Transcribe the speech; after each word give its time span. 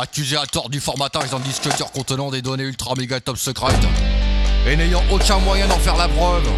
accusé 0.00 0.36
à 0.36 0.46
tort 0.46 0.68
du 0.68 0.80
formatage 0.80 1.30
d'un 1.30 1.38
disque 1.40 1.74
dur 1.76 1.90
contenant 1.92 2.30
des 2.30 2.42
données 2.42 2.64
ultra 2.64 2.94
méga 2.94 3.20
top 3.20 3.36
secrètes, 3.36 3.74
et 4.66 4.76
n'ayant 4.76 5.02
aucun 5.10 5.38
moyen 5.38 5.66
d'en 5.66 5.78
faire 5.78 5.96
la 5.96 6.08
preuve. 6.08 6.48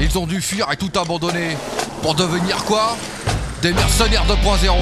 Ils 0.00 0.18
ont 0.18 0.26
dû 0.26 0.40
fuir 0.40 0.66
et 0.72 0.76
tout 0.76 0.90
abandonner, 0.98 1.56
pour 2.02 2.14
devenir 2.14 2.64
quoi? 2.64 2.96
Des 3.62 3.72
mercenaires 3.72 4.24
2.0 4.26 4.74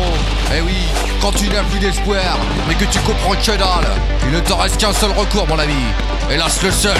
Eh 0.56 0.60
oui, 0.60 0.74
quand 1.20 1.30
tu 1.32 1.48
n'as 1.48 1.62
plus 1.62 1.78
d'espoir, 1.78 2.38
mais 2.66 2.74
que 2.74 2.84
tu 2.86 2.98
comprends 3.00 3.34
que 3.34 3.56
dalle, 3.56 3.86
il 4.24 4.32
ne 4.32 4.40
te 4.40 4.52
reste 4.52 4.78
qu'un 4.78 4.92
seul 4.92 5.12
recours 5.12 5.46
mon 5.46 5.58
ami. 5.58 5.74
Hélas 6.30 6.60
le 6.62 6.72
seul, 6.72 6.96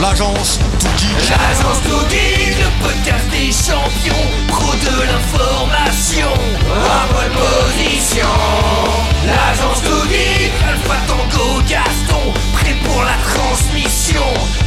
l'agence 0.00 0.58
Tuki. 0.80 1.06
L'agence 1.30 1.82
Tougui, 1.82 2.54
le 2.58 2.84
podcast 2.84 3.28
des 3.30 3.52
champions, 3.52 4.26
pro 4.48 4.72
de 4.72 5.02
l'information, 5.02 6.32
en 6.72 7.12
bonne 7.12 7.38
position. 7.38 9.11
L'agence 9.24 9.82
Tougui, 9.82 10.50
Alpha 10.68 10.96
Tango 11.06 11.60
Gaston, 11.68 12.32
prêt 12.54 12.74
pour 12.84 13.02
la 13.02 13.14
transmission, 13.22 14.26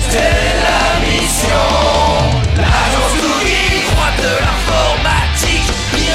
c'est 0.10 0.56
la 0.64 1.00
mission. 1.04 1.68
L'agence 2.56 3.14
Tougui, 3.20 3.84
roi 3.94 4.10
de 4.18 4.32
l'informatique, 4.46 5.70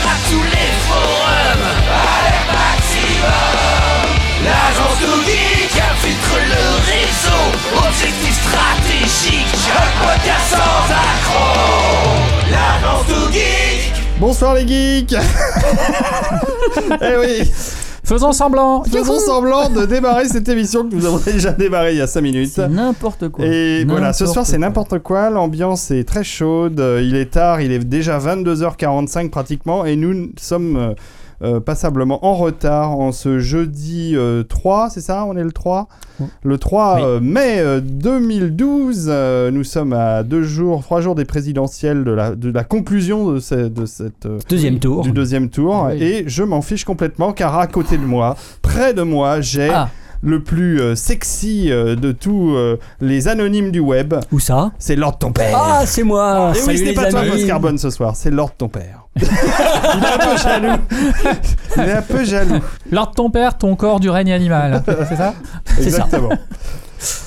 à 0.05 0.17
tous 0.31 0.43
les 0.43 0.73
forums, 0.89 1.69
alerte 2.01 2.51
maximum. 2.57 4.09
L'agence 4.45 4.99
qui 5.27 5.79
infiltre 5.79 6.37
le 6.49 6.65
réseau, 6.91 7.43
objectif 7.77 8.35
stratégique, 8.41 9.53
un 9.77 9.91
podcast 10.03 10.49
sans 10.49 10.85
accroc. 10.97 12.17
L'agence 12.51 13.07
Tougui. 13.07 13.93
Bonsoir 14.19 14.55
les 14.55 14.67
geeks 14.67 15.15
Eh 17.03 17.17
oui 17.19 17.51
Faisons 18.03 18.33
semblant. 18.33 18.83
Faisons 18.85 19.19
semblant 19.19 19.69
de 19.69 19.87
démarrer 19.87 20.27
cette 20.27 20.49
émission 20.49 20.89
que 20.89 20.95
nous 20.95 21.07
avons 21.07 21.19
déjà 21.25 21.53
démarré 21.53 21.93
il 21.93 21.99
y 21.99 22.01
a 22.01 22.07
5 22.07 22.21
minutes. 22.21 22.59
N'importe 22.59 23.29
quoi. 23.29 23.45
Et 23.45 23.85
voilà, 23.85 24.13
ce 24.13 24.27
soir 24.27 24.47
c'est 24.47 24.59
n'importe 24.59 24.99
quoi, 25.01 25.31
l'ambiance 25.31 25.91
est 25.91 26.05
très 26.05 26.25
chaude, 26.25 26.83
il 27.03 27.15
est 27.17 27.31
tard, 27.31 27.61
il 27.61 27.73
est 27.73 27.79
déjà 27.79 28.19
22h45 28.19 29.31
pratiquement, 29.31 29.85
et 29.85 29.97
nous 29.97 30.31
sommes 30.39 30.77
euh, 30.77 30.95
euh, 31.43 31.59
passablement 31.61 32.25
en 32.27 32.35
retard 32.35 32.93
en 32.99 33.13
ce 33.13 33.39
jeudi 33.39 34.13
euh, 34.15 34.43
3, 34.43 34.91
c'est 34.91 35.01
ça 35.01 35.25
On 35.27 35.37
est 35.37 35.43
le 35.45 35.53
3 35.53 35.89
Oui. 36.21 36.27
Le 36.43 36.59
3 36.59 36.95
Oui. 36.97 37.03
euh, 37.05 37.21
mai 37.21 37.59
euh, 37.61 37.81
2012, 37.81 39.07
euh, 39.09 39.51
nous 39.51 39.65
sommes 39.65 39.93
à 39.93 40.23
deux 40.23 40.43
jours, 40.43 40.83
trois 40.83 41.01
jours 41.01 41.15
des 41.15 41.25
présidentielles 41.25 42.05
de 42.05 42.11
la, 42.11 42.35
de 42.35 42.51
la 42.51 42.65
conclusion 42.65 43.33
de, 43.33 43.41
ce- 43.41 43.69
de 43.69 43.87
cette... 43.87 44.27
euh, 44.27 44.39
Deuxième 44.49 44.79
tour. 44.79 45.03
du 45.03 45.13
deuxième 45.13 45.49
tour 45.49 45.87
Oui. 45.91 46.03
et 46.03 46.25
je 46.27 46.43
m'en 46.43 46.63
fiche 46.63 46.85
complètement 46.85 47.33
car 47.33 47.59
à 47.59 47.67
côté 47.67 47.97
de 47.97 48.05
moi, 48.05 48.37
près 48.63 48.95
de 48.95 49.03
moi, 49.03 49.41
j'ai 49.41 49.71
Ah. 49.71 49.89
Le 50.23 50.43
plus 50.43 50.81
euh, 50.81 50.95
sexy 50.95 51.71
euh, 51.71 51.97
de 51.97 52.13
tous 52.13 52.55
euh, 52.55 52.77
les 53.01 53.29
anonymes 53.29 53.71
du 53.71 53.81
web. 53.81 54.15
Où 54.33 54.39
ça? 54.41 54.73
C'est 54.79 54.97
Lord 54.97 55.19
ton 55.19 55.33
père. 55.33 55.57
Ah, 55.59 55.83
c'est 55.87 56.03
moi 56.03 56.53
et 56.55 56.59
oui, 56.59 56.65
Salut 56.65 56.79
ce 56.79 56.85
n'est 56.85 56.93
pas 56.95 57.11
toi. 57.11 57.23
Post 57.25 57.47
Carbone, 57.47 57.79
ce 57.79 57.91
soir, 57.91 58.15
c'est 58.17 58.31
Lord 58.31 58.53
ton 58.57 58.69
père. 58.69 59.07
Il 59.17 59.23
est 59.25 59.27
un 59.27 60.19
peu 60.19 60.37
jaloux. 60.43 60.83
Il 61.77 61.83
est 61.83 61.93
un 61.93 62.03
peu 62.03 62.25
jaloux. 62.25 62.61
Lors 62.91 63.11
de 63.11 63.15
ton 63.15 63.31
père, 63.31 63.57
ton 63.59 63.75
corps 63.77 63.99
du 64.01 64.11
règne 64.11 64.33
animal. 64.33 64.83
C'est 65.09 65.17
ça? 65.17 65.35
C'est 65.67 65.83
ça. 65.91 66.05
Exactement. 66.05 66.31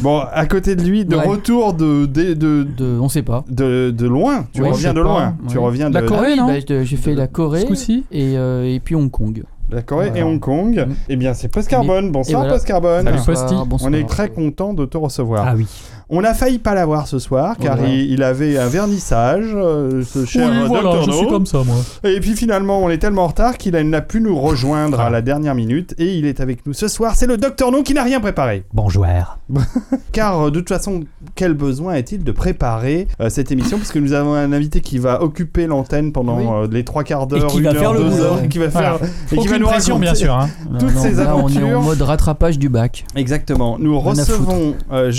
Bon, 0.02 0.20
à 0.20 0.46
côté 0.46 0.76
de 0.76 0.84
lui, 0.84 1.04
de 1.04 1.16
Ouais. 1.16 1.26
retour 1.26 1.74
de, 1.74 2.06
de, 2.06 2.34
de, 2.36 2.62
de, 2.64 3.00
On 3.02 3.10
sait 3.10 3.24
pas. 3.24 3.44
de, 3.50 3.90
de 3.90 4.08
loin. 4.08 4.46
Tu 4.54 4.62
Ouais, 4.62 4.70
reviens 4.70 4.94
de 4.94 5.02
pas, 5.02 5.08
loin. 5.08 5.36
Tu 5.50 5.58
reviens 5.58 5.90
de 5.90 5.96
La 5.96 6.04
Corée, 6.04 6.28
Ah 6.28 6.32
oui, 6.34 6.38
non? 6.38 6.46
bah, 6.48 6.54
Bah, 6.70 6.84
J'ai 6.84 6.98
fait 6.98 7.16
la 7.16 7.26
Corée 7.28 7.62
Ce 7.62 7.66
coup-ci? 7.66 8.04
et, 8.12 8.38
euh, 8.38 8.72
et 8.72 8.80
puis 8.80 8.94
Hong 8.94 9.10
Kong. 9.10 9.44
La 9.74 9.82
Corée 9.82 10.12
et. 10.16 10.24
Hong 10.24 10.40
Kong. 10.40 10.86
Mm. 10.88 10.94
Eh 11.10 11.16
bien, 11.16 11.34
c'est 11.34 11.48
Post 11.48 11.70
Carbone. 11.70 12.12
Bonsoir, 12.12 12.42
voilà. 12.42 12.54
Post 12.54 12.68
Carbone. 12.68 13.06
Salut, 13.26 13.58
On 13.82 13.94
est 13.94 14.08
très 14.08 14.30
content 14.30 14.74
de 14.74 14.86
te 14.86 14.98
recevoir. 14.98 15.46
Ah 15.48 15.54
oui. 15.56 15.68
On 16.10 16.24
a 16.24 16.34
failli 16.34 16.60
pas 16.60 16.74
l'avoir 16.76 17.08
ce 17.08 17.18
soir 17.20 17.56
car 17.60 17.78
Voilà. 17.78 17.92
il, 17.94 18.12
il 18.12 18.24
avait 18.24 18.58
un 18.58 18.68
vernissage, 18.68 19.46
euh, 19.56 20.04
ce 20.04 20.26
cher 20.26 20.50
Oui, 20.52 20.68
voilà, 20.68 20.92
Dr. 20.92 21.04
je 21.06 21.12
suis 21.12 21.28
comme 21.28 21.46
ça, 21.46 21.60
moi. 21.66 21.76
Et 22.04 22.20
puis 22.20 22.36
finalement, 22.36 22.80
on 22.84 22.90
est 22.90 22.98
tellement 22.98 23.24
en 23.24 23.28
retard 23.28 23.58
qu'il 23.58 23.76
a- 23.76 23.84
n'a 23.84 24.02
pu 24.02 24.22
nous 24.22 24.40
rejoindre 24.40 25.00
à 25.00 25.10
la 25.10 25.22
dernière 25.22 25.56
minute 25.56 25.96
et 25.98 26.16
il 26.18 26.26
est 26.26 26.40
avec 26.40 26.66
nous 26.66 26.74
ce 26.74 26.88
soir. 26.88 27.14
C'est 27.16 27.26
le 27.28 27.38
Dr 27.38 27.72
No 27.72 27.84
qui 27.84 27.94
n'a 27.94 28.04
rien 28.04 28.20
préparé. 28.20 28.64
Bonjour. 28.74 29.06
Car 30.12 30.42
euh, 30.42 30.52
de 30.52 30.60
toute 30.60 30.70
façon, 30.70 31.02
quel 31.36 31.54
besoin 31.54 31.96
est-il 31.96 32.24
de 32.24 32.32
préparer 32.32 33.08
euh, 33.22 33.30
cette 33.30 33.52
émission? 33.52 33.78
Puisque 33.78 33.98
nous 33.98 34.14
avons 34.14 34.34
un 34.34 34.52
invité 34.54 34.82
qui 34.82 34.98
va 34.98 35.22
occuper 35.24 35.68
l'antenne 35.68 36.12
pendant 36.12 36.38
Oui. 36.38 36.46
euh, 36.48 36.68
les 36.72 36.84
trois 36.84 37.04
quarts 37.04 37.28
d'heure, 37.28 37.48
qui 37.48 37.58
une 37.58 37.64
va 37.64 37.70
heure, 37.72 37.80
faire 37.80 37.94
le 37.94 38.00
deux 38.00 38.10
boulot. 38.10 38.24
heures, 38.24 38.48
qui 38.50 38.58
va 38.60 38.70
faire 38.70 38.98
Voilà. 38.98 39.14
et 39.32 39.38
qui 39.38 39.48
va 39.48 39.58
nous 39.60 39.66
pression, 39.68 39.96
raconter 39.96 40.12
bien 40.12 40.16
sûr. 40.16 40.34
hein. 40.36 40.50
toutes 40.80 40.96
Non, 40.96 41.02
ces 41.02 41.12
là, 41.12 41.36
on 41.36 41.48
est 41.50 41.58
aventures. 41.58 41.80
en 41.80 41.82
mode 41.82 42.02
rattrapage 42.02 42.60
du 42.60 42.70
bac. 42.70 43.06
Exactement. 43.16 43.78
Nous 43.80 44.00
recevons 44.00 44.76
euh, 44.92 45.12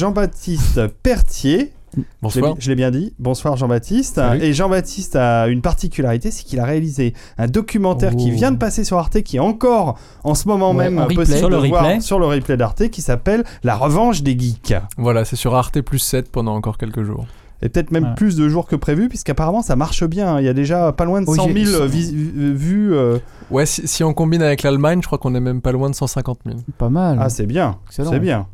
Jean-Baptiste 0.74 0.96
Pertier. 1.02 1.72
Je 1.96 2.00
l'ai 2.00 2.06
Bonsoir. 2.22 2.54
Je 2.58 2.68
l'ai 2.70 2.74
bien 2.74 2.90
dit. 2.90 3.12
Bonsoir 3.20 3.56
Jean-Baptiste. 3.56 4.20
Et 4.40 4.52
Jean-Baptiste 4.52 5.14
a 5.14 5.46
une 5.46 5.60
particularité, 5.60 6.32
c'est 6.32 6.42
qu'il 6.42 6.58
a 6.58 6.64
réalisé 6.64 7.14
un 7.38 7.46
documentaire 7.46 8.16
qui 8.16 8.30
Oh. 8.32 8.34
vient 8.34 8.50
de 8.50 8.56
passer 8.56 8.82
sur 8.82 8.98
Arte, 8.98 9.22
qui 9.22 9.36
est 9.36 9.40
encore 9.40 9.96
en 10.24 10.34
ce 10.34 10.48
moment 10.48 10.72
Ouais, 10.72 10.90
même 10.90 10.98
en 10.98 11.06
possible 11.06 11.38
Sur 11.38 11.50
le 11.50 11.60
de 11.62 11.68
voir 11.68 11.84
replay. 11.84 12.00
sur 12.00 12.18
le 12.18 12.26
replay 12.26 12.56
d'Arte, 12.56 12.88
qui 12.88 13.00
s'appelle 13.00 13.44
La 13.62 13.76
Revanche 13.76 14.22
des 14.22 14.36
Geeks. 14.36 14.74
Voilà, 14.98 15.24
c'est 15.24 15.36
sur 15.36 15.54
Arte 15.54 15.80
plus 15.82 16.00
7 16.00 16.32
pendant 16.32 16.54
encore 16.56 16.78
quelques 16.78 17.04
jours. 17.04 17.26
Et 17.62 17.68
peut-être 17.68 17.92
même 17.92 18.04
Ouais. 18.04 18.14
plus 18.16 18.34
de 18.36 18.48
jours 18.48 18.66
que 18.66 18.74
prévu, 18.76 19.08
puisqu'apparemment 19.08 19.62
ça 19.62 19.76
marche 19.76 20.02
bien. 20.04 20.40
Il 20.40 20.44
y 20.44 20.48
a 20.48 20.52
déjà 20.52 20.90
pas 20.92 21.04
loin 21.04 21.22
de 21.22 21.28
Oui, 21.30 21.36
100 21.36 21.46
j'ai- 21.48 21.64
000 21.64 21.86
vis- 21.86 22.12
vues. 22.12 22.92
euh. 22.94 23.18
Ouais, 23.52 23.64
si, 23.66 23.86
si 23.86 24.02
on 24.02 24.12
combine 24.12 24.42
avec 24.42 24.64
l'Allemagne, 24.64 24.98
je 25.00 25.06
crois 25.06 25.18
qu'on 25.18 25.34
est 25.36 25.40
même 25.40 25.60
pas 25.62 25.70
loin 25.70 25.88
de 25.88 25.94
150 25.94 26.40
000. 26.44 26.58
Pas 26.76 26.88
mal. 26.90 27.18
Ah, 27.20 27.28
c'est 27.30 27.46
bien. 27.46 27.76
Excellent. 27.86 28.10
C'est 28.10 28.18
bien. 28.18 28.48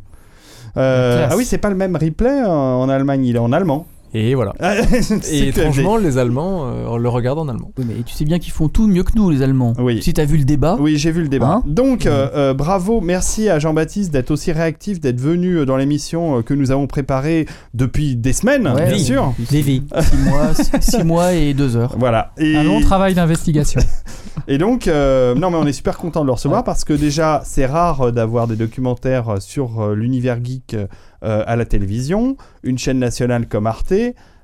Euh, 0.77 1.27
ah 1.31 1.37
oui, 1.37 1.45
c'est 1.45 1.59
pas 1.59 1.71
le 1.71 1.77
même 1.77 1.97
replay 1.97 2.43
euh, 2.43 2.49
en 2.49 2.89
Allemagne, 2.89 3.25
il 3.25 3.37
est 3.37 3.41
en 3.41 3.53
allemand. 3.53 3.87
Et 4.13 4.35
voilà. 4.35 4.55
C'est 5.03 5.33
Et 5.33 5.49
étrangement, 5.49 5.97
les 5.97 6.19
Allemands, 6.19 6.65
euh, 6.67 6.87
on 6.89 6.97
le 6.97 7.09
regarde 7.09 7.39
en 7.39 7.49
allemand. 7.49 7.71
Oui, 7.79 7.85
mais 7.87 7.95
tu 8.05 8.15
sais 8.15 8.25
bien 8.25 8.39
qu'ils 8.41 8.53
font 8.53 8.69
tout 8.69 8.89
mieux 8.89 9.05
que 9.05 9.13
nous, 9.15 9.31
les 9.31 9.43
Allemands. 9.43 9.73
Oui. 9.79 10.03
Si 10.03 10.13
t'as 10.13 10.25
vu 10.25 10.37
le 10.37 10.45
débat, 10.45 10.77
Oui, 10.81 10.97
j'ai 10.97 11.13
vu 11.13 11.23
le 11.23 11.29
débat. 11.29 11.47
Hein 11.49 11.63
Donc, 11.67 12.07
euh, 12.07 12.29
euh, 12.35 12.55
bravo, 12.55 13.01
merci 13.01 13.49
à 13.49 13.59
Jean-Baptiste 13.61 14.13
d'être 14.13 14.31
aussi 14.33 14.51
réactif, 14.53 15.01
d'être 15.01 15.21
venu 15.21 15.65
dans 15.65 15.77
l'émission 15.77 16.43
que 16.43 16.55
nous 16.55 16.71
avons 16.73 16.87
préparée 16.89 17.47
depuis 17.75 18.17
des 18.17 18.33
semaines, 18.33 18.67
Ouais, 18.69 18.87
bien 18.87 18.95
oui. 18.95 19.01
sûr. 19.05 19.33
Lévi. 19.51 19.83
6 20.01 20.17
mois, 20.29 20.55
six- 20.55 20.71
six 20.81 21.05
mois 21.05 21.33
et 21.33 21.55
2 21.55 21.77
heures. 21.77 21.95
Voilà. 21.99 22.33
Et, 22.39 22.57
Un 22.57 22.63
long 22.65 22.81
travail 22.81 23.15
d'investigation. 23.15 23.81
et 24.49 24.59
donc, 24.59 24.89
euh, 24.89 25.35
non, 25.37 25.51
mais 25.51 25.57
on 25.59 25.67
est 25.67 25.73
super 25.73 25.97
content 25.99 26.23
de 26.23 26.27
le 26.27 26.33
recevoir 26.33 26.61
Ouais. 26.61 26.65
parce 26.65 26.85
que 26.85 26.93
déjà, 26.95 27.43
c'est 27.45 27.67
rare 27.67 28.11
d'avoir 28.13 28.49
des 28.49 28.57
documentaires 28.57 29.37
sur 29.41 29.91
l'univers 29.95 30.39
geek 30.43 30.77
à 31.23 31.57
la 31.57 31.65
télévision, 31.65 32.37
une 32.63 32.79
chaîne 32.79 32.99
nationale 32.99 33.47
comme 33.49 33.67
Arte. 33.67 33.93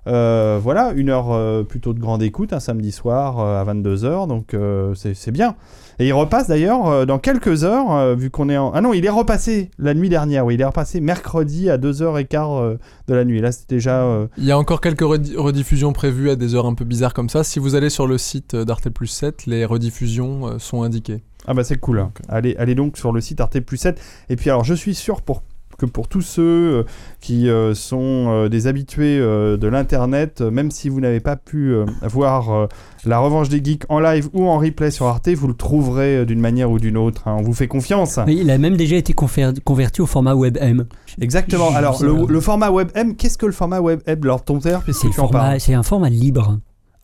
Euh, 0.09 0.60
voilà, 0.62 0.92
une 0.94 1.10
heure 1.10 1.32
euh, 1.32 1.64
plutôt 1.64 1.92
de 1.92 1.98
grande 1.98 2.22
écoute, 2.22 2.53
un 2.53 2.60
samedi 2.60 2.92
soir 2.92 3.41
euh, 3.41 3.60
à 3.60 3.64
22h, 3.64 4.28
donc 4.28 4.54
euh, 4.54 4.94
c'est 4.94 5.32
bien. 5.32 5.56
Et 5.98 6.06
il 6.06 6.12
repasse 6.12 6.47
d'ailleurs 6.47 6.87
euh, 6.87 7.06
dans 7.06 7.19
quelques 7.19 7.64
heures, 7.64 7.91
euh, 7.91 8.14
vu 8.14 8.31
qu'on 8.31 8.48
est 8.48 8.56
en... 8.56 8.70
Ah 8.72 8.81
non, 8.82 8.92
il 8.92 9.04
est 9.04 9.09
repassé 9.10 9.69
la 9.81 9.94
nuit 9.94 10.09
dernière, 10.09 10.47
oui, 10.47 10.54
il 10.54 10.60
est 10.60 10.64
repassé 10.64 11.00
mercredi 11.00 11.69
à 11.70 11.76
2h15 11.76 12.37
euh, 12.62 12.76
de 13.08 13.14
la 13.14 13.25
nuit. 13.25 13.41
Là, 13.41 13.50
c'est 13.50 13.69
déjà... 13.69 14.03
euh, 14.04 14.28
Il 14.38 14.44
y 14.44 14.53
a 14.53 14.58
encore 14.58 14.81
quelques 14.81 15.00
redi- 15.03 15.34
rediffusions 15.37 15.93
prévues 15.93 16.31
à 16.31 16.37
des 16.37 16.54
heures 16.54 16.66
un 16.66 16.75
peu 16.75 16.84
bizarres 16.84 17.14
comme 17.14 17.28
ça. 17.28 17.43
Si 17.43 17.58
vous 17.58 17.75
allez 17.75 17.91
sur 17.91 18.06
le 18.06 18.16
site 18.16 18.54
euh, 18.54 18.64
d'Arte 18.64 18.88
plus 18.91 19.08
7, 19.08 19.47
les 19.47 19.64
rediffusions 19.64 20.47
euh, 20.47 20.58
sont 20.60 20.82
indiquées. 20.84 21.25
Ah 21.48 21.54
bah 21.54 21.64
c'est 21.64 21.78
cool. 21.81 21.98
hein. 21.98 22.12
Allez, 22.28 22.54
allez 22.58 22.76
donc 22.76 22.97
sur 22.97 23.10
le 23.10 23.20
site 23.20 23.41
Arte 23.41 23.58
Plus 23.58 23.76
7. 23.78 24.00
Et 24.28 24.37
puis 24.37 24.50
alors 24.50 24.62
je 24.62 24.75
suis 24.75 24.94
sûr 24.94 25.20
pour 25.22 25.43
que 25.76 25.87
pour 25.87 26.09
tous 26.09 26.22
ceux 26.22 26.42
euh, 26.42 26.82
qui 27.20 27.48
euh, 27.48 27.75
sont 27.75 28.26
euh, 28.28 28.48
des 28.48 28.66
habitués 28.66 29.19
de 29.19 29.66
l'internet, 29.69 30.41
même 30.41 30.70
si 30.70 30.88
vous 30.88 31.00
n'avez 31.00 31.20
pas 31.20 31.37
pu 31.37 31.75
voir 32.02 32.69
la 33.05 33.19
revanche 33.19 33.49
des 33.49 33.62
geeks 33.62 33.84
en 33.88 34.00
live 34.00 34.28
ou 34.32 34.46
en 34.49 34.58
replay 34.58 34.90
sur 34.90 35.06
Arte, 35.06 35.28
vous 35.28 35.49
le 35.49 35.55
trouverez 35.55 36.25
d'une 36.26 36.40
manière 36.40 36.70
ou 36.70 36.78
d'une 36.78 36.96
autre. 36.96 37.23
hein. 37.26 37.37
On 37.38 37.43
vous 37.43 37.55
fait 37.55 37.69
confiance. 37.69 38.19
Oui, 38.26 38.38
il 38.40 38.50
a 38.50 38.58
même 38.58 38.76
déjà 38.76 38.96
été 38.96 39.12
converti 39.12 40.00
au 40.00 40.06
format 40.06 40.34
WebM. 40.34 40.84
Exactement. 41.20 41.75
Alors 41.75 42.02
le, 42.02 42.26
le 42.26 42.40
format 42.40 42.70
WebM, 42.70 43.14
qu'est-ce 43.17 43.38
que 43.38 43.46
le 43.46 43.52
format 43.52 43.81
WebM 43.81 44.25
Lord 44.25 44.44
puisque 44.44 45.02
C'est 45.02 45.58
c'est 45.58 45.75
un 45.75 45.82
format 45.82 46.08
libre. 46.11 46.58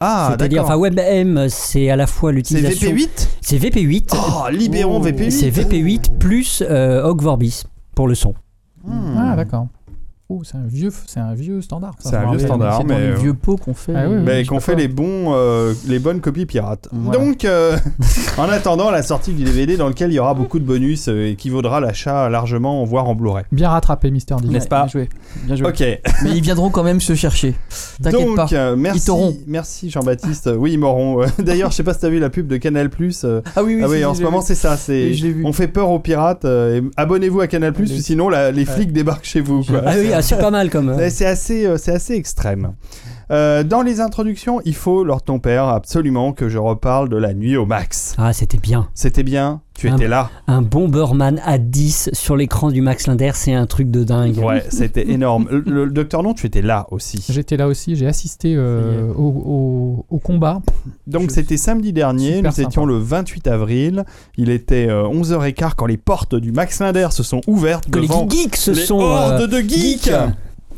Ah 0.04 0.30
C'est-à-dire, 0.32 0.64
enfin. 0.64 0.76
WebM, 0.76 1.48
c'est 1.48 1.88
à 1.88 1.94
la 1.94 2.08
fois 2.08 2.30
C'est 2.30 2.36
l'utilisation. 2.36 2.90
VP8 2.90 3.28
C'est 3.40 3.58
VP8. 3.58 4.16
Oh, 4.16 4.50
libérons 4.50 5.00
VP8. 5.00 5.30
C'est 5.30 5.50
VP8 5.50 6.19
plus 6.19 6.64
euh, 6.69 7.04
Ogg 7.04 7.22
Vorbis 7.22 7.62
pour 7.94 8.08
le 8.08 8.16
son. 8.16 8.34
Ah, 8.88 9.34
d'accord. 9.37 9.69
C'est 10.44 10.56
un 10.56 10.67
vieux, 10.67 10.90
c'est 11.06 11.20
un 11.20 11.34
vieux 11.34 11.61
standard. 11.61 11.94
C'est 11.99 12.14
un 12.17 12.31
vieux 12.31 12.38
standard. 12.38 12.79
C'est 12.79 12.87
dans 12.87 12.94
mais, 12.94 13.00
les 13.00 13.12
euh, 13.12 13.17
vieux 13.17 13.34
pots 13.34 13.56
qu'on 13.56 13.75
fait. 13.75 13.93
Ah 13.94 14.08
oui, 14.08 14.17
oui. 14.17 14.23
mais 14.25 14.44
qu'on 14.44 14.61
fait 14.61 14.75
les 14.75 14.88
bons, 14.88 15.34
euh, 15.34 15.75
les 15.87 15.99
bonnes 15.99 16.20
copies 16.20 16.46
pirates. 16.46 16.88
Voilà. 16.93 17.19
Donc, 17.19 17.44
euh, 17.44 17.76
en 18.38 18.49
attendant 18.49 18.90
la 18.90 19.02
sortie 19.02 19.32
du 19.32 19.44
DVD 19.44 19.76
dans 19.76 19.88
lequel 19.88 20.11
il 20.11 20.14
y 20.14 20.19
aura 20.19 20.34
beaucoup 20.34 20.58
de 20.58 20.64
bonus 20.64 21.08
euh, 21.08 21.29
et 21.31 21.37
qui 21.37 21.50
vaudra 21.50 21.81
l'achat 21.81 22.29
largement, 22.29 22.84
voire 22.84 23.08
en 23.08 23.14
Blu-ray. 23.14 23.44
Bien 23.52 23.70
rattrapé, 23.70 24.11
Mister 24.11 24.37
D. 24.43 24.49
N'est-ce 24.49 24.69
pas 24.69 24.82
Bien 24.84 24.88
joué. 24.88 25.08
Bien 25.44 25.56
joué. 25.56 25.69
Ok. 25.69 25.81
Mais 26.25 26.31
ils 26.34 26.43
viendront 26.43 26.70
quand 26.70 26.82
même 26.84 27.00
se 27.00 27.14
chercher. 27.14 27.55
T'inquiète 28.02 28.26
Donc, 28.26 28.37
pas. 28.37 28.49
euh, 28.52 28.76
merci, 28.76 29.06
t'auront. 29.06 29.37
merci 29.46 29.90
Jean-Baptiste. 29.90 30.50
Oui, 30.56 30.73
ils 30.73 30.79
m'auront. 30.79 31.25
D'ailleurs, 31.38 31.70
je 31.70 31.76
sais 31.76 31.84
pas 31.84 31.94
si 31.94 32.00
t'as 32.00 32.08
vu 32.08 32.19
la 32.19 32.31
pub 32.31 32.46
de 32.46 32.56
Canal 32.56 32.90
Plus. 32.90 33.25
Ah 33.25 33.62
oui, 33.62 33.76
oui, 33.76 33.82
ah 33.84 33.88
oui, 33.88 33.99
si, 33.99 34.05
en 34.05 34.14
ce 34.14 34.23
moment, 34.23 34.40
c'est 34.40 34.55
ça. 34.55 34.76
C'est 34.76 35.12
on 35.44 35.52
fait 35.52 35.69
peur 35.69 35.90
aux 35.90 35.99
pirates. 35.99 36.46
abonnez-vous 36.96 37.40
à 37.40 37.46
Canal 37.46 37.73
Plus, 37.73 37.88
sinon 38.02 38.29
les 38.29 38.64
flics 38.64 38.93
débarquent 38.93 39.25
chez 39.25 39.40
vous. 39.40 39.62
quoi. 39.62 39.82
Ah 39.87 39.94
oui, 39.99 40.12
c'est 40.22 40.38
pas 40.38 40.50
mal 40.50 40.70
comme. 40.70 40.88
euh, 40.90 41.10
C'est 41.10 41.26
assez, 41.26 41.66
euh, 41.66 41.76
c'est 41.78 41.92
assez 41.92 42.14
extrême. 42.14 42.74
Euh, 43.32 43.64
dans 43.64 43.81
les 43.82 44.00
introductions, 44.00 44.61
il 44.67 44.75
faut, 44.75 45.05
lors 45.05 45.20
de 45.20 45.25
ton 45.25 45.38
père, 45.38 45.64
absolument 45.69 46.32
que 46.32 46.49
je 46.50 46.58
reparle 46.58 47.08
de 47.08 47.17
la 47.17 47.32
nuit 47.32 47.56
au 47.56 47.64
max. 47.64 48.14
Ah, 48.19 48.32
c'était 48.34 48.58
bien. 48.58 48.88
C'était 48.93 49.23
bien, 49.23 49.62
tu 49.75 49.88
Un- 49.88 49.96
étais 49.96 50.06
là. 50.06 50.29
Un 50.49 50.61
Bomberman 50.61 51.40
à 51.44 51.56
10 51.56 52.11
sur 52.12 52.37
l'écran 52.37 52.70
du 52.70 52.82
Max 52.82 53.06
Linder, 53.06 53.31
c'est 53.34 53.55
un 53.55 53.64
truc 53.64 53.90
de 53.90 54.05
dingue. 54.05 54.37
Ouais, 54.37 54.62
c'était 54.69 55.08
énorme. 55.11 55.46
Le, 55.50 55.61
le 55.87 55.90
docteur 55.90 56.23
Non, 56.23 56.34
tu 56.34 56.46
étais 56.46 56.61
là 56.61 56.87
aussi. 56.90 57.25
J'étais 57.31 57.56
là 57.56 57.69
aussi, 57.69 57.96
j'ai 57.96 58.06
assisté 58.06 58.55
euh, 58.55 59.11
au, 59.14 59.23
au- 59.29 60.06
au 60.14 60.19
combat. 60.19 60.61
Donc 61.06 61.31
Je- 61.31 61.34
c'était 61.37 61.56
samedi 61.56 61.94
dernier, 61.94 62.37
Super 62.37 62.52
nous 62.52 62.61
étions 62.61 62.84
le 62.84 62.99
28 62.99 63.46
avril. 63.46 64.05
Il 64.37 64.50
était 64.50 64.88
euh, 64.90 65.05
11h15 65.08 65.73
quand 65.75 65.87
les 65.87 65.96
portes 65.96 66.34
du 66.34 66.52
Max 66.52 66.81
Linder 66.81 67.08
se 67.11 67.23
sont 67.23 67.40
ouvertes 67.46 67.90
Que 67.90 67.99
les 67.99 68.08
geeks 68.29 68.56
se 68.56 68.73
les 68.73 68.82
sont. 68.84 68.99
hordes 69.00 69.40
euh, 69.43 69.46
de 69.46 69.58
geeks, 69.58 70.05
geeks. 70.05 70.12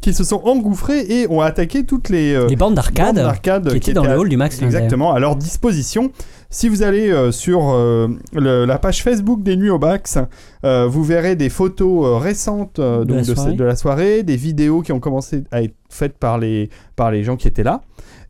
Qui 0.05 0.13
se 0.13 0.23
sont 0.23 0.43
engouffrés 0.45 1.01
et 1.09 1.27
ont 1.31 1.41
attaqué 1.41 1.85
toutes 1.87 2.11
les, 2.11 2.35
euh, 2.35 2.47
les 2.47 2.57
bandes 2.57 2.75
d'arcade 2.75 3.71
qui 3.71 3.77
étaient 3.79 3.93
dans 3.95 4.05
le 4.05 4.19
hall 4.19 4.29
du 4.29 4.37
Max. 4.37 4.61
Exactement, 4.61 5.13
à 5.15 5.19
leur 5.19 5.35
disposition. 5.35 6.11
Si 6.51 6.69
vous 6.69 6.83
allez 6.83 7.11
euh, 7.11 7.33
sur 7.33 7.71
euh, 7.73 8.09
le- 8.35 8.67
la 8.67 8.79
page 8.79 9.03
Facebook 9.03 9.43
des 9.43 9.57
Nuits 9.57 9.71
au 9.71 9.79
Max, 9.79 10.19
euh, 10.65 10.87
vous 10.87 11.03
verrez 11.05 11.37
des 11.37 11.49
photos 11.49 12.23
récentes 12.23 12.79
De 12.81 13.15
la 13.15 13.23
de, 13.23 13.25
soirée. 13.25 13.51
cette- 13.51 13.57
de 13.59 13.65
la 13.65 13.77
soirée, 13.77 14.23
des 14.23 14.37
vidéos 14.37 14.83
qui 14.83 14.93
ont 14.93 15.01
commencé 15.01 15.43
à 15.51 15.63
être 15.63 15.75
faites 15.89 16.19
par 16.19 16.37
les, 16.39 16.69
par 16.97 17.11
les 17.11 17.25
gens 17.25 17.37
qui 17.37 17.49
étaient 17.49 17.65
là. 17.65 17.81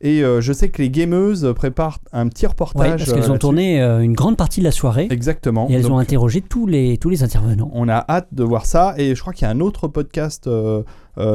Et 0.01 0.21
je 0.39 0.53
sais 0.53 0.69
que 0.69 0.81
les 0.81 0.89
gameuses 0.91 1.51
préparent 1.55 1.99
un 2.13 2.27
petit 2.27 2.45
Ouais, 2.45 2.49
reportage. 2.51 2.99
parce 3.05 3.09
euh, 3.09 3.15
qu'elles 3.15 3.31
ont 3.31 3.37
tourné 3.37 3.79
une 3.81 4.13
grande 4.13 4.37
partie 4.37 4.59
de 4.59 4.65
la 4.65 4.71
soirée 4.71 5.07
Exactement. 5.09 5.67
et 5.69 5.73
elles 5.73 5.81
Donc, 5.83 5.93
ont 5.93 5.97
interrogé 5.97 6.41
tous 6.41 6.67
les, 6.67 6.97
tous 6.97 7.09
les 7.09 7.23
intervenants. 7.23 7.71
on 7.73 7.89
a 7.89 8.05
hâte 8.07 8.27
de 8.31 8.43
voir 8.43 8.65
ça. 8.65 8.93
Et 8.97 9.15
je 9.15 9.21
crois 9.21 9.33
qu'il 9.33 9.47
y 9.47 9.49
a 9.49 9.51
un 9.51 9.59
autre 9.61 9.87
podcast 9.87 10.47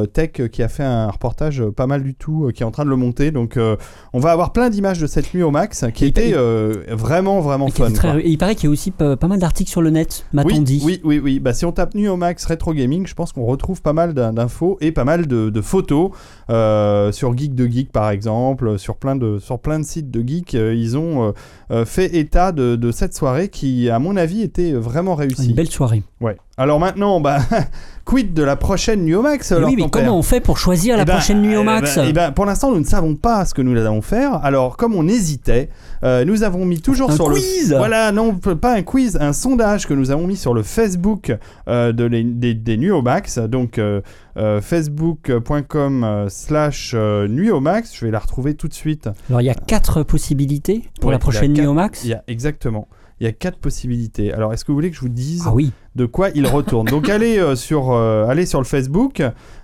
tech 0.05 0.31
qui 0.51 0.63
a 0.63 0.67
fait 0.67 0.83
un 0.83 1.09
reportage 1.09 1.61
euh, 1.61 1.71
pas 1.71 1.87
mal 1.87 2.03
du 2.03 2.13
tout, 2.15 2.45
euh, 2.45 2.51
qui 2.51 2.63
est 2.63 2.65
en 2.65 2.71
train 2.71 2.85
de 2.85 2.89
le 2.89 2.95
monter. 2.95 3.31
Donc 3.31 3.57
euh, 3.57 3.75
on 4.13 4.19
va 4.19 4.31
avoir 4.31 4.51
plein 4.53 4.69
d'images 4.69 4.99
de 4.99 5.07
cette 5.07 5.33
nuit 5.33 5.43
au 5.43 5.51
max, 5.51 5.85
qui 5.93 6.05
était 6.05 6.33
euh, 6.35 6.83
vraiment, 6.89 7.39
vraiment 7.41 7.67
fun. 7.69 7.91
très- 7.91 8.19
et 8.21 8.29
il 8.29 8.37
paraît 8.37 8.55
qu'il 8.55 8.65
y 8.65 8.67
a 8.67 8.71
aussi 8.71 8.91
pas, 8.91 9.17
pas 9.17 9.27
mal 9.27 9.39
d'articles 9.39 9.69
sur 9.71 9.81
le 9.81 9.89
net, 9.89 10.25
m'a-t-on 10.33 10.49
Oui, 10.57 10.59
dit. 10.59 10.81
oui, 10.83 11.01
oui, 11.03 11.19
oui. 11.23 11.39
Bah, 11.39 11.53
si 11.53 11.65
on 11.65 11.71
tape 11.71 11.95
Nuit 11.95 12.07
au 12.07 12.17
Max 12.17 12.45
Retro 12.45 12.73
Gaming, 12.73 13.07
je 13.07 13.13
pense 13.15 13.31
qu'on 13.33 13.45
retrouve 13.45 13.81
pas 13.81 13.93
mal 13.93 14.13
d'in- 14.13 14.33
d'infos 14.33 14.77
et 14.81 14.91
pas 14.91 15.03
mal 15.03 15.27
de, 15.27 15.49
de 15.49 15.61
photos 15.61 16.11
euh, 16.49 17.11
sur 17.11 17.37
Geek 17.37 17.55
de 17.55 17.67
Geek 17.67 17.91
par 17.91 18.09
exemple, 18.09 18.77
sur 18.77 18.95
plein 18.97 19.15
de, 19.15 19.39
sur 19.39 19.59
plein 19.59 19.79
de 19.79 19.85
sites 19.85 20.11
de 20.11 20.21
geek. 20.27 20.55
euh, 20.55 20.73
ils 20.75 20.97
ont 20.97 21.27
euh, 21.27 21.31
euh, 21.71 21.85
fait 21.85 22.15
état 22.15 22.51
de, 22.51 22.75
de 22.75 22.91
cette 22.91 23.13
soirée 23.15 23.49
qui, 23.49 23.89
à 23.89 23.99
mon 23.99 24.15
avis, 24.17 24.41
était 24.41 24.73
vraiment 24.73 25.15
réussie. 25.15 25.49
Une 25.49 25.55
belle 25.55 25.69
soirée. 25.69 26.03
Ouais. 26.19 26.37
Alors 26.61 26.79
maintenant, 26.79 27.19
bah, 27.19 27.39
quid 28.05 28.33
de 28.33 28.43
la 28.43 28.55
prochaine 28.55 29.03
Nuit 29.03 29.15
au 29.15 29.21
Max 29.21 29.51
Et 29.51 29.55
alors, 29.55 29.69
oui, 29.69 29.75
mais 29.77 29.89
comment 29.89 30.17
on 30.17 30.21
fait 30.21 30.39
pour 30.41 30.57
choisir 30.57 30.95
la 30.95 31.03
Eh 31.03 31.05
ben, 31.05 31.13
prochaine 31.13 31.41
nuit 31.41 31.55
au 31.55 31.61
eh 31.61 31.65
max 31.65 31.95
ben, 31.95 32.05
eh 32.07 32.13
ben, 32.13 32.31
Pour 32.31 32.45
l'instant, 32.45 32.71
nous 32.71 32.79
ne 32.79 32.85
savons 32.85 33.15
pas 33.15 33.45
ce 33.45 33.53
que 33.53 33.61
nous 33.61 33.77
allons 33.79 34.01
faire. 34.01 34.35
Alors, 34.43 34.77
comme 34.77 34.95
on 34.95 35.07
hésitait, 35.07 35.69
euh, 36.03 36.23
nous 36.25 36.43
avons 36.43 36.65
mis 36.65 36.81
toujours 36.81 37.11
Un 37.11 37.15
sur 37.15 37.25
quiz 37.31 37.71
le. 37.71 37.77
Voilà, 37.77 38.11
non, 38.11 38.33
pas 38.35 38.73
un 38.75 38.81
quiz, 38.83 39.17
un 39.19 39.33
sondage 39.33 39.87
que 39.87 39.93
nous 39.93 40.11
avons 40.11 40.27
mis 40.27 40.37
sur 40.37 40.53
le 40.53 40.63
Facebook 40.63 41.35
euh, 41.67 41.91
de 41.93 42.03
les- 42.05 42.23
des, 42.23 42.53
des 42.53 42.77
Nuits 42.77 42.91
au 42.91 43.01
Max. 43.01 43.37
Donc, 43.39 43.77
euh, 43.77 44.01
euh, 44.37 44.61
facebook.com 44.61 46.03
euh, 46.03 46.29
slash 46.29 46.91
euh, 46.95 47.27
Nuit 47.27 47.51
au 47.51 47.59
Max. 47.59 47.91
Je 47.95 48.05
vais 48.05 48.11
la 48.11 48.19
retrouver 48.19 48.53
tout 48.55 48.67
de 48.67 48.73
suite. 48.73 49.09
Alors 49.29 49.41
il 49.41 49.45
y 49.45 49.49
a 49.49 49.53
quatre 49.55 50.03
possibilités 50.03 50.83
pour 50.99 51.07
Ouais, 51.09 51.15
la 51.15 51.19
prochaine 51.19 51.51
nuit 51.51 51.57
quatre- 51.59 51.69
au 51.69 51.73
max. 51.73 52.03
Il 52.03 52.09
y 52.11 52.13
a 52.13 52.23
exactement. 52.27 52.87
Il 53.21 53.25
y 53.25 53.27
a 53.27 53.33
quatre 53.33 53.59
possibilités. 53.59 54.33
Alors, 54.33 54.51
est-ce 54.51 54.65
que 54.65 54.71
vous 54.71 54.77
voulez 54.77 54.89
que 54.89 54.95
je 54.95 55.01
vous 55.01 55.07
dise 55.07 55.43
Ah 55.45 55.53
oui. 55.53 55.71
de 55.93 56.07
quoi 56.07 56.29
il 56.33 56.47
retourne? 56.47 56.87
Donc 56.87 57.07
allez 57.09 57.37
euh, 57.37 57.55
sur 57.55 57.91
euh, 57.91 58.25
allez 58.25 58.47
sur 58.47 58.59
le 58.59 58.65
Facebook, 58.65 59.21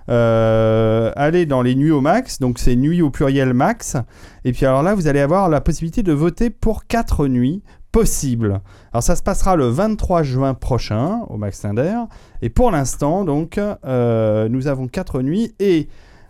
euh, 0.08 1.10
allez 1.16 1.44
dans 1.44 1.60
les 1.60 1.74
nuits 1.74 1.90
au 1.90 2.00
max, 2.00 2.38
donc 2.38 2.60
c'est 2.60 2.76
nuit 2.76 3.02
au 3.02 3.10
pluriel 3.10 3.54
max. 3.54 3.96
Et 4.44 4.52
puis 4.52 4.64
alors 4.64 4.84
là, 4.84 4.94
vous 4.94 5.08
allez 5.08 5.18
avoir 5.18 5.48
la 5.48 5.60
possibilité 5.60 6.04
de 6.04 6.12
voter 6.12 6.50
pour 6.50 6.86
quatre 6.86 7.26
nuits 7.26 7.64
possibles. 7.90 8.60
Alors 8.92 9.02
ça 9.02 9.16
se 9.16 9.24
passera 9.24 9.56
le 9.56 9.66
23 9.66 10.22
juin 10.22 10.54
prochain 10.54 11.22
au 11.28 11.36
Max 11.36 11.64
Linder. 11.64 11.96
Et 12.42 12.50
pour 12.50 12.70
l'instant, 12.70 13.24
donc, 13.24 13.56
nous 13.58 14.66
avons 14.68 14.86
quatre 14.86 15.20
nuits 15.20 15.52
et 15.58 15.88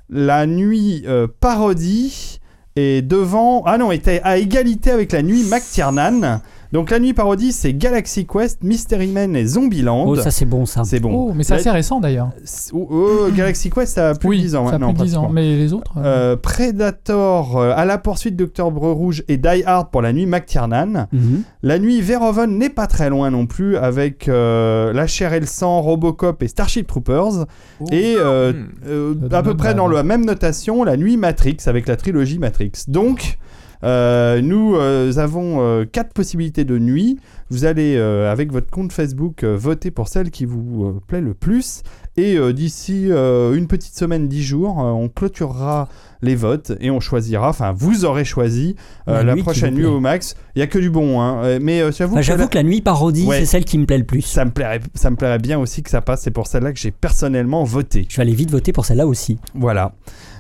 la 0.09 0.47
nuit 0.47 1.05
parodie 1.41 2.41
est 2.75 3.03
devant. 3.03 3.65
Ah 3.67 3.77
non, 3.77 3.93
était 3.93 4.23
à 4.25 4.39
égalité 4.39 4.91
avec 4.93 5.13
la 5.13 5.23
nuit 5.23 5.45
McTiernan. 5.45 6.41
Donc 6.73 6.91
la 6.91 6.99
nuit 6.99 7.15
parodie, 7.15 7.53
c'est 7.53 7.73
Galaxy 7.73 8.27
Quest, 8.27 8.63
Mystery 8.63 9.07
Man 9.09 9.35
et 9.37 9.47
Zombieland. 9.47 10.05
Oh, 10.07 10.17
ça 10.17 10.31
c'est 10.31 10.45
bon 10.45 10.67
ça. 10.67 10.85
c'est 10.85 11.01
bon. 11.01 11.13
Oh, 11.13 11.33
mais 11.35 11.43
c'est 11.43 11.55
assez 11.55 11.71
récent 11.71 11.99
d'ailleurs. 12.01 12.29
oh, 12.73 12.87
oh, 12.91 13.29
Galaxy 13.35 13.71
Quest, 13.71 13.95
ça 13.95 14.11
a 14.11 14.15
plus 14.15 14.29
oui, 14.29 14.37
de 14.39 14.43
10 14.43 14.55
ans 14.57 14.69
ça 14.69 14.75
a 14.75 14.79
maintenant. 14.79 14.93
plus 14.95 15.03
de 15.05 15.09
10 15.09 15.17
ans. 15.17 15.29
Mais 15.33 15.57
les 15.57 15.73
autres 15.73 15.93
euh, 15.97 16.35
Euh, 16.35 16.37
Predator, 16.37 17.57
euh, 17.59 17.73
à 17.75 17.85
la 17.85 17.97
poursuite 17.99 18.37
d'Octobre 18.37 18.91
Rouge 18.91 19.25
et 19.29 19.37
Die 19.39 19.63
Hard 19.65 19.91
pour 19.91 20.03
la 20.03 20.13
nuit 20.13 20.27
McTiernan. 20.27 21.07
Mhm. 21.13 21.43
La 21.63 21.79
nuit 21.79 22.01
Verhoeven 22.03 22.59
n'est 22.59 22.69
pas 22.71 22.87
très 22.87 23.09
loin 23.11 23.31
non 23.31 23.47
plus 23.47 23.77
avec 23.77 24.29
euh, 24.29 24.93
La 24.93 25.07
chair 25.07 25.33
et 25.33 25.41
le 25.41 25.47
sang, 25.47 25.81
Robocop 25.81 26.43
et 26.43 26.49
Starship 26.49 26.87
Troopers. 26.87 27.47
Et 27.91 28.15
euh, 28.19 28.53
Hmm. 28.53 28.67
euh, 28.87 29.15
à 29.33 29.43
peu 29.43 29.57
près 29.57 29.75
dans 29.75 29.89
la 29.89 30.03
même 30.03 30.25
notation, 30.25 30.85
la 30.85 30.97
nuit 30.97 31.17
Matrix 31.17 31.57
avec 31.67 31.87
la 31.89 31.97
trilogie 31.97 32.39
Matrix. 32.39 32.73
Donc, 32.89 33.39
euh, 33.85 34.41
nous 34.43 34.75
euh, 34.77 35.13
avons 35.19 35.61
euh, 35.61 35.85
quatre 35.85 36.13
possibilités 36.13 36.65
de 36.65 36.79
nuit. 36.79 37.19
Vous 37.51 37.65
allez, 37.65 37.97
avec 37.97 38.53
votre 38.53 38.69
compte 38.71 38.93
Facebook, 38.93 39.43
voter 39.43 39.91
pour 39.91 40.09
celle 40.09 40.31
qui 40.31 40.45
vous 40.45 41.01
plaît 41.07 41.23
le 41.23 41.33
plus. 41.33 41.83
Et 42.19 42.37
d'ici 42.53 43.05
une 43.07 43.67
petite 43.69 43.97
semaine, 43.97 44.29
dix 44.29 44.43
jours, 44.43 44.77
on 44.77 45.09
clôturera 45.09 45.89
les 46.21 46.35
votes 46.35 46.73
et 46.81 46.91
on 46.91 47.01
choisira, 47.01 47.49
enfin, 47.49 47.73
vous 47.75 48.05
aurez 48.05 48.27
choisi 48.27 48.77
euh, 49.09 49.23
La 49.23 49.35
prochaine 49.37 49.75
nuit 49.77 49.87
au 49.87 49.99
max. 49.99 50.35
Il 50.57 50.59
y 50.59 50.63
a 50.63 50.67
que 50.67 50.79
du 50.79 50.91
bon, 50.91 51.23
hein. 51.23 51.59
Mais 51.61 51.81
euh, 51.81 51.91
j'avoue 51.91 52.13
Enfin, 52.15 52.21
que 52.21 52.27
J'avoue 52.27 52.43
la- 52.43 52.47
que 52.49 52.55
la 52.59 52.65
nuit 52.65 52.83
parodie, 52.83 53.25
Ouais. 53.25 53.39
c'est 53.39 53.47
celle 53.47 53.65
qui 53.65 53.79
me 53.79 53.87
plaît 53.87 53.97
le 53.99 54.05
plus. 54.05 54.21
ça 54.23 54.45
me 54.45 54.51
plairait, 54.51 54.81
ça 54.95 55.09
me 55.11 55.17
plairait 55.17 55.39
bien 55.39 55.59
aussi 55.59 55.83
que 55.83 55.89
ça 55.89 56.03
passe. 56.03 56.21
C'est 56.21 56.31
pour 56.31 56.49
celle-là 56.49 56.75
que 56.75 56.79
j'ai 56.79 56.91
personnellement 56.91 57.65
voté. 57.65 58.05
Je 58.11 58.17
vais 58.17 58.23
aller 58.23 58.35
vite 58.35 58.51
voter 58.51 58.73
pour 58.73 58.85
celle-là 58.85 59.07
aussi. 59.07 59.39
Voilà. 59.55 59.93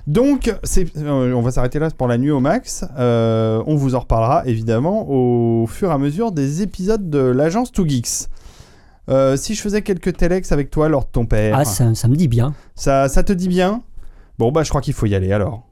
Donc, 0.08 0.48
euh, 0.48 1.32
on 1.34 1.42
va 1.42 1.50
s'arrêter 1.50 1.78
là 1.78 1.90
pour 1.90 2.08
la 2.08 2.16
nuit 2.16 2.30
au 2.30 2.40
max. 2.40 2.82
Euh, 2.98 3.62
on 3.66 3.76
vous 3.76 3.94
en 3.94 4.00
reparlera 4.00 4.42
évidemment 4.46 5.06
au 5.06 5.66
fur 5.66 5.90
et 5.90 5.92
à 5.92 5.98
mesure 5.98 6.32
des 6.32 6.62
épisodes 6.62 7.10
de 7.10 7.18
l'agence 7.18 7.70
2 7.72 7.86
Geeks. 7.86 8.28
Euh, 9.10 9.36
si 9.36 9.54
je 9.54 9.60
faisais 9.60 9.82
quelques 9.82 10.16
telex 10.16 10.50
avec 10.50 10.70
toi 10.70 10.88
lors 10.88 11.04
de 11.04 11.10
ton 11.12 11.26
père, 11.26 11.56
Ah, 11.58 11.66
ça, 11.66 11.94
ça 11.94 12.08
me 12.08 12.16
dit 12.16 12.26
bien. 12.26 12.54
ça, 12.74 13.08
ça 13.10 13.22
te 13.22 13.34
dit 13.34 13.48
bien? 13.48 13.82
Bon, 14.38 14.50
bah, 14.50 14.62
je 14.62 14.70
crois 14.70 14.80
qu'il 14.80 14.94
faut 14.94 15.04
y 15.06 15.14
aller 15.14 15.30
alors. 15.30 15.67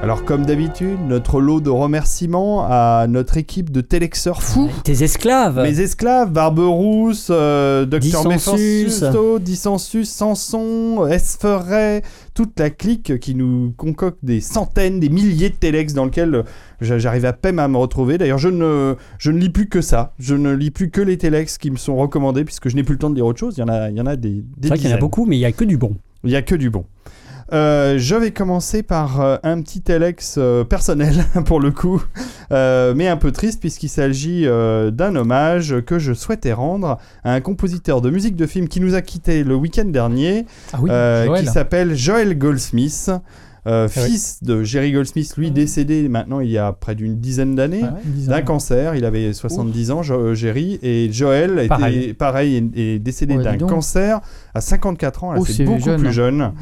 Alors, 0.00 0.24
comme 0.24 0.46
d'habitude, 0.46 0.96
notre 1.06 1.40
lot 1.40 1.60
de 1.60 1.70
remerciements 1.70 2.64
à 2.68 3.06
notre 3.08 3.36
équipe 3.36 3.70
de 3.70 3.80
Telexeurs 3.80 4.42
fous. 4.42 4.70
Tes 4.84 5.02
esclaves. 5.02 5.60
Mes 5.60 5.80
esclaves, 5.80 6.30
Barberousse, 6.32 7.28
euh, 7.30 7.84
Docteur 7.84 8.22
Dissensus. 8.28 9.02
Dissensus, 9.40 10.08
Samson, 10.08 11.06
Esferet, 11.08 12.02
toute 12.32 12.58
la 12.60 12.70
clique 12.70 13.18
qui 13.18 13.34
nous 13.34 13.74
concocte 13.76 14.18
des 14.22 14.40
centaines, 14.40 15.00
des 15.00 15.08
milliers 15.08 15.50
de 15.50 15.56
telex 15.56 15.92
dans 15.94 16.04
lesquels 16.06 16.44
je- 16.80 16.98
j'arrive 16.98 17.24
à 17.26 17.32
peine 17.32 17.58
à 17.58 17.66
me 17.66 17.76
retrouver. 17.76 18.18
D'ailleurs, 18.18 18.38
je 18.38 18.48
ne, 18.48 18.94
je 19.18 19.30
ne 19.32 19.38
lis 19.38 19.50
plus 19.50 19.68
que 19.68 19.80
ça. 19.82 20.14
Je 20.20 20.36
ne 20.36 20.52
lis 20.52 20.70
plus 20.70 20.90
que 20.90 21.00
les 21.02 21.18
telex 21.18 21.58
qui 21.58 21.70
me 21.72 21.76
sont 21.76 21.96
recommandés 21.96 22.44
puisque 22.44 22.68
je 22.68 22.76
n'ai 22.76 22.84
plus 22.84 22.94
le 22.94 22.98
temps 23.00 23.10
de 23.10 23.16
lire 23.16 23.26
autre 23.26 23.40
chose. 23.40 23.54
Il 23.58 23.60
y 23.60 23.64
en 23.64 23.68
a, 23.68 23.90
il 23.90 23.96
y 23.96 24.00
en 24.00 24.06
a 24.06 24.14
des, 24.16 24.30
des 24.30 24.42
C'est 24.62 24.68
vrai 24.68 24.78
qu'il 24.78 24.88
y 24.90 24.92
en 24.92 24.96
a 24.96 25.00
beaucoup, 25.00 25.26
mais 25.26 25.36
il 25.36 25.40
y 25.40 25.44
a 25.44 25.52
que 25.52 25.64
du 25.64 25.76
bon. 25.76 25.96
Il 26.24 26.30
n'y 26.30 26.36
a 26.36 26.42
que 26.42 26.54
du 26.54 26.70
bon. 26.70 26.84
Euh, 27.52 27.96
je 27.98 28.14
vais 28.14 28.30
commencer 28.30 28.82
par 28.82 29.20
euh, 29.22 29.36
un 29.42 29.62
petit 29.62 29.80
telex 29.80 30.34
euh, 30.36 30.64
personnel 30.64 31.14
pour 31.46 31.60
le 31.60 31.70
coup, 31.70 32.02
euh, 32.52 32.92
mais 32.94 33.08
un 33.08 33.16
peu 33.16 33.32
triste 33.32 33.60
puisqu'il 33.60 33.88
s'agit 33.88 34.44
d'un 34.44 35.16
hommage 35.16 35.80
que 35.86 35.98
je 35.98 36.12
souhaitais 36.12 36.52
rendre 36.52 36.98
à 37.24 37.32
un 37.32 37.40
compositeur 37.40 38.00
de 38.02 38.10
musique 38.10 38.36
de 38.36 38.46
film 38.46 38.68
qui 38.68 38.80
nous 38.80 38.94
a 38.94 39.00
quitté 39.02 39.44
le 39.44 39.54
week-end 39.54 39.86
dernier, 39.86 40.44
Ah 40.72 40.78
oui, 40.82 40.90
qui 41.40 41.46
s'appelle 41.46 41.94
Joel 41.96 42.36
Goldsmith. 42.36 43.10
euh, 43.66 43.86
Ah 43.86 43.88
fils 43.88 44.42
de 44.42 44.62
Jerry 44.62 44.92
Goldsmith, 44.92 45.36
lui 45.36 45.50
décédé 45.50 46.08
maintenant 46.08 46.40
il 46.40 46.50
y 46.50 46.56
a 46.58 46.72
près 46.72 46.94
d'une 46.94 47.16
dizaine 47.18 47.54
d'années. 47.54 47.82
Ouais. 47.82 48.26
D'un 48.26 48.40
cancer, 48.42 48.94
il 48.94 49.04
avait 49.04 49.32
70 49.32 49.90
ans, 49.90 50.02
Jo- 50.02 50.34
Jerry, 50.34 50.78
et 50.82 51.10
Joel 51.12 51.58
était 51.58 51.68
Pareil. 51.68 52.14
pareil, 52.14 52.56
est, 52.74 52.80
est 52.80 52.98
décédé 52.98 53.36
Ouais, 53.36 53.42
d'un 53.44 53.58
cancer 53.58 54.20
à 54.54 54.60
54 54.60 55.24
ans. 55.24 55.32
Là, 55.32 55.38
Oh, 55.40 55.44
c'est 55.46 55.64
beaucoup 55.64 55.80
jeune, 55.84 55.98
plus 56.00 56.08
hein. 56.08 56.12
jeune. 56.12 56.52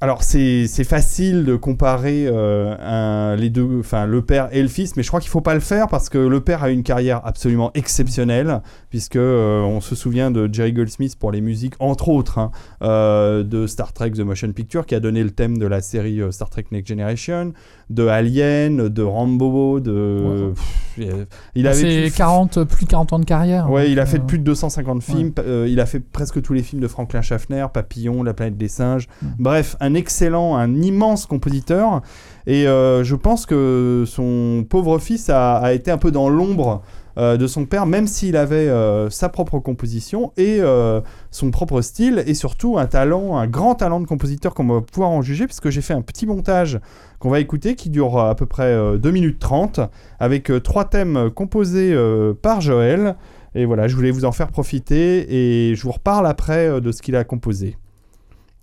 Alors 0.00 0.22
c'est 0.22 0.66
facile 0.84 1.44
de 1.44 1.56
comparer 1.56 2.26
euh, 2.26 2.74
un- 2.80 3.36
les 3.36 3.50
deux, 3.50 3.80
enfin 3.80 4.06
le 4.06 4.22
père 4.22 4.48
et 4.52 4.62
le 4.62 4.68
fils, 4.68 4.96
mais 4.96 5.02
je 5.02 5.08
crois 5.08 5.20
qu'il 5.20 5.30
faut 5.30 5.40
pas 5.40 5.54
le 5.54 5.60
faire 5.60 5.88
parce 5.88 6.08
que 6.08 6.18
le 6.18 6.40
père 6.40 6.62
a 6.62 6.70
une 6.70 6.82
carrière 6.82 7.20
absolument 7.24 7.70
exceptionnelle, 7.74 8.62
puisque 8.88 9.16
euh, 9.16 9.60
on 9.62 9.80
se 9.80 9.94
souvient 9.94 10.30
de 10.30 10.48
Jerry 10.52 10.72
Goldsmith 10.72 11.18
pour 11.18 11.32
les 11.32 11.40
musiques, 11.40 11.74
entre 11.78 12.08
autres, 12.08 12.38
hein, 12.38 12.50
euh, 12.82 13.42
de 13.42 13.66
Star 13.66 13.92
Trek 13.92 14.10
The 14.12 14.20
Motion 14.20 14.52
Picture, 14.52 14.86
qui 14.86 14.94
a 14.94 15.00
donné 15.00 15.22
le 15.22 15.30
thème 15.30 15.58
de 15.58 15.66
la 15.66 15.80
série 15.80 16.20
Star 16.30 16.48
Trek 16.50 16.64
Next 16.72 16.88
Generation, 16.88 17.52
de 17.90 18.06
Alien, 18.06 18.88
de 18.88 19.02
Rambo, 19.02 19.80
de 19.80 20.52
pff, 20.54 21.08
euh, 21.08 21.24
il 21.54 21.66
avait 21.66 21.74
C'est 22.04 22.10
pu- 22.10 22.16
40, 22.16 22.64
plus 22.64 22.84
de 22.86 22.90
40 22.90 23.12
ans 23.12 23.18
de 23.18 23.24
carrière. 23.24 23.68
Ouais, 23.70 23.82
donc, 23.82 23.90
il 23.92 24.00
a 24.00 24.06
fait 24.06 24.18
euh, 24.18 24.26
plus 24.26 24.38
de 24.38 24.44
250 24.44 25.02
films. 25.02 25.32
euh, 25.40 25.66
il 25.68 25.80
a 25.80 25.86
fait 25.86 25.98
presque 26.00 26.40
tous 26.40 26.52
les 26.52 26.62
films 26.62 26.80
de 26.80 26.88
Franklin 26.88 27.20
Schaffner, 27.20 27.66
Papillon, 27.74 28.22
La 28.22 28.32
planète 28.32 28.56
des 28.56 28.68
singes. 28.68 29.08
Mm. 29.22 29.26
Bref, 29.40 29.76
un 29.80 29.94
excellent, 29.94 30.56
un 30.56 30.74
immense 30.80 31.26
compositeur. 31.26 32.00
Et 32.46 32.66
euh, 32.68 33.02
je 33.04 33.16
pense 33.16 33.44
que 33.44 34.04
son 34.06 34.64
pauvre 34.68 34.98
fils 34.98 35.28
a, 35.28 35.56
a 35.56 35.72
été 35.72 35.90
un 35.90 35.98
peu 35.98 36.10
dans 36.12 36.28
l'ombre 36.28 36.82
euh, 37.18 37.36
de 37.36 37.46
son 37.48 37.66
père, 37.66 37.86
même 37.86 38.06
s'il 38.06 38.36
avait 38.36 38.68
euh, 38.68 39.10
sa 39.10 39.28
propre 39.28 39.58
composition 39.58 40.32
et 40.36 40.58
euh, 40.60 41.00
son 41.32 41.50
propre 41.50 41.80
style, 41.82 42.22
et 42.26 42.34
surtout 42.34 42.78
un 42.78 42.86
talent, 42.86 43.36
un 43.36 43.48
grand 43.48 43.74
talent 43.74 43.98
de 44.00 44.06
compositeur 44.06 44.54
qu'on 44.54 44.66
va 44.68 44.80
pouvoir 44.80 45.10
en 45.10 45.20
juger, 45.20 45.46
puisque 45.46 45.70
j'ai 45.70 45.82
fait 45.82 45.92
un 45.92 46.02
petit 46.02 46.24
montage 46.24 46.78
qu'on 47.20 47.30
va 47.30 47.38
écouter 47.38 47.76
qui 47.76 47.90
dure 47.90 48.18
à 48.18 48.34
peu 48.34 48.46
près 48.46 48.72
euh, 48.72 48.98
2 48.98 49.10
minutes 49.12 49.38
30, 49.38 49.78
avec 50.18 50.50
euh, 50.50 50.58
trois 50.58 50.86
thèmes 50.86 51.30
composés 51.30 51.92
euh, 51.92 52.34
par 52.34 52.60
Joël. 52.60 53.14
Et 53.54 53.66
voilà, 53.66 53.86
je 53.86 53.94
voulais 53.94 54.10
vous 54.10 54.24
en 54.24 54.32
faire 54.32 54.48
profiter 54.48 55.68
et 55.68 55.74
je 55.74 55.82
vous 55.82 55.92
reparle 55.92 56.26
après 56.26 56.66
euh, 56.66 56.80
de 56.80 56.90
ce 56.90 57.02
qu'il 57.02 57.14
a 57.14 57.22
composé. 57.22 57.76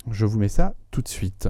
Je 0.10 0.26
vous 0.26 0.40
mets 0.40 0.50
ça 0.50 0.74
tout 0.92 1.02
de 1.02 1.08
suite. 1.08 1.50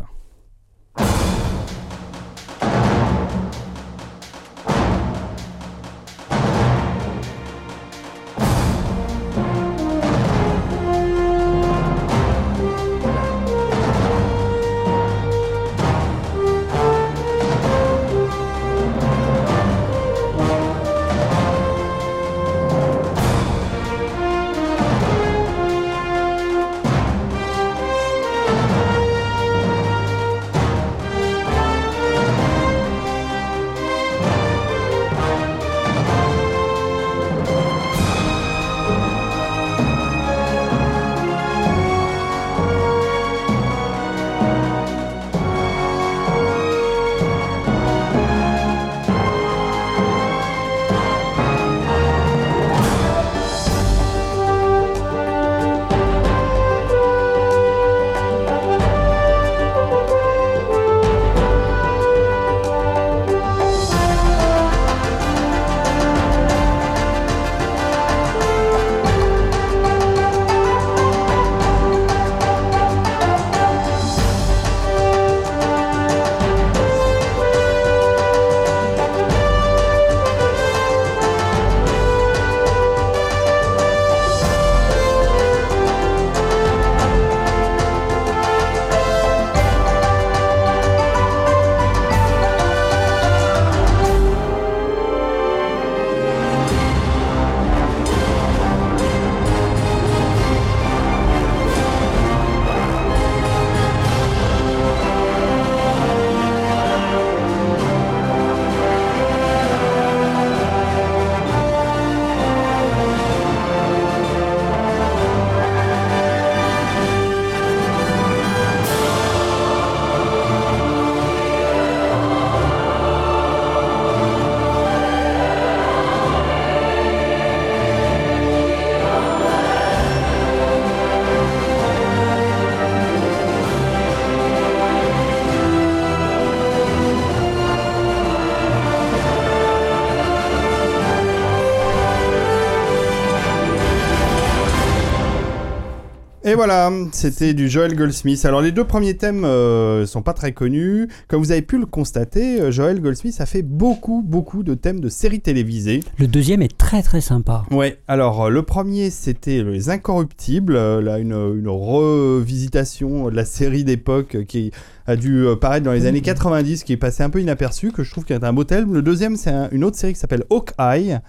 Voilà, 146.57 146.91
c'était 147.11 147.53
du 147.53 147.69
Joel 147.69 147.95
Goldsmith. 147.95 148.43
Alors 148.43 148.61
les 148.61 148.71
deux 148.71 148.83
premiers 148.83 149.15
thèmes 149.15 149.45
euh, 149.45 150.07
sont 150.07 150.23
pas 150.23 150.33
très 150.33 150.53
connus. 150.53 151.07
Comme 151.27 151.39
vous 151.43 151.51
avez 151.51 151.61
pu 151.61 151.77
le 151.77 151.85
constater, 151.85 152.59
euh, 152.59 152.71
Joel 152.71 152.99
Goldsmith 152.99 153.39
a 153.39 153.45
fait 153.45 153.61
beaucoup, 153.61 154.23
beaucoup 154.25 154.63
de 154.63 154.73
thèmes 154.73 154.99
de 154.99 155.07
séries 155.07 155.39
télévisées. 155.39 156.03
Le 156.17 156.25
deuxième 156.27 156.63
est 156.63 156.75
très 156.75 157.03
très 157.03 157.21
sympa. 157.21 157.63
Ouais, 157.69 157.99
alors 158.07 158.45
euh, 158.45 158.49
le 158.49 158.63
premier 158.63 159.11
c'était 159.11 159.61
Les 159.63 159.89
Incorruptibles, 159.91 160.75
euh, 160.75 160.99
là 160.99 161.19
une, 161.19 161.33
une 161.33 161.67
revisitation 161.69 163.29
de 163.29 163.35
la 163.35 163.45
série 163.45 163.83
d'époque 163.83 164.37
qui 164.47 164.71
a 165.05 165.15
dû 165.15 165.45
paraître 165.61 165.85
dans 165.85 165.93
les 165.93 166.05
années 166.05 166.21
90, 166.21 166.83
qui 166.83 166.93
est 166.93 166.97
passé 166.97 167.23
un 167.23 167.29
peu 167.29 167.39
inaperçu, 167.39 167.91
que 167.91 168.03
je 168.03 168.11
trouve 168.11 168.25
qu'il 168.25 168.35
est 168.35 168.43
un 168.43 168.51
beau 168.51 168.63
thème. 168.63 168.93
Le 168.93 169.01
deuxième 169.01 169.35
c'est 169.37 169.51
un- 169.51 169.69
une 169.71 169.83
autre 169.83 169.97
série 169.97 170.13
qui 170.13 170.19
s'appelle 170.19 170.43
Hawkeye, 170.49 171.19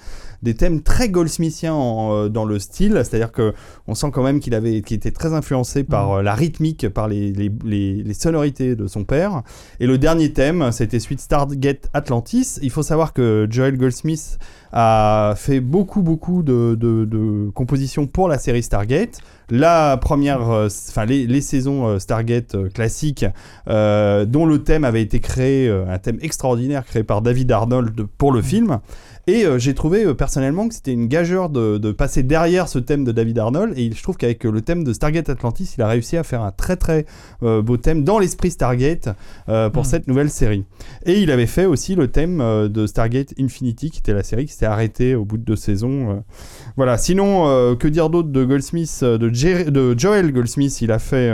des 0.43 0.55
thèmes 0.55 0.83
très 0.83 1.09
goldsmithiens 1.09 1.75
en, 1.75 2.13
euh, 2.13 2.29
dans 2.29 2.45
le 2.45 2.59
style, 2.59 2.93
c'est-à-dire 3.05 3.33
que 3.33 3.55
on 3.87 3.95
sent 3.95 4.11
quand 4.13 4.23
même 4.23 4.39
qu'il 4.41 4.55
avait, 4.55 4.83
qu'il 4.83 4.97
était 4.97 5.11
très 5.11 5.33
influencé 5.35 5.83
par 5.85 6.13
euh, 6.19 6.23
la 6.23 6.35
rythmique, 6.35 6.89
par 6.89 7.09
les, 7.09 7.33
les, 7.33 7.51
les- 7.65 8.03
les 8.03 8.15
sonorités 8.15 8.77
de 8.77 8.87
son 8.87 9.05
père. 9.05 9.43
Et 9.81 9.87
le 9.87 9.99
dernier 9.99 10.33
thème, 10.33 10.71
c'était 10.73 11.01
suite 11.01 11.21
Stargate 11.21 11.89
Atlantis. 11.95 12.59
Il 12.63 12.71
faut 12.71 12.83
savoir 12.85 13.13
que 13.13 13.47
Joel 13.51 13.77
Goldsmith 13.77 14.39
a 14.73 15.33
fait 15.37 15.61
beaucoup 15.61 16.03
beaucoup 16.03 16.43
de, 16.43 16.77
de- 16.79 17.05
de 17.05 17.51
compositions 17.55 18.07
pour 18.07 18.29
la 18.29 18.39
série 18.39 18.63
Stargate. 18.63 19.19
La 19.51 19.97
première, 19.97 20.51
euh, 20.51 20.69
enfin 20.91 21.07
les, 21.07 21.27
les 21.27 21.41
saisons 21.41 21.87
euh, 21.89 21.99
Stargate 21.99 22.55
euh, 22.55 22.69
classiques, 22.69 23.25
dont 23.67 24.47
le 24.47 24.59
thème 24.63 24.85
avait 24.85 25.03
été 25.03 25.21
créé, 25.21 25.69
un 25.69 25.99
thème 25.99 26.19
extraordinaire 26.21 26.85
créé 26.85 27.03
par 27.03 27.23
David 27.23 27.51
Arnold 27.53 28.07
pour 28.19 28.33
le 28.33 28.43
film. 28.43 28.79
Et 29.29 29.45
euh, 29.45 29.59
j'ai 29.59 29.75
trouvé 29.75 30.07
euh, 30.07 30.15
personnellement 30.15 30.69
que 30.69 30.75
c'était 30.75 30.95
une 30.95 31.07
gageure 31.07 31.51
de, 31.51 31.77
de 31.77 31.93
passer 31.93 32.23
derrière 32.23 32.67
ce 32.67 32.79
thème 32.79 33.05
de 33.05 33.13
David 33.13 33.39
Arnold. 33.39 33.75
Et 33.79 33.93
je 33.93 34.03
trouve 34.03 34.17
qu'avec 34.17 34.45
euh, 34.47 34.51
le 34.51 34.63
thème 34.63 34.85
de 34.85 34.93
Stargate 34.95 35.29
Atlantis, 35.29 35.75
il 35.77 35.83
a 35.83 35.87
réussi 35.87 36.17
à 36.17 36.23
faire 36.23 36.43
un 36.43 36.51
très 36.51 36.77
très 36.77 37.05
beau 37.43 37.77
thème 37.77 38.05
dans 38.05 38.19
l'esprit 38.19 38.51
Stargate 38.51 39.11
pour 39.47 39.83
Mm. 39.83 39.85
cette 39.85 40.09
nouvelle 40.09 40.31
série. 40.31 40.65
Et 41.05 41.21
il 41.21 41.31
avait 41.31 41.47
fait 41.47 41.67
aussi 41.67 41.95
le 41.95 42.09
thème 42.09 42.39
de 42.69 42.87
Stargate 42.87 43.35
Infinity, 43.39 43.91
qui 43.91 43.99
était 43.99 44.15
la 44.15 44.23
série 44.23 44.47
qui 44.47 44.53
s'était 44.53 44.67
arrêté 44.67 45.15
au 45.15 45.25
bout 45.27 45.37
de 45.37 45.43
deux 45.45 45.57
saisons. 45.57 46.25
Voilà. 46.77 46.97
Sinon, 46.97 47.77
que 47.77 47.87
dire 47.87 48.09
d'autre 48.09 48.31
de 48.31 48.45
Goldsmith, 48.45 49.05
de, 49.05 49.29
Jerry- 49.33 49.71
de 49.71 49.95
Joel 49.99 50.33
Goldsmith? 50.33 50.81
Il 50.81 50.91
a 50.91 50.99
fait 50.99 51.31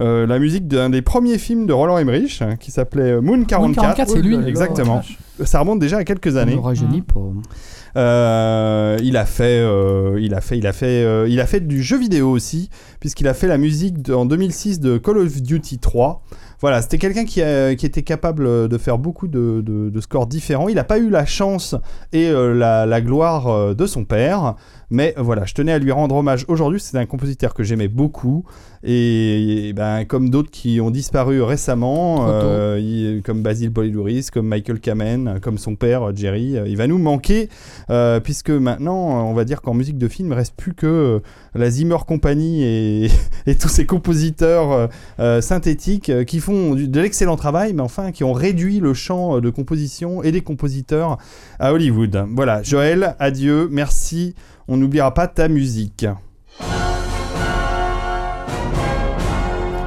euh, 0.00 0.26
la 0.26 0.38
musique 0.38 0.66
d'un 0.66 0.90
des 0.90 1.02
premiers 1.02 1.38
films 1.38 1.66
de 1.66 1.72
Roland 1.72 1.98
Emmerich 1.98 2.40
hein, 2.42 2.56
qui 2.58 2.70
s'appelait 2.70 3.12
euh, 3.12 3.20
Moon 3.20 3.44
44. 3.44 3.74
44, 3.96 4.08
c'est 4.10 4.22
lui. 4.22 4.36
Exactement. 4.48 5.02
Ça 5.44 5.60
remonte 5.60 5.78
déjà 5.78 5.98
à 5.98 6.04
quelques 6.04 6.36
années. 6.36 6.58
rajeunit 6.60 7.02
pas. 7.02 7.20
Euh, 7.96 8.96
il 9.02 9.16
a 9.16 9.24
fait, 9.24 9.60
euh, 9.60 10.18
il 10.20 10.34
a 10.34 10.40
fait, 10.40 10.58
il 10.58 10.66
a 10.66 10.72
fait, 10.72 11.04
euh, 11.04 11.26
il 11.28 11.40
a 11.40 11.46
fait 11.46 11.60
du 11.60 11.82
jeu 11.82 11.98
vidéo 11.98 12.30
aussi, 12.30 12.70
puisqu'il 13.00 13.26
a 13.28 13.34
fait 13.34 13.46
la 13.48 13.58
musique 13.58 14.00
de- 14.02 14.14
en 14.14 14.26
2006 14.26 14.80
de 14.80 14.98
Call 14.98 15.18
of 15.18 15.42
Duty 15.42 15.78
3. 15.78 16.22
Voilà, 16.60 16.82
c'était 16.82 16.98
quelqu'un 16.98 17.24
qui, 17.24 17.40
était 17.40 18.02
capable 18.02 18.68
de 18.68 18.78
faire 18.78 18.98
beaucoup 18.98 19.28
de, 19.28 19.62
de- 19.64 19.88
de 19.90 20.00
scores 20.00 20.26
différents. 20.26 20.68
Il 20.68 20.74
n'a 20.74 20.84
pas 20.84 20.98
eu 20.98 21.08
la 21.08 21.24
chance 21.24 21.74
et 22.12 22.28
euh, 22.28 22.52
la, 22.54 22.84
la 22.86 23.00
gloire 23.00 23.46
euh, 23.48 23.74
de 23.74 23.86
son 23.86 24.04
père, 24.04 24.56
mais 24.90 25.14
euh, 25.18 25.22
voilà, 25.22 25.44
je 25.44 25.54
tenais 25.54 25.72
à 25.72 25.78
lui 25.78 25.92
rendre 25.92 26.14
hommage 26.16 26.44
aujourd'hui. 26.48 26.80
C'est 26.80 26.96
un 26.98 27.06
compositeur 27.06 27.54
que 27.54 27.62
j'aimais 27.62 27.88
beaucoup 27.88 28.44
et, 28.82 29.68
et 29.68 29.72
ben 29.72 30.04
comme 30.06 30.30
d'autres 30.30 30.50
qui 30.50 30.80
ont 30.80 30.90
disparu 30.90 31.42
récemment, 31.42 32.26
euh, 32.28 32.78
il- 32.80 33.22
comme 33.22 33.42
Basil 33.42 33.70
Polilouris, 33.72 34.26
comme 34.32 34.46
Michael 34.48 34.80
Kamen, 34.80 35.38
comme 35.42 35.58
son 35.58 35.74
père 35.76 36.14
Jerry, 36.16 36.56
euh, 36.56 36.66
il 36.66 36.76
va 36.76 36.86
nous 36.86 36.98
manquer 36.98 37.48
euh, 37.90 38.20
puisque 38.20 38.50
maintenant, 38.50 39.28
on 39.28 39.34
va 39.34 39.44
dire 39.44 39.60
qu'en 39.62 39.74
musique 39.74 39.98
de 39.98 40.08
film, 40.08 40.28
il 40.32 40.34
reste 40.34 40.54
plus 40.56 40.74
que 40.74 41.20
la 41.54 41.70
Zimmer 41.70 41.98
Company 42.06 42.62
et, 42.62 43.08
et 43.46 43.54
tous 43.54 43.68
ces 43.68 43.84
compositeurs 43.86 44.88
euh, 45.20 45.40
synthétiques 45.40 46.24
qui 46.24 46.40
font 46.40 46.74
du- 46.74 46.88
de 46.88 47.00
l'excellent 47.00 47.36
travail, 47.36 47.72
mais 47.74 47.82
enfin 47.82 48.12
qui 48.12 48.24
ont 48.24 48.32
réduit 48.32 48.80
le 48.80 48.94
champ 48.94 49.40
de 49.40 49.50
composition 49.50 50.22
et 50.22 50.32
des 50.32 50.40
compositeurs 50.40 51.18
à 51.58 51.72
Hollywood. 51.72 52.24
Voilà, 52.34 52.62
Joël, 52.62 53.14
adieu, 53.18 53.68
merci. 53.70 54.34
On 54.72 54.76
n'oubliera 54.76 55.12
pas 55.12 55.26
ta 55.26 55.48
musique. 55.48 56.06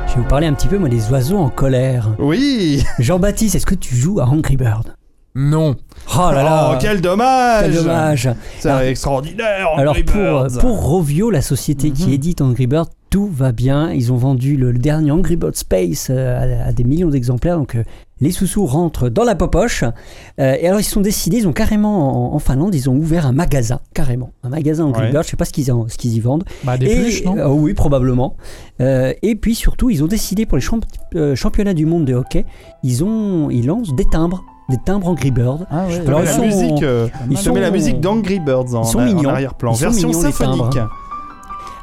Je 0.07 0.15
vais 0.15 0.21
vous 0.21 0.27
parler 0.27 0.45
un 0.47 0.53
petit 0.53 0.67
peu, 0.67 0.77
moi, 0.77 0.89
des 0.89 1.09
oiseaux 1.09 1.37
en 1.37 1.49
colère. 1.49 2.09
Oui 2.19 2.83
Jean-Baptiste, 2.99 3.55
est-ce 3.55 3.65
que 3.65 3.75
tu 3.75 3.95
joues 3.95 4.19
à 4.19 4.25
Angry 4.25 4.57
Bird 4.57 4.93
Non. 5.35 5.75
Oh 6.15 6.29
là 6.33 6.43
là 6.43 6.71
Oh, 6.73 6.77
quel 6.81 6.99
dommage 7.01 7.63
Quel 7.63 7.75
dommage 7.75 8.29
C'est 8.59 8.89
extraordinaire 8.89 9.69
Alors 9.77 9.93
Angry 9.93 10.03
pour, 10.03 10.15
Birds. 10.21 10.59
pour 10.59 10.81
Rovio, 10.85 11.31
la 11.31 11.41
société 11.41 11.87
Mhm. 11.89 11.93
qui 11.95 12.13
édite 12.13 12.41
Angry 12.41 12.67
Bird, 12.67 12.89
tout 13.13 13.27
va 13.27 13.51
bien. 13.51 13.91
Ils 13.91 14.11
ont 14.11 14.15
vendu 14.17 14.57
le, 14.57 14.71
le 14.71 14.79
dernier 14.79 15.11
Angry 15.11 15.35
Bird 15.35 15.55
Space 15.55 16.07
euh, 16.09 16.63
à, 16.63 16.69
à 16.69 16.71
des 16.71 16.83
millions 16.83 17.09
d'exemplaires. 17.09 17.59
Donc 17.59 17.75
euh, 17.75 17.83
les 18.21 18.31
sous-sous 18.31 18.65
rentrent 18.65 19.07
dans 19.07 19.23
la 19.23 19.35
popoche. 19.35 19.83
Euh, 20.39 20.55
et 20.59 20.67
alors 20.67 20.79
ils 20.79 20.83
se 20.83 20.89
sont 20.89 21.01
décidés, 21.01 21.37
ils 21.37 21.47
ont 21.47 21.53
carrément 21.53 22.31
en, 22.31 22.35
en 22.35 22.39
Finlande, 22.39 22.73
ils 22.73 22.89
ont 22.89 22.95
ouvert 22.95 23.27
un 23.27 23.31
magasin, 23.31 23.79
carrément. 23.93 24.31
Un 24.41 24.49
magasin 24.49 24.85
Angry 24.85 25.03
Ouais. 25.03 25.11
Bird, 25.11 25.25
je 25.25 25.29
sais 25.29 25.37
pas 25.37 25.45
ce 25.45 25.51
qu'ils 25.53 25.65
ce 25.65 25.95
qu'ils 25.95 26.15
y 26.15 26.19
vendent. 26.21 26.43
Bah, 26.63 26.75
des 26.79 26.87
Et- 26.87 26.95
pluches, 27.01 27.23
non 27.23 27.37
euh, 27.37 27.47
Oui, 27.49 27.75
probablement. 27.75 28.35
Euh, 28.81 29.13
et 29.21 29.35
puis 29.35 29.53
surtout, 29.53 29.91
ils 29.91 30.03
ont 30.03 30.07
décidé 30.07 30.47
pour 30.47 30.57
les 30.57 30.63
champ- 30.63 30.79
championnats 31.35 31.75
du 31.75 31.85
monde 31.85 32.05
de 32.05 32.15
hockey, 32.15 32.45
ils, 32.81 33.03
ont, 33.03 33.51
ils 33.51 33.67
lancent 33.67 33.95
des 33.95 34.05
timbres, 34.05 34.43
des 34.69 34.77
timbres 34.83 35.07
Angry 35.09 35.29
Bird. 35.29 35.67
Ah 35.69 35.85
ouais. 35.85 35.91
Je 35.93 36.01
te 36.01 36.07
Alors, 36.07 36.21
mets 36.21 36.25
ils 36.25 36.29
la 36.29 36.33
sont- 36.33 36.45
musique, 36.45 36.81
ils 37.29 37.37
je 37.37 37.43
te 37.43 37.49
mets 37.51 37.59
la 37.61 37.69
musique 37.69 37.99
d'Angry 38.01 38.39
Birds 38.39 38.73
en, 38.73 38.81
en 38.81 39.23
arrière-plan, 39.29 39.73
version 39.73 40.11
symphonique. 40.13 40.79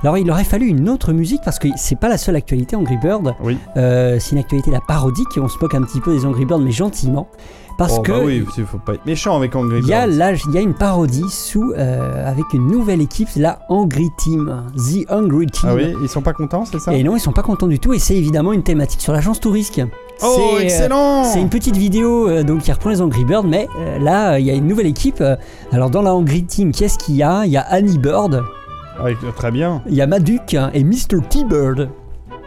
Alors 0.02 0.16
il 0.16 0.30
aurait 0.30 0.44
fallu 0.44 0.66
une 0.66 0.88
autre 0.88 1.12
musique 1.12 1.42
parce 1.44 1.58
que 1.58 1.68
c'est 1.76 1.98
pas 1.98 2.08
la 2.08 2.16
seule 2.16 2.36
actualité 2.36 2.74
Angry 2.76 2.96
Bird. 2.96 3.34
Oui. 3.42 3.58
Euh, 3.76 4.16
c'est 4.18 4.32
une 4.32 4.38
actualité 4.38 4.70
la 4.70 4.80
parodique 4.80 5.28
et 5.36 5.40
on 5.40 5.48
se 5.48 5.58
moque 5.60 5.74
un 5.74 5.82
petit 5.82 6.00
peu 6.00 6.12
des 6.14 6.24
Angry 6.24 6.46
Birds 6.46 6.58
mais 6.60 6.70
gentiment 6.72 7.28
parce 7.76 7.96
Oh, 7.98 8.02
que 8.02 8.12
bah 8.12 8.18
oui, 8.24 8.44
il 8.58 8.64
faut 8.66 8.78
pas 8.78 8.94
être 8.94 9.06
méchant 9.06 9.36
avec 9.36 9.54
Angry 9.56 9.80
il 9.82 9.88
y 9.88 9.92
a 9.94 10.06
Birds. 10.06 10.16
là 10.18 10.32
il 10.32 10.54
y 10.54 10.58
a 10.58 10.60
une 10.60 10.74
parodie 10.74 11.28
sous 11.30 11.72
euh, 11.76 12.30
avec 12.30 12.44
une 12.54 12.66
nouvelle 12.66 13.00
équipe, 13.02 13.28
la 13.36 13.60
Angry 13.68 14.08
Team, 14.18 14.64
The 14.76 15.10
Angry 15.10 15.46
Team. 15.46 15.68
Ah 15.70 15.74
oui, 15.74 15.94
ils 16.02 16.08
sont 16.08 16.20
pas 16.22 16.32
contents, 16.34 16.64
c'est 16.64 16.78
ça? 16.78 16.94
Et 16.94 17.02
non, 17.02 17.14
ils 17.16 17.20
sont 17.20 17.32
pas 17.32 17.42
contents 17.42 17.66
du 17.68 17.78
tout 17.78 17.92
et 17.94 17.98
c'est 17.98 18.16
évidemment 18.16 18.52
une 18.52 18.62
thématique 18.62 19.00
sur 19.02 19.12
l'agence 19.12 19.38
Tourisque. 19.40 19.82
Oh, 20.22 20.52
euh, 20.56 20.60
excellent 20.60 21.24
C'est 21.24 21.40
une 21.40 21.48
petite 21.48 21.76
vidéo 21.76 22.28
euh, 22.28 22.42
donc 22.42 22.60
qui 22.62 22.72
reprend 22.72 22.90
les 22.90 23.00
Angry 23.02 23.24
Birds, 23.24 23.44
mais 23.44 23.68
euh, 23.78 23.98
là 23.98 24.38
il 24.38 24.44
y 24.46 24.50
a 24.50 24.54
une 24.54 24.66
nouvelle 24.66 24.86
équipe. 24.86 25.22
Alors 25.72 25.88
dans 25.90 26.02
la 26.02 26.14
Angry 26.14 26.44
Team, 26.44 26.72
qu'est-ce 26.72 26.98
qu'il 26.98 27.16
y 27.16 27.22
a? 27.22 27.44
Il 27.46 27.52
y 27.52 27.56
a 27.56 27.62
Annie 27.62 27.96
Bird, 27.98 28.42
Ah, 28.98 29.08
Très 29.36 29.50
bien. 29.50 29.82
il 29.88 29.94
y 29.94 30.02
a 30.02 30.06
Maduc 30.06 30.54
hein, 30.54 30.70
et 30.74 30.84
Mr. 30.84 31.20
T-Bird. 31.28 31.88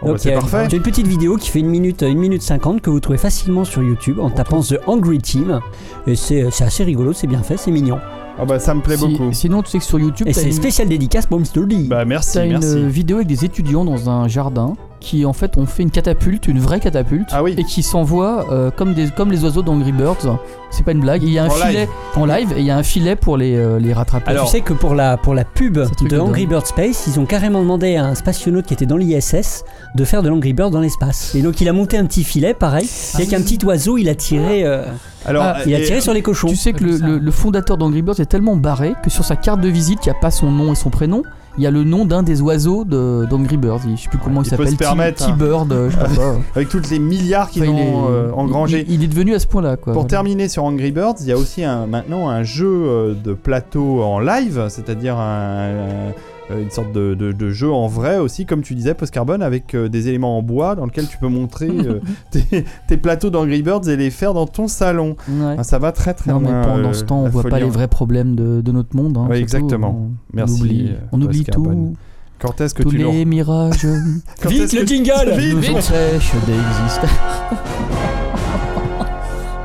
Oh, 0.02 0.14
bah, 0.14 0.16
euh, 0.26 0.34
parfait. 0.34 0.68
C'est 0.70 0.76
une 0.76 0.84
petite 0.84 1.08
vidéo 1.08 1.38
qui 1.38 1.50
fait 1.50 1.62
1 1.62 1.64
minute, 1.66 2.04
1 2.04 2.14
minute 2.16 2.42
50 2.42 2.82
que 2.82 2.90
vous 2.90 3.00
trouvez 3.00 3.18
facilement 3.18 3.64
sur 3.64 3.82
YouTube 3.82 4.20
en 4.20 4.30
tapant 4.30 4.62
The 4.62 4.76
Angry 4.86 5.20
Team. 5.20 5.62
Et 6.08 6.16
c'est 6.16 6.50
c'est 6.52 6.66
assez 6.66 6.84
rigolo, 6.84 7.14
c'est 7.14 7.28
bien 7.28 7.42
fait, 7.42 7.56
c'est 7.58 7.72
mignon. 7.72 8.00
Ah 8.38 8.46
bah 8.46 8.60
ça 8.60 8.74
me 8.74 8.82
plaît 8.82 8.98
Si- 8.98 9.08
beaucoup. 9.08 9.32
Sinon, 9.32 9.62
tu 9.62 9.70
sais 9.70 9.78
que 9.78 9.84
sur 9.86 10.00
YouTube, 10.00 10.28
Et 10.28 10.34
t'as 10.34 10.42
c'est 10.42 10.48
une, 10.48 10.54
spécial 10.54 10.88
dédicace 10.90 11.26
pour 11.28 11.40
Mr. 11.40 11.66
D. 11.68 11.86
Bah 11.88 12.04
merci, 12.04 12.34
t'as 12.34 12.46
une 12.46 12.52
merci. 12.54 12.68
euh, 12.68 12.88
vidéo 12.88 13.18
avec 13.18 13.28
des 13.28 13.46
étudiants 13.46 13.86
dans 13.86 14.10
un 14.10 14.28
jardin 14.28 14.74
qui 15.03 15.25
en 15.25 15.33
fait 15.33 15.57
ont 15.57 15.65
fait 15.65 15.83
une 15.83 15.91
catapulte, 15.91 16.48
une 16.48 16.60
vraie 16.60 16.79
catapulte, 16.79 17.29
Ah 17.31 17.43
oui. 17.43 17.53
et 17.57 17.63
qui 17.65 17.83
s'envoient 17.83 18.45
euh, 18.51 18.72
comme, 18.72 18.93
des, 18.93 19.10
comme 19.10 19.31
les 19.31 19.43
oiseaux 19.43 19.62
d'Angry 19.62 19.91
Birds. 19.91 20.39
C'est 20.72 20.83
pas 20.83 20.94
une 20.94 21.01
blague. 21.01 21.22
Il 21.22 21.29
y 21.29 21.37
a 21.37 21.44
un 21.44 21.48
En 21.48 21.51
filet 21.51 21.81
live. 21.81 21.89
en 22.16 22.25
live 22.25 22.53
et 22.55 22.59
il 22.61 22.66
y 22.66 22.72
a 22.72 22.77
un 22.77 22.81
filet 22.83 23.16
pour 23.16 23.37
les, 23.37 23.55
euh, 23.55 23.77
les 23.79 23.94
rattraper. 23.94 24.31
Alors- 24.31 24.46
tu 24.46 24.51
sais 24.53 24.61
que 24.61 24.74
pour 24.74 24.96
la, 24.96 25.18
pour 25.18 25.35
la 25.35 25.44
pub 25.46 25.75
de 25.77 26.18
Angry 26.20 26.42
dingue. 26.44 26.50
Bird 26.50 26.66
Space, 26.66 27.03
ils 27.07 27.20
ont 27.20 27.25
carrément 27.25 27.61
demandé 27.61 27.96
à 27.96 28.05
un 28.05 28.16
spationaute 28.16 28.66
qui 28.66 28.74
était 28.74 28.87
dans 28.87 28.98
l'ISS 28.98 29.66
de 29.94 30.03
faire 30.05 30.24
de 30.24 30.29
l'Angry 30.29 30.53
Bird 30.53 30.72
dans 30.74 30.79
l'espace. 30.81 31.35
Et 31.35 31.42
donc 31.44 31.61
il 31.61 31.70
a 31.70 31.74
monté 31.74 31.98
un 31.98 32.05
petit 32.05 32.24
filet, 32.24 32.53
pareil, 32.55 32.85
et 32.85 33.16
avec 33.18 33.33
un 33.33 33.42
petit 33.42 33.59
oiseau, 33.66 33.98
il 33.98 34.09
a 34.09 34.16
tiré, 34.16 34.63
euh, 34.66 34.83
Alors, 35.25 35.44
Ah, 35.44 35.57
il 35.68 35.75
a 35.75 35.81
tiré 35.81 36.01
sur 36.01 36.13
les 36.13 36.22
cochons. 36.24 36.48
Tu 36.48 36.55
sais 36.55 36.74
que 36.74 36.79
T'as 36.98 37.05
le, 37.05 37.13
le- 37.13 37.20
le 37.20 37.31
fondateur 37.31 37.77
d'Angry 37.77 38.01
Birds 38.01 38.20
est 38.20 38.25
tellement 38.25 38.55
barré 38.55 38.94
que 39.03 39.09
sur 39.11 39.24
sa 39.25 39.35
carte 39.35 39.61
de 39.61 39.70
visite, 39.70 40.00
il 40.05 40.09
n'y 40.09 40.16
a 40.16 40.20
pas 40.20 40.31
son 40.31 40.50
nom 40.50 40.72
et 40.72 40.75
son 40.75 40.89
prénom. 40.89 41.22
Il 41.57 41.63
y 41.63 41.68
a 41.68 41.72
le 41.72 41.83
nom 41.83 42.05
d'un 42.05 42.24
des 42.24 42.42
oiseaux 42.42 42.83
de- 42.83 43.27
d'Angry 43.29 43.57
Birds. 43.57 43.81
Je 43.96 44.01
sais 44.01 44.09
plus 44.09 44.18
comment 44.18 44.42
il 44.42 44.48
il 44.48 44.57
peut 44.57 44.66
s'appelle. 44.75 45.13
T-Bird, 45.13 45.72
euh, 45.72 45.89
je 45.92 45.96
sais 45.96 46.16
pas 46.16 46.35
avec 46.55 46.70
tous 46.70 46.89
les 46.89 46.98
milliards 46.98 47.50
qu'ils 47.51 47.61
Enfin, 47.63 47.72
il 47.74 47.79
est- 47.79 47.92
ont 47.94 48.07
euh, 48.09 48.31
engrangés. 48.31 48.85
Il, 48.87 48.96
il 48.96 49.03
est 49.03 49.07
devenu 49.07 49.35
à 49.35 49.39
ce 49.39 49.46
point-là. 49.46 49.77
Pour 49.77 49.94
Voilà. 49.94 50.07
terminer 50.09 50.50
sur 50.50 50.63
Angry 50.63 50.92
Birds, 50.92 51.16
il 51.22 51.27
y 51.27 51.31
a 51.31 51.37
aussi 51.37 51.63
un, 51.63 51.85
maintenant 51.85 52.27
un 52.27 52.42
jeu 52.42 52.66
euh, 52.68 53.13
de 53.13 53.33
plateau 53.33 54.01
en 54.01 54.20
live, 54.20 54.66
c'est-à-dire 54.70 55.18
un- 55.18 55.70
un- 56.09 56.13
une 56.51 56.70
sorte 56.70 56.92
de, 56.92 57.14
de- 57.16 57.32
de 57.32 57.50
jeu 57.50 57.72
en 57.72 57.88
vrai 57.88 58.18
aussi, 58.18 58.46
comme 58.46 58.62
tu 58.62 58.75
disais, 58.75 58.94
post-carbone, 58.94 59.42
avec 59.42 59.74
euh, 59.75 59.88
des 59.90 60.08
éléments 60.10 60.38
en 60.38 60.42
bois 60.42 60.75
dans 60.75 60.86
lequel 60.86 61.08
tu 61.08 61.18
peux 61.18 61.27
montrer 61.29 61.70
euh, 61.70 62.00
tes, 62.32 62.66
tes 62.88 62.98
plateaux 62.98 63.29
d'Angry 63.29 63.62
Birds 63.64 63.88
et 63.88 63.96
les 63.96 64.10
faire 64.12 64.34
dans 64.34 64.46
ton 64.46 64.68
salon. 64.68 65.16
Ouais. 65.29 65.56
Ah, 65.58 65.64
ça 65.64 65.79
va 65.79 65.92
très 65.92 66.14
très 66.14 66.32
Non, 66.32 66.40
mais 66.40 66.51
loin. 66.51 66.62
pendant 66.62 66.90
euh, 66.90 66.94
ce 66.94 67.03
temps, 67.06 67.22
on 67.24 67.29
voit 67.29 67.44
pas 67.44 67.60
les 67.60 67.66
en- 67.66 67.70
vrais 67.70 67.88
problèmes 67.88 68.36
de, 68.36 68.62
de 68.62 68.72
notre 68.72 68.96
monde. 68.96 69.18
hein, 69.18 69.27
Ouais, 69.29 69.40
exactement. 69.40 70.10
On, 70.10 70.12
Merci, 70.34 70.56
on 70.60 70.64
oublie, 70.66 70.88
euh, 70.92 70.98
on 71.14 71.22
oublie 71.22 71.44
tout. 71.46 71.96
Quand 72.40 72.60
est-ce 72.60 72.74
que 72.75 72.84
tous 72.84 72.90
tu 72.90 72.98
les 72.98 73.24
mirages 73.25 73.88
Quand 74.42 74.50
Vite 74.50 74.74
le 74.74 74.86
jingle 74.86 75.32
Vite, 75.38 75.58
vite. 75.60 75.92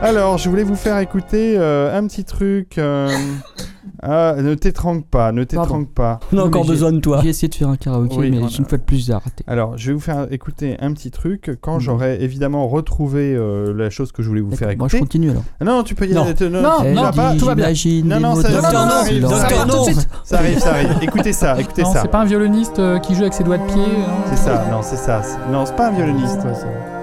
Alors, 0.00 0.38
je 0.38 0.48
voulais 0.48 0.62
vous 0.62 0.76
faire 0.76 0.98
écouter 1.00 1.56
euh, 1.58 1.96
un 1.98 2.06
petit 2.06 2.22
truc. 2.24 2.78
euh, 2.78 3.10
ah, 4.02 4.34
ne 4.38 4.54
t'étrangle 4.54 5.02
pas, 5.02 5.32
ne 5.32 5.42
t'étrangle 5.42 5.88
pas. 5.88 6.20
On 6.32 6.36
a 6.36 6.40
Non, 6.40 6.46
encore 6.46 6.60
mais 6.62 6.66
j'ai- 6.68 6.72
besoin 6.74 6.92
de 6.92 7.00
toi. 7.00 7.18
J'ai 7.20 7.30
essayé 7.30 7.48
de 7.48 7.54
faire 7.56 7.68
un 7.68 7.76
karaoké, 7.76 8.14
Oui, 8.16 8.30
mais 8.30 8.36
une 8.38 8.64
fois 8.64 8.78
de 8.78 8.82
plus, 8.84 9.04
j'ai 9.04 9.12
arrêté. 9.12 9.42
Alors, 9.48 9.76
je 9.76 9.88
vais 9.88 9.94
vous 9.94 10.00
faire 10.00 10.28
écouter 10.30 10.76
un 10.80 10.92
petit 10.92 11.10
truc 11.10 11.50
quand 11.60 11.74
Mhm. 11.74 11.80
j'aurai 11.80 12.22
évidemment 12.22 12.68
retrouvé 12.68 13.34
euh, 13.34 13.74
la 13.76 13.90
chose 13.90 14.12
que 14.12 14.22
je 14.22 14.28
voulais 14.28 14.40
vous 14.40 14.54
faire 14.54 14.68
D'accord, 14.68 14.78
Moi, 14.82 14.88
je 14.88 14.96
écouter. 14.98 15.08
continue 15.18 15.30
alors. 15.32 15.42
Ah 15.60 15.64
non, 15.64 15.82
tu 15.82 15.96
peux 15.96 16.06
y 16.06 16.12
Non. 16.14 16.22
aller. 16.22 16.34
te- 16.34 16.44
Non, 16.44 16.62
non, 16.62 17.02
vas 17.02 17.12
pas. 17.12 17.34
tout 17.34 17.46
va 17.46 17.54
bien. 17.56 17.66
Non, 18.04 18.20
non, 18.20 18.34
ça- 18.36 18.48
non, 18.50 18.62
non, 18.62 18.72
non, 18.72 18.86
non, 18.86 19.04
tout 19.04 19.14
de 19.14 19.66
non. 19.76 19.84
suite. 19.84 20.08
Ça 20.22 20.38
arrive, 20.38 20.58
ça 20.60 20.70
arrive. 20.74 20.90
Écoutez 21.02 21.32
ça, 21.32 21.60
écoutez 21.60 21.82
Non, 21.82 21.92
ça. 21.92 22.02
c'est 22.02 22.08
pas 22.08 22.20
un 22.20 22.24
violoniste 22.24 22.78
euh, 22.78 22.98
qui 23.00 23.16
joue 23.16 23.22
avec 23.22 23.34
ses 23.34 23.42
doigts 23.42 23.58
de 23.58 23.66
pied. 23.66 23.82
C'est 24.30 24.36
ça, 24.36 24.64
non, 24.70 24.78
c'est 24.80 24.96
ça. 24.96 25.22
c'est- 25.24 25.38
Non, 25.50 25.66
c'est 25.66 25.74
pas 25.74 25.88
un 25.88 25.92
violoniste. 25.92 26.40
ça. 26.42 26.97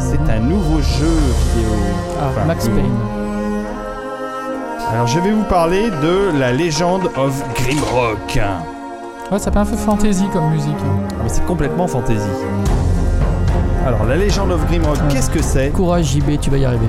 C'est 0.00 0.30
un 0.30 0.40
nouveau 0.40 0.80
jeu 0.80 1.14
vidéo. 1.54 1.70
Enfin, 2.18 2.46
Max 2.46 2.66
euh, 2.66 2.74
Payne. 2.74 2.96
Alors, 4.90 5.06
je 5.06 5.20
vais 5.20 5.30
vous 5.30 5.44
parler 5.44 5.90
de 5.90 6.38
la 6.38 6.52
Legend 6.52 7.02
of 7.16 7.44
Grimrock. 7.54 8.40
Ouais, 9.30 9.38
ça 9.38 9.52
fait 9.52 9.58
un 9.58 9.66
peu 9.66 9.76
fantasy 9.76 10.24
comme 10.32 10.50
musique. 10.50 10.74
Mais 11.22 11.28
c'est 11.28 11.44
complètement 11.44 11.86
fantasy. 11.86 12.26
Alors, 13.86 14.04
la 14.04 14.16
Legend 14.16 14.50
of 14.52 14.66
Grimrock, 14.66 14.98
qu'est-ce 15.08 15.30
que 15.30 15.42
c'est 15.42 15.70
Courage 15.70 16.06
JB, 16.12 16.38
tu 16.40 16.50
vas 16.50 16.58
y 16.58 16.64
arriver. 16.64 16.86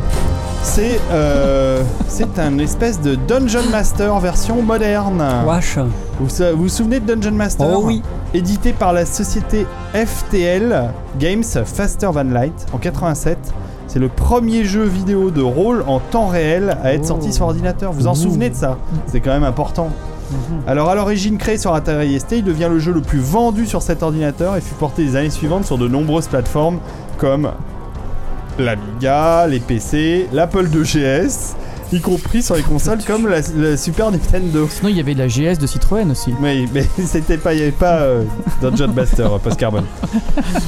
C'est 0.64 1.00
euh, 1.12 1.82
c'est 2.08 2.38
un 2.38 2.58
espèce 2.60 3.00
de 3.02 3.16
Dungeon 3.16 3.70
Master 3.72 4.20
version 4.20 4.62
moderne. 4.62 5.24
Wesh. 5.48 5.78
Vous 6.20 6.28
vous 6.28 6.58
vous 6.64 6.70
souvenez 6.70 7.00
de 7.00 7.14
Dungeon 7.16 7.32
Master 7.36 7.68
Oh 7.72 7.82
oui. 7.86 8.02
Édité 8.34 8.74
par 8.74 8.94
la 8.94 9.06
société 9.06 9.66
FTL 9.94 10.90
Games 11.20 11.44
Faster 11.44 12.10
Than 12.14 12.26
Light 12.32 12.66
en 12.74 12.78
87. 12.78 13.38
C'est 13.88 14.00
le 14.00 14.08
premier 14.08 14.64
jeu 14.64 14.84
vidéo 14.84 15.32
de 15.32 15.42
rôle 15.42 15.84
en 15.88 16.00
temps 16.00 16.28
réel 16.28 16.78
à 16.84 16.94
être 16.94 17.02
Oh. 17.06 17.08
sorti 17.08 17.34
sur 17.34 17.46
ordinateur. 17.46 17.92
Vous 17.92 18.08
en 18.08 18.12
Ouh. 18.12 18.16
souvenez 18.16 18.50
de 18.50 18.56
ça? 18.56 18.78
C'est 19.08 19.20
quand 19.20 19.32
même 19.32 19.44
important. 19.44 19.90
Alors 20.68 20.90
à 20.90 20.96
l'origine 20.96 21.38
créé 21.38 21.58
sur 21.58 21.74
Atari 21.74 22.20
ST, 22.20 22.34
il 22.34 22.44
devient 22.44 22.68
le 22.70 22.80
jeu 22.80 22.92
le 22.92 23.02
plus 23.02 23.20
vendu 23.20 23.66
sur 23.66 23.82
cet 23.82 24.04
ordinateur 24.04 24.56
et 24.56 24.62
fut 24.62 24.76
porté 24.76 25.04
les 25.04 25.16
années 25.16 25.30
suivantes 25.30 25.66
sur 25.66 25.78
de 25.78 25.88
nombreuses 25.88 26.28
plateformes 26.28 26.80
comme 27.18 27.52
l'Amiga, 28.60 29.48
les 29.48 29.60
PC, 29.60 30.28
l'Apple 30.34 30.68
2GS 30.68 31.56
y 31.94 32.00
compris 32.00 32.42
sur 32.42 32.56
les 32.56 32.62
consoles 32.62 33.04
comme 33.04 33.28
la, 33.28 33.42
la 33.58 33.78
Super 33.78 34.12
Nintendo. 34.12 34.68
Sinon, 34.70 34.90
il 34.90 34.98
y 34.98 35.00
avait 35.00 35.14
la 35.14 35.28
GS 35.28 35.58
de 35.60 35.68
Citroën 35.68 36.10
aussi. 36.10 36.34
Oui, 36.42 36.68
mais 36.74 36.86
c'était 37.06 37.38
pas, 37.38 37.54
il 37.54 37.58
n'y 37.58 37.64
avait 37.64 37.72
pas 37.72 38.00
euh, 38.00 38.24
Dungeon 38.62 38.94
Master 38.94 39.34
euh, 39.34 39.40
Post 39.40 39.58
Carbone. 39.58 39.86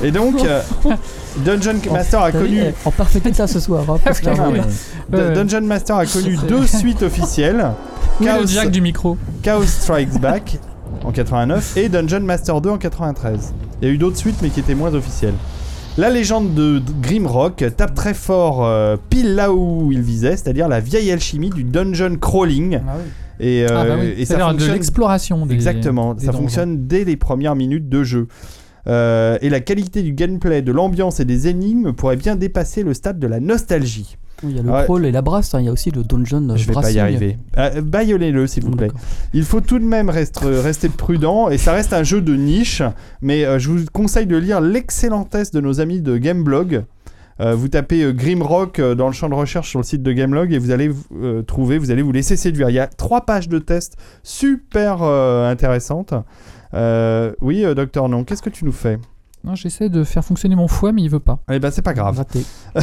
Et 0.04 0.12
donc, 0.12 0.44
euh, 0.44 0.62
Dungeon 1.38 1.76
Master 1.92 2.22
a 2.22 2.32
T'as 2.32 2.40
vu, 2.40 2.46
connu, 2.46 2.60
eh, 2.70 2.74
En 2.86 2.92
parfait 2.92 3.22
état 3.26 3.48
ce 3.48 3.60
soir. 3.60 3.84
hein, 3.90 3.98
parce 4.04 4.20
que- 4.20 4.30
Ah, 4.30 4.48
mais- 4.52 4.60
Ouais, 5.18 5.26
ouais. 5.28 5.34
Dungeon 5.34 5.62
Master 5.62 5.96
a 5.98 6.06
connu 6.06 6.38
deux 6.48 6.66
suites 6.68 7.04
officielles. 7.04 7.72
Oui, 8.20 8.26
le 8.28 8.32
Chaos, 8.34 8.48
jack 8.48 8.72
du 8.72 8.82
micro. 8.82 9.18
Chaos 9.42 9.64
Strikes 9.66 10.20
Back 10.20 10.60
en 11.04 11.12
89 11.12 11.76
et 11.78 11.90
Dungeon 11.90 12.22
Master 12.22 12.62
2 12.62 12.70
en 12.70 12.78
93. 12.78 13.54
Il 13.82 13.88
y 13.88 13.92
a 13.92 13.94
eu 13.94 13.98
d'autres 13.98 14.18
suites 14.18 14.38
mais 14.42 14.50
qui 14.50 14.60
étaient 14.60 14.76
moins 14.76 14.94
officielles. 14.94 15.34
La 15.98 16.10
légende 16.10 16.54
de 16.56 16.82
Grimrock 17.02 17.64
tape 17.78 17.94
très 17.94 18.14
fort 18.16 18.66
euh, 18.66 18.96
pile 19.10 19.36
là 19.36 19.52
où 19.54 19.92
il 19.92 20.02
visait, 20.02 20.32
c'est-à-dire 20.38 20.68
la 20.68 20.80
vieille 20.80 21.12
alchimie 21.12 21.50
du 21.52 21.64
dungeon 21.64 22.16
crawling. 22.20 22.80
Et, 23.40 23.64
euh, 23.64 23.68
Ah 23.72 23.84
bah 23.86 23.96
oui. 24.00 24.14
et 24.18 24.26
ça 24.26 24.36
C'est-à-dire 24.36 24.48
de 24.48 24.52
fonctionne 24.54 24.74
l'exploration. 24.74 25.48
Exactement, 25.50 26.14
des 26.14 26.26
ça 26.26 26.32
fonctionne 26.32 26.88
dès 26.88 27.04
les 27.04 27.16
premières 27.18 27.56
minutes 27.56 27.90
de 27.90 28.04
jeu. 28.04 28.28
Euh, 28.88 29.38
et 29.42 29.50
la 29.50 29.60
qualité 29.62 30.04
du 30.04 30.12
gameplay, 30.14 30.62
de 30.62 30.72
l'ambiance 30.72 31.20
et 31.20 31.26
des 31.26 31.48
énigmes 31.48 31.94
pourrait 31.94 32.18
bien 32.18 32.36
dépasser 32.36 32.84
le 32.84 32.94
stade 32.94 33.18
de 33.20 33.28
la 33.28 33.40
nostalgie. 33.40 34.18
Oui, 34.44 34.52
Il 34.52 34.58
y 34.58 34.60
a 34.60 34.64
le 34.64 34.70
Ouais. 34.72 34.84
crawl 34.84 35.06
et 35.06 35.12
la 35.12 35.22
brasse. 35.22 35.54
hein, 35.56 35.62
Il 35.62 35.66
y 35.68 35.70
a 35.70 35.72
aussi 35.72 35.90
le 35.92 36.04
dungeon. 36.04 36.50
euh, 36.50 36.58
Je 36.58 36.68
vais 36.68 36.74
pas 36.74 36.92
y 36.92 37.00
arriver. 37.00 37.38
Euh, 37.58 37.82
Baillonnez-le 37.82 38.46
s'il 38.48 38.66
vous 38.66 38.72
plaît. 38.72 38.90
Il 39.34 39.44
faut 39.44 39.62
tout 39.62 39.80
de 39.80 39.86
même 39.86 40.10
reste- 40.10 40.42
rester 40.44 40.90
prudent 40.90 41.50
et 41.50 41.58
ça 41.58 41.72
reste 41.72 41.94
un 41.94 42.04
jeu 42.04 42.20
de 42.22 42.36
niche, 42.36 42.82
mais 43.22 43.46
euh, 43.46 43.58
je 43.58 43.70
vous 43.70 43.86
conseille 43.94 44.28
de 44.28 44.36
lire 44.36 44.60
l'excellent 44.60 45.24
test 45.24 45.54
de 45.54 45.62
nos 45.62 45.80
amis 45.80 46.02
de 46.02 46.18
Gameblog. 46.18 46.84
Euh, 47.40 47.56
vous 47.56 47.68
tapez 47.70 48.04
euh, 48.04 48.12
Grimrock 48.12 48.78
euh, 48.80 48.94
dans 48.96 49.08
le 49.08 49.14
champ 49.14 49.28
de 49.30 49.34
recherche 49.34 49.70
sur 49.70 49.80
le 49.80 49.84
site 49.84 50.04
de 50.04 50.12
Gameblog 50.12 50.52
et 50.54 50.60
vous 50.60 50.70
allez 50.72 50.92
euh, 51.20 51.42
trouver, 51.42 51.78
vous 51.80 51.90
allez 51.90 52.02
vous 52.04 52.12
laisser 52.12 52.36
séduire. 52.36 52.70
Il 52.70 52.74
y 52.76 52.80
a 52.80 52.86
trois 52.88 53.22
pages 53.26 53.50
de 53.50 53.58
test 53.60 53.96
super 54.24 55.00
euh, 55.02 55.50
intéressantes. 55.50 56.14
Euh, 56.74 57.34
oui, 57.42 57.64
euh, 57.66 57.74
docteur 57.76 58.10
Non, 58.10 58.24
qu'est-ce 58.24 58.42
que 58.42 58.50
tu 58.50 58.66
nous 58.66 58.72
fais? 58.72 59.00
Non, 59.44 59.56
j'essaie 59.56 59.90
de 59.90 60.04
faire 60.04 60.24
fonctionner 60.24 60.56
mon 60.56 60.68
foie, 60.68 60.92
mais 60.92 61.02
il 61.02 61.10
veut 61.10 61.20
pas. 61.20 61.40
Eh 61.52 61.60
ben 61.60 61.70
c'est 61.72 61.82
pas 61.82 61.94
grave. 61.94 62.18
Raté. 62.18 62.46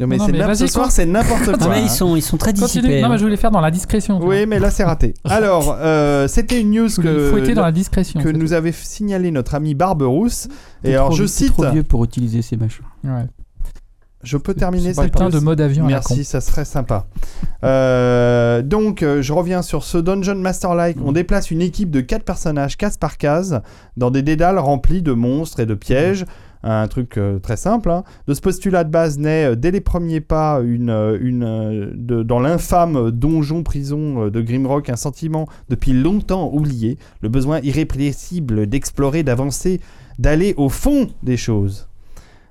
Non 0.00 0.06
mais, 0.06 0.16
Non, 0.16 0.26
c'est 0.26 0.32
mais 0.32 0.38
n'importe- 0.38 0.58
vas-y, 0.60 0.68
ce 0.68 0.72
soir 0.74 0.84
quoi. 0.86 0.90
c'est 0.92 1.06
n'importe 1.06 1.58
quoi. 1.58 1.68
Mais 1.70 1.76
hein. 1.78 1.82
ils 1.82 1.90
sont, 1.90 2.14
ils 2.14 2.22
sont 2.22 2.36
très 2.36 2.52
Continue. 2.52 2.66
dissipés. 2.68 3.00
Non, 3.00 3.06
hein. 3.08 3.10
mais 3.10 3.18
je 3.18 3.24
voulais 3.24 3.36
faire 3.36 3.50
dans 3.50 3.60
la 3.60 3.72
discrétion. 3.72 4.18
tu 4.20 4.24
vois. 4.24 4.34
Oui, 4.36 4.46
mais 4.46 4.60
là 4.60 4.70
c'est 4.70 4.84
raté. 4.84 5.12
Alors, 5.24 5.76
euh, 5.80 6.28
c'était 6.28 6.60
une 6.60 6.70
news 6.70 6.88
Je 6.88 6.96
voulais 7.00 7.14
que, 7.14 7.30
fouetter 7.30 7.54
dans 7.54 7.62
la 7.62 7.72
discrétion. 7.72 8.20
que 8.20 8.30
c'est 8.30 8.36
nous 8.38 8.52
avait 8.52 8.70
signalé 8.70 9.32
notre 9.32 9.56
ami 9.56 9.74
Barberousse. 9.74 10.46
Et 10.84 10.94
alors 10.94 11.08
trop- 11.08 11.16
je 11.16 11.22
t'es 11.24 11.28
cite, 11.28 11.52
trop 11.52 11.68
vieux 11.70 11.82
pour 11.82 12.04
utiliser 12.04 12.42
ces 12.42 12.56
machins. 12.56 12.84
tout. 13.02 13.08
Ouais. 13.10 13.26
Je 14.22 14.36
peux 14.36 14.54
terminer 14.54 14.92
cette 14.94 15.12
putain 15.12 15.24
de 15.34 15.38
mode 15.44 15.60
avion. 15.60 15.84
Merci, 15.86 16.24
ça 16.24 16.40
serait 16.40 16.64
sympa. 16.64 17.06
Euh, 17.64 18.62
donc, 18.62 19.02
euh, 19.02 19.22
je 19.22 19.32
reviens 19.32 19.62
sur 19.62 19.84
ce 19.84 19.98
Dungeon 19.98 20.36
Master-like. 20.36 20.96
On 21.04 21.12
déplace 21.12 21.50
une 21.50 21.60
équipe 21.62 21.90
de 21.90 22.00
4 22.00 22.22
personnages, 22.24 22.76
case 22.76 22.96
par 22.96 23.16
case, 23.16 23.60
dans 23.96 24.10
des 24.10 24.22
dédales 24.22 24.58
remplis 24.58 25.02
de 25.02 25.12
monstres 25.12 25.60
et 25.60 25.66
de 25.66 25.74
pièges. 25.74 26.24
Un 26.64 26.88
truc 26.88 27.18
euh, 27.18 27.38
très 27.38 27.56
simple. 27.56 27.88
hein. 27.90 28.02
De 28.26 28.34
ce 28.34 28.40
postulat 28.40 28.82
de 28.82 28.90
base 28.90 29.18
naît, 29.18 29.54
dès 29.54 29.70
les 29.70 29.80
premiers 29.80 30.20
pas, 30.20 30.60
une, 30.64 30.90
une, 31.20 31.92
de- 31.94 32.24
dans 32.24 32.40
l'infâme 32.40 33.12
donjon-prison 33.12 34.26
de 34.28 34.40
Grimrock, 34.40 34.88
un 34.90 34.96
sentiment 34.96 35.46
depuis 35.68 35.92
longtemps 35.92 36.50
oublié, 36.52 36.98
le 37.22 37.28
besoin 37.28 37.60
irrépressible 37.60 38.66
d'explorer, 38.66 39.22
d'avancer, 39.22 39.80
d'aller 40.18 40.54
au 40.56 40.68
fond 40.68 41.06
des 41.22 41.36
choses. 41.36 41.87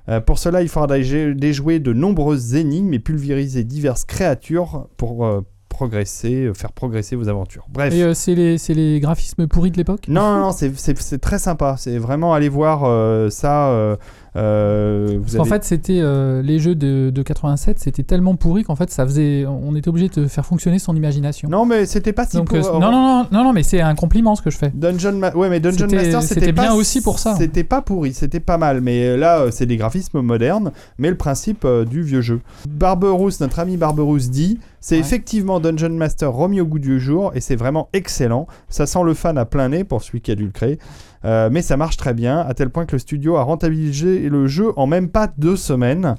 Euh, 0.09 0.21
pour 0.21 0.39
cela, 0.39 0.61
il 0.61 0.69
faudra 0.69 0.97
dé- 0.97 1.33
déjouer 1.35 1.79
de 1.79 1.93
nombreuses 1.93 2.55
énigmes 2.55 2.93
et 2.93 2.99
pulvériser 2.99 3.63
diverses 3.63 4.05
créatures 4.05 4.87
pour 4.97 5.25
euh, 5.25 5.41
progresser, 5.69 6.45
euh, 6.45 6.53
faire 6.53 6.71
progresser 6.71 7.15
vos 7.15 7.27
aventures. 7.27 7.65
Bref. 7.69 7.93
Et 7.93 8.03
euh, 8.03 8.13
c'est 8.13 8.35
les, 8.35 8.99
graphismes 8.99 9.47
pourris 9.47 9.71
de 9.71 9.77
l'époque? 9.77 10.07
Non, 10.07 10.33
non, 10.33 10.39
non, 10.39 10.51
c'est- 10.51 11.17
très 11.19 11.39
sympa. 11.39 11.75
C'est 11.77 11.97
vraiment 11.97 12.33
aller 12.33 12.49
voir 12.49 13.31
ça. 13.31 13.97
Euh, 14.37 15.19
qu'en 15.35 15.45
fait, 15.45 15.63
c'était 15.63 15.99
euh, 16.01 16.41
les 16.41 16.59
jeux 16.59 16.75
de, 16.75 17.09
de 17.09 17.21
87, 17.21 17.79
c'était 17.79 18.03
tellement 18.03 18.35
pourri 18.35 18.63
qu'en 18.63 18.75
fait, 18.75 18.89
ça 18.91 19.05
faisait, 19.05 19.45
on 19.45 19.75
était 19.75 19.89
obligé 19.89 20.09
de 20.09 20.27
faire 20.27 20.45
fonctionner 20.45 20.79
son 20.79 20.95
imagination. 20.95 21.49
Non, 21.49 21.65
mais 21.65 21.85
c'était 21.85 22.13
pas 22.13 22.25
si 22.25 22.37
Donc, 22.37 22.49
pour- 22.49 22.57
euh, 22.57 22.79
non, 22.79 22.91
non, 22.91 22.91
non, 22.91 23.25
non, 23.31 23.43
non, 23.45 23.53
mais 23.53 23.63
c'est 23.63 23.81
un 23.81 23.95
compliment 23.95 24.35
ce 24.35 24.41
que 24.41 24.49
je 24.49 24.57
fais. 24.57 24.71
Dungeon, 24.73 25.13
Ma- 25.13 25.33
ouais, 25.33 25.49
mais 25.49 25.59
Dungeon 25.59 25.87
Master, 25.91 26.21
c'était 26.21 26.51
bien 26.51 26.73
aussi 26.73 27.01
pour 27.01 27.19
ça. 27.19 27.35
C'était 27.35 27.63
pas 27.63 27.81
pourri, 27.81 28.13
c'était 28.13 28.39
pas 28.39 28.57
mal. 28.57 28.81
Mais 28.81 29.07
euh, 29.07 29.17
là, 29.17 29.45
c'est 29.51 29.65
des 29.65 29.77
graphismes 29.77 30.21
modernes, 30.21 30.71
mais 30.97 31.09
le 31.09 31.17
principe 31.17 31.65
euh, 31.65 31.85
du 31.85 32.01
vieux 32.01 32.21
jeu. 32.21 32.41
Barberousse, 32.69 33.39
notre 33.39 33.59
ami 33.59 33.77
Barberousse 33.77 34.29
dit, 34.29 34.59
c'est 34.79 34.95
Ouais. 34.95 35.01
effectivement 35.01 35.59
Dungeon 35.59 35.89
Master 35.89 36.31
remis 36.31 36.61
au 36.61 36.65
goût 36.65 36.79
du 36.79 36.99
jour 36.99 37.31
et 37.35 37.41
c'est 37.41 37.55
vraiment 37.55 37.89
excellent. 37.93 38.47
Ça 38.69 38.85
sent 38.85 39.03
le 39.03 39.13
fan 39.13 39.37
à 39.37 39.45
plein 39.45 39.69
nez 39.69 39.83
pour 39.83 40.01
celui 40.03 40.21
qui 40.21 40.31
a 40.31 40.35
dû 40.35 40.45
le 40.45 40.51
créer. 40.51 40.77
Euh, 41.25 41.49
mais 41.51 41.61
ça 41.61 41.77
marche 41.77 41.97
très 41.97 42.13
bien, 42.13 42.39
à 42.39 42.53
tel 42.53 42.69
point 42.69 42.85
que 42.85 42.93
le 42.93 42.99
studio 42.99 43.37
a 43.37 43.43
rentabilisé 43.43 44.29
le 44.29 44.47
jeu 44.47 44.71
en 44.75 44.87
même 44.87 45.09
pas 45.09 45.27
deux 45.37 45.55
semaines. 45.55 46.15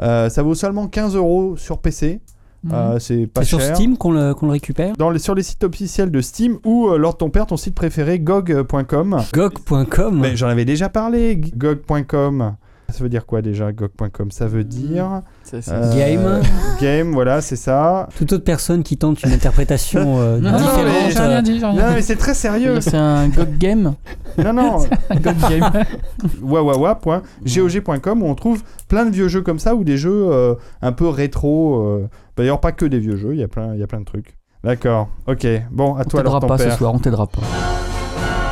Euh, 0.00 0.28
ça 0.28 0.42
vaut 0.42 0.54
seulement 0.54 0.88
15 0.88 1.16
euros 1.16 1.56
sur 1.56 1.78
PC. 1.78 2.20
Mhm. 2.64 2.72
Euh, 2.74 2.98
c'est 2.98 3.26
pas 3.26 3.42
C'est 3.42 3.48
sur 3.48 3.60
cher. 3.60 3.74
Steam 3.76 3.96
qu'on 3.96 4.12
le, 4.12 4.34
qu'on 4.34 4.46
le 4.46 4.52
récupère? 4.52 4.96
Dans 4.96 5.10
les, 5.10 5.18
sur 5.18 5.34
les 5.34 5.42
sites 5.42 5.64
officiels 5.64 6.10
de 6.10 6.20
Steam 6.20 6.58
ou 6.64 6.88
euh, 6.88 6.98
lors 6.98 7.12
de 7.12 7.18
ton 7.18 7.30
père, 7.30 7.46
ton 7.46 7.56
site 7.56 7.74
préféré, 7.74 8.18
gog.com. 8.18 9.22
GOG.com. 9.32 10.20
Mais 10.20 10.36
j'en 10.36 10.48
avais 10.48 10.64
déjà 10.64 10.88
parlé, 10.88 11.36
gog.com. 11.36 12.56
Ça 12.88 13.02
veut 13.02 13.08
dire 13.08 13.26
quoi 13.26 13.42
déjà, 13.42 13.72
gog.com 13.72 14.30
Ça 14.30 14.46
veut 14.46 14.62
dire. 14.64 15.22
euh, 15.68 15.96
Game. 15.96 16.40
Game, 16.80 17.12
voilà, 17.12 17.40
c'est 17.40 17.56
ça. 17.56 18.08
Toute 18.16 18.32
autre 18.32 18.44
personne 18.44 18.82
qui 18.84 18.96
tente 18.96 19.22
une 19.24 19.32
interprétation 19.32 20.20
euh, 20.20 20.38
Non, 20.40 20.52
non, 20.52 20.58
différente, 20.58 20.84
mais 21.04 21.10
j'ai 21.10 21.18
rien 21.18 21.42
dit, 21.42 21.60
Non, 21.60 21.74
mais 21.94 22.02
c'est 22.02 22.16
très 22.16 22.34
sérieux. 22.34 22.80
C'est 22.80 22.96
un 22.96 23.28
God 23.28 23.58
Game. 23.58 23.94
non, 24.38 24.52
non. 24.52 24.78
God 25.20 25.36
Game. 25.48 25.70
wawawa.gog.com 26.42 28.22
où 28.22 28.26
on 28.26 28.34
trouve 28.34 28.62
plein 28.88 29.04
de 29.04 29.10
vieux 29.10 29.28
jeux 29.28 29.42
comme 29.42 29.58
ça 29.58 29.74
ou 29.74 29.82
des 29.84 29.96
jeux 29.96 30.28
euh, 30.30 30.54
un 30.80 30.92
peu 30.92 31.08
rétro. 31.08 31.82
euh, 31.82 32.08
D'ailleurs, 32.36 32.60
pas 32.60 32.72
que 32.72 32.84
des 32.86 32.98
vieux 33.00 33.16
jeux, 33.16 33.32
il 33.34 33.40
y 33.40 33.44
a 33.44 33.48
plein, 33.48 33.74
il 33.74 33.80
y 33.80 33.82
a 33.82 33.86
plein 33.86 34.00
de 34.00 34.04
trucs. 34.04 34.36
D'accord, 34.62 35.08
ok. 35.26 35.46
Bon, 35.70 35.94
à 35.96 36.00
On 36.00 36.04
toi 36.04 36.20
alors 36.20 36.34
t'aidera 36.34 36.40
ton 36.40 36.46
pas 36.46 36.58
ce 36.58 36.70
soir, 36.76 36.94
on 36.94 36.98
t'aidera 36.98 37.26
pas. 37.26 37.40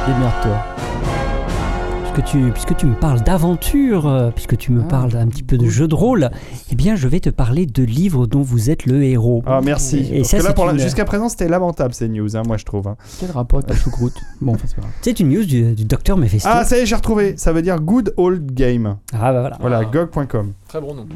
Démerde-toi. 0.06 1.13
Puisque 2.14 2.30
tu, 2.30 2.50
puisque 2.52 2.76
tu 2.76 2.86
me 2.86 2.94
parles 2.94 3.22
d'aventure, 3.22 4.06
euh, 4.06 4.30
puisque 4.30 4.56
tu 4.56 4.70
me 4.70 4.82
Ah. 4.82 4.88
parles 4.88 5.16
un 5.16 5.26
petit 5.26 5.42
peu 5.42 5.58
de 5.58 5.66
jeu 5.66 5.88
de 5.88 5.96
rôle, 5.96 6.30
eh 6.70 6.76
bien, 6.76 6.94
je 6.94 7.08
vais 7.08 7.18
te 7.18 7.28
parler 7.28 7.66
de 7.66 7.82
livres 7.82 8.26
dont 8.28 8.42
vous 8.42 8.70
êtes 8.70 8.86
le 8.86 9.02
héros. 9.02 9.42
Ah, 9.46 9.60
merci. 9.64 9.98
Et 10.12 10.18
Parce 10.18 10.28
ça, 10.30 10.38
que 10.38 10.42
là, 10.44 10.48
c'est 10.50 10.54
pour 10.54 10.66
la- 10.66 10.72
une- 10.74 10.78
Jusqu'à 10.78 11.04
présent, 11.04 11.28
c'était 11.28 11.48
lamentable 11.48 11.92
ces 11.92 12.08
news, 12.08 12.36
hein, 12.36 12.42
moi 12.46 12.56
je 12.56 12.64
trouve. 12.64 12.86
hein. 12.86 12.96
Quel 13.18 13.32
rapport 13.32 13.58
avec 13.58 13.70
la 13.70 13.76
choucroute? 13.76 14.14
Bon, 14.40 14.52
enfin, 14.54 14.64
c'est 15.02 15.18
une 15.18 15.28
news 15.30 15.44
du, 15.44 15.72
du 15.74 15.84
docteur 15.84 16.16
Mephisto. 16.16 16.48
Ah, 16.52 16.64
ça 16.64 16.78
y 16.78 16.82
est, 16.82 16.86
j'ai 16.86 16.94
retrouvé. 16.94 17.34
Ça 17.36 17.52
veut 17.52 17.62
dire 17.62 17.80
Good 17.80 18.14
Old 18.16 18.52
Game. 18.54 18.96
Ah, 19.12 19.32
bah 19.32 19.40
voilà. 19.40 19.56
Voilà, 19.60 19.84
gog.com. 19.84 20.52
Très 20.74 20.80
bon 20.80 20.92
nom. 20.92 21.06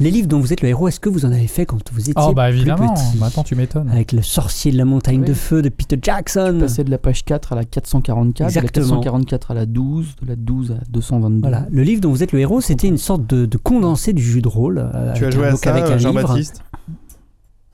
Les 0.00 0.10
livres 0.10 0.26
dont 0.26 0.40
vous 0.40 0.52
êtes 0.52 0.60
le 0.60 0.68
héros, 0.68 0.88
est-ce 0.88 0.98
que 0.98 1.08
vous 1.08 1.24
en 1.24 1.30
avez 1.30 1.46
fait 1.46 1.64
quand 1.64 1.78
vous 1.92 2.00
étiez 2.00 2.14
Oh, 2.16 2.32
bah 2.32 2.48
plus 2.48 2.56
évidemment. 2.56 2.92
petit 2.92 3.18
Bah, 3.18 3.26
attends, 3.26 3.44
tu 3.44 3.54
m'étonnes. 3.54 3.88
Avec 3.88 4.10
le 4.10 4.20
sorcier 4.20 4.72
de 4.72 4.76
la 4.78 4.84
montagne 4.84 5.20
Oui. 5.20 5.26
de 5.28 5.32
feu 5.32 5.62
de 5.62 5.68
Peter 5.68 5.96
Jackson. 6.02 6.56
Passer 6.58 6.82
de 6.82 6.90
la 6.90 6.98
page 6.98 7.24
4 7.24 7.52
à 7.52 7.54
la 7.54 7.62
444, 7.64 8.48
Exactement. 8.48 8.86
de 8.86 8.90
la 8.90 8.96
444 8.96 9.50
à 9.52 9.54
la 9.54 9.66
12, 9.66 10.16
de 10.22 10.26
la 10.26 10.34
12 10.34 10.72
à 10.72 10.82
222. 10.90 11.40
Voilà, 11.48 11.66
le 11.70 11.82
livre 11.84 12.00
dont 12.00 12.10
vous 12.10 12.24
êtes 12.24 12.32
le 12.32 12.40
héros, 12.40 12.60
c'était 12.60 12.88
une 12.88 12.98
sorte 12.98 13.24
de, 13.28 13.46
de 13.46 13.56
condensé 13.58 14.12
du 14.12 14.24
jeu 14.24 14.40
de 14.40 14.48
rôle. 14.48 14.78
euh, 14.92 15.12
Tu 15.14 15.22
as 15.22 15.28
avec 15.28 15.32
joué 15.36 15.44
un- 15.44 15.48
à 15.48 15.50
donc 15.52 15.60
ça, 15.60 15.70
avec 15.70 15.84
un 15.84 15.88
livre. 15.94 16.00
Jean-Baptiste? 16.00 16.64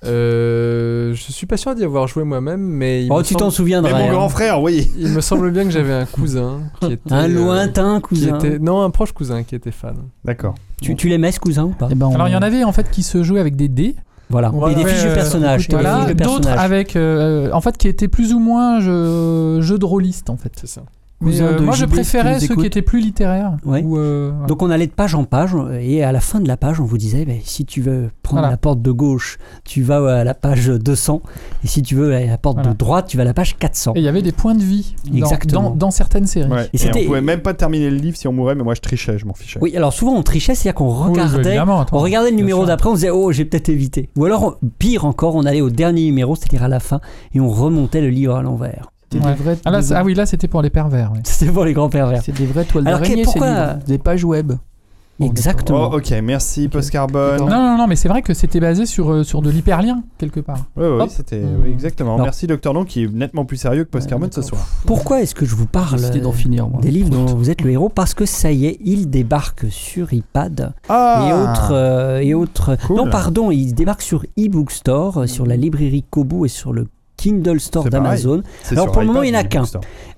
Euh, 0.05 1.15
je 1.15 1.33
suis 1.33 1.47
pas 1.47 1.57
sûr 1.57 1.75
d'y 1.75 1.85
avoir 1.85 2.09
joué 2.09 2.25
moi-même, 2.25 2.61
mais 2.61 3.05
il, 3.07 3.13
Oh, 3.13 3.19
me 3.19 3.23
tu 3.23 3.33
t'en 3.35 3.39
semble, 3.39 3.49
Mais 3.51 3.57
souviendras. 3.57 3.99
mon 3.99 4.05
hein. 4.09 4.13
grand 4.13 4.29
frère, 4.29 4.61
oui. 4.61 4.91
il 4.99 5.09
me 5.09 5.23
semble 5.23 5.51
bien 5.51 5.65
que 5.65 5.71
j'avais 5.71 5.93
un 5.95 6.05
cousin 6.07 6.61
qui 6.81 6.93
était 6.93 7.13
Un 7.13 7.25
euh, 7.25 7.29
lointain 7.29 7.97
qui 8.01 8.09
cousin. 8.09 8.39
était 8.39 8.59
non 8.59 8.83
un 8.83 8.91
proche 8.91 9.13
cousin 9.13 9.43
qui 9.43 9.55
était 9.55 9.71
fan. 9.71 9.97
D'accord. 10.25 10.55
Tu, 10.81 10.95
tu 10.97 11.09
l'aimais 11.09 11.33
ce 11.33 11.41
cousin 11.41 11.65
ou 11.65 11.71
pas 11.71 11.89
Eh 11.91 11.95
ben, 11.95 12.07
on- 12.07 12.15
Alors, 12.15 12.29
il 12.29 12.33
y 12.33 12.37
en 12.37 12.43
avait 12.43 12.65
en 12.65 12.73
fait 12.73 12.91
qui 12.91 13.03
se 13.03 13.23
jouaient 13.23 13.41
avec 13.41 13.57
des 13.57 13.69
dés. 13.69 13.97
Voilà, 14.31 14.51
des 14.75 14.85
fiches 14.85 15.03
de 15.03 15.09
euh, 15.09 15.15
personnages. 15.15 15.69
Voilà, 15.71 16.15
d'autres 16.15 16.49
avec, 16.61 16.95
euh, 16.95 17.51
en 17.53 17.61
fait, 17.61 17.77
qui 17.77 17.89
étaient 17.89 18.07
plus 18.09 18.33
ou 18.33 18.39
moins 18.39 18.79
jeux, 18.79 19.61
jeux 19.61 19.79
de 19.79 19.85
rôliste 19.85 20.31
en 20.31 20.37
fait. 20.37 20.53
C'est 20.57 20.69
ça. 20.69 20.83
Mais, 21.23 21.41
euh, 21.43 21.59
de 21.59 21.65
moi, 21.65 21.75
je 21.75 21.85
JB, 21.85 21.91
préférais 21.91 22.41
ceux 22.41 22.57
qui 22.57 22.67
étaient 22.67 22.81
plus 22.81 23.01
littéraires. 23.01 23.57
Ouais. 23.67 23.85
Euh. 23.87 24.33
Donc 24.47 24.63
on 24.63 24.71
allait 24.71 24.87
de 24.87 24.93
page 24.93 25.15
en 25.15 25.25
page 25.25 25.51
et 25.81 26.03
à 26.03 26.13
la 26.13 26.21
fin 26.21 26.41
de 26.41 26.49
la 26.49 26.57
page 26.57 26.81
on 26.81 26.85
vous 26.85 26.97
disait 26.97 27.27
ben, 27.27 27.39
si 27.45 27.67
tu 27.67 27.83
veux 27.83 28.11
prendre 28.23 28.41
Voilà. 28.41 28.53
la 28.53 28.57
porte 28.57 28.81
de 28.81 28.91
gauche 28.91 29.37
tu 29.65 29.83
vas 29.83 30.21
à 30.21 30.25
la 30.25 30.33
page 30.35 30.69
200 30.69 31.21
et 31.63 31.67
si 31.67 31.83
tu 31.83 31.95
veux 31.95 32.15
à 32.15 32.21
la 32.25 32.39
porte 32.39 32.57
Voilà. 32.57 32.73
de 32.73 32.77
droite 32.77 33.07
tu 33.09 33.17
vas 33.19 33.23
à 33.23 33.27
la 33.27 33.35
page 33.35 33.57
400. 33.59 33.93
Et 33.97 33.99
il 33.99 34.05
y 34.05 34.09
avait 34.09 34.23
des 34.23 34.33
points 34.33 34.55
de 34.55 34.63
vie 34.63 34.95
dans, 35.07 35.17
Exactement. 35.19 35.63
dans, 35.71 35.77
dans 35.77 35.91
certaines 35.91 36.27
séries. 36.27 36.51
Ouais. 36.51 36.71
Et 36.73 36.79
on 36.89 37.05
pouvait 37.07 37.21
même 37.21 37.41
pas 37.43 37.53
terminer 37.55 37.91
le 37.91 37.97
livre 37.97 38.17
si 38.17 38.27
on 38.27 38.33
mourait, 38.33 38.55
mais 38.55 38.65
moi 38.65 38.75
je 38.75 38.81
trichais, 38.81 39.19
je 39.19 39.27
m'en 39.27 39.35
fichais. 39.35 39.59
Oui 39.61 39.77
alors 39.77 39.93
souvent 39.93 40.15
on 40.15 40.23
trichait 40.23 40.55
c'est-à-dire 40.55 40.75
qu'on 40.77 40.89
bah, 40.93 41.07
regardait 41.09 41.59
attends. 41.59 41.87
on 41.93 41.99
regardait 41.99 42.31
le 42.31 42.37
numéro 42.37 42.65
d'après 42.65 42.89
on 42.89 42.95
disait 42.95 43.11
oh 43.11 43.31
j'ai 43.33 43.45
peut-être 43.45 43.69
évité 43.69 44.09
ou 44.17 44.25
alors 44.25 44.59
pire 44.79 45.05
encore 45.05 45.35
on 45.35 45.45
allait 45.45 45.61
au 45.61 45.71
dernier 45.71 46.05
numéro 46.05 46.35
c'est-à-dire 46.35 46.63
à 46.63 46.69
la 46.69 46.81
fin 46.81 47.01
et 47.35 47.41
on 47.41 47.49
remontait 47.51 48.01
le 48.01 48.09
livre 48.09 48.37
à 48.37 48.43
l'envers. 48.43 48.91
C'était 49.13 49.25
Ouais. 49.25 49.35
des 49.35 49.43
vraies, 49.43 49.59
Ah, 49.65 49.71
là, 49.71 49.81
des- 49.81 49.87
c'est- 49.87 49.95
ah 49.95 50.05
oui, 50.05 50.15
là 50.15 50.25
c'était 50.27 50.49
pour 50.49 50.63
les 50.63 50.71
pervers. 50.71 51.13
ouais. 51.13 51.19
C'était 51.25 51.51
pour 51.53 51.65
les 51.65 51.73
grands 51.73 51.89
pervers. 51.91 52.23
C'est 52.23 52.37
des 52.37 52.47
vraies 52.47 52.65
toiles 52.65 52.85
d'araignée, 52.85 53.25
pourquoi- 53.25 53.49
livres. 53.75 53.79
Des 53.87 53.99
pages 53.99 54.25
web. 54.25 54.53
Exactement. 55.23 55.91
Oh, 55.93 55.97
ok, 55.97 56.15
merci 56.23 56.69
Post 56.69 56.91
Carbone. 56.91 57.41
Non, 57.41 57.47
non, 57.49 57.77
non, 57.77 57.87
mais 57.87 57.95
c'est 57.97 58.09
vrai 58.09 58.23
que 58.23 58.33
c'était 58.33 58.59
basé 58.59 58.87
sur, 58.87 59.11
euh, 59.13 59.23
sur 59.23 59.43
de 59.43 59.51
l'hyperlien, 59.51 60.03
quelque 60.17 60.41
part. 60.41 60.65
Oui, 60.79 60.87
oui, 60.87 61.05
c'était 61.11 61.43
oui, 61.63 61.71
exactement. 61.73 62.17
Merci 62.17 62.47
Docteur 62.47 62.73
Non 62.73 62.85
qui 62.87 63.03
est 63.05 63.13
nettement 63.13 63.45
plus 63.45 63.59
sérieux 63.59 63.85
que 63.85 63.91
Post 63.91 64.07
Ouais, 64.07 64.11
Carbone 64.11 64.33
ce 64.33 64.41
soir. 64.41 64.67
Pourquoi 64.87 65.21
est-ce 65.21 65.35
que 65.35 65.45
je 65.45 65.55
vous 65.55 65.67
parle 65.67 66.01
euh, 66.03 66.33
finir, 66.33 66.69
moi. 66.69 66.81
des 66.81 66.91
livres 66.91 67.11
dont 67.11 67.27
vous 67.27 67.51
êtes 67.51 67.61
le 67.61 67.71
héros 67.71 67.91
Parce 67.91 68.15
que 68.15 68.25
ça 68.25 68.51
y 68.51 68.65
est, 68.65 68.79
il 68.83 69.11
débarque 69.11 69.67
sur 69.69 70.11
iPad 70.15 70.73
Ah 70.89 71.27
et 71.29 71.33
autres. 71.35 71.73
euh, 71.73 72.21
et 72.21 72.33
autres... 72.33 72.79
Cool. 72.87 72.97
Non, 72.97 73.11
pardon, 73.11 73.51
il 73.51 73.75
débarque 73.75 74.01
sur 74.03 74.25
eBook 74.39 74.71
Store, 74.71 75.19
euh, 75.19 75.27
sur 75.27 75.45
la 75.45 75.57
librairie 75.57 76.05
Kobo 76.09 76.47
et 76.47 76.49
sur 76.49 76.73
le 76.73 76.87
Kindle 77.21 77.61
Store 77.61 77.91
d'Amazon. 77.91 78.43
Alors, 78.71 78.91
pour 78.93 79.03
le 79.03 79.07
moment, 79.09 79.23
il 79.23 79.31
n'y 79.33 79.37
en 79.37 79.41
a 79.41 79.45
qu'un. 79.45 79.65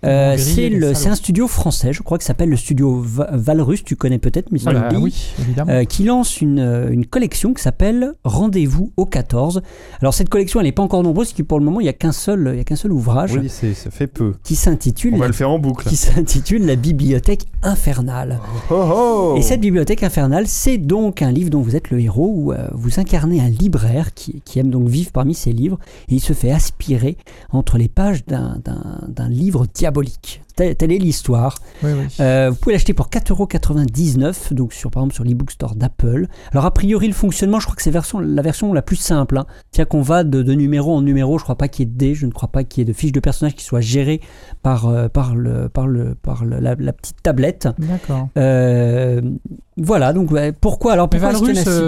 Euh, 0.04 0.36
c'est 0.36 1.08
un 1.08 1.14
studio 1.14 1.46
français, 1.46 1.92
je 1.92 2.02
crois 2.02 2.18
que 2.18 2.24
s'appelle 2.24 2.48
le 2.48 2.56
studio 2.56 3.00
Va- 3.04 3.28
Valrus, 3.32 3.84
tu 3.84 3.94
connais 3.94 4.18
peut-être, 4.18 4.50
mais 4.50 4.58
Ah 4.66 4.72
bah 4.72 4.88
oui, 5.00 5.32
évidemment. 5.40 5.70
euh, 5.70 5.84
qui 5.84 6.02
lance 6.04 6.40
une, 6.40 6.58
euh, 6.58 6.90
une 6.90 7.06
collection 7.06 7.54
qui 7.54 7.62
s'appelle 7.62 8.14
Rendez-vous 8.24 8.92
au 8.96 9.06
14. 9.06 9.62
Alors 10.00 10.12
cette 10.12 10.28
collection, 10.28 10.58
elle 10.58 10.66
n'est 10.66 10.72
pas 10.72 10.82
encore 10.82 11.02
nombreuse, 11.04 11.28
parce 11.28 11.38
que 11.38 11.42
pour 11.44 11.58
le 11.60 11.64
moment, 11.64 11.78
il 11.78 11.84
n'y 11.84 11.88
a 11.88 11.92
qu'un 11.92 12.10
seul, 12.10 12.50
il 12.54 12.58
y 12.58 12.60
a 12.60 12.64
qu'un 12.64 12.74
seul 12.76 12.92
ouvrage 12.92 13.34
Oui, 13.40 13.48
ça 13.48 13.90
fait 13.92 14.08
peu. 14.08 14.34
qui 14.42 14.56
s'intitule 14.56 15.14
On 15.14 15.18
va 15.18 15.24
la, 15.24 15.28
le 15.28 15.34
faire 15.34 15.50
en 15.50 15.58
boucle. 15.60 15.88
qui 15.88 15.94
s'intitule 15.96 16.66
La 16.66 16.74
bibliothèque 16.76 17.46
infernale. 17.62 18.40
Oh, 18.70 18.74
oh 18.74 19.34
Et 19.36 19.42
cette 19.42 19.60
bibliothèque 19.60 20.02
infernale, 20.02 20.48
c'est 20.48 20.78
donc 20.78 21.22
un 21.22 21.30
livre 21.30 21.50
dont 21.50 21.60
vous 21.62 21.76
êtes 21.76 21.90
le 21.90 22.00
héros, 22.00 22.32
où 22.34 22.52
euh, 22.52 22.66
vous 22.72 22.98
incarnez 22.98 23.40
un 23.40 23.48
libraire 23.48 24.14
qui, 24.14 24.42
qui 24.44 24.58
aime 24.58 24.70
donc 24.70 24.88
vivre 24.88 25.10
parmi 25.12 25.34
ses 25.34 25.52
livres, 25.52 25.78
et 26.08 26.14
il 26.16 26.20
se 26.20 26.32
fait 26.32 26.50
aspirer 26.50 26.91
entre 27.50 27.78
les 27.78 27.88
pages 27.88 28.24
d'un- 28.26 28.60
livre 29.28 29.66
diabolique. 29.74 30.42
Telle, 30.56 30.76
telle 30.76 30.92
est 30.92 30.98
l'histoire. 30.98 31.56
Oui, 31.82 31.90
oui. 31.98 32.06
Euh, 32.20 32.50
vous 32.50 32.56
pouvez 32.56 32.74
l'acheter 32.74 32.92
pour 32.94 33.08
4,99€, 33.08 34.52
donc 34.54 34.72
sur, 34.72 34.90
par 34.90 35.02
exemple 35.02 35.14
sur 35.14 35.24
l'ebook 35.24 35.50
store 35.50 35.74
d'Apple. 35.74 36.26
Alors 36.52 36.64
a 36.66 36.70
priori 36.72 37.06
le 37.08 37.12
fonctionnement, 37.14 37.60
je 37.60 37.66
crois 37.66 37.76
que 37.76 37.82
c'est 37.82 37.90
version, 37.90 38.20
la 38.20 38.42
version 38.42 38.72
la 38.72 38.82
plus 38.82 38.96
simple. 38.96 39.38
Hein. 39.38 39.46
Tiens 39.70 39.84
qu'on 39.84 40.02
va 40.02 40.24
de, 40.24 40.42
de 40.42 40.52
numéro 40.54 40.94
en 40.94 41.02
numéro, 41.02 41.38
je 41.38 41.44
crois 41.44 41.56
pas 41.56 41.68
qu'il 41.68 41.86
y 41.86 41.88
ait 41.88 41.92
de 41.92 41.96
dés, 41.98 42.14
je 42.14 42.26
ne 42.26 42.32
crois 42.32 42.48
pas 42.50 42.64
qu'il 42.64 42.80
y 42.80 42.82
ait 42.82 42.84
de 42.92 42.92
fiches 42.96 43.12
de 43.12 43.20
personnages 43.20 43.54
qui 43.54 43.64
soient 43.64 43.80
gérées 43.80 44.20
par, 44.62 44.86
euh, 44.88 45.08
par, 45.08 45.34
le, 45.34 45.68
par, 45.68 45.86
le, 45.86 46.14
par 46.14 46.44
le- 46.44 46.60
la, 46.60 46.74
la 46.74 46.92
petite 46.92 47.22
tablette. 47.22 47.68
D'accord. 47.78 48.28
Euh, 48.36 49.20
voilà, 49.78 50.12
donc 50.12 50.30
pourquoi 50.60 50.92
alors 50.92 51.08
pourquoi 51.08 51.30
Valrus, 51.32 51.58
si 51.58 51.80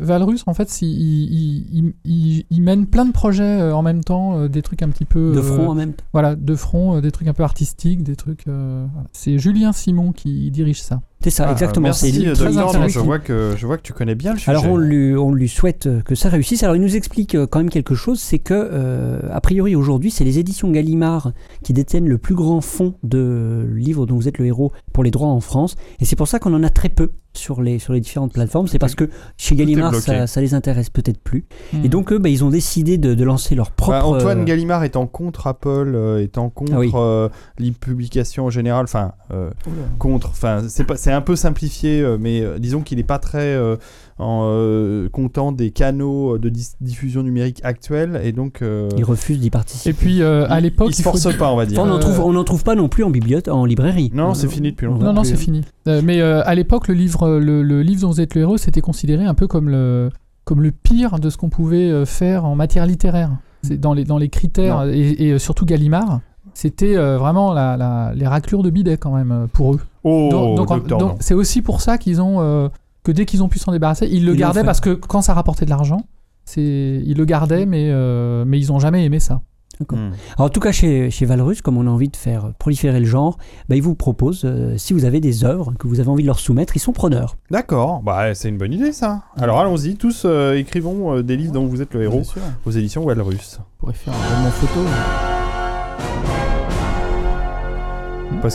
Valrus, 0.00 0.42
en 0.46 0.54
fait, 0.54 0.80
il, 0.82 0.88
il, 0.88 1.66
il, 1.72 1.94
il- 2.04 2.44
il 2.48 2.62
mène 2.62 2.86
plein 2.86 3.04
de 3.04 3.12
projets 3.12 3.72
en 3.72 3.82
même 3.82 4.04
temps, 4.04 4.46
des 4.46 4.62
trucs 4.62 4.82
un 4.82 4.88
petit 4.88 5.04
peu. 5.04 5.32
de 5.34 5.40
front 5.40 5.68
en 5.70 5.74
même 5.74 5.92
temps 5.94 6.04
Voilà, 6.12 6.36
de 6.36 6.54
front, 6.54 7.00
des 7.00 7.10
trucs 7.10 7.26
un 7.26 7.32
peu 7.32 7.42
artistiques, 7.42 8.03
des 8.04 8.16
trucs. 8.16 8.46
euh. 8.46 8.86
C'est 9.12 9.38
Julien 9.38 9.72
Simon 9.72 10.12
qui 10.12 10.50
dirige 10.50 10.82
ça. 10.82 11.02
C'est 11.24 11.30
ça, 11.30 11.46
Ah, 11.48 11.52
exactement. 11.52 11.84
Merci 11.84 12.12
c'est 12.12 12.32
très 12.34 12.52
Docteur 12.52 12.80
Non, 12.80 12.86
je 12.88 12.98
vois, 13.00 13.18
que, 13.18 13.54
je 13.56 13.66
vois 13.66 13.78
que 13.78 13.82
tu 13.82 13.94
connais 13.94 14.14
bien 14.14 14.32
le 14.34 14.38
sujet. 14.38 14.50
Alors 14.50 14.66
on 14.66 14.76
lui, 14.76 15.16
on 15.16 15.32
lui 15.32 15.48
souhaite 15.48 15.86
euh, 15.86 16.02
que 16.02 16.14
ça 16.14 16.28
réussisse. 16.28 16.62
Alors 16.62 16.76
il 16.76 16.82
nous 16.82 16.96
explique 16.96 17.34
euh, 17.34 17.46
quand 17.46 17.58
même 17.60 17.70
quelque 17.70 17.94
chose, 17.94 18.20
c'est 18.20 18.38
que 18.38 18.52
euh, 18.54 19.20
a 19.32 19.40
priori 19.40 19.74
aujourd'hui 19.74 20.10
c'est 20.10 20.24
les 20.24 20.38
éditions 20.38 20.70
Gallimard 20.70 21.32
qui 21.62 21.72
détiennent 21.72 22.08
le 22.08 22.18
plus 22.18 22.34
grand 22.34 22.60
fonds 22.60 22.94
de 23.02 23.66
livres 23.74 24.04
dont 24.04 24.16
vous 24.16 24.28
êtes 24.28 24.36
le 24.38 24.44
héros 24.44 24.72
pour 24.92 25.02
les 25.02 25.10
droits 25.10 25.28
en 25.28 25.40
France, 25.40 25.76
et 25.98 26.04
c'est 26.04 26.16
pour 26.16 26.28
ça 26.28 26.38
qu'on 26.38 26.52
en 26.52 26.62
a 26.62 26.68
très 26.68 26.90
peu 26.90 27.10
sur 27.36 27.62
les 27.62 27.80
sur 27.80 27.92
les 27.92 28.00
différentes 28.00 28.32
plateformes. 28.32 28.68
C'est 28.68 28.78
parce 28.78 28.94
que 28.94 29.08
chez 29.36 29.56
Gallimard 29.56 29.94
ça, 29.96 30.26
ça 30.28 30.40
les 30.40 30.54
intéresse 30.54 30.88
peut-être 30.90 31.18
plus, 31.18 31.46
et 31.72 31.76
Hmm. 31.78 31.88
donc 31.88 32.12
eux 32.12 32.18
bah, 32.18 32.28
ils 32.28 32.44
ont 32.44 32.50
décidé 32.50 32.96
de, 32.98 33.14
de 33.14 33.24
lancer 33.24 33.54
leur 33.54 33.70
propre. 33.72 33.98
Bah, 33.98 34.06
Antoine 34.06 34.42
euh, 34.42 34.44
Gallimard 34.44 34.84
étant 34.84 35.06
contre 35.06 35.46
Apple, 35.48 35.92
euh, 35.96 36.22
étant 36.22 36.48
contre 36.50 36.72
Ah 36.74 36.78
oui. 36.78 36.92
euh, 36.94 37.28
l'e-publication 37.58 38.46
en 38.46 38.50
général, 38.50 38.84
enfin 38.84 39.12
euh, 39.32 39.50
contre, 39.98 40.28
enfin 40.28 40.62
c'est 40.68 40.84
pas, 40.84 40.96
c'est 40.96 41.10
un 41.14 41.20
peu 41.22 41.36
simplifié, 41.36 42.00
euh, 42.00 42.18
mais 42.20 42.40
euh, 42.42 42.58
disons 42.58 42.82
qu'il 42.82 42.98
n'est 42.98 43.04
pas 43.04 43.18
très 43.18 43.54
euh, 43.54 43.76
en, 44.18 44.42
euh, 44.44 45.08
content 45.08 45.52
des 45.52 45.70
canaux 45.70 46.38
de 46.38 46.48
dis- 46.48 46.74
diffusion 46.80 47.22
numérique 47.22 47.60
actuels 47.64 48.20
et 48.22 48.32
donc 48.32 48.60
euh, 48.62 48.88
ils 48.98 49.04
refusent 49.04 49.38
d'y 49.40 49.50
participer. 49.50 49.90
Et 49.90 49.92
puis 49.92 50.22
euh, 50.22 50.46
à 50.48 50.60
il- 50.60 50.64
l'époque, 50.64 50.88
il 50.90 50.94
se 50.94 51.02
force 51.02 51.34
pas, 51.36 51.50
on 51.52 51.56
va 51.56 51.66
dire. 51.66 51.78
Enfin, 51.80 51.88
on 51.88 51.92
n'en 51.94 51.98
trouve, 51.98 52.20
on 52.20 52.32
n'en 52.32 52.44
trouve 52.44 52.62
pas 52.64 52.74
non 52.74 52.88
plus 52.88 53.04
en 53.04 53.10
bibliothèque, 53.10 53.52
en 53.52 53.64
librairie. 53.64 54.10
Non, 54.14 54.34
c'est 54.34 54.48
fini 54.48 54.70
depuis 54.72 54.86
on 54.86 54.92
longtemps. 54.92 55.06
Non, 55.06 55.12
non, 55.14 55.24
c'est 55.24 55.36
fini. 55.36 55.62
Euh, 55.88 56.00
mais 56.04 56.20
euh, 56.20 56.42
à 56.44 56.54
l'époque, 56.54 56.88
le 56.88 56.94
livre, 56.94 57.38
le, 57.38 57.62
le 57.62 57.82
livre 57.82 58.02
dont 58.02 58.10
vous 58.10 58.20
êtes 58.20 58.34
le 58.34 58.42
héros, 58.42 58.56
c'était 58.58 58.80
considéré 58.80 59.24
un 59.24 59.34
peu 59.34 59.46
comme 59.46 59.68
le, 59.68 60.10
comme 60.44 60.60
le 60.62 60.70
pire 60.70 61.18
de 61.18 61.30
ce 61.30 61.36
qu'on 61.36 61.48
pouvait 61.48 62.04
faire 62.06 62.44
en 62.44 62.54
matière 62.54 62.86
littéraire. 62.86 63.30
C'est 63.62 63.80
dans 63.80 63.94
les, 63.94 64.04
dans 64.04 64.18
les 64.18 64.28
critères, 64.28 64.84
et, 64.84 65.28
et, 65.30 65.38
surtout 65.38 65.64
Gallimard, 65.64 66.20
c'était 66.54 66.96
euh, 66.96 67.18
vraiment 67.18 67.52
la, 67.52 67.76
la- 67.76 68.12
les 68.14 68.26
raclures 68.26 68.62
de 68.62 68.70
bidet 68.70 68.96
quand 68.96 69.14
même 69.14 69.32
euh, 69.32 69.46
pour 69.52 69.74
eux. 69.74 69.80
Oh, 70.04 70.54
donc 70.56 71.16
c'est 71.20 71.34
aussi 71.34 71.60
pour 71.62 71.80
ça 71.80 71.98
qu'ils 71.98 72.20
ont 72.22 72.40
euh, 72.40 72.68
que 73.02 73.12
dès 73.12 73.26
qu'ils 73.26 73.42
ont 73.42 73.48
pu 73.48 73.58
s'en 73.58 73.72
débarrasser, 73.72 74.06
ils 74.10 74.24
le 74.24 74.32
Ils 74.32 74.38
gardaient 74.38 74.64
parce 74.64 74.80
que 74.80 74.90
quand 74.94 75.20
ça 75.22 75.34
rapportait 75.34 75.64
de 75.66 75.70
l'argent, 75.70 76.02
c'est 76.46 76.62
ils 77.04 77.16
le 77.16 77.24
gardaient, 77.24 77.66
mais 77.66 77.88
euh, 77.90 78.44
mais 78.46 78.58
ils 78.58 78.72
ont 78.72 78.78
jamais 78.78 79.04
aimé 79.04 79.20
ça. 79.20 79.42
Hmm. 79.90 80.12
Alors, 80.36 80.46
en 80.46 80.48
tout 80.50 80.60
cas, 80.60 80.70
chez, 80.70 81.10
chez 81.10 81.26
Valrus, 81.26 81.60
comme 81.60 81.76
on 81.76 81.86
a 81.88 81.90
envie 81.90 82.08
de 82.08 82.16
faire 82.16 82.52
proliférer 82.60 83.00
le 83.00 83.06
genre, 83.06 83.38
bah, 83.68 83.74
ils 83.74 83.82
vous 83.82 83.96
proposent, 83.96 84.42
euh, 84.44 84.74
si 84.78 84.92
vous 84.92 85.04
avez 85.04 85.18
des 85.18 85.44
œuvres 85.44 85.72
que 85.76 85.88
vous 85.88 85.98
avez 85.98 86.08
envie 86.10 86.22
de 86.22 86.28
leur 86.28 86.38
soumettre, 86.38 86.76
ils 86.76 86.80
sont 86.80 86.92
preneurs. 86.92 87.34
D'accord, 87.50 88.00
bah 88.00 88.34
c'est 88.36 88.50
une 88.50 88.56
bonne 88.56 88.72
idée 88.72 88.92
ça. 88.92 89.22
Alors 89.36 89.58
allons-y, 89.58 89.96
tous 89.96 90.22
euh, 90.26 90.54
écrivons 90.54 91.16
euh, 91.16 91.22
des 91.24 91.36
livres 91.36 91.52
dont 91.52 91.66
vous 91.66 91.82
êtes 91.82 91.92
le 91.92 92.04
héros 92.04 92.22
aux 92.64 92.70
éditions 92.70 93.02
Walrus. 93.02 93.58
On 93.58 93.80
pourrait 93.80 93.94
faire 93.94 94.14
un 94.14 94.36
roman 94.36 94.50
photo. 94.50 94.80
Post 94.80 95.33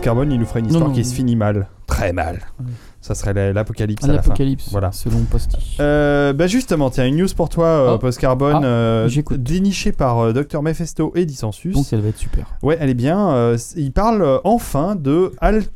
Carbone, 0.01 0.31
il 0.31 0.39
nous 0.39 0.45
fera 0.45 0.59
une 0.59 0.67
histoire 0.67 0.89
non. 0.89 0.93
qui 0.93 1.03
se 1.03 1.13
finit 1.15 1.35
mal, 1.35 1.67
très 1.87 2.13
mal. 2.13 2.39
Ouais. 2.59 2.65
Ça 3.01 3.15
serait 3.15 3.33
la- 3.33 3.53
l'apocalypse. 3.53 4.05
L'apocalypse, 4.05 4.69
Voilà. 4.71 4.91
selon 4.91 5.19
Postiche. 5.23 5.77
Euh, 5.79 6.33
bah 6.33 6.47
justement, 6.47 6.89
tiens, 6.89 7.05
une 7.07 7.15
news 7.17 7.27
pour 7.35 7.49
toi, 7.49 7.65
euh, 7.65 7.93
Oh. 7.95 7.97
Post 7.97 8.19
Carbone, 8.19 8.61
Ah, 8.63 8.67
euh, 8.67 9.09
dénichée 9.37 9.91
par 9.91 10.19
euh, 10.19 10.33
Dr 10.33 10.61
Mephisto 10.61 11.11
et 11.15 11.25
Dissensus. 11.25 11.73
Donc 11.73 11.85
elle 11.91 12.01
va 12.01 12.09
être 12.09 12.17
super. 12.17 12.45
Ouais, 12.61 12.77
elle 12.79 12.89
est 12.89 12.93
bien. 12.93 13.55
il 13.75 13.91
parle 13.91 14.39
enfin 14.43 14.95
de 14.95 15.31
Altaeros 15.39 15.67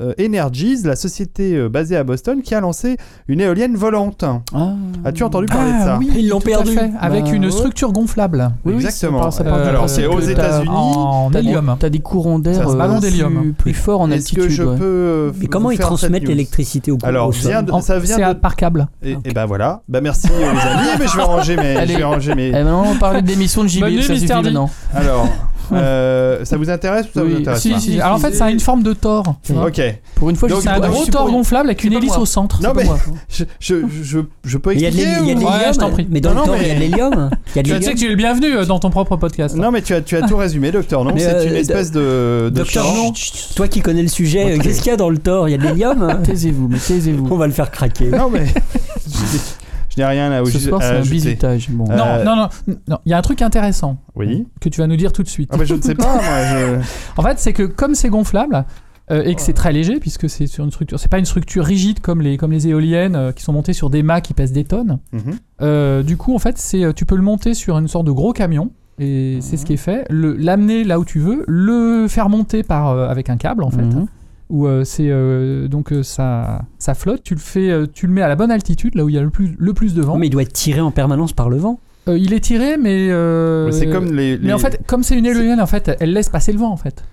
euh, 0.00 0.12
Energies, 0.20 0.82
la 0.84 0.96
société 0.96 1.54
euh, 1.54 1.68
basée 1.68 1.96
à 1.96 2.04
Boston 2.04 2.42
qui 2.42 2.54
a 2.54 2.60
lancé 2.60 2.96
une 3.28 3.40
éolienne 3.40 3.74
volante. 3.76 4.24
Ah, 4.54 4.74
As-tu 5.04 5.22
entendu 5.24 5.46
parler 5.46 5.72
de 5.72 5.78
ça 5.84 5.96
oui, 5.98 6.10
Ils 6.16 6.28
l'ont 6.28 6.40
perdu. 6.40 6.72
fait, 6.74 6.90
avec 7.00 7.24
Bah, 7.24 7.30
une 7.32 7.46
ouais. 7.46 7.50
structure 7.50 7.92
gonflable. 7.92 8.50
Oui, 8.64 8.74
oui, 8.76 8.84
Exactement. 8.84 9.26
Euh, 9.26 9.62
du 9.62 9.68
Alors 9.68 9.88
c'est 9.88 10.06
aux 10.06 10.20
États-Unis. 10.20 10.68
En 10.70 11.30
T'as 11.30 11.40
des- 11.40 11.48
hélium. 11.48 11.76
T'as 11.78 11.88
des 11.88 12.00
courants 12.00 12.38
d'air 12.38 12.68
euh, 12.68 13.52
plus- 13.56 13.72
forts 13.74 14.02
en 14.02 14.10
Est-ce 14.10 14.32
que 14.34 14.40
altitude. 14.42 14.50
je 14.50 14.62
ouais. 14.62 14.76
peux 14.76 15.32
Mais 15.40 15.46
comment 15.46 15.70
ils 15.70 15.78
transmettent 15.78 16.28
l'électricité 16.28 16.90
au 16.92 16.98
Alors, 17.02 17.28
au 17.28 17.30
vient 17.30 17.56
sol 17.58 17.64
de- 17.66 17.72
En- 17.72 17.80
ça 17.80 17.98
vient 17.98 18.28
de- 18.34 18.38
par 18.38 18.56
câble. 18.56 18.88
Et, 19.02 19.16
et 19.24 19.32
ben 19.32 19.46
voilà. 19.46 19.82
Bah 19.88 20.00
merci 20.02 20.28
les 20.28 20.44
amis. 20.44 20.88
Mais 20.98 21.06
je 21.08 21.16
vais 21.16 21.22
ranger 21.22 21.56
mes. 21.56 21.76
Allez. 21.76 21.92
je 21.94 21.98
vais 21.98 22.04
ranger 22.04 22.34
mes. 22.34 22.48
Eh, 22.48 22.52
maintenant, 22.52 22.84
on 22.86 22.92
va 22.92 22.98
parler 23.00 23.22
d'émissions 23.22 23.62
de 23.62 23.68
JB, 23.68 24.00
ça 24.02 24.14
suffit 24.14 24.26
maintenant. 24.32 24.70
Alors, 24.94 25.26
euh, 25.72 26.44
ça 26.44 26.56
vous 26.56 26.70
intéresse 26.70 27.06
ou 27.06 27.18
ça 27.18 27.24
Oui. 27.24 27.32
vous 27.32 27.38
intéresse 27.40 27.60
Si, 27.62 27.70
pas 27.72 27.80
si. 27.80 28.00
Alors 28.00 28.16
en 28.16 28.18
fait, 28.18 28.32
ça 28.32 28.46
a 28.46 28.50
une 28.50 28.60
forme 28.60 28.82
de 28.82 28.92
Thor. 28.92 29.36
tu 29.42 29.52
vois. 29.52 29.66
Ok. 29.66 29.80
Pour 30.14 30.30
une 30.30 30.36
fois, 30.36 30.48
Donc, 30.48 30.58
je 30.58 30.60
suis 30.62 30.70
C'est 30.70 30.74
un 30.74 30.80
pour- 30.80 30.84
je 30.86 30.90
gros 30.90 31.02
suis 31.02 31.10
pour 31.12 31.20
Thor 31.20 31.28
une- 31.28 31.34
gonflable 31.36 31.68
avec 31.68 31.84
une 31.84 31.92
pas 31.92 31.98
hélice 31.98 32.10
moi. 32.10 32.20
au 32.20 32.26
centre. 32.26 32.62
Non 32.62 32.68
c'est 32.70 32.74
pas 32.74 32.80
mais 32.80 32.84
moi. 32.86 32.98
je, 33.28 33.44
je, 33.60 33.74
je, 34.02 34.18
je 34.44 34.58
peux 34.58 34.70
Mais 34.70 34.76
il 34.76 34.82
y 34.82 34.86
a 34.86 34.90
de 34.90 34.94
expliquer 34.96 35.20
il 35.22 35.28
y 35.28 35.30
a 35.30 35.34
de 35.34 35.40
ou- 35.40 35.44
Ouais, 35.46 35.52
je 35.72 35.78
t'en 35.78 35.88
l'hélium. 35.88 35.92
prie. 35.92 36.06
mais 36.10 36.20
dans 36.20 36.30
Non, 36.30 36.34
le 36.34 36.40
non, 36.40 36.52
temps, 36.52 36.58
il 36.60 36.66
y 36.66 36.70
a 36.70 36.74
de 36.74 36.78
mais- 36.78 36.86
l'hélium. 36.86 37.30
Il 37.54 37.56
y 37.56 37.58
a 37.58 37.62
de 37.62 37.68
Tu 37.68 37.72
sais 37.74 37.78
l'hélium. 37.78 37.94
que 37.94 37.98
tu 37.98 38.06
es 38.06 38.08
le 38.10 38.16
bienvenu 38.16 38.56
euh, 38.56 38.64
dans 38.64 38.78
ton 38.78 38.90
propre 38.90 39.16
podcast. 39.16 39.56
Non 39.56 39.70
mais 39.70 39.82
tu 39.82 39.94
as, 39.94 40.00
tu 40.00 40.16
as 40.16 40.22
tout 40.22 40.36
résumé, 40.36 40.70
docteur. 40.72 41.04
Non, 41.04 41.12
Mais, 41.14 41.20
c'est 41.20 41.34
euh, 41.34 41.48
une 41.48 41.54
espèce 41.56 41.90
de, 41.90 42.50
de 42.50 42.50
Docteur 42.50 42.84
champ. 42.84 42.94
Non, 42.94 43.12
toi 43.54 43.68
qui 43.68 43.80
connais 43.80 44.02
le 44.02 44.08
sujet, 44.08 44.56
euh, 44.56 44.58
qu'est-ce 44.62 44.78
qu'il 44.82 44.90
y 44.90 44.94
a 44.94 44.96
dans 44.96 45.10
le 45.10 45.18
Thor 45.18 45.48
Il 45.48 45.52
y 45.52 45.54
a 45.54 45.58
de 45.58 45.62
l'hélium 45.64 46.18
Taisez-vous, 46.24 46.68
mais 46.68 46.78
taisez-vous. 46.78 47.28
On 47.30 47.36
va 47.36 47.46
le 47.46 47.52
faire 47.52 47.70
craquer. 47.70 48.06
Non 48.06 48.30
mais 48.30 48.44
je, 49.96 50.02
je 50.02 50.06
n'ai 50.06 50.06
rien 50.06 50.30
à, 50.32 50.44
Ce 50.44 50.58
soir, 50.58 50.82
c'est 50.82 50.88
un 50.88 50.94
ajouter. 50.96 51.10
bisutage. 51.10 51.70
Bon. 51.70 51.84
Euh, 51.90 51.96
Non, 51.96 52.24
non, 52.24 52.36
non, 52.36 52.76
non. 52.88 52.98
Il 53.06 53.10
y 53.10 53.14
a 53.14 53.18
un 53.18 53.22
truc 53.22 53.42
intéressant 53.42 53.96
Oui. 54.14 54.46
que 54.60 54.68
tu 54.68 54.80
vas 54.80 54.86
nous 54.86 54.96
dire 54.96 55.12
tout 55.12 55.22
de 55.22 55.28
suite. 55.28 55.50
Ah 55.52 55.56
bah 55.56 55.64
je 55.64 55.74
ne 55.74 55.80
sais 55.82 55.94
pas. 55.94 56.14
moi, 56.14 56.22
je... 56.50 56.80
En 57.16 57.22
fait, 57.22 57.38
c'est 57.38 57.52
que 57.52 57.62
comme 57.64 57.94
c'est 57.94 58.08
gonflable 58.08 58.64
euh, 59.10 59.22
et 59.24 59.34
que 59.36 59.40
c'est 59.40 59.52
très 59.52 59.72
léger, 59.72 60.00
puisque 60.00 60.28
c'est 60.28 60.46
sur 60.48 60.64
une 60.64 60.70
structure, 60.70 60.98
c'est 60.98 61.10
pas 61.10 61.18
une 61.18 61.24
structure 61.24 61.64
rigide 61.64 62.00
comme 62.00 62.20
les 62.20 62.36
comme 62.36 62.50
les 62.52 62.66
éoliennes 62.68 63.14
euh, 63.16 63.32
qui 63.32 63.42
sont 63.44 63.52
montées 63.52 63.72
sur 63.72 63.88
des 63.88 64.02
mâts 64.02 64.20
qui 64.20 64.34
pèsent 64.34 64.52
des 64.52 64.64
tonnes. 64.64 64.98
Mhm. 65.12 65.20
Euh, 65.62 66.02
du 66.02 66.16
coup, 66.16 66.34
en 66.34 66.38
fait, 66.40 66.58
c'est 66.58 66.82
euh, 66.84 66.92
tu 66.92 67.04
peux 67.06 67.16
le 67.16 67.22
monter 67.22 67.54
sur 67.54 67.78
une 67.78 67.88
sorte 67.88 68.06
de 68.06 68.10
gros 68.12 68.32
camion. 68.32 68.70
Et 68.98 69.38
c'est 69.42 69.58
ce 69.58 69.66
qui 69.66 69.74
est 69.74 69.76
fait, 69.76 70.06
l'amener 70.08 70.82
là 70.82 70.98
où 70.98 71.04
tu 71.04 71.18
veux, 71.18 71.44
le 71.46 72.06
faire 72.08 72.30
monter 72.30 72.62
par 72.62 72.88
euh, 72.88 73.08
avec 73.08 73.28
un 73.28 73.36
câble 73.36 73.62
en 73.62 73.70
fait, 73.70 73.82
Mhm. 73.82 74.06
Où 74.48 74.66
euh, 74.66 74.84
c'est 74.84 75.08
euh, 75.10 75.66
donc 75.68 75.92
euh, 75.92 76.02
ça 76.02 76.62
ça 76.78 76.94
flotte. 76.94 77.22
Tu 77.22 77.34
le 77.34 77.40
fais, 77.40 77.70
euh, 77.70 77.86
tu 77.92 78.06
le 78.06 78.12
mets 78.12 78.22
à 78.22 78.28
la 78.28 78.36
bonne 78.36 78.50
altitude, 78.50 78.94
là 78.94 79.04
où 79.04 79.08
il 79.08 79.14
y 79.14 79.18
a 79.18 79.22
le 79.22 79.30
plus 79.30 79.56
le 79.58 79.72
plus 79.72 79.94
de 79.94 80.02
vent. 80.02 80.16
Mais 80.18 80.26
il 80.28 80.30
doit 80.30 80.42
être 80.42 80.52
tiré 80.52 80.80
en 80.80 80.90
permanence 80.90 81.32
par 81.32 81.48
le 81.50 81.56
vent. 81.56 81.80
Euh, 82.08 82.16
il 82.16 82.32
est 82.32 82.40
tiré, 82.40 82.76
mais 82.76 83.08
euh, 83.10 83.66
Mais 83.66 83.72
c'est 83.72 83.88
comme 83.90 84.12
les, 84.14 84.38
mais 84.38 84.52
en 84.52 84.58
fait, 84.58 84.80
comme 84.86 85.02
c'est 85.02 85.18
une 85.18 85.26
éolienne, 85.26 85.60
en 85.60 85.66
fait, 85.66 85.90
elle 85.98 86.12
laisse 86.12 86.28
passer 86.28 86.52
le 86.52 86.58
vent 86.58 86.70
en 86.70 86.76
fait. 86.76 87.04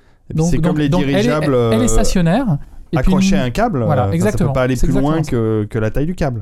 c'est 0.50 0.60
comme 0.60 0.78
les 0.78 0.90
donc 0.90 1.02
elle 1.04 1.10
est- 1.10 1.12
dirigeables. 1.14 1.46
Elle, 1.56 1.74
elle 1.74 1.82
est 1.82 1.86
euh, 1.86 1.88
stationnaire 1.88 2.58
Et 2.94 3.04
puis 3.04 3.36
un 3.36 3.50
câble. 3.50 3.84
Voilà, 3.84 4.04
euh, 4.04 4.06
enfin, 4.06 4.14
exactement. 4.14 4.50
Ça 4.50 4.54
peut 4.54 4.60
pas 4.60 4.62
aller 4.64 4.76
plus 4.76 4.92
loin 4.92 5.22
que, 5.22 5.66
que 5.70 5.80
la 5.80 5.90
taille 5.92 6.06
du 6.06 6.16
câble. 6.16 6.42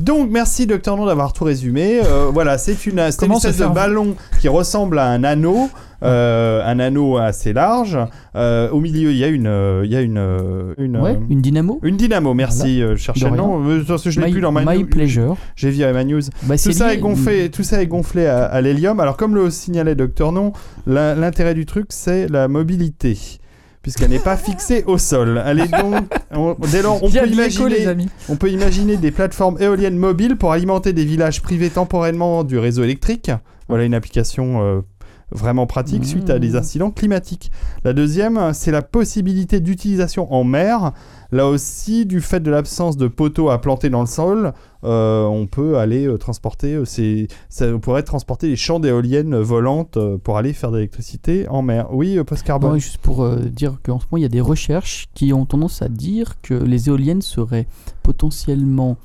Donc 0.00 0.30
merci 0.30 0.66
Docteur 0.66 0.96
Non 0.96 1.06
d'avoir 1.06 1.32
tout 1.32 1.44
résumé. 1.44 2.00
Euh, 2.04 2.30
voilà, 2.32 2.56
c'est 2.58 2.86
une, 2.86 3.10
c'est 3.10 3.26
une 3.26 3.32
espèce 3.32 3.58
de 3.58 3.66
ballon 3.66 4.14
qui 4.40 4.48
ressemble 4.48 4.98
à 4.98 5.06
un 5.08 5.24
anneau, 5.24 5.68
euh, 6.02 6.62
un 6.64 6.78
anneau 6.78 7.18
assez 7.18 7.52
large. 7.52 7.98
Euh, 8.34 8.70
au 8.70 8.80
milieu, 8.80 9.10
il 9.10 9.18
y 9.18 9.24
a 9.24 9.28
une, 9.28 9.46
euh, 9.46 9.82
il 9.84 9.90
y 9.92 9.96
a 9.96 10.00
une, 10.00 10.16
une, 10.78 10.96
Ouais, 10.96 11.18
une 11.28 11.42
dynamo. 11.42 11.78
une 11.82 11.96
dynamo. 11.98 12.32
Merci. 12.32 12.82
cherchais 12.96 13.26
De 13.26 13.30
le 13.30 13.36
nom. 13.36 13.62
Parce 13.86 14.02
que 14.04 14.10
je 14.10 14.20
l'ai 14.20 14.30
plus 14.30 14.40
dans 14.40 14.52
ma 14.52 14.64
My. 14.64 14.84
Pleasure. 14.84 15.36
J'ai 15.56 15.70
vu 15.70 15.84
à 15.84 15.92
ma 15.92 16.04
news. 16.04 16.22
Bah, 16.44 16.56
Tout 16.56 16.72
ça, 16.72 16.88
lié- 16.88 16.94
est 16.94 16.98
gonflé, 16.98 17.50
tout 17.50 17.62
ça 17.62 17.82
est 17.82 17.86
gonflé 17.86 18.26
à, 18.26 18.44
à 18.46 18.60
l'hélium. 18.62 18.98
Alors, 19.00 19.18
comme 19.18 19.34
le 19.34 19.50
signalait 19.50 19.94
Docteur 19.94 20.32
Non, 20.32 20.52
l'intérêt 20.86 21.52
du 21.54 21.66
truc, 21.66 21.88
c'est 21.90 22.26
la 22.28 22.48
mobilité. 22.48 23.18
Puisqu'elle 23.82 24.10
n'est 24.10 24.18
pas 24.18 24.36
fixée 24.36 24.84
au 24.86 24.98
sol. 24.98 25.42
Elle 25.46 25.60
est 25.60 25.68
donc. 25.68 26.04
on- 26.32 26.54
dès 26.70 26.82
lors, 26.82 27.00
peut, 27.00 27.08
imaginer, 27.32 27.86
amis. 27.86 28.08
on 28.28 28.36
peut 28.36 28.50
imaginer 28.50 28.96
des 28.98 29.10
plateformes 29.10 29.56
éoliennes 29.60 29.96
mobiles 29.96 30.36
pour 30.36 30.52
alimenter 30.52 30.92
des 30.92 31.04
villages 31.06 31.40
privés 31.40 31.70
temporairement 31.70 32.44
du 32.44 32.58
réseau 32.58 32.82
électrique. 32.84 33.30
Voilà 33.68 33.84
une 33.84 33.94
application 33.94 34.62
euh, 34.62 34.80
vraiment 35.32 35.66
pratique 35.66 36.04
suite 36.04 36.30
à 36.30 36.38
des 36.38 36.56
incidents 36.56 36.90
climatiques. 36.90 37.50
La 37.84 37.92
deuxième, 37.92 38.52
c'est 38.52 38.70
la 38.70 38.82
possibilité 38.82 39.60
d'utilisation 39.60 40.32
en 40.32 40.44
mer. 40.44 40.92
Là 41.32 41.46
aussi, 41.46 42.06
du 42.06 42.20
fait 42.20 42.40
de 42.40 42.50
l'absence 42.50 42.96
de 42.96 43.06
poteaux 43.06 43.50
à 43.50 43.60
planter 43.60 43.88
dans 43.88 44.00
le 44.00 44.06
sol, 44.06 44.52
euh, 44.82 45.24
on 45.24 45.46
peut 45.46 45.78
aller 45.78 46.06
euh, 46.06 46.18
transporter, 46.18 46.74
euh, 46.74 46.84
ces- 46.84 47.28
ça, 47.48 47.66
on 47.68 47.78
pourrait 47.78 48.02
transporter 48.02 48.48
des 48.48 48.56
champs 48.56 48.80
d'éoliennes 48.80 49.36
volantes 49.36 49.96
pour 50.24 50.38
aller 50.38 50.52
faire 50.52 50.72
de 50.72 50.76
l'électricité 50.78 51.46
en 51.48 51.62
mer. 51.62 51.86
Oui, 51.92 52.18
Post 52.26 52.42
Carbone. 52.42 52.78
Juste 52.80 52.98
pour 52.98 53.28
dire 53.36 53.78
qu'en 53.84 54.00
ce 54.00 54.06
moment, 54.10 54.18
il 54.18 54.22
y 54.22 54.26
a 54.26 54.28
des 54.28 54.40
recherches 54.40 55.06
qui 55.14 55.32
ont 55.32 55.46
tendance 55.46 55.82
à 55.82 55.88
dire 55.88 56.40
que 56.42 56.54
les 56.54 56.88
éoliennes 56.88 57.22
seraient 57.22 57.66
potentiellement 58.02 58.96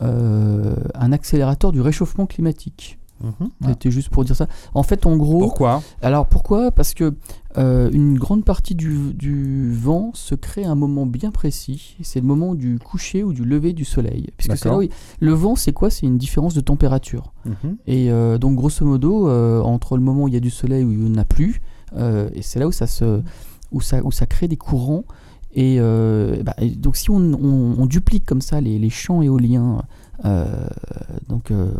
un 0.00 1.12
accélérateur 1.12 1.72
du 1.72 1.80
réchauffement 1.80 2.26
climatique. 2.26 2.98
Mhm. 3.24 3.48
C'était 3.68 3.90
juste 3.90 4.10
pour 4.10 4.24
dire 4.24 4.36
ça. 4.36 4.46
En 4.74 4.82
fait, 4.82 5.06
en 5.06 5.16
gros, 5.16 5.38
Pourquoi? 5.40 5.82
alors 6.02 6.26
pourquoi? 6.26 6.70
Parce 6.70 6.94
que 6.94 7.14
euh, 7.56 7.88
une 7.92 8.18
grande 8.18 8.44
partie 8.44 8.74
du, 8.74 9.14
du 9.14 9.72
vent 9.72 10.10
se 10.14 10.34
crée 10.34 10.64
à 10.64 10.70
un 10.70 10.74
moment 10.74 11.06
bien 11.06 11.30
précis. 11.30 11.96
C'est 12.02 12.20
le 12.20 12.26
moment 12.26 12.54
du 12.54 12.78
coucher 12.78 13.22
ou 13.22 13.32
du 13.32 13.44
lever 13.44 13.72
du 13.72 13.84
soleil. 13.84 14.28
Puisque 14.36 14.56
c'est 14.56 14.64
là 14.66 14.70
D'accord. 14.72 14.78
où 14.78 14.82
il- 14.82 14.90
le 15.20 15.32
vent, 15.32 15.54
c'est 15.56 15.72
quoi? 15.72 15.88
C'est 15.90 16.06
une 16.06 16.18
différence 16.18 16.54
de 16.54 16.60
température. 16.60 17.32
Mhm. 17.46 17.76
Et 17.86 18.10
euh, 18.10 18.38
donc, 18.38 18.56
grosso 18.56 18.84
modo, 18.84 19.28
euh, 19.28 19.60
entre 19.62 19.96
le 19.96 20.02
moment 20.02 20.24
où 20.24 20.28
il 20.28 20.34
y 20.34 20.36
a 20.36 20.40
du 20.40 20.50
soleil 20.50 20.82
et 20.82 20.84
où 20.84 20.92
il 20.92 20.98
n'y 20.98 21.10
en 21.16 21.20
a 21.20 21.24
plus, 21.24 21.60
et 21.96 22.42
c'est 22.42 22.58
là 22.58 22.66
où 22.66 22.72
ça, 22.72 22.86
se, 22.88 23.22
où, 23.70 23.80
ça, 23.80 24.02
où 24.04 24.10
ça 24.10 24.26
crée 24.26 24.48
des 24.48 24.56
courants. 24.56 25.04
Et, 25.56 25.78
bah, 25.78 26.54
et 26.58 26.70
donc, 26.70 26.96
si 26.96 27.10
on, 27.10 27.16
on- 27.18 27.76
on 27.78 27.86
duplique 27.86 28.24
comme 28.26 28.40
ça 28.40 28.60
les, 28.60 28.78
les 28.80 28.90
champs 28.90 29.22
éoliens 29.22 29.82
donc, 30.22 31.50
euh, 31.50 31.70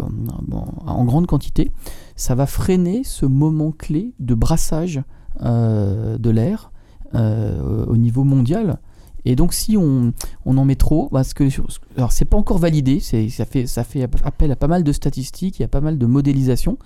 en 0.87 1.05
grande 1.05 1.27
quantité, 1.27 1.70
ça 2.16 2.35
va 2.35 2.47
freiner 2.47 3.03
ce 3.05 3.27
moment 3.27 3.73
clé 3.73 4.14
de 4.18 4.35
brassage 4.35 5.03
euh, 5.42 6.16
de 6.16 6.31
l'air 6.31 6.70
euh, 7.14 7.85
au 7.87 7.97
niveau 7.97 8.23
mondial. 8.23 8.79
Et 9.25 9.35
donc, 9.35 9.53
si 9.53 9.77
on, 9.77 10.12
on 10.44 10.59
en 10.59 10.64
met 10.64 10.77
trop, 10.77 11.09
parce 11.09 11.35
que 11.35 11.49
alors 11.97 12.12
c'est 12.12 12.25
pas 12.25 12.37
encore 12.37 12.59
validé, 12.59 13.01
ça 13.01 13.44
fait 13.44 13.66
ça 13.66 13.83
fait 13.83 14.03
appel 14.23 14.53
à 14.53 14.57
pas 14.57 14.68
mal 14.68 14.85
de 14.85 14.92
statistiques, 14.92 15.59
il 15.59 15.62
y 15.62 15.64
a 15.64 15.68
pas 15.68 15.81
mal 15.81 15.99
de 15.99 16.07
modélisation, 16.07 16.79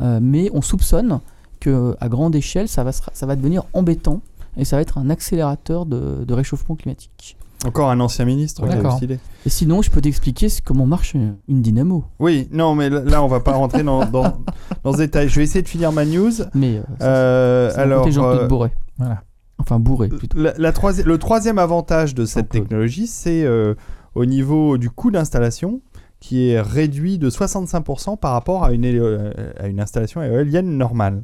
euh, 0.00 0.18
mais 0.22 0.50
on 0.54 0.62
soupçonne 0.62 1.20
que 1.58 1.94
à 2.00 2.08
grande 2.08 2.34
échelle, 2.36 2.68
ça 2.68 2.84
va 2.84 2.92
ça 2.92 3.26
va 3.26 3.36
devenir 3.36 3.64
embêtant 3.74 4.22
et 4.56 4.64
ça 4.64 4.76
va 4.76 4.82
être 4.82 4.96
un 4.96 5.10
accélérateur 5.10 5.84
de 5.84 6.32
réchauffement 6.32 6.76
climatique. 6.76 7.36
Encore 7.66 7.90
un 7.90 8.00
ancien 8.00 8.24
ministre 8.24 8.66
D'accord. 8.66 8.98
Et 9.44 9.48
sinon, 9.50 9.82
je 9.82 9.90
peux 9.90 10.00
t'expliquer 10.00 10.48
c'est 10.48 10.62
comment 10.64 10.86
marche 10.86 11.14
une 11.14 11.36
dynamo. 11.48 12.04
Oui, 12.18 12.48
non, 12.52 12.74
mais 12.74 12.88
là, 12.88 13.22
on 13.22 13.26
va 13.26 13.40
pas 13.40 13.52
rentrer 13.52 13.82
dans, 13.82 14.06
dans, 14.06 14.38
dans 14.82 14.92
ce 14.92 14.98
détail. 14.98 15.28
Je 15.28 15.36
vais 15.36 15.42
essayer 15.42 15.62
de 15.62 15.68
finir 15.68 15.92
ma 15.92 16.04
news. 16.06 16.32
Mais 16.54 16.76
euh, 16.78 16.82
ça, 16.98 17.06
Euh, 17.06 17.70
c'est 17.70 17.78
alors, 17.80 18.00
intelligent 18.00 18.24
euh, 18.24 18.46
bourré. 18.46 18.70
Voilà. 18.98 19.22
Enfin 19.58 19.78
bourré 19.78 20.08
plutôt. 20.08 20.38
la, 20.38 20.54
la 20.56 20.72
troisi- 20.72 21.02
le 21.04 21.18
troisième 21.18 21.58
avantage 21.58 22.14
de 22.14 22.24
cette 22.24 22.48
technologie, 22.48 23.06
c'est 23.06 23.44
euh, 23.44 23.74
au 24.14 24.24
niveau 24.24 24.78
du 24.78 24.88
coût 24.88 25.10
d'installation 25.10 25.82
qui 26.18 26.48
est 26.50 26.60
réduit 26.60 27.18
de 27.18 27.28
65% 27.28 28.16
par 28.18 28.32
rapport 28.32 28.64
à 28.64 28.72
une, 28.72 28.86
euh, 28.86 29.32
à 29.58 29.68
une 29.68 29.80
installation 29.80 30.22
éolienne 30.22 30.78
normale. 30.78 31.22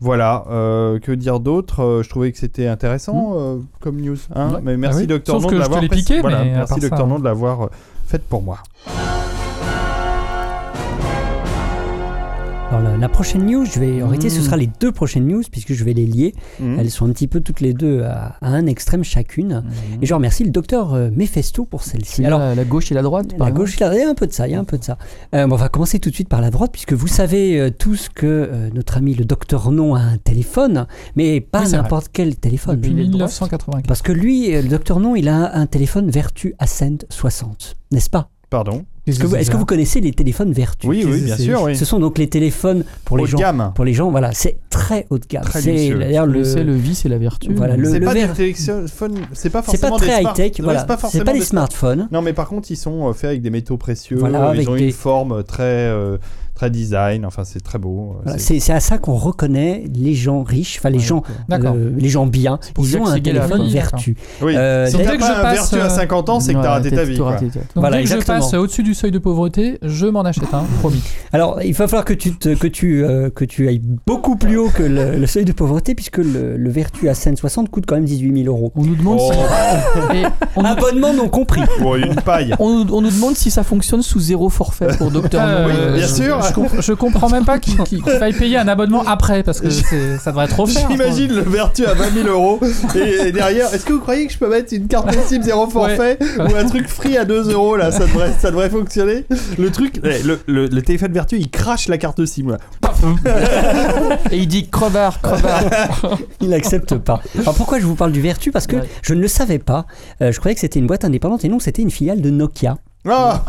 Voilà, 0.00 0.44
euh, 0.50 0.98
que 0.98 1.12
dire 1.12 1.40
d'autre? 1.40 1.80
Euh, 1.82 2.02
Je 2.02 2.08
trouvais 2.08 2.32
que 2.32 2.38
c'était 2.38 2.66
intéressant 2.66 3.32
euh, 3.34 3.58
comme 3.80 4.00
news. 4.00 4.16
hein. 4.34 4.54
Ouais. 4.54 4.60
Mais 4.62 4.76
merci 4.76 4.98
Ah 4.98 5.00
oui. 5.02 5.06
Docteur 5.06 5.40
Non 5.40 5.48
que 5.48 5.54
de 5.54 5.60
l'avoir 5.60 5.80
voilà, 6.20 6.44
merci 6.44 6.80
Docteur 6.80 7.00
hein. 7.04 7.06
Non 7.06 7.18
de 7.18 7.24
l'avoir 7.24 7.64
euh, 7.64 7.70
fait 8.06 8.22
pour 8.22 8.42
moi. 8.42 8.58
Alors 12.80 12.92
la, 12.92 12.96
la 12.98 13.08
prochaine 13.08 13.44
news, 13.46 13.64
je 13.66 13.78
vais, 13.78 14.02
en 14.02 14.06
réalité, 14.08 14.30
ce 14.30 14.40
Mm. 14.40 14.42
sera 14.44 14.56
les 14.56 14.70
deux 14.80 14.90
prochaines 14.92 15.26
news 15.26 15.42
puisque 15.50 15.72
je 15.74 15.84
vais 15.84 15.92
les 15.92 16.06
lier. 16.06 16.34
Mhm. 16.60 16.78
Elles 16.78 16.90
sont 16.90 17.06
un 17.06 17.12
petit 17.12 17.26
peu 17.28 17.40
toutes 17.40 17.60
les 17.60 17.74
deux 17.74 18.02
à, 18.02 18.36
à 18.40 18.48
un 18.48 18.66
extrême 18.66 19.04
chacune. 19.04 19.62
Et 20.00 20.06
je 20.06 20.14
remercie 20.14 20.44
le 20.44 20.50
docteur 20.50 20.94
euh, 20.94 21.10
Mephesto 21.14 21.64
pour 21.66 21.82
celle-ci. 21.82 22.24
Alors, 22.24 22.38
la, 22.38 22.54
la 22.54 22.64
gauche 22.64 22.90
et 22.90 22.94
la 22.94 23.02
droite, 23.02 23.34
la 23.38 23.50
gauche, 23.50 23.76
il 23.76 23.80
y 23.80 23.84
a 23.84 24.08
un 24.08 24.14
peu 24.14 24.26
de 24.26 24.32
ça, 24.32 24.48
il 24.48 24.52
y 24.52 24.54
a 24.54 24.60
un 24.60 24.64
peu 24.64 24.78
de 24.78 24.84
ça. 24.84 24.96
Euh, 25.34 25.46
bon, 25.46 25.54
on 25.54 25.58
va 25.58 25.68
commencer 25.68 25.98
tout 25.98 26.08
de 26.10 26.14
suite 26.14 26.28
par 26.28 26.40
la 26.40 26.50
droite, 26.50 26.70
puisque 26.72 26.92
vous 26.94 27.06
savez 27.06 27.60
euh, 27.60 27.70
tous 27.70 28.08
que 28.08 28.26
euh, 28.26 28.70
notre 28.74 28.96
ami 28.96 29.14
le 29.14 29.24
docteur 29.24 29.70
Non 29.72 29.94
a 29.94 30.00
un 30.00 30.16
téléphone, 30.16 30.86
mais 31.16 31.40
pas 31.40 31.64
Oui, 31.64 31.72
n'importe 31.72 32.08
quel 32.12 32.36
téléphone. 32.36 32.76
Depuis 32.76 32.92
il 32.92 33.00
est 33.00 33.04
de 33.06 33.10
droite. 33.10 33.30
1995. 33.30 33.82
Parce 33.86 34.02
que 34.02 34.12
lui, 34.12 34.54
euh, 34.54 34.62
le 34.62 34.68
docteur 34.68 35.00
Non, 35.00 35.16
il 35.16 35.28
a 35.28 35.54
un 35.54 35.66
téléphone 35.66 36.10
Vertu 36.10 36.54
Ascend 36.58 37.04
60, 37.10 37.76
n'est-ce 37.92 38.08
pas? 38.10 38.30
Pardon? 38.48 38.84
Est-ce 39.10 39.18
que, 39.20 39.26
vous- 39.26 39.36
est-ce 39.36 39.50
que 39.50 39.56
vous 39.56 39.66
connaissez 39.66 40.00
les 40.00 40.12
téléphones 40.12 40.52
Vertu? 40.52 40.86
Oui, 40.86 41.04
oui, 41.06 41.20
bien 41.22 41.36
sûr, 41.36 41.62
oui. 41.62 41.76
Ce 41.76 41.84
sont 41.84 41.98
donc 41.98 42.18
les 42.18 42.28
téléphones 42.28 42.84
pour 43.04 43.16
les 43.16 43.22
Haut 43.24 43.26
de 43.26 43.30
gens. 43.32 43.38
gamme. 43.38 43.72
Pour 43.74 43.84
les 43.84 43.94
gens, 43.94 44.10
voilà, 44.10 44.32
c'est 44.32 44.56
très 44.70 45.06
haut 45.10 45.18
de 45.18 45.26
gamme. 45.28 45.44
Très 45.44 45.60
C'est 45.60 45.90
d'ailleurs 45.94 46.26
le. 46.26 46.44
C'est 46.44 46.64
le 46.64 46.74
vice 46.74 47.04
et 47.04 47.08
la 47.08 47.18
vertu. 47.18 47.52
Voilà, 47.54 47.76
le- 47.76 47.90
C'est 47.90 48.00
pas 48.00 48.14
verre- 48.14 48.28
des 48.34 48.52
téléphones, 48.54 49.14
c'est 49.32 49.50
pas 49.50 49.62
C'est 49.62 49.80
pas 49.80 49.88
forcément 49.88 49.96
très 49.96 50.06
des 50.06 50.12
high 50.14 50.20
smart- 50.22 50.34
tech, 50.34 50.52
voilà. 50.60 50.80
c'est 50.80 50.86
pas 50.86 50.94
C'est 50.96 51.00
forcément 51.00 51.24
pas 51.24 51.32
des 51.32 51.38
des 51.38 51.44
smart- 51.44 51.66
smartphones. 51.70 52.08
Non, 52.10 52.22
mais 52.22 52.32
par 52.32 52.48
contre, 52.48 52.70
ils 52.70 52.76
sont 52.76 53.08
euh, 53.08 53.12
faits 53.12 53.30
avec 53.30 53.42
des 53.42 53.50
métaux 53.50 53.76
précieux. 53.76 54.16
Voilà, 54.18 54.48
avec 54.48 54.62
ils 54.62 54.68
ont 54.70 54.74
des- 54.76 54.84
une 54.86 54.92
forme 54.92 55.42
très, 55.44 55.62
euh, 55.64 56.16
très 56.60 56.70
design. 56.70 57.24
Enfin, 57.24 57.42
c'est 57.44 57.60
très 57.62 57.78
beau. 57.78 58.16
euh, 58.18 58.20
Voilà, 58.24 58.38
c'est- 58.38 58.70
à 58.70 58.80
ça 58.80 58.98
qu'on 58.98 59.14
reconnaît 59.14 59.84
les 59.94 60.14
gens 60.14 60.42
riches, 60.42 60.76
enfin 60.78 60.90
les 60.90 60.98
Ouais, 60.98 61.04
gens, 61.04 61.22
euh, 61.50 61.90
les 61.96 62.08
gens 62.10 62.26
bien. 62.26 62.58
pour 62.74 62.84
Ils 62.84 62.96
ont 62.98 63.06
un 63.06 63.18
téléphone 63.18 63.66
vertu. 63.68 64.14
Oui. 64.42 64.54
Euh, 64.56 64.86
si 64.86 64.96
dès 64.98 65.04
que 65.04 65.10
je 65.24 65.24
un 65.24 65.40
passe, 65.42 65.70
vertu 65.72 65.80
à 65.80 65.86
euh, 65.86 65.88
50 65.88 66.28
ans, 66.28 66.38
c'est 66.40 66.52
que 66.54 66.60
t'as 66.62 66.70
raté 66.72 66.90
ta 66.90 67.04
vie. 67.04 67.16
dès 67.16 67.18
que 67.18 67.96
exactement. 67.96 68.20
je 68.20 68.24
passe 68.42 68.54
au-dessus 68.54 68.82
du 68.82 68.94
seuil 68.94 69.10
de 69.10 69.18
pauvreté, 69.18 69.78
je 69.82 70.06
m'en 70.06 70.20
achète 70.22 70.52
un, 70.52 70.64
promis. 70.80 71.02
Alors, 71.32 71.60
il 71.62 71.72
va 71.72 71.88
falloir 71.88 72.04
que 72.04 72.12
tu, 72.14 72.36
te- 72.36 72.54
que 72.54 72.66
tu, 72.66 73.02
euh, 73.04 73.30
que 73.30 73.44
tu 73.44 73.66
ailles 73.68 73.82
beaucoup 74.06 74.36
plus 74.36 74.56
haut 74.58 74.68
que 74.68 74.82
le, 74.82 75.16
le 75.16 75.26
seuil 75.26 75.44
de 75.46 75.52
pauvreté, 75.52 75.94
puisque 75.94 76.18
le, 76.18 76.56
le 76.56 76.70
Vertu 76.70 77.08
à 77.08 77.14
60 77.14 77.70
coûte 77.70 77.84
quand 77.86 77.94
même 77.96 78.04
18 78.04 78.44
000 78.44 78.54
euros. 78.54 78.70
On 78.76 78.84
nous 78.84 78.94
demande 78.96 79.18
Oh. 79.20 79.32
si. 79.32 80.16
Et 80.18 80.24
on, 80.56 80.62
nous, 80.62 80.68
Abonnement 80.68 81.12
non 81.14 81.28
compris. 81.28 81.62
Bon, 81.80 81.96
une 81.96 82.14
paille. 82.16 82.54
on 82.58 82.84
nous- 82.84 82.94
on 82.94 83.00
nous 83.00 83.10
demande 83.10 83.34
si 83.36 83.50
ça 83.50 83.62
fonctionne 83.64 84.02
sous 84.02 84.20
zéro 84.20 84.48
forfait 84.50 84.88
pour 84.98 85.10
Docteur 85.10 85.68
bien 85.94 86.06
sûr. 86.06 86.38
Je, 86.50 86.54
comp- 86.54 86.80
je 86.80 86.92
comprends 86.92 87.28
même 87.30 87.44
pas 87.44 87.58
qu'il 87.58 87.76
qu'il 87.84 88.02
faille 88.02 88.32
payer 88.32 88.58
un 88.58 88.68
abonnement 88.68 89.02
après, 89.06 89.42
parce 89.42 89.60
que 89.60 89.70
c'est- 89.70 90.18
ça 90.18 90.30
devrait 90.30 90.48
trop 90.48 90.66
faire. 90.66 90.88
J'imagine 90.90 91.32
le 91.34 91.42
vertu 91.42 91.86
à 91.86 91.94
20 91.94 92.10
000 92.22 92.28
euros 92.28 92.60
et, 92.94 93.28
et 93.28 93.32
derrière, 93.32 93.72
est-ce 93.72 93.84
que 93.84 93.92
vous 93.92 94.00
croyez 94.00 94.26
que 94.26 94.32
je 94.32 94.38
peux 94.38 94.48
mettre 94.48 94.72
une 94.74 94.86
carte 94.88 95.12
SIM 95.26 95.42
zéro 95.42 95.68
forfait 95.68 96.18
ou 96.38 96.54
un 96.56 96.64
truc 96.66 96.88
free 96.88 97.16
à 97.16 97.24
2 97.24 97.50
euros 97.52 97.76
là 97.76 97.90
ça 97.92 98.00
devrait, 98.00 98.32
ça 98.38 98.50
devrait 98.50 98.70
fonctionner? 98.70 99.24
Le 99.58 99.70
truc, 99.70 100.00
le, 100.02 100.38
le- 100.46 100.66
le 100.66 100.82
téléphone 100.82 101.12
vertu 101.12 101.36
il 101.38 101.50
crache 101.50 101.88
la 101.88 101.98
carte 101.98 102.24
SIM 102.26 102.50
là. 102.50 102.58
Et 104.30 104.38
il 104.38 104.46
dit 104.48 104.68
crevard, 104.68 105.20
crevard. 105.20 105.64
Il 106.40 106.50
n'accepte 106.50 106.96
pas. 106.96 107.20
Alors 107.40 107.54
pourquoi 107.54 107.78
je 107.80 107.86
vous 107.86 107.94
parle 107.94 108.12
du 108.12 108.20
Vertu? 108.20 108.50
Parce 108.50 108.66
que 108.66 108.76
Ouais. 108.76 108.88
je 109.02 109.14
ne 109.14 109.20
le 109.20 109.28
savais 109.28 109.58
pas. 109.58 109.86
Euh, 110.22 110.32
je 110.32 110.38
croyais 110.38 110.54
que 110.54 110.60
c'était 110.60 110.78
une 110.78 110.86
boîte 110.86 111.04
indépendante 111.04 111.44
et 111.44 111.48
non, 111.48 111.58
c'était 111.58 111.82
une 111.82 111.90
filiale 111.90 112.20
de 112.20 112.30
Nokia. 112.30 112.76
Ah 113.08 113.42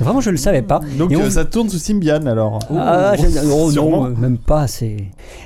Vraiment, 0.00 0.20
je 0.20 0.30
ne 0.30 0.32
le 0.32 0.38
savais 0.38 0.62
pas. 0.62 0.80
Donc 0.98 1.12
on- 1.14 1.20
euh, 1.20 1.30
ça 1.30 1.44
tourne 1.44 1.68
sous 1.68 1.78
Symbian 1.78 2.26
alors. 2.26 2.58
Ah, 2.76 3.14
oh, 3.52 3.70
non, 3.72 4.08
même 4.10 4.38
pas. 4.38 4.66
C'est 4.66 4.96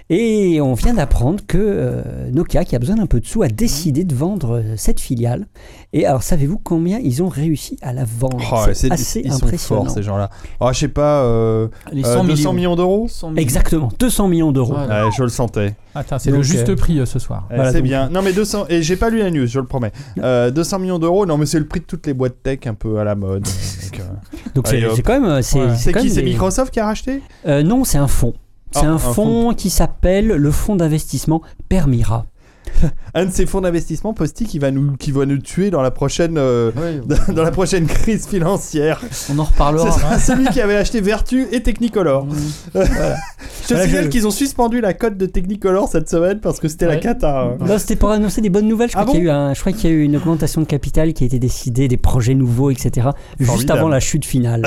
et 0.08 0.60
on 0.60 0.72
vient 0.74 0.94
d'apprendre 0.94 1.40
que 1.46 1.58
euh, 1.58 2.02
Nokia, 2.32 2.64
qui 2.64 2.74
a 2.76 2.78
besoin 2.78 2.96
d'un 2.96 3.06
peu 3.06 3.20
de 3.20 3.26
sous, 3.26 3.42
a 3.42 3.48
décidé 3.48 4.04
de 4.04 4.14
vendre 4.14 4.56
euh, 4.58 4.74
cette 4.76 5.00
filiale. 5.00 5.46
Et 5.94 6.06
alors, 6.06 6.22
savez-vous 6.22 6.58
combien 6.58 6.98
ils 7.00 7.22
ont 7.22 7.28
réussi 7.28 7.76
à 7.82 7.92
la 7.92 8.04
vendre? 8.04 8.38
Oh, 8.50 8.56
C'est 8.72 8.90
assez 8.90 9.20
ils 9.24 9.30
sont 9.32 9.44
impressionnant. 9.44 9.84
forts 9.84 9.92
ces 9.92 10.02
gens-là. 10.02 10.30
Oh, 10.60 10.70
je 10.72 10.78
sais 10.78 10.88
pas, 10.88 11.22
euh, 11.24 11.68
Les 11.92 12.02
euh, 12.06 12.14
100 12.14 12.24
200 12.24 12.34
millions. 12.34 12.52
millions 12.54 12.76
d'euros? 12.76 13.06
100 13.10 13.30
millions. 13.30 13.42
Exactement, 13.42 13.88
200 13.98 14.28
millions 14.28 14.52
d'euros. 14.52 14.72
Voilà. 14.72 15.04
Ouais, 15.06 15.10
je 15.14 15.22
le 15.22 15.28
sentais. 15.28 15.74
Attends, 15.94 16.18
c'est 16.18 16.30
le 16.30 16.42
juste 16.42 16.70
euh, 16.70 16.76
prix 16.76 16.98
euh, 16.98 17.04
ce 17.04 17.18
soir. 17.18 17.46
Eh, 17.50 17.56
Voilà, 17.56 17.72
c'est 17.72 17.78
donc- 17.78 17.88
bien. 17.88 18.08
Non 18.08 18.22
mais 18.22 18.32
200 18.32 18.64
et 18.70 18.82
j'ai 18.82 18.96
pas 18.96 19.10
lu 19.10 19.18
la 19.18 19.30
news, 19.30 19.46
je 19.46 19.60
le 19.60 19.66
promets. 19.66 19.92
Euh, 20.18 20.50
200 20.50 20.78
millions 20.78 20.98
d'euros, 20.98 21.26
non 21.26 21.36
mais 21.36 21.44
c'est 21.44 21.58
le 21.58 21.66
prix 21.66 21.80
de 21.80 21.84
toutes 21.84 22.06
les 22.06 22.14
boîtes 22.14 22.42
tech 22.42 22.60
un 22.66 22.74
peu 22.74 22.98
à 22.98 23.04
la 23.04 23.14
mode. 23.14 23.46
Donc, 24.54 24.72
euh, 24.72 24.90
c'est 24.96 25.02
quand 25.02 25.12
même. 25.20 25.24
euh, 25.30 25.42
C'est 25.42 25.58
Ouais. 25.60 25.76
Qui? 25.76 25.92
même 25.94 26.08
C'est 26.08 26.22
des- 26.22 26.30
Microsoft 26.30 26.72
qui 26.72 26.80
a 26.80 26.86
racheté? 26.86 27.22
Euh, 27.46 27.62
Non, 27.62 27.84
c'est 27.84 27.98
un 27.98 28.08
fonds. 28.08 28.34
C'est 28.70 28.86
Ah, 28.86 28.88
un 28.88 28.94
un 28.94 28.98
fonds 28.98 29.52
qui 29.54 29.68
s'appelle 29.68 30.28
le 30.28 30.50
fonds 30.50 30.76
d'investissement 30.76 31.42
Permira. 31.68 32.24
un 33.14 33.26
de 33.26 33.30
ces 33.30 33.46
fonds 33.46 33.60
d'investissement, 33.60 34.12
Posty, 34.14 34.44
qui 34.44 34.58
va 34.58 34.70
nous, 34.70 34.96
qui 34.96 35.12
va 35.12 35.26
nous 35.26 35.38
tuer 35.38 35.70
dans 35.70 35.82
la 35.82 35.90
prochaine, 35.90 36.36
euh, 36.38 36.70
dans 37.34 37.42
la 37.42 37.50
prochaine 37.50 37.86
crise 37.86 38.26
financière. 38.26 39.00
on 39.30 39.38
en 39.38 39.44
C'est 39.44 39.50
reparlera. 39.52 39.90
ça, 39.90 40.18
celui 40.18 40.46
qui 40.46 40.60
avait 40.60 40.76
acheté 40.76 41.00
Vertu 41.00 41.46
et 41.52 41.62
Technicolor. 41.62 42.26
Mmh. 42.26 42.32
Je 43.68 43.74
te 43.74 43.80
signale 43.80 44.08
qu'ils 44.08 44.26
ont 44.26 44.30
suspendu 44.32 44.80
la 44.80 44.92
cote 44.92 45.16
de 45.16 45.26
Technicolor 45.26 45.88
cette 45.88 46.08
semaine 46.10 46.40
parce 46.40 46.58
que 46.58 46.68
c'était 46.68 46.86
la 46.86 46.96
cata. 46.96 47.42
hein. 47.42 47.56
Non, 47.60 47.78
c'était 47.78 47.96
pour 47.96 48.10
annoncer 48.10 48.40
des 48.40 48.50
bonnes 48.50 48.66
nouvelles. 48.68 48.88
Je 48.88 48.94
crois 48.94 49.04
Ah 49.08 49.12
qu'il 49.12 49.24
y 49.24 49.30
un- 49.30 49.52
y 49.52 49.86
a 49.86 49.90
eu 49.90 50.02
une 50.02 50.16
augmentation 50.16 50.60
de 50.60 50.66
capital 50.66 51.12
qui 51.12 51.24
a 51.24 51.26
été 51.26 51.38
décidée, 51.38 51.86
des 51.88 51.96
projets 51.96 52.34
nouveaux, 52.34 52.70
etc. 52.70 53.08
Juste 53.38 53.70
avant 53.70 53.88
la 53.88 54.00
chute 54.00 54.24
finale. 54.24 54.62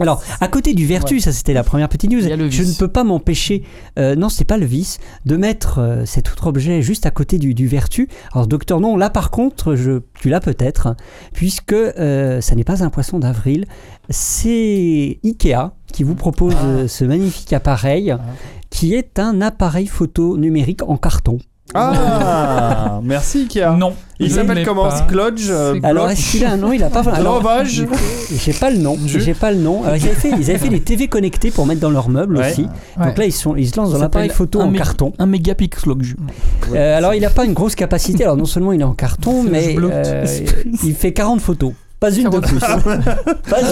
Alors, 0.00 0.22
à 0.40 0.48
côté 0.48 0.74
du 0.74 0.86
vertu, 0.86 1.20
ça 1.20 1.32
c'était 1.32 1.52
la 1.52 1.62
première 1.62 1.88
petite 1.88 2.10
news. 2.10 2.20
Je 2.20 2.62
ne 2.62 2.78
peux 2.78 2.88
pas 2.88 3.04
m'empêcher, 3.04 3.62
euh, 3.98 4.16
non, 4.16 4.28
c'est 4.28 4.44
pas 4.44 4.56
le 4.58 4.66
vice, 4.66 4.98
de 5.24 5.36
mettre 5.36 5.78
euh, 5.78 6.04
cet 6.04 6.30
autre 6.30 6.46
objet 6.48 6.82
juste 6.82 7.06
à 7.06 7.10
côté 7.10 7.38
du, 7.38 7.54
du 7.54 7.66
vertu. 7.68 8.08
Alors, 8.32 8.46
docteur, 8.46 8.80
non, 8.80 8.96
là 8.96 9.10
par 9.10 9.30
contre, 9.30 9.76
je, 9.76 10.00
tu 10.20 10.28
l'as 10.28 10.40
peut-être, 10.40 10.96
puisque 11.32 11.72
euh, 11.72 12.40
ça 12.40 12.54
n'est 12.54 12.64
pas 12.64 12.82
un 12.82 12.90
poisson 12.90 13.18
d'avril, 13.18 13.66
c'est 14.10 15.18
Ikea 15.24 15.72
qui 15.92 16.02
vous 16.02 16.14
propose 16.14 16.54
Ah. 16.60 16.88
ce 16.88 17.04
magnifique 17.04 17.52
appareil 17.52 18.14
qui 18.70 18.94
est 18.94 19.18
un 19.18 19.40
appareil 19.40 19.86
photo 19.86 20.36
numérique 20.36 20.82
en 20.82 20.96
carton. 20.96 21.38
Ah, 21.72 23.00
merci 23.04 23.42
Ikea. 23.42 23.76
Non. 23.78 23.94
Il 24.20 24.28
je 24.28 24.34
s'appelle 24.34 24.64
comment 24.64 24.84
pas. 24.88 24.98
Sklodge 24.98 25.46
euh, 25.50 25.80
Alors, 25.82 26.04
Bloch 26.06 26.12
est-ce 26.16 26.30
qu'il 26.32 26.44
a 26.44 26.52
un 26.52 26.56
nom 26.56 26.72
Il 26.72 26.82
a 26.84 26.90
pas. 26.90 27.00
Alors, 27.12 27.40
Glovage 27.40 27.84
j'ai 28.36 28.52
pas 28.52 28.70
le 28.70 28.76
nom. 28.78 28.96
J'ai 29.06 29.34
pas 29.34 29.50
le 29.50 29.58
nom. 29.58 29.82
Alors, 29.82 29.96
ils 29.96 30.04
avaient 30.04 30.14
fait, 30.14 30.30
ils 30.30 30.50
avaient 30.50 30.58
fait 30.58 30.68
des 30.68 30.80
TV 30.80 31.08
connectés 31.08 31.50
pour 31.50 31.66
mettre 31.66 31.80
dans 31.80 31.90
leurs 31.90 32.08
meubles 32.10 32.36
Ouais. 32.36 32.50
aussi. 32.52 32.68
Ouais. 32.98 33.06
Donc 33.06 33.18
là, 33.18 33.24
ils 33.24 33.32
sont, 33.32 33.56
ils 33.56 33.68
se 33.68 33.76
lancent 33.76 33.90
dans 33.90 33.96
Ça 33.96 34.02
l'appareil 34.04 34.28
s'appelle 34.28 34.36
photo 34.36 34.60
un 34.60 34.66
en 34.66 34.70
mé- 34.72 34.76
carton. 34.78 35.12
Un 35.18 35.26
mégapixel. 35.26 35.92
Euh, 36.74 36.96
alors, 36.98 37.14
il 37.14 37.22
n'a 37.22 37.30
pas 37.30 37.44
une 37.44 37.54
grosse 37.54 37.74
capacité. 37.74 38.24
Alors, 38.24 38.36
non 38.36 38.44
seulement 38.44 38.72
il 38.72 38.80
est 38.80 38.84
en 38.84 38.94
carton, 38.94 39.42
mais 39.50 39.74
euh, 39.78 40.24
il 40.84 40.94
fait 40.94 41.12
40 41.12 41.40
photos. 41.40 41.72
Pas 42.04 42.10
une 42.16 42.28
de 42.30 42.38
plus. 42.40 42.58
Pas 42.58 42.76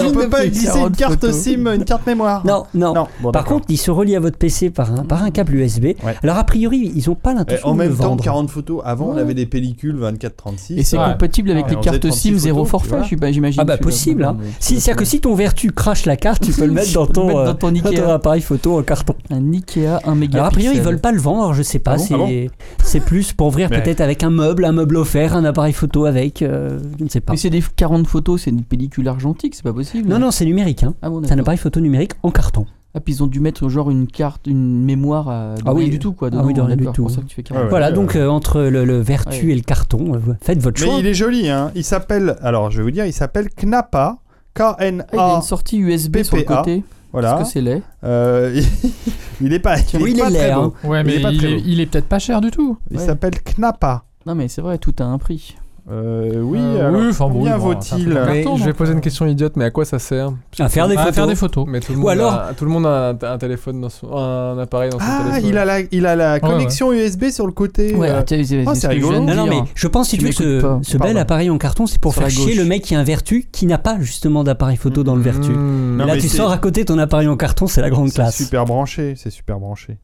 On 0.01 0.07
une 0.07 0.11
peut 0.13 0.23
de 0.25 0.29
pas 0.29 0.39
plus. 0.41 0.49
glisser 0.49 0.67
une 0.79 0.91
40 0.91 0.97
carte 0.97 1.13
photos. 1.21 1.35
SIM, 1.35 1.67
une 1.73 1.85
carte 1.85 2.05
mémoire. 2.07 2.45
Non, 2.45 2.63
non. 2.73 2.93
Non, 2.93 3.07
bon, 3.21 3.31
Par 3.31 3.43
contre, 3.45 3.65
il 3.69 3.77
se 3.77 3.91
relie 3.91 4.15
à 4.15 4.19
votre 4.19 4.37
PC 4.37 4.69
par 4.69 4.91
un, 4.91 5.03
par 5.03 5.23
un 5.23 5.31
câble 5.31 5.55
USB. 5.55 5.83
Ouais. 5.85 6.15
Alors, 6.23 6.37
a 6.37 6.43
priori, 6.43 6.91
ils 6.95 7.07
n'ont 7.09 7.15
pas 7.15 7.31
Eh, 7.33 7.35
l'intention 7.35 7.67
en 7.69 7.75
de 7.75 7.81
le 7.83 7.89
même 7.89 7.97
temps, 7.97 8.03
vendre. 8.09 8.23
40 8.23 8.49
photos. 8.49 8.81
Avant, 8.85 9.09
on 9.13 9.17
avait 9.17 9.33
des 9.33 9.45
pellicules 9.45 9.95
24-36. 9.97 10.77
Et 10.79 10.83
c'est 10.83 10.97
Ouais. 10.97 11.03
compatible 11.11 11.51
avec 11.51 11.65
Ouais, 11.65 11.71
les 11.71 11.77
on 11.77 11.81
cartes 11.81 11.99
36 11.99 12.29
SIM 12.33 12.37
zéro 12.37 12.65
forfait, 12.65 12.95
j'imagine. 13.31 13.59
Ah 13.61 13.65
bah 13.65 13.77
possible. 13.77 14.23
Hein. 14.23 14.37
Si, 14.59 14.79
c'est-à-dire 14.79 14.99
que 14.99 15.05
si 15.05 15.19
ton 15.21 15.35
vertu 15.35 15.71
crache 15.71 16.05
la 16.05 16.15
carte, 16.17 16.43
tu 16.43 16.51
peux 16.51 16.65
le 16.65 16.71
mettre 16.73 16.93
dans 16.93 17.05
ton, 17.07 17.37
euh, 17.39 17.45
dans 17.45 17.53
ton 17.55 17.71
ton 17.73 18.09
appareil 18.11 18.41
photo 18.41 18.79
en 18.79 18.83
carton. 18.83 19.15
Un 19.29 19.51
Ikea, 19.53 19.99
un 20.05 20.15
mégapixel. 20.15 20.35
Alors 20.39 20.47
a 20.47 20.51
priori 20.51 20.75
ils 20.77 20.81
veulent 20.81 20.99
pas 20.99 21.11
le 21.11 21.19
vendre, 21.19 21.53
je 21.53 21.61
sais 21.63 21.79
pas, 21.79 21.93
Ah 21.93 21.97
c'est 21.97 22.13
Ah 22.15 22.51
c'est 22.83 22.99
plus 22.99 23.33
pour 23.33 23.47
ouvrir 23.47 23.69
peut-être 23.69 24.01
avec 24.01 24.23
un 24.23 24.29
meuble, 24.29 24.65
un 24.65 24.71
meuble 24.71 24.97
offert, 24.97 25.35
un 25.35 25.45
appareil 25.45 25.73
photo 25.73 26.05
avec, 26.05 26.41
euh, 26.41 26.79
je 26.99 27.03
ne 27.03 27.09
sais 27.09 27.19
pas. 27.19 27.33
Mais 27.33 27.37
c'est 27.37 27.49
des 27.49 27.63
40 27.75 28.07
photos, 28.07 28.22
c'est 28.37 28.49
une 28.49 28.63
pellicule 28.63 29.07
argentique, 29.07 29.55
c'est 29.55 29.63
pas 29.63 29.73
possible. 29.73 30.09
Non 30.09 30.19
non 30.19 30.31
c'est 30.31 30.45
numérique, 30.45 30.83
hein. 30.83 30.93
Ah 31.01 31.09
bon, 31.09 31.21
c'est 31.23 31.33
un 31.33 31.39
appareil 31.39 31.57
photo 31.57 31.79
numérique 31.79 32.13
en 32.23 32.31
carton. 32.31 32.65
Ah, 32.95 32.99
puis 32.99 33.15
ils 33.15 33.23
ont 33.23 33.27
dû 33.27 33.39
mettre 33.39 33.67
genre 33.69 33.89
une 33.89 34.05
carte, 34.05 34.45
une 34.45 34.83
mémoire 34.85 35.27
à... 35.27 35.55
de 35.55 35.61
Ah 35.65 35.73
oui. 35.73 35.89
du 35.89 35.97
tout 35.97 36.13
quoi. 36.13 36.29
Ah 36.31 36.41
oui, 36.43 36.53
de 36.53 36.61
rien 36.61 36.75
du 36.75 36.85
tout. 36.85 37.01
pour 37.03 37.11
ça 37.11 37.21
que 37.21 37.25
tu 37.25 37.35
fais 37.35 37.41
40. 37.43 37.57
Ouais, 37.59 37.63
ouais. 37.65 37.69
voilà 37.71 37.87
euh, 37.87 37.91
donc 37.91 38.15
euh, 38.15 38.27
entre 38.27 38.61
le, 38.61 38.85
le 38.85 38.99
vertu 38.99 39.47
ouais. 39.47 39.51
et 39.53 39.55
le 39.55 39.61
carton, 39.63 40.13
euh, 40.13 40.19
faites 40.41 40.59
votre 40.61 40.79
Mais 40.81 40.87
choix. 40.87 40.99
il 40.99 41.07
est 41.07 41.13
joli, 41.15 41.49
hein. 41.49 41.71
Il 41.73 41.83
s'appelle. 41.83 42.35
Alors, 42.43 42.69
je 42.69 42.77
vais 42.77 42.83
vous 42.83 42.91
dire, 42.91 43.05
il 43.07 43.13
s'appelle 43.13 43.49
Knapa. 43.59 44.17
Ah, 44.59 44.75
il 44.79 44.83
a 44.85 45.01
K-N-A. 45.09 45.35
une 45.37 45.41
sortie 45.41 45.79
USB 45.79 46.21
sur 46.21 46.37
le 46.37 46.43
côté. 46.43 46.83
Voilà. 47.11 47.33
Parce 47.33 47.47
que 47.49 47.53
c'est 47.53 47.61
laid. 47.61 47.81
Euh, 48.03 48.61
il 49.41 49.53
est 49.53 49.59
pas. 49.59 49.77
Il 49.79 50.01
Oui, 50.03 50.11
est 50.11 50.13
il 50.13 50.19
pas 50.19 50.29
est 50.29 50.33
très 50.33 50.47
laid, 50.49 50.53
beau. 50.53 50.61
hein. 50.61 50.73
Ouais, 50.87 51.01
Il 51.01 51.05
mais 51.07 51.13
est 51.15 51.19
il 51.33 51.45
est, 51.45 51.55
beau. 51.55 51.61
il 51.65 51.79
est 51.79 51.85
peut-être 51.87 52.07
pas 52.07 52.19
cher 52.19 52.41
du 52.41 52.51
tout. 52.51 52.77
Il 52.91 52.97
Ouais. 52.97 53.05
s'appelle 53.05 53.33
Knapa. 53.57 54.03
Non 54.27 54.35
mais 54.35 54.47
c'est 54.47 54.61
vrai, 54.61 54.77
tout 54.77 54.93
a 54.99 55.03
un 55.03 55.17
prix. 55.17 55.55
Euh, 55.91 56.39
oui, 56.41 56.59
Euh, 56.61 56.87
alors, 56.87 57.01
oui, 57.01 57.07
enfin, 57.09 57.27
bon, 57.27 57.39
combien 57.39 57.57
bon, 57.57 57.73
vaut-il 57.73 58.07
Mais 58.07 58.45
je 58.57 58.63
vais 58.63 58.71
poser 58.73 58.91
euh. 58.91 58.95
une 58.95 59.01
question 59.01 59.25
idiote, 59.25 59.57
mais 59.57 59.65
à 59.65 59.69
quoi 59.69 59.83
ça 59.83 59.99
sert 59.99 60.31
À 60.59 60.69
faire 60.69 60.87
des 60.87 60.95
À 60.95 60.99
photos. 60.99 61.15
faire 61.15 61.27
des 61.27 61.35
photos. 61.35 61.65
Mais 61.67 61.81
tout 61.81 61.91
le 61.91 61.97
Ou 61.97 62.01
monde, 62.03 62.09
alors- 62.11 62.33
a, 62.33 62.53
tout 62.53 62.63
le 62.63 62.71
monde 62.71 62.85
a 62.85 63.09
un, 63.09 63.17
un 63.33 63.37
téléphone 63.37 63.81
dans 63.81 63.89
son, 63.89 64.15
un 64.15 64.57
appareil 64.59 64.91
dans 64.91 64.99
son 64.99 65.05
Ah, 65.05 65.23
téléphone. 65.25 65.49
il 65.49 65.57
a 65.57 65.65
la, 65.65 65.79
il 65.91 66.05
a 66.05 66.15
la 66.15 66.33
Ouais, 66.35 66.39
connexion 66.39 66.93
USB 66.93 67.25
sur 67.31 67.45
le 67.45 67.51
côté. 67.51 67.93
Ouais, 67.95 68.09
euh, 68.09 68.19
ah, 68.21 68.23
c'est 68.25 68.39
oh, 68.39 68.73
ce 68.73 68.79
c'est 68.79 68.87
que 68.87 68.93
je 68.93 68.99
viens 68.99 69.09
rigolo. 69.09 69.19
de 69.19 69.25
Non, 69.25 69.35
non, 69.35 69.43
dire. 69.51 69.63
mais 69.65 69.69
je 69.75 69.87
pense 69.87 70.07
si 70.07 70.17
Tu 70.17 70.19
tu 70.19 70.23
veux 70.23 70.29
m'écoutes 70.29 70.61
ce, 70.61 70.61
pas. 70.61 70.79
ce 70.83 70.91
bel 70.93 70.99
Pardon. 71.01 71.19
appareil 71.19 71.49
en 71.49 71.57
carton, 71.57 71.85
c'est 71.85 71.99
pour 71.99 72.13
Sur 72.13 72.21
faire 72.21 72.29
la 72.29 72.33
chier 72.33 72.45
gauche. 72.53 72.55
le 72.63 72.65
mec 72.65 72.81
qui 72.83 72.95
a 72.95 72.99
un 72.99 73.03
vertu 73.03 73.45
qui 73.51 73.65
n'a 73.65 73.77
pas 73.77 73.97
justement 73.99 74.45
d'appareil 74.45 74.77
photo 74.77 75.03
dans 75.03 75.15
le 75.17 75.21
vertu. 75.21 75.49
Mmh. 75.51 75.97
Non, 75.97 76.03
Et 76.05 76.07
là, 76.07 76.13
mais 76.15 76.21
tu 76.21 76.29
c'est- 76.29 76.37
sors 76.37 76.51
à 76.51 76.57
côté 76.59 76.85
ton 76.85 76.97
appareil 76.97 77.27
en 77.27 77.35
carton, 77.35 77.67
c'est 77.67 77.81
la 77.81 77.89
grande 77.89 78.07
C'est 78.07 78.15
classe. 78.15 78.37
super 78.37 78.63
branché, 78.63 79.15
c'est 79.17 79.31
super 79.31 79.59
branché. 79.59 79.97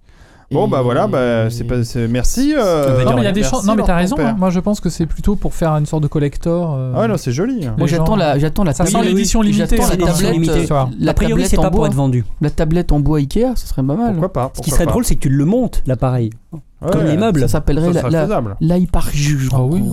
Bon, 0.52 0.68
bah 0.68 0.82
voilà, 0.82 1.06
bah, 1.06 1.52
c'est 1.52 1.64
pas, 1.64 1.84
c'est- 1.84 2.08
merci. 2.08 2.56
euh, 2.58 3.04
Non, 3.06 3.14
mais 3.14 3.22
il 3.22 3.26
y 3.26 3.28
a 3.28 3.32
des 3.32 3.41
merci, 3.41 3.56
chances. 3.56 3.66
Non, 3.66 3.74
mais 3.74 3.78
leur 3.78 3.86
t'as 3.86 3.95
raison. 3.97 4.16
hein. 4.20 4.36
Moi, 4.36 4.50
je 4.50 4.60
pense 4.60 4.80
que 4.80 4.89
c'est 4.89 5.06
plutôt 5.06 5.36
pour 5.36 5.54
faire 5.54 5.74
une 5.74 5.86
sorte 5.86 6.02
de 6.02 6.08
collector. 6.08 6.74
euh, 6.76 6.93
Ah 6.95 7.02
ouais, 7.02 7.08
non, 7.08 7.18
c'est 7.18 7.32
joli. 7.32 7.68
hein. 7.68 7.76
Moi 7.78 7.86
les 7.86 7.91
j'attends 7.91 8.06
gens- 8.14 8.16
la, 8.16 8.39
j'attends 8.39 8.64
la 8.64 8.74
Ça 8.74 8.84
sent 8.86 8.93
tablette. 8.93 9.12
l'édition 9.14 9.43
limitée, 9.43 9.78
J'attends 9.78 9.84
c'est 9.84 9.97
la 10.00 10.06
l'édition 10.06 10.26
tablette, 10.32 10.56
limitée. 10.56 10.74
euh, 10.74 10.86
la 11.00 11.12
a 11.12 11.14
priori, 11.14 11.34
tablette 11.34 11.50
c'est 11.52 11.60
en 11.60 11.62
pas 11.62 11.70
pour 11.70 11.80
bois. 11.82 11.88
être 11.88 11.93
vendu. 11.93 12.26
La 12.41 12.50
tablette 12.50 12.91
en 12.91 13.00
bois 13.00 13.20
Ikea, 13.20 13.54
ça 13.56 13.68
serait 13.68 13.84
pas 13.84 13.93
mal. 13.95 14.12
Pourquoi 14.14 14.34
pas 14.34 14.52
Ce 14.56 14.62
qui 14.62 14.72
serait 14.72 14.88
drôle, 14.88 15.06
c'est 15.06 15.16
que 15.16 15.22
tu 15.22 15.30
le 15.30 15.45
montes, 15.45 15.84
l'appareil. 15.86 16.32
Ouais, 16.52 16.60
comme 16.91 17.06
les 17.06 17.18
meubles. 17.18 17.41
Ça 17.41 17.47
s'appellerait 17.47 17.88
Ça 17.89 17.93
la, 17.93 18.02
serait 18.02 18.12
la, 18.12 18.24
faisable. 18.24 18.56
Ah 19.54 19.62
oui. 19.64 19.84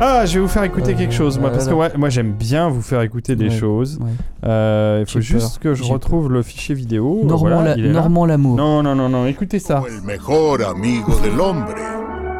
Ah, 0.00 0.24
je 0.26 0.34
vais 0.34 0.40
vous 0.40 0.48
faire 0.48 0.62
écouter 0.62 0.94
quelque 0.94 1.12
chose, 1.12 1.38
moi, 1.40 1.50
parce 1.50 1.66
que 1.66 1.74
ouais, 1.74 1.90
moi 1.96 2.08
j'aime 2.08 2.32
bien 2.32 2.68
vous 2.68 2.82
faire 2.82 3.02
écouter 3.02 3.34
des 3.34 3.48
Ouais, 3.48 3.58
choses. 3.58 3.98
ouais. 4.00 4.10
Euh, 4.44 5.04
il 5.04 5.10
faut 5.10 5.20
juste 5.20 5.58
peur, 5.60 5.60
que 5.60 5.74
je 5.74 5.82
retrouve 5.84 6.30
le 6.32 6.42
fichier 6.42 6.74
vidéo. 6.74 7.20
Normand, 7.24 7.38
Voilà, 7.48 7.76
la- 7.76 8.26
l'amour. 8.26 8.56
Non, 8.56 8.82
non, 8.82 8.94
non, 8.94 9.08
non, 9.08 9.26
écoutez 9.26 9.58
ça. 9.58 9.82
el 9.88 10.02
mejor 10.02 10.62
amigo 10.62 11.14
del 11.20 11.40
hombre. 11.40 11.74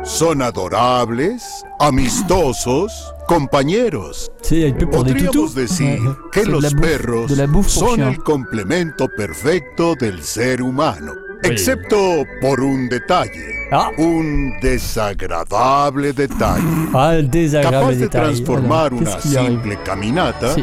Son 0.04 0.40
adorables, 0.40 1.36
amistosos, 1.80 3.12
compañeros. 3.26 4.30
Tu 4.42 4.48
sais, 4.48 4.54
il 4.56 4.61
y 4.61 4.64
a 4.64 4.68
une 4.68 4.76
pub 4.76 4.90
pour 4.90 5.04
des 5.04 5.12
Podríamos 5.12 5.32
toutous. 5.32 5.54
decir 5.54 5.98
que 6.32 6.40
C'est 6.44 6.46
los 6.50 6.61
perros 6.74 7.26
son 7.66 8.00
el 8.00 8.18
complemento 8.18 9.09
perfecto 9.14 9.94
del 9.96 10.22
ser 10.22 10.62
humano, 10.62 11.12
excepto 11.43 12.24
por 12.41 12.61
un 12.61 12.89
detalle, 12.89 13.59
Ah, 13.70 13.91
un 13.99 14.59
desagradable 14.62 16.12
detalle, 16.14 16.89
ah 16.95 17.12
capaz 17.62 17.93
de 17.97 18.09
transformar 18.09 18.95
una 18.95 19.20
simple 19.20 19.78
caminata 19.84 20.55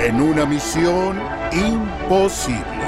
en 0.00 0.20
una 0.20 0.46
misión 0.46 1.18
imposible. 1.52 2.81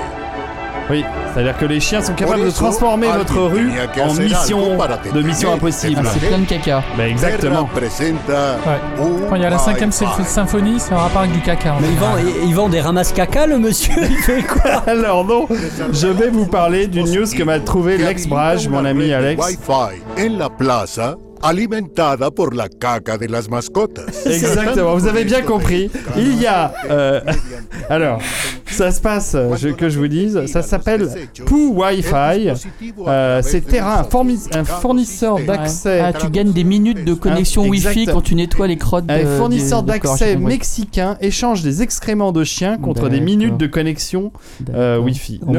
Oui, 0.90 1.04
c'est-à-dire 1.32 1.56
que 1.56 1.64
les 1.64 1.80
chiens 1.80 2.02
sont 2.02 2.14
capables 2.14 2.44
de 2.44 2.50
transformer 2.50 3.08
votre 3.08 3.40
rue 3.40 3.70
en 4.02 4.14
mission 4.14 4.76
de 5.14 5.22
mission 5.22 5.52
impossible. 5.54 6.02
Ah, 6.04 6.10
c'est 6.12 6.26
plein 6.26 6.38
de 6.38 6.44
caca. 6.44 6.82
Bah 6.96 7.08
exactement. 7.08 7.68
Ouais. 7.74 8.80
Quand 9.28 9.36
il 9.36 9.42
y 9.42 9.46
a 9.46 9.50
la 9.50 9.58
cinquième 9.58 9.92
symphonie, 9.92 10.78
c'est 10.78 10.92
un 10.92 10.98
rapport 10.98 11.22
avec 11.22 11.32
du 11.32 11.40
caca. 11.40 11.74
en 11.74 11.80
Mais 11.80 11.88
vend, 11.98 12.16
il 12.44 12.54
vend 12.54 12.68
des 12.68 12.80
ramasses 12.80 13.12
caca, 13.12 13.46
le 13.46 13.58
monsieur. 13.58 13.94
Il 14.02 14.16
fait 14.16 14.42
quoi 14.42 14.82
Alors 14.86 15.24
non, 15.24 15.48
je 15.92 16.06
vais 16.06 16.28
vous 16.28 16.46
parler 16.46 16.86
d'une 16.86 17.08
news 17.10 17.26
que 17.26 17.42
m'a 17.42 17.60
trouvé 17.60 17.98
Lex 17.98 18.26
Brage, 18.26 18.68
mon 18.68 18.84
ami 18.84 19.12
Alex. 19.12 19.56
Alimentada 21.44 22.30
por 22.30 22.54
la 22.54 22.68
caca 22.68 23.18
de 23.18 23.28
las 23.28 23.48
mascotas. 23.48 24.04
Exactement, 24.26 24.94
vous 24.96 25.06
avez 25.06 25.24
bien 25.24 25.42
compris. 25.42 25.90
Il 26.16 26.40
y 26.40 26.46
a... 26.46 26.72
euh, 26.90 27.20
alors, 27.90 28.18
ça 28.66 28.90
se 28.90 29.00
passe, 29.00 29.32
euh, 29.34 29.54
je- 29.56 29.68
que 29.68 29.88
je 29.90 29.98
vous 29.98 30.08
dise, 30.08 30.46
ça 30.46 30.62
s'appelle 30.62 31.08
Poo 31.44 31.74
Wi-Fi. 31.76 32.50
Euh, 33.06 33.42
c'est 33.42 33.60
Terra, 33.60 34.00
un, 34.00 34.02
fourni- 34.04 34.48
un 34.56 34.64
fournisseur 34.64 35.38
d'accès... 35.46 36.00
Ah, 36.00 36.12
tu 36.12 36.28
gagnes 36.30 36.52
des 36.52 36.64
minutes 36.64 37.04
de 37.04 37.12
connexion 37.14 37.62
Ah, 37.66 37.68
Wi-Fi 37.68 38.06
quand 38.06 38.22
tu 38.22 38.34
nettoies 38.34 38.66
les 38.66 38.78
crottes. 38.78 39.04
Un 39.08 39.22
de- 39.22 39.26
fournisseur 39.26 39.82
d'accès 39.82 40.36
mexicain 40.36 41.16
échange 41.20 41.62
des 41.62 41.82
excréments 41.82 42.32
de 42.32 42.42
chiens 42.42 42.78
contre 42.78 43.08
des 43.10 43.20
minutes 43.20 43.58
de 43.58 43.66
connexion 43.66 44.32
euh. 44.74 44.98
Wi-Fi. 44.98 45.40
Poo 45.40 45.52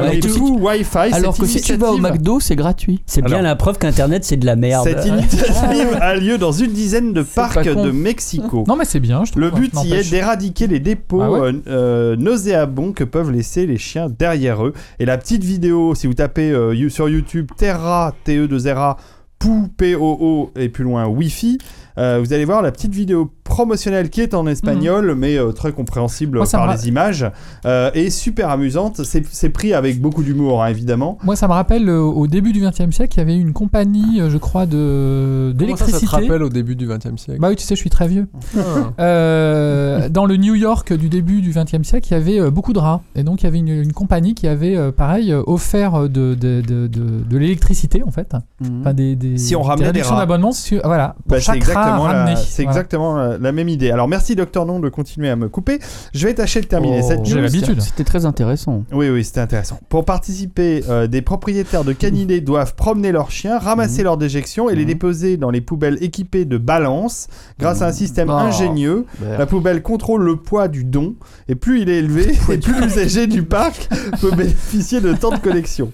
Alors 1.12 1.38
que 1.38 1.46
si 1.46 1.60
tu 1.60 1.76
vas 1.76 1.92
au 1.92 1.98
McDo, 1.98 2.40
c'est 2.40 2.56
gratuit. 2.56 3.02
C'est 3.06 3.22
bien 3.22 3.36
Alors. 3.36 3.42
la 3.50 3.56
preuve 3.56 3.78
qu'Internet, 3.78 4.24
c'est 4.24 4.36
de 4.36 4.46
la 4.46 4.56
merde. 4.56 4.84
Cette 4.88 5.06
initiative 5.06 5.75
a 6.00 6.16
lieu 6.16 6.38
dans 6.38 6.52
une 6.52 6.72
dizaine 6.72 7.12
de 7.12 7.22
parcs 7.22 7.64
de 7.64 7.90
Mexico. 7.90 8.64
Non, 8.66 8.76
mais 8.76 8.84
c'est 8.84 9.00
bien, 9.00 9.24
je 9.24 9.32
trouve. 9.32 9.42
Le 9.42 9.50
but 9.50 9.72
y 9.84 9.94
est 9.94 10.10
d'éradiquer 10.10 10.66
les 10.66 10.80
dépôts 10.80 11.22
Ah 11.22 11.30
ouais 11.30 11.38
euh, 11.40 11.52
euh, 11.68 12.16
nauséabonds 12.16 12.92
que 12.92 13.04
peuvent 13.04 13.30
laisser 13.30 13.66
les 13.66 13.78
chiens 13.78 14.08
derrière 14.08 14.64
eux. 14.64 14.72
Et 14.98 15.04
la 15.04 15.18
petite 15.18 15.44
vidéo, 15.44 15.94
si 15.94 16.06
vous 16.06 16.14
tapez 16.14 16.50
euh, 16.50 16.88
sur 16.88 17.08
YouTube 17.08 17.50
Terra, 17.56 18.14
TE2RA, 18.26 18.96
POO, 19.38 19.68
P-O-O 19.76 20.50
et 20.56 20.68
plus 20.68 20.84
loin 20.84 21.06
Wi-Fi, 21.06 21.58
euh, 21.98 22.20
vous 22.20 22.32
allez 22.32 22.44
voir 22.44 22.62
la 22.62 22.72
petite 22.72 22.94
vidéo 22.94 23.30
promotionnelle 23.46 24.10
qui 24.10 24.20
est 24.20 24.34
en 24.34 24.46
espagnol, 24.46 25.14
mais 25.16 25.38
euh, 25.38 25.52
très 25.52 25.72
compréhensible 25.72 26.38
Moi, 26.38 26.46
par 26.50 26.72
les 26.72 26.88
images, 26.88 27.26
euh, 27.64 27.90
et 27.94 28.10
super 28.10 28.50
amusante. 28.50 29.02
C'est 29.04 29.24
c'est 29.30 29.48
pris 29.50 29.72
avec 29.74 30.00
beaucoup 30.00 30.22
d'humour, 30.22 30.62
hein, 30.62 30.68
évidemment. 30.68 31.18
Moi, 31.24 31.36
ça 31.36 31.48
me 31.48 31.52
rappelle 31.52 31.88
euh, 31.88 32.00
au 32.00 32.26
début 32.26 32.52
du 32.52 32.60
XXe 32.60 32.90
siècle, 32.94 33.14
il 33.16 33.18
y 33.18 33.20
avait 33.22 33.36
une 33.36 33.52
compagnie, 33.52 34.20
euh, 34.20 34.30
je 34.30 34.38
crois, 34.38 34.66
de 34.66 35.54
Comment 35.58 35.76
ça, 35.76 35.84
ça 35.86 35.92
te 35.92 35.92
d'électricité. 35.92 36.06
rappelle 36.26 36.42
au 36.42 36.48
début 36.48 36.76
du 36.76 36.86
XXe 36.86 37.16
siècle? 37.16 37.40
Bah 37.40 37.48
oui, 37.48 37.56
tu 37.56 37.64
sais, 37.64 37.74
je 37.74 37.80
suis 37.80 37.90
très 37.90 38.08
vieux. 38.08 38.26
Ah. 38.56 38.60
Euh, 39.00 40.08
dans 40.08 40.26
le 40.26 40.36
New 40.36 40.54
York 40.54 40.92
du 40.92 41.08
début 41.08 41.40
du 41.40 41.50
XXe 41.50 41.82
siècle, 41.86 42.08
il 42.10 42.14
y 42.14 42.16
avait 42.16 42.40
euh, 42.40 42.50
beaucoup 42.50 42.72
de 42.72 42.78
rats. 42.78 43.00
Et 43.14 43.22
donc, 43.22 43.42
il 43.42 43.44
y 43.44 43.46
avait 43.46 43.58
une, 43.58 43.68
une 43.68 43.92
compagnie 43.92 44.34
qui 44.34 44.46
avait, 44.48 44.76
euh, 44.76 44.90
pareil, 44.92 45.32
offert 45.46 46.02
de, 46.08 46.34
de, 46.34 46.34
de, 46.34 46.86
de, 46.86 46.88
de 47.28 47.38
l'électricité, 47.38 48.02
en 48.06 48.10
fait. 48.10 48.34
Mhm. 48.60 48.80
Enfin, 48.80 48.94
des, 48.94 49.16
des, 49.16 49.38
Si 49.38 49.54
on 49.56 49.62
ramenait 49.62 49.92
des 49.92 50.02
rats. 50.02 50.16
d'abonnement, 50.16 50.50
voilà, 50.84 51.14
pour 51.26 51.30
Bah, 51.30 51.36
c'est 51.40 51.60
chaque 51.60 51.64
rat 51.64 51.96
ramené. 51.98 52.34
c'est 52.36 52.62
Voilà. 52.64 52.78
exactement 52.78 53.35
la, 53.40 53.52
même 53.52 53.68
idée. 53.68 53.90
Alors 53.90 54.08
merci 54.08 54.34
Docteur 54.36 54.66
Non 54.66 54.80
de 54.80 54.88
continuer 54.88 55.28
à 55.28 55.36
me 55.36 55.48
couper. 55.48 55.78
Je 56.14 56.26
vais 56.26 56.34
tâcher 56.34 56.60
de 56.60 56.66
terminer 56.66 57.00
Oh, 57.02 57.06
cette 57.08 57.24
j'ai 57.24 57.40
l'habitude. 57.40 57.80
C'était 57.80 58.04
très 58.04 58.26
intéressant. 58.26 58.84
Oui, 58.92 59.08
oui, 59.10 59.24
c'était 59.24 59.40
intéressant. 59.40 59.78
Pour 59.88 60.04
participer, 60.04 60.82
euh, 60.88 61.06
des 61.06 61.22
propriétaires 61.22 61.84
de 61.84 61.92
canidés 61.92 62.40
doivent 62.40 62.74
promener 62.74 63.12
leurs 63.12 63.30
chiens, 63.30 63.58
ramasser 63.58 64.02
leurs 64.02 64.16
déjections 64.16 64.68
et 64.70 64.74
les 64.74 64.82
Mhm. 64.82 64.86
déposer 64.88 65.36
dans 65.36 65.50
les 65.50 65.60
poubelles 65.60 65.98
équipées 66.02 66.44
de 66.44 66.58
balances. 66.58 67.28
Grâce 67.58 67.82
à 67.82 67.88
un 67.88 67.92
système 67.92 68.28
Oh. 68.30 68.32
ingénieux, 68.32 69.04
Merde. 69.20 69.38
la 69.38 69.46
poubelle 69.46 69.82
contrôle 69.82 70.22
le 70.22 70.36
poids 70.36 70.68
du 70.68 70.84
don 70.84 71.14
et 71.48 71.54
plus 71.54 71.80
il 71.82 71.88
est 71.90 71.98
élevé, 71.98 72.36
et 72.52 72.58
plus 72.58 72.80
l'usager 72.80 73.26
du 73.26 73.42
parc 73.42 73.88
peut 74.20 74.30
bénéficier 74.34 75.00
de 75.00 75.12
temps 75.12 75.30
de 75.30 75.38
collection. 75.38 75.92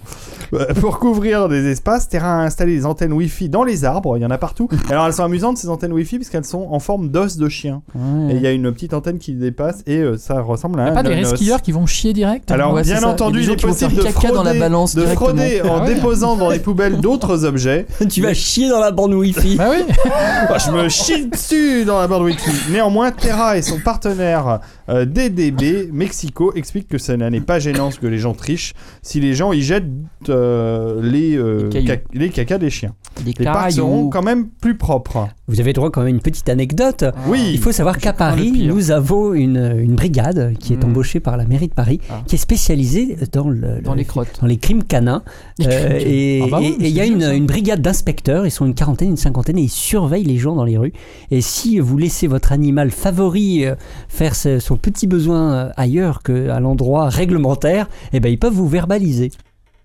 Euh, 0.53 0.73
Pour 0.75 0.99
couvrir 0.99 1.49
des 1.49 1.65
espaces, 1.71 2.07
Terra 2.09 2.35
a 2.41 2.43
installé 2.43 2.75
des 2.75 2.85
antennes 2.85 3.13
Wi-Fi 3.13 3.49
dans 3.49 3.63
les 3.63 3.85
arbres, 3.85 4.17
il 4.17 4.21
y 4.21 4.25
en 4.25 4.31
a 4.31 4.37
partout. 4.37 4.67
Alors 4.89 5.05
elles 5.07 5.13
sont 5.13 5.23
amusantes 5.23 5.57
ces 5.57 5.69
antennes 5.69 5.93
Wi-Fi 5.93 6.17
puisqu'elles 6.17 6.45
sont 6.45 6.67
en 6.71 6.79
forme 6.79 7.09
d'os 7.09 7.32
de 7.37 7.49
chien. 7.49 7.81
Ouais. 7.95 8.33
Et 8.33 8.35
il 8.37 8.41
y 8.41 8.47
a 8.47 8.51
une 8.51 8.71
petite 8.71 8.93
antenne 8.93 9.17
qui 9.19 9.33
dépasse 9.33 9.83
et 9.87 9.97
euh, 9.97 10.17
ça 10.17 10.41
ressemble 10.41 10.79
à 10.79 10.85
y 10.85 10.87
a 10.87 10.91
un 10.91 10.93
pas 10.93 11.03
des 11.03 11.15
nonos. 11.15 11.35
skieurs 11.35 11.61
qui 11.61 11.71
vont 11.71 11.85
chier 11.85 12.13
direct 12.13 12.49
Alors, 12.51 12.73
Ouais, 12.73 12.83
bien 12.83 12.97
ça. 12.99 13.07
entendu, 13.09 13.41
Il 13.43 13.49
est 13.51 13.61
possible 13.61 13.93
de 13.95 14.01
caca 14.01 14.11
frauder, 14.19 14.33
dans 14.33 14.43
la 14.43 14.53
balance 14.53 14.95
de 14.95 15.05
frauder 15.05 15.61
en 15.63 15.77
Ah 15.77 15.81
ouais. 15.83 15.93
déposant 15.95 16.35
dans 16.35 16.49
les 16.49 16.59
poubelles 16.59 16.99
d'autres 16.99 17.45
objets. 17.45 17.85
tu 18.09 18.21
vas 18.21 18.33
chier 18.33 18.69
dans 18.69 18.79
la 18.79 18.91
borne 18.91 19.13
Wi-Fi. 19.13 19.57
Bah 19.57 19.69
oui 19.71 19.83
je 20.65 20.71
me 20.71 20.89
chie 20.89 21.27
dessus 21.27 21.85
dans 21.85 21.99
la 21.99 22.07
borne 22.07 22.23
Wi-Fi. 22.23 22.71
Néanmoins, 22.71 23.11
Terra 23.11 23.57
et 23.57 23.61
son 23.61 23.79
partenaire 23.79 24.59
euh, 24.89 25.05
DDB 25.05 25.89
Mexico 25.91 26.51
expliquent 26.55 26.87
que 26.87 26.97
ça 26.97 27.15
n'est 27.17 27.41
pas 27.41 27.59
gênant 27.59 27.91
ce 27.91 27.99
que 27.99 28.07
les 28.07 28.17
gens 28.17 28.33
trichent 28.33 28.73
si 29.01 29.19
les 29.19 29.33
gens 29.33 29.53
y 29.53 29.61
jettent 29.61 29.83
euh, 30.29 30.99
les, 31.01 31.35
euh, 31.35 31.63
Les 31.63 31.69
cailloux. 31.69 31.87
ca- 31.87 32.01
les 32.13 32.29
cacas 32.29 32.57
des 32.57 32.69
chiens. 32.69 32.93
Des 33.23 33.33
Les 33.37 33.45
parcs 33.45 33.73
seront 33.73 34.09
quand 34.09 34.23
même 34.23 34.47
plus 34.49 34.75
propres. 34.77 35.27
Vous 35.49 35.59
avez 35.59 35.73
droit 35.73 35.91
quand 35.91 35.99
même 36.01 36.07
à 36.07 36.09
une 36.11 36.21
petite 36.21 36.47
anecdote. 36.47 37.03
Oui. 37.27 37.49
Il 37.51 37.59
faut 37.59 37.73
savoir 37.73 37.97
qu'à 37.97 38.13
Paris, 38.13 38.63
nous 38.65 38.91
avons 38.91 39.33
une, 39.33 39.75
une 39.77 39.93
brigade 39.95 40.53
qui 40.57 40.71
est 40.71 40.77
Mhm. 40.77 40.91
embauchée 40.91 41.19
par 41.19 41.35
la 41.35 41.45
mairie 41.45 41.67
de 41.67 41.73
Paris, 41.73 41.99
Ah. 42.09 42.21
qui 42.25 42.35
est 42.35 42.37
spécialisée 42.37 43.17
dans, 43.33 43.49
le, 43.49 43.81
Dans 43.83 43.91
le- 43.91 43.97
les 43.97 44.05
crottes. 44.05 44.39
dans 44.39 44.47
les 44.47 44.55
crimes 44.55 44.83
canins. 44.83 45.21
Les 45.59 45.65
crimes 45.65 45.79
Euh, 45.91 45.99
et 45.99 46.41
Ah 46.43 46.47
bah 46.49 46.59
oui, 46.61 46.77
il 46.79 46.87
y 46.87 47.01
a 47.01 47.05
une, 47.05 47.45
brigade 47.45 47.81
d'inspecteurs, 47.81 48.45
ils 48.45 48.51
sont 48.51 48.65
une 48.65 48.73
quarantaine, 48.73 49.09
une 49.09 49.17
cinquantaine, 49.17 49.57
et 49.57 49.63
ils 49.63 49.69
surveillent 49.69 50.23
les 50.23 50.37
gens 50.37 50.55
dans 50.55 50.63
les 50.63 50.77
rues. 50.77 50.93
Et 51.29 51.41
si 51.41 51.77
vous 51.79 51.97
laissez 51.97 52.27
votre 52.27 52.53
animal 52.53 52.89
favori 52.91 53.65
euh, 53.65 53.75
faire 54.07 54.35
son 54.35 54.77
petit 54.77 55.07
besoin 55.07 55.53
euh, 55.53 55.69
ailleurs 55.75 56.23
qu'à 56.23 56.59
l'endroit 56.61 57.09
réglementaire, 57.09 57.89
eh 58.13 58.21
ben, 58.21 58.29
ils 58.31 58.39
peuvent 58.39 58.53
vous 58.53 58.69
verbaliser. 58.69 59.29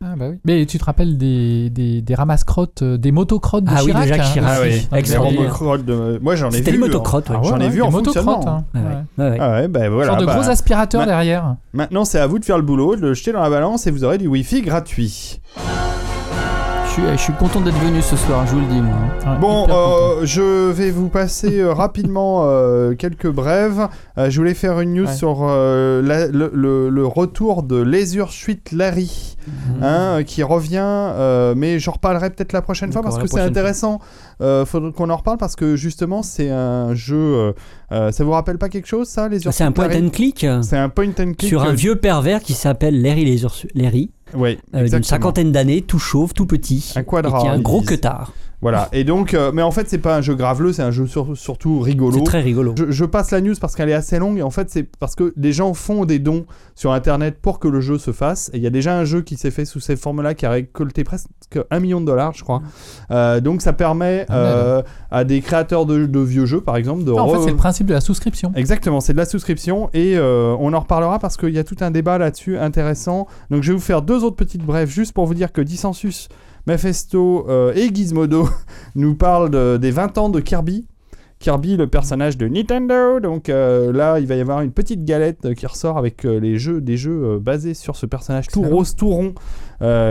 Ah 0.01 0.14
bah 0.16 0.26
oui. 0.30 0.36
Mais 0.44 0.64
tu 0.64 0.78
te 0.78 0.84
rappelles 0.84 1.18
des, 1.18 1.70
des, 1.70 2.01
des 2.03 2.14
ramasse-crottes, 2.14 2.82
euh, 2.82 2.96
des 2.99 3.11
motocrottes 3.11 3.64
de 3.64 3.70
Ah 3.74 3.80
oui, 3.80 3.86
de 3.86 3.90
Chirac 3.92 4.09
Jacques 4.09 4.20
hein, 4.20 4.32
Chirac, 4.32 4.53
Ah 4.57 4.62
oui. 4.62 4.88
Donc, 4.92 5.09
Les 5.09 5.16
robocrottes 5.16 5.84
de- 5.84 6.18
Moi 6.22 6.36
j'en 6.36 6.46
ai 6.49 6.51
vu. 6.51 6.57
C'était 6.59 6.70
les 6.70 6.78
motocrottes, 6.78 7.26
Ah 7.30 7.38
ouais. 7.40 7.49
J'en 7.49 7.59
ai 7.59 7.64
ouais, 7.64 7.68
vu 7.70 7.82
en 7.82 7.90
motocrottes, 7.90 8.24
fonctionnement. 8.24 8.49
hein. 8.49 8.64
Ah 8.74 8.78
ouais. 8.78 8.84
Ouais. 8.84 9.24
Ouais, 9.24 9.30
ouais. 9.32 9.38
Ah 9.40 9.51
ouais, 9.55 9.68
ben 9.68 9.90
voilà. 9.90 10.12
Genre 10.12 10.20
de 10.20 10.26
bah, 10.26 10.34
gros 10.38 10.49
aspirateurs 10.49 11.01
ma- 11.01 11.07
derrière. 11.07 11.57
Maintenant, 11.72 12.05
c'est 12.05 12.20
à 12.20 12.26
vous 12.28 12.38
de 12.38 12.44
faire 12.44 12.59
le 12.59 12.62
boulot, 12.62 12.94
de 12.94 13.01
le 13.01 13.14
jeter 13.14 13.32
dans 13.32 13.40
la 13.42 13.51
balance 13.51 13.88
et 13.88 13.90
vous 13.90 14.05
aurez 14.05 14.18
du 14.18 14.28
Wi-Fi 14.28 14.62
gratuit. 14.62 15.40
Je 16.99 17.05
suis, 17.05 17.18
je 17.18 17.22
suis 17.22 17.32
content 17.34 17.61
d'être 17.61 17.78
venu 17.78 18.03
ce 18.03 18.16
soir, 18.16 18.44
je 18.46 18.55
vous 18.55 18.61
le 18.61 18.66
dis 18.66 18.80
moi. 18.80 18.96
hein. 19.24 19.34
Ouais. 19.34 19.38
Bon, 19.40 19.66
euh, 19.70 20.24
je 20.24 20.70
vais 20.72 20.90
vous 20.90 21.09
passer 21.09 21.61
euh, 21.61 21.72
rapidement 21.72 22.42
euh, 22.44 22.94
quelques 22.96 23.28
brèves. 23.30 23.86
Euh, 24.18 24.30
je 24.30 24.38
voulais 24.40 24.55
faire 24.55 24.80
une 24.80 24.94
news 24.94 25.07
Ouais. 25.07 25.14
sur 25.14 25.38
euh, 25.49 26.03
la- 26.03 26.26
le, 26.26 26.51
le- 26.53 26.88
le 26.88 27.07
retour 27.07 27.62
de 27.62 27.76
Leisure 27.80 28.32
Suite 28.32 28.72
Larry, 28.72 29.36
Mhm. 29.46 29.82
hein, 29.84 30.22
qui 30.26 30.42
revient, 30.42 30.80
euh, 30.82 31.55
mais 31.57 31.78
j'en 31.78 31.92
reparlerai 31.92 32.30
peut-être 32.30 32.53
la 32.53 32.62
prochaine 32.62 32.92
fois 32.92 33.03
parce 33.03 33.16
que 33.18 33.28
c'est 33.28 33.40
intéressant. 33.40 34.01
Euh, 34.40 34.66
faudrait 34.66 34.90
qu'on 34.92 35.09
en 35.11 35.16
reparle 35.16 35.38
parce 35.38 35.55
que 35.57 35.76
justement, 35.76 36.22
c'est 36.24 36.51
un 36.51 36.94
jeu. 36.94 37.55
ça 37.90 38.24
vous 38.24 38.32
rappelle 38.32 38.59
pas 38.59 38.68
quelque 38.68 38.88
chose, 38.88 39.09
ça, 39.09 39.28
Leisure 39.28 39.53
C'est 39.53 39.64
un 39.64 39.72
point 39.72 39.86
Larry 39.88 40.07
and 40.07 40.11
click 40.11 40.44
C'est 40.62 40.76
un 40.76 40.88
point 40.88 41.09
and 41.11 41.34
click. 41.38 41.42
sur 41.49 41.62
un 41.62 41.72
vieux 41.74 41.96
pervers 41.96 42.40
qui 42.40 42.55
s'appelle 42.55 43.01
Larry 43.01 43.24
Laser- 43.24 43.66
Larry, 43.74 44.11
ouais, 44.35 44.59
euh, 44.74 44.89
d'une 44.89 45.03
cinquantaine 45.03 45.53
d'années, 45.53 45.83
tout 45.83 45.99
chauve, 45.99 46.35
tout 46.35 46.47
petit, 46.47 46.93
Un 46.97 47.03
quadra, 47.03 47.39
et 47.39 47.43
qui 47.43 47.49
a 47.49 47.53
un 47.53 47.61
gros 47.61 47.83
queutard. 47.83 48.33
Voilà. 48.61 48.89
Et 48.93 49.05
donc, 49.05 49.35
euh, 49.35 49.53
mais 49.55 49.63
en 49.63 49.71
fait, 49.71 49.89
c'est 49.89 49.99
pas 49.99 50.17
un 50.17 50.21
jeu 50.21 50.35
graveleux, 50.35 50.73
c'est 50.73 50.83
un 50.83 50.91
jeu 50.91 51.07
sur- 51.07 51.37
surtout 51.37 51.79
rigolo. 51.79 52.19
C'est 52.19 52.25
très 52.25 52.41
rigolo. 52.41 52.75
Je, 52.77 52.91
je 52.91 53.05
passe 53.05 53.31
la 53.31 53.41
news 53.41 53.55
parce 53.61 53.77
qu'elle 53.77 53.89
est 53.89 53.95
assez 53.95 54.19
longue 54.19 54.39
et 54.39 54.43
en 54.43 54.51
fait 54.51 54.69
c'est 54.69 54.83
parce 54.99 55.15
que 55.15 55.33
des 55.37 55.53
gens 55.53 55.75
font 55.75 56.05
des 56.05 56.19
dons 56.19 56.45
sur 56.75 56.93
internet 56.93 57.39
pour 57.41 57.61
que 57.61 57.69
le 57.69 57.81
jeu 57.81 57.99
se 57.99 58.11
fasse 58.11 58.51
et 58.53 58.57
il 58.57 58.63
y 58.63 58.67
a 58.67 58.71
déjà 58.71 58.99
un 58.99 59.05
jeu 59.05 59.23
qui 59.23 59.37
s'est 59.37 59.53
fait 59.53 59.65
sous 59.65 59.79
ces 59.79 59.95
formes-là 59.97 60.35
qui 60.35 60.45
a 60.45 60.51
récolté 60.51 61.05
presque 61.05 61.29
un 61.71 61.79
million 61.81 62.01
de 62.01 62.07
dollars 62.07 62.33
je 62.35 62.43
crois 62.43 62.63
Euh, 63.13 63.41
donc 63.41 63.63
ça 63.63 63.73
permet 63.73 64.27
euh, 64.31 64.83
à 65.11 65.23
des 65.25 65.41
créateurs 65.41 65.87
de, 65.87 66.07
de 66.07 66.19
vieux 66.21 66.47
jeux 66.47 66.61
par 66.61 66.77
exemple 66.77 67.05
de 67.05 67.13
Ah, 67.17 67.23
en 67.23 67.29
fait, 67.29 67.41
c'est 67.45 67.51
le 67.51 67.57
principe 67.57 67.87
de 67.87 67.95
la 67.95 68.01
souscription. 68.01 68.53
Exactement, 68.57 69.01
c'est 69.01 69.13
de 69.13 69.19
la 69.19 69.25
souscription 69.25 69.89
et 69.95 70.19
on 70.19 70.73
en 70.73 70.81
reparlera 70.81 71.19
parce 71.21 71.37
qu'il 71.37 71.55
y 71.55 71.59
a 71.61 71.65
tout 71.65 71.77
un 71.81 71.91
débat 71.93 72.19
là-dessus 72.19 72.59
intéressant. 72.59 73.27
Donc 73.51 73.63
je 73.63 73.71
vais 73.73 73.77
vous 73.79 73.85
faire 73.85 74.03
deux 74.03 74.25
autres 74.25 74.37
petites 74.37 74.65
brèves 74.65 74.91
juste 74.91 75.13
pour 75.13 75.27
vous 75.27 75.35
dire 75.35 75.53
que 75.53 75.61
Dissensus, 75.61 76.29
Mephisto 76.69 77.47
euh, 77.49 77.73
et 77.75 77.93
Gizmodo 77.95 78.49
nous 78.95 79.14
parlent 79.14 79.51
de- 79.51 79.79
des 79.79 79.91
20 79.91 80.19
ans 80.19 80.29
de 80.29 80.39
Kirby. 80.41 80.87
Kirby, 81.41 81.77
le 81.77 81.87
personnage 81.87 82.37
de 82.37 82.49
Nintendo. 82.49 83.21
Donc 83.21 83.49
euh, 83.49 83.93
là, 83.93 84.19
il 84.19 84.27
va 84.27 84.35
y 84.35 84.41
avoir 84.41 84.61
une 84.61 84.73
petite 84.73 85.05
galette 85.05 85.45
euh, 85.47 85.55
qui 85.55 85.66
ressort 85.69 85.97
avec 85.97 86.25
euh, 86.27 86.41
les 86.41 86.59
jeux, 86.59 86.81
des 86.81 86.97
jeux 86.97 87.23
euh, 87.25 87.39
basés 87.39 87.75
sur 87.75 87.95
ce 87.95 88.07
personnage 88.07 88.49
tout 88.49 88.61
rose, 88.62 88.97
tout 88.97 89.09
rond, 89.09 89.35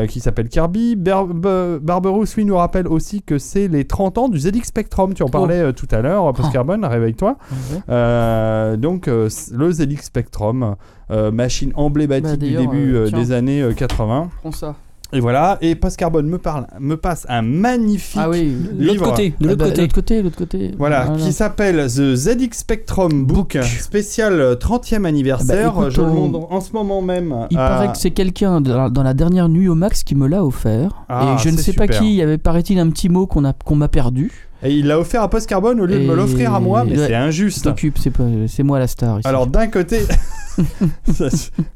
qui 0.07 0.19
s'appelle 0.21 0.47
Kirby. 0.47 0.95
Barberousse, 0.95 2.35
lui, 2.37 2.45
nous 2.45 2.55
rappelle 2.55 2.87
aussi 2.87 3.21
que 3.21 3.37
c'est 3.39 3.67
les 3.67 3.83
30 3.85 4.17
ans 4.17 4.29
du 4.29 4.39
ZX 4.39 4.63
Spectrum. 4.63 5.13
Tu 5.13 5.21
en 5.23 5.27
parlais 5.27 5.73
tout 5.73 5.87
à 5.91 6.01
l'heure, 6.01 6.31
Post 6.33 6.53
Carbone, 6.53 6.85
réveille-toi. 6.85 7.37
Mhm. 7.51 7.57
Euh, 7.89 8.77
donc 8.77 9.07
le 9.07 9.29
ZX 9.71 10.03
Spectrum, 10.03 10.75
machine 11.33 11.73
emblématique 11.75 12.39
Bah, 12.39 12.45
du 12.47 12.55
début 12.55 13.11
des 13.11 13.31
années 13.33 13.61
euh, 13.61 13.73
80. 13.73 14.29
Prends 14.39 14.51
ça. 14.53 14.75
Et 15.13 15.19
voilà, 15.21 15.57
et 15.61 15.75
Post 15.75 15.95
Carbone 15.97 16.27
me, 16.27 16.37
parle, 16.37 16.67
me 16.81 16.97
passe 16.97 17.25
un 17.29 17.41
magnifique 17.41 18.19
Ah 18.21 18.29
oui. 18.29 18.51
De 18.73 18.79
l'autre 18.83 18.91
livre. 18.93 19.05
côté, 19.11 19.29
de 19.29 19.35
Ah 19.39 19.43
l'autre 19.47 19.55
bah, 19.57 19.65
côté. 19.69 19.81
l'autre 19.81 19.95
côté, 19.95 20.21
l'autre 20.21 20.37
côté. 20.37 20.71
Voilà, 20.77 21.07
qui 21.17 21.31
s'appelle 21.31 21.77
The 21.87 22.15
ZX 22.15 22.49
Spectrum 22.51 23.25
Book, 23.25 23.57
spécial 23.63 24.33
euh, 24.41 24.55
30e 24.55 25.05
anniversaire. 25.05 25.71
Ah 25.75 25.79
bah, 25.79 25.81
écoute, 25.83 25.95
Je 25.95 26.01
le 26.01 26.07
on- 26.07 26.27
montre 26.27 26.51
en 26.51 26.59
ce 26.59 26.73
moment 26.73 27.01
même. 27.01 27.33
Il 27.51 27.57
paraît 27.57 27.91
que 27.91 27.97
c'est 27.97 28.11
quelqu'un 28.11 28.59
dans 28.59 29.03
la 29.03 29.13
dernière 29.13 29.47
nuit 29.47 29.69
au 29.69 29.75
max 29.75 30.03
qui 30.03 30.13
me 30.15 30.27
l'a 30.27 30.43
offert. 30.43 30.91
Ah, 31.07 31.35
et 31.39 31.41
je 31.43 31.49
ne 31.49 31.57
sais 31.57 31.73
pas 31.73 31.87
qui, 31.87 32.05
il 32.09 32.15
y 32.15 32.21
avait 32.21 32.37
paraît-il 32.37 32.77
un 32.79 32.89
petit 32.89 33.07
mot 33.09 33.27
qu'on 33.27 33.45
a 33.45 33.53
qu'on 33.53 33.75
m'a 33.75 33.87
perdu. 33.87 34.31
Et 34.63 34.73
il 34.73 34.87
l'a 34.87 34.99
offert 34.99 35.21
à 35.21 35.29
Post 35.29 35.47
Carbone 35.47 35.79
au 35.79 35.85
lieu 35.85 35.99
de 35.99 36.05
me 36.05 36.13
Et- 36.13 36.15
l'offrir 36.15 36.53
à 36.53 36.59
moi, 36.59 36.83
mais 36.83 36.97
Ouais. 36.97 37.07
c'est 37.07 37.15
injuste. 37.15 37.69
c'est 38.47 38.63
moi 38.63 38.79
la 38.79 38.87
star 38.87 39.19
ici. 39.19 39.27
Alors 39.27 39.47
d'un 39.47 39.67
côté, 39.67 39.99
Ça, 41.13 41.27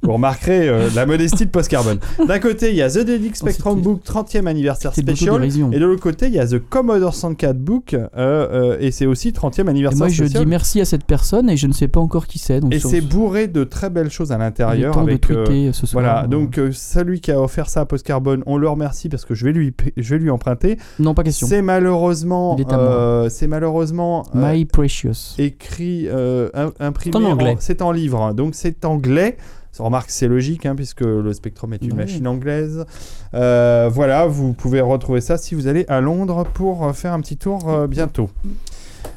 vous 0.02 0.14
remarquerez 0.14 0.68
euh, 0.68 0.90
la 0.96 1.06
modestie 1.06 1.46
de 1.46 1.52
Post 1.52 1.70
Carbone. 1.70 2.00
D'un 2.28 2.40
côté, 2.40 2.72
il 2.72 2.76
y 2.76 2.82
a 2.82 2.90
The 2.90 3.06
ZX 3.08 3.36
Spectrum 3.36 3.76
c'était- 3.78 3.84
Book 3.84 4.02
30e 4.04 4.48
anniversaire 4.48 4.92
special. 4.96 5.44
Et 5.46 5.78
de 5.80 5.86
l'autre 5.86 6.02
côté, 6.02 6.26
il 6.26 6.34
y 6.34 6.40
a 6.40 6.48
The 6.48 6.58
Commodore 6.58 7.14
64 7.14 7.60
Book, 7.60 7.94
euh, 7.94 8.08
euh, 8.18 8.78
et 8.80 8.90
c'est 8.90 9.06
aussi 9.06 9.34
30e 9.34 9.68
Et 9.68 9.70
anniversaire 9.70 10.00
moi, 10.00 10.08
je 10.10 10.24
dis 10.24 10.46
merci 10.48 10.82
à 10.82 10.86
cette 10.86 11.04
personne 11.06 11.48
et 11.52 11.58
je 11.58 11.68
ne 11.68 11.74
sais 11.74 11.88
pas 11.88 12.00
encore 12.00 12.26
qui 12.26 12.40
c'est. 12.40 12.60
donc 12.60 12.74
Et 12.74 12.80
c'est 12.80 13.02
bourré 13.02 13.48
de 13.48 13.64
très 13.64 13.92
belles 13.92 14.10
choses 14.10 14.32
à 14.32 14.40
l'intérieur. 14.40 14.96
de 14.96 15.00
avec, 15.02 15.22
tweeter 15.22 15.74
ce 15.74 15.86
soir. 15.86 16.04
voilà, 16.04 16.28
donc 16.28 16.60
celui 16.72 17.22
qui 17.22 17.32
a 17.32 17.40
offert 17.40 17.70
ça 17.70 17.82
à 17.82 17.86
Post 17.86 18.04
Carbone, 18.06 18.42
on 18.48 18.58
le 18.58 18.68
remercie 18.68 19.10
parce 19.10 19.26
que 19.26 19.36
je 19.36 19.46
vais 19.46 19.52
lui, 19.54 19.76
je 19.96 20.16
vais 20.16 20.20
lui 20.20 20.32
emprunter. 20.32 20.78
Non, 20.98 21.14
pas 21.14 21.22
question. 21.24 21.46
C'est 21.46 21.62
malheureusement, 21.62 22.56
Euh, 22.80 23.30
c'est 23.30 23.48
malheureusement 23.48 24.24
euh, 24.36 24.54
My 24.54 24.66
Precious. 24.66 25.36
écrit, 25.38 26.08
euh, 26.10 26.50
im- 26.54 26.72
imprimé. 26.80 27.12
C'est 27.14 27.18
en 27.26 27.32
anglais. 27.32 27.56
C'est 27.60 27.82
en 27.82 27.92
livre, 27.92 28.34
donc 28.34 28.56
c'est 28.56 28.86
anglais. 28.86 29.38
Remarque 29.80 30.10
c'est 30.12 30.28
logique 30.28 30.66
hein, 30.66 30.76
puisque 30.76 31.02
le 31.02 31.32
Spectrum 31.34 31.74
est 31.74 31.82
une 31.84 31.96
machine 31.96 32.28
anglaise. 32.28 32.86
Euh, 33.34 33.90
voilà, 33.92 34.28
vous 34.28 34.52
pouvez 34.54 34.82
retrouver 34.82 35.22
ça 35.22 35.38
si 35.38 35.56
vous 35.56 35.66
allez 35.68 35.86
à 35.88 36.02
Londres 36.02 36.46
pour 36.54 36.94
faire 36.96 37.14
un 37.14 37.22
petit 37.22 37.38
tour 37.38 37.68
euh, 37.70 37.88
bientôt. 37.88 38.30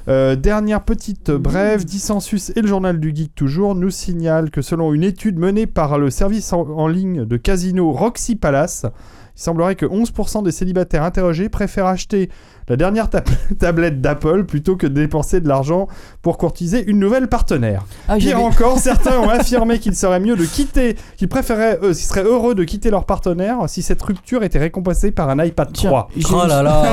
Euh, 0.08 0.36
dernière 0.36 0.82
petite 0.84 1.30
brève, 1.30 1.84
Dissensus 1.84 2.52
et 2.54 2.60
le 2.62 2.68
journal 2.68 3.00
du 3.00 3.12
geek 3.14 3.34
toujours 3.34 3.74
nous 3.74 3.90
signalent 3.90 4.50
que 4.50 4.62
selon 4.62 4.92
une 4.94 5.02
étude 5.02 5.38
menée 5.38 5.66
par 5.66 5.98
le 5.98 6.08
service 6.10 6.52
en, 6.52 6.60
en 6.68 6.86
ligne 6.88 7.24
de 7.24 7.36
casino 7.36 7.90
Roxy 7.90 8.36
Palace, 8.36 8.84
il 9.36 9.40
semblerait 9.42 9.74
que 9.74 9.86
11% 9.86 10.44
des 10.44 10.52
célibataires 10.52 11.02
interrogés 11.02 11.48
préfèrent 11.48 11.86
acheter 11.86 12.30
la 12.68 12.76
dernière 12.76 13.08
tab- 13.10 13.24
tablette 13.58 14.00
d'Apple 14.00 14.44
plutôt 14.44 14.76
que 14.76 14.86
de 14.86 14.94
dépenser 14.94 15.40
de 15.40 15.48
l'argent 15.48 15.88
pour 16.22 16.38
courtiser 16.38 16.84
une 16.88 16.98
nouvelle 16.98 17.28
partenaire. 17.28 17.84
Ah, 18.08 18.16
Pire 18.16 18.42
encore, 18.42 18.78
certains 18.78 19.18
ont 19.18 19.28
affirmé 19.28 19.78
qu'il 19.78 19.94
serait 19.94 20.20
mieux 20.20 20.36
de 20.36 20.44
quitter, 20.44 20.96
qu'ils 21.16 21.28
préféraient, 21.28 21.78
eux, 21.82 21.88
qu'ils 21.92 21.96
seraient 22.06 22.24
heureux 22.24 22.54
de 22.54 22.64
quitter 22.64 22.90
leur 22.90 23.04
partenaire 23.04 23.58
si 23.68 23.82
cette 23.82 24.02
rupture 24.02 24.42
était 24.42 24.58
récompensée 24.58 25.10
par 25.10 25.28
un 25.28 25.42
iPad 25.44 25.68
Tiens, 25.72 25.90
3. 25.90 26.08
j'ai 26.16 26.26
Oh 26.32 26.46
là 26.46 26.62
là. 26.62 26.84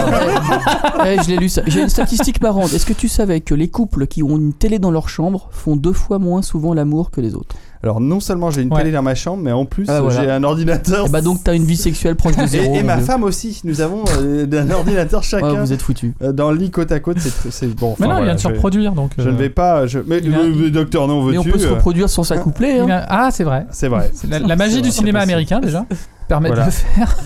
Je 1.24 1.30
l'ai 1.30 1.38
lu 1.38 1.50
ça. 1.50 1.62
J'ai 1.68 1.82
une 1.82 1.90
statistique 1.90 2.42
marrante. 2.42 2.74
Est-ce 2.74 2.86
que 2.86 2.94
tu 2.94 3.08
savais 3.08 3.42
que 3.42 3.54
les 3.56 3.70
couples 3.70 4.08
qui 4.08 4.24
ont 4.24 4.38
une 4.38 4.54
télé 4.54 4.80
dans 4.80 4.92
leur 4.92 5.10
chambre 5.10 5.50
font 5.52 5.76
deux 5.76 5.94
fois 5.94 6.20
moins 6.20 6.42
souvent 6.42 6.74
l'amour 6.74 7.12
que 7.12 7.22
les 7.22 7.36
autres? 7.36 7.56
Alors 7.84 8.00
non 8.00 8.20
seulement 8.20 8.52
j'ai 8.52 8.62
une 8.62 8.72
Ouais. 8.72 8.80
télé 8.82 8.92
dans 8.92 9.02
ma 9.02 9.16
chambre, 9.16 9.42
mais 9.42 9.52
en 9.52 9.66
plus 9.66 9.86
Ah, 9.90 10.02
voilà. 10.02 10.22
j'ai 10.24 10.30
un 10.30 10.44
ordinateur. 10.44 11.08
Et 11.08 11.10
bah 11.10 11.22
donc 11.22 11.44
t'as 11.44 11.56
une 11.56 11.64
vie 11.66 11.76
sexuelle 11.78 12.16
proche 12.16 12.36
de 12.36 12.46
zéro. 12.48 12.76
et 12.76 12.84
ma 12.84 12.98
femme 13.00 13.24
aussi. 13.24 13.60
Nous 13.64 13.82
avons 13.82 14.04
euh, 14.20 14.46
un 14.52 14.70
ordinateur 14.72 15.22
Ouais, 15.22 15.26
chacun 15.26 15.64
vous 15.64 15.74
êtes 15.74 15.82
foutus. 15.82 16.14
euh, 16.22 16.32
dans 16.32 16.52
le 16.52 16.58
lit 16.58 16.70
côte 16.70 16.92
à 16.92 17.00
côte. 17.00 17.18
C'est 17.20 17.68
bon. 17.76 17.96
Mais 18.00 18.08
non, 18.08 18.20
il 18.20 18.26
vient 18.26 18.36
de 18.36 18.40
se 18.40 18.48
reproduire 18.48 18.92
donc. 18.94 19.12
Je 19.18 19.28
euh, 19.28 19.32
ne 19.32 19.38
vais 19.38 19.50
pas. 19.50 19.88
Je... 19.88 20.00
Mais, 20.06 20.20
il 20.24 20.34
a- 20.34 20.38
mais, 20.44 20.50
mais 20.50 20.70
docteur, 20.70 21.08
non, 21.08 21.24
Mais 21.26 21.38
on 21.38 21.42
veux-tu 21.42 21.52
peut 21.54 21.60
se 21.60 21.68
euh, 21.68 21.74
reproduire 21.74 22.08
sans 22.10 22.24
s'accoupler. 22.24 22.80
Hein. 22.80 22.86
il 22.88 22.92
a- 22.92 23.06
Ah, 23.10 23.30
c'est 23.32 23.44
vrai. 23.44 23.66
C'est 23.72 23.88
vrai. 23.88 24.12
La, 24.30 24.38
la 24.40 24.56
magie 24.56 24.76
du 24.82 24.90
vrai, 24.90 24.92
cinéma 24.92 25.20
américain 25.22 25.60
déjà 25.60 25.86
permet 26.28 26.50
Voilà. 26.50 26.66
de 26.66 26.68
le 26.68 26.72
faire. 26.72 27.18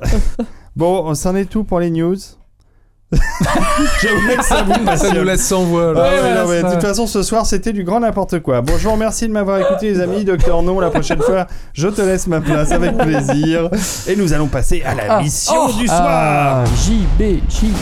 Bon, 0.76 1.12
c'en 1.14 1.34
est 1.34 1.46
tout 1.46 1.64
pour 1.64 1.80
les 1.80 1.90
news. 1.90 2.14
Voulais 3.10 4.36
que 4.36 4.44
ça 4.44 4.62
vous 4.62 4.96
Ça 4.96 5.12
nous 5.14 5.24
laisse 5.24 5.46
sans 5.46 5.62
voix. 5.64 5.92
là. 5.94 6.00
Ah 6.04 6.10
ouais, 6.10 6.20
voilà, 6.20 6.42
non, 6.44 6.48
mais 6.50 6.62
de 6.62 6.70
toute 6.72 6.82
façon, 6.82 7.06
ce 7.06 7.22
soir, 7.22 7.46
c'était 7.46 7.72
du 7.72 7.84
grand 7.84 8.00
n'importe 8.00 8.40
quoi. 8.40 8.60
Bon, 8.60 8.74
je 8.78 8.84
vous 8.84 8.92
remercie 8.92 9.26
de 9.26 9.32
m'avoir 9.32 9.58
écouté, 9.60 9.90
les 9.90 10.00
amis. 10.00 10.24
Docteur 10.24 10.62
Non, 10.62 10.78
la 10.80 10.90
prochaine 10.90 11.20
fois, 11.22 11.46
je 11.72 11.88
te 11.88 12.02
laisse 12.02 12.26
ma 12.26 12.40
place 12.40 12.70
avec 12.72 12.96
plaisir. 12.98 13.70
Et 14.06 14.16
nous 14.16 14.32
allons 14.32 14.48
passer 14.48 14.82
à 14.86 14.94
la 14.94 15.02
Ah. 15.16 15.22
mission 15.22 15.54
Oh. 15.68 15.72
du 15.72 15.86
soir. 15.86 16.02
Ah, 16.06 16.64
JB, 16.86 17.40
JB. 17.48 17.74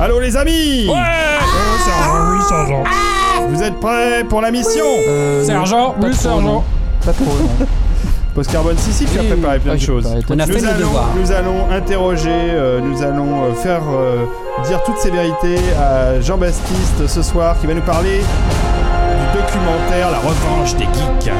Allô, 0.00 0.18
les 0.20 0.36
amis 0.36 0.86
Ouais 0.88 0.94
Sergent, 1.84 2.32
oui, 2.32 2.38
sergent. 2.48 2.84
Vous 3.50 3.62
êtes 3.62 3.78
prêts 3.80 4.24
pour 4.28 4.40
la 4.40 4.50
mission 4.50 4.84
Euh, 5.08 5.44
Sergent, 5.44 5.94
oui, 6.00 6.14
sergent. 6.14 6.64
Pas 7.04 7.12
trop, 7.12 7.24
non. 7.24 7.66
Post-carbone, 8.34 8.76
si, 8.78 8.92
si, 8.92 9.04
tu 9.06 9.18
as 9.18 9.24
préparé 9.24 9.58
plein 9.58 9.72
Ah, 9.72 9.76
de 9.76 9.80
choses. 9.80 10.04
préparé 10.04 10.22
plein 10.22 10.36
On 10.36 10.38
a 10.38 10.46
de 10.46 10.52
fait 10.52 10.60
Nous 10.60 10.68
allons, 10.68 10.90
nous 11.20 11.32
allons 11.32 11.70
interroger, 11.70 12.30
euh, 12.30 12.80
nous 12.80 13.02
allons 13.02 13.44
euh, 13.44 13.54
faire 13.54 13.82
euh, 13.92 14.24
dire 14.66 14.82
toutes 14.84 14.98
ces 14.98 15.10
vérités 15.10 15.58
à 15.78 16.20
Jean-Baptiste 16.20 17.06
ce 17.06 17.22
soir 17.22 17.56
qui 17.60 17.66
va 17.66 17.74
nous 17.74 17.80
parler 17.82 18.18
du 18.18 19.38
documentaire 19.38 20.10
La 20.10 20.18
revanche 20.18 20.74
des 20.76 20.84
geeks. 20.84 21.32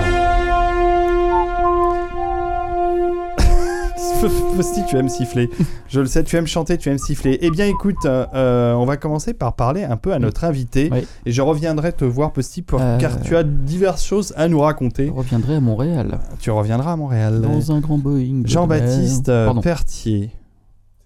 Posti, 4.57 4.81
tu 4.89 4.97
aimes 4.97 5.09
siffler. 5.09 5.49
Je 5.89 6.01
le 6.01 6.07
sais, 6.07 6.23
tu 6.25 6.37
aimes 6.37 6.47
chanter, 6.47 6.77
tu 6.79 6.89
aimes 6.91 6.99
siffler. 6.99 7.39
Eh 7.41 7.51
bien, 7.51 7.66
écoute, 7.66 8.05
euh, 8.05 8.73
on 8.75 8.85
va 8.85 8.97
commencer 8.97 9.33
par 9.35 9.55
parler 9.55 9.85
un 9.85 9.97
peu 9.97 10.12
à 10.12 10.18
notre 10.18 10.45
invité. 10.45 10.91
Oui. 10.93 11.07
Et 11.27 11.33
je 11.33 11.41
reviendrai 11.43 11.93
te 11.93 12.05
voir, 12.05 12.33
Posti, 12.33 12.62
pour- 12.62 12.81
Euh. 12.81 12.99
car 12.99 13.21
tu 13.23 13.37
as 13.37 13.43
diverses 13.43 14.05
choses 14.05 14.33
à 14.37 14.49
nous 14.49 14.59
Je 14.59 14.62
raconter. 14.64 15.09
reviendrai 15.09 15.57
à 15.57 15.61
Montréal. 15.61 16.18
Tu 16.41 16.51
reviendras 16.51 16.93
à 16.93 16.97
Montréal. 16.97 17.41
Dans 17.41 17.73
un 17.73 17.81
grand 17.81 17.99
Boeing. 17.99 18.43
Jean-Baptiste 18.45 19.29
euh. 19.29 19.53
Pertier. 19.61 20.31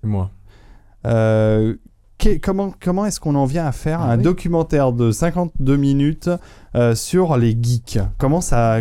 C'est 0.00 0.08
moi. 0.08 0.30
Euh, 1.06 1.74
comment 2.42 2.72
comment 2.82 3.06
est-ce 3.06 3.20
qu'on 3.20 3.34
en 3.34 3.44
vient 3.46 3.66
à 3.66 3.72
faire 3.72 4.00
Ah 4.00 4.12
un 4.12 4.16
oui. 4.18 4.22
documentaire 4.22 4.92
de 4.92 5.10
52 5.10 5.76
minutes 5.76 6.30
euh, 6.74 6.94
sur 6.94 7.36
les 7.36 7.56
geeks? 7.60 7.98
Comment 8.18 8.40
ça 8.40 8.78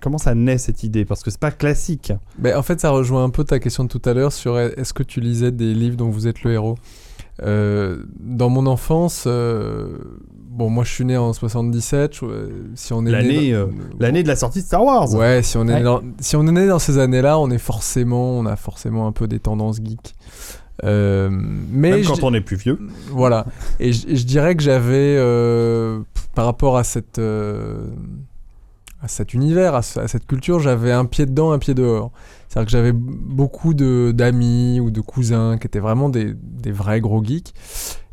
comment 0.00 0.18
ça 0.18 0.34
naît 0.34 0.58
cette 0.58 0.82
idée? 0.82 1.04
Parce 1.04 1.22
que 1.22 1.30
c'est 1.30 1.40
pas 1.40 1.50
classique. 1.50 2.12
Ben, 2.38 2.56
en 2.56 2.62
fait, 2.62 2.80
ça 2.80 2.90
rejoint 2.90 3.24
un 3.24 3.30
peu 3.30 3.44
ta 3.44 3.58
question 3.58 3.84
de 3.84 3.88
tout 3.88 4.02
à 4.04 4.14
l'heure 4.14 4.32
sur 4.32 4.58
est-ce 4.58 4.92
que 4.92 5.02
tu 5.02 5.20
lisais 5.20 5.52
des 5.52 5.74
livres 5.74 5.96
dont 5.96 6.10
vous 6.10 6.26
êtes 6.26 6.42
le 6.42 6.52
héros? 6.52 6.76
Euh, 7.42 8.02
Dans 8.18 8.48
mon 8.50 8.66
enfance, 8.66 9.24
euh, 9.28 9.96
bon, 10.50 10.70
moi 10.70 10.82
je 10.82 10.90
suis 10.92 11.04
né 11.04 11.16
en 11.16 11.32
77. 11.32 12.16
je- 12.16 12.24
euh, 12.24 12.48
si 12.74 12.92
on 12.92 13.02
est 13.02 13.04
né 13.04 13.10
L'année 13.12 13.52
dans- 13.52 13.68
l'année 14.00 14.22
de 14.24 14.28
la 14.28 14.34
sortie 14.34 14.58
de 14.60 14.64
Star 14.64 14.82
Wars. 14.84 15.14
Ouais, 15.14 15.42
si 15.44 15.56
on 15.56 15.68
est 15.68 15.72
Ouais. 15.72 15.78
né 15.78 15.84
dans, 15.84 16.00
si 16.18 16.34
on 16.34 16.44
est 16.48 16.50
né 16.52 16.66
dans 16.66 16.80
ces 16.80 16.98
années-là, 16.98 17.38
on 17.38 17.48
est 17.50 17.58
forcément, 17.58 18.32
on 18.38 18.44
a 18.44 18.56
forcément 18.56 19.06
un 19.06 19.12
peu 19.12 19.28
des 19.28 19.38
tendances 19.38 19.76
geeks. 19.76 20.16
Euh, 20.84 21.28
mais 21.30 21.90
Même 21.90 22.02
je- 22.02 22.08
quand 22.08 22.22
on 22.22 22.32
est 22.34 22.40
plus 22.40 22.56
vieux. 22.56 22.78
voilà. 23.10 23.46
Et 23.80 23.92
je, 23.92 24.06
je 24.14 24.24
dirais 24.24 24.54
que 24.54 24.62
j'avais, 24.62 25.16
euh, 25.18 26.00
par 26.34 26.44
rapport 26.44 26.76
à 26.76 26.84
cette, 26.84 27.18
euh, 27.18 27.86
à 29.02 29.08
cet 29.08 29.34
univers, 29.34 29.74
à, 29.74 29.82
ce- 29.82 30.00
à 30.00 30.08
cette 30.08 30.26
culture, 30.26 30.60
j'avais 30.60 30.92
un 30.92 31.04
pied 31.04 31.26
dedans, 31.26 31.50
un 31.52 31.58
pied 31.58 31.74
dehors. 31.74 32.10
C'est-à-dire 32.48 32.66
que 32.66 32.72
j'avais 32.72 32.92
beaucoup 32.92 33.74
d'amis 33.74 34.80
ou 34.80 34.90
de 34.90 35.00
cousins 35.00 35.58
qui 35.58 35.66
étaient 35.66 35.80
vraiment 35.80 36.08
des, 36.08 36.34
des 36.34 36.72
vrais 36.72 37.00
gros 37.00 37.22
geeks. 37.24 37.52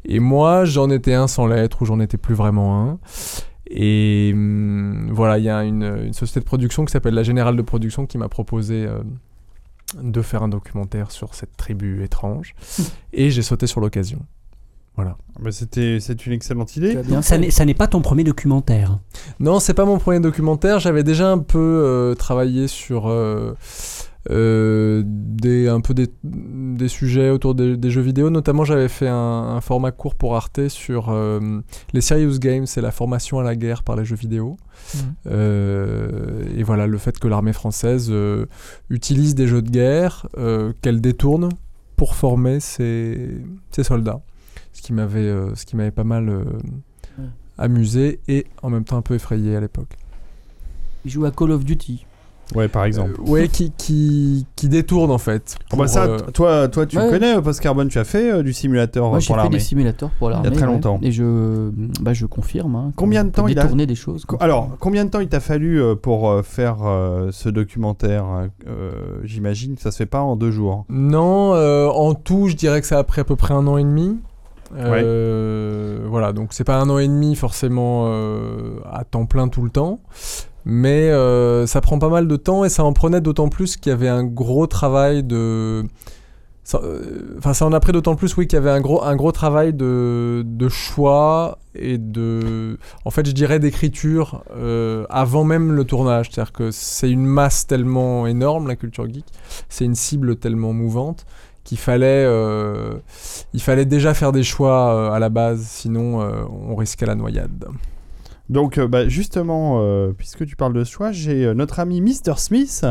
Et 0.03 0.20
moi, 0.20 0.66
j'en 0.66 0.89
étais 0.89 1.13
un 1.13 1.28
sans 1.28 1.47
l'être, 1.47 1.82
ou 1.82 1.86
j'en 1.86 1.99
étais 1.99 2.18
plus 2.18 2.36
vraiment 2.36 2.84
un. 2.89 2.99
Et 3.68 4.32
hum, 4.34 5.09
voilà, 5.11 5.38
il 5.39 5.43
y 5.45 5.49
a 5.49 5.63
une, 5.63 5.84
une 6.05 6.13
société 6.13 6.39
de 6.41 6.45
production 6.45 6.86
qui 6.86 6.91
s'appelle 6.91 7.16
la 7.16 7.24
Générale 7.24 7.55
de 7.55 7.61
Production 7.63 8.05
qui 8.05 8.18
m'a 8.20 8.28
proposé 8.30 8.86
euh, 8.86 8.99
de 10.02 10.22
faire 10.22 10.43
un 10.43 10.50
documentaire 10.50 11.12
sur 11.12 11.36
cette 11.36 11.56
tribu 11.58 12.04
étrange. 12.04 12.56
et 13.14 13.30
j'ai 13.30 13.41
sauté 13.41 13.68
sur 13.68 13.82
l'occasion. 13.82 14.20
Voilà. 14.96 15.18
Bah, 15.41 15.52
c'était 15.52 16.00
c'est 16.00 16.26
une 16.26 16.32
excellente 16.32 16.76
idée. 16.78 16.96
as 16.96 17.04
bien 17.04 17.22
Ça 17.22 17.36
fait. 17.36 17.41
n'est 17.41 17.52
ça 17.52 17.66
n'est 17.66 17.74
pas 17.74 17.88
ton 17.88 18.02
premier 18.02 18.24
documentaire. 18.24 19.00
Non, 19.39 19.60
c'est 19.60 19.74
pas 19.74 19.86
mon 19.86 19.98
premier 19.98 20.20
documentaire. 20.22 20.80
J'avais 20.80 21.04
déjà 21.04 21.32
un 21.32 21.39
peu 21.39 21.60
euh, 21.60 22.16
travaillé 22.16 22.68
sur 22.68 23.10
euh, 23.10 23.54
euh, 24.32 25.03
des, 25.05 25.67
un 25.67 25.82
peu 25.82 25.93
des, 25.93 26.07
des 26.23 26.88
sujets 26.88 27.30
autour 27.30 27.55
des, 27.55 27.78
des 27.78 27.89
jeux 27.89 28.01
vidéo. 28.01 28.30
Notamment, 28.30 28.63
j'avais 28.63 28.88
fait 28.88 29.07
un, 29.07 29.15
un 29.15 29.61
format 29.61 29.91
court 29.91 30.15
pour 30.15 30.36
Arte 30.36 30.67
sur 30.67 31.09
euh, 31.09 31.59
les 31.93 32.01
serious 32.01 32.39
games, 32.39 32.65
c'est 32.65 32.82
la 32.82 32.91
formation 32.91 33.39
à 33.39 33.43
la 33.43 33.55
guerre 33.55 33.84
par 33.84 33.95
les 33.95 34.05
jeux 34.05 34.15
vidéo. 34.15 34.57
Mhm. 34.93 35.01
Euh, 35.28 36.43
et 36.57 36.63
voilà, 36.63 36.88
le 36.88 36.97
fait 36.97 37.17
que 37.19 37.28
l'armée 37.28 37.53
française 37.53 38.11
utilise 38.89 39.36
des 39.36 39.47
jeux 39.47 39.61
de 39.61 39.69
guerre, 39.69 40.28
qu'elle 40.82 41.01
détourne 41.01 41.49
pour 41.95 42.15
former 42.15 42.59
ses, 42.59 43.38
ses 43.71 43.84
soldats. 43.84 44.21
Ce 44.73 44.82
qui 44.82 44.91
m'avait 44.93 45.91
pas 45.91 46.03
mal 46.03 46.43
Ouais. 47.17 47.26
amusé 47.57 48.19
et 48.28 48.45
en 48.61 48.69
même 48.69 48.84
temps 48.84 48.97
un 48.97 49.01
peu 49.01 49.13
effrayé 49.15 49.55
à 49.55 49.61
l'époque. 49.61 49.95
Il 51.05 51.11
joue 51.11 51.23
à 51.23 51.32
Call 51.32 51.51
of 51.51 51.63
Duty. 51.63 52.05
Ouais, 52.54 52.68
par 52.68 52.86
exemple. 52.86 53.14
Euh, 53.20 53.30
ouais, 53.32 53.48
qui, 53.48 53.72
qui, 53.76 54.46
qui 54.56 54.70
détourne 54.70 55.10
en 55.10 55.18
fait. 55.18 55.56
Oh, 55.74 55.78
bah, 55.78 55.86
pour, 55.86 55.88
ça, 55.89 56.04
euh, 56.06 56.20
toi, 56.34 56.68
toi, 56.68 56.86
tu 56.86 56.98
ouais. 56.98 57.10
connais 57.10 57.41
Post 57.41 57.60
Carbone, 57.60 57.88
tu 57.88 57.98
as 57.98 58.04
fait 58.04 58.32
euh, 58.32 58.43
du 58.43 58.54
simulateur 58.54 59.08
Moi, 59.08 59.18
euh, 59.18 59.20
j'ai 59.20 59.28
pour 59.28 59.36
fait 59.38 59.41
l'armée. 59.41 59.58
des 59.58 59.64
simulateurs 59.64 60.12
pour 60.20 60.30
l'armée. 60.30 60.52
très 60.52 60.62
ouais. 60.62 60.68
longtemps. 60.68 61.00
Et 61.02 61.12
je, 61.12 61.72
bah, 62.02 62.14
je 62.14 62.26
confirme. 62.28 62.76
hein, 62.76 62.91
Combien 62.96 63.24
de 63.24 63.32
temps 63.32 63.48
il 63.48 63.58
a- 63.58 63.64
détourner 63.64 63.88
des 63.88 63.96
choses. 63.96 64.26
Alors, 64.41 64.70
combien 64.80 65.06
de 65.06 65.10
temps 65.10 65.22
il 65.22 65.28
t'a 65.28 65.39
fallu 65.39 65.82
euh, 65.82 65.96
pour 65.96 66.30
euh, 66.30 66.43
faire 66.43 66.78
euh, 66.84 67.30
ce 67.32 67.50
documentaire 67.50 68.26
euh, 68.68 68.91
J'imagine 69.24 69.76
que 69.76 69.82
ça 69.82 69.89
se 69.91 69.98
fait 69.98 70.06
pas 70.06 70.22
en 70.22 70.36
deux 70.36 70.52
jours. 70.52 70.86
Non, 70.89 71.54
euh, 71.56 71.88
en 71.88 72.14
tout, 72.14 72.48
je 72.48 72.56
dirais 72.56 72.80
que 72.82 72.88
ça 72.88 73.00
a 73.00 73.04
pris 73.04 73.22
à 73.22 73.24
peu 73.24 73.36
près 73.36 73.56
un 73.56 73.66
an 73.66 73.78
et 73.78 73.84
demi. 73.84 74.18
Euh, 74.78 76.00
Voilà, 76.10 76.34
donc 76.34 76.50
c'est 76.52 76.64
pas 76.64 76.78
un 76.80 76.89
an 76.89 76.98
et 76.98 77.08
demi 77.08 77.36
forcément 77.36 78.06
euh, 78.08 78.80
à 78.91 79.04
temps 79.04 79.26
plein 79.26 79.48
tout 79.48 79.62
le 79.64 79.70
temps, 79.70 80.00
mais 80.66 81.11
euh, 81.11 81.68
ça 81.68 81.80
prend 81.80 81.99
pas 81.99 82.09
mal 82.09 82.28
de 82.28 82.36
temps 82.36 82.66
et 82.66 82.70
ça 82.70 82.84
en 82.84 82.91
prenait 82.91 83.22
d'autant 83.22 83.49
plus 83.49 83.78
qu'il 83.78 83.91
y 83.91 83.93
avait 83.93 84.09
un 84.09 84.24
gros 84.24 84.66
travail 84.68 85.24
de. 85.24 85.84
euh, 86.74 87.36
Enfin, 87.38 87.53
ça 87.53 87.66
en 87.68 87.74
a 87.74 87.80
pris 87.80 87.91
d'autant 87.91 88.16
plus, 88.16 88.36
oui, 88.38 88.47
qu'il 88.47 88.57
y 88.57 88.59
avait 88.59 88.72
un 88.72 88.82
gros, 88.82 89.03
un 89.03 89.16
gros 89.16 89.32
travail 89.32 89.74
de, 89.74 90.41
de 90.43 90.68
choix 90.70 91.59
et 91.76 91.99
de. 91.99 92.80
En 93.05 93.11
fait, 93.11 93.28
je 93.28 93.32
dirais 93.32 93.59
d'écriture 93.59 94.43
euh, 94.57 95.05
avant 95.09 95.43
même 95.43 95.72
le 95.72 95.84
tournage. 95.84 96.30
C'est-à-dire 96.32 96.51
que 96.53 96.72
c'est 96.72 97.11
une 97.11 97.26
masse 97.26 97.68
tellement 97.68 98.26
énorme, 98.26 98.68
la 98.68 98.76
culture 98.76 99.07
geek, 99.07 99.26
c'est 99.70 99.86
une 99.86 99.95
cible 99.95 100.36
tellement 100.38 100.74
mouvante 100.74 101.26
qu'il 101.63 101.78
fallait, 101.80 102.26
il 103.53 103.61
fallait 103.61 103.86
déjà 103.86 104.13
faire 104.13 104.32
des 104.32 104.43
choix 104.43 105.13
à 105.16 105.18
la 105.18 105.30
base, 105.30 105.63
sinon 105.68 106.20
on 106.70 106.76
risquait 106.76 107.07
la 107.07 107.16
noyade. 107.16 107.66
Donc, 108.50 108.78
euh, 108.78 108.88
bah, 108.88 109.08
justement, 109.08 109.80
euh, 109.82 110.12
puisque 110.16 110.46
tu 110.46 110.56
parles 110.56 110.74
de 110.74 110.84
ce 110.84 110.91
choix, 110.91 111.12
j'ai 111.12 111.46
euh, 111.46 111.54
notre 111.56 111.80
ami 111.80 112.00
Mr. 112.02 112.34
Smith 112.38 112.86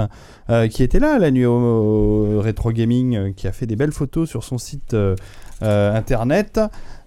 euh, 0.51 0.67
qui 0.67 0.83
était 0.83 0.99
là 0.99 1.19
la 1.19 1.31
nuit 1.31 1.47
au, 1.47 1.53
au 1.55 2.41
rétro 2.41 2.73
gaming, 2.73 3.17
euh, 3.17 3.33
qui 3.33 3.47
a 3.47 3.53
fait 3.53 3.67
des 3.67 3.77
belles 3.77 3.93
photos 3.93 4.29
sur 4.29 4.43
son 4.43 4.59
site 4.59 4.95
euh, 4.95 5.15
euh, 5.63 5.95
internet, 5.97 6.61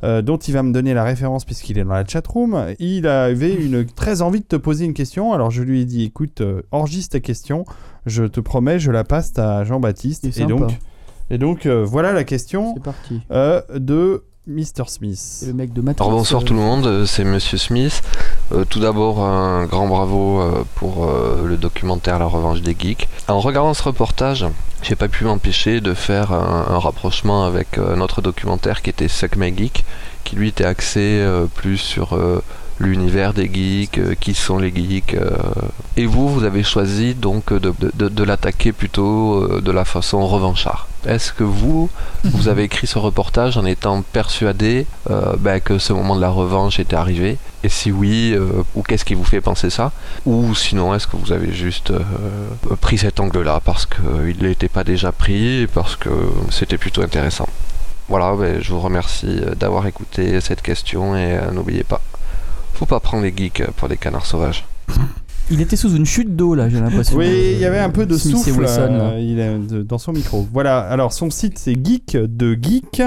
euh, 0.03 0.21
dont 0.21 0.37
il 0.37 0.53
va 0.53 0.63
me 0.63 0.71
donner 0.71 0.93
la 0.93 1.03
référence 1.03 1.43
puisqu'il 1.43 1.77
est 1.77 1.83
dans 1.83 1.91
la 1.93 2.05
chatroom. 2.05 2.67
Il 2.79 3.05
avait 3.07 3.53
une 3.53 3.85
très 3.85 4.21
envie 4.21 4.39
de 4.39 4.45
te 4.45 4.55
poser 4.55 4.85
une 4.85 4.93
question, 4.93 5.33
alors 5.33 5.51
je 5.51 5.61
lui 5.61 5.81
ai 5.81 5.85
dit 5.85 6.03
écoute, 6.05 6.39
euh, 6.39 6.61
enregistre 6.71 7.13
ta 7.13 7.19
question, 7.19 7.65
je 8.05 8.23
te 8.23 8.39
promets, 8.39 8.79
je 8.79 8.91
la 8.91 9.03
passe 9.03 9.37
à 9.37 9.65
Jean-Baptiste. 9.65 10.23
Et 10.23 10.31
sympa. 10.31 10.47
donc, 10.47 10.71
et 11.29 11.37
donc 11.37 11.65
euh, 11.65 11.83
voilà 11.85 12.13
la 12.13 12.23
question 12.23 12.75
parti. 12.75 13.19
euh, 13.31 13.61
de 13.75 14.23
Mr. 14.49 14.63
C'est 14.63 14.89
Smith. 14.89 15.43
le 15.45 15.53
mec 15.53 15.73
de 15.73 15.81
Matrix. 15.81 16.07
Alors 16.07 16.17
bonsoir 16.17 16.41
tout 16.45 16.53
le 16.53 16.59
monde, 16.61 17.05
c'est 17.05 17.25
Monsieur 17.25 17.57
Smith. 17.57 18.01
Euh, 18.53 18.63
tout 18.65 18.79
d'abord, 18.79 19.23
un 19.23 19.65
grand 19.65 19.87
bravo 19.87 20.39
euh, 20.39 20.63
pour 20.75 21.05
euh, 21.05 21.43
le 21.45 21.57
documentaire 21.57 22.17
La 22.19 22.25
Revanche 22.25 22.61
des 22.61 22.75
Geeks. 22.77 23.07
En 23.27 23.39
regardant 23.39 23.73
ce 23.73 23.83
reportage, 23.83 24.45
j'ai 24.83 24.95
pas 24.95 25.09
pu 25.09 25.25
m'empêcher 25.25 25.81
de 25.81 25.93
faire 25.93 26.31
un, 26.31 26.79
rapprochement 26.79 27.45
avec 27.45 27.77
notre 27.77 28.21
documentaire 28.21 28.81
qui 28.81 28.89
était 28.89 29.07
Suck 29.07 29.35
My 29.35 29.55
Geek, 29.55 29.83
qui 30.23 30.35
lui 30.35 30.49
était 30.49 30.65
axé 30.65 31.25
plus 31.55 31.77
sur 31.77 32.17
l'univers 32.79 33.33
des 33.33 33.49
geeks, 33.51 33.97
euh, 33.97 34.15
qui 34.19 34.33
sont 34.33 34.57
les 34.59 34.73
geeks. 34.73 35.13
euh. 35.15 35.29
Et 35.95 36.05
vous, 36.05 36.27
vous 36.29 36.43
avez 36.43 36.63
choisi 36.63 37.15
donc 37.15 37.51
de, 37.51 37.73
de- 37.79 37.91
de- 37.95 38.09
de 38.09 38.23
l'attaquer 38.23 38.71
plutôt 38.71 39.43
euh, 39.43 39.61
de 39.61 39.71
la 39.71 39.83
façon 39.85 40.25
revanchard. 40.27 40.87
Est-ce 41.07 41.31
que 41.31 41.43
vous, 41.43 41.89
vous 42.25 42.47
avez 42.49 42.63
écrit 42.63 42.85
ce 42.85 42.99
reportage 42.99 43.57
en 43.57 43.65
étant 43.65 44.01
persuadé 44.01 44.85
ben, 45.39 45.61
que 45.61 45.77
ce 45.79 45.93
moment 45.93 46.15
de 46.17 46.21
la 46.21 46.29
revanche 46.29 46.79
était 46.79 46.97
arrivé? 46.97 47.37
Et 47.63 47.69
si 47.69 47.91
oui, 47.93 48.35
ou 48.75 48.81
qu'est-ce 48.83 49.05
qui 49.05 49.13
vous 49.13 49.23
fait 49.23 49.39
penser 49.39 49.69
ça? 49.69 49.93
Ou 50.25 50.53
sinon, 50.53 50.93
est-ce 50.93 51.07
que 51.07 51.15
vous 51.15 51.31
avez 51.31 51.53
juste 51.53 51.93
pris 52.81 52.97
cet 52.97 53.21
angle-là 53.21 53.61
parce 53.63 53.85
qu'il 53.85 54.35
n'était 54.45 54.67
pas 54.67 54.83
déjà 54.83 55.13
pris 55.13 55.61
et 55.61 55.67
parce 55.67 55.95
que 55.95 56.09
c'était 56.49 56.77
plutôt 56.77 57.01
intéressant? 57.03 57.47
Voilà, 58.09 58.33
ben, 58.35 58.61
je 58.61 58.69
vous 58.71 58.81
remercie 58.81 59.39
d'avoir 59.55 59.87
écouté 59.87 60.41
cette 60.41 60.61
question 60.61 61.15
et 61.15 61.39
n'oubliez 61.53 61.83
pas, 61.85 62.01
faut 62.77 62.85
pas 62.85 62.99
prendre 62.99 63.23
les 63.23 63.33
geeks 63.35 63.63
pour 63.75 63.89
des 63.89 63.97
canards 63.97 64.25
sauvages. 64.25 64.65
Il 65.49 65.61
était 65.61 65.75
sous 65.77 65.95
une 65.95 66.05
chute 66.05 66.35
d'eau 66.35 66.55
là, 66.55 66.69
j'ai 66.69 66.79
l'impression. 66.79 67.17
Oui, 67.17 67.51
il 67.53 67.59
y 67.59 67.65
avait 67.65 67.79
un 67.79 67.89
peu 67.89 68.05
de 68.05 68.17
Smith 68.17 68.37
souffle 68.37 68.65
euh, 68.67 69.17
il 69.19 69.39
est 69.39 69.57
de- 69.57 69.81
dans 69.81 69.97
son 69.97 70.11
micro. 70.11 70.45
Voilà, 70.53 70.79
alors 70.79 71.13
son 71.13 71.29
site 71.29 71.57
c'est 71.57 71.73
geek 71.73 72.17
de 72.17 72.53
geek, 72.61 73.01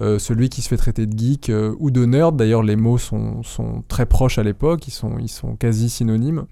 Euh, 0.00 0.18
celui 0.18 0.48
qui 0.48 0.60
se 0.60 0.68
fait 0.68 0.76
traiter 0.76 1.06
de 1.06 1.16
geek 1.16 1.50
euh, 1.50 1.72
ou 1.78 1.92
de 1.92 2.04
nerd, 2.04 2.36
d'ailleurs 2.36 2.64
les 2.64 2.74
mots 2.76 2.98
sont, 2.98 3.44
sont 3.44 3.84
très 3.86 4.06
proches 4.06 4.38
à 4.38 4.42
l'époque, 4.42 4.88
ils 4.88 4.92
sont, 4.92 5.18
ils 5.20 5.28
sont 5.28 5.54
quasi 5.54 5.88
synonymes. 5.88 6.46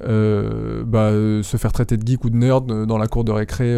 Bah, 0.00 1.10
se 1.42 1.56
faire 1.56 1.72
traiter 1.72 1.96
de 1.96 2.06
geek 2.06 2.24
ou 2.24 2.30
de 2.30 2.36
nerd 2.36 2.86
dans 2.86 2.98
la 2.98 3.06
cour 3.08 3.24
de 3.24 3.32
récré 3.32 3.76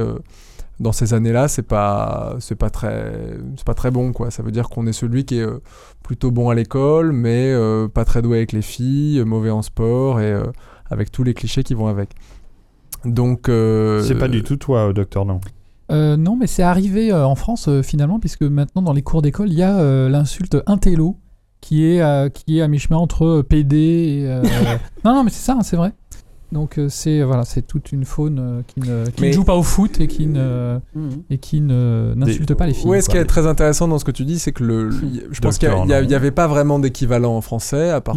dans 0.80 0.92
ces 0.92 1.14
années-là, 1.14 1.48
c'est 1.48 1.62
pas, 1.62 2.36
c'est 2.40 2.54
pas 2.54 2.70
très, 2.70 3.12
c'est 3.56 3.64
pas 3.66 3.74
très 3.74 3.90
bon 3.90 4.12
quoi. 4.12 4.30
Ça 4.30 4.42
veut 4.42 4.52
dire 4.52 4.68
qu'on 4.68 4.86
est 4.86 4.92
celui 4.92 5.24
qui 5.24 5.38
est 5.38 5.42
euh, 5.46 5.60
plutôt 6.02 6.30
bon 6.30 6.50
à 6.50 6.54
l'école, 6.54 7.12
mais 7.12 7.52
euh, 7.52 7.88
pas 7.88 8.04
très 8.04 8.22
doué 8.22 8.38
avec 8.38 8.52
les 8.52 8.62
filles, 8.62 9.22
mauvais 9.24 9.50
en 9.50 9.62
sport 9.62 10.20
et 10.20 10.32
euh, 10.32 10.44
avec 10.90 11.10
tous 11.10 11.24
les 11.24 11.34
clichés 11.34 11.62
qui 11.64 11.74
vont 11.74 11.88
avec. 11.88 12.10
Donc, 13.04 13.48
euh, 13.48 14.02
C'est 14.02 14.14
pas 14.18 14.28
du 14.28 14.42
tout 14.42 14.56
toi, 14.56 14.92
docteur, 14.92 15.24
non? 15.24 15.40
Euh, 15.90 16.16
non, 16.16 16.36
mais 16.36 16.46
c'est 16.46 16.62
arrivé 16.62 17.12
euh, 17.12 17.26
en 17.26 17.34
France 17.34 17.66
euh, 17.68 17.82
finalement, 17.82 18.18
puisque 18.20 18.42
maintenant 18.42 18.82
dans 18.82 18.92
les 18.92 19.02
cours 19.02 19.22
d'école, 19.22 19.48
il 19.50 19.58
y 19.58 19.62
a 19.62 19.78
euh, 19.78 20.08
l'insulte 20.08 20.56
intello 20.66 21.16
qui 21.60 21.86
est, 21.86 22.02
euh, 22.02 22.28
qui 22.28 22.58
est 22.58 22.62
à 22.62 22.68
mi-chemin 22.68 22.98
entre 22.98 23.24
euh, 23.24 23.42
PD 23.42 23.76
et. 23.76 24.26
euh, 24.26 24.42
non, 25.04 25.14
non, 25.14 25.24
mais 25.24 25.30
c'est 25.30 25.44
ça, 25.44 25.54
hein, 25.54 25.62
c'est 25.62 25.76
vrai. 25.76 25.92
Donc 26.50 26.78
euh, 26.78 26.88
c'est 26.88 27.22
voilà, 27.22 27.44
c'est 27.44 27.60
toute 27.60 27.92
une 27.92 28.04
faune 28.06 28.38
euh, 28.40 28.62
qui, 28.66 28.80
ne, 28.80 29.04
qui 29.10 29.20
Mais- 29.20 29.28
ne 29.28 29.32
joue 29.32 29.44
pas 29.44 29.54
au 29.54 29.62
foot 29.62 30.00
et 30.00 30.06
qui 30.06 30.26
ne 30.26 30.78
Mhm. 30.94 31.22
et 31.28 31.36
qui 31.38 31.60
ne 31.60 32.14
n'insulte 32.16 32.54
pas 32.54 32.66
les 32.66 32.72
filles. 32.72 32.88
Ouais, 32.88 33.02
ce 33.02 33.10
qui 33.10 33.18
est 33.18 33.24
très 33.26 33.46
intéressant 33.46 33.86
dans 33.86 33.98
ce 33.98 34.04
que 34.06 34.10
tu 34.10 34.24
dis, 34.24 34.38
c'est 34.38 34.52
que 34.52 34.64
le, 34.64 34.90
y- 35.04 35.22
je 35.30 35.40
pense 35.40 35.58
qu'il 35.58 35.68
n'y 35.86 35.92
avait 36.14 36.30
pas 36.30 36.46
vraiment 36.46 36.78
d'équivalent 36.78 37.36
en 37.36 37.40
français, 37.42 37.90
à 37.90 38.00
part 38.00 38.14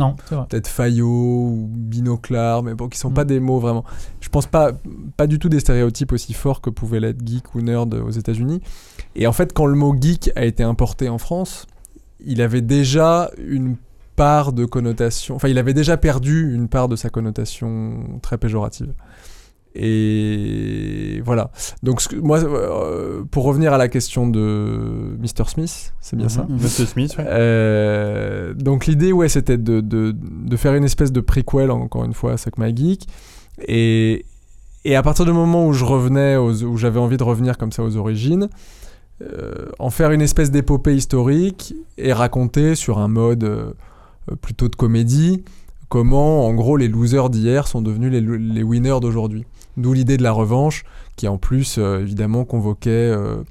peut-être 0.48 0.68
Fayot 0.70 1.06
ou 1.08 1.70
Binoclard, 1.70 2.64
mais 2.64 2.74
bon, 2.74 2.88
qui 2.88 2.98
sont 2.98 3.12
pas 3.12 3.26
des 3.26 3.40
mots 3.42 3.60
vraiment. 3.60 3.84
Je 4.22 4.30
pense 4.30 4.46
pas, 4.48 4.72
pas 5.18 5.28
du 5.28 5.38
tout 5.38 5.50
des 5.50 5.60
stéréotypes 5.60 6.14
aussi 6.14 6.34
forts 6.34 6.62
que 6.62 6.70
pouvaient 6.70 7.00
l'être 7.02 7.20
geek 7.28 7.54
ou 7.56 7.62
nerd 7.62 7.94
aux 7.96 8.12
États-Unis. 8.12 8.62
Et 9.16 9.28
en 9.28 9.34
fait, 9.34 9.52
quand 9.52 9.66
le 9.66 9.76
mot 9.76 9.94
geek 10.00 10.32
a 10.38 10.46
été 10.46 10.64
importé 10.64 11.10
en 11.10 11.18
France, 11.18 11.68
il 12.26 12.42
avait 12.42 12.62
déjà 12.62 13.30
une 13.46 13.76
part 14.16 14.54
de 14.54 14.66
connotation, 14.66 15.36
enfin, 15.36 15.48
il 15.48 15.58
avait 15.58 15.74
déjà 15.74 15.98
perdu 15.98 16.54
une 16.54 16.68
part 16.68 16.88
de 16.88 16.96
sa 16.96 17.10
connotation 17.10 18.20
très 18.22 18.38
péjorative. 18.38 18.94
Et 19.74 21.22
voilà. 21.26 21.52
Donc, 21.84 22.02
ce 22.02 22.16
moi, 22.16 22.40
euh, 22.44 23.24
pour 23.32 23.44
revenir 23.46 23.74
à 23.74 23.78
la 23.78 23.88
question 23.88 24.28
de 24.28 25.16
Mr. 25.20 25.48
Smith, 25.48 25.94
c'est 26.02 26.16
bien 26.16 26.30
ça? 26.30 26.46
Mhm. 26.50 26.58
Monsieur 26.62 26.86
Smith, 26.86 27.16
ouais. 27.18 27.26
euh, 27.28 28.54
donc 28.54 28.86
l'idée, 28.88 29.12
ouais, 29.14 29.30
c'était 29.30 29.58
de, 29.58 29.80
de, 29.82 30.14
de 30.16 30.58
faire 30.58 30.74
une 30.76 30.84
espèce 30.84 31.12
de 31.12 31.22
prequel, 31.22 31.72
encore 31.72 32.04
une 32.04 32.14
fois, 32.14 32.34
à 32.34 32.38
Suck 32.38 32.58
My 32.58 32.76
Geek. 32.76 33.08
Et, 33.68 34.26
et 34.86 34.96
à 34.96 35.04
partir 35.04 35.26
du 35.26 35.32
moment 35.32 35.68
où 35.68 35.74
je 35.74 35.86
revenais, 35.86 36.36
aux- 36.36 36.64
où 36.64 36.78
j'avais 36.78 37.00
envie 37.00 37.18
de 37.18 37.24
revenir 37.24 37.58
comme 37.58 37.72
ça 37.72 37.84
aux 37.84 37.96
origines, 37.98 38.50
euh, 39.22 39.68
en 39.80 39.90
faire 39.90 40.12
une 40.12 40.22
espèce 40.22 40.52
d'épopée 40.52 40.96
historique 40.96 41.76
et 41.98 42.12
raconter 42.12 42.76
sur 42.76 42.98
un 43.00 43.08
mode 43.08 43.76
plutôt 44.42 44.68
de 44.68 44.76
comédie 44.76 45.44
comment, 45.92 46.48
en 46.48 46.54
gros, 46.54 46.78
les 46.78 46.88
losers 46.88 47.30
d'hier 47.30 47.68
sont 47.68 47.82
devenus 47.82 48.12
les, 48.12 48.22
les 48.22 48.64
winners 48.64 49.02
d'aujourd'hui. 49.02 49.44
D'où 49.76 49.92
l'idée 49.92 50.16
de 50.16 50.24
la 50.24 50.32
revanche, 50.32 50.86
qui 51.18 51.28
en 51.28 51.38
plus, 51.38 51.76
euh, 51.78 52.00
évidemment, 52.00 52.46
convoquait 52.46 52.90
euh, 52.90 53.18
euh, 53.18 53.44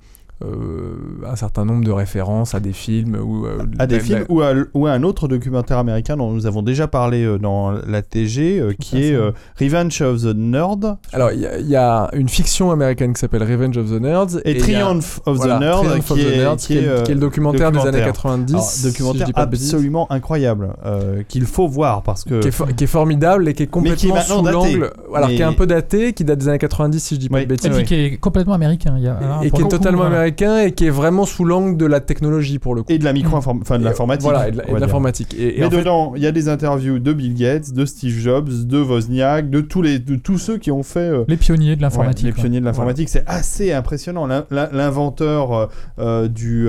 un 0.43 1.37
certain 1.37 1.65
nombre 1.65 1.85
de 1.85 1.91
références 1.91 2.55
à 2.55 2.61
des 2.61 2.73
films 2.73 3.17
ou 3.23 3.47
euh, 3.47 3.59
à 3.79 3.87
des 3.87 4.01
films 4.01 4.25
ou 4.29 4.41
à, 4.43 4.53
ou 4.75 4.87
à 4.87 4.93
un 4.93 5.03
autre 5.03 5.29
documentaire 5.29 5.79
américain 5.79 6.17
dont 6.17 6.33
nous 6.33 6.47
avons 6.47 6.63
déjà 6.63 6.87
parlé 6.89 7.25
euh, 7.25 7.39
dans 7.39 7.71
la 7.73 8.03
TG, 8.03 8.59
euh, 8.61 8.73
qui 8.79 9.03
est 9.05 9.15
euh, 9.15 9.33
Revenge 9.61 10.01
of 10.03 10.23
the 10.23 10.35
Nerd 10.35 10.97
Alors, 11.13 11.33
il 11.33 11.41
y, 11.41 11.47
a- 11.47 11.59
il 11.59 11.69
y 11.69 11.77
a 11.77 12.09
une 12.15 12.29
fiction 12.29 12.71
américaine 12.71 13.13
qui 13.13 13.21
s'appelle 13.21 13.43
Revenge 13.43 13.77
of 13.77 13.89
the 13.91 14.01
Nerds 14.01 14.41
et, 14.45 14.57
a- 14.57 14.61
Triumph 14.61 15.21
of 15.27 15.37
voilà, 15.37 15.57
the 15.57 15.61
Nerd, 15.61 15.85
Triumph 15.85 16.05
qui, 16.07 16.13
of 16.13 16.19
the 16.19 16.23
est, 16.23 16.37
Nerds, 16.39 16.57
qui 16.57 16.79
est, 16.79 16.89
euh, 16.89 17.03
qui 17.03 17.11
est 17.13 17.15
le 17.15 17.21
documentaire, 17.21 17.71
des 17.73 17.79
années 17.81 17.91
documentaire. 18.05 18.13
90. 18.13 18.53
alors, 18.55 18.65
si 18.65 18.83
je 18.83 18.89
documentaire 18.89 19.29
absolument 19.37 20.11
incroyable 20.11 20.75
euh, 20.85 21.23
qu'il 21.29 21.45
faut 21.45 21.69
voir 21.69 22.03
parce 22.03 22.25
que 22.25 22.41
qui 22.41 22.49
est, 22.49 22.53
for- 22.53 22.75
qui 22.75 22.85
est 22.85 22.87
formidable 22.87 23.49
et 23.49 23.55
qui 23.55 23.65
est 23.65 23.67
complètement 23.67 24.15
maintenant 24.15 24.37
sous 24.39 24.43
daté. 24.43 24.57
l'angle. 24.57 24.91
Alors, 25.15 25.29
qui 25.29 25.37
est 25.41 25.43
un 25.43 25.53
peu 25.53 25.67
daté, 25.67 26.13
qui 26.13 26.25
date 26.25 26.39
des 26.39 26.49
années 26.49 26.59
90, 26.59 26.99
si 27.03 27.15
je 27.17 27.21
dis 27.21 27.29
pas 27.29 27.37
Oui. 27.37 27.43
de 27.45 27.49
bêtises. 27.49 27.67
Et 27.71 27.75
puis 27.75 27.85
qui 27.85 27.95
est 27.95 28.17
complètement 28.19 28.55
américain. 28.55 28.95
Il 28.97 29.05
y 29.05 29.09
a, 29.09 29.17
alors, 29.17 29.43
et 29.45 29.51
pour 29.51 29.59
qui 29.59 29.65
est 29.65 29.69
totalement 29.69 29.99
voilà. 30.09 30.30
Américain 30.31 30.59
et 30.67 30.73
qui 30.73 30.87
est 30.87 30.91
vraiment 30.91 31.25
sous 31.27 31.45
l'angle 31.45 31.77
de 31.77 31.87
la 31.87 32.01
technologie 32.01 32.59
pour 32.59 32.75
le 32.75 32.83
coup. 32.83 32.93
et 32.93 32.99
de 32.99 33.05
la 33.05 33.13
micro 33.13 33.37
enfin 33.37 33.55
de 33.55 33.83
Et- 33.83 33.85
l'informatique 33.85 34.23
Voilà, 34.31 34.49
et 34.49 34.53
de 34.53 34.77
l'informatique. 34.79 35.35
Et, 35.39 35.57
et 35.57 35.61
mais 35.61 35.67
en 35.67 35.69
dedans 35.71 36.13
il 36.17 36.23
y 36.23 36.27
a 36.27 36.33
des 36.33 36.49
interviews 36.49 36.99
de 36.99 37.13
Bill 37.13 37.35
Gates 37.35 37.73
de 37.73 37.85
Steve 37.85 38.19
Jobs 38.19 38.49
de 38.67 38.79
Wozniak 38.81 39.51
de 39.51 39.61
tous 39.61 39.83
les 39.83 39.99
de 39.99 40.17
tous 40.17 40.39
ceux 40.39 40.59
qui 40.59 40.71
ont 40.71 40.83
fait 40.83 41.01
euh, 41.01 41.25
Les 41.29 41.37
pionniers 41.37 41.77
de 41.77 41.81
Ouais, 41.81 41.83
l'informatique. 41.83 42.27
les 42.27 42.33
quoi. 42.33 42.43
pionniers 42.43 42.61
de 42.61 42.65
l'informatique, 42.65 43.09
c'est 43.09 43.25
assez 43.27 43.73
impressionnant. 43.73 44.27
L'in- 44.27 44.45
l'in- 44.51 44.69
L'inventeur 44.73 45.53
euh, 45.53 45.67
euh, 45.99 46.29
du, 46.29 46.69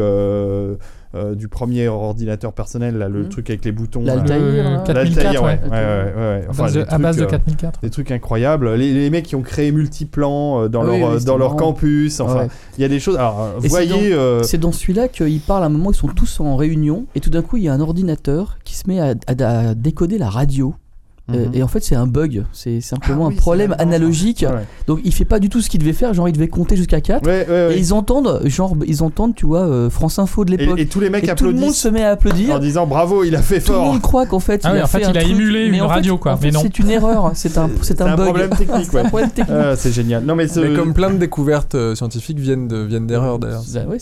euh, 1.13 1.31
euh, 1.31 1.35
du 1.35 1.47
premier 1.49 1.87
ordinateur 1.87 2.53
personnel, 2.53 2.97
là, 2.97 3.09
le 3.09 3.23
Mhm. 3.23 3.29
truc 3.29 3.49
avec 3.49 3.65
les 3.65 3.71
boutons. 3.71 4.01
L'Altair, 4.03 4.39
là. 4.39 4.45
Le 4.45 4.57
là. 4.63 4.83
4004, 4.85 4.93
L'Altair, 5.23 5.43
ouais. 5.43 5.59
ouais. 5.63 5.69
ouais, 5.69 5.77
ouais, 5.77 6.13
ouais. 6.15 6.45
À 6.47 6.49
Enfin, 6.49 6.63
base 6.63 6.73
de- 6.73 6.81
des 6.83 6.87
à 6.89 6.97
base 6.97 7.15
de 7.17 7.21
trucs, 7.23 7.33
euh, 7.33 7.37
4004. 7.37 7.81
des 7.81 7.89
trucs 7.89 8.11
incroyables. 8.11 8.73
Les, 8.75 8.93
les 8.93 9.09
mecs 9.09 9.25
qui 9.25 9.35
ont 9.35 9.41
créé 9.41 9.71
Multiplan 9.71 10.63
euh, 10.63 10.67
dans 10.69 10.81
oui, 10.85 10.99
leur, 10.99 11.09
oui, 11.11 11.15
euh, 11.17 11.25
dans 11.25 11.37
leur 11.37 11.55
campus. 11.55 12.19
Enfin, 12.21 12.43
Ouais. 12.43 12.47
il 12.77 12.81
y 12.81 12.85
a 12.85 12.87
des 12.87 12.99
choses. 12.99 13.15
Alors, 13.17 13.41
euh, 13.41 13.57
Et 13.59 13.61
c'est 13.63 13.67
voyez. 13.67 14.13
euh, 14.13 14.41
C'est 14.43 14.57
dans 14.57 14.71
celui-là 14.71 15.07
qu'ils 15.09 15.41
parlent 15.41 15.63
à 15.63 15.67
un 15.67 15.69
moment, 15.69 15.91
ils 15.91 15.95
sont 15.95 16.07
tous 16.07 16.39
en 16.39 16.55
réunion, 16.55 17.05
et 17.15 17.19
tout 17.19 17.29
d'un 17.29 17.41
coup, 17.41 17.57
il 17.57 17.63
y 17.63 17.67
a 17.69 17.73
un 17.73 17.81
ordinateur 17.81 18.57
qui 18.63 18.75
se 18.75 18.87
met 18.87 18.99
à, 18.99 19.13
à- 19.27 19.69
à 19.69 19.73
décoder 19.75 20.17
la 20.17 20.29
radio. 20.29 20.73
Euh, 21.29 21.45
Mhm. 21.45 21.51
et 21.53 21.63
en 21.63 21.67
fait, 21.67 21.81
c'est 21.83 21.95
un 21.95 22.07
bug. 22.07 22.43
C'est 22.51 22.81
simplement 22.81 23.25
Ah 23.25 23.29
oui, 23.29 23.35
un 23.35 23.37
problème 23.37 23.75
analogique. 23.77 24.39
ça. 24.41 24.53
Ouais. 24.55 24.65
Donc, 24.87 24.99
il 25.05 25.13
fait 25.13 25.23
pas 25.23 25.39
du 25.39 25.49
tout 25.49 25.61
ce 25.61 25.69
qu'il 25.69 25.79
devait 25.79 25.93
faire. 25.93 26.13
Genre, 26.13 26.27
il 26.27 26.31
devait 26.33 26.47
compter 26.47 26.75
jusqu'à 26.75 26.99
4. 26.99 27.25
Ouais, 27.25 27.45
ouais, 27.47 27.67
ouais. 27.67 27.75
Et 27.75 27.79
ils 27.79 27.93
entendent, 27.93 28.41
genre, 28.45 28.75
ils 28.87 29.01
entendent, 29.03 29.35
tu 29.35 29.45
vois, 29.45 29.61
euh, 29.61 29.89
France 29.89 30.19
Info 30.19 30.43
de 30.43 30.51
l'époque. 30.51 30.77
Et, 30.79 30.81
et 30.81 30.85
tous 30.87 30.99
les 30.99 31.09
mecs 31.09 31.23
Et 31.23 31.33
tout 31.35 31.45
le 31.45 31.51
monde 31.51 31.59
applaudissent 31.59 31.79
se 31.81 31.87
met 31.87 32.03
à 32.03 32.09
applaudir. 32.11 32.55
en 32.55 32.59
disant 32.59 32.87
bravo, 32.87 33.23
il 33.23 33.35
a 33.35 33.41
fait 33.41 33.61
Tout 33.61 33.71
le 33.71 33.77
fort. 33.77 33.85
monde 33.85 34.01
croit 34.01 34.25
qu'en 34.25 34.39
fait, 34.39 34.61
Ah 34.63 34.69
il 34.69 34.73
oui, 34.73 34.79
a 34.79 34.83
en 34.83 34.87
fait, 34.87 34.97
fait 34.97 35.03
il 35.05 35.07
un 35.07 35.09
a 35.11 35.21
truc, 35.23 35.31
émulé 35.31 35.69
mais 35.69 35.77
une 35.77 35.83
en 35.83 35.87
fait- 35.87 35.93
radio, 35.93 36.17
quoi. 36.17 36.33
en 36.33 36.37
fait, 36.37 36.47
Mais 36.47 36.51
non. 36.51 36.59
C'est 36.63 36.79
une 36.79 36.89
erreur. 36.89 37.31
C'est 37.35 37.57
un, 37.57 37.69
c'est 37.81 37.97
C'est 37.97 38.01
un, 38.01 38.07
un 38.07 38.15
bug. 38.15 38.25
problème 38.25 38.49
technique, 38.49 38.87
C'est 38.91 38.99
un 38.99 39.03
problème 39.05 39.29
technique. 39.29 39.57
Ah, 39.57 39.75
c'est 39.77 39.91
génial. 39.91 40.23
Non 40.25 40.35
mais, 40.35 40.47
ce- 40.47 40.59
Mais 40.59 40.75
comme 40.75 40.93
plein 40.93 41.11
de 41.11 41.17
découvertes 41.17 41.75
euh, 41.75 41.95
scientifiques 41.95 42.39
viennent 42.39 42.67
de- 42.67 42.81
viennent 42.83 43.07
d'erreurs 43.07 43.39
d'ailleurs. 43.39 43.61
Vrai. 43.85 43.97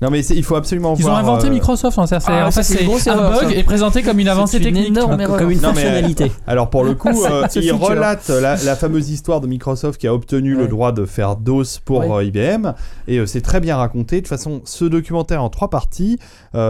non 0.00 0.10
mais 0.10 0.24
il 0.24 0.44
faut 0.44 0.54
absolument 0.56 0.94
Ils 0.98 1.06
ont 1.06 1.14
inventé 1.14 1.48
euh, 1.48 1.50
Microsoft. 1.50 1.98
c'est- 2.06 2.16
Ah, 2.26 2.46
un 2.46 3.30
bug 3.40 3.52
et 3.54 3.62
présenté 3.64 4.02
comme 4.02 4.18
une 4.20 4.28
avancée 4.28 4.52
C'est 4.58 4.68
une 4.68 4.74
technique. 4.76 4.88
énorme 4.88 5.18
Comme 5.38 5.50
une 5.50 5.58
fonctionnalité. 5.58 6.30
Alors 6.52 6.68
pour 6.68 6.84
le 6.84 6.94
coup, 6.94 7.08
euh, 7.24 7.46
il 7.56 7.62
feature. 7.62 7.80
relate 7.80 8.28
la, 8.28 8.56
la 8.62 8.76
fameuse 8.76 9.08
histoire 9.08 9.40
de 9.40 9.46
Microsoft 9.46 9.98
qui 9.98 10.06
a 10.06 10.12
obtenu 10.12 10.54
le 10.54 10.68
droit 10.68 10.92
de 10.92 11.06
faire 11.06 11.36
DOS 11.36 11.78
pour 11.82 12.00
Ouais. 12.00 12.10
euh, 12.10 12.24
IBM 12.24 12.74
et 13.08 13.18
euh, 13.18 13.26
c'est 13.26 13.40
très 13.40 13.58
bien 13.58 13.76
raconté. 13.78 14.16
De 14.16 14.20
toute 14.20 14.28
façon, 14.28 14.60
ce 14.64 14.84
documentaire 14.84 15.42
en 15.42 15.48
trois 15.48 15.70
parties, 15.70 16.18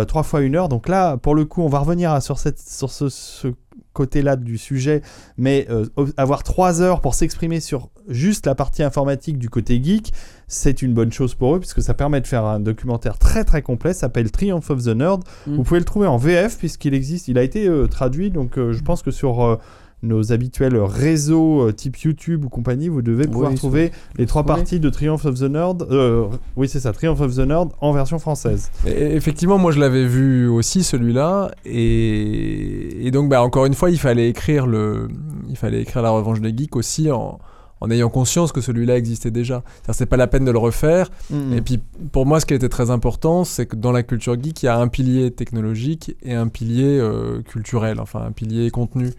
trois 0.06 0.22
fois 0.22 0.40
une 0.42 0.54
heure. 0.54 0.68
Donc 0.68 0.88
là, 0.88 1.16
pour 1.16 1.34
le 1.34 1.44
coup, 1.44 1.62
on 1.62 1.68
va 1.68 1.80
revenir 1.80 2.12
à- 2.12 2.20
sur 2.20 2.38
cette 2.38 2.60
sur 2.60 2.92
ce, 2.92 3.08
ce 3.08 3.48
côté-là 3.92 4.36
du 4.36 4.58
sujet, 4.58 5.02
mais 5.36 5.66
euh, 5.70 5.86
avoir 6.16 6.42
trois 6.42 6.80
heures 6.80 7.00
pour 7.00 7.14
s'exprimer 7.14 7.60
sur 7.60 7.90
juste 8.08 8.46
la 8.46 8.54
partie 8.54 8.82
informatique 8.82 9.38
du 9.38 9.48
côté 9.48 9.82
geek, 9.82 10.12
c'est 10.48 10.82
une 10.82 10.92
bonne 10.94 11.12
chose 11.12 11.34
pour 11.34 11.56
eux 11.56 11.60
puisque 11.60 11.82
ça 11.82 11.94
permet 11.94 12.20
de 12.20 12.26
faire 12.26 12.44
un 12.44 12.60
documentaire 12.60 13.18
très 13.18 13.44
très 13.44 13.62
complet. 13.62 13.94
S'appelle 13.94 14.30
Triumph 14.30 14.70
of 14.70 14.84
the 14.84 14.88
Nerd. 14.88 15.22
Mm. 15.46 15.56
Vous 15.56 15.62
pouvez 15.62 15.80
le 15.80 15.86
trouver 15.86 16.06
en 16.06 16.16
VF 16.16 16.58
puisqu'il 16.58 16.94
existe. 16.94 17.28
Il 17.28 17.38
a 17.38 17.42
été 17.42 17.66
euh, 17.66 17.86
traduit, 17.86 18.30
donc 18.30 18.58
euh, 18.58 18.72
je 18.72 18.82
pense 18.82 19.02
que 19.02 19.10
sur 19.10 19.58
nos 20.02 20.32
habituels 20.32 20.76
réseaux 20.76 21.68
euh, 21.68 21.72
type 21.72 21.96
YouTube 21.98 22.44
ou 22.44 22.48
compagnie, 22.48 22.88
vous 22.88 23.02
devez 23.02 23.26
pouvoir 23.26 23.50
Oui, 23.52 23.56
trouver 23.56 23.92
les 24.18 24.26
trois 24.26 24.44
parties 24.44 24.80
de 24.80 24.90
Triumph 24.90 25.24
of 25.24 25.38
the 25.38 25.42
Nerd. 25.42 25.86
euh, 25.90 26.26
oui, 26.56 26.68
c'est 26.68 26.80
ça, 26.80 26.92
Triumph 26.92 27.20
of 27.20 27.36
the 27.36 27.40
Nerd 27.46 27.70
en 27.80 27.92
version 27.92 28.18
française. 28.18 28.70
Et 28.86 29.14
effectivement, 29.14 29.58
moi 29.58 29.70
je 29.70 29.78
l'avais 29.78 30.06
vu 30.06 30.48
aussi 30.48 30.82
celui-là, 30.82 31.52
et, 31.64 33.06
et 33.06 33.10
donc 33.10 33.28
bah, 33.28 33.42
encore 33.42 33.66
une 33.66 33.74
fois, 33.74 33.90
il 33.90 33.98
fallait 33.98 34.28
écrire 34.28 34.66
le, 34.66 35.08
il 35.48 35.56
fallait 35.56 35.82
écrire 35.82 36.02
la 36.02 36.10
Revanche 36.10 36.40
des 36.40 36.54
geeks 36.56 36.74
aussi 36.76 37.10
en, 37.10 37.38
en 37.80 37.90
ayant 37.90 38.08
conscience 38.08 38.52
que 38.52 38.60
celui-là 38.60 38.96
existait 38.96 39.30
déjà. 39.30 39.62
C'est 39.92 40.06
pas 40.06 40.16
la 40.16 40.26
peine 40.26 40.44
de 40.44 40.50
le 40.50 40.58
refaire. 40.58 41.10
Et 41.54 41.60
puis 41.60 41.80
pour 42.12 42.26
moi, 42.26 42.40
ce 42.40 42.46
qui 42.46 42.54
était 42.54 42.68
très 42.68 42.90
important, 42.90 43.44
c'est 43.44 43.66
que 43.66 43.76
dans 43.76 43.92
la 43.92 44.02
culture 44.02 44.34
geek, 44.40 44.62
il 44.62 44.66
y 44.66 44.68
a 44.68 44.78
un 44.78 44.88
pilier 44.88 45.30
technologique 45.30 46.16
et 46.22 46.34
un 46.34 46.48
pilier 46.48 46.98
euh, 46.98 47.40
culturel, 47.42 48.00
enfin 48.00 48.20
un 48.26 48.32
pilier 48.32 48.70
contenu. 48.70 49.10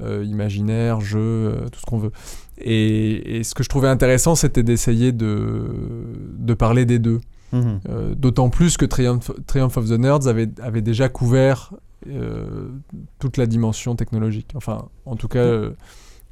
Euh, 0.00 0.24
imaginaire, 0.24 1.00
jeu, 1.00 1.18
euh, 1.20 1.68
tout 1.70 1.80
ce 1.80 1.86
qu'on 1.86 1.98
veut. 1.98 2.12
Et, 2.58 3.38
et 3.38 3.44
ce 3.44 3.54
que 3.54 3.62
je 3.62 3.68
trouvais 3.68 3.88
intéressant, 3.88 4.34
c'était 4.34 4.62
d'essayer 4.62 5.12
de, 5.12 5.64
de 6.38 6.54
parler 6.54 6.84
des 6.84 6.98
deux. 6.98 7.20
Mhm. 7.52 7.80
Euh, 7.88 8.14
D'autant 8.14 8.48
plus 8.50 8.76
que 8.76 8.84
Triumph, 8.84 9.30
Triumph 9.46 9.76
of 9.76 9.88
the 9.88 9.98
Nerds 9.98 10.26
avait, 10.26 10.48
avait 10.60 10.82
déjà 10.82 11.08
couvert 11.08 11.72
euh, 12.08 12.68
toute 13.18 13.36
la 13.36 13.46
dimension 13.46 13.96
technologique. 13.96 14.50
Enfin, 14.54 14.86
en 15.06 15.16
tout 15.16 15.28
cas, 15.28 15.38
euh, 15.38 15.70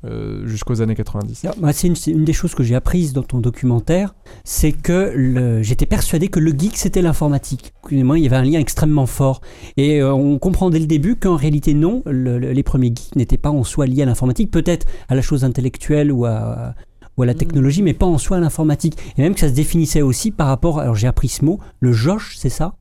euh, 0.05 0.47
jusqu'aux 0.47 0.81
années 0.83 0.95
90. 0.95 1.45
Alors, 1.45 1.57
moi, 1.61 1.73
c'est 1.73 1.87
une, 1.87 1.97
c'est 1.97 2.11
une 2.11 2.25
des 2.25 2.33
choses 2.33 2.55
que 2.55 2.63
j'ai 2.63 2.75
apprises 2.75 3.13
dans 3.13 3.23
ton 3.23 3.39
documentaire, 3.39 4.15
c'est 4.45 4.73
que 4.73 5.13
le- 5.15 5.63
j'étais 5.63 5.87
persuadé 5.87 6.29
que 6.29 6.41
le 6.41 6.51
geek 6.51 6.77
c'était 6.77 7.03
l'informatique. 7.03 7.73
Moi, 7.91 8.19
il 8.19 8.25
y 8.25 8.27
avait 8.27 8.37
un 8.37 8.43
lien 8.45 8.59
extrêmement 8.61 9.07
fort. 9.07 9.41
Et 9.77 10.01
euh, 10.01 10.13
on 10.13 10.39
comprend 10.39 10.71
dès 10.71 10.79
le 10.81 10.87
début 10.87 11.17
qu'en 11.17 11.37
réalité, 11.37 11.75
non, 11.75 12.03
le- 12.07 12.39
le- 12.39 12.53
les 12.53 12.63
premiers 12.63 12.89
geeks 12.89 13.17
n'étaient 13.17 13.39
pas 13.39 13.51
en 13.51 13.65
soi 13.65 13.87
liés 13.87 14.03
à 14.03 14.07
l'informatique, 14.07 14.51
peut-être 14.51 14.87
à 15.09 15.15
la 15.15 15.23
chose 15.23 15.45
intellectuelle 15.45 16.11
ou 16.13 16.25
à, 16.25 16.75
ou 17.17 17.23
à 17.23 17.27
la 17.27 17.35
technologie, 17.35 17.83
mais 17.83 17.95
pas 17.95 18.07
en 18.07 18.19
soi 18.19 18.39
à 18.39 18.41
l'informatique. 18.41 18.97
Et 19.19 19.23
même 19.23 19.35
que 19.35 19.41
ça 19.41 19.49
se 19.49 19.55
définissait 19.55 20.03
aussi 20.03 20.31
par 20.31 20.49
rapport, 20.49 20.81
alors 20.81 20.95
j'ai 20.95 21.07
appris 21.07 21.29
ce 21.29 21.45
mot, 21.45 21.61
le 21.81 21.93
josh, 21.93 22.37
c'est 22.39 22.49
ça? 22.49 22.75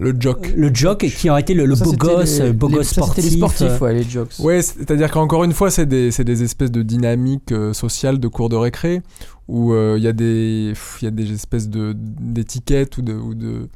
Le 0.00 0.16
jock. 0.18 0.50
Le 0.56 0.74
jock 0.74 1.00
qui 1.06 1.28
aurait 1.30 1.42
été 1.42 1.52
le, 1.54 1.66
le 1.66 1.76
Ça, 1.76 1.84
beau 1.84 1.92
gosse, 1.92 2.38
les- 2.38 2.46
euh, 2.46 2.52
beau 2.54 2.68
les- 2.68 2.74
gosse 2.76 2.88
ça, 2.88 3.02
sportif. 3.02 3.24
les 3.24 3.30
sportifs, 3.30 3.60
euh, 3.70 3.78
ouais, 3.80 3.94
les 3.94 4.02
jokes. 4.02 4.32
Ouais, 4.38 4.62
c'est-à-dire 4.62 5.10
qu'encore 5.10 5.44
une 5.44 5.52
fois, 5.52 5.70
c'est 5.70 5.84
des, 5.86 6.10
c'est 6.10 6.24
des 6.24 6.42
espèces 6.42 6.70
de 6.72 6.82
dynamiques 6.82 7.52
euh, 7.52 7.72
sociales 7.74 8.18
de 8.18 8.26
cours 8.26 8.48
de 8.48 8.56
récré 8.56 9.02
où 9.46 9.72
euh, 9.74 9.96
il 9.98 10.02
y 10.02 10.08
a 10.08 10.12
des 10.12 10.70
pff, 10.72 11.02
y 11.02 11.06
a 11.06 11.10
des 11.10 11.32
espèces 11.32 11.68
de 11.68 11.94
d'étiquettes 11.96 12.96
ou 12.98 13.02
de 13.02 13.12
ou 13.12 13.34
de 13.34 13.68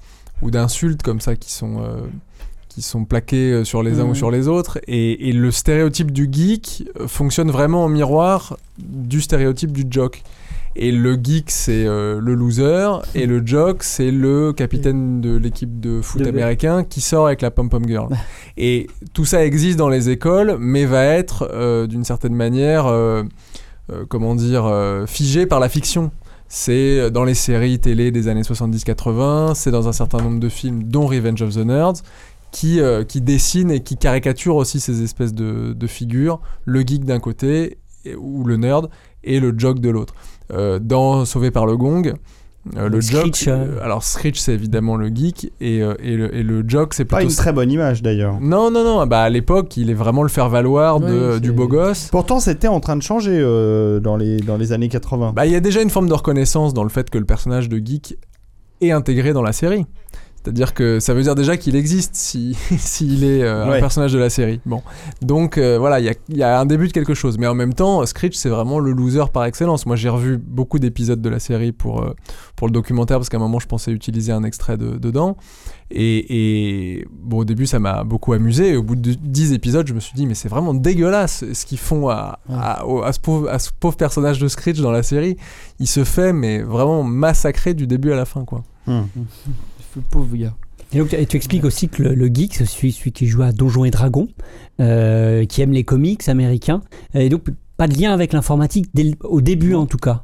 ou 0.43 0.51
d'insultes 0.51 1.03
comme 1.03 1.20
ça 1.20 1.37
qui 1.37 1.53
sont 1.53 1.77
euh, 1.83 2.01
qui 2.68 2.81
sont 2.83 3.05
plaquées 3.05 3.53
euh, 3.53 3.64
sur 3.64 3.83
les 3.83 4.01
uns 4.01 4.05
Mhm. 4.05 4.11
ou 4.11 4.14
sur 4.14 4.31
les 4.31 4.49
autres 4.49 4.79
et, 4.89 5.29
et 5.29 5.33
le 5.33 5.51
stéréotype 5.51 6.11
du 6.11 6.29
geek 6.33 6.89
fonctionne 7.07 7.51
vraiment 7.51 7.85
en 7.85 7.89
miroir 7.89 8.57
du 8.79 9.20
stéréotype 9.20 9.72
du 9.72 9.85
jock. 9.91 10.22
Et 10.77 10.91
le 10.91 11.14
geek, 11.22 11.51
c'est 11.51 11.87
euh, 11.87 12.18
le 12.20 12.35
loser, 12.35 13.01
et 13.14 13.27
le 13.27 13.47
jock, 13.47 13.85
c'est 13.85 14.11
le 14.11 14.53
capitaine 14.53 15.20
de 15.20 15.37
l'équipe 15.37 15.79
de 15.79 16.01
foot 16.01 16.22
De- 16.22 16.29
américain 16.29 16.83
qui 16.83 17.01
sort 17.01 17.27
avec 17.27 17.43
la 17.43 17.51
pom-pom 17.53 17.87
girl. 17.87 18.09
Et 18.57 18.89
tout 19.12 19.25
ça 19.25 19.45
existe 19.45 19.79
dans 19.79 19.89
les 19.89 20.11
écoles, 20.11 20.57
mais 20.59 20.85
va 20.85 21.05
être 21.05 21.49
euh, 21.53 21.87
d'une 21.87 22.05
certaine 22.05 22.35
manière, 22.35 22.87
euh, 22.87 23.22
comment 24.09 24.35
dire, 24.35 24.68
figé 25.07 25.47
par 25.47 25.61
la 25.61 25.68
fiction. 25.68 26.11
C'est 26.49 27.11
dans 27.11 27.25
les 27.25 27.35
séries 27.35 27.79
télé 27.79 28.11
des 28.11 28.29
années 28.29 28.43
70-80, 28.43 29.55
c'est 29.55 29.70
dans 29.70 29.89
un 29.89 29.93
certain 29.93 30.18
nombre 30.18 30.41
de 30.41 30.49
films, 30.49 30.85
dont 30.85 31.07
Revenge 31.07 31.43
of 31.43 31.55
the 31.55 31.64
Nerds, 31.64 32.03
qui, 32.51 32.81
qui 33.09 33.20
dessinent 33.20 33.70
et 33.70 33.81
qui 33.81 33.97
caricaturent 33.97 34.57
aussi 34.57 34.79
ces 34.81 35.03
espèces 35.03 35.35
de, 35.35 35.72
de 35.72 35.87
figures, 35.87 36.41
le 36.64 36.81
geek 36.81 37.05
d'un 37.05 37.18
côté, 37.18 37.79
ou 38.16 38.45
le 38.45 38.57
nerd, 38.57 38.89
et 39.25 39.41
le 39.41 39.55
jock 39.57 39.81
de 39.81 39.89
l'autre. 39.89 40.14
Euh, 40.55 40.79
dans 40.81 41.25
Sauvé 41.25 41.51
par 41.51 41.67
le 41.67 41.77
gong, 41.77 42.15
euh, 42.77 42.89
le 42.89 43.01
jock, 43.01 43.37
Screech, 43.37 43.49
euh. 43.49 43.53
euh, 43.77 43.85
alors 43.85 44.03
Screech 44.03 44.39
c'est 44.39 44.55
évidemment 44.55 44.97
le 44.97 45.09
geek, 45.09 45.53
et, 45.61 45.83
euh, 45.83 45.95
et, 46.03 46.17
le, 46.17 46.35
et 46.35 46.43
le 46.43 46.65
jock 46.67 46.95
c'est 46.95 47.05
Pas 47.05 47.19
plutôt 47.19 47.31
une 47.31 47.37
très 47.37 47.53
bonne 47.53 47.71
image 47.71 48.03
d'ailleurs. 48.03 48.41
non, 48.41 48.71
non, 48.71 48.85
non. 48.85 49.07
Bah, 49.07 49.21
à 49.23 49.29
l'époque, 49.31 49.77
il 49.77 49.91
est 49.91 49.95
vraiment 49.95 50.23
le 50.23 50.29
faire-valoir 50.31 51.01
de- 51.01 51.33
Oui, 51.35 51.41
du 51.41 51.53
beau 51.53 51.69
gosse. 51.69 52.09
Pourtant, 52.11 52.41
c'était 52.41 52.69
en 52.69 52.81
train 52.81 52.97
de 52.97 53.03
changer 53.03 53.37
euh, 53.39 54.01
dans, 54.01 54.17
les, 54.17 54.39
dans 54.39 54.57
les 54.57 54.73
années 54.73 54.89
80. 54.89 55.33
Bah, 55.37 55.45
il 55.45 55.53
y 55.53 55.57
a 55.57 55.61
déjà 55.61 55.83
une 55.83 55.91
forme 55.91 56.09
de 56.09 56.15
reconnaissance 56.15 56.73
dans 56.73 56.85
le 56.85 56.89
fait 56.91 57.11
que 57.11 57.19
le 57.19 57.27
personnage 57.27 57.69
de 57.69 57.77
geek 57.85 58.17
est 58.81 58.93
intégré 58.93 59.33
dans 59.35 59.43
la 59.43 59.53
série. 59.53 59.85
C'est-à-dire 60.45 60.75
que 60.75 61.01
ça 61.01 61.15
veut 61.15 61.23
dire 61.23 61.35
déjà 61.35 61.57
qu'il 61.57 61.75
existe 61.75 62.15
si 62.17 62.55
s'il 62.79 63.25
est 63.25 63.43
euh, 63.43 63.67
Ouais. 63.67 63.79
un 63.79 63.81
personnage 63.81 64.13
de 64.13 64.19
la 64.19 64.29
série. 64.29 64.61
Bon, 64.67 64.83
donc 65.23 65.57
euh, 65.57 65.79
voilà, 65.79 66.01
il 66.01 66.05
y 66.07 66.11
a, 66.11 66.15
il 66.29 66.37
y 66.37 66.43
a 66.43 66.61
un 66.61 66.67
début 66.67 66.87
de 66.89 66.93
quelque 66.93 67.15
chose. 67.15 67.39
Mais 67.39 67.47
en 67.47 67.55
même 67.55 67.73
temps, 67.73 68.05
Screech 68.05 68.35
c'est 68.35 68.51
vraiment 68.51 68.79
le 68.79 68.93
loser 68.93 69.25
par 69.33 69.45
excellence. 69.47 69.87
Moi, 69.87 69.97
j'ai 69.97 70.11
revu 70.11 70.37
beaucoup 70.37 70.79
d'épisodes 70.79 71.21
de 71.23 71.29
la 71.31 71.39
série 71.39 71.73
pour 71.73 72.03
euh, 72.03 72.15
pour 72.57 72.67
le 72.69 72.73
documentaire 72.73 73.17
parce 73.19 73.31
qu'à 73.31 73.39
un 73.39 73.41
moment, 73.41 73.59
je 73.59 73.67
pensais 73.67 73.91
utiliser 73.91 74.33
un 74.33 74.45
extrait 74.45 74.77
de- 74.77 74.99
dedans. 74.99 75.37
Et, 75.91 76.99
et, 76.99 77.07
bon, 77.11 77.39
au 77.39 77.45
début, 77.45 77.67
ça 77.67 77.79
m'a 77.79 78.05
beaucoup 78.05 78.33
amusé. 78.33 78.71
Et 78.71 78.77
au 78.77 78.83
bout 78.83 78.97
de 78.97 79.13
10 79.13 79.53
épisodes, 79.53 79.87
je 79.87 79.93
me 79.95 80.01
suis 80.01 80.15
dit, 80.15 80.27
mais 80.27 80.35
c'est 80.35 80.49
vraiment 80.49 80.75
dégueulasse 80.75 81.45
ce 81.53 81.67
qu'ils 81.67 81.79
font 81.79 82.09
à, 82.09 82.39
à, 82.51 83.13
ce 83.13 83.21
pauvre, 83.21 83.49
à 83.51 83.59
ce 83.59 83.71
pauvre 83.79 83.97
personnage 83.97 84.39
de 84.41 84.49
Screech 84.49 84.81
dans 84.81 84.91
la 84.91 85.03
série. 85.03 85.37
Il 85.79 85.87
se 85.87 86.03
fait, 86.05 86.33
mais 86.33 86.63
vraiment 86.63 87.03
massacré 87.03 87.75
du 87.75 87.87
début 87.87 88.13
à 88.13 88.17
la 88.17 88.25
fin, 88.25 88.45
quoi. 88.45 88.63
Hmm. 88.87 89.03
Le 89.97 90.03
pauvre 90.03 90.37
gars. 90.37 90.55
Et 90.93 90.99
donc, 90.99 91.13
et 91.15 91.27
tu 91.27 91.37
expliques 91.37 91.65
aussi 91.65 91.89
que 91.89 92.03
le, 92.03 92.15
le 92.15 92.27
geek, 92.27 92.55
c'est 92.55 92.67
celui, 92.67 92.93
celui 92.93 93.13
qui 93.13 93.27
joue 93.27 93.43
à 93.43 93.53
Donjons 93.53 93.85
et 93.85 93.91
Dragons, 93.91 94.29
euh, 94.81 95.45
qui 95.45 95.63
aime 95.63 95.73
les 95.73 95.85
comics 95.85 96.29
américains, 96.29 96.83
et 97.15 97.29
donc 97.29 97.45
pas 97.77 97.89
de 97.89 97.99
lien 98.01 98.13
avec 98.13 98.33
l'informatique 98.33 98.91
au 99.25 99.41
début 99.41 99.75
en 99.75 99.87
tout 99.87 99.97
cas. 99.99 100.23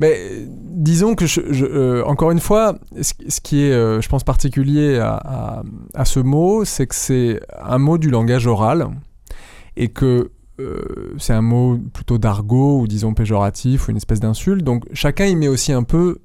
Mais 0.00 0.18
disons 0.48 1.14
que, 1.14 1.26
je, 1.26 1.40
je- 1.50 1.66
euh, 1.66 2.02
encore 2.04 2.30
une 2.30 2.40
fois, 2.40 2.78
ce, 3.00 3.12
ce 3.28 3.40
qui 3.40 3.62
est, 3.64 3.72
euh, 3.72 4.00
je 4.00 4.08
pense, 4.08 4.24
particulier 4.24 4.96
à, 4.98 5.12
à- 5.14 5.62
à 5.94 6.04
ce 6.06 6.20
mot, 6.20 6.64
c'est 6.64 6.86
que 6.86 6.94
c'est 6.94 7.40
un 7.62 7.78
mot 7.78 7.98
du 7.98 8.08
langage 8.10 8.46
oral 8.46 8.88
et 9.76 9.88
que 9.88 10.30
euh, 10.58 11.14
c'est 11.18 11.32
un 11.34 11.42
mot 11.42 11.78
plutôt 11.92 12.16
d'argot 12.18 12.80
ou 12.80 12.86
disons 12.86 13.12
péjoratif 13.14 13.88
ou 13.88 13.90
une 13.92 13.96
espèce 13.98 14.20
d'insulte. 14.20 14.64
Donc 14.64 14.84
chacun 14.94 15.26
y 15.26 15.36
met 15.36 15.48
aussi 15.48 15.72
un 15.72 15.82
peu 15.84 16.18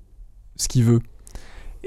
ce 0.58 0.68
qu'il 0.70 0.84
veut. 0.86 1.00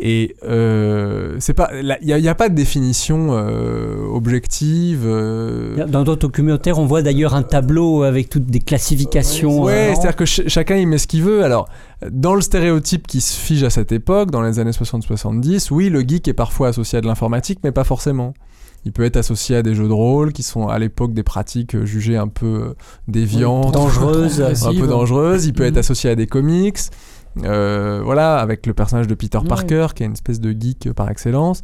Et 0.00 0.36
euh, 0.44 1.34
c'est 1.40 1.54
pas, 1.54 1.70
il 1.74 1.96
n'y 2.06 2.28
a, 2.28 2.34
pas 2.36 2.48
de 2.48 2.54
définition 2.54 3.30
euh, 3.32 3.96
objective. 4.06 5.02
euh, 5.04 5.86
Dans 5.86 6.04
d'autres 6.04 6.20
documentaires, 6.28 6.78
on 6.78 6.86
voit 6.86 7.02
d'ailleurs 7.02 7.34
un 7.34 7.42
tableau 7.42 8.04
avec 8.04 8.28
toutes 8.28 8.46
des 8.46 8.60
classifications. 8.60 9.62
Ouais, 9.64 9.90
c'est-à-dire 9.94 10.14
que 10.14 10.24
ch- 10.26 10.46
chacun 10.48 10.76
y 10.76 10.86
met 10.86 10.98
ce 10.98 11.08
qu'il 11.08 11.24
veut. 11.24 11.42
Alors, 11.42 11.68
dans 12.12 12.34
le 12.36 12.40
stéréotype 12.42 13.08
qui 13.08 13.20
se 13.20 13.36
fige 13.36 13.64
à 13.64 13.70
cette 13.70 13.90
époque, 13.90 14.30
dans 14.30 14.40
les 14.42 14.60
années 14.60 14.70
60-70, 14.70 15.68
oui, 15.72 15.88
le 15.88 16.00
geek 16.02 16.28
est 16.28 16.32
parfois 16.32 16.68
associé 16.68 16.98
à 16.98 17.00
de 17.00 17.06
l'informatique, 17.06 17.58
mais 17.64 17.72
pas 17.72 17.84
forcément. 17.84 18.34
Il 18.84 18.92
peut 18.92 19.02
être 19.04 19.16
associé 19.16 19.56
à 19.56 19.62
des 19.62 19.74
jeux 19.74 19.88
de 19.88 19.92
rôle 19.92 20.32
qui 20.32 20.44
sont 20.44 20.68
à 20.68 20.78
l'époque 20.78 21.12
des 21.12 21.24
pratiques 21.24 21.84
jugées 21.84 22.16
un 22.16 22.28
peu 22.28 22.74
déviantes, 23.08 23.72
dangereuses. 23.74 24.40
un 24.64 24.74
peu 24.74 24.86
dangereuses. 24.86 25.46
Il 25.46 25.52
peut 25.52 25.64
être 25.64 25.74
Mhm. 25.74 25.78
associé 25.80 26.10
à 26.10 26.14
des 26.14 26.28
comics. 26.28 26.78
Euh, 27.44 28.00
voilà, 28.04 28.38
avec 28.38 28.66
le 28.66 28.74
personnage 28.74 29.06
de 29.06 29.14
Peter 29.14 29.38
Ouais. 29.38 29.44
Parker, 29.48 29.88
qui 29.94 30.02
est 30.02 30.06
une 30.06 30.12
espèce 30.12 30.40
de 30.40 30.50
geek 30.58 30.92
par 30.94 31.10
excellence. 31.10 31.62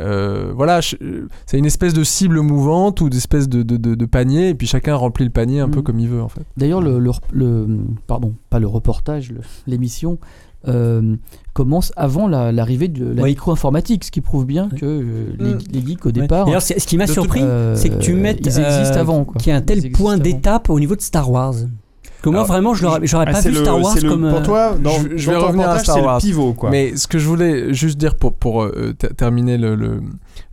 Euh, 0.00 0.52
voilà, 0.56 0.80
c'est 0.82 1.56
une 1.56 1.66
espèce 1.66 1.94
de 1.94 2.02
cible 2.02 2.40
mouvante 2.40 3.00
ou 3.00 3.08
d'espèce 3.08 3.48
de, 3.48 3.62
de, 3.62 3.76
de- 3.76 3.94
de 3.94 4.06
panier, 4.06 4.48
et 4.48 4.54
puis 4.54 4.66
chacun 4.66 4.96
remplit 4.96 5.24
le 5.24 5.30
panier 5.30 5.60
un 5.60 5.68
peu 5.68 5.80
Mm. 5.80 5.82
comme 5.84 5.98
il 6.00 6.08
veut 6.08 6.20
en 6.20 6.28
fait. 6.28 6.42
D'ailleurs, 6.56 6.80
le, 6.80 6.98
le, 6.98 7.12
le- 7.32 7.78
pardon, 8.08 8.34
pas 8.50 8.58
le 8.58 8.66
reportage, 8.66 9.32
l'émission 9.68 10.18
euh, 10.66 11.14
commence 11.52 11.92
avant 11.94 12.26
la- 12.26 12.50
l'arrivée 12.50 12.88
de 12.88 13.04
la 13.04 13.22
Oui. 13.22 13.30
micro-informatique, 13.30 14.02
ce 14.02 14.10
qui 14.10 14.20
prouve 14.22 14.46
bien 14.46 14.68
que 14.70 14.84
euh, 14.86 15.26
les, 15.38 15.54
Mm. 15.54 15.58
les 15.72 15.86
geeks 15.86 16.06
au 16.06 16.08
Ouais. 16.08 16.12
départ, 16.12 16.46
D'ailleurs, 16.46 16.62
c'est- 16.62 16.80
ce 16.80 16.86
qui 16.88 16.96
m'a 16.96 17.06
surpris, 17.06 17.42
euh, 17.42 17.76
c'est 17.76 17.90
que 17.90 17.98
tu 17.98 18.14
mettes. 18.14 18.38
ils 18.40 18.46
existent 18.48 18.96
euh, 18.96 19.00
avant. 19.00 19.24
Qu'il 19.24 19.50
y 19.50 19.52
a 19.52 19.56
un 19.56 19.60
tel 19.60 19.92
point 19.92 20.16
d'étape 20.18 20.70
au 20.70 20.80
niveau 20.80 20.96
de 20.96 21.02
Star 21.02 21.30
Wars. 21.30 21.54
Que 22.24 22.30
moi, 22.30 22.38
Alors, 22.40 22.46
vraiment, 22.48 22.72
je 22.72 22.82
l'aurais 22.84 23.00
j'aurais 23.06 23.26
Ah, 23.28 23.32
pas 23.32 23.40
vu 23.42 23.50
le- 23.50 23.60
Star 23.62 23.78
Wars 23.80 23.94
le- 24.02 24.08
comme. 24.08 24.28
Pour 24.30 24.38
euh, 24.38 24.42
toi, 24.44 24.74
dans, 24.82 24.92
je, 25.14 25.30
vais 25.30 25.36
revenir 25.36 25.68
à 25.68 25.78
Star 25.78 25.94
c'est 25.96 26.00
le 26.00 26.06
Wars. 26.06 26.18
pivot, 26.18 26.54
quoi. 26.54 26.70
Mais 26.70 26.96
ce 26.96 27.06
que 27.06 27.18
je 27.18 27.28
voulais 27.28 27.74
juste 27.74 27.98
dire 27.98 28.14
pour, 28.14 28.32
pour 28.32 28.62
euh, 28.62 28.94
ter- 28.98 29.14
terminer 29.14 29.58
le, 29.58 29.74
le, 29.74 30.00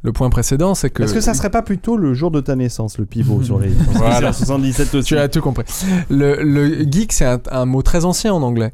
le 0.04 0.12
point 0.12 0.30
précédent, 0.30 0.76
c'est 0.76 0.90
que. 0.90 1.04
Est-ce 1.04 1.14
que 1.14 1.22
ça 1.22 1.34
serait 1.34 1.50
pas 1.50 1.62
plutôt 1.62 1.96
le 1.96 2.14
jour 2.14 2.30
de 2.30 2.42
ta 2.42 2.58
naissance, 2.58 2.98
le 2.98 3.06
pivot 3.06 3.42
sur 3.42 3.58
les 3.58 3.70
Voilà. 3.94 4.34
77 4.34 4.96
aussi 4.96 5.08
Tu 5.08 5.18
as 5.18 5.30
tout 5.30 5.40
compris. 5.40 5.64
Le, 6.10 6.44
le 6.44 6.84
geek, 6.92 7.14
c'est 7.14 7.26
un, 7.26 7.40
un 7.52 7.66
mot 7.66 7.82
très 7.82 8.04
ancien 8.04 8.34
en 8.34 8.42
anglais. 8.44 8.74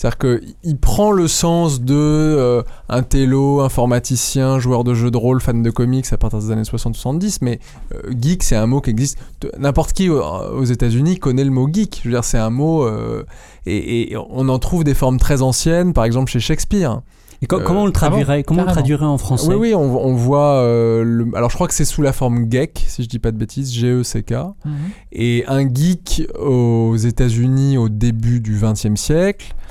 C'est-à-dire 0.00 0.18
qu'il 0.62 0.76
prend 0.78 1.10
le 1.10 1.26
sens 1.26 1.80
de 1.80 1.92
euh, 1.96 2.62
un 2.88 3.02
télo, 3.02 3.62
informaticien, 3.62 4.60
joueur 4.60 4.84
de 4.84 4.94
jeux 4.94 5.10
de 5.10 5.16
rôle, 5.16 5.40
fan 5.40 5.60
de 5.60 5.70
comics 5.70 6.06
à 6.12 6.16
partir 6.16 6.38
des 6.38 6.52
années 6.52 6.62
60-70, 6.62 7.38
mais 7.42 7.58
euh, 7.92 8.12
geek, 8.20 8.44
c'est 8.44 8.54
un 8.54 8.66
mot 8.68 8.80
qui 8.80 8.90
existe. 8.90 9.18
N'importe 9.58 9.92
qui 9.94 10.08
euh, 10.08 10.20
aux 10.52 10.62
États-Unis 10.64 11.18
connaît 11.18 11.42
le 11.42 11.50
mot 11.50 11.68
geek. 11.72 11.98
Je 12.04 12.08
veux 12.08 12.14
dire, 12.14 12.22
c'est 12.22 12.38
un 12.38 12.50
mot. 12.50 12.84
euh, 12.84 13.24
et, 13.66 14.12
et 14.12 14.16
on 14.30 14.48
en 14.48 14.58
trouve 14.60 14.84
des 14.84 14.94
formes 14.94 15.18
très 15.18 15.42
anciennes, 15.42 15.92
par 15.92 16.04
exemple 16.04 16.30
chez 16.30 16.38
Shakespeare. 16.38 17.00
et 17.42 17.46
co- 17.48 17.58
euh, 17.58 17.64
comment 17.64 17.82
on 17.82 17.86
le 17.86 17.90
traduirait 17.92 18.44
Comment 18.44 18.62
on 18.62 18.66
le 18.66 18.70
traduirait 18.70 19.04
en 19.04 19.18
français? 19.18 19.48
Oui, 19.48 19.56
oui, 19.56 19.74
on, 19.74 19.80
on 20.06 20.14
voit. 20.14 20.58
euh, 20.62 21.02
le- 21.02 21.26
alors, 21.34 21.50
je 21.50 21.56
crois 21.56 21.66
que 21.66 21.74
c'est 21.74 21.84
sous 21.84 22.02
la 22.02 22.12
forme 22.12 22.46
geek, 22.48 22.84
si 22.86 23.02
je 23.02 23.08
dis 23.08 23.18
pas 23.18 23.32
de 23.32 23.36
bêtises, 23.36 23.72
G-E-C-K. 23.74 24.32
Mhm. 24.64 24.72
Et 25.10 25.44
un 25.48 25.62
geek 25.68 26.22
aux 26.38 26.94
États-Unis 26.96 27.78
au 27.78 27.88
début 27.88 28.38
du 28.40 28.60
XXe 28.62 28.94
siècle, 28.94 29.54
euh, 29.56 29.67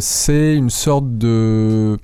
c'est 0.00 0.54
une 0.54 0.70
sorte 0.70 1.18
de 1.18 1.98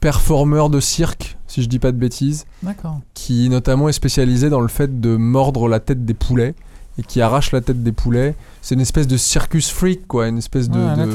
performeur 0.00 0.70
de 0.70 0.80
cirque, 0.80 1.36
si 1.46 1.62
je 1.62 1.68
dis 1.68 1.78
pas 1.78 1.92
de 1.92 1.96
bêtises, 1.96 2.46
D'accord. 2.62 3.00
qui 3.14 3.48
notamment 3.48 3.88
est 3.88 3.92
spécialisé 3.92 4.48
dans 4.50 4.60
le 4.60 4.68
fait 4.68 5.00
de 5.00 5.16
mordre 5.16 5.68
la 5.68 5.80
tête 5.80 6.04
des 6.04 6.14
poulets 6.14 6.54
et 6.98 7.02
qui 7.02 7.20
arrache 7.20 7.52
la 7.52 7.60
tête 7.60 7.82
des 7.82 7.92
poulets. 7.92 8.34
C'est 8.62 8.74
une 8.74 8.80
espèce 8.80 9.06
de 9.06 9.16
circus 9.16 9.70
freak, 9.70 10.06
quoi, 10.06 10.28
une 10.28 10.38
espèce 10.38 10.68
de. 10.68 10.78
Ouais, 10.78 11.06
de- 11.06 11.12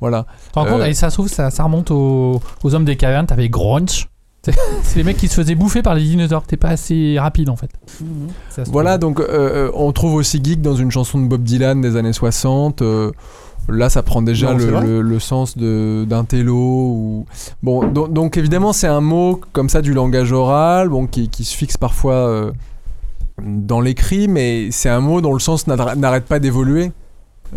voilà. 0.00 0.26
Tu 0.46 0.50
te 0.52 0.58
rends 0.58 0.64
compte 0.66 0.80
Euh, 0.80 0.86
Et 0.86 0.94
ça 0.94 1.10
se 1.10 1.16
trouve, 1.16 1.28
ça, 1.28 1.50
ça 1.50 1.62
remonte 1.64 1.90
aux, 1.92 2.40
aux 2.64 2.74
hommes 2.74 2.84
des 2.84 2.96
cavernes. 2.96 3.26
T'avais 3.26 3.48
Grunch. 3.48 4.08
C'est 4.82 4.96
les 4.96 5.04
mecs 5.04 5.16
qui 5.18 5.28
se 5.28 5.34
faisaient 5.34 5.54
bouffer 5.54 5.82
par 5.82 5.94
les 5.94 6.02
dinosaures. 6.02 6.42
T'es 6.42 6.56
pas 6.56 6.70
assez 6.70 7.16
rapide 7.20 7.48
en 7.48 7.54
fait. 7.54 7.70
Se 8.50 8.62
Voilà, 8.68 8.98
donc 8.98 9.20
euh, 9.20 9.26
euh, 9.28 9.70
on 9.74 9.92
trouve 9.92 10.14
aussi 10.14 10.40
geek 10.42 10.60
dans 10.60 10.74
une 10.74 10.90
chanson 10.90 11.20
de 11.20 11.26
Bob 11.28 11.44
Dylan 11.44 11.80
des 11.80 11.94
années 11.96 12.12
60. 12.12 12.82
euh, 12.82 13.12
là, 13.68 13.88
ça 13.90 14.02
prend 14.02 14.22
déjà 14.22 14.52
Non, 14.52 14.58
le, 14.58 14.80
le- 14.80 15.02
le 15.02 15.18
sens 15.20 15.56
de- 15.56 16.04
d'un 16.08 16.24
télo. 16.24 16.56
Ou... 16.56 17.26
Bon, 17.62 17.86
donc, 17.86 18.12
donc, 18.12 18.36
évidemment, 18.36 18.72
c'est 18.72 18.86
un 18.88 19.00
mot 19.00 19.40
comme 19.52 19.68
ça 19.68 19.82
du 19.82 19.92
langage 19.94 20.32
oral, 20.32 20.88
bon, 20.88 21.06
qui, 21.06 21.28
qui 21.28 21.44
se 21.44 21.56
fixe 21.56 21.76
parfois 21.76 22.14
euh, 22.14 22.52
dans 23.42 23.80
l'écrit, 23.80 24.28
mais 24.28 24.70
c'est 24.70 24.88
un 24.88 25.00
mot 25.00 25.20
dont 25.20 25.32
le 25.32 25.40
sens 25.40 25.66
n'arr- 25.66 25.96
n'arrête 25.96 26.24
pas 26.26 26.38
d'évoluer. 26.38 26.92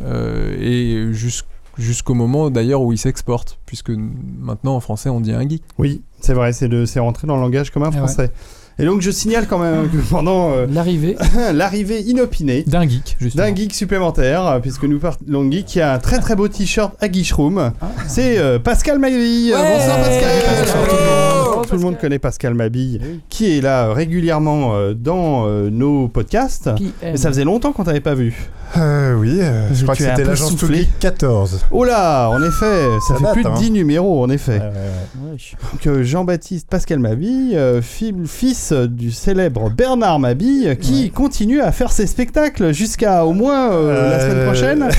euh, 0.04 0.56
et 0.60 1.14
jus- 1.14 1.44
jusqu'au 1.78 2.14
moment 2.14 2.50
d'ailleurs 2.50 2.82
où 2.82 2.92
il 2.94 2.98
s'exporte, 2.98 3.60
puisque 3.66 3.90
maintenant 3.90 4.76
en 4.76 4.80
français 4.80 5.10
on 5.10 5.20
dit 5.22 5.32
un 5.34 5.48
geek. 5.48 5.64
Oui, 5.78 6.02
c'est 6.22 6.34
vrai, 6.34 6.54
c'est 6.54 6.68
de- 6.70 6.86
c'est 6.86 7.00
rentré 7.00 7.28
dans 7.28 7.36
le 7.36 7.42
langage 7.42 7.70
commun 7.72 7.90
ouais. 7.92 8.30
Et 8.78 8.84
donc 8.86 9.00
je 9.02 9.10
signale 9.10 9.48
quand 9.48 9.58
même 9.58 9.90
que 9.90 9.98
pendant 10.10 10.52
euh, 10.52 10.66
l'arrivée 10.70 11.16
l'arrivée 11.54 12.02
inopinée 12.02 12.64
D'un 12.68 12.88
geek, 12.88 13.16
justement. 13.22 13.46
d'un 13.46 13.56
geek 13.56 13.74
supplémentaire, 13.74 14.46
euh, 14.46 14.60
puisque 14.60 14.84
nous 14.84 15.00
partons 15.00 15.50
geek, 15.50 15.66
qui 15.66 15.80
a 15.82 15.94
un 15.94 16.00
très 16.00 16.20
très 16.20 16.36
beau 16.36 16.50
t-shirt 16.50 16.94
à 17.00 17.08
Guichroom, 17.08 17.72
c'est 18.08 18.38
euh, 18.38 18.60
Pascal 18.60 19.00
Mabille. 19.00 19.54
Euh, 19.54 19.58
Bonsoir 19.58 19.98
Pascal. 19.98 20.44
Bonsoir 20.60 21.45
tout 21.66 21.76
le 21.76 21.78
monde. 21.78 21.82
Tout 21.82 21.86
le 21.86 21.92
monde 21.92 21.98
connaît 22.02 22.20
Pascal 22.20 22.54
Mabille, 22.54 23.00
qui 23.30 23.58
est 23.58 23.62
là 23.62 23.86
euh, 23.88 23.94
régulièrement 23.94 24.72
euh, 24.76 24.94
dans 24.94 25.46
euh, 25.48 25.70
nos 25.70 26.08
podcasts. 26.08 26.70
Et 27.04 27.18
ça 27.18 27.30
faisait 27.30 27.44
longtemps 27.44 27.72
qu'on 27.74 27.84
t'avait 27.84 28.00
pas 28.00 28.14
vu. 28.16 28.50
Euh, 28.78 29.14
oui, 29.16 29.40
euh, 29.42 29.68
je 29.74 29.84
crois 29.84 29.94
que 29.96 30.00
Tu 30.00 30.06
es 30.06 30.08
un 30.08 30.16
c'était 30.16 30.24
peu 30.24 30.30
l'agence 30.30 30.58
Geek 30.66 30.90
14. 31.00 31.66
Oh 31.72 31.84
là, 31.84 32.30
en 32.30 32.42
effet, 32.44 32.88
ça, 33.08 33.14
Ça 33.14 33.16
fait 33.18 33.24
date, 33.24 33.34
plus 33.34 33.44
de 33.44 33.48
hein. 33.50 33.54
10 33.58 33.72
numéros, 33.72 34.24
en 34.24 34.30
effet. 34.30 34.54
Ouais, 34.60 34.60
ouais, 34.60 35.32
ouais. 35.34 35.94
Donc 35.94 36.02
Jean-Baptiste 36.04 36.68
Pascal 36.70 37.00
Mabille, 37.00 37.56
euh, 37.56 37.82
fi- 37.82 38.14
fils 38.26 38.74
du 38.74 39.12
célèbre 39.12 39.70
Bernard 39.70 40.20
Mabille, 40.20 40.78
qui 40.82 41.12
continue 41.12 41.62
à 41.62 41.72
faire 41.72 41.92
ses 41.92 42.08
spectacles 42.08 42.74
jusqu'à 42.74 43.26
au 43.26 43.34
moins 43.34 43.72
euh, 43.72 44.10
la 44.12 44.20
semaine 44.20 44.46
prochaine. 44.46 44.90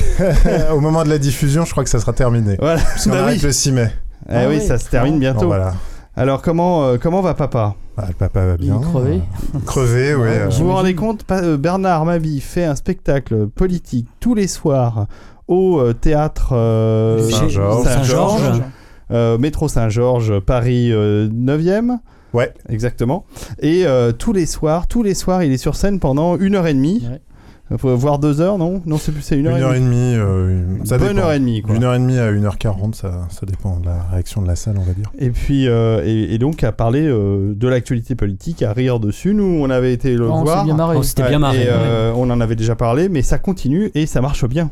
Au 0.73 0.79
moment 0.79 1.03
de 1.03 1.09
la 1.09 1.17
diffusion, 1.17 1.65
je 1.65 1.71
crois 1.71 1.83
que 1.83 1.89
ça 1.89 1.99
sera 1.99 2.13
terminé. 2.13 2.55
Voilà. 2.59 2.79
Parce 2.81 3.03
qu'on 3.05 3.11
Bah 3.11 3.25
oui. 3.27 3.39
le 3.41 3.51
6 3.51 3.71
mai. 3.73 3.91
Eh 4.31 4.45
oui, 4.47 4.61
ça 4.61 4.77
se 4.77 4.89
termine 4.89 5.13
Bon, 5.13 5.19
bientôt. 5.19 5.47
voilà. 5.47 5.73
Alors 6.17 6.41
comment 6.41 6.83
euh, 6.83 6.97
comment 7.01 7.21
va 7.21 7.33
papa? 7.35 7.75
Bah, 7.95 8.05
le 8.07 8.13
papa 8.13 8.45
va 8.45 8.57
bien. 8.57 8.79
crevé. 8.79 9.21
Euh, 9.55 9.59
Crevé, 9.65 10.15
oui. 10.15 10.27
euh, 10.27 10.47
Vous 10.49 10.65
vous 10.65 10.73
rendez 10.73 10.95
compte, 10.95 11.23
pa- 11.23 11.41
euh, 11.43 11.57
Bernard 11.57 12.05
Mabille 12.05 12.41
fait 12.41 12.65
un 12.65 12.75
spectacle 12.75 13.47
politique 13.47 14.07
tous 14.19 14.33
les 14.35 14.47
soirs 14.47 15.07
au 15.47 15.79
euh, 15.79 15.93
théâtre 15.93 16.49
euh, 16.53 17.29
Saint-Georges. 17.29 17.83
Saint-Georges, 17.85 18.61
euh, 19.11 19.37
métro 19.37 19.67
Saint-Georges, 19.67 20.39
Paris 20.39 20.91
euh, 20.91 21.27
9e. 21.29 21.97
Ouais. 22.33 22.53
Exactement. 22.69 23.25
Et 23.59 23.85
euh, 23.87 24.11
tous 24.11 24.33
les 24.33 24.45
soirs, 24.45 24.87
tous 24.87 25.01
les 25.03 25.13
soirs, 25.13 25.43
il 25.43 25.51
est 25.51 25.57
sur 25.57 25.75
scène 25.75 25.99
pendant 25.99 26.35
une 26.37 26.55
heure 26.55 26.67
et 26.67 26.73
demie. 26.73 27.03
Ouais. 27.09 27.21
Faut- 27.77 27.95
Voire 27.97 28.17
deux 28.17 28.39
heures, 28.39 28.57
non? 28.57 28.81
Non, 28.85 28.97
c'est 28.97 29.11
plus, 29.11 29.21
c'est 29.21 29.35
une, 29.37 29.47
Une 29.47 29.57
heure 29.57 29.73
et 29.75 29.79
demie. 29.81 30.13
euh, 30.15 30.49
une- 30.79 30.85
ça 30.85 30.97
Bonne 30.97 31.09
dépend. 31.15 31.19
heure 31.27 31.33
et 31.33 31.39
demie, 31.39 31.61
quoi. 31.61 31.73
D'une 31.73 31.83
heure 31.83 31.95
et 31.95 31.99
demie 31.99 32.17
à 32.17 32.31
1h40, 32.31 32.95
ça, 32.95 33.27
ça 33.29 33.45
dépend 33.45 33.77
de 33.79 33.85
la 33.87 34.03
réaction 34.11 34.41
de 34.41 34.47
la 34.47 34.55
salle, 34.55 34.75
on 34.79 34.83
va 34.83 34.93
dire. 34.93 35.11
Et 35.19 35.31
puis, 35.31 35.67
euh, 35.67 36.01
et, 36.05 36.33
et 36.33 36.37
donc, 36.37 36.63
à 36.63 36.71
parler 36.71 37.03
euh, 37.05 37.53
de 37.53 37.67
l'actualité 37.67 38.15
politique, 38.15 38.63
à 38.63 38.71
rire 38.71 39.01
dessus. 39.01 39.33
Nous, 39.33 39.43
on 39.61 39.69
avait 39.69 39.91
été 39.91 40.15
le 40.15 40.29
Oh, 40.29 40.33
on 40.33 40.43
voir. 40.43 40.59
s'est 40.59 40.65
bien 40.65 40.75
marré. 40.75 40.95
Oh, 40.97 41.03
C'était 41.03 41.23
Ouais, 41.23 41.29
bien 41.29 41.39
marré. 41.39 41.63
et, 41.63 41.67
euh, 41.67 42.13
on 42.15 42.29
en 42.29 42.39
avait 42.39 42.55
déjà 42.55 42.75
parlé, 42.75 43.09
mais 43.09 43.21
ça 43.21 43.37
continue 43.37 43.91
et 43.95 44.05
ça 44.05 44.21
marche 44.21 44.45
bien. 44.47 44.69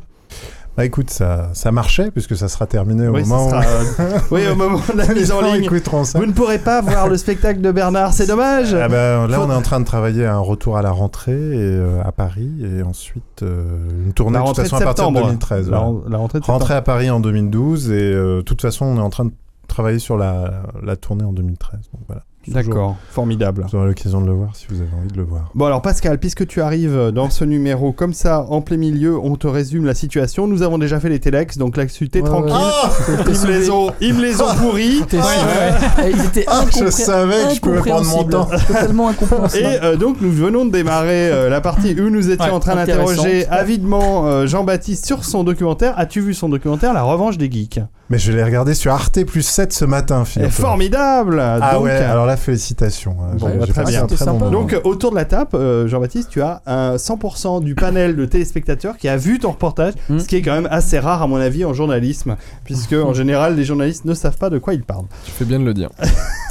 Bah 0.77 0.83
écoute, 0.83 1.09
ça, 1.09 1.51
ça 1.53 1.71
marchait, 1.71 2.11
puisque 2.11 2.35
ça 2.35 2.49
sera 2.49 2.67
terminé 2.67 3.07
au 3.07 3.13
Oui, 3.13 3.23
moment 3.23 3.49
sera- 3.49 3.61
où... 3.61 4.35
oui, 4.35 4.41
au 4.51 4.55
moment 4.55 4.79
de 4.93 4.97
la 4.97 5.07
mise 5.13 5.31
en 5.31 5.39
ligne. 5.41 5.69
ça. 6.03 6.19
Vous 6.19 6.25
ne 6.25 6.33
pourrez 6.33 6.57
pas 6.59 6.81
voir 6.81 7.07
le 7.07 7.15
spectacle 7.15 7.61
de 7.61 7.71
Bernard, 7.71 8.11
c'est 8.11 8.27
dommage. 8.27 8.73
Ah 8.73 8.89
bah, 8.89 9.25
là, 9.25 9.37
Faut- 9.37 9.43
on 9.43 9.51
est 9.51 9.55
en 9.55 9.61
train 9.61 9.79
de 9.79 9.85
travailler 9.85 10.25
à 10.25 10.35
un 10.35 10.39
retour 10.39 10.75
à 10.77 10.81
la 10.81 10.91
rentrée 10.91 11.31
et, 11.31 11.57
euh, 11.59 12.01
à 12.03 12.11
Paris 12.11 12.51
et 12.61 12.83
ensuite 12.83 13.41
euh, 13.43 13.65
une 14.05 14.11
tournée 14.11 14.37
de 14.37 14.43
toute 14.43 14.57
de 14.57 14.61
façon 14.63 14.75
à 14.75 14.81
partir 14.81 15.09
de 15.11 15.15
septembre. 15.15 15.27
2013. 15.27 15.69
La, 15.69 15.77
la 16.09 16.17
rentrée 16.17 16.39
de 16.41 16.45
Rentrée 16.45 16.73
à 16.73 16.81
Paris 16.81 17.09
en 17.09 17.21
2012 17.21 17.91
et 17.91 17.93
euh, 17.93 18.37
de 18.37 18.41
toute 18.41 18.61
façon, 18.61 18.85
on 18.85 18.97
est 18.97 19.01
en 19.01 19.09
train 19.09 19.25
de 19.25 19.31
travailler 19.69 19.99
sur 19.99 20.17
la, 20.17 20.63
la 20.83 20.95
tournée 20.97 21.23
en 21.23 21.31
2013. 21.31 21.71
Donc 21.93 22.01
voilà. 22.07 22.23
D'accord, 22.47 22.95
formidable. 23.09 23.65
Vous 23.71 23.77
aurez 23.77 23.87
l'occasion 23.87 24.21
de 24.21 24.27
le 24.27 24.33
voir 24.33 24.55
si 24.55 24.65
vous 24.69 24.75
avez 24.81 24.89
envie 24.99 25.11
de 25.11 25.17
le 25.17 25.23
voir. 25.23 25.51
Bon 25.55 25.65
alors 25.65 25.81
Pascal, 25.81 26.19
puisque 26.19 26.45
tu 26.47 26.61
arrives 26.61 27.11
dans 27.13 27.29
ce 27.29 27.43
numéro 27.45 27.91
comme 27.91 28.13
ça, 28.13 28.45
en 28.49 28.61
plein 28.61 28.77
milieu, 28.77 29.17
on 29.17 29.35
te 29.35 29.47
résume 29.47 29.85
la 29.85 29.93
situation. 29.93 30.47
Nous 30.47 30.61
avons 30.61 30.77
déjà 30.77 30.99
fait 30.99 31.09
les 31.09 31.19
Telex, 31.19 31.57
donc 31.57 31.77
là-dessus 31.77 32.09
t'es 32.09 32.21
Ouais, 32.21 32.29
tranquille. 32.29 32.53
ouais. 32.53 33.23
Ils, 33.27 33.41
me 33.41 33.47
les 33.47 33.69
ont, 33.69 33.87
ils 34.01 34.13
me 34.13 34.21
les 34.21 34.41
ont 34.41 34.53
pourris. 34.55 35.01
T'es 35.09 35.17
sûr, 35.17 35.25
ouais. 35.25 36.05
Eh, 36.05 36.11
Ils 36.11 36.25
étaient 36.25 36.45
Ah, 36.47 36.65
je 36.71 36.89
savais 36.89 37.49
que 37.49 37.55
je 37.55 37.61
pouvais 37.61 37.79
prendre 37.79 38.05
mon 38.05 38.23
temps. 38.23 38.47
Totalement 38.67 39.09
incompréhensible. 39.09 39.63
Et 39.63 39.79
euh, 39.83 39.95
donc 39.95 40.21
nous 40.21 40.31
venons 40.31 40.65
de 40.65 40.71
démarrer 40.71 41.29
euh, 41.31 41.49
la 41.49 41.61
partie 41.61 41.99
où 41.99 42.09
nous 42.09 42.29
étions 42.29 42.45
Ouais, 42.45 42.51
en 42.51 42.59
train 42.59 42.75
d'interroger 42.75 43.47
avidement 43.47 44.27
euh, 44.27 44.45
Jean-Baptiste 44.47 45.05
sur 45.05 45.23
son 45.25 45.43
documentaire. 45.43 45.93
As-tu 45.97 46.21
vu 46.21 46.33
son 46.33 46.49
documentaire 46.49 46.93
La 46.93 47.03
Revanche 47.03 47.37
des 47.37 47.49
Geeks? 47.51 47.79
Mais 48.11 48.19
je 48.19 48.31
l'ai 48.31 48.43
regardé 48.43 48.75
sur 48.75 48.91
Arte 48.93 49.23
plus 49.23 49.41
7 49.41 49.73
ce 49.73 49.83
matin, 49.83 50.25
figure-toi. 50.25 50.51
Formidable 50.55 51.39
Ah 51.39 51.73
donc, 51.73 51.85
ouais, 51.85 51.91
alors 51.91 52.27
là, 52.27 52.37
félicitations. 52.37 53.17
Euh, 53.33 53.37
Bon, 53.37 53.57
bah, 53.57 53.65
très 53.65 53.83
bien. 53.85 54.05
très 54.05 54.25
bon. 54.27 54.51
Donc 54.51 54.73
euh, 54.73 54.79
autour 54.83 55.09
de 55.09 55.15
la 55.15 55.25
table, 55.25 55.49
euh, 55.55 55.87
Jean-Baptiste, 55.87 56.29
tu 56.29 56.41
as 56.43 56.61
un 56.67 56.97
100% 56.97 57.63
du 57.63 57.73
panel 57.73 58.15
de 58.15 58.25
téléspectateurs 58.25 58.97
qui 58.97 59.07
a 59.09 59.17
vu 59.17 59.39
ton 59.39 59.51
reportage, 59.51 59.93
Mm. 60.09 60.19
ce 60.19 60.27
qui 60.27 60.35
est 60.35 60.41
quand 60.43 60.53
même 60.53 60.67
assez 60.69 60.99
rare 60.99 61.23
à 61.23 61.27
mon 61.27 61.37
avis 61.37 61.65
en 61.65 61.73
journalisme, 61.73 62.35
puisque 62.63 62.93
en 62.93 63.13
général 63.15 63.55
les 63.55 63.63
journalistes 63.63 64.05
ne 64.05 64.13
savent 64.13 64.37
pas 64.37 64.51
de 64.51 64.59
quoi 64.59 64.75
ils 64.75 64.83
parlent. 64.83 65.07
Tu 65.25 65.31
fais 65.31 65.45
bien 65.45 65.59
de 65.59 65.65
le 65.65 65.73
dire. 65.73 65.89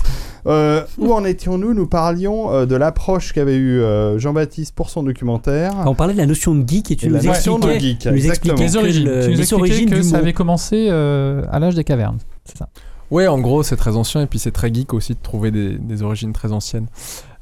Euh, 0.47 0.83
où 0.99 1.13
en 1.13 1.25
étions-nous 1.25 1.73
Nous 1.75 1.87
parlions 1.87 2.53
euh, 2.53 2.67
de 2.67 2.77
l'approche 2.77 3.33
qu'avait 3.33 3.57
eu 3.57 3.81
euh, 3.81 4.19
Jean-Baptiste 4.19 4.75
pour 4.75 4.91
son 4.91 5.03
documentaire. 5.03 5.73
On 5.87 5.95
parlait 5.95 6.13
de 6.13 6.19
la 6.19 6.27
notion 6.27 6.55
de 6.55 6.69
geek 6.69 6.91
et 6.91 6.97
tu 6.97 7.07
Et 7.07 7.09
nous 7.09 7.17
expliquais, 7.27 7.81
geek, 7.81 7.99
tu 8.01 8.09
nous 8.09 8.15
exactement. 8.15 8.55
expliquais 8.55 8.65
Les 8.67 8.71
que 8.73 8.79
origines. 8.79 9.05
le- 9.05 9.21
tu 9.23 9.27
nous 9.31 9.35
les 9.37 9.41
expliquais 9.41 9.55
origines 9.63 9.91
que 9.91 9.95
du 9.97 10.03
ça 10.03 10.17
mot. 10.17 10.23
avait 10.23 10.33
commencé 10.35 10.89
euh, 10.91 11.43
à 11.51 11.59
l'âge 11.59 11.75
des 11.75 11.85
cavernes. 11.85 12.19
C'est 12.45 12.59
ça? 12.59 12.69
Ouais, 13.11 13.27
en 13.27 13.39
gros, 13.39 13.63
c'est 13.63 13.77
très 13.77 13.97
ancien 13.97 14.23
et 14.23 14.27
puis 14.27 14.39
c'est 14.39 14.51
très 14.51 14.73
geek 14.73 14.93
aussi 14.93 15.13
de 15.15 15.19
trouver 15.23 15.51
des, 15.51 15.79
des 15.79 16.03
origines 16.03 16.33
très 16.33 16.53
anciennes. 16.53 16.87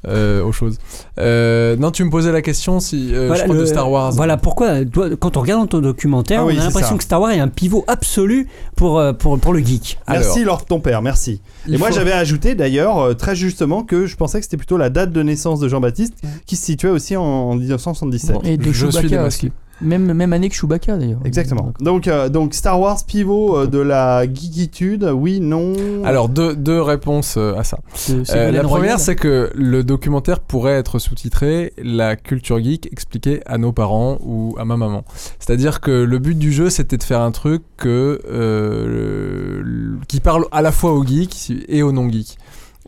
Euh, 0.07 0.43
aux 0.43 0.51
choses. 0.51 0.77
Euh, 1.19 1.75
non, 1.77 1.91
tu 1.91 2.03
me 2.03 2.09
posais 2.09 2.31
la 2.31 2.41
question 2.41 2.79
si 2.79 3.13
euh, 3.13 3.27
Voilà, 3.27 3.35
je 3.41 3.43
crois 3.45 3.55
le- 3.55 3.61
de 3.61 3.65
Star 3.65 3.89
Wars. 3.89 4.11
Voilà 4.13 4.37
pourquoi, 4.37 4.83
toi, 4.85 5.09
quand 5.19 5.37
on 5.37 5.41
regarde 5.41 5.61
dans 5.61 5.67
ton 5.67 5.79
documentaire, 5.79 6.41
Ah 6.41 6.45
oui, 6.45 6.55
on 6.57 6.61
a 6.61 6.65
l'impression 6.65 6.97
que 6.97 7.03
Star 7.03 7.21
Wars 7.21 7.31
est 7.31 7.39
un 7.39 7.47
pivot 7.47 7.83
absolu 7.87 8.47
pour, 8.75 8.99
euh, 8.99 9.13
pour, 9.13 9.39
pour 9.39 9.53
le 9.53 9.59
geek. 9.59 9.99
Merci 10.09 10.43
Lord 10.43 10.65
ton 10.65 10.79
père, 10.79 11.01
merci. 11.01 11.41
Et 11.71 11.77
moi 11.77 11.89
faut- 11.89 11.95
j'avais 11.95 12.11
ajouté 12.11 12.55
d'ailleurs 12.55 13.15
très 13.15 13.35
justement 13.35 13.83
que 13.83 14.05
je 14.05 14.15
pensais 14.15 14.39
que 14.39 14.43
c'était 14.45 14.57
plutôt 14.57 14.77
la 14.77 14.89
date 14.89 15.11
de 15.11 15.23
naissance 15.23 15.59
de 15.59 15.67
Jean-Baptiste 15.69 16.15
qui 16.45 16.55
se 16.55 16.65
situait 16.65 16.89
aussi 16.89 17.15
en, 17.15 17.23
en 17.23 17.55
1977. 17.55 18.37
Et 18.45 18.57
de 18.57 18.63
Je 18.65 18.71
suis 18.71 18.85
Chewbacca 18.87 19.07
démasqué. 19.07 19.51
Même, 19.81 20.13
même 20.13 20.31
année 20.33 20.47
que 20.49 20.55
Chewbacca 20.55 20.97
d'ailleurs. 20.97 21.19
Exactement. 21.25 21.73
Donc, 21.81 22.07
euh, 22.07 22.29
donc 22.29 22.53
Star 22.53 22.79
Wars 22.79 23.03
pivot 23.05 23.57
euh, 23.57 23.67
de 23.67 23.79
la 23.79 24.23
geekitude, 24.31 25.03
oui, 25.13 25.39
non. 25.41 25.73
Alors 26.05 26.29
deux, 26.29 26.55
deux 26.55 26.81
réponses 26.81 27.35
euh, 27.37 27.55
à 27.57 27.63
ça. 27.63 27.79
Euh, 28.09 28.51
la 28.51 28.61
première, 28.61 28.67
Royal. 28.69 28.99
c'est 28.99 29.15
que 29.15 29.51
le 29.55 29.83
documentaire 29.83 30.39
pourrait 30.39 30.73
être 30.73 30.99
sous-titré 30.99 31.73
La 31.77 32.15
culture 32.15 32.63
geek 32.63 32.87
expliquée 32.91 33.41
à 33.45 33.57
nos 33.57 33.71
parents 33.73 34.19
ou 34.23 34.55
à 34.59 34.63
ma 34.63 34.77
maman. 34.77 35.03
C'est-à-dire 35.39 35.81
que 35.81 35.91
le 35.91 36.19
but 36.19 36.37
du 36.37 36.53
jeu, 36.53 36.69
c'était 36.69 36.97
de 36.97 37.03
faire 37.03 37.21
un 37.21 37.31
truc 37.31 37.63
que, 37.75 38.21
euh, 38.29 39.61
le- 39.63 39.97
qui 40.07 40.19
parle 40.19 40.45
à 40.51 40.61
la 40.61 40.71
fois 40.71 40.93
aux 40.93 41.03
geeks 41.05 41.51
et 41.67 41.83
aux 41.83 41.91
non-geeks. 41.91 42.37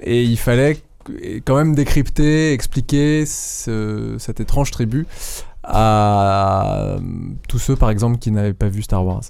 Et 0.02 0.24
il 0.24 0.38
fallait 0.38 0.78
quand 1.46 1.56
même 1.56 1.76
décrypter, 1.76 2.52
expliquer 2.54 3.26
ce- 3.26 4.16
cette 4.18 4.40
étrange 4.40 4.72
tribu 4.72 5.06
à 5.68 6.96
euh, 6.96 7.00
tous 7.48 7.60
ceux 7.60 7.76
par 7.76 7.90
exemple 7.90 8.18
qui 8.18 8.32
n'avaient 8.32 8.54
pas 8.54 8.70
vu 8.70 8.82
Star 8.82 9.06
Wars. 9.06 9.24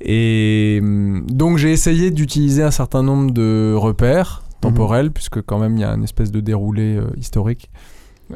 Et 0.00 0.78
hum, 0.82 1.26
donc 1.26 1.56
j'ai 1.58 1.72
essayé 1.72 2.10
d'utiliser 2.10 2.62
un 2.62 2.70
certain 2.70 3.02
nombre 3.02 3.32
de 3.32 3.74
repères 3.76 4.42
temporels, 4.60 5.10
puisque 5.10 5.40
quand 5.42 5.58
même 5.58 5.76
il 5.76 5.80
y 5.80 5.84
a 5.84 5.92
une 5.92 6.04
espèce 6.04 6.30
de 6.30 6.40
déroulé 6.40 6.96
euh, 6.96 7.10
historique 7.16 7.70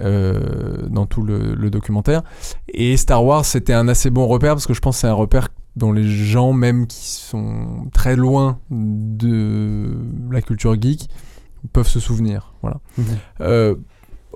euh, 0.00 0.88
dans 0.88 1.06
tout 1.06 1.22
le, 1.22 1.54
le 1.54 1.70
documentaire. 1.70 2.22
Et 2.68 2.96
Star 2.96 3.24
Wars 3.24 3.44
c'était 3.44 3.74
un 3.74 3.88
assez 3.88 4.10
bon 4.10 4.26
repère, 4.26 4.54
parce 4.54 4.66
que 4.66 4.74
je 4.74 4.80
pense 4.80 4.96
que 4.96 5.00
c'est 5.02 5.08
un 5.08 5.12
repère 5.12 5.48
dont 5.76 5.92
les 5.92 6.04
gens 6.04 6.52
même 6.52 6.86
qui 6.86 7.08
sont 7.08 7.88
très 7.92 8.16
loin 8.16 8.58
de 8.70 9.96
la 10.30 10.40
culture 10.40 10.80
geek 10.80 11.08
peuvent 11.72 11.88
se 11.88 12.00
souvenir. 12.00 12.54
Voilà. 12.62 12.80
Mhm. 12.98 13.04
Euh, 13.40 13.74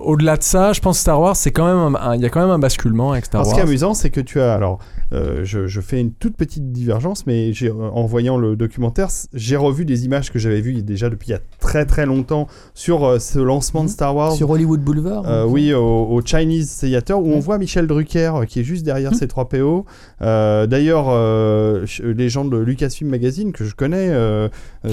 au-delà 0.01 0.37
de 0.37 0.43
ça, 0.43 0.73
je 0.73 0.79
pense 0.81 0.97
que 0.97 1.01
Star 1.01 1.19
Wars, 1.21 1.35
c'est 1.35 1.51
quand 1.51 1.65
même, 1.65 1.95
un- 1.95 1.99
un- 2.11 2.15
il 2.15 2.21
y 2.21 2.25
a 2.25 2.29
quand 2.29 2.41
même 2.41 2.49
un 2.49 2.59
basculement 2.59 3.11
avec 3.11 3.25
Star 3.25 3.41
Alors, 3.41 3.51
ce 3.51 3.55
qui 3.55 3.59
est 3.59 3.67
amusant, 3.67 3.93
c'est 3.93 4.09
que 4.09 4.21
tu 4.21 4.39
as. 4.41 4.53
Alors, 4.53 4.79
euh, 5.13 5.41
je, 5.43 5.67
je 5.67 5.81
fais 5.81 5.99
une 5.99 6.11
toute 6.13 6.35
petite 6.37 6.71
divergence, 6.71 7.25
mais 7.25 7.51
en 7.93 8.05
voyant 8.05 8.37
le 8.37 8.55
documentaire, 8.55 9.07
j'ai 9.33 9.55
revu 9.55 9.85
des 9.85 10.05
images 10.05 10.31
que 10.31 10.37
j'avais 10.39 10.61
vues 10.61 10.81
déjà 10.83 11.09
depuis 11.09 11.29
il 11.29 11.31
y 11.31 11.35
a 11.35 11.39
très 11.59 11.85
très 11.85 12.05
longtemps 12.05 12.47
sur 12.73 13.03
euh, 13.05 13.19
ce 13.19 13.39
lancement 13.39 13.83
de 13.83 13.89
Star 13.89 14.15
Wars. 14.15 14.33
Sur 14.33 14.49
Hollywood 14.51 14.81
Boulevard. 14.81 15.23
Euh, 15.27 15.45
oui, 15.45 15.73
au, 15.73 15.81
au 16.05 16.21
Chinese 16.23 16.77
Theater, 16.77 17.19
où 17.19 17.31
on 17.33 17.39
voit 17.39 17.57
Michel 17.57 17.87
Drucker 17.87 18.31
qui 18.47 18.59
est 18.59 18.63
juste 18.63 18.85
derrière 18.85 19.11
Hmm. 19.11 19.15
ces 19.15 19.27
trois 19.27 19.49
PO. 19.49 19.85
Euh, 20.21 20.67
D'ailleurs, 20.67 21.07
euh, 21.09 21.85
les 22.03 22.29
gens 22.29 22.45
de 22.45 22.57
Lucasfilm 22.57 23.09
Magazine, 23.09 23.51
que 23.51 23.63
je 23.65 23.73
connais 23.75 24.09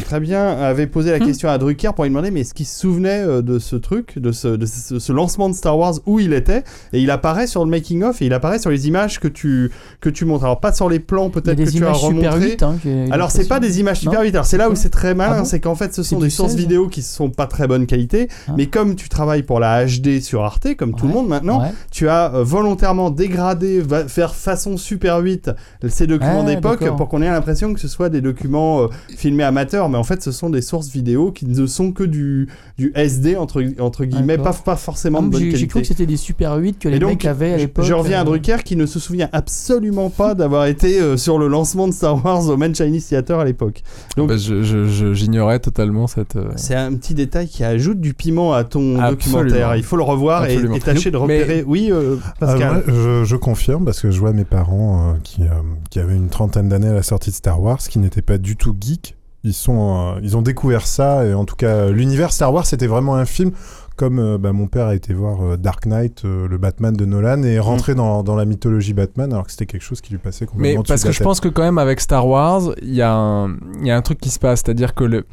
très 0.05 0.21
bien, 0.21 0.47
avaient 0.49 0.87
posé 0.87 1.11
la 1.11 1.19
Hmm. 1.19 1.27
question 1.27 1.49
à 1.49 1.59
Drucker 1.59 1.91
pour 1.95 2.05
lui 2.05 2.11
demander 2.11 2.31
mais 2.31 2.41
est-ce 2.41 2.55
qu'il 2.55 2.67
se 2.67 2.79
souvenait 2.79 3.43
de 3.43 3.59
ce 3.59 3.77
truc, 3.77 4.19
de 4.19 4.33
ce, 4.33 4.49
de 4.49 4.67
ce, 4.67 4.96
ce 4.99 5.13
lancement 5.13 5.49
de 5.49 5.55
Star 5.55 5.79
Wars, 5.79 5.95
où 6.07 6.19
il 6.21 6.33
était 6.33 6.65
Et 6.93 7.01
il 7.01 7.11
apparaît 7.11 7.47
sur 7.47 7.65
le 7.65 7.71
making-of 7.71 8.21
et 8.23 8.27
il 8.27 8.33
apparaît 8.35 8.59
sur 8.59 8.71
les 8.71 8.89
images 8.89 9.21
que 9.21 9.29
tu, 9.29 9.71
que 10.01 10.09
tu 10.11 10.25
montres. 10.25 10.45
Alors, 10.45 10.61
pas 10.61 10.73
sur 10.73 10.89
les 10.89 10.99
plans 11.01 11.31
peut-être 11.31 11.57
que 11.65 11.71
tu 11.71 11.85
as 11.85 11.93
remontré. 11.93 12.51
8. 12.51 12.63
Hein, 12.63 12.77
Alors 13.11 13.31
c'est 13.31 13.49
pas 13.49 13.61
des 13.61 13.81
images 13.81 14.01
Super 14.01 14.21
Non 14.21 14.25
8, 14.25 14.35
alors 14.35 14.47
c'est 14.47 14.57
là 14.59 14.69
où 14.71 14.75
c'est 14.75 14.91
très 14.91 15.15
malin, 15.15 15.35
Ah 15.37 15.39
bon 15.41 15.45
c'est 15.45 15.61
qu'en 15.61 15.75
fait 15.75 15.95
ce 15.95 16.03
sont 16.03 16.19
des 16.19 16.31
sources 16.31 16.53
16? 16.53 16.59
vidéo 16.61 16.89
qui 16.89 17.03
sont 17.03 17.31
pas 17.31 17.47
très 17.47 17.67
bonne 17.67 17.87
qualité, 17.87 18.29
Ah. 18.49 18.53
mais 18.57 18.67
comme 18.67 18.95
tu 18.95 19.09
travailles 19.09 19.43
pour 19.43 19.61
la 19.61 19.85
HD 19.87 20.21
sur 20.21 20.45
Arte, 20.45 20.75
comme 20.77 20.95
tout 20.95 21.07
le 21.07 21.13
monde 21.13 21.29
maintenant, 21.29 21.61
Ouais. 21.63 21.73
tu 21.91 22.09
as 22.09 22.35
euh, 22.35 22.43
volontairement 22.45 23.11
dégradé, 23.11 23.81
va- 23.81 24.07
faire 24.09 24.35
façon 24.35 24.77
Super 24.77 25.19
8 25.19 25.51
ces 25.89 26.07
documents 26.07 26.43
Ah, 26.47 26.55
d'époque 26.55 26.85
pour 26.97 27.09
qu'on 27.09 27.23
ait 27.23 27.31
l'impression 27.31 27.73
que 27.75 27.81
ce 27.81 27.89
soit 27.89 28.09
des 28.09 28.21
documents 28.21 28.83
euh, 28.83 28.87
filmés 29.17 29.45
amateurs, 29.45 29.89
mais 29.89 29.99
en 29.99 30.05
fait 30.05 30.23
ce 30.23 30.33
sont 30.33 30.51
des 30.51 30.63
sources 30.63 30.89
vidéo 30.89 31.33
qui 31.33 31.47
ne 31.47 31.67
sont 31.67 31.93
que 31.93 32.05
du, 32.05 32.49
du 32.79 32.93
SD 32.95 33.37
entre, 33.37 33.63
entre 33.81 34.05
guillemets, 34.05 34.39
pas, 34.39 34.53
pas 34.53 34.77
forcément 34.87 35.21
de 35.21 35.29
bonne 35.29 35.43
J'ai 35.57 35.67
cru 35.67 35.81
que 35.83 35.87
c'était 35.89 36.07
des 36.07 36.17
Super 36.17 36.55
8 36.55 36.79
que 36.79 36.89
les 36.89 37.01
donc, 37.01 37.11
mecs 37.11 37.25
avaient 37.25 37.53
à 37.55 37.57
l'époque. 37.57 37.85
je 37.85 37.93
reviens 37.93 38.19
à 38.19 38.23
euh, 38.23 38.25
Drucker 38.25 38.59
qui 38.65 38.77
ne 38.77 38.87
se 38.87 39.01
souvient 39.01 39.29
absolument 39.33 40.11
pas 40.11 40.35
d'avoir 40.37 40.67
été 40.67 41.01
euh, 41.01 41.17
sur 41.17 41.39
le 41.39 41.49
lancement 41.49 41.89
de 41.89 41.93
Star 41.93 42.25
Wars 42.25 42.49
au 42.49 42.57
Man 42.57 42.73
Chinese 42.75 43.09
Theater 43.09 43.41
à 43.41 43.45
l'époque. 43.45 43.83
Donc, 44.17 44.29
Bah, 44.29 44.37
je- 44.37 44.63
je- 44.63 44.87
je- 44.87 45.13
J'ignorais 45.13 45.59
totalement 45.59 46.07
cette. 46.07 46.37
euh, 46.37 46.51
c'est 46.55 46.77
un 46.77 46.95
petit 46.95 47.15
détail 47.15 47.49
qui 47.49 47.65
ajoute 47.65 48.01
du 48.01 48.15
piment 48.15 48.53
à 48.53 48.63
ton 48.63 49.01
Absolument. 49.01 49.11
documentaire. 49.43 49.77
Il 49.77 49.83
faut 49.83 49.97
le 49.97 50.05
revoir 50.05 50.47
et, 50.47 50.57
tâcher 50.79 51.11
de 51.11 51.17
Mais- 51.19 51.41
repérer. 51.43 51.65
Oui, 51.67 51.89
euh, 51.91 52.15
Pascal. 52.39 52.85
je, 52.87 53.25
je 53.25 53.37
confirme 53.37 53.85
parce 53.85 54.01
que 54.01 54.13
je 54.13 54.21
vois 54.21 54.33
mes 54.33 54.45
parents 54.45 55.11
euh, 55.11 55.13
qui, 55.25 55.43
euh, 55.43 55.47
qui 55.91 55.99
avaient 55.99 56.15
une 56.17 56.29
trentaine 56.29 56.69
d'années 56.69 56.89
à 56.89 56.95
la 56.95 57.03
sortie 57.03 57.31
de 57.31 57.35
Star 57.35 57.61
Wars, 57.61 57.79
qui 57.79 57.99
n'étaient 57.99 58.23
pas 58.23 58.39
du 58.39 58.55
tout 58.55 58.75
geeks. 58.81 59.16
Ils, 59.47 59.53
sont, 59.55 60.15
euh, 60.17 60.21
ils 60.23 60.37
ont 60.37 60.43
découvert 60.43 60.87
ça 60.87 61.25
et 61.25 61.33
en 61.33 61.45
tout 61.45 61.55
cas 61.57 61.89
l'univers 61.91 62.33
Star 62.33 62.53
Wars 62.53 62.67
c'était 62.67 62.89
vraiment 62.89 63.15
un 63.15 63.25
film 63.25 63.53
comme 63.95 64.19
euh, 64.19 64.39
bah, 64.39 64.53
mon 64.53 64.67
père 64.67 64.87
a 64.87 64.95
été 64.95 65.15
voir 65.15 65.41
euh, 65.43 65.57
Dark 65.57 65.87
Knight, 65.87 66.25
euh, 66.25 66.49
le 66.49 66.59
Batman 66.59 66.95
de 66.95 67.05
Nolan 67.07 67.43
et 67.45 67.55
est 67.55 67.59
rentré 67.61 67.95
dans, 67.95 68.23
dans 68.23 68.35
la 68.35 68.45
mythologie 68.45 68.93
Batman 68.93 69.33
alors 69.33 69.47
que 69.47 69.53
c'était 69.53 69.67
quelque 69.67 69.83
chose 69.85 70.01
qui 70.01 70.11
lui 70.13 70.19
passait 70.19 70.47
complètement 70.47 70.83
Mais 70.83 70.87
parce 70.87 71.03
que 71.05 71.13
je 71.13 71.23
pense 71.23 71.41
que 71.41 71.49
quand 71.49 71.63
même 71.63 71.79
avec 71.79 72.01
Star 72.01 72.27
Wars, 72.27 72.73
il 72.83 72.93
y, 72.95 73.03
a 73.03 73.15
un- 73.15 73.57
il 73.81 73.87
y 73.87 73.91
a 73.91 73.97
un 73.97 74.03
truc 74.03 74.19
qui 74.19 74.31
se 74.31 74.39
passe, 74.39 74.63
c'est-à-dire 74.65 74.95
que 74.95 75.05
le, 75.05 75.25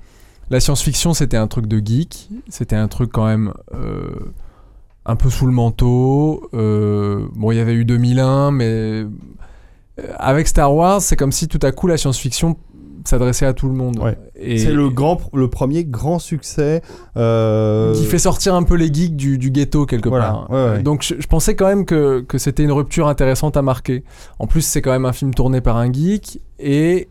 la 0.50 0.60
science-fiction 0.60 1.14
c'était 1.14 1.38
un 1.38 1.48
truc 1.48 1.68
de 1.68 1.82
geek, 1.86 2.30
c'était 2.50 2.76
un 2.78 2.88
truc 2.88 3.12
quand 3.12 3.26
même 3.26 3.52
un 5.06 5.16
peu 5.18 5.30
sous 5.30 5.46
le 5.46 5.52
manteau. 5.52 6.48
bon, 6.54 7.52
il 7.52 7.56
y 7.58 7.60
avait 7.60 7.74
eu 7.74 7.84
2001, 7.84 8.52
mais 8.52 9.06
avec 10.18 10.48
Star 10.48 10.74
Wars, 10.74 11.02
c'est 11.02 11.16
comme 11.16 11.32
si 11.32 11.48
tout 11.48 11.60
à 11.64 11.72
coup 11.72 11.88
la 11.88 11.98
science-fiction 11.98 12.56
s'adressait 13.08 13.46
à 13.46 13.54
tout 13.54 13.68
le 13.68 13.74
monde. 13.76 14.00
Ouais. 14.00 14.18
Et 14.36 14.58
C'est 14.58 14.72
le, 14.72 14.90
grand, 14.90 15.20
le 15.34 15.48
premier 15.50 15.84
grand 15.86 16.20
succès. 16.20 16.82
euh, 17.18 17.94
qui 17.94 18.06
fait 18.06 18.20
sortir 18.20 18.56
un 18.56 18.64
peu 18.64 18.76
les 18.76 18.92
geeks 18.94 19.16
du, 19.16 19.38
du 19.38 19.52
ghetto 19.52 19.86
quelque 19.86 20.10
Voilà, 20.10 20.26
part. 20.26 20.50
ouais, 20.52 20.70
ouais. 20.72 20.84
Donc 20.84 21.04
je, 21.04 21.16
je 21.20 21.28
pensais 21.28 21.56
quand 21.56 21.68
même 21.68 21.86
que, 21.86 22.22
que 22.22 22.38
c'était 22.38 22.64
une 22.64 22.72
rupture 22.72 23.08
intéressante 23.08 23.58
à 23.58 23.62
marquer. 23.62 24.04
En 24.40 24.48
plus, 24.48 24.62
c'est 24.62 24.82
quand 24.82 24.92
même 24.92 25.06
un 25.06 25.14
film 25.14 25.34
tourné 25.34 25.62
par 25.62 25.78
un 25.78 25.92
geek 25.92 26.42
et 26.60 27.08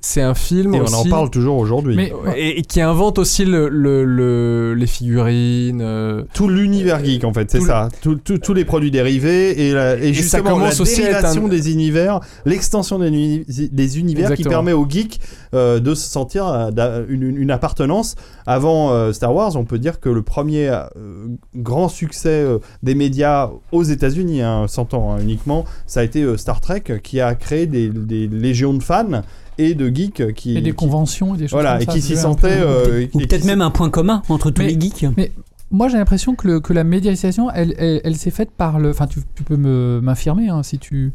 c'est 0.00 0.22
un 0.22 0.34
film 0.34 0.74
Et 0.74 0.80
on 0.80 0.84
aussi 0.84 0.94
en 0.94 1.04
parle 1.10 1.30
toujours 1.30 1.56
aujourd'hui. 1.58 1.94
Mais 1.96 2.12
et, 2.36 2.58
et 2.58 2.62
qui 2.62 2.80
invente 2.80 3.18
aussi 3.18 3.44
le, 3.44 3.68
le- 3.68 4.04
le- 4.04 4.74
les 4.74 4.86
figurines. 4.86 5.80
euh, 5.82 6.22
Tout 6.34 6.48
l'univers 6.48 7.04
geek, 7.04 7.24
en 7.24 7.32
fait, 7.32 7.50
c'est 7.50 7.58
le- 7.58 7.64
ça. 7.66 7.88
Tous 8.02 8.54
les 8.54 8.64
produits 8.64 8.90
dérivés 8.90 9.68
et, 9.68 9.72
la- 9.72 9.96
et 9.96 10.08
Et 10.08 10.14
ça 10.14 10.20
justement 10.38 10.58
la 10.58 10.70
dérivation 11.02 11.46
un- 11.46 11.48
des 11.48 11.70
univers, 11.72 12.20
l'extension 12.44 12.98
des, 12.98 13.08
uni- 13.08 13.44
des 13.72 13.98
univers 13.98 14.28
qui 14.34 14.42
permet 14.50 14.72
aux 14.72 14.88
geeks 14.88 15.20
euh, 15.54 15.80
de 15.80 15.94
se 15.94 16.08
sentir 16.08 16.46
euh, 16.46 17.04
une, 17.08 17.22
une- 17.22 17.36
une 17.36 17.50
appartenance. 17.50 18.14
Avant 18.46 18.92
euh, 18.92 19.12
Star 19.12 19.34
Wars, 19.34 19.54
on 19.56 19.64
peut 19.64 19.78
dire 19.78 20.00
que 20.00 20.08
le 20.08 20.22
premier 20.22 20.68
euh, 20.68 20.86
grand 21.56 21.88
succès 21.88 22.28
euh, 22.30 22.58
des 22.82 22.94
médias 22.94 23.50
aux 23.72 23.82
États-Unis, 23.82 24.42
hein, 24.42 24.66
100 24.66 24.94
ans 24.94 25.12
hein, 25.12 25.18
uniquement, 25.20 25.64
ça 25.86 26.00
a 26.00 26.02
été 26.04 26.22
euh, 26.22 26.36
Star 26.36 26.60
Trek 26.60 26.84
qui 27.02 27.20
a 27.20 27.34
créé 27.34 27.66
des, 27.66 27.88
des 27.90 28.26
légions 28.28 28.72
de 28.74 28.82
fans 28.82 29.22
et 29.68 29.74
de 29.74 29.88
geeks 29.94 30.32
qui 30.34 30.56
Et 30.56 30.60
des 30.60 30.70
qui- 30.70 30.76
conventions 30.76 31.34
et 31.34 31.38
des 31.38 31.44
choses 31.44 31.52
voilà 31.52 31.72
comme 31.74 31.82
et 31.82 31.84
ça, 31.86 31.92
qui 31.92 31.98
je 32.00 32.02
s'y 32.02 32.08
dirais 32.12 32.20
un 32.20 32.22
sentaient 32.22 32.60
euh, 32.60 32.84
Ou 32.92 33.00
et 33.00 33.08
qui 33.08 33.18
peut-être 33.26 33.42
s'y- 33.42 33.46
même 33.46 33.60
un 33.62 33.70
point 33.70 33.90
commun 33.90 34.22
entre 34.28 34.50
tous 34.50 34.62
Mais- 34.62 34.68
les 34.72 34.80
geeks. 34.80 35.06
Moi, 35.72 35.86
j'ai 35.88 35.98
l'impression 35.98 36.34
que, 36.34 36.48
le- 36.48 36.60
que 36.60 36.72
la 36.72 36.82
médiatisation, 36.82 37.48
elle, 37.52 37.74
elle, 37.78 38.00
elle 38.02 38.16
s'est 38.16 38.32
faite 38.32 38.50
par 38.50 38.80
le. 38.80 38.90
Enfin, 38.90 39.06
tu, 39.06 39.20
tu 39.36 39.44
peux 39.44 39.56
me- 39.56 40.00
m'infirmer 40.02 40.48
hein, 40.48 40.62
si 40.64 40.78
tu. 40.78 41.12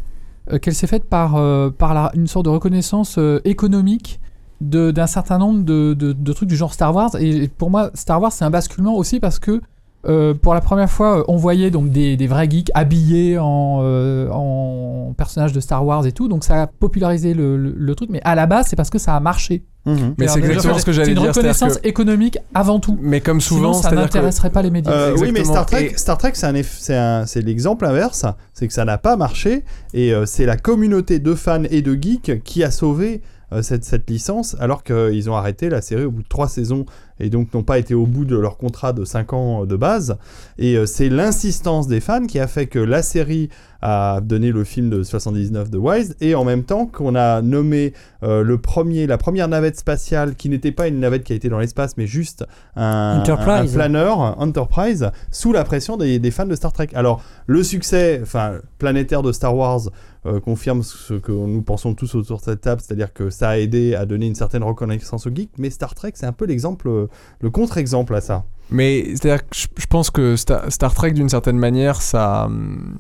euh, 0.52 0.60
qu'elle 0.60 0.76
s'est 0.76 0.88
faite 0.88 1.04
par, 1.06 1.36
euh, 1.36 1.70
par 1.72 1.94
la, 1.94 2.12
une 2.16 2.28
sorte 2.28 2.46
de 2.46 2.52
reconnaissance 2.52 3.16
euh, 3.18 3.42
économique 3.46 4.20
de- 4.62 4.92
d'un 4.92 5.08
certain 5.08 5.40
nombre 5.40 5.64
de, 5.66 5.94
de- 5.94 6.14
de 6.14 6.34
trucs 6.34 6.48
du 6.48 6.56
genre 6.56 6.74
Star 6.74 6.96
Wars. 6.96 7.10
Et, 7.20 7.30
et 7.44 7.48
pour 7.50 7.70
moi, 7.70 7.90
Star 7.96 8.22
Wars, 8.22 8.32
c'est 8.32 8.46
un 8.46 8.50
basculement 8.50 8.96
aussi 8.96 9.20
parce 9.20 9.40
que. 9.40 9.60
Euh, 10.08 10.34
pour 10.34 10.54
la 10.54 10.62
première 10.62 10.90
fois, 10.90 11.20
euh, 11.20 11.24
on 11.28 11.36
voyait 11.38 11.72
donc 11.72 11.90
des, 11.90 12.18
des 12.18 12.28
vrais 12.28 12.50
geeks 12.50 12.72
habillés 12.74 13.38
en, 13.40 13.80
euh, 13.82 14.30
en 14.32 15.14
personnages 15.18 15.54
de 15.54 15.60
Star 15.60 15.86
Wars 15.86 16.06
et 16.06 16.12
tout, 16.12 16.28
donc 16.28 16.44
ça 16.44 16.64
a 16.64 16.68
popularisé 16.68 17.34
le, 17.34 17.58
le- 17.58 17.74
le 17.78 17.96
truc. 17.96 18.10
Mais 18.12 18.22
à 18.24 18.36
la 18.36 18.46
base, 18.46 18.68
c'est 18.68 18.76
parce 18.76 18.90
que 18.90 19.00
ça 19.00 19.16
a 19.16 19.20
marché. 19.20 19.64
Mhm. 19.88 20.16
Mais 20.18 20.28
c'est 20.28 20.40
exactement 20.40 20.74
déjà, 20.74 20.80
ce 20.82 20.86
que 20.86 20.92
C'est 20.92 20.98
j'allais 21.02 21.12
une 21.12 21.20
reconnaissance 21.20 21.78
que- 21.78 21.88
économique 21.88 22.38
avant 22.56 22.80
tout. 22.80 22.98
Mais 23.02 23.22
comme 23.22 23.40
souvent, 23.40 23.74
Sinon, 23.74 23.84
ça 23.84 23.90
que- 23.92 23.96
n'intéresserait 23.96 24.50
pas 24.50 24.62
les 24.64 24.72
médias. 24.72 24.92
Euh, 24.92 25.16
oui, 25.20 25.32
mais. 25.32 25.44
Star 25.44 25.66
Trek, 25.68 25.92
Et- 25.94 25.98
Star 25.98 26.18
Trek, 26.18 26.32
c'est 26.34 26.48
un 26.48 26.54
eff- 26.54 26.78
c'est 26.80 26.96
un- 26.98 27.26
c'est 27.28 27.42
l'exemple 27.42 27.86
inverse, 27.86 28.26
c'est 28.54 28.68
que 28.68 28.74
ça 28.74 28.84
n'a 28.84 28.98
pas 28.98 29.16
marché 29.16 29.64
et 29.94 30.12
euh, 30.14 30.26
c'est 30.26 30.46
la 30.48 30.58
communauté 30.58 31.20
de 31.20 31.36
fans 31.36 31.64
et 31.70 31.82
de 31.84 31.94
geeks 32.02 32.42
qui 32.44 32.64
a 32.64 32.72
sauvé 32.72 33.22
euh, 33.54 33.62
cette, 33.62 33.86
cette 33.86 34.10
licence, 34.10 34.56
alors 34.60 34.84
qu'ils 34.84 35.30
ont 35.30 35.36
arrêté 35.36 35.70
la 35.70 35.80
série 35.84 36.04
au 36.06 36.10
bout 36.12 36.24
de 36.24 36.28
trois 36.28 36.48
saisons 36.48 36.86
et 37.20 37.30
donc 37.30 37.54
n'ont 37.54 37.64
pas 37.64 37.80
été 37.80 37.94
au 37.94 38.06
bout 38.06 38.26
de 38.26 38.36
leur 38.36 38.58
contrat 38.58 38.94
de 38.94 39.06
5 39.06 39.34
ans 39.34 39.66
de 39.66 39.76
base. 39.76 40.18
Et 40.58 40.78
euh, 40.78 40.86
c'est 40.86 41.10
l'insistance 41.10 41.88
des 41.88 42.00
fans 42.00 42.26
qui 42.26 42.40
a 42.40 42.48
fait 42.48 42.68
que 42.68 42.80
la 42.80 43.02
série 43.02 43.50
a 43.82 44.20
donné 44.22 44.52
le 44.52 44.64
film 44.64 44.90
de 44.90 45.04
79 45.04 45.70
de 45.70 45.78
Wise 45.78 46.16
et 46.22 46.36
en 46.36 46.44
même 46.44 46.64
temps 46.64 46.86
qu'on 46.86 47.16
a 47.16 47.42
nommé 47.42 47.94
euh, 48.24 48.44
le 48.44 48.58
premier, 48.58 49.08
la 49.08 49.18
première 49.18 49.48
navette 49.48 49.78
spatiale 49.78 50.36
qui 50.36 50.50
n'était 50.50 50.72
pas 50.72 50.88
une 50.88 51.00
navette 51.00 51.24
qui 51.24 51.34
a 51.34 51.36
été 51.36 51.50
dans 51.50 51.60
l'espace, 51.60 51.98
mais 51.98 52.08
juste 52.08 52.46
un, 52.76 53.20
Enterprise. 53.22 53.72
un 53.72 53.76
planeur 53.76 54.20
Enterprise 54.40 55.12
sous 55.32 55.54
la 55.54 55.64
pression 55.64 55.98
des, 55.98 56.20
des 56.20 56.32
fans 56.32 56.46
de 56.46 56.56
Star 56.56 56.74
Trek. 56.74 56.90
Alors 56.94 57.22
le 57.48 57.64
succès, 57.64 58.20
enfin 58.22 58.54
planétaire 58.78 59.22
de 59.22 59.32
Star 59.32 59.56
Wars 59.56 59.82
euh, 60.26 60.40
confirme 60.40 60.82
ce 60.82 61.14
que 61.14 61.32
nous 61.32 61.62
pensons 61.62 61.94
tous 61.94 62.16
autour 62.16 62.40
de 62.40 62.44
cette 62.44 62.62
table, 62.62 62.82
c'est-à-dire 62.82 63.14
que 63.14 63.30
ça 63.30 63.50
a 63.50 63.58
aidé 63.60 63.94
à 63.94 64.08
donner 64.08 64.26
une 64.26 64.34
certaine 64.34 64.64
reconnaissance 64.64 65.28
au 65.28 65.30
geek. 65.30 65.52
Mais 65.60 65.70
Star 65.70 65.94
Trek, 65.94 66.14
c'est 66.16 66.26
un 66.26 66.34
peu 66.34 66.46
l'exemple, 66.46 66.88
euh, 66.88 67.08
le 67.42 67.52
contre-exemple 67.52 68.16
à 68.16 68.22
ça. 68.22 68.44
Mais 68.72 69.04
c'est-à-dire 69.10 69.48
que 69.48 69.56
je, 69.56 69.86
pense 69.88 70.10
que 70.10 70.36
Star, 70.36 70.72
Star 70.72 70.96
Trek, 70.96 71.12
d'une 71.12 71.30
certaine 71.30 71.60
manière, 71.60 72.02
ça, 72.02 72.46
hum, 72.46 72.96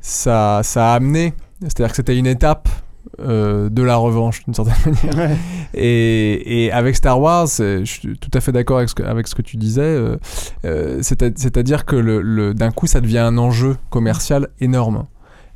ça, 0.00 0.60
ça 0.62 0.92
a 0.92 0.94
amené. 0.96 1.34
C'est-à-dire 1.60 1.90
que 1.90 1.96
c'était 1.96 2.16
une 2.16 2.26
étape 2.26 2.68
euh, 3.20 3.68
de 3.68 3.82
la 3.82 3.96
revanche, 3.96 4.44
d'une 4.44 4.54
certaine 4.54 4.94
manière. 5.04 5.36
Et, 5.74 6.64
et 6.66 6.72
avec 6.72 6.94
Star 6.96 7.20
Wars, 7.20 7.48
je 7.58 7.82
suis 7.84 8.16
tout 8.18 8.30
à 8.34 8.40
fait 8.40 8.52
d'accord 8.52 8.78
avec, 8.78 8.88
ce 8.90 8.94
que- 8.94 9.02
avec 9.02 9.26
ce 9.28 9.34
que 9.34 9.42
tu 9.42 9.56
disais. 9.56 9.80
euh, 9.82 10.16
euh, 10.64 10.98
c'est-à- 11.02 11.30
C'est-à-dire 11.34 11.84
que 11.84 11.96
le, 11.96 12.20
le- 12.22 12.54
d'un 12.54 12.70
coup, 12.70 12.86
ça 12.86 13.00
devient 13.00 13.18
un 13.18 13.38
enjeu 13.38 13.76
commercial 13.90 14.48
énorme. 14.60 15.06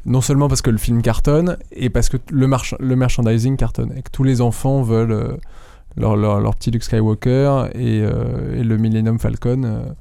Non 0.05 0.21
seulement 0.21 0.49
parce 0.49 0.63
que 0.63 0.71
le 0.71 0.79
film 0.79 1.01
cartonne, 1.03 1.57
et 1.71 1.89
parce 1.89 2.09
que 2.09 2.17
le, 2.31 2.47
march- 2.49 2.75
le 2.81 2.97
merchandising 2.97 3.57
cartonne. 3.57 3.93
Et 3.97 4.03
que 4.03 4.11
tous 4.11 4.25
les 4.25 4.41
enfants 4.41 4.83
veulent 4.83 5.39
leur, 5.97 6.17
leur, 6.17 6.41
leur 6.41 6.57
petit 6.57 6.73
Luke 6.73 6.83
Skywalker 6.83 7.67
et, 7.75 7.99
et 7.99 8.65
le 8.65 8.77
Millennium 8.79 9.19
Falcon 9.21 9.95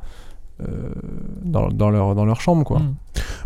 dans, 1.43 1.69
dans, 1.69 1.89
leur, 1.89 2.15
dans 2.15 2.25
leur 2.25 2.41
chambre. 2.41 2.63
Quoi. 2.63 2.79
Mm. 2.79 2.95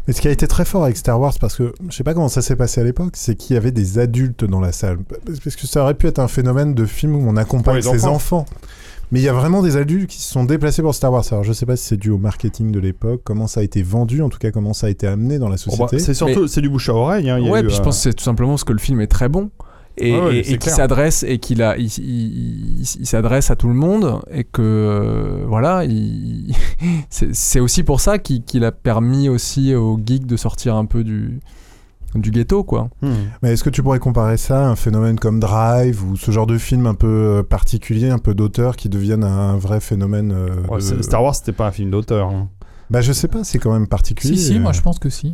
Mais 0.07 0.13
ce 0.13 0.21
qui 0.21 0.27
a 0.27 0.31
été 0.31 0.47
très 0.47 0.65
fort 0.65 0.83
avec 0.83 0.97
Star 0.97 1.19
Wars, 1.19 1.33
parce 1.39 1.55
que 1.55 1.73
je 1.89 1.95
sais 1.95 2.03
pas 2.03 2.13
comment 2.13 2.29
ça 2.29 2.41
s'est 2.41 2.55
passé 2.55 2.81
à 2.81 2.83
l'époque, 2.83 3.13
c'est 3.15 3.35
qu'il 3.35 3.53
y 3.55 3.57
avait 3.57 3.71
des 3.71 3.97
adultes 3.99 4.45
dans 4.45 4.59
la 4.59 4.71
salle. 4.71 4.99
Parce 5.43 5.55
que 5.55 5.67
ça 5.67 5.81
aurait 5.83 5.95
pu 5.95 6.07
être 6.07 6.19
un 6.19 6.27
phénomène 6.27 6.73
de 6.73 6.85
film 6.85 7.15
où 7.15 7.27
on 7.27 7.35
accompagne 7.37 7.81
ses 7.81 8.05
enfants. 8.05 8.39
enfants. 8.39 8.45
Mais 9.11 9.19
il 9.19 9.23
y 9.23 9.29
a 9.29 9.33
vraiment 9.33 9.61
des 9.61 9.77
adultes 9.77 10.09
qui 10.09 10.19
se 10.19 10.31
sont 10.31 10.45
déplacés 10.45 10.81
pour 10.81 10.93
Star 10.95 11.11
Wars. 11.11 11.23
Alors 11.31 11.43
je 11.43 11.53
sais 11.53 11.65
pas 11.67 11.75
si 11.75 11.85
c'est 11.85 11.97
dû 11.97 12.09
au 12.09 12.17
marketing 12.17 12.71
de 12.71 12.79
l'époque, 12.79 13.21
comment 13.23 13.45
ça 13.47 13.59
a 13.59 13.63
été 13.63 13.83
vendu, 13.83 14.21
en 14.23 14.29
tout 14.29 14.39
cas 14.39 14.49
comment 14.51 14.73
ça 14.73 14.87
a 14.87 14.89
été 14.89 15.05
amené 15.07 15.37
dans 15.37 15.47
la 15.49 15.57
Bon, 15.57 15.71
bah, 15.77 15.87
société. 15.87 15.99
c'est 15.99 16.13
surtout 16.15 16.47
c'est 16.47 16.61
du 16.61 16.69
bouche 16.69 16.89
à 16.89 16.93
oreille. 16.95 17.29
hein, 17.29 17.35
a 17.37 17.39
Ouais, 17.39 17.61
eu, 17.61 17.65
puis 17.67 17.75
je 17.75 17.81
euh, 17.81 17.83
pense 17.83 17.97
que 17.97 18.01
c'est 18.03 18.13
tout 18.13 18.23
simplement 18.23 18.51
parce 18.53 18.63
que 18.63 18.73
le 18.73 18.79
film 18.79 19.01
est 19.01 19.07
très 19.07 19.29
bon. 19.29 19.51
Et, 19.97 20.11
Ouais, 20.11 20.21
ouais, 20.21 20.37
et- 20.37 20.43
c'est 20.43 20.49
et 20.49 20.51
qu'il 20.53 20.59
clair. 20.59 20.75
s'adresse 20.75 21.23
et 21.23 21.37
qu'il 21.39 21.61
a 21.61 21.77
il, 21.77 21.85
il- 21.85 22.79
il- 22.81 22.95
il 22.99 23.05
s'adresse 23.05 23.49
à 23.49 23.55
tout 23.55 23.67
le 23.69 23.73
monde 23.73 24.19
et 24.29 24.43
que 24.43 24.61
euh, 24.61 25.45
voilà 25.47 25.85
il- 25.85 26.53
c'est 27.09 27.59
aussi 27.59 27.83
pour 27.83 28.01
ça 28.01 28.17
qu'il 28.19 28.63
a 28.65 28.71
permis 28.73 29.29
aussi 29.29 29.73
aux 29.73 29.97
geeks 30.05 30.25
de 30.25 30.35
sortir 30.37 30.75
un 30.75 30.85
peu 30.85 31.03
du 31.03 31.39
du 32.13 32.31
ghetto 32.31 32.63
quoi 32.63 32.89
hmm. 33.01 33.09
Mais 33.41 33.51
est-ce 33.53 33.63
que 33.63 33.69
tu 33.69 33.83
pourrais 33.83 33.99
comparer 33.99 34.37
ça 34.37 34.65
à 34.65 34.69
un 34.69 34.75
phénomène 34.77 35.19
comme 35.19 35.39
Drive 35.39 36.01
ou 36.03 36.15
ce 36.15 36.31
genre 36.31 36.47
de 36.47 36.57
film 36.57 36.87
un 36.87 36.93
peu 36.93 37.07
euh, 37.07 37.43
particulier, 37.43 38.09
un 38.09 38.19
peu 38.19 38.33
d'auteur 38.33 38.77
qui 38.77 38.87
deviennent 38.89 39.23
un 39.25 39.57
vrai 39.57 39.79
phénomène 39.81 40.31
euh, 40.33 40.47
Ouais, 40.69 40.77
de- 40.77 40.81
c'est- 40.81 41.03
Star 41.03 41.21
Wars, 41.23 41.35
c'était 41.35 41.51
pas 41.51 41.67
un 41.67 41.71
film 41.71 41.89
d'auteur. 41.91 42.29
hein. 42.29 42.47
Bah 42.89 43.01
je 43.01 43.11
sais 43.13 43.27
pas, 43.27 43.43
c'est 43.43 43.59
quand 43.59 43.73
même 43.73 43.87
particulier. 43.87 44.37
Si, 44.37 44.53
si, 44.53 44.59
moi 44.59 44.71
je 44.71 44.81
pense 44.81 44.99
que 44.99 45.09
si. 45.09 45.33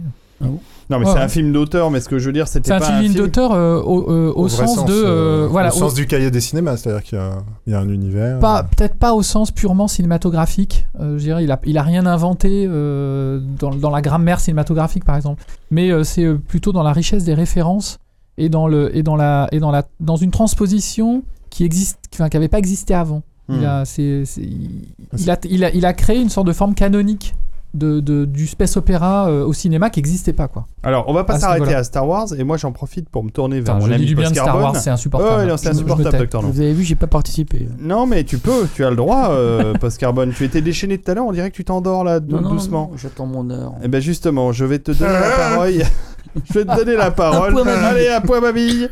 Non, 0.91 0.99
mais 0.99 1.05
Ouais, 1.07 1.13
c'est 1.13 1.19
un 1.19 1.27
film 1.29 1.51
d'auteur, 1.53 1.89
mais 1.89 1.99
ce 2.01 2.09
que 2.09 2.19
je 2.19 2.25
veux 2.27 2.33
dire, 2.33 2.47
c'était 2.47 2.67
C'est 2.67 2.73
un 2.73 2.79
pas 2.79 2.85
film 2.85 2.97
un 2.97 3.01
film. 3.03 3.13
d'auteur 3.15 3.53
euh, 3.53 3.81
au, 3.81 4.11
euh, 4.11 4.27
au 4.35 4.43
Au 4.43 4.47
vrai 4.47 4.67
sens, 4.67 4.85
de. 4.85 4.91
euh, 4.93 5.05
euh, 5.45 5.47
voilà, 5.49 5.69
au 5.69 5.71
sens 5.71 5.93
du 5.93 6.05
cahier 6.05 6.29
des 6.29 6.41
cinémas, 6.41 6.75
c'est-à-dire 6.77 7.01
qu'il 7.01 7.17
y, 7.17 7.21
a- 7.21 7.37
il 7.65 7.71
y 7.73 7.75
a 7.75 7.79
un 7.79 7.87
univers. 7.89 8.37
Pas, 8.39 8.63
peut-être 8.63 8.95
pas 8.95 9.13
au 9.13 9.23
sens 9.23 9.49
purement 9.51 9.87
cinématographique. 9.87 10.85
euh, 10.99 11.17
je 11.17 11.23
dirais, 11.23 11.43
il 11.45 11.51
a, 11.51 11.59
il 11.65 11.77
a 11.77 11.81
rien 11.83 12.05
inventé 12.05 12.67
euh, 12.69 13.39
dans, 13.59 13.71
dans 13.73 13.89
la 13.89 14.01
grammaire 14.01 14.39
cinématographique, 14.41 15.05
par 15.05 15.15
exemple. 15.15 15.41
Mais 15.71 15.89
euh, 15.91 16.03
c'est 16.03 16.31
plutôt 16.35 16.71
dans 16.73 16.83
la 16.83 16.91
richesse 16.91 17.23
des 17.23 17.33
références 17.33 17.97
et 18.37 18.49
dans 18.49 18.67
le 18.67 18.95
et 18.95 19.01
dans 19.03 19.15
la 19.15 19.47
et 19.53 19.59
dans 19.59 19.71
la 19.71 19.83
dans 20.01 20.17
une 20.17 20.31
transposition 20.31 21.23
qui 21.49 21.63
existe, 21.63 21.97
enfin, 22.13 22.29
qui 22.29 22.35
n'avait 22.37 22.47
pas 22.49 22.59
existé 22.59 22.93
avant. 22.93 23.23
Il 23.49 23.65
a, 23.65 23.83
c'est- 23.83 24.23
c'est- 24.25 24.41
il, 24.41 24.85
il 25.17 25.29
a, 25.29 25.37
il, 25.49 25.63
a, 25.65 25.71
il 25.73 25.85
a 25.85 25.93
créé 25.93 26.21
une 26.21 26.29
sorte 26.29 26.47
de 26.47 26.53
forme 26.53 26.73
canonique 26.73 27.33
de, 27.73 27.99
de- 28.01 28.25
du 28.25 28.47
space 28.47 28.75
opéra 28.77 29.29
euh, 29.29 29.45
au 29.45 29.53
cinéma 29.53 29.89
qui 29.89 29.99
n'existait 29.99 30.33
pas, 30.33 30.47
quoi. 30.47 30.67
Alors, 30.83 31.05
on 31.07 31.13
va 31.13 31.23
pas 31.23 31.39
s'arrêter 31.39 31.73
à 31.73 31.83
Star 31.83 32.07
Wars, 32.07 32.27
et 32.37 32.43
moi 32.43 32.57
j'en 32.57 32.71
profite 32.71 33.07
pour 33.09 33.23
me 33.23 33.29
tourner 33.29 33.61
vers 33.61 33.75
Enfin, 33.75 33.83
mon 33.85 33.89
je 33.89 33.93
ami 33.95 34.01
dis 34.03 34.07
du 34.09 34.15
bien 34.15 34.29
de 34.29 34.35
Star. 34.35 34.57
Wars, 34.59 34.75
c'est 34.75 34.89
insupportable. 34.89 35.41
Ouais, 35.43 35.47
non, 35.47 35.57
c'est 35.57 35.69
insupportable. 35.69 36.17
Docteur. 36.17 36.41
Vous 36.41 36.59
avez 36.59 36.73
vu, 36.73 36.83
j'ai 36.83 36.95
pas 36.95 37.07
participé. 37.07 37.67
Non, 37.79 38.05
mais 38.07 38.23
tu 38.23 38.37
peux, 38.37 38.67
tu 38.75 38.83
as 38.83 38.89
le 38.89 38.95
droit, 38.95 39.29
euh, 39.31 39.73
Post 39.79 39.97
Carbone. 39.99 40.33
Tu 40.35 40.43
étais 40.43 40.61
déchaîné 40.61 40.97
tout 40.97 41.09
à 41.09 41.13
l'heure, 41.13 41.25
on 41.25 41.31
dirait 41.31 41.49
que 41.51 41.55
tu 41.55 41.63
t'endors 41.63 42.03
là, 42.03 42.19
dou- 42.19 42.35
Non, 42.35 42.41
non, 42.41 42.49
doucement. 42.51 42.91
j'attends 42.97 43.25
mon 43.25 43.49
heure. 43.49 43.73
Eh 43.83 43.87
ben 43.87 44.01
justement, 44.01 44.51
je 44.51 44.65
vais 44.65 44.79
te 44.79 44.91
donner 44.91 45.13
la 45.13 45.29
parole. 45.49 45.71
je 46.45 46.53
vais 46.53 46.65
te 46.65 46.75
donner 46.75 46.95
la 46.97 47.11
parole. 47.11 47.53
point, 47.53 47.63
ma 47.63 47.75
bille. 47.75 47.85
Allez, 47.85 48.07
à 48.09 48.21
point 48.21 48.39
ma 48.41 48.51
bille. 48.51 48.89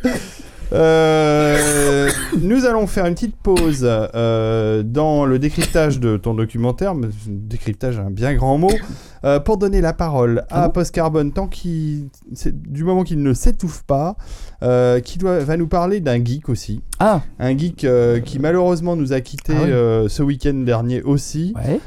Euh, 0.72 2.10
nous 2.40 2.66
allons 2.66 2.86
faire 2.86 3.06
une 3.06 3.16
petite 3.16 3.36
pause 3.36 3.82
euh, 3.84 4.84
dans 4.84 5.26
le 5.26 5.40
décryptage 5.40 6.00
de 6.00 6.18
ton 6.18 6.34
documentaire, 6.34 6.94
décryptage 7.28 8.00
un 8.00 8.12
bien 8.12 8.34
grand 8.36 8.58
mot, 8.58 8.72
euh, 9.26 9.40
pour 9.40 9.58
donner 9.58 9.82
la 9.82 9.94
parole 9.94 10.40
à 10.50 10.64
Ah 10.64 10.68
bon 10.68 10.74
Post 10.74 10.94
Carbone 10.94 11.32
tant 11.32 11.48
qu'il, 11.48 12.08
du 12.54 12.84
moment 12.84 13.04
qu'il 13.04 13.22
ne 13.22 13.34
s'étouffe 13.34 13.84
pas, 13.84 14.16
euh, 14.64 15.00
qui 15.00 15.18
doit, 15.18 15.40
va 15.40 15.58
nous 15.58 15.68
parler 15.68 16.00
d'un 16.00 16.24
geek 16.24 16.50
aussi, 16.50 16.82
Ah, 17.00 17.22
un 17.40 17.58
geek 17.58 17.84
euh, 17.84 18.20
qui 18.20 18.40
malheureusement 18.40 18.96
nous 18.96 19.14
a 19.14 19.22
quitté 19.22 19.54
Ah 19.56 19.64
oui. 20.04 20.10
ce 20.10 20.24
week-end 20.24 20.54
dernier 20.54 21.02
aussi. 21.04 21.54
ouais. 21.58 21.80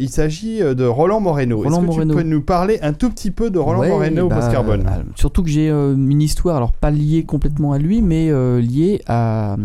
Il 0.00 0.08
s'agit 0.10 0.58
de 0.60 0.84
Roland 0.84 1.20
Moreno. 1.20 1.56
Roland 1.58 1.70
Est-ce 1.78 1.80
que 1.80 1.86
Moreno. 1.86 2.14
tu 2.14 2.22
peux 2.22 2.28
nous 2.28 2.42
parler 2.42 2.78
un 2.82 2.92
tout 2.92 3.08
petit 3.10 3.30
peu 3.30 3.48
de 3.50 3.58
Roland 3.58 3.80
Ouais, 3.80 3.88
Moreno 3.88 4.26
au 4.26 4.28
bah, 4.28 4.36
post-carbone 4.36 4.84
Surtout 5.16 5.42
que 5.42 5.48
j'ai 5.48 5.70
une 5.70 6.20
histoire, 6.20 6.56
alors 6.56 6.72
pas 6.72 6.90
liée 6.90 7.24
complètement 7.24 7.72
à 7.72 7.78
lui, 7.78 8.02
mais 8.02 8.28
liée 8.60 9.00
à, 9.06 9.54
à- 9.54 9.56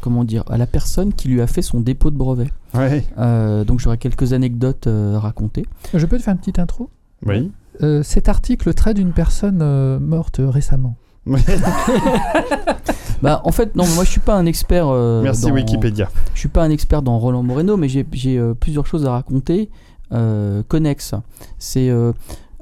comment 0.00 0.24
dire, 0.24 0.44
à 0.48 0.56
la 0.56 0.66
personne 0.66 1.12
qui 1.12 1.28
lui 1.28 1.40
a 1.42 1.46
fait 1.48 1.62
son 1.62 1.80
dépôt 1.80 2.10
de 2.10 2.16
brevet. 2.16 2.48
Ouais. 2.74 3.04
Euh, 3.18 3.64
donc 3.64 3.80
j'aurai 3.80 3.98
quelques 3.98 4.32
anecdotes 4.32 4.86
euh, 4.86 5.16
à 5.16 5.20
raconter. 5.20 5.64
Je 5.94 6.04
peux 6.06 6.18
te 6.18 6.22
faire 6.22 6.32
une 6.32 6.38
petite 6.40 6.58
intro? 6.58 6.90
Oui. 7.26 7.50
Euh, 7.82 8.02
Cet 8.02 8.28
article 8.28 8.74
traite 8.74 8.96
d'une 8.96 9.12
personne 9.12 9.60
euh, 9.62 9.98
morte 9.98 10.40
récemment. 10.40 10.96
Bah 13.20 13.40
en 13.44 13.50
fait 13.50 13.74
non, 13.74 13.84
moi 13.96 14.04
je 14.04 14.10
suis 14.10 14.20
pas 14.20 14.36
un 14.36 14.46
expert. 14.46 14.86
euh, 14.88 15.22
Merci 15.22 15.46
dans- 15.48 15.52
Wikipédia. 15.54 16.08
Je 16.34 16.38
suis 16.38 16.48
pas 16.48 16.62
un 16.62 16.70
expert 16.70 17.02
dans 17.02 17.18
Roland 17.18 17.42
Moreno, 17.42 17.76
mais 17.76 17.88
j'ai 17.88 18.06
euh, 18.38 18.54
plusieurs 18.54 18.86
choses 18.86 19.04
à 19.06 19.10
raconter 19.10 19.70
euh, 20.12 20.62
connexes. 20.68 21.14
C'est 21.58 21.90
euh, 21.90 22.12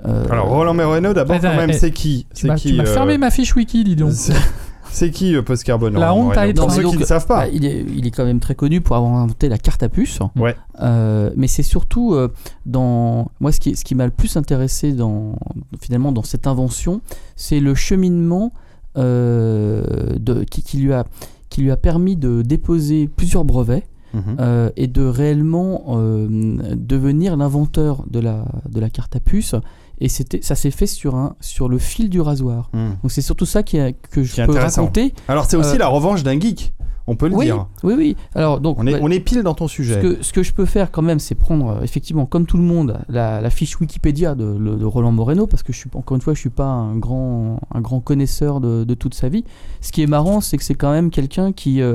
euh, 0.06 0.24
Alors 0.30 0.48
Roland 0.48 0.72
Moreno, 0.72 1.12
d'abord 1.12 1.38
quand 1.40 1.54
même, 1.56 1.70
eh, 1.70 1.74
c'est 1.74 1.90
qui? 1.90 2.26
Tu 2.34 2.42
C'est 2.42 2.48
m'as 2.48 2.54
qui 2.56 2.70
tu 2.70 2.76
m'as 2.76 2.84
euh, 2.84 2.86
fermé 2.86 3.18
ma 3.18 3.30
fiche 3.30 3.54
wiki, 3.54 3.84
dis 3.84 3.96
donc. 3.96 4.12
c'est- 4.90 5.10
qui 5.10 5.34
euh, 5.36 5.42
post-carbone 5.42 5.94
La 5.98 6.10
Roland 6.10 6.28
honte 6.30 6.36
à 6.36 6.52
Pour 6.52 6.70
ceux 6.70 6.82
qui 6.82 6.96
ne 6.98 7.04
savent 7.04 7.26
pas. 7.26 7.44
bah, 7.46 7.48
il, 7.52 7.64
est, 7.64 7.84
il 7.96 8.06
est 8.06 8.10
quand 8.10 8.24
même 8.24 8.40
très 8.40 8.54
connu 8.54 8.80
pour 8.80 8.96
avoir 8.96 9.12
inventé 9.14 9.48
la 9.48 9.58
carte 9.58 9.82
à 9.82 9.88
puce. 9.88 10.18
Ouais. 10.36 10.54
Euh, 10.80 11.30
mais 11.36 11.46
c'est 11.48 11.62
surtout 11.62 12.14
euh, 12.14 12.28
dans 12.66 13.30
moi 13.40 13.52
ce 13.52 13.60
qui, 13.60 13.76
ce 13.76 13.84
qui 13.84 13.94
m'a 13.94 14.04
le 14.06 14.12
plus 14.12 14.36
intéressé 14.36 14.92
dans 14.92 15.36
finalement 15.80 16.12
dans 16.12 16.22
cette 16.24 16.46
invention, 16.46 17.00
c'est 17.36 17.60
le 17.60 17.74
cheminement 17.74 18.52
euh, 18.96 19.82
de, 20.18 20.44
qui, 20.44 20.62
qui 20.62 20.78
lui 20.78 20.92
a 20.92 21.04
qui 21.48 21.62
lui 21.62 21.70
a 21.70 21.76
permis 21.76 22.16
de 22.16 22.42
déposer 22.42 23.08
plusieurs 23.14 23.44
brevets 23.44 23.84
Mhm. 24.14 24.36
euh, 24.40 24.70
et 24.76 24.86
de 24.86 25.04
réellement 25.04 25.82
euh, 25.98 26.26
devenir 26.74 27.36
l'inventeur 27.36 28.04
de 28.08 28.18
la, 28.20 28.46
de 28.70 28.80
la 28.80 28.88
carte 28.88 29.14
à 29.16 29.20
puce. 29.20 29.54
Et 29.98 30.08
c'était, 30.10 30.40
ça 30.42 30.54
s'est 30.54 30.70
fait 30.70 30.86
sur, 30.86 31.14
un, 31.14 31.36
sur 31.40 31.68
le 31.68 31.78
fil 31.78 32.10
du 32.10 32.20
rasoir. 32.20 32.68
Mhm. 32.74 32.96
Donc 33.02 33.10
c'est 33.12 33.22
surtout 33.22 33.46
ça 33.46 33.62
qui 33.62 33.78
a- 33.78 33.92
que 33.92 34.22
je 34.22 34.34
Qui 34.34 34.42
peux 34.44 34.52
raconter. 34.58 35.14
Alors 35.28 35.46
c'est 35.46 35.56
aussi 35.56 35.76
Euh, 35.76 35.78
la 35.78 35.88
revanche 35.88 36.22
d'un 36.22 36.38
geek, 36.38 36.74
on 37.06 37.14
peut 37.16 37.28
le 37.28 37.36
Oui, 37.36 37.44
dire. 37.46 37.66
oui, 37.84 37.94
oui. 37.96 38.16
Alors 38.34 38.60
donc, 38.60 38.76
On 38.80 38.86
est, 38.86 38.92
bah, 38.92 38.98
on 39.02 39.10
est 39.10 39.20
pile 39.20 39.42
dans 39.42 39.54
ton 39.54 39.68
ce 39.68 39.74
sujet. 39.76 40.00
que, 40.00 40.22
ce 40.22 40.32
que 40.32 40.42
je 40.42 40.52
peux 40.52 40.64
faire 40.66 40.90
quand 40.90 41.02
même, 41.02 41.18
c'est 41.18 41.34
prendre 41.34 41.68
euh, 41.78 41.82
effectivement, 41.82 42.26
comme 42.26 42.46
tout 42.46 42.56
le 42.56 42.62
monde, 42.64 42.98
la, 43.08 43.40
la 43.40 43.50
fiche 43.50 43.78
Wikipédia 43.80 44.34
de, 44.34 44.84
Roland 44.84 45.12
Moreno, 45.12 45.46
parce 45.46 45.62
que 45.62 45.72
je 45.72 45.78
suis 45.78 45.90
encore 45.94 46.16
une 46.16 46.20
fois, 46.20 46.34
je 46.34 46.40
suis 46.40 46.50
pas 46.50 46.64
un 46.66 46.96
grand, 46.96 47.60
un 47.72 47.80
grand 47.80 48.00
connaisseur 48.00 48.60
de, 48.60 48.84
de 48.84 48.94
toute 48.94 49.14
sa 49.14 49.28
vie. 49.28 49.44
Ce 49.80 49.92
qui 49.92 50.02
est 50.02 50.06
marrant, 50.06 50.40
c'est 50.40 50.56
que 50.56 50.64
c'est 50.64 50.74
quand 50.74 50.90
même 50.92 51.10
quelqu'un 51.10 51.52
qui, 51.52 51.80
euh, 51.80 51.94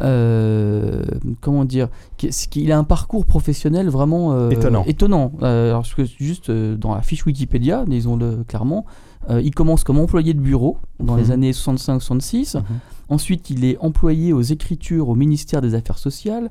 euh, 0.00 1.02
comment 1.40 1.64
dire, 1.64 1.88
qui, 2.16 2.30
il 2.56 2.72
a 2.72 2.78
un 2.78 2.84
parcours 2.84 3.26
professionnel 3.26 3.88
vraiment 3.88 4.32
euh, 4.32 4.50
Étonnant. 4.50 4.84
étonnant. 4.86 5.32
Alors, 5.42 5.82
parce 5.82 5.94
que 5.94 6.04
juste 6.04 6.50
dans 6.50 6.94
la 6.94 7.02
fiche 7.02 7.26
Wikipédia, 7.26 7.84
disons-le 7.86 8.44
clairement, 8.48 8.86
euh, 9.30 9.40
il 9.42 9.54
commence 9.54 9.84
comme 9.84 9.98
employé 9.98 10.34
de 10.34 10.40
bureau 10.40 10.78
dans 11.00 11.16
les 11.16 11.24
Mhm. 11.26 11.30
années 11.32 11.52
65-66. 11.52 12.56
Mhm. 12.56 12.62
Ensuite, 13.08 13.50
il 13.50 13.64
est 13.64 13.78
employé 13.78 14.32
aux 14.32 14.42
écritures 14.42 15.08
au 15.08 15.14
ministère 15.14 15.60
des 15.62 15.74
Affaires 15.74 15.98
sociales. 15.98 16.50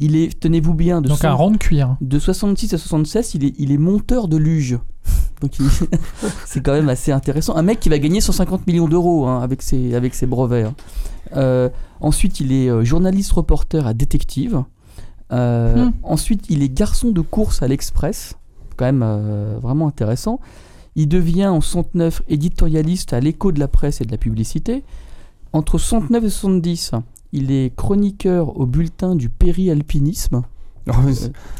Il 0.00 0.16
est, 0.16 0.38
tenez-vous 0.38 0.74
bien, 0.74 1.00
de, 1.00 1.08
Donc 1.08 1.18
cent- 1.18 1.28
un 1.28 1.32
rond 1.34 1.50
de 1.52 1.56
cuir. 1.56 1.96
de 2.00 2.18
66 2.18 2.74
à 2.74 2.78
76, 2.78 3.34
il 3.36 3.44
est, 3.44 3.54
il 3.58 3.70
est 3.72 3.78
monteur 3.78 4.26
de 4.28 4.36
luge. 4.36 4.78
Donc 5.40 5.52
c'est 6.46 6.62
quand 6.62 6.72
même 6.72 6.88
assez 6.88 7.12
intéressant. 7.12 7.54
Un 7.56 7.62
mec 7.62 7.78
qui 7.80 7.88
va 7.88 7.98
gagner 7.98 8.20
150 8.20 8.66
millions 8.66 8.88
d'euros 8.88 9.26
hein, 9.26 9.40
avec, 9.40 9.62
ses, 9.62 9.94
avec 9.94 10.14
ses 10.14 10.26
brevets. 10.26 10.64
hein. 10.64 10.74
Euh, 11.36 11.68
ensuite, 12.00 12.40
il 12.40 12.52
est 12.52 12.68
euh, 12.68 12.84
journaliste 12.84 13.32
reporter 13.32 13.86
à 13.86 13.94
Détective. 13.94 14.62
Euh, 15.32 15.86
Hmm. 15.86 15.92
Ensuite, 16.02 16.46
il 16.50 16.62
est 16.62 16.68
garçon 16.68 17.10
de 17.10 17.20
course 17.20 17.62
à 17.62 17.68
l'Express. 17.68 18.34
Quand 18.76 18.84
même 18.84 19.04
vraiment 19.62 19.86
intéressant. 19.88 20.38
Il 20.96 21.08
devient 21.08 21.46
en 21.46 21.60
69 21.60 22.22
éditorialiste 22.28 23.12
à 23.12 23.20
l'écho 23.20 23.50
de 23.52 23.58
la 23.60 23.68
presse 23.68 24.00
et 24.00 24.04
de 24.04 24.10
la 24.10 24.18
publicité. 24.18 24.82
entre 25.52 25.78
69 25.78 26.24
et 26.24 26.30
70, 26.30 26.90
il 27.32 27.50
est 27.52 27.74
chroniqueur 27.74 28.58
au 28.58 28.66
bulletin 28.66 29.14
du 29.16 29.28
péri-alpinisme. 29.28 30.42
Euh, 30.86 30.92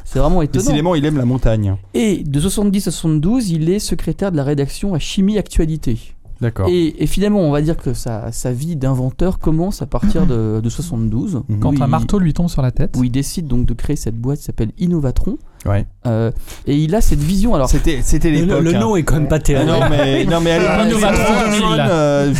C'est 0.04 0.18
vraiment 0.18 0.42
étonnant. 0.42 0.64
Décidément, 0.64 0.94
il 0.94 1.04
aime 1.06 1.16
la 1.16 1.24
montagne. 1.24 1.76
Et 1.94 2.22
de 2.24 2.38
70 2.38 2.88
à 2.88 2.90
72, 2.90 3.50
il 3.52 3.70
est 3.70 3.78
secrétaire 3.78 4.30
de 4.30 4.36
la 4.36 4.44
rédaction 4.44 4.92
à 4.92 4.98
Chimie 4.98 5.38
Actualité. 5.38 5.98
D'accord. 6.44 6.68
Et, 6.68 7.02
et 7.02 7.06
finalement, 7.06 7.40
on 7.40 7.50
va 7.50 7.62
dire 7.62 7.76
que 7.76 7.94
sa, 7.94 8.30
sa 8.30 8.52
vie 8.52 8.76
d'inventeur 8.76 9.38
commence 9.38 9.80
à 9.80 9.86
partir 9.86 10.26
de, 10.26 10.60
de 10.62 10.68
72. 10.68 11.42
Quand 11.60 11.70
où 11.78 11.82
un 11.82 11.86
il- 11.86 11.90
marteau 11.90 12.18
lui 12.18 12.34
tombe 12.34 12.48
sur 12.50 12.60
la 12.60 12.70
tête. 12.70 12.94
Où 12.98 13.04
il 13.04 13.10
décide 13.10 13.46
donc 13.46 13.64
de 13.66 13.72
créer 13.72 13.96
cette 13.96 14.16
boîte 14.16 14.38
qui 14.38 14.44
s'appelle 14.44 14.70
Innovatron. 14.78 15.38
Ouais. 15.64 15.86
Euh, 16.06 16.30
et 16.66 16.76
il 16.76 16.94
a 16.94 17.00
cette 17.00 17.20
vision. 17.20 17.54
Alors, 17.54 17.70
C'était, 17.70 17.96
l'époque. 18.30 18.60
le 18.62 18.74
hein. 18.74 18.78
nom 18.78 18.96
est 18.96 19.02
quand 19.02 19.14
même 19.14 19.28
pas 19.28 19.36
Ah 19.36 19.40
terrible. 19.40 19.70
non 19.70 19.88
mais 19.88 20.24
non 20.30 20.40
mais 20.42 20.58
l'époque, 20.58 20.86
Innovatron 20.86 21.34
le, 21.46 21.50
2000. 21.60 21.86
euh, 21.88 22.32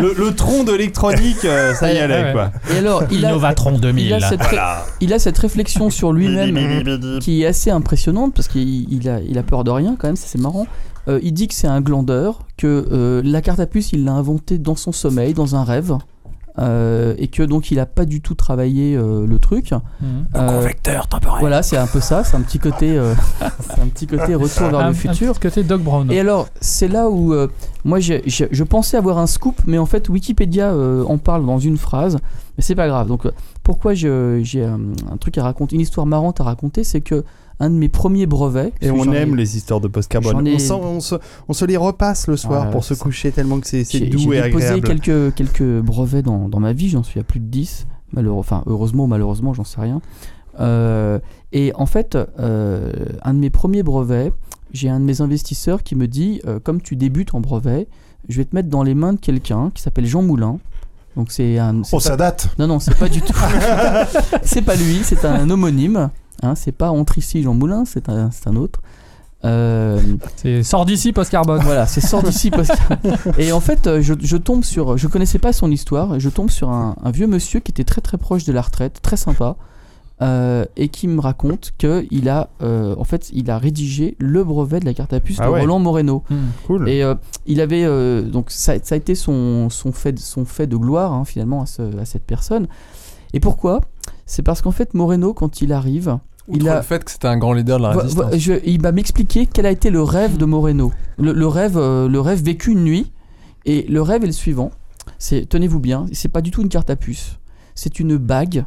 le, 0.00 0.14
le 0.24 0.34
tronc 0.34 0.64
de 0.64 0.72
l'électronique 0.72 1.44
euh, 1.44 1.74
ça 1.74 1.92
y 1.92 1.98
allait 1.98 2.24
Ouais. 2.24 2.32
quoi. 2.32 2.50
et 2.74 2.78
alors 2.78 3.02
il 3.10 3.22
a, 3.26 3.30
Innovatron 3.32 3.76
2000. 3.78 4.06
il 4.06 4.14
a 4.14 4.20
cette, 4.20 4.40
ré- 4.42 4.56
il 5.02 5.12
a 5.12 5.18
cette 5.18 5.36
réflexion 5.36 5.90
sur 5.90 6.14
lui-même 6.14 7.18
qui 7.20 7.42
est 7.42 7.46
assez 7.46 7.70
impressionnante 7.70 8.32
parce 8.34 8.48
qu'il 8.48 8.90
il 8.90 9.08
a, 9.10 9.20
il 9.20 9.36
a 9.36 9.42
peur 9.42 9.62
de 9.64 9.70
rien 9.70 9.94
quand 9.98 10.08
même, 10.08 10.16
ça 10.16 10.26
c'est 10.26 10.40
marrant. 10.40 10.66
Euh, 11.08 11.20
il 11.22 11.32
dit 11.34 11.48
que 11.48 11.54
c'est 11.54 11.66
un 11.68 11.80
glandeur, 11.80 12.40
que 12.56 12.86
euh, 12.92 13.20
la 13.24 13.42
carte 13.42 13.60
à 13.60 13.66
puce 13.66 13.92
il 13.92 14.04
l'a 14.04 14.12
inventée 14.12 14.58
dans 14.58 14.76
son 14.76 14.92
sommeil, 14.92 15.34
dans 15.34 15.54
un 15.56 15.64
rêve. 15.64 15.96
euh, 16.60 17.14
et 17.18 17.26
que 17.26 17.42
donc 17.42 17.72
il 17.72 17.80
a 17.80 17.86
pas 17.86 18.04
du 18.04 18.20
tout 18.20 18.34
travaillé 18.36 18.94
euh, 18.96 19.26
le 19.26 19.38
truc. 19.40 19.72
Mhm. 19.72 20.24
Euh, 20.36 20.68
Voilà, 21.40 21.62
c'est 21.64 21.76
un 21.76 21.86
peu 21.88 22.00
ça, 22.00 22.22
c'est 22.22 22.36
un 22.36 22.42
petit 22.42 22.60
côté, 22.60 22.96
euh, 22.96 23.12
c'est 23.60 23.80
un 23.80 23.88
petit 23.88 24.06
côté 24.06 24.34
retour 24.36 24.68
vers 24.68 24.78
Un- 24.78 24.82
le 24.84 24.88
un 24.90 24.92
futur. 24.94 25.32
petit 25.34 25.40
côté 25.48 25.64
Doc 25.64 25.82
Brown. 25.82 26.10
Et 26.12 26.20
alors, 26.20 26.46
c'est 26.60 26.86
là 26.88 27.10
où 27.10 27.32
euh, 27.34 27.48
moi 27.84 27.98
j'ai- 27.98 28.22
j'ai- 28.26 28.48
je 28.52 28.62
pensais 28.62 28.96
avoir 28.96 29.18
un 29.18 29.26
scoop, 29.26 29.60
mais 29.66 29.78
en 29.78 29.86
fait 29.86 30.08
Wikipédia 30.08 30.70
euh, 30.72 31.04
en 31.08 31.18
parle 31.18 31.44
dans 31.44 31.58
une 31.58 31.76
phrase, 31.76 32.18
mais 32.56 32.62
c'est 32.62 32.76
pas 32.76 32.86
grave. 32.86 33.08
Donc 33.08 33.26
pourquoi 33.64 33.94
je- 33.94 34.40
j'ai 34.44 34.64
un, 34.64 34.78
un 35.12 35.16
truc 35.16 35.36
à 35.38 35.42
raconter, 35.42 35.74
une 35.74 35.82
histoire 35.82 36.06
marrante 36.06 36.40
à 36.40 36.44
raconter, 36.44 36.84
c'est 36.84 37.00
que 37.00 37.24
un 37.60 37.70
de 37.70 37.74
mes 37.76 37.88
premiers 37.88 38.26
brevets. 38.26 38.72
Et 38.80 38.90
on 38.90 39.12
ai- 39.12 39.16
aime 39.18 39.36
les 39.36 39.56
histoires 39.56 39.80
de 39.80 39.88
post-carbone. 39.88 40.46
ai- 40.46 40.56
On, 40.72 41.00
se, 41.00 41.14
on 41.48 41.52
se 41.52 41.64
les 41.64 41.76
repasse 41.76 42.26
le 42.26 42.36
soir 42.36 42.70
pour 42.70 42.84
se 42.84 42.94
coucher 42.94 43.30
tellement 43.32 43.60
que 43.60 43.66
c'est, 43.66 43.84
c'est 43.84 43.98
J'ai 43.98 44.06
doux 44.06 44.18
j'ai 44.18 44.38
et 44.38 44.42
déposé 44.42 44.66
agréable. 44.66 44.88
quelques, 45.00 45.34
quelques 45.34 45.80
brevets 45.80 46.22
dans, 46.24 46.48
dans 46.48 46.60
ma 46.60 46.72
vie, 46.72 46.88
j'en 46.88 47.02
suis 47.02 47.20
à 47.20 47.22
plus 47.24 47.40
de 47.40 47.46
10. 47.46 47.86
Malheureux, 48.12 48.38
enfin, 48.38 48.62
heureusement 48.66 49.04
ou 49.04 49.06
malheureusement, 49.08 49.54
j'en 49.54 49.64
sais 49.64 49.80
rien. 49.80 50.00
Euh, 50.60 51.18
et 51.52 51.72
en 51.74 51.86
fait, 51.86 52.16
euh, 52.38 52.92
un 53.22 53.34
de 53.34 53.38
mes 53.38 53.50
premiers 53.50 53.82
brevets, 53.82 54.32
j'ai 54.72 54.88
un 54.88 55.00
de 55.00 55.04
mes 55.04 55.20
investisseurs 55.20 55.82
qui 55.82 55.94
me 55.96 56.06
dit 56.08 56.40
euh, 56.46 56.58
comme 56.60 56.80
tu 56.80 56.96
débutes 56.96 57.34
en 57.34 57.40
brevet, 57.40 57.88
je 58.28 58.36
vais 58.38 58.44
te 58.44 58.54
mettre 58.54 58.68
dans 58.68 58.82
les 58.82 58.94
mains 58.94 59.12
de 59.14 59.18
quelqu'un 59.20 59.70
qui 59.74 59.82
s'appelle 59.82 60.06
Jean 60.06 60.22
Moulin. 60.22 60.58
Donc 61.16 61.30
c'est 61.30 61.58
un. 61.58 61.80
Oh, 61.92 61.96
pas- 61.96 62.00
ça 62.00 62.16
date 62.16 62.48
Non, 62.58 62.66
non, 62.66 62.78
c'est 62.80 62.96
pas 62.96 63.08
du 63.08 63.20
tout. 63.20 63.32
c'est 64.42 64.62
pas 64.62 64.74
lui, 64.76 65.00
c'est 65.02 65.24
un 65.24 65.48
homonyme. 65.50 66.10
Hein, 66.42 66.54
c'est 66.54 66.72
pas 66.72 66.90
entre 66.90 67.18
ici 67.18 67.42
Jean 67.42 67.54
Moulin, 67.54 67.84
c'est 67.84 68.08
un, 68.08 68.30
c'est 68.30 68.48
un 68.48 68.56
autre. 68.56 68.80
Euh, 69.44 70.00
C'est 70.36 70.62
sort 70.62 70.86
d'ici 70.86 71.12
post-carbone. 71.12 71.60
voilà, 71.62 71.86
c'est 71.86 72.00
sort 72.00 72.22
d'ici 72.22 72.50
parce 72.50 72.68
que- 72.68 73.38
Et 73.40 73.52
en 73.52 73.60
fait, 73.60 73.86
euh, 73.86 74.00
je, 74.00 74.14
je 74.18 74.36
tombe 74.38 74.64
sur, 74.64 74.96
je 74.96 75.06
connaissais 75.06 75.38
pas 75.38 75.52
son 75.52 75.70
histoire, 75.70 76.14
et 76.14 76.20
je 76.20 76.30
tombe 76.30 76.48
sur 76.50 76.70
un, 76.70 76.96
un 77.02 77.10
vieux 77.10 77.26
monsieur 77.26 77.60
qui 77.60 77.70
était 77.70 77.84
très 77.84 78.00
très 78.00 78.16
proche 78.16 78.44
de 78.44 78.52
la 78.52 78.62
retraite, 78.62 79.00
très 79.02 79.18
sympa, 79.18 79.56
euh, 80.22 80.64
et 80.76 80.88
qui 80.88 81.08
me 81.08 81.20
raconte 81.20 81.72
que 81.76 82.06
il 82.10 82.30
a, 82.30 82.48
euh, 82.62 82.94
en 82.98 83.04
fait, 83.04 83.28
il 83.34 83.50
a 83.50 83.58
rédigé 83.58 84.16
le 84.18 84.44
brevet 84.44 84.80
de 84.80 84.86
la 84.86 84.94
carte 84.94 85.12
à 85.12 85.20
puce 85.20 85.36
Ah 85.40 85.46
de 85.48 85.50
ouais. 85.52 85.60
Roland 85.60 85.78
Moreno. 85.80 86.22
Mhm. 86.30 86.38
Cool. 86.66 86.88
Et 86.88 87.02
euh, 87.02 87.14
il 87.46 87.60
avait 87.60 87.84
euh, 87.84 88.22
donc 88.22 88.50
ça, 88.50 88.74
ça 88.82 88.94
a 88.94 88.96
été 88.98 89.14
son, 89.14 89.68
son, 89.68 89.92
fait, 89.92 90.18
son 90.18 90.46
fait 90.46 90.66
de 90.66 90.76
gloire 90.76 91.12
hein, 91.12 91.24
finalement 91.26 91.60
à, 91.62 91.66
ce- 91.66 91.98
à 91.98 92.06
cette 92.06 92.24
personne. 92.24 92.66
Et 93.34 93.40
pourquoi? 93.40 93.82
C'est 94.26 94.42
parce 94.42 94.62
qu'en 94.62 94.70
fait 94.70 94.94
Moreno 94.94 95.34
quand 95.34 95.60
il 95.60 95.72
arrive, 95.72 96.18
il 96.48 96.62
Outre 96.62 96.70
a 96.72 96.76
le 96.76 96.82
fait 96.82 97.02
que 97.04 97.10
c'était 97.10 97.28
un 97.28 97.36
grand 97.38 97.52
leader 97.52 97.78
de 97.78 97.82
la 97.84 97.90
résistance. 97.92 98.36
je- 98.36 98.60
il 98.64 98.80
va 98.82 98.92
m'expliquer 98.92 99.46
quel 99.46 99.66
a 99.66 99.70
été 99.70 99.90
le 99.90 100.02
rêve 100.02 100.36
de 100.36 100.44
Moreno. 100.44 100.92
Le, 101.18 101.32
le 101.32 101.46
rêve, 101.46 101.76
euh, 101.76 102.08
le 102.08 102.20
rêve 102.20 102.42
vécu 102.42 102.72
une 102.72 102.84
nuit. 102.84 103.10
Et 103.66 103.86
le 103.88 104.02
rêve 104.02 104.22
est 104.24 104.26
le 104.26 104.32
suivant. 104.32 104.70
C'est, 105.18 105.48
tenez-vous 105.48 105.80
bien, 105.80 106.04
c'est 106.12 106.28
pas 106.28 106.42
du 106.42 106.50
tout 106.50 106.60
une 106.60 106.68
carte 106.68 106.90
à 106.90 106.96
puce. 106.96 107.38
C'est 107.74 107.98
une 107.98 108.18
bague 108.18 108.66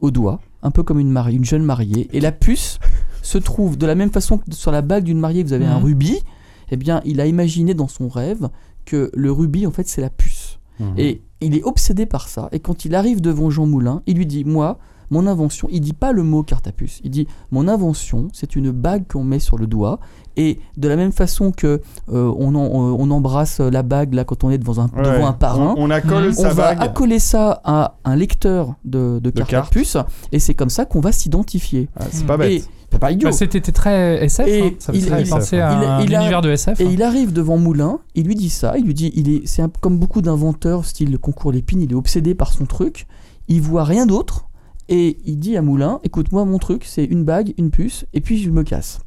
au 0.00 0.10
doigt, 0.10 0.40
un 0.62 0.70
peu 0.70 0.82
comme 0.82 0.98
une, 0.98 1.10
mari- 1.10 1.34
une 1.36 1.44
jeune 1.44 1.62
mariée. 1.62 2.08
Et 2.14 2.20
la 2.20 2.32
puce 2.32 2.78
se 3.20 3.36
trouve 3.36 3.76
de 3.76 3.84
la 3.86 3.94
même 3.94 4.10
façon 4.10 4.38
que 4.38 4.44
sur 4.52 4.72
la 4.72 4.80
bague 4.80 5.04
d'une 5.04 5.20
mariée, 5.20 5.42
vous 5.44 5.52
avez 5.52 5.66
un 5.66 5.76
Mhm. 5.78 5.84
rubis. 5.84 6.22
Eh 6.70 6.76
bien, 6.78 7.02
il 7.04 7.20
a 7.20 7.26
imaginé 7.26 7.74
dans 7.74 7.88
son 7.88 8.08
rêve 8.08 8.48
que 8.86 9.10
le 9.12 9.30
rubis, 9.30 9.66
en 9.66 9.72
fait, 9.72 9.86
c'est 9.86 10.00
la 10.00 10.08
puce. 10.08 10.39
Mhm. 10.80 10.94
Et 10.98 11.22
il 11.40 11.54
est 11.56 11.62
obsédé 11.62 12.06
par 12.06 12.28
ça. 12.28 12.48
Et 12.52 12.58
quand 12.60 12.84
il 12.84 12.94
arrive 12.94 13.20
devant 13.20 13.50
Jean 13.50 13.66
Moulin, 13.66 14.02
il 14.06 14.16
lui 14.16 14.26
dit 14.26 14.44
Moi, 14.44 14.78
mon 15.10 15.26
invention, 15.26 15.68
il 15.70 15.80
dit 15.80 15.92
pas 15.92 16.12
le 16.12 16.22
mot 16.22 16.42
carte 16.42 16.66
à 16.68 16.72
puce. 16.72 17.00
Il 17.04 17.10
dit 17.10 17.26
Mon 17.50 17.68
invention, 17.68 18.28
c'est 18.32 18.56
une 18.56 18.70
bague 18.70 19.04
qu'on 19.10 19.24
met 19.24 19.38
sur 19.40 19.58
le 19.58 19.66
doigt. 19.66 19.98
Et 20.36 20.58
de 20.76 20.86
la 20.88 20.94
même 20.96 21.10
façon 21.12 21.50
que 21.50 21.80
euh, 22.12 22.32
on, 22.38 22.54
en- 22.54 22.60
on 22.60 23.10
embrasse 23.10 23.58
la 23.60 23.82
bague 23.82 24.14
là 24.14 24.24
quand 24.24 24.44
on 24.44 24.50
est 24.50 24.58
devant 24.58 24.78
un, 24.78 24.84
Ouais. 24.96 25.02
devant 25.02 25.26
un 25.26 25.32
parrain, 25.32 25.74
On, 25.76 25.86
on 25.86 25.90
accole 25.90 26.28
on 26.28 26.32
sa 26.32 26.52
va 26.54 26.74
bague. 26.74 26.82
accoler 26.82 27.18
ça 27.18 27.60
à 27.64 27.96
un 28.04 28.14
lecteur 28.16 28.74
de, 28.84 29.18
de 29.22 29.30
carte 29.30 29.52
à 29.52 29.62
puce. 29.62 29.96
Et 30.32 30.38
c'est 30.38 30.54
comme 30.54 30.70
ça 30.70 30.84
qu'on 30.84 31.00
va 31.00 31.10
s'identifier. 31.12 31.88
Ah, 31.96 32.04
c'est 32.10 32.26
pas 32.26 32.36
bête. 32.36 32.52
Et 32.52 32.64
c'est 32.90 32.98
pas 32.98 33.12
idiot. 33.12 33.28
Bah, 33.28 33.32
C'était 33.32 33.60
très 33.60 34.24
SF. 34.24 34.46
Et 34.48 34.62
hein. 34.62 34.70
Ça 34.78 34.92
il- 34.94 35.02
fait 35.02 35.22
il- 35.22 35.28
penser 35.28 35.56
il- 35.56 35.60
à 35.60 35.96
un 35.96 36.00
univers 36.04 36.42
de 36.42 36.50
SF. 36.50 36.80
Et 36.80 36.86
hein. 36.86 36.90
il 36.92 37.02
arrive 37.02 37.32
devant 37.32 37.56
Moulin, 37.58 38.00
il 38.14 38.26
lui 38.26 38.34
dit 38.34 38.50
ça, 38.50 38.76
il 38.78 38.84
lui 38.84 38.94
dit, 38.94 39.12
il 39.14 39.28
est, 39.30 39.46
c'est 39.46 39.62
comme 39.80 39.98
beaucoup 39.98 40.22
d'inventeurs, 40.22 40.84
style 40.84 41.18
concours 41.18 41.52
l'épine, 41.52 41.82
il 41.82 41.92
est 41.92 41.94
obsédé 41.94 42.34
par 42.34 42.52
son 42.52 42.66
truc, 42.66 43.06
il 43.48 43.60
voit 43.60 43.84
rien 43.84 44.06
d'autre, 44.06 44.48
et 44.88 45.18
il 45.24 45.38
dit 45.38 45.56
à 45.56 45.62
Moulin, 45.62 46.00
écoute, 46.02 46.32
moi 46.32 46.44
mon 46.44 46.58
truc, 46.58 46.84
c'est 46.84 47.04
une 47.04 47.24
bague, 47.24 47.54
une 47.58 47.70
puce, 47.70 48.06
et 48.12 48.20
puis 48.20 48.42
je 48.42 48.50
me 48.50 48.62
casse. 48.64 49.00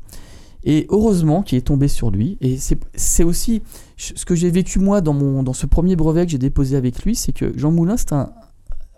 Et 0.66 0.88
heureusement 0.90 1.44
qu'il 1.44 1.58
est 1.58 1.62
tombé 1.62 1.90
sur 1.90 2.10
lui, 2.10 2.38
et 2.40 2.58
c'est, 2.58 3.24
aussi 3.26 3.62
ce 3.98 4.24
que 4.24 4.34
j'ai 4.34 4.50
vécu 4.50 4.80
moi 4.80 5.02
dans, 5.02 5.12
mon, 5.14 5.44
dans 5.44 5.52
ce 5.52 5.66
premier 5.66 5.98
brevet 5.98 6.26
que 6.26 6.32
j'ai 6.32 6.38
déposé 6.38 6.78
avec 6.78 7.04
lui, 7.04 7.16
c'est 7.16 7.34
que 7.34 7.52
Jean 7.58 7.72
Moulin, 7.72 7.98
c'est 7.98 8.14
un, 8.14 8.32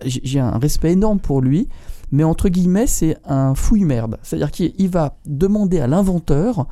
j'ai 0.05 0.39
un 0.39 0.57
respect 0.59 0.91
énorme 0.91 1.19
pour 1.19 1.41
lui, 1.41 1.67
mais 2.11 2.23
entre 2.23 2.49
guillemets, 2.49 2.87
c'est 2.87 3.17
un 3.25 3.55
fouille-merde. 3.55 4.17
C'est-à-dire 4.23 4.51
qu'il 4.51 4.73
il 4.77 4.89
va 4.89 5.17
demander 5.25 5.79
à 5.79 5.87
l'inventeur 5.87 6.67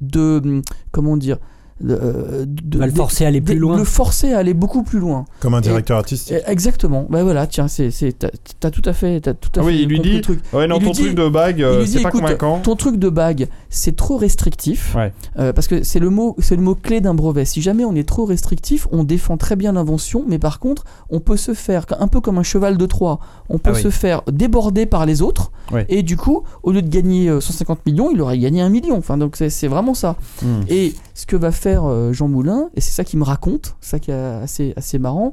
de, 0.00 0.40
hum, 0.44 0.62
comment 0.92 1.16
dire, 1.16 1.38
de, 1.80 1.98
euh, 2.00 2.44
de- 2.46 2.78
le 2.78 2.90
de- 2.90 2.96
forcer 2.96 3.24
à 3.24 3.28
aller 3.28 3.40
de- 3.40 3.44
plus 3.44 3.58
loin. 3.58 3.76
Le 3.76 3.84
forcer 3.84 4.32
à 4.32 4.38
aller 4.38 4.54
beaucoup 4.54 4.82
plus 4.82 4.98
loin. 4.98 5.24
Comme 5.40 5.54
un 5.54 5.60
directeur 5.60 5.98
artistique. 5.98 6.32
Et- 6.32 6.50
Exactement. 6.50 7.06
Bah 7.10 7.22
voilà, 7.22 7.46
tiens, 7.46 7.68
c'est, 7.68 7.90
c'est, 7.90 8.12
t'as, 8.18 8.28
t'as 8.60 8.70
tout 8.70 8.82
à 8.86 8.92
fait, 8.92 9.20
t'as 9.20 9.34
tout 9.34 9.50
à 9.56 9.60
Ah 9.60 9.62
fait 9.62 9.66
oui, 9.68 9.80
il 9.82 9.88
lui 9.88 10.00
dit 10.00 10.12
le 10.16 10.20
truc. 10.22 10.40
Ouais, 10.52 10.66
non, 10.66 10.76
Il 10.76 10.80
lui 10.80 10.86
ton 10.86 10.92
dit- 10.92 11.02
truc 11.02 11.14
de 11.14 11.28
bague, 11.28 11.62
euh, 11.62 11.84
c'est 11.86 12.00
pas 12.02 12.08
écoute, 12.08 12.22
convaincant. 12.22 12.60
ton 12.60 12.76
truc 12.76 12.96
de 12.96 13.08
bague, 13.10 13.48
c'est 13.68 13.94
trop 13.94 14.16
restrictif. 14.16 14.94
Ouais. 14.96 15.12
Euh, 15.38 15.52
parce 15.52 15.66
que 15.68 15.82
c'est 15.82 15.98
le 15.98 16.08
mot, 16.10 16.34
c'est 16.38 16.56
le 16.56 16.62
mot 16.62 16.74
clé 16.74 17.00
d'un 17.00 17.14
brevet. 17.14 17.44
Si 17.44 17.60
jamais 17.60 17.84
on 17.84 17.94
est 17.94 18.08
trop 18.08 18.24
restrictif, 18.24 18.88
on 18.92 19.04
défend 19.04 19.36
très 19.36 19.56
bien 19.56 19.72
l'invention, 19.72 20.24
mais 20.26 20.38
par 20.38 20.60
contre, 20.60 20.84
on 21.10 21.20
peut 21.20 21.36
se 21.36 21.52
faire 21.52 21.84
un 22.00 22.08
peu 22.08 22.20
comme 22.20 22.38
un 22.38 22.42
cheval 22.42 22.78
de 22.78 22.86
Troie. 22.86 23.18
On 23.50 23.58
peut 23.58 23.70
Ah 23.74 23.76
oui. 23.76 23.82
se 23.82 23.90
faire 23.90 24.22
déborder 24.32 24.86
par 24.86 25.04
les 25.04 25.20
autres, 25.20 25.52
Ouais. 25.72 25.84
et 25.88 26.02
du 26.02 26.16
coup, 26.16 26.42
au 26.62 26.72
lieu 26.72 26.80
de 26.80 26.88
gagner 26.88 27.28
euh, 27.28 27.40
150 27.40 27.84
millions, 27.86 28.10
il 28.10 28.20
aurait 28.22 28.38
gagné 28.38 28.62
un 28.62 28.68
million. 28.70 28.96
Enfin, 28.96 29.18
donc 29.18 29.36
c'est, 29.36 29.50
c'est 29.50 29.68
vraiment 29.68 29.94
ça. 29.94 30.16
Hmm. 30.42 30.62
Et 30.68 30.94
ce 31.14 31.26
que 31.26 31.36
va 31.36 31.50
faire 31.52 31.65
euh, 31.70 32.12
Jean 32.12 32.28
Moulin, 32.28 32.70
et 32.74 32.80
c'est 32.80 32.92
ça 32.92 33.04
qu'il 33.04 33.18
me 33.18 33.24
raconte, 33.24 33.76
ça 33.80 33.98
qui 33.98 34.10
est 34.10 34.14
assez, 34.14 34.72
assez 34.76 34.98
marrant, 34.98 35.32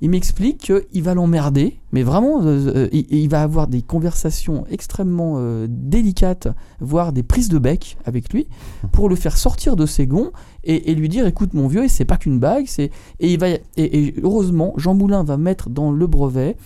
il 0.00 0.10
m'explique 0.10 0.72
qu'il 0.90 1.02
va 1.04 1.14
l'emmerder, 1.14 1.78
mais 1.92 2.02
vraiment, 2.02 2.42
euh, 2.42 2.72
euh, 2.74 2.88
il, 2.90 3.06
il 3.10 3.28
va 3.28 3.40
avoir 3.42 3.68
des 3.68 3.82
conversations 3.82 4.64
extrêmement 4.68 5.34
euh, 5.36 5.68
délicates, 5.68 6.48
voire 6.80 7.12
des 7.12 7.22
prises 7.22 7.48
de 7.48 7.58
bec 7.58 7.96
avec 8.04 8.32
lui, 8.32 8.48
pour 8.90 9.08
le 9.08 9.14
faire 9.14 9.36
sortir 9.36 9.76
de 9.76 9.86
ses 9.86 10.08
gonds 10.08 10.32
et, 10.64 10.90
et 10.90 10.94
lui 10.96 11.08
dire 11.08 11.24
écoute 11.26 11.54
mon 11.54 11.68
vieux, 11.68 11.84
et 11.84 11.88
c'est 11.88 12.04
pas 12.04 12.16
qu'une 12.16 12.40
bague, 12.40 12.64
c'est 12.66 12.90
et 13.20 13.32
il 13.32 13.38
va 13.38 13.48
et, 13.50 13.60
et 13.76 14.14
heureusement 14.22 14.74
Jean 14.76 14.94
Moulin 14.94 15.22
va 15.22 15.36
mettre 15.36 15.70
dans 15.70 15.92
le 15.92 16.06
brevet 16.08 16.56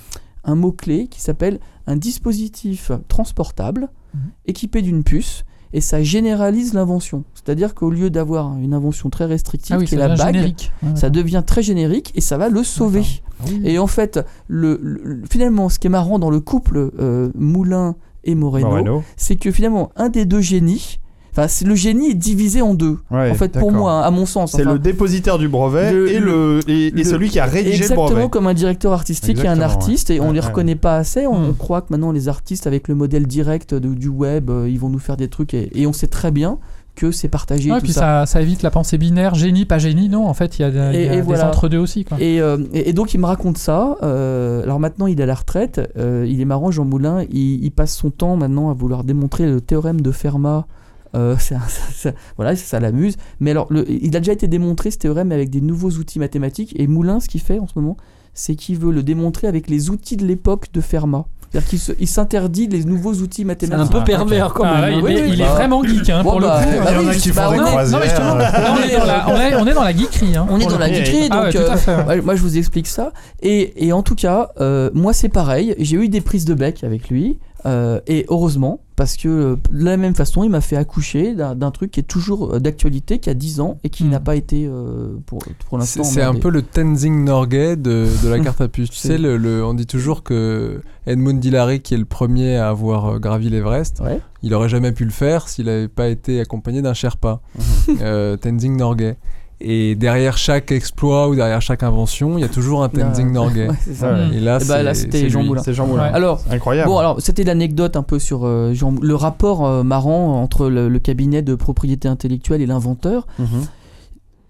un 0.45 0.55
mot 0.55 0.73
clé 0.73 1.07
qui 1.09 1.21
s'appelle 1.21 1.61
un 1.87 1.97
dispositif 1.97 2.91
transportable 3.09 3.91
Mhm. 4.15 4.31
équipé 4.47 4.83
d'une 4.83 5.03
puce 5.05 5.45
et 5.73 5.81
ça 5.81 6.03
généralise 6.03 6.75
l'invention. 6.75 7.25
C'est-à-dire 7.35 7.75
qu'au 7.75 7.91
lieu 7.91 8.11
d'avoir 8.11 8.57
une 8.59 8.75
invention 8.75 9.11
très 9.11 9.25
restrictive 9.27 9.77
Ah 9.77 9.79
oui, 9.81 9.87
qui 9.87 9.95
est 9.95 9.99
la 9.99 10.09
bague, 10.09 10.35
générique. 10.35 10.73
Ouais, 10.83 10.97
ça 10.97 11.11
devient 11.11 11.43
très 11.47 11.63
générique 11.63 12.13
et 12.15 12.21
ça 12.21 12.37
va 12.39 12.49
le 12.49 12.63
sauver. 12.65 13.03
Ah 13.41 13.45
oui. 13.49 13.61
Et 13.65 13.79
en 13.79 13.87
fait, 13.87 14.21
le, 14.49 14.79
le- 14.83 15.23
finalement, 15.31 15.69
ce 15.69 15.79
qui 15.79 15.87
est 15.87 15.91
marrant 15.91 16.19
dans 16.19 16.31
le 16.31 16.41
couple 16.41 16.91
euh, 16.99 17.31
Moulin 17.35 17.97
et 18.25 18.35
Moreno, 18.35 18.69
Moreno. 18.69 19.03
c'est 19.17 19.37
que 19.37 19.51
finalement, 19.53 19.91
un 19.97 20.09
des 20.09 20.25
deux 20.25 20.41
génies, 20.41 20.99
enfin, 21.37 21.49
c'est- 21.49 21.65
le 21.67 21.75
génie 21.75 22.11
est 22.11 22.15
divisé 22.15 22.63
en 22.63 22.75
deux. 22.75 22.99
Ouais, 23.11 23.31
en 23.31 23.35
fait, 23.35 23.53
pour 23.59 23.73
moi, 23.73 24.03
à 24.05 24.11
mon 24.11 24.27
sens. 24.27 24.53
C'est 24.53 24.63
enfin, 24.63 24.73
le 24.73 24.79
dépositaire 24.79 25.39
du 25.39 25.49
brevet 25.49 25.93
le- 25.93 26.11
et, 26.11 26.19
le, 26.19 26.61
et, 26.69 26.99
et 26.99 27.05
celui 27.05 27.29
qui 27.29 27.39
a 27.41 27.45
rédigé 27.45 27.71
le 27.79 27.83
Exactement 27.83 28.07
brevet. 28.07 28.29
comme 28.31 28.47
un 28.47 28.55
directeur 28.55 28.93
artistique 28.93 29.39
et 29.39 29.49
un 29.49 29.55
Exactement, 29.55 29.65
artiste, 29.81 30.11
et 30.11 30.21
on 30.21 30.29
Ouais, 30.29 30.33
les 30.35 30.41
ouais, 30.41 30.47
reconnaît 30.47 30.75
pas 30.77 30.97
assez. 30.97 31.27
On, 31.27 31.51
on 31.51 31.53
croit 31.53 31.81
que 31.83 31.89
maintenant 31.91 32.13
les 32.13 32.29
artistes, 32.29 32.67
avec 32.67 32.89
le 32.89 32.95
modèle 32.95 33.27
direct 33.27 33.75
de- 33.75 33.95
du 33.95 34.09
web, 34.09 34.51
euh, 34.51 34.69
ils 34.69 34.79
vont 34.79 34.89
nous 34.89 34.99
faire 34.99 35.17
des 35.17 35.29
trucs, 35.29 35.55
et, 35.55 35.71
et 35.75 35.87
on 35.87 35.93
sait 35.93 36.07
très 36.09 36.31
bien 36.31 36.59
que 36.95 37.11
c'est 37.11 37.29
partagé. 37.29 37.71
Ouais, 37.71 37.77
tout 37.79 37.85
puis 37.85 37.93
ça. 37.93 38.25
ça, 38.25 38.27
ça 38.27 38.41
évite 38.41 38.63
la 38.63 38.71
pensée 38.71 38.97
binaire, 38.97 39.35
génie, 39.35 39.67
pas 39.67 39.77
génie. 39.77 40.09
Non, 40.09 40.27
en 40.27 40.33
fait, 40.33 40.59
il 40.59 40.63
y 40.63 40.65
a, 40.65 40.69
il 40.69 40.75
y 40.75 40.79
Et- 41.05 41.09
a 41.11 41.13
et 41.13 41.17
des 41.17 41.21
voilà. 41.23 41.49
entre-deux 41.49 41.77
aussi. 41.77 42.07
Quoi. 42.07 42.17
Et, 42.19 42.41
euh, 42.41 42.57
et- 42.73 42.89
et 42.89 42.93
donc 42.95 43.13
il 43.13 43.21
me 43.21 43.27
raconte 43.27 43.59
ça. 43.59 43.99
euh, 44.03 44.63
alors 44.63 44.81
maintenant 44.81 45.07
il 45.07 45.21
est 45.21 45.23
à 45.23 45.27
la 45.27 45.35
retraite. 45.35 45.79
euh, 45.99 46.25
il 46.27 46.41
est 46.41 46.47
marrant, 46.47 46.71
Jean 46.71 46.87
Moulin. 46.87 47.23
Il, 47.31 47.63
il 47.63 47.71
passe 47.71 47.95
son 47.95 48.09
temps 48.11 48.37
maintenant 48.37 48.71
à 48.71 48.73
vouloir 48.73 49.05
démontrer 49.05 49.45
le 49.45 49.61
théorème 49.61 50.01
de 50.01 50.11
Fermat. 50.11 50.67
Euh, 51.15 51.37
c'est 51.39 51.55
ça- 51.55 51.61
ça- 51.95 52.13
voilà, 52.37 52.57
ça, 52.57 52.65
ça 52.65 52.81
l'amuse. 52.81 53.17
Mais 53.41 53.51
alors, 53.53 53.67
le- 53.71 53.89
il 53.91 54.17
a 54.17 54.21
déjà 54.21 54.33
été 54.33 54.49
démontré 54.49 54.91
ce 54.91 54.99
théorème 54.99 55.33
avec 55.33 55.51
des 55.51 55.61
nouveaux 55.61 55.91
outils 55.91 56.19
mathématiques. 56.19 56.75
Et 56.79 56.87
Moulin, 56.87 57.21
ce 57.21 57.29
qu'il 57.29 57.41
fait 57.41 57.59
en 57.59 57.67
ce 57.67 57.73
moment, 57.77 57.97
c'est 58.35 58.55
qu'il 58.55 58.79
veut 58.79 58.93
le 58.93 59.03
démontrer 59.03 59.47
avec 59.47 59.69
les 59.71 59.89
outils 59.91 60.17
de 60.17 60.27
l'époque 60.27 60.67
de 60.73 60.81
Fermat. 60.81 61.25
C'est-à-dire 61.53 61.69
qu'il 61.97 62.09
s'interdit 62.09 62.67
les 62.67 62.85
nouveaux 62.85 63.15
outils 63.15 63.45
mathématiques. 63.45 63.95
un 63.95 63.99
peu 64.01 64.05
pervers 64.05 64.53
quand 64.53 64.65
Ah, 64.67 64.81
même. 64.83 64.91
il, 64.91 64.95
hein. 64.97 64.99
est, 64.99 65.03
Oui, 65.03 65.21
oui, 65.23 65.29
il 65.35 65.39
bah. 65.39 65.45
est 65.45 65.49
vraiment 65.55 65.83
geek 65.85 66.11
hein, 66.11 66.23
Bon, 66.25 66.33
pour 66.33 66.41
bah, 66.41 66.61
le 66.61 66.67
coup. 66.67 66.85
bah 66.85 66.91
Il 66.91 66.95
y 66.95 66.99
en 66.99 67.09
oui, 67.09 67.09
a 67.09 67.15
qui 67.15 67.31
bah, 67.33 67.43
font 67.47 67.53
des 67.53 67.59
on 67.59 67.63
est- 67.63 67.67
croisières. 67.71 67.99
Non, 67.99 68.05
mais 68.05 68.11
justement, 68.11 68.33
on, 68.35 68.83
est 68.83 68.99
dans 68.99 69.07
la, 69.07 69.29
on, 69.29 69.37
est, 69.37 69.55
on 69.55 69.67
est 69.67 69.73
dans 69.75 69.85
la 69.85 69.93
geekerie. 69.97 70.37
Hein, 70.37 70.47
On 70.51 70.59
est 70.59 70.67
dans 70.67 70.77
la 70.79 70.89
coup. 70.89 70.95
geekerie, 70.97 71.29
Ah 71.31 71.43
ouais, 71.45 71.53
donc 71.53 71.63
euh, 71.63 71.77
fait, 71.77 71.95
ouais. 71.97 72.05
ouais, 72.05 72.21
moi 72.21 72.35
je 72.35 72.43
vous 72.43 72.59
explique 72.59 72.89
ça. 72.89 73.13
Et, 73.43 73.87
et 73.87 73.93
en 73.93 74.03
tout 74.03 74.17
cas, 74.17 74.51
euh, 74.61 74.91
moi 74.93 75.13
c'est 75.13 75.29
pareil, 75.31 75.75
j'ai 75.79 75.97
eu 75.97 76.09
des 76.09 76.21
prises 76.21 76.45
de 76.47 76.53
bec 76.55 76.83
avec 76.85 77.09
lui, 77.09 77.39
euh, 77.67 78.01
et 78.07 78.25
heureusement, 78.29 78.81
parce 78.95 79.17
que 79.17 79.29
euh, 79.29 79.57
de 79.71 79.85
la 79.85 79.97
même 79.99 80.15
façon, 80.15 80.45
il 80.45 80.51
m'a 80.51 80.61
fait 80.63 80.77
accoucher 80.77 81.35
d'un 81.35 81.71
truc 81.71 81.91
qui 81.91 82.01
est 82.01 82.05
toujours 82.05 82.55
euh, 82.55 82.61
d'actualité, 82.61 83.19
qui 83.19 83.29
a 83.29 83.35
10 83.35 83.61
ans, 83.61 83.79
et 83.85 83.91
qui 83.91 84.05
Mm. 84.05 84.11
n'a 84.11 84.21
pas 84.21 84.37
été 84.37 84.67
euh, 84.67 85.17
pour, 85.27 85.41
l'instant. 85.79 86.05
c'est 86.05 86.23
un 86.23 86.35
peu 86.35 86.49
le 86.49 86.63
Tenzing 86.63 87.25
Norgay 87.25 87.77
de, 87.77 88.07
de 88.23 88.29
la 88.29 88.39
carte 88.41 88.61
à 88.61 88.69
puce. 88.69 88.91
tu 88.93 88.97
sais, 88.97 89.19
le, 89.19 89.37
le- 89.37 89.65
on 89.65 89.75
dit 89.75 89.87
toujours 89.87 90.23
que 90.23 90.81
Edmund 91.07 91.45
Hillary, 91.45 91.81
qui 91.81 91.95
est 91.95 91.99
le 91.99 92.05
premier 92.05 92.57
à 92.57 92.69
avoir 92.69 93.19
gravi 93.21 93.51
l'Everest, 93.51 94.01
Ouais. 94.01 94.21
il 94.43 94.55
aurait 94.55 94.69
jamais 94.69 94.93
pu 94.93 95.05
le 95.05 95.11
faire 95.11 95.49
s'il 95.49 95.67
n'avait 95.67 95.89
pas 95.89 96.09
été 96.09 96.41
accompagné 96.41 96.81
d'un 96.83 96.95
Sherpa, 96.95 97.41
euh, 98.01 98.37
Tenzing 98.37 98.77
Norgay. 98.77 99.17
Et 99.61 99.95
derrière 99.95 100.37
chaque 100.37 100.71
exploit 100.71 101.29
ou 101.29 101.35
derrière 101.35 101.63
chaque 101.63 101.83
invention, 101.83 102.37
il 102.37 102.43
y 102.43 102.45
a 102.45 102.49
toujours 102.49 102.83
un 102.85 102.91
Tenzing 102.91 103.33
Norgay. 103.33 103.69
Ouais, 103.69 103.75
c'est 103.81 103.95
ça. 103.95 104.13
Ouais. 104.13 104.37
Et 104.37 104.41
là, 104.41 104.59
bah, 104.69 104.83
là, 104.83 104.93
c'est- 104.93 105.03
c'était 105.03 105.31
Jean. 105.31 105.43
Moulin. 105.45 105.63
C'est 105.65 105.73
Jean 105.73 105.87
Moulin. 105.87 106.03
Ouais. 106.05 106.15
Alors, 106.15 106.43
Incroyable. 106.51 106.89
Bon, 106.91 106.99
alors 106.99 107.21
c'était 107.23 107.43
l'anecdote 107.45 107.97
un 107.97 108.03
peu 108.03 108.19
sur 108.19 108.45
euh, 108.45 108.75
Jean- 108.75 108.95
le 109.01 109.15
rapport 109.15 109.65
euh, 109.67 109.83
marrant 109.83 110.43
entre 110.43 110.69
le, 110.69 110.89
le 110.91 110.99
cabinet 110.99 111.41
de 111.41 111.55
propriété 111.55 112.07
intellectuelle 112.07 112.61
et 112.61 112.67
l'inventeur. 112.67 113.27
Mhm. 113.39 113.47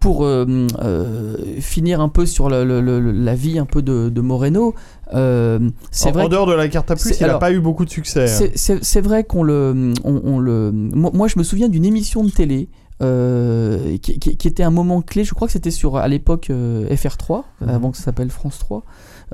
Pour 0.01 0.25
euh, 0.25 0.67
euh, 0.85 1.37
finir 1.61 2.01
un 2.01 2.09
peu 2.09 2.27
sur 2.27 2.49
le- 2.51 2.65
le- 2.65 2.81
le- 2.81 3.13
la 3.13 3.35
vie 3.35 3.59
un 3.59 3.65
peu 3.65 3.83
de, 3.83 4.09
de 4.11 4.21
Moreno, 4.21 4.75
euh, 5.15 5.59
c'est 5.91 6.11
En, 6.11 6.13
vrai 6.13 6.25
en 6.25 6.29
dehors 6.29 6.47
de 6.47 6.53
la 6.53 6.69
carte 6.69 6.91
à 6.91 6.97
plus, 6.97 7.19
il 7.19 7.27
n'a 7.27 7.39
pas 7.39 7.51
eu 7.51 7.61
beaucoup 7.61 7.85
de 7.85 7.91
succès. 7.91 8.27
c'est- 8.27 8.53
C'est 8.57 8.85
c'est 8.85 9.01
vrai 9.01 9.25
qu'on 9.25 9.43
le, 9.43 9.93
on, 10.05 10.21
on 10.25 10.39
le. 10.39 10.71
Moi, 10.73 11.11
moi, 11.15 11.29
je 11.29 11.39
me 11.39 11.43
souviens 11.45 11.69
d'une 11.69 11.85
émission 11.85 12.23
de 12.25 12.31
télé 12.31 12.69
euh, 13.03 13.97
qui, 13.99 14.19
qui- 14.19 14.37
qui 14.37 14.49
était 14.49 14.63
un 14.63 14.71
moment 14.71 15.03
clé. 15.03 15.25
Je 15.25 15.35
crois 15.35 15.49
que 15.49 15.53
c'était 15.53 15.71
sur 15.71 15.97
à 15.97 16.09
l'époque 16.09 16.51
euh, 16.51 16.89
FR3, 16.89 17.45
Mhm. 17.61 17.69
avant 17.69 17.91
que 17.91 17.97
ça 17.99 18.05
s'appelle 18.05 18.31
France 18.31 18.59
3. 18.59 18.85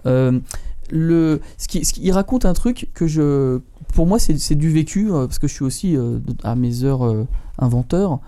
Euh, 0.06 0.38
le, 0.90 1.40
ce 1.58 1.68
qui, 1.68 1.84
ce 1.84 1.92
qui- 1.92 2.02
il 2.02 2.10
raconte 2.12 2.44
un 2.44 2.52
truc 2.54 2.88
que 2.94 3.06
je, 3.06 3.60
pour 3.94 4.06
moi, 4.06 4.18
c'est 4.18 4.54
du 4.54 4.70
vécu 4.70 5.08
parce 5.10 5.38
que 5.38 5.46
je 5.48 5.52
suis 5.54 5.64
aussi 5.64 5.96
à 6.42 6.54
mes 6.54 6.84
heures 6.84 7.26
inventeur. 7.58 8.18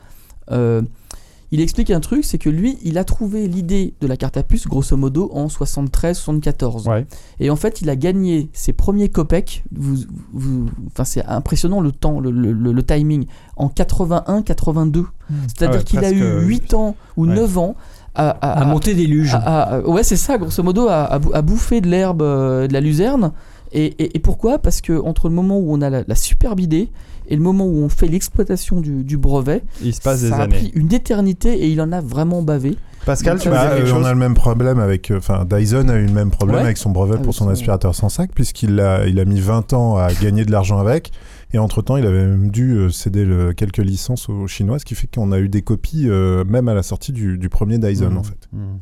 Euh, 1.54 1.56
il 1.56 1.60
explique 1.60 1.90
un 1.90 2.00
truc, 2.00 2.24
c'est 2.24 2.38
que 2.38 2.50
lui, 2.50 2.78
il 2.82 2.98
a 2.98 3.04
trouvé 3.04 3.46
l'idée 3.48 3.94
de 4.00 4.06
la 4.06 4.16
carte 4.16 4.36
à 4.36 4.42
puce, 4.42 4.66
grosso 4.66 4.96
modo, 4.96 5.30
en 5.32 5.48
73-74. 5.48 6.88
Ouais. 6.88 7.06
Et 7.40 7.50
en 7.50 7.56
fait, 7.56 7.80
il 7.80 7.90
a 7.90 7.96
gagné 7.96 8.48
ses 8.52 8.72
premiers 8.72 9.08
copecs. 9.08 9.64
Vous, 9.74 9.96
vous- 10.32 10.66
enfin, 10.88 11.04
c'est 11.04 11.24
impressionnant 11.26 11.80
le 11.80 11.92
temps, 11.92 12.20
le, 12.20 12.30
le- 12.30 12.52
le- 12.52 12.72
le 12.72 12.82
timing. 12.82 13.26
En 13.56 13.68
81-82. 13.68 15.04
C'est-à-dire 15.46 15.74
Ah 15.74 15.78
ouais, 15.78 15.84
qu'il 15.84 16.04
a 16.04 16.10
eu 16.10 16.22
euh, 16.22 16.40
8 16.42 16.74
ans 16.74 16.96
ou 17.16 17.26
ouais. 17.26 17.34
9 17.34 17.58
ans 17.58 17.76
à, 18.14 18.30
à- 18.30 18.62
À 18.62 18.64
monter 18.64 18.94
des 18.94 19.06
luges. 19.06 19.34
à- 19.34 19.38
à- 19.38 19.74
à- 19.76 19.80
ouais, 19.80 20.02
c'est 20.02 20.16
ça, 20.16 20.38
grosso 20.38 20.62
modo, 20.62 20.88
à, 20.88 21.04
à 21.04 21.18
bou- 21.18 21.32
à 21.34 21.42
bouffer 21.42 21.80
de 21.80 21.88
l'herbe, 21.88 22.22
euh, 22.22 22.66
de 22.68 22.72
la 22.72 22.80
luzerne. 22.80 23.32
Et, 23.72 23.86
et- 23.86 24.16
et 24.16 24.18
pourquoi? 24.20 24.58
Parce 24.58 24.80
que 24.80 24.92
entre 25.00 25.28
le 25.28 25.34
moment 25.34 25.58
où 25.58 25.72
on 25.72 25.80
a 25.80 25.90
la, 25.90 26.04
la 26.06 26.14
superbe 26.14 26.60
idée 26.60 26.90
et 27.28 27.36
le 27.36 27.42
moment 27.42 27.66
où 27.66 27.78
on 27.82 27.88
fait 27.88 28.06
l'exploitation 28.08 28.80
du, 28.80 29.04
du 29.04 29.16
brevet, 29.16 29.62
Il 29.82 29.94
se 29.94 30.00
passe 30.00 30.20
ça 30.20 30.26
des 30.26 30.32
a 30.32 30.36
années. 30.42 30.56
pris 30.56 30.72
une 30.74 30.92
éternité 30.92 31.52
et 31.64 31.68
il 31.68 31.80
en 31.80 31.92
a 31.92 32.00
vraiment 32.00 32.42
bavé. 32.42 32.76
Pascal, 33.06 33.38
tu 33.38 33.50
Bah, 33.50 33.70
euh, 33.72 33.92
on 33.94 34.02
a 34.04 34.12
le 34.14 34.18
même 34.18 34.32
problème 34.34 34.78
avec. 34.78 35.10
euh, 35.10 35.18
Enfin, 35.18 35.44
Dyson 35.44 35.88
a 35.90 35.96
eu 35.96 36.06
le 36.06 36.12
même 36.12 36.30
problème 36.30 36.56
Ouais. 36.56 36.62
avec 36.64 36.78
son 36.78 36.88
brevet 36.90 37.12
Avec 37.14 37.24
pour 37.24 37.34
son 37.34 37.44
son- 37.44 37.50
aspirateur 37.50 37.94
sans 37.94 38.08
sac, 38.08 38.30
puisqu'il 38.34 38.80
a, 38.80 39.06
il 39.06 39.20
a 39.20 39.26
mis 39.26 39.40
20 39.40 39.74
ans 39.74 39.96
à 39.98 40.08
gagner 40.22 40.44
de 40.46 40.50
l'argent 40.52 40.78
avec. 40.78 41.12
Et 41.52 41.58
entre-temps, 41.58 41.98
il 41.98 42.06
avait 42.06 42.26
même 42.26 42.50
dû 42.50 42.72
euh, 42.72 42.88
céder 42.90 43.24
le- 43.26 43.52
quelques 43.52 43.78
licences 43.78 44.28
aux 44.30 44.46
Chinois, 44.46 44.78
ce 44.78 44.84
qui 44.86 44.94
fait 44.94 45.06
qu'on 45.14 45.32
a 45.32 45.38
eu 45.38 45.48
des 45.50 45.60
copies 45.60 46.08
euh, 46.08 46.44
même 46.44 46.66
à 46.68 46.74
la 46.74 46.82
sortie 46.82 47.12
du, 47.12 47.36
du 47.36 47.48
premier 47.50 47.76
Dyson, 47.78 48.08
Mhm. 48.10 48.16
en 48.18 48.22
fait. 48.22 48.48
Mhm. 48.52 48.78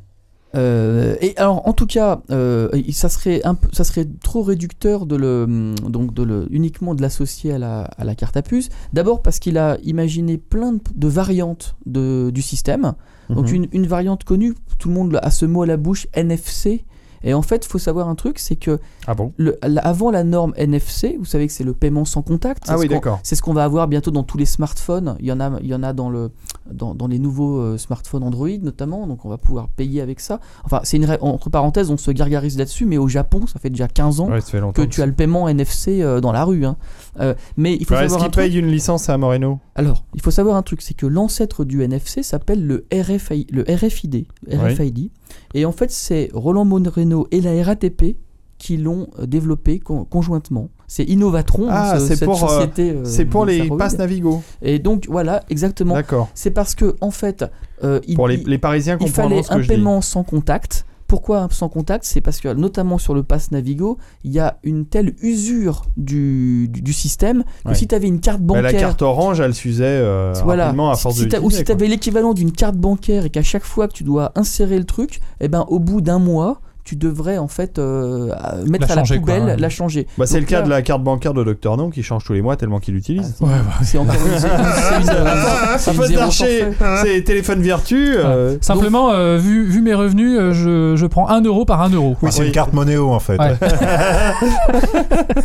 Euh, 0.55 1.16
et 1.20 1.35
alors, 1.39 1.66
en 1.66 1.73
tout 1.73 1.87
cas, 1.87 2.20
euh, 2.31 2.69
ça, 2.93 3.09
serait 3.09 3.41
un 3.45 3.55
peu, 3.55 3.69
ça 3.73 3.85
serait 3.85 4.07
trop 4.23 4.43
réducteur 4.43 5.07
de 5.07 5.16
le, 5.16 5.74
donc 5.89 6.12
de 6.15 6.23
le, 6.23 6.47
uniquement 6.51 6.95
de 6.95 7.03
l'associer 7.03 7.53
à 7.53 7.59
la, 7.59 7.83
à 7.85 8.05
la 8.05 8.15
carte 8.15 8.37
à 8.37 8.43
puce. 8.43 8.69
D'abord 8.93 9.23
parce 9.23 9.39
qu'il 9.39 9.57
a 9.59 9.79
imaginé 9.83 10.37
plein 10.39 10.73
de, 10.74 10.81
de 10.95 11.09
variantes 11.09 11.77
de, 11.87 12.31
du 12.31 12.43
système. 12.43 12.93
Donc 13.31 13.49
Mhm. 13.49 13.55
une, 13.55 13.69
une 13.73 13.87
variante 13.87 14.24
connue, 14.24 14.55
tout 14.79 14.89
le 14.89 14.95
monde 14.95 15.19
a 15.23 15.31
ce 15.31 15.47
mot 15.47 15.62
à 15.62 15.66
la 15.66 15.77
bouche, 15.79 16.07
NFC. 16.12 16.85
Et 17.24 17.35
en 17.35 17.43
fait, 17.43 17.65
il 17.65 17.69
faut 17.69 17.79
savoir 17.79 18.09
un 18.09 18.16
truc, 18.16 18.41
c'est 18.41 18.57
que 18.57 18.81
Ah 19.07 19.15
bon? 19.15 19.33
le- 19.37 19.57
la- 19.62 19.81
avant 19.83 20.11
la 20.11 20.24
norme 20.24 20.53
NFC, 20.57 21.16
vous 21.20 21.24
savez 21.24 21.47
que 21.47 21.53
c'est 21.53 21.62
le 21.62 21.73
paiement 21.73 22.05
sans 22.05 22.20
contact. 22.20 22.65
c'est 22.66 22.73
Ah 22.73 22.74
ce 22.77 22.81
oui, 22.81 22.89
qu'on- 22.89 22.95
d'accord. 22.95 23.20
C'est 23.23 23.37
ce 23.37 23.43
qu'on 23.43 23.55
va 23.55 23.62
avoir 23.62 23.87
bientôt 23.87 24.11
dans 24.11 24.24
tous 24.24 24.39
les 24.39 24.45
smartphones. 24.45 25.16
Il 25.20 25.27
y 25.27 25.33
en 25.33 25.39
a, 25.39 25.53
il 25.61 25.69
y 25.69 25.74
en 25.74 25.85
a 25.85 25.93
dans, 25.93 26.11
le, 26.11 26.33
dans, 26.70 26.94
dans 26.94 27.06
les 27.06 27.18
nouveaux 27.18 27.59
euh, 27.59 27.78
smartphones 27.78 28.22
Android 28.22 28.48
notamment, 28.62 29.06
donc 29.06 29.24
on 29.24 29.28
va 29.28 29.39
pouvoir 29.39 29.68
payer 29.68 30.01
avec 30.01 30.20
ça. 30.20 30.40
Enfin, 30.64 30.80
c'est 30.84 30.97
une 30.97 31.16
entre 31.20 31.51
parenthèses, 31.51 31.90
on 31.90 31.97
se 31.97 32.10
gargarise 32.10 32.56
là-dessus, 32.59 32.86
mais 32.86 32.98
au 32.98 33.09
Japon, 33.09 33.47
ça 33.47 33.59
fait 33.59 33.70
déjà 33.70 33.89
15 33.89 34.20
ans 34.20 34.28
Ouais, 34.30 34.40
que 34.74 34.82
tu 34.82 35.02
as 35.02 35.06
le 35.06 35.12
paiement 35.12 35.48
NFC 35.48 36.02
euh, 36.02 36.20
dans 36.20 36.32
la 36.32 36.44
rue. 36.44 36.64
hein. 36.64 36.76
Euh, 37.20 37.34
mais 37.56 37.74
il 37.74 37.84
faut 37.86 37.94
Est-ce 37.94 38.02
savoir 38.05 38.20
un 38.20 38.24
qu'il 38.24 38.32
truc. 38.32 38.44
paye 38.44 38.59
une 38.59 38.68
licence 38.68 39.09
à 39.09 39.18
Moreno? 39.18 39.59
Alors, 39.74 40.05
il 40.14 40.22
faut 40.22 40.30
savoir 40.30 40.56
un 40.56 40.62
truc, 40.62 40.82
c'est 40.82 40.94
que 40.94 41.06
l'ancêtre 41.06 41.64
du 41.64 41.82
NFC 41.82 42.22
s'appelle 42.22 42.66
le, 42.66 42.86
RFI, 42.93 43.47
le 43.51 43.62
RFID, 43.68 44.26
RFID. 44.51 45.10
Et 45.55 45.64
en 45.64 45.72
fait, 45.72 45.90
c'est 45.90 46.30
Roland 46.32 46.64
Moreno 46.64 47.26
et 47.30 47.40
la 47.40 47.62
RATP 47.62 48.16
qui 48.59 48.76
l'ont 48.76 49.09
euh, 49.18 49.26
développé 49.26 49.78
con- 49.80 50.05
conjointement. 50.05 50.68
C'est 50.94 51.05
Innovatron, 51.05 51.69
Ah, 51.70 51.94
hein, 51.94 51.98
ce- 52.01 52.09
cette 52.16 52.24
pour, 52.27 52.44
euh, 52.44 52.48
société. 52.48 52.90
euh, 52.90 53.01
C'est 53.05 53.24
pour 53.24 53.47
les 53.47 53.66
passes 53.78 53.97
Navigo. 53.97 54.43
Et 54.60 54.78
donc, 54.78 55.06
voilà, 55.09 55.43
exactement. 55.48 55.94
D'accord. 55.94 56.28
C'est 56.35 56.51
parce 56.51 56.74
que, 56.74 56.97
en 57.01 57.10
fait, 57.10 57.47
euh, 57.82 57.98
il, 58.06 58.14
Pour 58.14 58.28
les, 58.28 58.36
les 58.36 58.59
Parisiens 58.59 58.98
il 59.01 59.09
fallait 59.09 59.43
ce 59.43 59.48
que 59.48 59.55
un 59.55 59.56
je 59.56 59.62
dis. 59.62 59.69
paiement 59.69 60.02
sans 60.02 60.23
contact. 60.23 60.85
Pourquoi 61.06 61.48
sans 61.51 61.70
contact? 61.70 62.05
C'est 62.05 62.20
parce 62.20 62.40
que, 62.40 62.52
notamment 62.52 62.98
sur 62.98 63.14
le 63.14 63.23
pass 63.23 63.52
Navigo, 63.52 63.97
il 64.23 64.32
y 64.32 64.39
a 64.39 64.59
une 64.64 64.85
telle 64.85 65.14
usure 65.23 65.81
du, 65.97 66.69
du, 66.69 66.82
du 66.82 66.93
système 66.93 67.43
que 67.64 67.70
Ouais. 67.70 67.74
si 67.74 67.86
tu 67.89 67.94
avais 67.94 68.09
une 68.09 68.20
carte 68.20 68.40
Mais 68.40 68.47
bancaire. 68.48 68.62
la 68.64 68.73
carte 68.74 69.01
orange, 69.01 69.40
elle 69.40 69.55
s'usait 69.55 69.85
euh, 69.86 70.35
Voilà. 70.44 70.64
rapidement 70.66 70.90
à 70.90 70.97
force 70.97 71.16
si 71.16 71.27
de 71.27 71.39
ou 71.39 71.51
si 71.51 71.64
tu 71.64 71.73
avais 71.73 71.89
l'équivalent 71.89 72.35
d'une 72.35 72.52
carte 72.52 72.77
bancaire 72.77 73.24
et 73.24 73.31
qu'à 73.31 73.43
chaque 73.43 73.64
fois 73.64 73.89
que 73.89 73.94
tu 73.94 74.05
dois 74.05 74.32
insérer 74.36 74.77
le 74.78 74.85
truc, 74.85 75.20
eh 75.40 75.48
ben, 75.48 75.64
au 75.69 75.78
bout 75.78 76.02
d'un 76.02 76.19
mois, 76.19 76.60
tu 76.85 76.97
devrais 76.97 77.39
en 77.39 77.49
fait 77.49 77.79
euh, 77.79 78.31
euh, 78.33 78.65
mettre 78.67 78.87
La 78.89 78.93
à 78.93 78.97
la 78.97 79.03
changer, 79.05 79.15
quoi, 79.21 79.35
poubelle, 79.35 79.45
ouais. 79.45 79.57
la 79.57 79.69
changer. 79.69 80.07
Bah, 80.19 80.27
c'est 80.27 80.35
Donc 80.41 80.43
le 80.43 80.47
cas 80.49 80.59
là- 80.61 80.65
de 80.65 80.71
la 80.71 80.83
carte 80.83 81.03
bancaire 81.05 81.33
de 81.35 81.45
Dr 81.45 81.77
No 81.77 81.91
qui 81.91 82.03
change 82.03 82.25
tous 82.25 82.33
les 82.33 82.43
mois 82.43 82.57
tellement 82.57 82.81
qu'il 82.81 82.95
l'utilise. 82.95 83.35
Ah, 83.43 83.47
c'est- 83.81 83.85
C'est 83.85 83.99
encore 83.99 84.15
Un 84.15 85.95
peu 85.95 86.09
d'archer, 86.13 86.71
c'est 87.05 87.23
téléphone 87.23 87.61
vertu. 87.63 88.15
euh, 88.17 88.57
Simplement, 88.61 89.11
euh, 89.13 89.39
vu, 89.39 89.65
vu 89.65 89.81
mes 89.83 89.95
revenus, 89.95 90.39
euh, 90.39 90.53
je, 90.53 90.97
je 90.97 91.07
prends 91.07 91.29
1 91.29 91.43
euro 91.43 91.65
par 91.65 91.81
1 91.83 91.91
euro. 91.91 92.17
Oui, 92.23 92.31
c'est 92.33 92.41
oui. 92.41 92.47
une 92.49 92.53
carte 92.53 92.73
Monéo, 92.73 93.11
en 93.13 93.21
fait. 93.21 93.39
Ouais. 93.39 93.55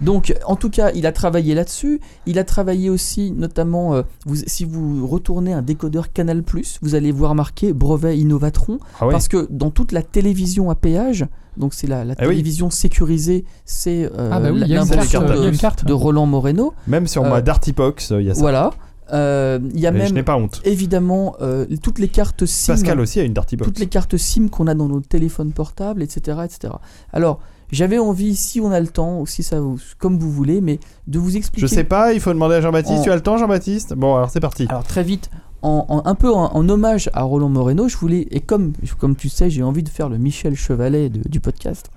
Donc, 0.00 0.34
en 0.46 0.56
tout 0.56 0.70
cas, 0.70 0.90
il 0.94 1.06
a 1.06 1.12
travaillé 1.12 1.54
là-dessus. 1.54 2.00
Il 2.26 2.38
a 2.38 2.44
travaillé 2.44 2.90
aussi, 2.90 3.32
notamment, 3.32 3.94
euh, 3.94 4.02
vous, 4.26 4.36
si 4.46 4.64
vous 4.64 5.06
retournez 5.06 5.52
un 5.52 5.62
décodeur 5.62 6.12
Canal+, 6.12 6.42
vous 6.82 6.94
allez 6.94 7.12
voir 7.12 7.34
marqué 7.34 7.72
brevet 7.72 8.18
Innovatron, 8.18 8.78
Ah 9.00 9.06
oui. 9.06 9.12
parce 9.12 9.28
que 9.28 9.46
dans 9.50 9.70
toute 9.70 9.92
la 9.92 10.02
télévision 10.26 10.70
à 10.70 10.74
péage, 10.74 11.26
donc 11.56 11.72
c'est 11.74 11.86
la, 11.86 12.04
la 12.04 12.14
Ah 12.18 12.22
oui. 12.22 12.30
télévision 12.30 12.70
sécurisée, 12.70 13.44
c'est 13.64 14.04
euh, 14.04 14.30
Ah 14.32 14.40
bah 14.40 14.50
oui, 14.52 14.62
l'invention 14.66 15.22
de, 15.22 15.92
Roland 15.92 16.26
Moreno. 16.26 16.74
Même 16.86 17.06
sur 17.06 17.24
Euh, 17.24 17.30
ma 17.30 17.42
Dartypox, 17.42 18.10
il 18.18 18.26
y 18.26 18.30
a 18.30 18.34
ça. 18.34 18.40
Voilà. 18.40 18.70
Euh, 19.12 19.60
Il 19.72 19.78
y 19.78 19.86
a 19.86 19.92
Mais 19.92 20.00
je 20.00 20.04
même 20.06 20.14
n'ai 20.14 20.22
pas 20.24 20.36
honte. 20.36 20.60
évidemment 20.64 21.36
euh, 21.40 21.64
toutes 21.80 22.00
les 22.00 22.08
cartes 22.08 22.44
SIM. 22.44 22.72
Pascal 22.74 22.98
aussi 23.00 23.20
a 23.20 23.22
une 23.22 23.32
Dartybox. 23.34 23.68
toutes 23.68 23.78
les 23.78 23.86
cartes 23.86 24.16
SIM 24.16 24.48
qu'on 24.48 24.66
a 24.66 24.74
dans 24.74 24.88
nos 24.88 25.00
téléphones 25.00 25.52
portables, 25.52 26.02
etc. 26.02 26.38
etc. 26.44 26.74
Alors, 27.12 27.38
j'avais 27.70 27.98
envie, 27.98 28.34
si 28.34 28.60
on 28.60 28.72
a 28.72 28.80
le 28.80 28.88
temps, 28.88 29.20
ou 29.20 29.26
si 29.26 29.42
ça 29.44 29.60
vous, 29.60 29.78
comme 29.98 30.18
vous 30.18 30.30
voulez, 30.32 30.60
mais 30.60 30.80
de 31.06 31.18
vous 31.20 31.36
expliquer. 31.36 31.66
Je 31.66 31.72
sais 31.72 31.84
pas, 31.84 32.12
il 32.14 32.20
faut 32.20 32.32
demander 32.32 32.56
à 32.56 32.60
Jean-Baptiste. 32.60 32.98
En- 32.98 33.02
Tu 33.04 33.10
as 33.10 33.14
le 33.14 33.22
temps, 33.22 33.38
Jean-Baptiste? 33.38 33.94
Bon, 33.94 34.16
alors 34.16 34.30
c'est 34.30 34.40
parti. 34.40 34.66
Alors 34.68 34.84
très 34.84 35.04
vite, 35.04 35.30
un 35.66 36.14
peu 36.14 36.32
en, 36.32 36.68
hommage 36.68 37.10
à 37.12 37.22
Roland 37.22 37.48
Moreno, 37.48 37.88
je 37.88 37.96
voulais, 37.96 38.26
et 38.30 38.40
comme, 38.40 38.72
comme 38.98 39.16
tu 39.16 39.28
sais, 39.28 39.50
j'ai 39.50 39.62
envie 39.62 39.82
de 39.82 39.88
faire 39.88 40.08
le 40.08 40.18
Michel 40.18 40.54
Chevalet 40.54 41.08
du 41.08 41.40
podcast, 41.40 41.90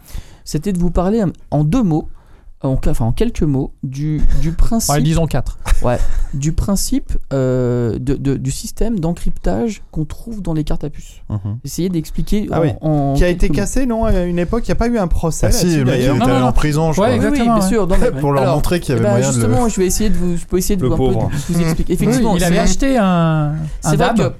c'était 0.43 0.73
de 0.73 0.79
vous 0.79 0.91
parler 0.91 1.23
en 1.51 1.63
deux 1.63 1.83
mots 1.83 2.09
en, 2.61 2.77
enfin, 2.88 3.06
en 3.06 3.11
quelques 3.14 3.44
mots, 3.44 3.73
du, 3.84 4.22
du 4.41 4.52
principe. 4.52 4.94
Ouais, 4.94 5.02
disons 5.02 5.27
4. 5.27 5.57
Ouais, 5.81 5.98
du 6.34 6.52
principe 6.52 7.14
euh, 7.31 7.98
de, 7.99 8.15
de- 8.15 8.36
du 8.36 8.52
système 8.52 8.99
d'encryptage 8.99 9.81
qu'on 9.91 10.03
trouve 10.03 10.41
dans 10.41 10.53
les 10.53 10.65
cartes 10.65 10.84
à 10.84 10.90
puce. 10.90 11.22
Essayez 11.64 11.88
d'expliquer 11.88 12.48
Ah 12.52 12.60
en, 12.60 12.61
oui. 12.64 12.69
en 12.81 13.14
Qui 13.15 13.23
a 13.23 13.30
été 13.30 13.48
mots. 13.48 13.53
cassé, 13.56 13.86
non 13.86 14.03
À 14.03 14.23
une 14.23 14.40
époque, 14.40 14.64
il 14.68 14.72
n'y 14.72 14.73
a 14.73 14.76
pas 14.76 14.88
eu 14.88 14.98
un 14.98 15.07
procès 15.07 15.48
Ah 15.48 15.52
si, 15.52 15.68
il 15.68 15.73
était 15.81 15.84
Non, 16.10 16.26
allé 16.26 16.40
non, 16.40 16.45
en 16.48 16.52
prison, 16.52 16.91
je 16.91 16.99
Ouais, 16.99 17.07
crois. 17.18 17.18
Oui, 17.18 17.19
oui, 17.19 17.26
exactement, 17.27 17.56
bien 17.56 17.64
ouais. 17.64 17.69
sûr. 17.69 17.88
non, 17.88 17.95
mais- 17.99 18.11
Pour 18.19 18.34
leur 18.34 18.44
alors, 18.44 18.56
montrer 18.56 18.80
qu'il 18.81 18.94
y 18.94 18.98
eh 18.98 18.99
avait 18.99 19.03
ben, 19.06 19.11
moyen 19.11 19.30
de 19.31 19.36
le- 19.38 19.41
justement, 19.41 19.69
je 19.69 19.80
vais 19.80 19.86
essayer 19.88 20.10
de 20.10 20.18
vous, 20.18 20.36
je 20.36 20.45
peux 20.45 20.57
essayer 20.57 20.76
de 20.76 20.86
vous, 20.86 20.94
un 20.94 20.98
peu 20.98 21.03
pauvre. 21.14 21.30
de 21.30 21.53
vous 21.53 21.61
expliquer. 21.61 21.94
Effectivement, 21.94 22.36
il 22.36 22.44
avait 22.44 22.60
acheté 22.60 22.98
un, 22.98 23.06
un 23.06 23.56
c'est 23.81 23.95
vrai 23.95 24.14
que 24.18 24.34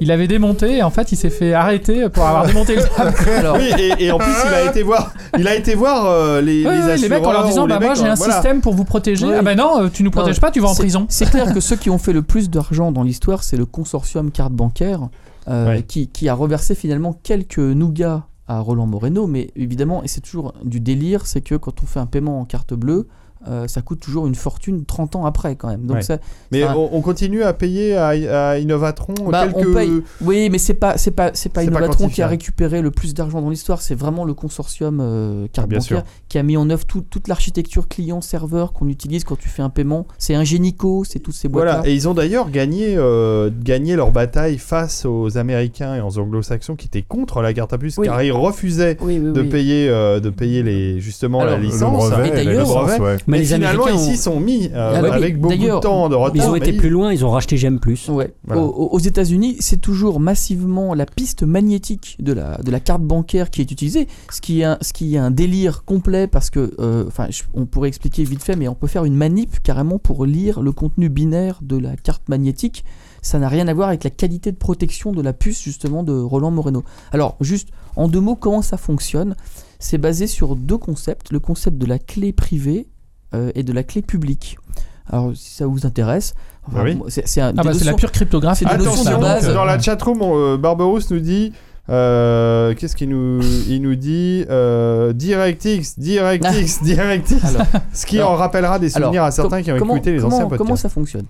Il 0.00 0.10
avait 0.10 0.26
démonté 0.28 0.76
et 0.78 0.82
en 0.82 0.90
fait 0.90 1.12
il 1.12 1.16
s'est 1.16 1.30
fait 1.30 1.52
arrêter 1.54 2.08
pour 2.08 2.24
avoir 2.24 2.46
démonté 2.46 2.76
le 2.76 2.82
DAB. 2.98 3.14
alors, 3.38 3.56
Oui, 3.56 3.70
et, 3.78 4.04
et 4.06 4.12
en 4.12 4.18
plus, 4.18 4.32
il 4.46 4.54
a 4.54 4.70
été 4.70 4.82
voir, 4.82 5.12
il 5.38 5.46
a 5.48 5.54
été 5.54 5.74
voir 5.74 6.06
euh, 6.06 6.40
les, 6.40 6.64
Ouais, 6.66 6.76
les 6.76 6.84
ouais, 6.84 6.92
assureurs. 6.92 6.96
les 7.00 7.08
mecs 7.08 7.26
en 7.26 7.32
leur 7.32 7.46
disant 7.46 7.66
bah 7.66 7.78
moi 7.80 7.94
j'ai 7.94 8.06
un 8.06 8.14
voilà. 8.14 8.34
système 8.34 8.60
pour 8.60 8.74
vous 8.74 8.84
protéger. 8.84 9.26
Ouais. 9.26 9.36
Ah 9.38 9.42
bah 9.42 9.54
non, 9.54 9.82
euh, 9.84 9.88
tu 9.92 10.02
nous 10.02 10.10
protèges 10.10 10.40
pas, 10.40 10.50
tu 10.50 10.60
vas 10.60 10.68
en 10.68 10.74
prison. 10.74 11.06
C'est 11.08 11.28
clair 11.30 11.52
que 11.54 11.60
ceux 11.68 11.76
qui 11.76 11.90
ont 11.90 11.98
fait 11.98 12.12
le 12.12 12.22
plus 12.22 12.50
d'argent 12.50 12.92
dans 12.92 13.02
l'histoire, 13.02 13.42
c'est 13.44 13.56
le 13.56 13.66
consortium 13.66 14.30
carte 14.30 14.52
bancaire, 14.52 15.08
euh, 15.48 15.68
Ouais. 15.68 15.82
qui, 15.82 16.08
qui 16.08 16.28
a 16.28 16.34
reversé 16.34 16.74
finalement 16.74 17.12
quelques 17.22 17.58
nougats 17.58 18.26
à 18.48 18.58
Roland 18.60 18.86
Moreno, 18.86 19.26
mais 19.26 19.50
évidemment, 19.56 20.02
et 20.02 20.08
c'est 20.08 20.20
toujours 20.20 20.52
du 20.64 20.80
délire, 20.80 21.26
c'est 21.26 21.40
que 21.40 21.54
quand 21.54 21.82
on 21.82 21.86
fait 21.86 22.00
un 22.00 22.06
paiement 22.06 22.40
en 22.40 22.44
carte 22.44 22.74
bleue, 22.74 23.08
euh, 23.48 23.66
ça 23.68 23.82
coûte 23.82 24.00
toujours 24.00 24.26
une 24.26 24.34
fortune 24.34 24.84
30 24.84 25.16
ans 25.16 25.26
après 25.26 25.56
quand 25.56 25.68
même. 25.68 25.82
Donc 25.86 25.96
Ouais. 25.96 26.02
ça, 26.02 26.18
Mais 26.52 26.64
on, 26.64 26.94
on 26.96 27.00
continue 27.00 27.42
à 27.42 27.52
payer 27.52 27.96
à, 27.96 28.08
à 28.50 28.58
Innovatron 28.58 29.14
Bah, 29.30 29.46
quelques. 29.52 29.68
on 29.68 29.74
paye. 29.74 29.92
Oui, 30.20 30.48
mais 30.50 30.58
c'est 30.58 30.74
pas 30.74 30.96
c'est 30.98 31.10
pas 31.10 31.30
c'est 31.34 31.48
pas 31.50 31.64
Innovatron 31.64 32.08
qui 32.08 32.22
a 32.22 32.26
récupéré 32.28 32.80
le 32.82 32.90
plus 32.90 33.14
d'argent 33.14 33.40
dans 33.42 33.50
l'histoire. 33.50 33.82
C'est 33.82 33.94
vraiment 33.94 34.24
le 34.24 34.34
consortium 34.34 34.98
euh, 35.00 35.46
carte 35.52 35.68
bien 35.68 35.78
bancaire 35.78 35.98
sûr. 35.98 36.06
qui 36.28 36.38
a 36.38 36.42
mis 36.42 36.56
en 36.56 36.68
œuvre 36.70 36.84
tout- 36.86 37.04
toute 37.08 37.28
l'architecture 37.28 37.88
client-serveur 37.88 38.72
qu'on 38.72 38.88
utilise 38.88 39.24
quand 39.24 39.36
tu 39.38 39.48
fais 39.48 39.62
un 39.62 39.70
paiement. 39.70 40.06
C'est 40.18 40.34
Ingenico, 40.34 41.04
c'est 41.04 41.18
toutes 41.18 41.34
ces 41.34 41.48
boîtes 41.48 41.64
là. 41.64 41.72
Voilà, 41.76 41.88
et 41.88 41.94
ils 41.94 42.08
ont 42.08 42.14
d'ailleurs 42.14 42.50
gagné, 42.50 42.94
euh, 42.96 43.50
gagné 43.62 43.96
leur 43.96 44.12
bataille 44.12 44.58
face 44.58 45.04
aux 45.04 45.36
Américains 45.38 45.94
et 45.96 46.00
aux 46.00 46.18
Anglo-Saxons 46.18 46.76
qui 46.76 46.86
étaient 46.86 47.02
contre 47.02 47.40
la 47.42 47.52
carte 47.52 47.72
à 47.72 47.78
puce 47.78 47.96
Oui. 47.98 48.06
car 48.06 48.22
ils 48.22 48.32
refusaient 48.32 48.96
Oui, 49.00 49.18
oui, 49.22 49.32
de 49.32 49.40
oui. 49.40 49.48
payer, 49.48 49.88
euh, 49.88 50.20
de 50.20 50.30
payer 50.30 50.62
les, 50.62 51.00
justement 51.00 51.40
Alors, 51.40 51.52
la 51.54 51.58
le 51.58 51.64
licence. 51.64 52.10
brevet, 52.10 52.28
Et 52.28 52.44
Mais 53.32 53.38
les 53.40 53.44
finalement, 53.46 53.84
Américains 53.84 54.12
ici, 54.12 54.28
ont- 54.28 54.32
sont 54.34 54.40
mis 54.40 54.66
euh, 54.72 54.92
Ah 54.96 55.00
oui, 55.02 55.08
avec 55.10 55.40
beaucoup 55.40 55.54
de 55.56 55.80
temps 55.80 56.08
de 56.08 56.14
retard. 56.14 56.36
Ils 56.36 56.48
ont 56.48 56.52
mais 56.52 56.58
été 56.58 56.72
plus 56.72 56.90
loin, 56.90 57.12
ils 57.12 57.24
ont 57.24 57.30
racheté 57.30 57.56
J'aime 57.56 57.80
plus. 57.80 58.08
Ouais. 58.08 58.32
Voilà. 58.46 58.62
Aux, 58.62 58.88
aux 58.92 58.98
États-Unis, 58.98 59.56
c'est 59.60 59.80
toujours 59.80 60.20
massivement 60.20 60.94
la 60.94 61.06
piste 61.06 61.42
magnétique 61.42 62.16
de 62.20 62.32
la, 62.32 62.58
de 62.58 62.70
la 62.70 62.80
carte 62.80 63.02
bancaire 63.02 63.50
qui 63.50 63.60
est 63.60 63.70
utilisée, 63.70 64.08
ce 64.30 64.40
qui 64.40 64.60
est 64.60 64.64
un, 64.64 64.78
ce 64.80 64.92
qui 64.92 65.14
est 65.14 65.18
un 65.18 65.30
délire 65.30 65.84
complet 65.84 66.26
parce 66.26 66.50
que, 66.50 66.74
euh, 66.78 67.04
enfin, 67.08 67.28
on 67.54 67.66
pourrait 67.66 67.88
expliquer 67.88 68.24
vite 68.24 68.42
fait, 68.42 68.56
mais 68.56 68.68
on 68.68 68.74
peut 68.74 68.86
faire 68.86 69.04
une 69.04 69.16
manip 69.16 69.62
carrément 69.62 69.98
pour 69.98 70.24
lire 70.26 70.60
le 70.62 70.72
contenu 70.72 71.08
binaire 71.08 71.58
de 71.62 71.76
la 71.76 71.96
carte 71.96 72.28
magnétique. 72.28 72.84
Ça 73.24 73.38
n'a 73.38 73.48
rien 73.48 73.68
à 73.68 73.74
voir 73.74 73.88
avec 73.88 74.02
la 74.02 74.10
qualité 74.10 74.50
de 74.50 74.56
protection 74.56 75.12
de 75.12 75.22
la 75.22 75.32
puce 75.32 75.62
justement 75.62 76.02
de 76.02 76.12
Roland 76.12 76.50
Moreno. 76.50 76.82
Alors, 77.12 77.36
juste 77.40 77.68
en 77.94 78.08
deux 78.08 78.20
mots, 78.20 78.34
comment 78.34 78.62
ça 78.62 78.76
fonctionne? 78.76 79.36
C'est 79.78 79.98
basé 79.98 80.26
sur 80.26 80.56
deux 80.56 80.78
concepts 80.78 81.30
le 81.32 81.38
concept 81.40 81.78
de 81.78 81.86
la 81.86 81.98
clé 81.98 82.32
privée 82.32 82.88
et 83.54 83.62
de 83.62 83.72
la 83.72 83.82
clé 83.82 84.02
publique. 84.02 84.58
Alors, 85.10 85.32
si 85.34 85.50
ça 85.54 85.66
vous 85.66 85.84
intéresse, 85.86 86.34
enfin, 86.68 86.78
Ah 86.80 86.84
oui. 86.84 86.98
c'est 87.08 87.40
Ah 87.40 87.52
bah 87.52 87.72
c'est 87.74 87.84
la 87.84 87.94
pure 87.94 88.12
cryptographie. 88.12 88.64
Attention, 88.66 89.16
de 89.16 89.20
base. 89.20 89.52
dans 89.52 89.64
la 89.64 89.74
euh, 89.74 89.80
chatroom, 89.80 90.20
euh, 90.22 90.56
Barberousse 90.56 91.10
nous 91.10 91.18
dit. 91.20 91.52
euh, 91.88 92.74
Qu'est-ce 92.74 92.94
qu'il 92.96 93.08
nous, 93.08 93.40
il 93.68 93.82
nous 93.82 93.96
dit 93.96 94.44
euh, 94.48 95.12
DirectX, 95.12 95.98
DirectX, 95.98 96.80
DirectX. 96.82 97.44
Alors, 97.44 97.66
Ce 97.92 98.06
qui 98.06 98.18
alors- 98.18 98.30
en 98.32 98.36
rappellera 98.36 98.78
des 98.78 98.94
alors, 98.96 99.08
souvenirs 99.08 99.24
à 99.24 99.30
certains 99.32 99.62
qui 99.62 99.72
ont 99.72 99.78
comment- 99.78 99.96
écouté 99.96 100.12
les 100.12 100.18
comment- 100.18 100.28
anciens 100.28 100.44
podcasts. 100.44 100.58
Comment 100.58 100.76
ça 100.76 100.88
fonctionne 100.88 101.26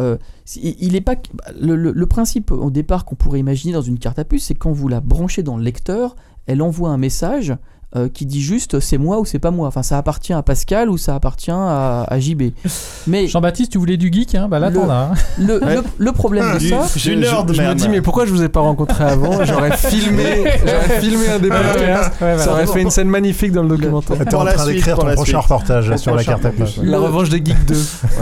Euh, 0.00 0.16
si- 0.44 0.76
il 0.80 0.96
est 0.96 1.00
pas 1.00 1.14
bah, 1.14 1.44
le, 1.60 1.76
le- 1.76 1.92
le 1.92 2.06
principe 2.06 2.50
au 2.50 2.70
départ 2.70 3.04
qu'on 3.04 3.14
pourrait 3.14 3.38
imaginer 3.40 3.72
dans 3.72 3.82
une 3.82 3.98
carte 3.98 4.18
à 4.18 4.24
puce, 4.24 4.46
c'est 4.46 4.54
quand 4.54 4.72
vous 4.72 4.88
la 4.88 5.00
branchez 5.00 5.42
dans 5.42 5.56
le 5.56 5.62
lecteur, 5.62 6.16
elle 6.46 6.60
envoie 6.62 6.88
un 6.90 6.98
message 6.98 7.54
euh, 7.96 8.08
qui 8.08 8.24
dit 8.26 8.40
juste 8.42 8.80
c'est 8.80 8.98
moi 8.98 9.18
ou 9.20 9.24
c'est 9.24 9.38
pas 9.38 9.50
moi. 9.50 9.68
Enfin, 9.68 9.82
ça 9.82 9.98
appartient 9.98 10.32
à 10.32 10.42
Pascal 10.42 10.88
ou 10.90 10.96
ça 10.98 11.14
appartient 11.14 11.50
à, 11.50 12.04
à 12.04 12.18
JB. 12.20 12.52
Mais 13.06 13.26
Jean-Baptiste, 13.26 13.72
tu 13.72 13.78
voulais 13.78 13.96
du 13.96 14.10
geek, 14.12 14.34
hein? 14.34 14.48
Bah 14.48 14.58
là 14.58 14.70
Le- 14.70 14.76
t'en 14.76 14.88
as. 14.90 14.94
hein. 14.94 15.12
le, 15.38 15.58
le- 15.60 15.82
le 15.98 16.12
problème 16.12 16.54
de 16.54 16.58
Du- 16.58 16.68
ça, 16.70 16.82
Je, 16.96 17.10
Du 17.10 17.16
je- 17.16 17.20
nerd, 17.20 17.52
je 17.52 17.62
me 17.62 17.74
dis, 17.74 17.88
mais 17.88 18.00
pourquoi 18.00 18.24
je 18.26 18.30
vous 18.32 18.42
ai 18.42 18.48
pas 18.48 18.60
rencontré 18.60 19.04
avant? 19.04 19.44
J'aurais 19.44 19.76
filmé, 19.76 20.44
j'aurais 20.64 21.00
filmé 21.00 21.28
un 21.28 21.38
podcasts. 21.38 22.20
Ouais, 22.20 22.38
Ça 22.38 22.52
aurait 22.52 22.66
fait 22.66 22.82
une 22.82 22.90
scène 22.90 23.08
magnifique 23.08 23.52
dans 23.52 23.62
le 23.62 23.68
documentaire. 23.68 24.16
T'es 24.18 24.34
en 24.34 24.44
train 24.44 24.66
d'écrire 24.66 24.96
ton 24.98 25.06
prochain 25.12 25.24
suite. 25.24 25.36
reportage 25.36 25.96
sur 25.96 26.14
la 26.14 26.24
carte 26.24 26.44
à 26.44 26.50
puce. 26.50 26.78
La 26.82 26.98
revanche 26.98 27.28
des 27.28 27.38
geeks 27.44 27.64
2. 27.66 27.74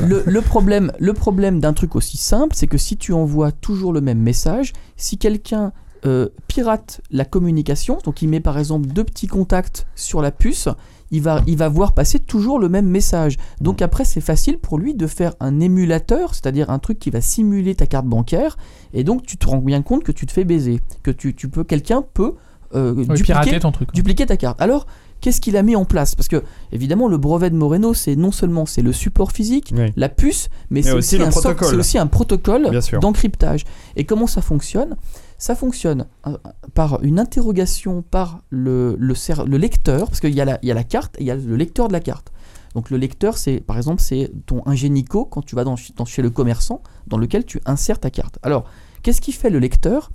le, 0.07 0.23
le 0.27 0.41
problème, 0.41 0.93
le 0.99 1.13
problème 1.13 1.61
d'un 1.61 1.73
truc 1.73 1.97
aussi 1.97 2.17
simple, 2.17 2.55
c'est 2.57 2.67
que 2.67 2.79
si 2.79 2.97
tu 2.97 3.13
envoies 3.13 3.53
toujours 3.53 3.93
le 3.93 4.01
même 4.01 4.19
message, 4.19 4.73
si 4.97 5.17
quelqu'un 5.19 5.73
euh, 6.07 6.29
pirate 6.49 7.01
la 7.11 7.25
communication, 7.25 7.99
donc 8.05 8.23
il 8.23 8.29
met 8.29 8.41
par 8.41 8.59
exemple 8.59 8.89
deux 8.89 9.05
petits 9.05 9.27
contacts 9.27 9.87
sur 9.95 10.23
la 10.23 10.31
puce, 10.31 10.69
il 11.11 11.23
va, 11.23 11.43
il 11.47 11.57
va 11.57 11.69
voir 11.69 11.93
passer 11.93 12.19
toujours 12.19 12.59
le 12.59 12.69
même 12.69 12.87
message. 12.87 13.37
Donc 13.61 13.83
après, 13.83 14.05
c'est 14.05 14.21
facile 14.21 14.59
pour 14.59 14.79
lui 14.79 14.95
de 14.95 15.07
faire 15.07 15.35
un 15.41 15.61
émulateur, 15.61 16.35
c'est-à-dire 16.35 16.71
un 16.71 16.79
truc 16.79 16.99
qui 16.99 17.11
va 17.11 17.21
simuler 17.21 17.75
ta 17.75 17.87
carte 17.87 18.07
bancaire, 18.07 18.57
et 18.95 19.05
donc 19.05 19.25
tu 19.25 19.37
te 19.37 19.47
rends 19.47 19.59
bien 19.59 19.83
compte 19.83 20.05
que 20.05 20.13
tu 20.13 20.27
te 20.27 20.33
fais 20.33 20.45
baiser, 20.45 20.81
que 21.03 21.11
tu, 21.11 21.35
tu 21.35 21.49
peux, 21.49 21.65
quelqu'un 21.65 22.03
peut 22.15 22.35
euh, 22.75 22.95
dupliquer, 22.95 23.23
pirater 23.23 23.61
ton 23.61 23.73
truc. 23.73 23.93
dupliquer 23.93 24.27
ta 24.27 24.37
carte. 24.37 24.61
Alors, 24.63 24.87
qu'est-ce 25.21 25.41
qu'il 25.41 25.57
a 25.57 25.63
mis 25.63 25.75
en 25.75 25.85
place? 25.85 26.15
Parce 26.15 26.29
que 26.29 26.43
évidemment, 26.71 27.09
le 27.09 27.19
brevet 27.19 27.51
de 27.51 27.57
Moreno, 27.57 27.95
c'est 27.95 28.15
non 28.15 28.31
seulement 28.31 28.65
c'est 28.65 28.83
le 28.83 28.93
support 28.93 29.33
physique, 29.33 29.75
Oui. 29.77 29.93
la 29.97 30.09
puce, 30.09 30.49
mais 30.71 30.83
c'est 30.83 30.93
aussi 30.93 31.17
aussi, 31.17 31.23
un 31.23 31.31
protocole. 31.31 31.79
aussi 31.79 31.99
un 31.99 33.01
d'encryptage. 33.01 33.65
Et 33.97 34.05
comment 34.05 34.29
ça 34.29 34.41
fonctionne? 34.41 34.97
Ça 35.41 35.55
fonctionne 35.57 36.07
euh, 36.27 36.37
par 36.75 37.03
une 37.03 37.19
interrogation 37.19 38.03
par 38.03 38.43
le, 38.51 38.95
le, 38.99 39.57
lecteur, 39.57 40.07
parce 40.07 40.21
qu'il 40.21 40.35
y, 40.35 40.41
a 40.41 40.45
la- 40.45 40.59
il 40.63 40.69
y 40.69 40.71
a 40.71 40.75
la 40.75 40.85
carte 40.85 41.17
et 41.19 41.23
il 41.23 41.27
y 41.27 41.31
a 41.31 41.35
le 41.35 41.57
lecteur 41.57 41.89
de 41.89 41.93
la 41.95 42.01
carte. 42.01 42.31
Donc 42.75 42.91
le 42.91 42.99
lecteur, 42.99 43.39
c'est 43.39 43.59
par 43.61 43.77
exemple, 43.79 44.01
c'est 44.03 44.31
ton 44.47 44.63
ingénico 44.67 45.25
quand 45.25 45.41
tu 45.43 45.57
vas 45.57 45.65
dans, 45.65 45.77
dans- 45.97 46.05
chez 46.05 46.21
le 46.23 46.29
commerçant, 46.31 46.83
dans 47.09 47.17
lequel 47.19 47.45
tu 47.47 47.59
insères 47.65 47.99
ta 47.99 48.11
carte. 48.11 48.39
Alors, 48.43 48.65
qu'est-ce 49.03 49.21
qu'il 49.23 49.35
fait 49.35 49.51
le 49.51 49.59
lecteur? 49.59 50.11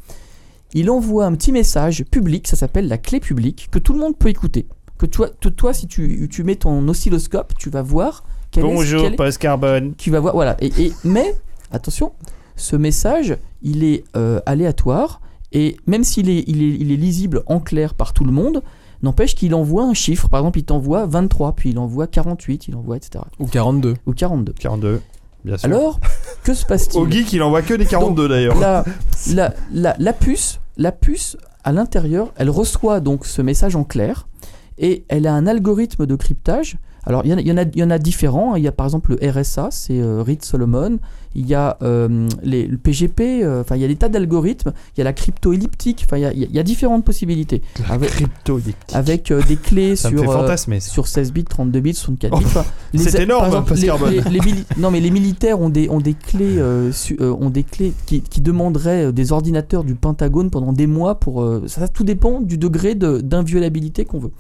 Il 0.74 0.90
envoie 0.92 1.26
un 1.26 1.34
petit 1.34 1.52
message 1.52 2.06
public, 2.06 2.48
ça 2.48 2.56
s'appelle 2.56 2.88
la 2.88 2.98
clé 3.00 3.20
publique, 3.20 3.68
que 3.72 3.80
tout 3.80 3.94
le 3.94 4.00
monde 4.00 4.16
peut 4.18 4.30
écouter. 4.30 4.68
Que 5.00 5.06
toi, 5.08 5.30
toi 5.30 5.74
si 5.74 5.88
tu, 5.88 6.30
tu 6.32 6.44
mets 6.44 6.56
ton 6.56 6.88
oscilloscope, 6.88 7.54
tu 7.58 7.70
vas 7.72 7.82
voir 7.82 8.24
quel 8.52 8.64
est- 8.64 8.68
Bonjour, 8.68 9.02
quel 9.02 9.14
est- 9.14 9.16
Post 9.18 9.40
Carbone. 9.40 9.96
tu 9.98 10.12
vas 10.12 10.20
voir, 10.20 10.34
voilà. 10.36 10.56
Et, 10.62 10.68
et- 10.86 10.94
mais 11.04 11.36
attention, 11.72 12.14
ce 12.56 12.76
message, 12.76 13.38
il 13.62 13.84
est 13.84 14.04
euh, 14.16 14.40
aléatoire 14.46 15.22
et 15.52 15.78
même 15.88 16.04
s'il 16.04 16.30
est, 16.30 16.44
il 16.48 16.64
est, 16.64 16.76
il 16.80 16.92
est 16.92 16.98
lisible 16.98 17.44
en 17.46 17.60
clair 17.60 17.94
par 17.94 18.14
tout 18.14 18.26
le 18.26 18.32
monde, 18.32 18.62
n'empêche 19.04 19.36
qu'il 19.36 19.56
envoie 19.56 19.84
un 19.84 19.94
chiffre. 19.94 20.30
Par 20.30 20.42
exemple, 20.42 20.60
il 20.60 20.66
t'envoie 20.66 21.06
23, 21.06 21.54
puis 21.54 21.70
il 21.72 21.80
envoie 21.80 22.08
48, 22.08 22.68
il 22.68 22.76
envoie 22.76 22.98
etc. 22.98 23.24
Ou 23.40 23.48
42. 23.48 23.96
Ou 24.06 24.14
42. 24.14 24.54
42, 24.60 25.02
bien 25.44 25.58
sûr. 25.58 25.66
Alors, 25.66 26.00
que 26.44 26.54
se 26.54 26.66
passe-t-il? 26.66 27.00
Au 27.02 27.10
geek, 27.10 27.32
il 27.34 27.42
envoie 27.42 27.62
que 27.62 27.74
des 27.74 27.86
42 27.86 28.28
d'ailleurs. 28.28 28.60
la, 28.60 28.84
la, 29.34 29.54
la, 29.72 29.96
la 29.98 30.14
puce, 30.14 30.60
la 30.78 30.92
puce 30.92 31.38
à 31.64 31.72
l'intérieur, 31.72 32.32
elle 32.36 32.50
reçoit 32.50 33.00
donc 33.00 33.26
ce 33.26 33.42
message 33.42 33.76
en 33.76 33.84
clair 33.84 34.28
et 34.78 35.06
elle 35.08 35.26
a 35.26 35.34
un 35.34 35.48
algorithme 35.48 36.06
de 36.06 36.16
cryptage. 36.16 36.78
Alors 37.08 37.22
il 37.26 37.30
y, 37.30 37.34
en 37.34 37.38
a- 37.38 37.42
il 37.42 37.48
y 37.48 37.52
en 37.52 37.58
a, 37.58 37.62
il 37.64 37.78
y 37.80 37.84
en 37.84 37.90
a 37.92 37.98
différents. 38.00 38.54
hein. 38.54 38.58
Il 38.58 38.64
y 38.64 38.68
a 38.68 38.72
par 38.72 38.86
exemple 38.88 39.16
le 39.20 39.30
RSA, 39.32 39.70
c'est 39.72 40.00
euh, 40.02 40.22
Reed 40.24 40.44
Solomon. 40.44 40.98
Il 41.38 41.46
y 41.48 41.54
a 41.54 41.78
euh, 41.82 42.30
les, 42.44 42.66
le 42.66 42.78
PGP. 42.78 43.44
euh, 43.44 43.60
Enfin, 43.62 43.76
il 43.76 43.82
y 43.82 43.86
a 43.86 43.90
des 43.90 43.98
tas 43.98 44.08
d'algorithmes. 44.08 44.72
Il 44.96 45.00
y 45.00 45.02
a 45.02 45.04
la 45.04 45.12
crypto 45.12 45.52
elliptique. 45.52 46.04
Enfin, 46.06 46.16
il 46.18 46.22
y 46.22 46.26
a, 46.26 46.32
il 46.32 46.52
y 46.56 46.60
a- 46.60 46.64
différentes 46.64 47.04
possibilités. 47.04 47.62
Avec, 48.96 49.32
euh, 49.32 49.42
des 49.48 49.58
clés 49.58 49.96
Ça 49.98 50.10
sur, 50.10 50.20
euh, 50.32 50.48
sur 50.90 51.08
16 51.08 51.34
bits, 51.34 51.44
32 51.44 51.80
bits, 51.82 51.94
64 51.94 52.32
Oh, 52.34 52.38
bits. 52.40 52.46
Enfin, 52.46 52.64
c'est 53.12 53.24
énorme, 53.24 53.40
par 53.42 53.48
exemple, 53.66 53.70
Pascal 54.14 54.32
les- 54.32 54.82
non, 54.82 54.92
mais 54.92 55.02
les 55.02 55.12
militaires 55.12 55.60
ont 55.60 55.70
des, 55.70 55.90
ont 55.90 56.00
des 56.00 56.14
clés, 56.14 56.58
euh, 56.58 56.92
su- 56.94 57.18
ont 57.22 57.50
des 57.50 57.64
clés 57.64 57.92
qui, 58.06 58.22
qui 58.22 58.40
demanderaient 58.42 59.12
des 59.12 59.32
ordinateurs 59.34 59.84
du 59.84 59.96
Pentagone 59.96 60.50
pendant 60.50 60.72
des 60.74 60.88
mois. 60.88 61.20
Pour, 61.20 61.44
euh, 61.44 61.64
ça, 61.68 61.88
tout 61.90 62.04
dépend 62.06 62.40
du 62.40 62.58
degré 62.58 62.96
de- 62.96 63.20
d'inviolabilité 63.20 64.06
qu'on 64.06 64.20
veut. 64.20 64.32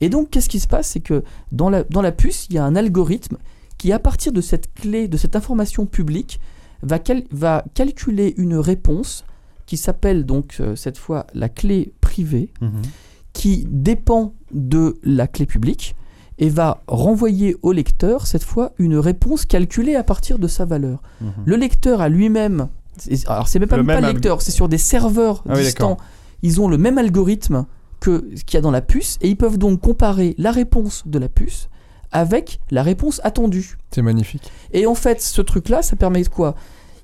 Et 0.00 0.08
donc, 0.08 0.30
qu'est-ce 0.30 0.48
qui 0.48 0.60
se 0.60 0.68
passe? 0.68 0.88
C'est 0.88 1.00
que 1.00 1.22
dans 1.52 1.70
la, 1.70 1.84
dans 1.84 2.02
la 2.02 2.12
puce, 2.12 2.46
il 2.50 2.54
y 2.54 2.58
a 2.58 2.64
un 2.64 2.76
algorithme 2.76 3.36
qui, 3.78 3.92
à 3.92 3.98
partir 3.98 4.32
de 4.32 4.40
cette 4.40 4.72
clé, 4.74 5.08
de 5.08 5.16
cette 5.16 5.36
information 5.36 5.86
publique, 5.86 6.40
va, 6.82 6.98
cal- 6.98 7.24
va 7.30 7.64
calculer 7.74 8.34
une 8.36 8.56
réponse 8.56 9.24
qui 9.66 9.76
s'appelle 9.76 10.24
donc 10.26 10.56
euh, 10.60 10.76
cette 10.76 10.98
fois 10.98 11.26
la 11.34 11.48
clé 11.48 11.92
privée 12.00 12.50
Mhm. 12.60 12.82
qui 13.32 13.66
dépend 13.68 14.34
de 14.52 14.96
la 15.02 15.26
clé 15.26 15.44
publique 15.46 15.96
et 16.38 16.48
va 16.50 16.82
renvoyer 16.86 17.56
au 17.62 17.72
lecteur 17.72 18.26
cette 18.26 18.44
fois 18.44 18.72
une 18.78 18.96
réponse 18.96 19.44
calculée 19.46 19.94
à 19.96 20.04
partir 20.04 20.38
de 20.38 20.46
sa 20.48 20.64
valeur. 20.66 21.02
Mhm. 21.20 21.30
Le 21.46 21.56
lecteur 21.56 22.00
a 22.00 22.08
lui-même, 22.08 22.68
alors 23.26 23.48
c'est 23.48 23.58
même 23.58 23.68
pas, 23.68 23.76
Le 23.76 23.82
même 23.82 24.00
pas 24.00 24.06
le 24.06 24.12
lecteur, 24.12 24.40
c'est 24.42 24.52
sur 24.52 24.68
des 24.68 24.78
serveurs 24.78 25.42
Ah 25.48 25.54
distants, 25.54 25.96
ils 26.42 26.60
ont 26.60 26.68
le 26.68 26.78
même 26.78 26.98
algorithme 26.98 27.66
que 28.00 28.28
ce 28.36 28.44
qu'il 28.44 28.56
y 28.56 28.58
a 28.58 28.60
dans 28.60 28.70
la 28.70 28.82
puce 28.82 29.18
et 29.20 29.28
ils 29.28 29.36
peuvent 29.36 29.58
donc 29.58 29.80
comparer 29.80 30.34
la 30.38 30.52
réponse 30.52 31.02
de 31.06 31.18
la 31.18 31.28
puce 31.28 31.68
avec 32.12 32.60
la 32.70 32.82
réponse 32.82 33.20
attendue. 33.24 33.76
C'est 33.92 34.02
magnifique. 34.02 34.50
Et 34.72 34.86
en 34.86 34.94
fait, 34.94 35.20
ce 35.20 35.42
truc-là, 35.42 35.82
ça 35.82 35.96
permet 35.96 36.22
de 36.22 36.28
quoi? 36.28 36.54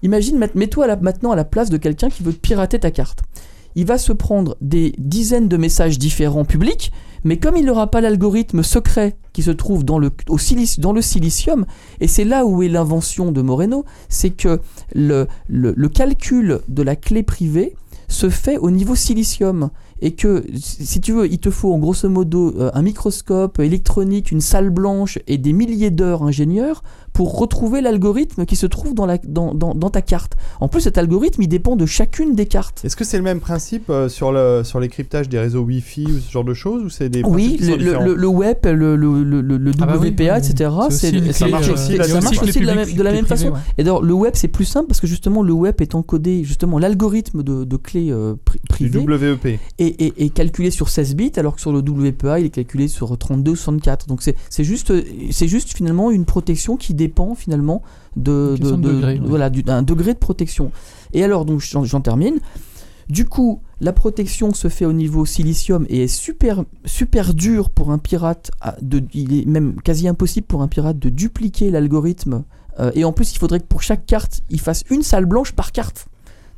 Imagine, 0.02 0.39
met- 0.39 0.51
mets-toi 0.55 0.97
maintenant 0.97 1.32
à 1.32 1.36
la 1.36 1.44
place 1.44 1.70
de 1.70 1.77
quelqu'un 1.77 2.09
qui 2.09 2.23
veut 2.23 2.32
te 2.32 2.39
pirater 2.39 2.78
ta 2.78 2.90
carte. 2.90 3.20
Il 3.74 3.86
va 3.86 3.98
se 3.98 4.12
prendre 4.12 4.56
des 4.60 4.93
dizaines 4.98 5.48
de 5.48 5.56
messages 5.56 5.98
différents 5.98 6.44
publics, 6.44 6.93
mais 7.24 7.39
comme 7.39 7.56
il 7.56 7.64
n'aura 7.64 7.90
pas 7.90 8.01
l'algorithme 8.01 8.62
secret 8.62 9.16
qui 9.32 9.43
se 9.43 9.51
trouve 9.51 9.85
dans 9.85 9.98
le, 9.98 10.10
au 10.28 10.39
silici- 10.39 10.81
dans 10.81 10.93
le 10.93 11.01
silicium, 11.02 11.64
et 12.01 12.06
c'est 12.09 12.24
là 12.24 12.44
où 12.44 12.62
est 12.62 12.69
l'invention 12.69 13.32
de 13.32 13.40
Moreno, 13.43 13.85
c'est 14.09 14.31
que 14.31 14.60
le, 14.94 15.27
le- 15.48 15.73
le 15.77 15.89
calcul 15.89 16.60
de 16.69 16.82
la 16.82 16.97
clé 16.97 17.23
privée 17.23 17.74
se 18.09 18.28
fait 18.28 18.59
au 18.59 18.70
niveau 18.70 18.94
silicium. 18.94 19.70
Et 20.05 20.12
que, 20.16 20.45
si 20.57 21.01
tu 21.01 21.12
veux, 21.12 21.27
il 21.27 21.39
te 21.39 21.49
faut 21.49 21.73
en 21.73 21.79
grosso 21.79 22.09
modo 22.09 22.53
euh, 22.59 22.73
un 22.74 22.83
microscope 22.83 23.61
électronique, 23.61 24.33
une 24.33 24.41
salle 24.41 24.70
blanche 24.70 25.20
et 25.29 25.39
des 25.39 25.53
milliers 25.53 25.93
d'heures 25.93 26.24
ingénieurs 26.24 26.83
pour 27.12 27.39
retrouver 27.39 27.80
l'algorithme 27.82 28.47
qui 28.47 28.56
se 28.56 28.66
trouve 28.66 28.94
dans, 28.94 29.06
la, 29.06 29.18
dans, 29.18 29.55
dans, 29.55 29.74
dans 29.74 29.90
ta 29.90 30.01
carte. 30.02 30.32
En 30.60 30.68
plus, 30.68 30.80
cet 30.80 30.97
algorithme, 30.98 31.43
il 31.43 31.48
dépend 31.48 31.76
de 31.76 31.84
chacune 31.86 32.34
des 32.34 32.47
cartes. 32.47 32.80
Est-ce 32.84 32.97
que 32.97 33.05
c'est 33.05 33.18
le 33.18 33.22
même 33.22 33.40
principe 33.40 33.90
euh, 33.90 34.09
sur, 34.09 34.32
le, 34.32 34.62
sur 34.64 34.80
les 34.80 34.89
cryptages 34.89 35.28
des 35.28 35.39
réseaux 35.39 35.62
Wi-Fi 35.62 36.05
ou 36.06 36.18
ce 36.20 36.30
genre 36.30 36.44
de 36.44 36.55
choses 36.55 36.82
ou 36.84 36.89
c'est 36.89 37.09
des 37.09 37.22
Oui, 37.22 37.59
le, 37.60 37.76
le, 37.76 38.05
le- 38.05 38.14
le 38.14 38.26
web, 38.26 38.56
le, 38.64 38.97
le, 38.97 39.22
le, 39.22 39.40
le- 39.43 39.56
le 39.59 39.70
Ah 39.80 39.86
bah 39.86 39.97
oui, 40.01 40.10
WPA, 40.10 40.39
etc. 40.39 40.70
c'est 40.90 41.32
ça 41.32 41.48
marche 41.48 41.68
aussi, 41.68 41.97
ça 41.97 42.20
marche 42.20 42.40
de 42.40 42.64
la 42.64 42.74
même, 42.74 42.93
de 42.93 43.02
la 43.02 43.12
même 43.12 43.26
façon. 43.26 43.48
ouais. 43.51 43.59
Et 43.78 43.84
d'ailleurs, 43.84 44.02
le 44.02 44.14
web, 44.14 44.32
c'est 44.34 44.48
plus 44.48 44.64
simple 44.64 44.86
parce 44.89 45.01
que 45.01 45.06
justement, 45.06 45.43
le 45.43 45.52
web 45.52 45.74
est 45.80 45.94
encodé, 45.94 46.44
justement, 46.44 46.78
l'algorithme 46.78 47.43
de, 47.43 47.64
de 47.64 47.76
clé 47.76 48.10
euh, 48.10 48.34
du 48.34 48.60
privée 48.68 48.98
WEP 49.01 49.44
est, 49.47 49.60
est- 49.78 50.20
est 50.20 50.28
calculé 50.30 50.70
sur 50.70 50.89
16 50.89 51.14
bits, 51.14 51.32
alors 51.36 51.55
que 51.56 51.60
sur 51.60 51.72
le 51.72 51.80
WPA, 51.80 52.40
il 52.40 52.47
est 52.47 52.51
calculé 52.51 52.89
sur 52.89 53.16
32 53.16 53.51
ou 53.52 53.56
64. 53.56 54.06
Donc 54.06 54.22
c'est 54.22 54.34
c'est 54.48 54.64
juste, 54.64 54.93
c'est 55.30 55.48
juste 55.48 55.76
finalement 55.76 56.10
une 56.10 56.24
protection 56.24 56.76
qui 56.76 56.94
dépend 57.03 57.35
finalement 57.35 57.83
de, 58.16 58.57
de 58.61 58.70
degré, 58.77 59.15
ouais. 59.19 59.20
voilà, 59.24 59.51
du- 59.51 59.62
degré 59.62 60.12
de 60.15 60.19
protection. 60.19 60.70
Et 61.12 61.23
alors, 61.24 61.45
donc 61.45 61.61
j'en 61.61 62.01
termine. 62.01 62.39
Du 63.09 63.24
coup, 63.27 63.61
la 63.81 63.93
protection 63.93 64.55
se 64.55 64.69
fait 64.69 64.87
au 64.87 64.93
niveau 64.93 65.27
silicium 65.27 65.85
et 65.89 66.05
est 66.05 66.09
super, 66.09 66.65
super 66.85 67.35
dur 67.35 67.69
pour 67.69 67.91
un 67.91 67.99
pirate. 67.99 68.51
à- 68.61 68.77
de, 68.81 69.03
il 69.12 69.41
est 69.41 69.47
même 69.47 69.74
quasi 69.83 70.07
impossible 70.09 70.47
pour 70.47 70.62
un 70.62 70.69
pirate 70.69 70.99
de 70.99 71.09
dupliquer 71.11 71.70
l'algorithme. 71.70 72.45
Euh, 72.81 72.91
et 72.95 73.05
en 73.05 73.12
plus, 73.12 73.33
il 73.35 73.39
faudrait 73.39 73.61
que 73.61 73.66
pour 73.66 73.83
chaque 73.83 74.07
carte, 74.07 74.41
il 74.49 74.61
fasse 74.61 74.85
une 74.89 75.03
salle 75.03 75.27
blanche 75.27 75.53
par 75.53 75.73
carte. 75.73 76.07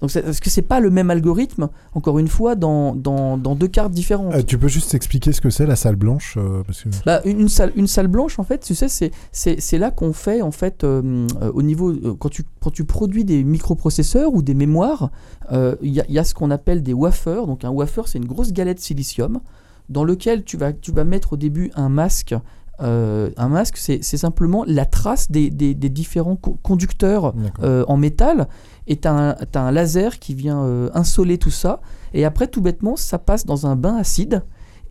Donc, 0.04 0.22
parce 0.22 0.40
que 0.40 0.50
c'est 0.50 0.62
pas 0.62 0.80
le 0.80 0.90
même 0.90 1.10
algorithme, 1.10 1.70
encore 1.94 2.18
une 2.18 2.28
fois, 2.28 2.56
dans, 2.56 2.94
dans, 2.94 3.38
dans 3.38 3.54
deux 3.54 3.68
cartes 3.68 3.92
différentes? 3.92 4.34
Euh, 4.34 4.42
tu 4.42 4.58
peux 4.58 4.68
juste 4.68 4.94
expliquer 4.94 5.32
ce 5.32 5.40
que 5.40 5.48
c'est 5.48 5.64
la 5.66 5.76
salle 5.76 5.96
blanche 5.96 6.36
euh, 6.36 6.62
parce 6.62 6.82
que... 6.82 6.90
Bah, 7.06 7.22
une, 7.24 7.40
une 7.40 7.48
salle, 7.48 7.72
une 7.74 7.86
salle 7.86 8.08
blanche, 8.08 8.38
en 8.38 8.44
fait, 8.44 8.58
tu 8.58 8.74
sais, 8.74 8.88
c'est, 9.32 9.78
là 9.78 9.90
qu'on 9.90 10.12
fait, 10.12 10.42
en 10.42 10.50
fait, 10.50 10.84
euh, 10.84 11.26
euh, 11.40 11.50
au 11.54 11.62
niveau. 11.62 11.94
quand, 12.18 12.28
tu, 12.28 12.42
quand 12.60 12.70
tu 12.70 12.84
produis 12.84 13.24
des 13.24 13.42
microprocesseurs 13.44 14.34
ou 14.34 14.42
des 14.42 14.54
mémoires, 14.54 15.10
il 15.50 15.90
y, 15.90 16.00
a, 16.00 16.04
il 16.08 16.14
y 16.14 16.18
a 16.18 16.24
ce 16.24 16.34
qu'on 16.34 16.50
appelle 16.50 16.82
des 16.82 16.92
wafers. 16.92 17.46
Donc, 17.46 17.64
un 17.64 17.70
wafer, 17.70 18.06
c'est 18.06 18.18
une 18.18 18.26
grosse 18.26 18.52
galette 18.52 18.80
silicium 18.80 19.40
dans 19.88 20.04
lequel 20.04 20.44
tu 20.44 20.58
vas, 20.58 20.74
tu 20.74 20.92
vas 20.92 21.04
mettre 21.04 21.32
au 21.32 21.36
début 21.36 21.70
un 21.76 21.88
masque. 21.88 22.34
Euh, 22.80 23.30
un 23.36 23.48
masque, 23.48 23.76
c'est, 23.76 24.02
simplement 24.02 24.64
la 24.66 24.84
trace 24.84 25.30
des, 25.30 25.50
des, 25.50 25.74
des 25.74 25.88
différents 25.88 26.36
co- 26.36 26.58
conducteurs 26.62 27.34
euh, 27.62 27.84
en 27.88 27.96
métal. 27.96 28.48
Et 28.86 28.96
tu 28.98 29.08
as, 29.08 29.36
un 29.54 29.70
laser 29.70 30.18
qui 30.18 30.34
vient 30.34 30.62
euh, 30.64 30.90
insoler 30.94 31.38
tout 31.38 31.50
ça. 31.50 31.80
Et 32.12 32.24
après, 32.24 32.48
tout 32.48 32.60
bêtement, 32.60 32.96
ça 32.96 33.18
passe 33.18 33.46
dans 33.46 33.66
un 33.66 33.76
bain 33.76 33.96
acide. 33.96 34.42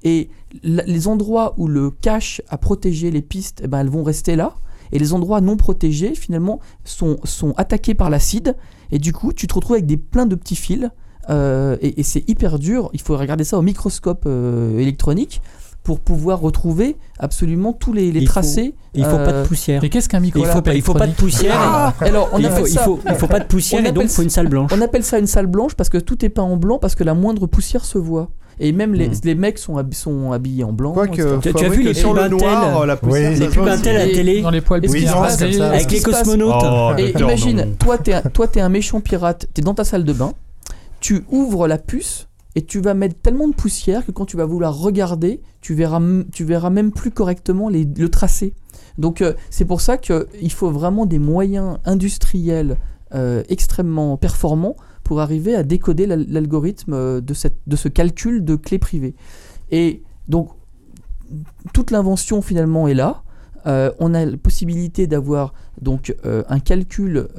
Et 0.04 0.30
les 0.64 1.08
endroits 1.08 1.54
où 1.58 1.68
le 1.68 1.90
cache 1.90 2.42
a 2.50 2.58
protégé 2.58 3.12
les 3.12 3.22
pistes, 3.22 3.62
eh 3.64 3.68
ben, 3.68 3.80
elles 3.80 3.90
vont 3.90 4.04
rester 4.04 4.36
là. 4.36 4.56
Et 4.92 5.00
les 5.00 5.14
endroits 5.14 5.42
non 5.42 5.58
protégés, 5.58 6.14
finalement, 6.14 6.60
sont, 6.84 7.18
sont 7.24 7.54
attaqués 7.54 7.96
par 7.96 8.10
l'acide. 8.10 8.56
Et 8.92 9.00
du 9.00 9.14
coup, 9.14 9.34
tu 9.34 9.48
te 9.48 9.54
retrouves 9.54 9.76
avec 9.76 9.86
des, 9.86 9.98
plein 9.98 10.26
de 10.26 10.36
petits 10.36 10.56
fils. 10.56 10.90
Et 11.30 12.00
et 12.00 12.04
c'est 12.04 12.30
hyper 12.30 12.60
dur. 12.60 12.90
Il 12.94 13.02
faut 13.02 13.18
regarder 13.18 13.46
ça 13.46 13.58
au 13.58 13.62
microscope 13.62 14.26
électronique 14.78 15.42
pour 15.84 16.00
pouvoir 16.00 16.40
retrouver 16.40 16.96
absolument 17.20 17.74
tous 17.74 17.92
les, 17.94 18.12
les 18.12 18.22
Il 18.22 18.26
faut- 18.28 18.32
tracés. 18.34 18.74
Il 18.94 19.04
faut 19.04 19.18
pas 19.18 19.34
de 19.34 19.46
poussière. 19.48 19.82
Mais 19.82 19.90
qu'est-ce 19.90 20.08
qu'un 20.08 20.20
Il 20.20 20.24
microscope 20.24 20.54
faut 20.56 20.62
pas, 20.62 20.74
il 20.76 20.82
faut 20.82 20.94
pas 20.94 21.08
de 21.08 21.14
poussière. 21.14 21.56
Ah 21.58 21.94
Alors, 22.00 22.30
on 22.32 22.40
il, 22.40 22.46
appelle 22.46 22.62
faut, 22.62 22.68
il, 22.68 22.78
faut, 22.80 23.00
il 23.10 23.16
faut 23.16 23.28
pas 23.28 23.40
de 23.40 23.46
poussière 23.46 23.82
on 23.82 23.86
et 23.86 23.88
donc 23.88 23.96
appelle 23.98 24.12
il 24.12 24.14
faut 24.16 24.22
une 24.22 24.30
salle 24.30 24.48
blanche. 24.48 24.72
On 24.74 24.82
appelle 24.82 25.04
ça 25.04 25.20
une 25.20 25.28
salle 25.28 25.48
blanche 25.48 25.74
parce 25.76 25.90
que 25.90 25.98
tout 25.98 26.24
est 26.24 26.30
peint 26.30 26.44
en 26.44 26.56
blanc 26.58 26.78
parce 26.80 26.96
que 26.96 27.04
la 27.04 27.14
moindre 27.14 27.48
poussière 27.48 27.84
se 27.86 27.98
voit. 27.98 28.30
Et 28.60 28.72
même 28.72 28.94
les, 28.94 29.10
Hmm. 29.10 29.14
les 29.24 29.36
mecs 29.36 29.58
sont, 29.58 29.84
sont 29.94 30.32
habillés 30.32 30.64
en 30.64 30.72
blanc. 30.72 30.94
Tu- 31.12 31.22
faut 31.24 31.38
tu 31.40 31.66
as 31.66 31.70
vu 31.70 31.82
les 31.82 31.94
sur 31.96 32.14
le 32.14 32.22
pubs 32.22 32.32
noir, 32.40 32.64
Intel 32.76 32.88
la 32.88 32.96
poussière, 32.96 33.32
Oui, 33.32 33.40
Les 33.40 33.48
pubs 33.48 33.68
Intel 33.68 33.96
à 33.96 34.00
la 34.00 34.06
Et- 34.06 34.12
télé 34.12 34.42
Dans 34.42 34.52
les 34.52 34.62
poils 34.62 34.82
Oui, 34.88 35.06
non, 35.06 35.28
ça. 35.28 35.68
avec 35.74 35.92
les 35.92 36.02
cosmonautes. 36.02 36.54
Oh, 36.64 36.92
Et 37.00 37.12
non, 37.14 37.20
imagine, 37.22 37.58
non. 37.58 37.68
toi 37.80 37.98
t'es 37.98 38.14
un, 38.14 38.22
toi 38.22 38.48
t'es 38.48 38.62
un 38.62 38.70
méchant 38.70 39.02
pirate, 39.02 39.48
t'es 39.56 39.64
dans 39.64 39.74
ta 39.74 39.84
salle 39.84 40.04
de 40.06 40.14
bain, 40.14 40.34
tu 41.00 41.26
ouvres 41.32 41.68
la 41.68 41.80
puce 41.80 42.28
et 42.56 42.64
tu 42.66 42.80
vas 42.82 42.94
mettre 42.94 43.16
tellement 43.22 43.48
de 43.48 43.56
poussière 43.56 44.06
que 44.06 44.12
quand 44.12 44.26
tu 44.26 44.38
vas 44.38 44.46
vouloir 44.46 44.78
regarder, 44.78 45.42
tu 45.62 45.74
verras, 45.74 46.00
même 46.00 46.92
plus 46.92 47.12
correctement 47.12 47.70
le 47.70 48.08
tracé. 48.10 48.54
Donc 48.98 49.22
euh, 49.22 49.34
c'est 49.50 49.66
pour 49.66 49.82
ça 49.82 49.98
qu'il 49.98 50.52
faut 50.52 50.70
vraiment 50.70 51.06
des 51.06 51.20
moyens 51.20 51.80
industriels 51.86 52.78
euh, 53.14 53.44
extrêmement 53.50 54.18
performants 54.18 54.76
pour 55.04 55.20
arriver 55.20 55.56
à 55.56 55.64
décoder 55.64 56.06
l'al- 56.06 56.26
l'algorithme 56.30 56.94
euh, 56.94 57.22
de, 57.22 57.34
ce 57.34 57.88
calcul 57.88 58.46
de 58.46 58.56
clé 58.56 58.78
privée. 58.78 59.16
Et 59.72 60.04
donc 60.28 60.50
toute 61.74 61.90
l'invention 61.90 62.42
finalement 62.42 62.88
est 62.88 62.94
là. 62.94 63.24
On 63.66 64.14
a 64.14 64.26
la 64.26 64.38
possibilité 64.38 65.08
d'avoir 65.08 65.54
donc 65.82 66.14
un 66.24 66.60
calcul 66.60 67.30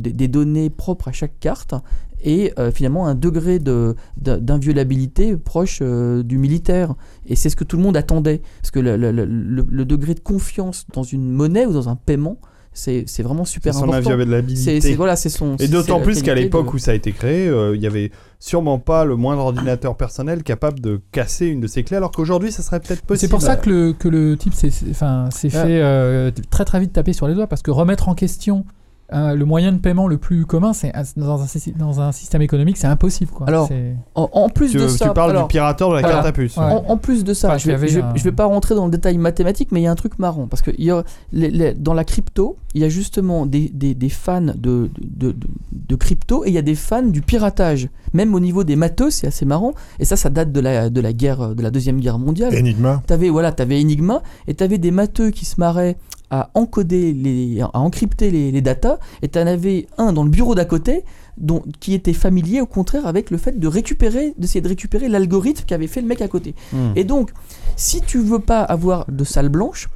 des 0.00 0.28
données 0.28 0.68
propres 0.68 1.08
à 1.08 1.12
chaque 1.12 1.38
carte 1.38 1.74
et 2.24 2.52
euh, 2.58 2.70
finalement 2.70 3.06
un 3.06 3.14
degré 3.14 3.58
de- 3.58 3.94
de- 4.16 4.36
d'inviolabilité 4.36 5.36
proche 5.36 5.78
euh, 5.82 6.22
du 6.22 6.38
militaire. 6.38 6.94
Et 7.26 7.36
c'est 7.36 7.50
ce 7.50 7.56
que 7.56 7.64
tout 7.64 7.76
le 7.76 7.82
monde 7.82 7.96
attendait. 7.96 8.40
Parce 8.60 8.70
que 8.70 8.80
le, 8.80 8.96
le- 8.96 9.12
le- 9.12 9.24
le- 9.24 9.66
le 9.68 9.84
degré 9.84 10.14
de 10.14 10.20
confiance 10.20 10.86
dans 10.92 11.02
une 11.02 11.30
monnaie 11.30 11.66
ou 11.66 11.72
dans 11.72 11.88
un 11.88 11.96
paiement, 11.96 12.38
c'est 12.74 13.04
c'est 13.06 13.22
vraiment 13.22 13.44
super 13.44 13.72
C'est 13.74 13.80
son 13.80 13.86
important. 13.86 14.10
inviolabilité. 14.12 14.80
C'est 14.80 14.88
c'est- 14.90 14.94
voilà, 14.94 15.16
c'est 15.16 15.30
son. 15.30 15.56
Et 15.56 15.68
d'autant 15.68 16.00
plus 16.00 16.22
qu'à 16.22 16.34
l'époque 16.34 16.66
de- 16.70 16.72
où 16.76 16.78
ça 16.78 16.92
a 16.92 16.94
été 16.94 17.12
créé, 17.12 17.48
euh, 17.48 17.74
il 17.74 17.82
y 17.82 17.86
avait 17.86 18.10
sûrement 18.38 18.78
pas 18.78 19.04
le 19.04 19.16
moindre 19.16 19.42
ordinateur 19.42 19.96
personnel 19.96 20.42
capable 20.44 20.78
de 20.80 21.00
casser 21.10 21.46
une 21.46 21.60
de 21.60 21.66
ces 21.66 21.82
clés, 21.82 21.96
alors 21.96 22.12
qu'aujourd'hui 22.12 22.52
ça 22.52 22.62
serait 22.62 22.78
peut-être 22.78 23.02
possible. 23.02 23.18
C'est 23.20 23.28
pour 23.28 23.42
ça 23.42 23.56
que 23.56 23.68
le, 23.68 23.92
que 23.94 24.06
le 24.08 24.36
type 24.36 24.54
s'est 24.54 24.70
enfin, 24.90 25.28
s'est 25.32 25.48
Ah. 25.54 25.64
fait 25.64 25.80
euh, 25.82 26.30
très 26.50 26.64
très 26.64 26.78
vite 26.78 26.92
taper 26.92 27.12
sur 27.12 27.26
les 27.26 27.34
doigts 27.34 27.48
parce 27.48 27.62
que 27.62 27.70
remettre 27.72 28.08
en 28.08 28.14
question 28.14 28.64
euh, 29.12 29.34
le 29.34 29.44
moyen 29.46 29.72
de 29.72 29.78
paiement 29.78 30.06
le 30.06 30.18
plus 30.18 30.44
commun, 30.44 30.72
c'est 30.74 30.92
dans 31.16 31.40
un, 31.42 31.46
sy- 31.46 31.72
dans 31.72 32.00
un 32.00 32.12
système 32.12 32.42
économique, 32.42 32.76
c'est 32.76 32.86
impossible. 32.86 33.30
Quoi. 33.32 33.46
Alors, 33.48 33.70
En, 34.14 34.28
en 34.32 34.48
plus 34.50 34.70
tu, 34.72 34.76
de 34.76 34.82
tu 34.84 34.90
ça, 34.98 35.14
parles 35.14 35.30
alors, 35.30 35.44
du 35.46 35.48
pirateur 35.52 35.88
de 35.90 35.94
la 35.94 36.00
voilà. 36.00 36.16
carte 36.16 36.26
à 36.26 36.32
puce. 36.32 36.56
Ouais. 36.56 36.64
En, 36.64 36.84
en 36.88 36.96
plus 36.98 37.24
de 37.24 37.32
ça, 37.32 37.48
Enfin, 37.48 37.58
je, 37.58 37.68
vais, 37.68 37.72
avait 37.74 37.88
je, 37.88 38.00
un- 38.00 38.12
je 38.14 38.22
vais 38.22 38.32
pas 38.32 38.44
rentrer 38.44 38.74
dans 38.74 38.84
le 38.84 38.90
détail 38.90 39.16
mathématique, 39.16 39.70
mais 39.72 39.80
il 39.80 39.84
y 39.84 39.86
a 39.86 39.90
un 39.90 39.94
truc 39.94 40.18
marrant. 40.18 40.46
Parce 40.46 40.60
que 40.62 40.70
il 40.76 40.84
y 40.84 40.90
a, 40.90 41.02
les- 41.32 41.50
les- 41.50 41.72
dans 41.74 41.94
la 41.94 42.04
crypto, 42.04 42.56
il 42.74 42.82
y 42.82 42.84
a 42.84 42.88
justement 42.90 43.46
des, 43.46 43.70
des- 43.72 43.94
des 43.94 44.08
fans 44.10 44.42
de, 44.42 44.52
de, 44.54 44.90
de- 45.32 45.36
de 45.72 45.96
crypto 45.96 46.44
et 46.44 46.48
il 46.48 46.54
y 46.54 46.58
a 46.58 46.62
des 46.62 46.74
fans 46.74 47.02
du 47.02 47.22
piratage. 47.22 47.88
Même 48.12 48.34
au 48.34 48.40
niveau 48.40 48.62
des 48.64 48.76
matheux, 48.76 49.10
c'est 49.10 49.26
assez 49.26 49.44
marrant. 49.46 49.72
Et 50.00 50.04
ça, 50.04 50.16
ça 50.16 50.28
date 50.30 50.52
de 50.52 50.60
la, 50.60 50.90
de 50.90 51.00
la, 51.00 51.12
guerre, 51.12 51.54
de 51.54 51.62
la 51.62 51.70
Deuxième 51.70 52.00
Guerre 52.00 52.18
mondiale. 52.18 52.54
Enigma. 52.54 53.02
T'avais 53.06 53.28
voilà, 53.30 53.54
avais 53.58 53.80
Enigma 53.80 54.22
et 54.46 54.54
t'avais 54.54 54.78
des 54.78 54.90
matheux 54.90 55.30
qui 55.30 55.44
se 55.46 55.58
marraient 55.58 55.96
à 56.30 56.50
encoder 56.54 57.12
les, 57.14 57.60
à 57.60 57.78
encrypter 57.78 58.30
les, 58.30 58.50
les 58.52 58.60
datas 58.60 58.98
et 59.22 59.28
t'en 59.28 59.46
avais 59.46 59.86
un 59.96 60.12
dans 60.12 60.24
le 60.24 60.30
bureau 60.30 60.54
d'à 60.54 60.64
côté 60.64 61.04
dont, 61.38 61.62
qui 61.80 61.94
était 61.94 62.12
familier 62.12 62.60
au 62.60 62.66
contraire 62.66 63.06
avec 63.06 63.30
le 63.30 63.38
fait 63.38 63.58
de 63.58 63.66
récupérer, 63.66 64.34
d'essayer 64.38 64.60
de 64.60 64.68
récupérer 64.68 65.08
l'algorithme 65.08 65.64
qu'avait 65.66 65.86
fait 65.86 66.00
le 66.00 66.06
mec 66.06 66.20
à 66.20 66.28
côté. 66.28 66.54
Hmm. 66.72 66.92
Et 66.96 67.04
donc, 67.04 67.30
si 67.76 68.00
tu 68.02 68.18
veux 68.18 68.40
pas 68.40 68.60
avoir 68.62 69.06
de 69.10 69.24
salle 69.24 69.48
blanche, 69.48 69.88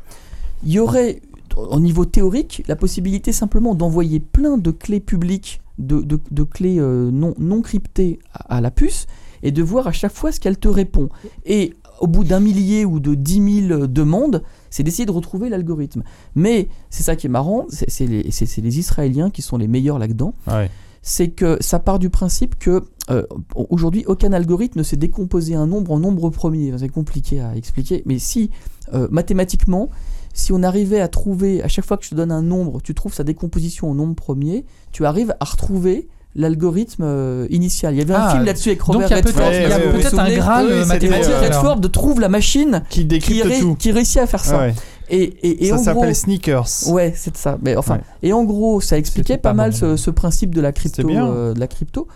il 0.64 0.72
y 0.72 0.78
aurait 0.78 1.20
au 1.56 1.80
niveau 1.80 2.04
théorique 2.06 2.62
la 2.66 2.76
possibilité 2.76 3.32
simplement 3.32 3.74
d'envoyer 3.74 4.20
plein 4.20 4.56
de 4.56 4.70
clés 4.70 5.00
publiques, 5.00 5.60
de, 5.78 6.00
de- 6.00 6.18
de 6.30 6.42
clés 6.44 6.78
euh, 6.78 7.10
non, 7.10 7.34
non 7.38 7.60
cryptées 7.60 8.20
à, 8.32 8.56
à 8.56 8.60
la 8.60 8.70
puce 8.70 9.06
et 9.42 9.50
de 9.50 9.62
voir 9.62 9.86
à 9.88 9.92
chaque 9.92 10.14
fois 10.14 10.30
ce 10.32 10.38
qu'elle 10.40 10.56
te 10.56 10.68
répond. 10.68 11.08
Et 11.44 11.74
au 12.02 12.06
bout 12.08 12.24
d'un 12.24 12.40
millier 12.40 12.84
ou 12.84 13.00
de 13.00 13.14
dix 13.14 13.40
mille 13.40 13.86
demandes, 13.88 14.42
c'est 14.70 14.82
d'essayer 14.82 15.06
de 15.06 15.12
retrouver 15.12 15.48
l'algorithme. 15.48 16.02
Mais 16.34 16.68
c'est 16.90 17.04
ça 17.04 17.16
qui 17.16 17.28
est 17.28 17.30
marrant, 17.30 17.66
c'est 17.70 18.06
les, 18.06 18.24
les 18.24 18.78
Israéliens 18.78 19.30
qui 19.30 19.40
sont 19.40 19.56
les 19.56 19.68
meilleurs 19.68 19.98
là-dedans 19.98 20.34
Ouais. 20.46 20.68
c'est 21.00 21.28
que 21.28 21.56
ça 21.60 21.78
part 21.78 21.98
du 21.98 22.10
principe 22.10 22.58
que 22.58 22.82
euh, 23.10 23.22
aujourd'hui 23.54 24.04
aucun 24.06 24.32
algorithme 24.32 24.80
ne 24.80 24.84
sait 24.84 24.96
décomposer 24.96 25.54
un 25.54 25.66
nombre 25.66 25.92
en 25.92 26.00
nombre 26.00 26.28
premier. 26.30 26.72
C'est 26.76 26.88
compliqué 26.88 27.40
à 27.40 27.56
expliquer, 27.56 28.02
mais 28.04 28.18
si 28.18 28.50
euh, 28.94 29.06
mathématiquement, 29.10 29.88
si 30.34 30.52
on 30.52 30.62
arrivait 30.62 31.00
à 31.00 31.08
trouver 31.08 31.62
à 31.62 31.68
chaque 31.68 31.84
fois 31.84 31.96
que 31.98 32.04
je 32.04 32.10
te 32.10 32.14
donne 32.14 32.32
un 32.32 32.42
nombre, 32.42 32.80
tu 32.82 32.94
trouves 32.94 33.14
sa 33.14 33.24
décomposition 33.24 33.90
au 33.90 33.94
nombre 33.94 34.14
premier, 34.14 34.64
tu 34.90 35.04
arrives 35.06 35.34
à 35.40 35.44
retrouver 35.44 36.08
l'algorithme 36.34 37.02
euh, 37.04 37.46
initial. 37.50 37.94
Il 37.94 37.98
y 37.98 38.02
avait 38.02 38.14
un 38.14 38.20
Ah, 38.26 38.30
film 38.32 38.44
là-dessus 38.44 38.70
avec 38.70 38.78
donc 38.80 38.86
Robert 38.88 39.08
il 39.08 39.10
y 39.10 39.14
a 39.14 39.22
peut-être 39.22 39.36
Redford. 39.36 39.50
Ouais, 39.50 39.62
il 39.64 39.68
y 39.68 39.72
a 39.72 39.76
ouais, 39.78 39.92
peut-être 39.92 40.18
un 40.18 40.30
graal 40.34 40.66
Oui, 40.66 40.72
euh, 40.72 40.86
mathématique. 40.86 41.30
euh. 41.32 41.40
Redford 41.46 41.80
trouve 41.88 42.20
la 42.20 42.28
machine 42.28 42.82
Qui 42.88 43.00
qui, 43.00 43.04
décrypte 43.04 43.44
ré- 43.44 43.58
tout. 43.60 43.74
qui 43.76 43.92
réussit 43.92 44.18
à 44.18 44.26
faire 44.26 44.44
ça. 44.44 44.58
Ouais. 44.58 44.74
Et, 45.10 45.22
et, 45.24 45.66
et 45.66 45.76
Ça 45.76 45.92
gros, 45.92 46.14
Sneakers. 46.14 46.66
Ouais, 46.88 47.12
c'est 47.14 47.36
ça. 47.36 47.58
Mais 47.62 47.76
enfin, 47.76 47.96
Ouais. 47.96 48.00
et 48.22 48.32
en 48.32 48.44
gros, 48.44 48.80
ça 48.80 48.96
expliquait 48.96 49.36
pas, 49.36 49.50
pas 49.50 49.54
mal 49.54 49.70
bon. 49.72 49.76
ce, 49.76 49.96
ce 49.96 50.10
principe 50.10 50.54
de 50.54 50.60
la 50.62 50.72
crypto, 50.72 51.06
euh, 51.10 51.52
de 51.52 51.60
la 51.60 51.66
crypto. 51.66 52.08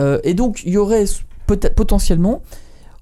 Euh, 0.00 0.18
et 0.24 0.32
donc, 0.32 0.62
il 0.64 0.72
y 0.72 0.78
aurait 0.78 1.04
potentiellement. 1.46 2.42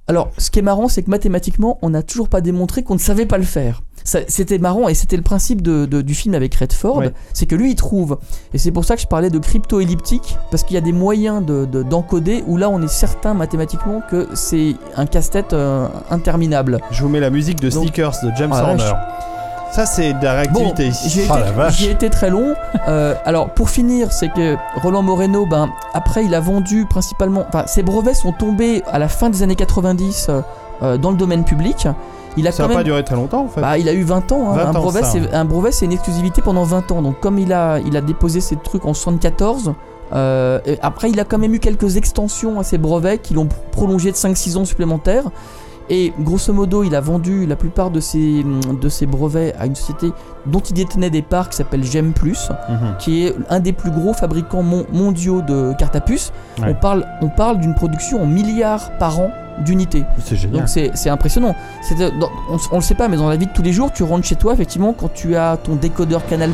Alors, 0.08 0.30
ce 0.38 0.50
qui 0.50 0.60
est 0.60 0.62
marrant, 0.62 0.88
c'est 0.88 1.02
que 1.02 1.10
mathématiquement, 1.10 1.78
on 1.82 1.90
n'a 1.90 2.02
toujours 2.02 2.28
pas 2.28 2.40
démontré 2.40 2.82
qu'on 2.84 2.94
ne 2.94 2.98
savait 3.00 3.26
pas 3.26 3.38
le 3.38 3.44
faire. 3.44 3.82
C'était 4.04 4.58
marrant 4.58 4.86
et 4.86 4.94
c'était 4.94 5.16
le 5.16 5.24
principe 5.24 5.62
de- 5.62 5.84
de- 5.84 6.00
du 6.00 6.14
film 6.14 6.34
avec 6.36 6.54
Redford, 6.54 6.98
Ouais. 6.98 7.12
c'est 7.32 7.46
que 7.46 7.56
lui 7.56 7.72
il 7.72 7.74
trouve, 7.74 8.18
et 8.54 8.58
c'est 8.58 8.70
pour 8.70 8.84
ça 8.84 8.94
que 8.94 9.02
je 9.02 9.08
parlais 9.08 9.30
de 9.30 9.38
crypto 9.40 9.80
elliptique, 9.80 10.38
parce 10.52 10.62
qu'il 10.62 10.74
y 10.74 10.78
a 10.78 10.80
des 10.80 10.92
moyens 10.92 11.44
de- 11.44 11.64
de- 11.64 11.82
d'encoder 11.82 12.44
où 12.46 12.56
là 12.56 12.70
on 12.70 12.80
est 12.82 12.88
certain 12.88 13.34
mathématiquement 13.34 14.00
que 14.08 14.28
c'est 14.34 14.76
un 14.94 15.06
casse-tête 15.06 15.54
euh, 15.54 15.88
interminable. 16.10 16.78
Je 16.92 17.02
vous 17.02 17.08
mets 17.08 17.18
la 17.18 17.30
musique 17.30 17.58
de 17.60 17.68
Donc- 17.68 17.82
Sneakers 17.82 18.14
de 18.22 18.30
James 18.36 18.52
Horner. 18.52 18.92
Ça, 19.72 19.84
c'est 19.84 20.14
de 20.14 20.24
la 20.24 20.46
Bon, 20.46 20.60
réactivité. 20.70 20.90
j'ai 21.08 21.24
été, 21.24 21.30
Oh 21.32 21.36
la 21.38 21.50
vache. 21.52 21.78
j'ai 21.78 21.90
été 21.90 22.08
très 22.08 22.30
long. 22.30 22.54
Euh, 22.88 23.14
alors 23.26 23.50
pour 23.50 23.68
finir, 23.68 24.10
c'est 24.12 24.28
que 24.30 24.56
Roland 24.82 25.02
Moreno, 25.02 25.44
ben 25.44 25.68
après 25.92 26.24
il 26.24 26.34
a 26.34 26.40
vendu 26.40 26.86
principalement, 26.88 27.44
enfin 27.48 27.64
ses 27.66 27.82
brevets 27.82 28.14
sont 28.14 28.32
tombés 28.32 28.82
à 28.90 28.98
la 28.98 29.08
fin 29.08 29.28
des 29.28 29.42
années 29.42 29.56
90 29.56 30.26
euh, 30.28 30.40
euh, 30.82 30.96
dans 30.98 31.10
le 31.10 31.16
domaine 31.16 31.44
public. 31.44 31.88
Il 32.38 32.46
a 32.46 32.52
ça 32.52 32.66
n'a 32.68 32.74
pas 32.74 32.84
duré 32.84 33.02
très 33.04 33.16
longtemps 33.16 33.44
en 33.44 33.48
fait. 33.48 33.60
bah, 33.60 33.76
il 33.78 33.88
a 33.88 33.92
eu 33.92 34.02
20 34.02 34.32
ans. 34.32 34.50
hein. 34.50 34.56
20 34.56 34.62
un, 34.62 34.68
ans, 34.68 34.72
brevet, 34.82 35.02
ça. 35.02 35.10
c'est, 35.10 35.34
un 35.34 35.44
brevet, 35.44 35.72
c'est 35.72 35.84
une 35.86 35.92
exclusivité 35.92 36.40
pendant 36.42 36.64
20 36.64 36.92
ans. 36.92 37.02
Donc 37.02 37.20
comme 37.20 37.38
il 37.38 37.52
a, 37.52 37.78
il 37.80 37.96
a 37.96 38.00
déposé 38.00 38.40
ses 38.40 38.56
trucs 38.56 38.84
en 38.86 38.94
74. 38.94 39.74
euh, 40.14 40.60
et 40.64 40.78
après, 40.82 41.10
il 41.10 41.18
a 41.20 41.24
quand 41.24 41.38
même 41.38 41.54
eu 41.54 41.58
quelques 41.60 41.96
extensions 41.96 42.60
à 42.60 42.62
ses 42.62 42.78
brevets 42.78 43.18
qui 43.20 43.34
l'ont 43.34 43.48
prolongé 43.72 44.10
de 44.12 44.16
5-6 44.16 44.56
ans 44.58 44.64
supplémentaires. 44.64 45.24
Et 45.88 46.12
grosso 46.18 46.52
modo, 46.52 46.82
il 46.82 46.94
a 46.96 47.00
vendu 47.00 47.46
la 47.46 47.54
plupart 47.54 47.90
de 47.90 48.00
ses, 48.00 48.44
de 48.44 48.88
ses 48.88 49.06
brevets 49.06 49.54
à 49.58 49.66
une 49.66 49.76
société 49.76 50.10
dont 50.46 50.58
il 50.58 50.74
détenait 50.74 51.10
des 51.10 51.22
parts 51.22 51.48
qui 51.48 51.56
s'appelle 51.56 51.84
Gem 51.84 52.12
Plus, 52.12 52.48
Mhm. 52.68 52.96
qui 52.98 53.24
est 53.24 53.34
un 53.50 53.60
des 53.60 53.72
plus 53.72 53.90
gros 53.92 54.12
fabricants 54.12 54.62
mon- 54.62 54.84
mondiaux 54.92 55.42
de 55.42 55.72
cartes 55.78 55.94
à 55.96 56.00
puce. 56.00 56.32
Ouais. 56.60 56.66
On 56.70 56.74
parle, 56.74 57.06
on 57.22 57.28
parle 57.28 57.58
d'une 57.60 57.74
production 57.74 58.22
en 58.22 58.26
milliards 58.26 58.98
par 58.98 59.20
an 59.20 59.30
d'unités. 59.64 60.04
C'est 60.24 60.36
génial. 60.36 60.60
Donc 60.60 60.68
c'est 60.68 61.08
impressionnant. 61.08 61.54
Dans- 61.98 62.30
on, 62.50 62.56
on 62.72 62.76
le 62.76 62.82
sait 62.82 62.94
pas, 62.96 63.06
mais 63.08 63.16
dans 63.16 63.28
la 63.28 63.36
vie 63.36 63.46
de 63.46 63.52
tous 63.52 63.62
les 63.62 63.72
jours, 63.72 63.92
tu 63.92 64.02
rentres 64.02 64.26
chez 64.26 64.36
toi, 64.36 64.52
effectivement, 64.54 64.92
quand 64.92 65.12
tu 65.14 65.36
as 65.36 65.56
ton 65.56 65.76
décodeur 65.76 66.26
Canal+, 66.26 66.50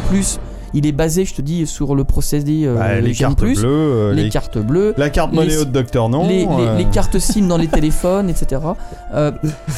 il 0.74 0.86
est 0.86 0.92
basé, 0.92 1.24
je 1.24 1.34
te 1.34 1.42
dis, 1.42 1.66
sur 1.66 1.94
le 1.94 2.04
procédé 2.04 2.62
euh, 2.64 2.76
Bah, 2.76 3.00
les 3.00 3.12
cartes 3.12 3.40
bleues, 3.40 3.54
euh, 3.64 4.12
les, 4.14 4.24
les- 4.24 4.28
cartes 4.30 4.58
bleues, 4.58 4.94
la 4.96 5.10
carte 5.10 5.32
monnaie 5.32 5.56
de 5.56 5.64
Docteur 5.64 6.08
Non, 6.08 6.26
les, 6.28 6.40
les- 6.40 6.46
euh, 6.48 6.76
les 6.78 6.84
cartes 6.86 7.18
SIM 7.18 7.46
dans 7.46 7.56
les 7.58 7.68
téléphones, 7.68 8.28
etc. 8.30 8.60
Voilà. 9.12 9.32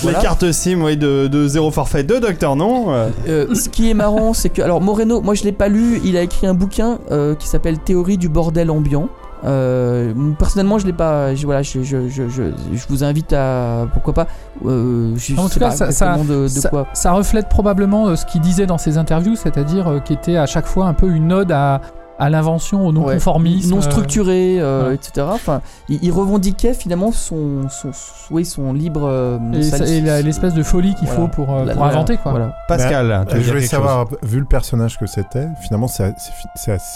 les 0.04 0.22
cartes 0.22 0.50
SIM 0.52 0.82
oui, 0.82 0.96
de, 0.96 1.26
de 1.26 1.48
zéro 1.48 1.70
forfait 1.70 2.04
de 2.04 2.18
Docteur 2.18 2.56
Non. 2.56 2.86
ce 3.26 3.68
qui 3.68 3.90
est 3.90 3.94
marrant, 3.94 4.32
c'est 4.34 4.48
que 4.50 4.62
alors 4.62 4.80
Moreno, 4.80 5.20
moi 5.20 5.34
je 5.34 5.44
l'ai 5.44 5.52
pas 5.52 5.68
lu, 5.68 6.00
il 6.04 6.16
a 6.16 6.22
écrit 6.22 6.46
un 6.46 6.54
bouquin 6.54 6.98
qui 7.38 7.46
s'appelle 7.48 7.78
Théorie 7.78 8.18
du 8.18 8.28
bordel 8.28 8.70
ambiant. 8.70 9.08
Euh, 9.44 10.12
personnellement, 10.38 10.78
je 10.78 10.86
l'ai 10.86 10.92
pas. 10.92 11.34
je- 11.34 11.44
voilà, 11.44 11.62
je, 11.62 11.82
je, 11.82 12.08
je, 12.08 12.28
je, 12.28 12.42
je 12.72 12.84
vous 12.88 13.04
invite 13.04 13.32
à 13.32 13.86
pourquoi 13.92 14.14
pas. 14.14 14.26
Euh, 14.64 15.12
je, 15.16 15.36
En 15.36 15.48
tout 15.48 15.58
cas, 15.58 15.70
ça- 15.70 15.90
ça- 15.92 16.14
exactement 16.14 16.24
de, 16.24 16.42
de 16.44 16.48
ça, 16.48 16.68
quoi. 16.70 16.86
ça 16.94 17.12
reflète 17.12 17.48
probablement 17.48 18.08
euh, 18.08 18.16
ce 18.16 18.24
qu'il 18.26 18.40
disait 18.40 18.66
dans 18.66 18.78
ses 18.78 18.96
interviews, 18.98 19.36
c'est-à-dire 19.36 20.00
qu'il 20.04 20.16
était 20.16 20.36
à 20.36 20.46
chaque 20.46 20.66
fois 20.66 20.86
un 20.86 20.94
peu 20.94 21.10
une 21.10 21.32
ode 21.32 21.52
à, 21.52 21.80
à 22.18 22.30
l'invention, 22.30 22.82
au 22.82 22.86
Ouais, 22.88 22.92
non-conformisme. 22.92 23.70
non 23.70 23.78
euh, 23.78 23.80
structuré, 23.80 24.56
euh, 24.60 24.88
ouais. 24.88 24.94
etc. 24.94 25.26
Enfin, 25.30 25.60
il, 25.88 25.98
il 26.02 26.12
revendiquait 26.12 26.74
finalement 26.74 27.10
son, 27.12 27.68
son, 27.68 27.90
oui, 28.30 28.44
son 28.44 28.72
libre. 28.72 29.02
euh, 29.04 29.38
Et, 29.52 30.00
l'espèce 30.22 30.54
de 30.54 30.62
folie 30.62 30.94
qu'il 30.94 31.08
Voilà. 31.08 31.22
faut 31.22 31.28
pour, 31.28 31.52
euh, 31.54 31.64
La- 31.64 31.74
pour 31.74 31.84
inventer, 31.84 32.16
quoi. 32.16 32.30
Voilà. 32.32 32.54
Pascal, 32.68 33.08
Bah, 33.08 33.24
tu 33.28 33.36
veux 33.36 33.42
je 33.42 33.48
voulais 33.50 33.66
savoir, 33.66 34.06
vu 34.22 34.38
le 34.38 34.44
personnage 34.44 34.98
que 34.98 35.06
c'était, 35.06 35.48
finalement, 35.60 35.88
c'est 35.88 36.14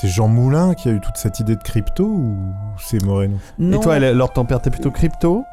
Jean 0.05 0.28
Moulin 0.28 0.74
qui 0.74 0.89
a 0.89 0.93
eu 0.93 1.01
toute 1.01 1.16
cette 1.16 1.40
idée 1.40 1.57
de 1.57 1.62
crypto 1.62 2.05
ou 2.05 2.36
c'est 2.78 3.03
Moreno? 3.05 3.36
Et 3.61 3.78
toi, 3.81 3.99
Lord 3.99 4.32
ton 4.32 4.45
père, 4.45 4.61
t'es 4.61 4.70
plutôt 4.70 4.90
crypto? 4.90 5.45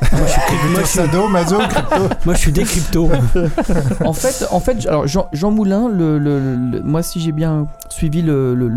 Plutôt 0.00 0.84
Sado, 0.84 1.28
Mazo, 1.28 1.56
crypto 1.58 1.96
Moi, 2.24 2.34
je 2.34 2.38
suis 2.40 2.52
des 2.52 2.64
cryptos. 2.64 3.08
en 4.04 4.12
fait, 4.12 4.46
en 4.50 4.60
fait, 4.60 4.86
alors 4.86 5.06
Jean, 5.06 5.28
Jean 5.32 5.50
Moulin, 5.50 5.88
le, 5.88 6.18
le- 6.18 6.38
le- 6.56 6.82
moi 6.82 7.02
si 7.02 7.20
j'ai 7.20 7.32
bien 7.32 7.66
suivi 7.88 8.22
le, 8.22 8.54
le- 8.54 8.68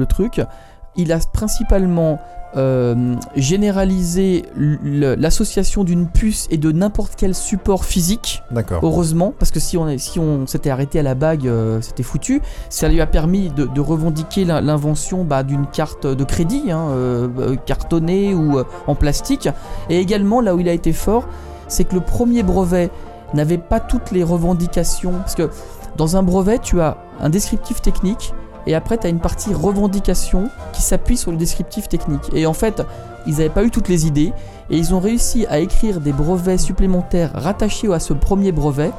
il 0.95 1.11
a 1.11 1.19
principalement 1.31 2.19
euh, 2.55 3.15
généralisé 3.35 4.45
l'association 4.55 5.83
d'une 5.83 6.07
puce 6.07 6.47
et 6.49 6.57
de 6.57 6.71
n'importe 6.71 7.13
quel 7.17 7.35
support 7.35 7.85
physique. 7.85 8.41
D'accord. 8.51 8.79
Heureusement, 8.83 9.33
parce 9.37 9.51
que 9.51 9.59
si 9.59 9.77
on, 9.77 9.87
est- 9.87 9.97
si 9.97 10.17
on 10.19 10.47
s'était 10.47 10.69
arrêté 10.69 10.99
à 10.99 11.03
la 11.03 11.13
bague, 11.13 11.47
euh, 11.47 11.81
c'était 11.81 12.03
foutu. 12.03 12.41
Ça 12.69 12.87
lui 12.87 13.01
a 13.01 13.05
permis 13.05 13.49
de, 13.49 13.65
de 13.65 13.81
revendiquer 13.81 14.45
l'in- 14.45 14.61
l'invention 14.61 15.23
bah, 15.23 15.43
d'une 15.43 15.67
carte 15.67 16.07
de 16.07 16.23
crédit, 16.23 16.71
hein, 16.71 16.87
euh, 16.89 17.55
cartonnée 17.65 18.33
ou 18.33 18.59
en 18.87 18.95
plastique. 18.95 19.49
Et 19.89 19.99
également, 19.99 20.41
là 20.41 20.55
où 20.55 20.59
il 20.59 20.69
a 20.69 20.73
été 20.73 20.93
fort, 20.93 21.25
c'est 21.67 21.83
que 21.83 21.95
le 21.95 22.01
premier 22.01 22.43
brevet 22.43 22.89
n'avait 23.33 23.57
pas 23.57 23.79
toutes 23.81 24.11
les 24.11 24.23
revendications. 24.23 25.11
Parce 25.19 25.35
que 25.35 25.49
dans 25.97 26.15
un 26.15 26.23
brevet, 26.23 26.59
tu 26.59 26.79
as 26.81 26.97
un 27.19 27.29
descriptif 27.29 27.81
technique 27.81 28.33
et 28.67 28.75
après, 28.75 28.97
tu 28.97 29.07
as 29.07 29.09
une 29.09 29.21
partie 29.21 29.53
revendication 29.53 30.49
qui 30.73 30.81
s'appuie 30.81 31.17
sur 31.17 31.31
le 31.31 31.37
descriptif 31.37 31.87
technique. 31.87 32.29
Et 32.33 32.45
en 32.45 32.53
fait, 32.53 32.83
ils 33.25 33.33
n'avaient 33.33 33.49
pas 33.49 33.63
eu 33.63 33.71
toutes 33.71 33.87
les 33.87 34.05
idées 34.05 34.33
et 34.69 34.77
ils 34.77 34.93
ont 34.93 34.99
réussi 34.99 35.45
à 35.47 35.59
écrire 35.59 36.01
des 36.01 36.11
brevets 36.11 36.59
supplémentaires 36.59 37.31
rattachés 37.33 37.91
à 37.91 37.99
ce 37.99 38.13
premier 38.13 38.51
brevet 38.51 38.91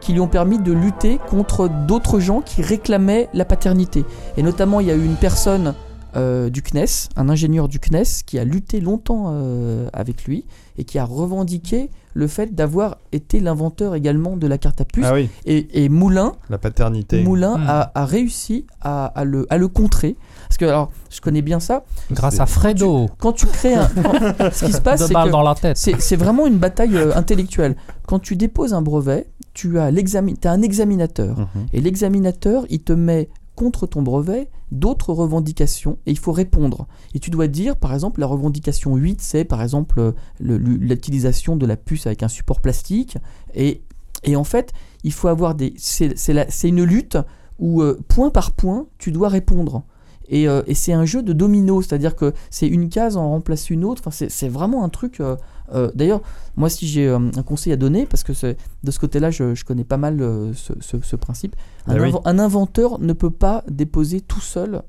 qui 0.00 0.12
lui 0.12 0.20
ont 0.20 0.28
permis 0.28 0.58
de 0.58 0.72
lutter 0.72 1.20
contre 1.30 1.68
d'autres 1.68 2.18
gens 2.18 2.40
qui 2.40 2.60
réclamaient 2.60 3.28
la 3.32 3.44
paternité. 3.44 4.04
Et 4.36 4.42
notamment, 4.42 4.80
il 4.80 4.88
y 4.88 4.90
a 4.90 4.96
eu 4.96 5.04
une 5.04 5.14
personne 5.14 5.74
euh, 6.16 6.50
du 6.50 6.60
CNES, 6.60 7.08
un 7.14 7.28
ingénieur 7.28 7.68
du 7.68 7.78
CNES, 7.78 8.24
qui 8.26 8.40
a 8.40 8.44
lutté 8.44 8.80
longtemps 8.80 9.26
euh, 9.28 9.88
avec 9.92 10.24
lui 10.24 10.44
et 10.76 10.84
qui 10.84 10.98
a 10.98 11.04
revendiqué 11.04 11.90
le 12.14 12.26
fait 12.26 12.54
d'avoir 12.54 12.98
été 13.12 13.40
l'inventeur 13.40 13.94
également 13.94 14.36
de 14.36 14.46
la 14.46 14.58
carte 14.58 14.80
à 14.80 14.84
puce. 14.84 15.04
Ah 15.08 15.14
oui, 15.14 15.30
Et, 15.46 15.84
et 15.84 15.88
Moulin, 15.88 16.32
la 16.50 16.58
paternité. 16.58 17.22
Moulin 17.22 17.56
Hmm. 17.58 17.66
a, 17.68 17.92
a 17.94 18.04
réussi 18.04 18.66
à, 18.80 19.06
à 19.06 19.24
le, 19.24 19.46
à 19.50 19.56
le 19.58 19.68
contrer. 19.68 20.16
Parce 20.48 20.58
que, 20.58 20.64
alors, 20.66 20.90
je 21.10 21.20
connais 21.20 21.42
bien 21.42 21.60
ça. 21.60 21.84
Grâce 22.10 22.38
à 22.40 22.46
Fredo. 22.46 23.08
Quand 23.18 23.32
tu 23.32 23.46
crées 23.46 23.74
un. 23.74 23.88
quand- 23.88 24.52
ce 24.52 24.64
qui 24.66 24.72
se 24.72 24.80
passe, 24.82 25.06
c'est 25.06 25.12
dans 25.14 25.42
la 25.42 25.54
tête. 25.54 25.76
c'est 25.78 26.16
vraiment 26.16 26.46
une 26.46 26.58
bataille 26.58 26.96
euh, 26.96 27.14
intellectuelle. 27.16 27.76
Quand 28.06 28.18
tu 28.18 28.36
déposes 28.36 28.74
un 28.74 28.82
brevet, 28.82 29.28
tu 29.54 29.78
as, 29.78 29.84
as 29.86 30.50
un 30.50 30.62
examinateur. 30.62 31.38
Mhm. 31.38 31.66
Et 31.72 31.80
l'examinateur, 31.80 32.64
il 32.70 32.80
te 32.82 32.92
met 32.92 33.28
contre 33.62 33.86
ton 33.86 34.02
brevet 34.02 34.48
d'autres 34.72 35.12
revendications 35.12 35.98
et 36.06 36.10
il 36.10 36.18
faut 36.18 36.32
répondre. 36.32 36.86
Et 37.14 37.20
tu 37.20 37.30
dois 37.30 37.46
dire, 37.46 37.76
par 37.76 37.94
exemple, 37.94 38.18
la 38.20 38.26
revendication 38.26 38.96
8, 38.96 39.20
c'est 39.20 39.44
par 39.44 39.62
exemple 39.62 40.14
le- 40.40 40.58
le- 40.58 40.74
l'utilisation 40.76 41.54
de 41.56 41.64
la 41.66 41.76
puce 41.76 42.06
avec 42.06 42.22
un 42.24 42.28
support 42.28 42.60
plastique. 42.60 43.18
Et, 43.54 43.82
et 44.24 44.34
en 44.34 44.42
fait, 44.44 44.72
il 45.04 45.12
faut 45.12 45.28
avoir 45.28 45.54
des. 45.54 45.74
C'est 45.76 46.68
une 46.68 46.82
lutte 46.82 47.18
où, 47.60 47.82
euh, 47.82 48.00
point 48.08 48.30
par 48.30 48.50
point, 48.52 48.86
tu 48.98 49.12
dois 49.12 49.28
répondre. 49.28 49.84
Et, 50.28 50.48
euh, 50.48 50.62
et 50.66 50.74
c'est 50.74 50.92
un 50.92 51.04
jeu 51.04 51.22
de 51.22 51.32
domino, 51.32 51.82
c'est-à-dire 51.82 52.16
que 52.16 52.32
c'est 52.50 52.66
une 52.68 52.88
case 52.88 53.16
en 53.16 53.28
remplace 53.28 53.70
une 53.70 53.84
autre. 53.84 54.00
Enfin, 54.02 54.10
c'est- 54.10 54.30
c'est 54.30 54.48
vraiment 54.48 54.82
un 54.82 54.88
truc. 54.88 55.20
euh, 55.20 55.36
euh, 55.74 55.90
D'ailleurs, 55.94 56.20
moi, 56.56 56.68
si 56.68 56.86
j'ai 56.86 57.06
euh, 57.08 57.18
un 57.36 57.42
conseil 57.42 57.72
à 57.72 57.76
donner, 57.76 58.06
parce 58.06 58.22
que 58.22 58.32
de 58.32 58.90
ce 58.90 58.98
côté-là, 58.98 59.30
je, 59.30 59.54
je 59.54 59.64
connais 59.64 59.84
pas 59.84 59.96
mal 59.96 60.20
euh, 60.20 60.52
ce, 60.54 60.72
ce- 60.80 61.00
ce 61.02 61.16
principe, 61.16 61.56
un, 61.86 61.96
Ah 61.96 62.02
oui. 62.02 62.10
inven- 62.10 62.22
un 62.24 62.38
inventeur 62.38 62.98
ne 63.00 63.12
peut 63.12 63.30
pas 63.30 63.64
déposer 63.68 64.20
tout 64.20 64.40
seul 64.40 64.82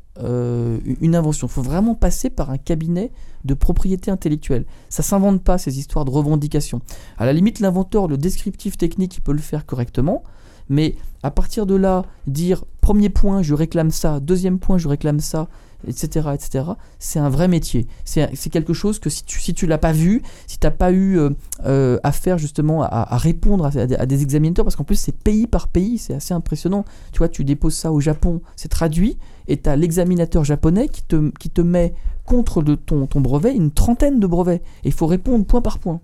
une 1.01 1.15
invention. 1.15 1.47
Il 1.47 1.49
faut 1.49 1.63
vraiment 1.63 1.95
passer 1.95 2.29
par 2.29 2.51
un 2.51 2.59
cabinet 2.59 3.11
de 3.45 3.55
propriété 3.55 4.11
intellectuelle. 4.11 4.65
Ça 4.89 5.01
s'invente 5.01 5.43
pas 5.43 5.57
ces 5.57 5.79
histoires 5.79 6.05
de 6.05 6.11
revendication. 6.11 6.81
À 7.17 7.25
la 7.25 7.33
limite, 7.33 7.59
l'inventeur, 7.59 8.07
le 8.07 8.17
descriptif 8.17 8.77
technique, 8.77 9.17
il 9.17 9.21
peut 9.21 9.31
le 9.33 9.39
faire 9.39 9.65
correctement, 9.65 10.21
mais 10.69 10.95
à 11.23 11.31
partir 11.31 11.65
de 11.65 11.73
là, 11.75 12.03
dire 12.27 12.63
premier 12.79 13.09
point, 13.09 13.41
je 13.41 13.53
réclame 13.55 13.89
ça, 13.91 14.19
deuxième 14.19 14.59
point, 14.59 14.77
je 14.77 14.87
réclame 14.87 15.19
ça, 15.19 15.47
etc., 15.87 16.29
etc., 16.33 16.65
c'est 16.99 17.19
un 17.19 17.29
vrai 17.29 17.47
métier. 17.47 17.87
C'est 18.05 18.29
c'est 18.35 18.49
quelque 18.49 18.73
chose 18.73 18.99
que 18.99 19.09
si 19.09 19.23
tu 19.23 19.39
si 19.39 19.53
tu 19.53 19.67
l'as 19.67 19.77
pas 19.77 19.91
vu, 19.91 20.21
si 20.47 20.57
tu 20.59 20.65
n'as 20.67 20.71
pas 20.71 20.91
eu 20.91 21.17
euh, 21.19 21.29
euh, 21.65 21.97
affaire 22.03 22.37
justement 22.37 22.83
à, 22.83 22.87
à 22.87 23.17
répondre 23.17 23.65
à, 23.65 23.69
à 23.79 23.85
des- 23.85 23.95
à 23.95 24.05
des 24.05 24.21
examinateurs, 24.23 24.65
parce 24.65 24.75
qu'en 24.75 24.83
plus 24.83 24.95
c'est 24.95 25.15
pays 25.15 25.47
par 25.47 25.67
pays, 25.67 25.97
c'est 25.97 26.13
assez 26.13 26.33
impressionnant. 26.33 26.85
Tu 27.11 27.19
vois, 27.19 27.29
tu 27.29 27.43
déposes 27.43 27.75
ça 27.75 27.91
au 27.91 27.99
Japon, 27.99 28.41
c'est 28.55 28.69
traduit, 28.69 29.17
et 29.47 29.57
tu 29.61 29.69
as 29.69 29.75
l'examinateur 29.75 30.43
japonais 30.43 30.87
qui 30.87 31.03
te, 31.03 31.29
qui 31.39 31.49
te 31.49 31.61
met 31.61 31.93
contre 32.25 32.61
de 32.63 32.75
ton, 32.75 33.05
ton 33.05 33.19
brevet 33.21 33.53
une 33.53 33.71
trentaine 33.71 34.19
de 34.19 34.27
brevets. 34.27 34.61
Et 34.83 34.87
il 34.89 34.93
faut 34.93 35.07
répondre 35.07 35.45
point 35.45 35.61
par 35.61 35.79
point. 35.79 35.99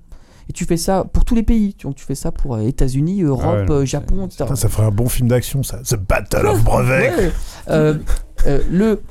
Et 0.50 0.52
tu 0.52 0.66
fais 0.66 0.78
ça 0.78 1.06
pour 1.14 1.26
tous 1.26 1.36
les 1.36 1.44
pays. 1.44 1.76
Donc 1.84 1.96
tu 1.96 2.04
fais 2.04 2.16
ça 2.16 2.32
pour 2.32 2.56
euh, 2.56 2.62
États-Unis, 2.62 3.22
Europe, 3.22 3.46
Ah 3.48 3.62
ouais, 3.66 3.72
euh, 3.72 3.86
Japon, 3.86 4.26
etc. 4.26 4.46
Putain, 4.46 4.56
ça 4.56 4.68
ferait 4.68 4.84
un 4.88 4.92
bon 4.92 5.08
film 5.08 5.28
d'action, 5.30 5.62
ça. 5.62 5.78
The 5.84 5.96
Battle 5.96 6.48
of 6.48 6.64
Brevet. 6.64 7.10
Ouais. 7.16 7.32
Euh, 7.70 7.94
euh, 8.48 8.60
le 8.72 9.02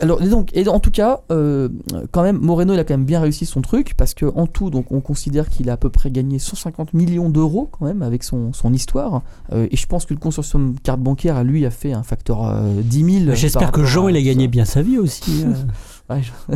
alors 0.00 0.22
et 0.22 0.28
donc 0.28 0.50
et 0.54 0.66
en 0.68 0.80
tout 0.80 0.90
cas 0.90 1.20
euh, 1.30 1.68
quand 2.12 2.22
même 2.22 2.38
Moreno 2.38 2.72
il 2.74 2.78
a 2.78 2.84
quand 2.84 2.94
même 2.94 3.04
bien 3.04 3.20
réussi 3.20 3.46
son 3.46 3.60
truc 3.62 3.94
parce 3.96 4.14
que 4.14 4.26
en 4.36 4.46
tout 4.46 4.70
donc 4.70 4.90
on 4.92 5.00
considère 5.00 5.48
qu'il 5.48 5.68
a 5.70 5.74
à 5.74 5.76
peu 5.76 5.90
près 5.90 6.10
gagné 6.10 6.38
150 6.38 6.94
millions 6.94 7.28
d'euros 7.28 7.68
quand 7.70 7.84
même 7.84 8.02
avec 8.02 8.22
son, 8.22 8.52
son 8.52 8.72
histoire 8.72 9.22
Euh, 9.52 9.66
et 9.70 9.76
je 9.76 9.86
pense 9.86 10.04
que 10.06 10.14
le 10.14 10.20
consortium 10.20 10.74
carte 10.82 11.00
bancaire 11.00 11.36
à 11.36 11.42
lui 11.44 11.64
a 11.66 11.70
fait 11.70 11.92
un 11.92 12.02
facteur 12.02 12.44
euh, 12.46 12.80
10 12.82 13.22
000 13.24 13.34
J'espère 13.34 13.72
que 13.72 13.84
Jean, 13.84 14.08
il 14.08 14.16
a 14.16 14.22
gagné 14.22 14.46
bien 14.48 14.64
sa 14.64 14.82
vie 14.82 14.98
aussi. 14.98 15.44
Ouais, 16.10 16.22
je- 16.22 16.54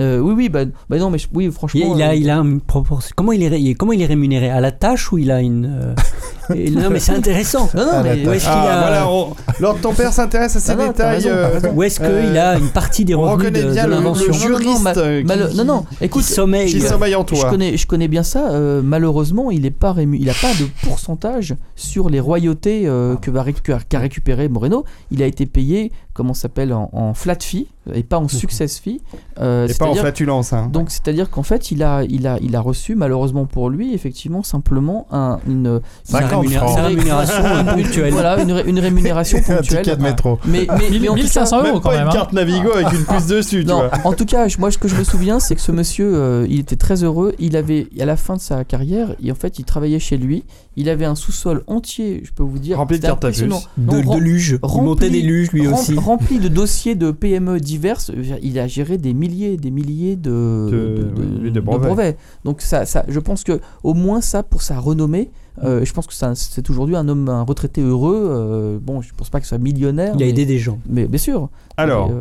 Euh, 0.00 0.18
oui 0.18 0.32
oui 0.36 0.48
bah, 0.48 0.64
bah 0.88 0.98
non 0.98 1.10
mais 1.10 1.18
je- 1.18 1.28
oui 1.34 1.50
franchement 1.50 1.80
Il, 1.84 1.96
il 1.98 2.02
a, 2.02 2.10
euh, 2.10 2.14
il 2.14 2.30
a 2.30 2.36
une 2.38 2.60
proportion. 2.60 3.12
Comment 3.16 3.32
il 3.32 3.42
est, 3.42 3.74
comment 3.74 3.92
il 3.92 4.00
est 4.02 4.06
rémunéré? 4.06 4.48
À 4.50 4.60
la 4.60 4.72
tâche 4.72 5.12
ou 5.12 5.18
il 5.18 5.30
a 5.30 5.40
une. 5.40 5.66
euh, 5.66 5.94
et- 6.54 6.70
non, 6.70 6.88
mais 6.90 6.98
c'est 7.00 7.12
intéressant. 7.12 7.68
non 7.74 7.84
non 7.84 8.02
mais 8.02 8.26
Où 8.26 8.32
est-ce 8.32 8.44
qu'il 8.44 8.52
Ah, 8.54 8.78
a. 8.78 8.80
voilà, 8.80 9.08
on- 9.10 9.34
Lors 9.60 9.78
ton 9.80 9.92
père 9.92 10.12
s'intéresse 10.12 10.56
à 10.56 10.60
ces 10.60 10.72
Ah 10.72 10.76
non, 10.76 10.86
détails. 10.88 11.14
raison, 11.16 11.28
euh. 11.32 11.60
Où 11.74 11.82
est-ce 11.82 11.98
qu'il 12.00 12.08
Euh, 12.08 12.52
a 12.54 12.58
une 12.58 12.68
partie 12.70 13.04
des 13.04 13.14
on 13.14 13.20
revenus 13.22 13.46
reconnaît 13.48 13.62
de, 13.64 13.72
bien 13.72 13.86
de 13.86 13.90
le- 14.26 14.32
juriste, 14.32 14.82
ma- 14.82 14.96
euh, 14.96 15.20
qui- 15.20 15.26
mal- 15.26 15.50
non 15.56 15.64
non 15.64 15.84
Qui 15.98 16.04
écoute 16.04 16.22
sommeille. 16.24 16.70
qui 16.72 16.80
sommeille 16.80 17.14
en 17.14 17.20
Je 17.22 17.26
toi. 17.34 17.50
connais, 17.50 17.76
je 17.76 17.86
connais 17.86 18.08
bien 18.08 18.22
ça. 18.22 18.50
euh, 18.52 18.80
malheureusement, 18.82 19.50
il 19.50 19.66
est 19.66 19.70
pas 19.70 19.92
rému- 19.92 20.18
il 20.20 20.30
a 20.30 20.34
pas 20.34 20.52
de 20.58 20.66
pourcentage 20.82 21.54
sur 21.76 22.08
les 22.08 22.20
royautés 22.20 22.82
euh, 22.86 23.16
que 23.16 23.30
va 23.30 23.44
qu'a 23.88 23.98
récupéré 23.98 24.48
Moreno. 24.48 24.84
Il 25.10 25.22
a 25.22 25.26
été 25.26 25.46
payé, 25.46 25.92
comment 26.20 26.34
ça 26.34 26.42
s'appelle, 26.42 26.72
en, 26.74 26.90
en 26.92 27.14
flat 27.14 27.36
fee 27.40 27.66
et 27.94 28.02
pas 28.02 28.18
en 28.18 28.28
success 28.28 28.78
fee. 28.78 29.00
Euh, 29.40 29.66
Et 29.66 29.72
pas 29.74 29.84
en 29.86 29.88
c'est-à-dire- 29.88 30.02
flatulence. 30.02 30.52
Hein. 30.52 30.68
donc 30.70 30.90
c'est-à-dire 30.90 31.30
qu'en 31.30 31.42
fait, 31.42 31.70
il 31.70 31.82
a, 31.82 32.04
il 32.04 32.26
a, 32.26 32.36
il 32.42 32.54
a 32.54 32.60
reçu 32.60 32.94
malheureusement 32.94 33.46
pour 33.46 33.70
lui 33.70 33.94
effectivement 33.94 34.42
simplement 34.42 35.06
un, 35.10 35.38
une, 35.48 35.80
Sa 36.04 36.20
50 36.20 36.42
rémunéra- 36.44 36.58
francs. 36.66 36.76
sa 36.76 36.82
rémunération 36.84 37.42
une- 37.42 37.82
ponctuelle. 37.82 38.12
Voilà, 38.12 38.42
une, 38.42 38.52
ré- 38.52 38.64
une 38.66 38.78
rémunération 38.78 39.38
Un 39.48 39.56
ponctuelle. 39.56 39.82
ticket 39.82 39.96
de 39.96 40.02
métro. 40.02 40.38
Mais, 40.44 40.66
mais, 40.78 40.98
mais 41.00 41.08
en 41.08 41.14
tout 41.14 41.20
cas, 41.20 41.22
1500 41.22 41.56
euros 41.56 41.64
Même 41.64 41.74
quand 41.74 41.80
pas 41.80 41.90
même. 41.92 42.02
une 42.02 42.08
hein. 42.08 42.12
carte 42.12 42.32
Navigo 42.34 42.70
avec 42.72 42.92
une 42.92 43.04
puce 43.04 43.26
dessus, 43.26 43.60
tu 43.62 43.66
Non, 43.66 43.76
vois. 43.78 43.90
en 44.04 44.12
tout 44.12 44.26
cas, 44.26 44.46
moi, 44.58 44.70
ce 44.70 44.76
que 44.78 44.86
je 44.88 44.94
me 44.96 45.02
souviens, 45.04 45.40
c'est 45.40 45.54
que 45.54 45.60
ce 45.62 45.72
monsieur, 45.72 46.14
euh, 46.14 46.46
il 46.50 46.60
était 46.60 46.76
très 46.76 47.02
heureux. 47.02 47.34
Il 47.38 47.56
avait, 47.56 47.88
à 47.98 48.04
la 48.04 48.16
fin 48.16 48.36
de 48.36 48.40
sa 48.40 48.62
carrière, 48.64 49.14
et 49.24 49.32
en 49.32 49.34
fait, 49.34 49.58
il 49.58 49.64
travaillait 49.64 49.98
chez 49.98 50.18
lui. 50.18 50.44
Il 50.76 50.88
avait 50.88 51.04
un 51.06 51.14
sous-sol 51.14 51.64
entier, 51.66 52.22
je 52.24 52.30
peux 52.32 52.42
vous 52.42 52.58
dire. 52.58 52.76
Rempli 52.76 52.98
de 52.98 53.06
cartes 53.06 53.24
à 53.24 53.28
puce. 53.28 53.40
De, 53.40 54.00
de 54.02 54.18
luge. 54.18 54.58
Il 54.62 54.82
montait 54.82 55.10
des 55.10 55.22
luges 55.22 55.50
lui 55.52 55.66
rem- 55.66 55.74
aussi. 55.74 55.94
Rempli 56.10 56.38
de 56.40 56.48
dossiers 56.48 56.94
de 56.96 57.10
PME 57.12 57.60
diverses. 57.60 58.10
Il 58.42 58.58
a 58.58 58.66
géré 58.66 58.98
des 58.98 59.14
milliers 59.14 59.52
et 59.52 59.56
des 59.56 59.70
milliers 59.70 60.16
de, 60.16 60.30
De- 60.30 61.10
oui, 61.42 61.50
de 61.52 61.60
brevets. 61.60 62.16
Donc, 62.44 62.60
ça, 62.62 62.84
ça, 62.84 63.04
je 63.08 63.20
pense 63.20 63.44
que 63.44 63.60
au 63.84 63.94
moins 63.94 64.20
ça, 64.20 64.42
pour 64.42 64.62
sa 64.62 64.78
renommée, 64.80 65.30
euh, 65.62 65.84
je 65.84 65.92
pense 65.92 66.06
que 66.06 66.14
ça- 66.14 66.34
c'est 66.34 66.68
aujourd'hui 66.68 66.96
un 66.96 67.06
homme, 67.08 67.28
un 67.28 67.42
retraité 67.42 67.80
heureux. 67.80 68.26
euh, 68.30 68.78
bon, 68.80 69.02
je 69.02 69.12
pense 69.16 69.30
pas 69.30 69.38
qu'il 69.40 69.46
soit 69.46 69.58
millionnaire. 69.58 70.14
Il 70.16 70.22
a 70.22 70.26
mais- 70.26 70.30
aidé 70.30 70.46
des 70.46 70.58
gens. 70.58 70.78
Mais 70.88 71.06
bien 71.06 71.18
sûr. 71.18 71.48
Alors, 71.76 72.10
Et, 72.10 72.14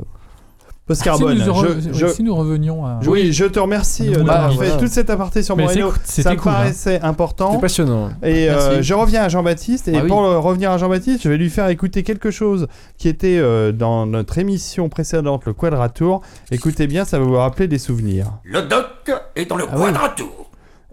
euh, 0.90 0.96
Post 0.96 1.04
Si 1.04 1.10
nous, 1.10 1.54
re- 1.54 1.68
je, 1.68 1.90
oui, 1.90 1.90
je- 1.94 2.08
si 2.08 2.24
nous 2.24 2.36
revenions 2.36 2.86
à. 2.86 3.00
oui, 3.08 3.32
je 3.32 3.46
te 3.46 3.60
remercie 3.60 4.10
euh, 4.10 4.24
Bah, 4.24 4.34
d'avoir 4.50 4.54
fait 4.64 4.78
toute 4.78 4.88
cette 4.90 5.10
aparté 5.10 5.44
sur 5.44 5.56
Moreno. 5.56 5.92
c'est- 6.04 6.24
Ça 6.24 6.32
me 6.32 6.36
cool, 6.38 6.52
hein. 6.52 6.56
paraissait 6.56 7.00
important. 7.02 7.52
C'est 7.54 7.62
passionnant. 7.62 8.10
Et 8.24 8.50
euh, 8.50 8.82
je 8.82 8.94
reviens 8.94 9.24
à 9.24 9.30
Jean-Baptiste. 9.30 9.88
Et 9.88 9.98
Ah 9.98 10.02
pour 10.08 10.24
euh, 10.26 10.40
revenir 10.40 10.72
à 10.72 10.78
Jean-Baptiste, 10.78 11.22
je 11.24 11.30
vais 11.30 11.38
lui 11.38 11.50
faire 11.50 11.68
écouter 11.70 12.04
quelque 12.04 12.32
chose 12.32 12.68
qui 12.98 13.08
était 13.08 13.38
euh, 13.38 13.72
dans 13.72 14.06
notre 14.06 14.38
émission 14.40 14.90
précédente, 14.90 15.46
le 15.46 15.54
Quadratour. 15.54 16.22
Écoutez 16.52 16.88
bien, 16.88 17.06
ça 17.06 17.20
va 17.20 17.26
vous 17.26 17.36
rappeler 17.38 17.68
des 17.68 17.78
souvenirs. 17.80 18.28
Le 18.44 18.62
doc 18.64 18.86
est 19.36 19.46
dans 19.46 19.58
le 19.58 19.66
Ah 19.72 19.76
oui. 19.78 19.92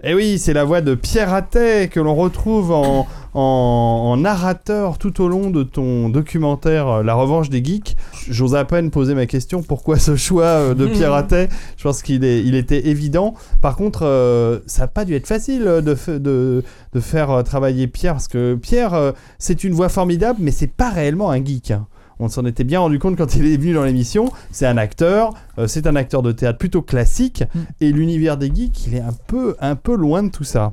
Et 0.05 0.15
oui, 0.15 0.39
c'est 0.39 0.53
la 0.53 0.65
voix 0.65 0.83
de 0.83 0.95
Pierre 0.95 1.33
Attet 1.33 1.89
que 1.89 1.99
l'on 2.01 2.15
retrouve 2.15 2.71
en, 2.71 3.07
en, 3.33 3.41
en 3.41 4.17
narrateur 4.19 4.99
tout 4.99 5.23
au 5.23 5.29
long 5.29 5.49
de 5.51 5.63
ton 5.63 6.11
documentaire 6.11 6.87
euh, 6.89 7.03
La 7.03 7.15
revanche 7.15 7.49
des 7.49 7.65
geeks. 7.65 7.97
J'ose 8.29 8.55
à 8.55 8.65
peine 8.67 8.91
poser 8.91 9.15
ma 9.15 9.25
question 9.25 9.63
pourquoi 9.63 9.99
ce 9.99 10.15
choix 10.15 10.45
euh, 10.45 10.75
de 10.75 10.87
Pierre 10.87 11.15
Attet 11.15 11.49
Je 11.79 11.83
pense 11.83 12.03
qu'il 12.03 12.23
il 12.25 12.55
était 12.55 12.89
évident. 12.89 13.35
Par 13.63 13.75
contre, 13.75 14.05
euh, 14.05 14.61
ça 14.67 14.83
n'a 14.83 14.89
pas 14.89 15.07
dû 15.07 15.15
être 15.15 15.27
facile 15.27 15.65
de, 15.65 15.95
fa- 15.95 16.19
de, 16.19 16.63
de 16.93 17.01
faire 17.01 17.43
travailler 17.43 17.87
Pierre 17.87 18.13
parce 18.13 18.29
que 18.29 18.55
Pierre, 18.55 18.93
euh, 18.93 19.13
c'est 19.39 19.65
une 19.65 19.73
voix 19.73 19.89
formidable, 19.89 20.41
mais 20.43 20.51
c'est 20.51 20.71
pas 20.71 20.91
réellement 20.91 21.31
un 21.31 21.43
geek. 21.43 21.71
hein. 21.71 21.87
On 22.19 22.29
s'en 22.29 22.45
était 22.47 22.65
bien 22.65 22.81
rendu 22.81 22.99
compte 22.99 23.17
quand 23.17 23.37
il 23.37 23.47
est 23.47 23.57
venu 23.57 23.75
dans 23.75 23.85
l'émission. 23.85 24.31
C'est 24.51 24.67
un 24.67 24.77
acteur, 24.79 25.35
euh, 25.59 25.67
c'est 25.67 25.87
un 25.87 25.97
acteur 25.97 26.23
de 26.23 26.33
théâtre 26.33 26.59
plutôt 26.59 26.83
classique, 26.83 27.45
Mm. 27.55 27.59
et 27.83 27.93
l'univers 27.93 28.37
des 28.39 28.51
geeks, 28.55 28.87
il 28.87 28.95
est 28.95 29.01
un 29.01 29.13
peu, 29.27 29.55
un 29.61 29.77
peu 29.77 29.95
loin 29.97 30.23
de 30.23 30.31
tout 30.31 30.45
ça. 30.45 30.73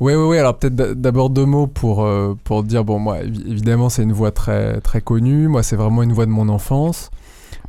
Oui, 0.00 0.14
oui, 0.14 0.24
oui. 0.24 0.38
Alors 0.38 0.58
peut-être 0.58 0.74
d'a- 0.76 0.94
d'abord 0.94 1.30
deux 1.30 1.46
mots 1.46 1.66
pour, 1.66 2.04
euh, 2.04 2.34
pour 2.44 2.62
dire, 2.62 2.84
bon, 2.84 2.98
moi, 2.98 3.20
évi- 3.22 3.50
évidemment, 3.50 3.88
c'est 3.88 4.02
une 4.02 4.12
voix 4.12 4.30
très, 4.30 4.80
très 4.82 5.00
connue. 5.00 5.48
Moi, 5.48 5.62
c'est 5.62 5.76
vraiment 5.76 6.02
une 6.02 6.12
voix 6.12 6.26
de 6.26 6.30
mon 6.30 6.48
enfance. 6.48 7.10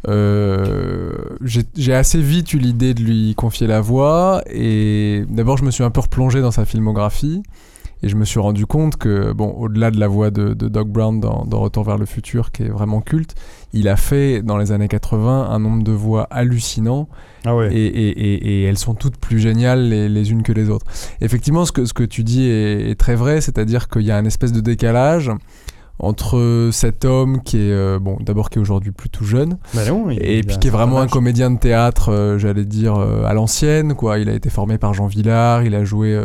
Euh, 0.08 1.14
j'ai 1.42 1.64
j'ai 1.76 1.94
assez 1.94 2.20
vite 2.22 2.54
eu 2.54 2.58
l'idée 2.58 2.94
de 2.94 3.02
lui 3.02 3.34
confier 3.36 3.68
la 3.68 3.82
voix. 3.82 4.42
Et 4.52 5.24
d'abord, 5.30 5.58
je 5.58 5.64
me 5.64 5.72
suis 5.72 5.84
un 5.84 5.90
peu 5.92 6.02
replongé 6.02 6.42
dans 6.42 6.52
sa 6.52 6.66
filmographie. 6.66 7.42
Et 8.06 8.10
je 8.10 8.16
me 8.18 8.26
suis 8.26 8.40
rendu 8.40 8.66
compte 8.66 8.98
que, 8.98 9.32
bon, 9.32 9.52
au-delà 9.58 9.90
de 9.90 9.98
la 9.98 10.10
voix 10.10 10.30
de, 10.30 10.54
de 10.54 10.68
Doc 10.68 10.90
Brown 10.90 11.22
dans, 11.22 11.46
dans 11.48 11.62
Retour 11.62 11.86
vers 11.86 11.98
le 11.98 12.06
futur, 12.06 12.52
qui 12.52 12.64
est 12.64 12.68
vraiment 12.70 13.00
culte, 13.00 13.34
il 13.72 13.88
a 13.88 13.96
fait, 13.96 14.42
dans 14.42 14.58
les 14.58 14.74
années 14.74 14.90
80, 14.90 15.48
un 15.50 15.60
nombre 15.60 15.84
de 15.84 15.94
voix 15.94 16.28
hallucinant. 16.30 17.08
Ah 17.46 17.56
ouais. 17.56 17.74
Et, 17.74 17.86
et- 17.86 18.10
et- 18.10 18.62
et 18.62 18.64
elles 18.66 18.78
sont 18.78 18.94
toutes 18.94 19.16
plus 19.18 19.40
géniales 19.40 19.88
les, 19.88 20.10
les 20.10 20.32
unes 20.32 20.44
que 20.44 20.52
les 20.52 20.70
autres. 20.70 20.86
Effectivement, 21.22 21.64
ce 21.64 21.72
que, 21.72 21.86
ce 21.86 21.94
que 21.94 22.04
tu 22.04 22.24
dis 22.26 22.44
est, 22.44 22.90
est 22.92 23.00
très 23.00 23.16
vrai, 23.16 23.40
c'est-à-dire 23.40 23.88
qu'il 23.88 24.02
y 24.04 24.12
a 24.12 24.18
un 24.18 24.26
espèce 24.26 24.52
de 24.52 24.60
décalage 24.60 25.32
entre 26.00 26.70
cet 26.74 27.06
homme 27.06 27.42
qui 27.44 27.58
est, 27.58 27.72
euh, 27.72 28.00
bon, 28.00 28.18
d'abord 28.20 28.50
qui 28.50 28.58
est 28.58 28.62
aujourd'hui 28.62 28.92
plutôt 28.92 29.24
jeune, 29.24 29.58
Bah 29.74 29.82
non, 29.88 30.10
il- 30.10 30.20
et 30.22 30.40
il 30.40 30.46
puis 30.46 30.58
qui 30.58 30.68
est 30.68 30.72
vraiment 30.72 31.00
un 31.00 31.08
comédien 31.08 31.52
de 31.52 31.60
théâtre, 31.60 32.10
euh, 32.12 32.38
j'allais 32.38 32.66
dire, 32.66 32.96
euh, 32.96 33.24
à 33.26 33.34
l'ancienne, 33.34 33.94
quoi. 33.94 34.18
Il 34.20 34.28
a 34.28 34.34
été 34.34 34.50
formé 34.50 34.78
par 34.78 34.94
Jean 34.94 35.06
Villard, 35.08 35.64
il 35.64 35.76
a 35.76 35.84
joué 35.86 36.16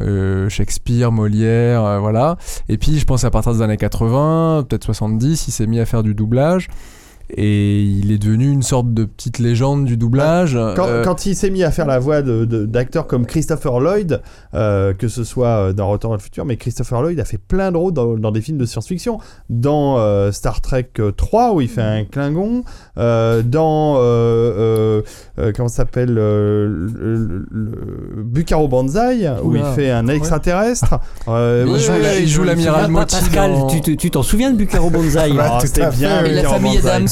euh, 0.00 0.48
Shakespeare, 0.48 1.12
Molière, 1.12 1.84
euh, 1.84 1.98
voilà. 1.98 2.36
Et 2.68 2.78
puis, 2.78 2.98
je 2.98 3.04
pense 3.04 3.24
à 3.24 3.30
partir 3.30 3.52
des 3.52 3.62
années 3.62 3.76
80, 3.76 4.66
peut-être 4.68 4.84
70, 4.84 5.48
il 5.48 5.50
s'est 5.50 5.66
mis 5.66 5.80
à 5.80 5.86
faire 5.86 6.02
du 6.02 6.14
doublage. 6.14 6.68
Et 7.34 7.82
il 7.82 8.12
est 8.12 8.18
devenu 8.18 8.50
une 8.50 8.62
sorte 8.62 8.92
de 8.92 9.04
petite 9.04 9.38
légende 9.38 9.84
du 9.86 9.96
doublage. 9.96 10.58
Quand, 10.76 10.86
Euh, 10.86 11.02
quand 11.02 11.24
il 11.26 11.34
s'est 11.34 11.48
mis 11.50 11.62
à 11.64 11.70
faire 11.70 11.86
la 11.86 11.98
voix 11.98 12.20
d'acteurs 12.22 13.06
comme 13.06 13.24
Christopher 13.24 13.80
Lloyd, 13.80 14.20
euh, 14.54 14.92
que 14.92 15.08
ce 15.08 15.24
soit 15.24 15.46
euh, 15.48 15.72
dans 15.72 15.88
Retour 15.88 16.10
vers 16.10 16.18
le 16.18 16.22
futur, 16.22 16.44
mais 16.44 16.56
Christopher 16.56 17.00
Lloyd 17.00 17.18
a 17.20 17.24
fait 17.24 17.38
plein 17.38 17.72
de 17.72 17.76
rôles 17.78 17.94
dans, 17.94 18.18
dans 18.18 18.30
des 18.32 18.42
films 18.42 18.58
de 18.58 18.66
science-fiction. 18.66 19.18
Dans 19.48 19.96
euh, 19.98 20.30
Star 20.30 20.60
Trek 20.60 20.90
euh, 20.98 21.10
3, 21.10 21.54
où 21.54 21.60
il 21.62 21.68
fait 21.68 21.80
un 21.80 22.04
Klingon. 22.04 22.64
euh, 22.98 23.42
dans. 23.42 23.96
euh, 23.96 24.00
euh, 24.02 25.02
euh, 25.38 25.52
comment 25.56 25.68
ça 25.68 25.76
s'appelle 25.76 26.14
euh, 26.18 26.68
le, 26.68 27.16
le- 27.16 27.46
le- 27.50 28.22
Bucaro 28.24 28.68
Banzai, 28.68 29.28
où 29.42 29.48
Oula. 29.52 29.60
il 29.70 29.74
fait 29.74 29.90
un 29.90 30.06
extraterrestre. 30.08 31.00
Euh, 31.28 31.64
Il 32.20 32.28
joue 32.28 32.42
l'amiral 32.42 32.92
Pascal, 32.92 33.52
dans- 33.52 33.66
tu 33.68 33.80
te- 33.80 33.90
tu 33.92 34.10
t'en 34.10 34.22
souviens 34.22 34.50
de 34.50 34.56
Bucaro 34.56 34.90
Banzai 34.90 35.32
Ah, 35.38 35.58
tout 35.60 35.66
c'était 35.66 35.82
à 35.82 35.90
bien. 35.90 36.24
et 36.24 36.32
la 36.34 36.42
famille. 36.44 36.78
Adams. 36.78 37.06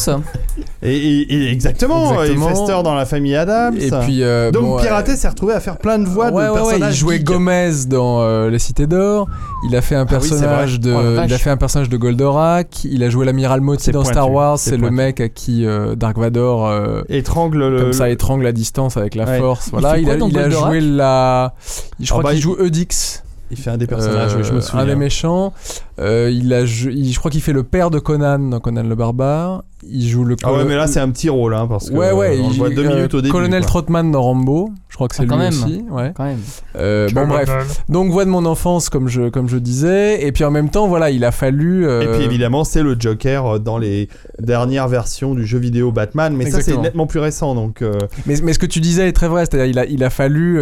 Et, 0.82 0.96
et- 0.96 1.34
et 1.34 1.50
exactement, 1.52 2.22
Exactement. 2.22 2.46
et 2.50 2.54
Fester 2.54 2.82
dans 2.82 2.94
la 2.94 3.04
famille 3.04 3.36
Adams. 3.36 3.76
Et 3.78 3.90
puis, 3.90 4.22
euh, 4.22 4.50
Donc 4.50 4.62
bon, 4.62 4.78
Piraté 4.78 5.16
s'est 5.16 5.28
retrouvé 5.28 5.52
à 5.54 5.60
faire 5.60 5.76
plein 5.76 5.98
de 5.98 6.06
voix 6.06 6.30
ouais, 6.30 6.46
de 6.46 6.50
ouais, 6.50 6.78
il 6.80 6.92
jouait. 6.94 7.18
Gomez 7.20 7.70
dans 7.86 8.22
euh, 8.22 8.48
Les 8.50 8.58
Cités 8.58 8.86
d'Or. 8.86 9.28
Il 9.68 9.76
a 9.76 9.82
fait 9.82 9.94
un 9.94 10.00
Ah 10.00 10.04
oui, 10.04 10.08
personnage 10.10 10.80
de, 10.80 10.92
Oh 10.92 11.22
il 11.26 11.32
a 11.34 11.38
fait 11.38 11.50
un 11.50 11.56
personnage 11.58 11.88
de 11.90 11.96
Goldorak. 11.96 12.84
Il 12.84 13.04
a 13.04 13.10
joué 13.10 13.26
l'amiral 13.26 13.60
Moti 13.60 13.90
dans 13.90 14.00
pointu, 14.02 14.14
Star 14.14 14.30
Wars. 14.32 14.58
c'est 14.58 14.76
le 14.78 14.90
mec 14.90 15.20
à 15.20 15.28
qui 15.28 15.66
euh, 15.66 15.94
Dark 15.94 16.16
Vador 16.18 16.66
euh, 16.66 17.02
étrangle 17.08 17.58
le, 17.68 17.80
comme 17.80 17.92
ça 17.92 18.08
étrangle 18.08 18.44
la 18.44 18.52
distance 18.52 18.96
avec 18.96 19.14
la 19.14 19.24
Ouais. 19.26 19.38
force. 19.38 19.66
Il 19.66 19.70
Voilà, 19.72 19.98
il, 19.98 20.04
quoi 20.04 20.14
a, 20.14 20.46
il 20.46 20.50
joué 20.50 20.80
la. 20.80 21.54
Je 22.00 22.08
crois 22.08 22.20
Ah 22.20 22.24
bah, 22.24 22.30
qu'il 22.30 22.38
il- 22.38 22.42
joue 22.42 22.56
Eudix. 22.58 23.22
Il 23.50 23.56
fait 23.56 23.70
un 23.70 23.76
des 23.78 23.86
personnages, 23.86 24.30
je 24.42 24.52
me 24.52 24.58
Euh, 24.58 24.60
souviens. 24.60 24.80
Un 24.84 24.86
des 24.86 24.94
méchants. 24.94 25.52
Euh, 25.98 26.30
il 26.32 26.52
a, 26.54 26.60
il- 26.62 27.12
je 27.12 27.18
crois 27.18 27.30
qu'il 27.30 27.40
fait 27.42 27.52
le 27.52 27.62
père 27.64 27.90
de 27.90 27.98
Conan 27.98 28.38
dans 28.38 28.60
Conan 28.60 28.84
le 28.84 28.94
barbare. 28.94 29.64
Il 29.82 30.06
joue 30.08 30.24
le. 30.24 30.36
Ah 30.44 30.52
ouais, 30.52 30.64
mais 30.64 30.76
là 30.76 30.86
c'est 30.86 31.00
un 31.00 31.08
petit 31.10 31.28
rôle, 31.30 31.54
hein, 31.54 31.66
parce 31.66 31.88
que 31.90 31.94
Ouais, 31.94 32.12
ouais, 32.12 32.38
on 32.42 32.50
il- 32.50 32.58
voit 32.58 32.68
deux 32.70 32.84
euh, 32.84 32.94
minutes 32.94 33.14
au 33.14 33.20
début. 33.22 33.32
Colonel 33.32 33.62
quoi. 33.62 33.68
Trotman 33.68 34.10
dans 34.12 34.22
Rambo, 34.22 34.70
je 34.90 34.94
crois 34.94 35.08
que 35.08 35.14
c'est 35.16 35.22
Ah, 35.22 35.26
quand 35.26 35.36
lui 35.36 35.42
même. 35.44 35.52
aussi. 35.54 35.84
Ouais. 35.90 36.12
Quand 36.14 36.24
même. 36.24 36.38
Euh, 36.76 37.08
bon 37.14 37.26
bref, 37.26 37.82
donc 37.88 38.10
voix 38.12 38.24
de 38.26 38.30
mon 38.30 38.44
enfance 38.44 38.88
comme 38.90 39.08
je 39.08 39.30
comme 39.30 39.48
je 39.48 39.56
disais, 39.56 40.24
et 40.24 40.32
puis 40.32 40.44
en 40.44 40.50
même 40.50 40.68
temps 40.68 40.86
voilà 40.86 41.10
il 41.10 41.24
a 41.24 41.32
fallu. 41.32 41.86
euh, 41.88 42.02
Et 42.02 42.16
puis 42.16 42.24
évidemment, 42.24 42.62
c'est 42.64 42.82
le 42.82 42.94
Joker 42.98 43.58
dans 43.58 43.78
les 43.78 44.08
dernières 44.38 44.86
versions 44.88 45.34
du 45.34 45.46
jeu 45.46 45.58
vidéo 45.58 45.92
Batman, 45.92 46.34
mais 46.36 46.50
ça 46.50 46.60
c'est 46.60 46.76
nettement 46.76 47.06
plus 47.06 47.20
récent, 47.20 47.54
donc. 47.54 47.80
euh, 47.82 47.94
Mais, 48.26 48.34
mais 48.42 48.52
ce 48.52 48.58
que 48.58 48.66
tu 48.66 48.80
disais 48.80 49.08
est 49.08 49.12
très 49.12 49.28
vrai, 49.28 49.44
c'est-à-dire 49.46 49.66
il 49.66 49.78
a 49.78 49.86
il 49.86 50.04
a 50.04 50.10
fallu 50.10 50.60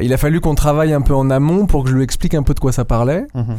il 0.00 0.12
a 0.12 0.16
fallu 0.16 0.40
qu'on 0.40 0.54
travaille 0.54 0.92
un 0.92 1.00
peu 1.02 1.14
en 1.14 1.30
amont 1.30 1.66
pour 1.66 1.84
que 1.84 1.90
je 1.90 1.94
lui 1.96 2.02
explique 2.04 2.34
un 2.34 2.42
peu 2.42 2.54
de 2.54 2.60
quoi 2.60 2.72
ça 2.72 2.84
parlait. 2.84 3.26
mhm. 3.34 3.56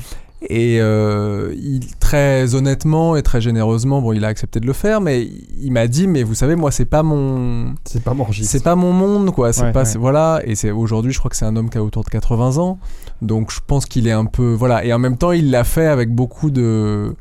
Et 0.50 0.82
euh, 0.82 1.54
il, 1.56 1.82
très 2.00 2.56
honnêtement 2.56 3.16
et 3.16 3.22
très 3.22 3.40
généreusement, 3.42 4.02
bon, 4.02 4.12
il 4.12 4.26
a 4.26 4.28
accepté 4.28 4.60
de 4.60 4.66
le 4.66 4.74
faire, 4.74 5.00
mais 5.00 5.30
il 5.62 5.72
m'a 5.72 5.86
dit, 5.86 6.08
mais 6.08 6.24
vous 6.24 6.34
savez, 6.34 6.56
moi, 6.56 6.72
c'est 6.72 6.86
pas 6.86 7.04
mon, 7.04 7.76
C'est 7.86 8.04
pas 8.04 8.16
mon 8.16 8.24
registre. 8.24 8.52
c'est 8.52 8.64
pas 8.64 8.76
mon 8.76 8.92
monde, 8.92 9.30
quoi. 9.30 9.54
C'est 9.54 9.66
Ouais, 9.66 9.72
pas, 9.72 9.84
ouais. 9.84 9.98
voilà. 10.00 10.42
Et 10.44 10.56
c'est 10.56 10.72
aujourd'hui, 10.72 11.12
je 11.14 11.20
crois 11.20 11.30
que 11.30 11.38
c'est 11.38 11.46
un 11.46 11.56
homme 11.56 11.70
qui 11.70 11.78
a 11.78 11.84
autour 11.84 12.04
de 12.04 12.10
80 12.10 12.58
ans, 12.58 12.80
donc 13.22 13.52
je 13.52 13.60
pense 13.66 13.86
qu'il 13.86 14.08
est 14.08 14.12
un 14.14 14.26
peu, 14.26 14.54
voilà. 14.54 14.84
Et 14.84 14.92
en 14.92 14.98
même 14.98 15.16
temps, 15.16 15.32
il 15.32 15.52
l'a 15.52 15.64
fait 15.64 15.86
avec 15.86 16.10
beaucoup 16.10 16.50
de, 16.50 17.16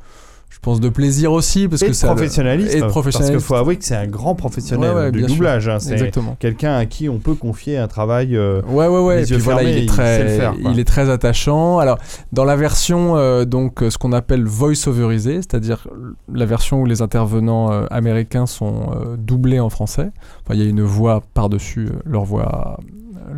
pense 0.63 0.81
de 0.81 0.89
plaisir 0.89 1.33
aussi 1.33 1.69
parce 1.69 1.83
et 1.83 1.87
que 1.87 1.91
de 1.91 1.97
ça 1.97 2.09
professionnalisme. 2.09 2.77
et 2.77 2.81
de 2.83 2.87
Parce 2.87 3.31
qu'il 3.31 3.41
faut 3.41 3.55
avouer 3.55 3.77
que 3.77 3.85
c'est 3.85 3.97
un 3.97 4.07
grand 4.07 4.35
professionnel 4.35 4.91
Ouais, 4.91 4.97
ouais, 5.05 5.11
du 5.13 5.23
doublage. 5.23 5.69
hein. 5.69 5.79
C'est 5.81 6.13
quelqu'un 6.39 6.77
à 6.77 6.87
qui 6.87 7.09
on 7.09 7.19
peut 7.19 7.35
confier 7.35 7.79
un 7.79 7.89
travail. 7.89 8.37
euh, 8.37 8.61
Ouais, 8.69 8.87
ouais, 8.87 9.01
ouais. 9.01 9.23
Et 9.23 9.25
puis 9.27 9.37
voilà, 9.37 9.63
il 9.63 9.79
est 9.79 9.87
très, 9.87 10.37
faire, 10.37 10.55
il 10.59 10.79
est 10.79 10.85
très 10.85 11.09
attachant. 11.09 11.79
Alors, 11.79 11.99
dans 12.33 12.45
la 12.45 12.57
version, 12.57 13.17
euh, 13.17 13.45
donc, 13.45 13.83
euh, 13.83 13.91
ce 13.91 13.99
qu'on 13.99 14.13
appelle 14.13 14.45
voice-overisée, 14.45 15.37
c'est-à-dire 15.37 15.87
la 16.33 16.45
version 16.47 16.81
où 16.83 16.87
les 16.87 17.01
intervenants 17.03 17.73
euh, 17.73 17.87
américains 17.91 18.47
sont 18.47 18.91
doublés 19.19 19.61
en 19.61 19.71
français. 19.71 20.11
Enfin, 20.45 20.55
il 20.55 20.63
y 20.63 20.67
a 20.67 20.69
une 20.69 20.83
voix 20.83 21.23
par-dessus 21.35 21.87
euh, 21.87 21.99
leur 22.05 22.25
voix, 22.25 22.79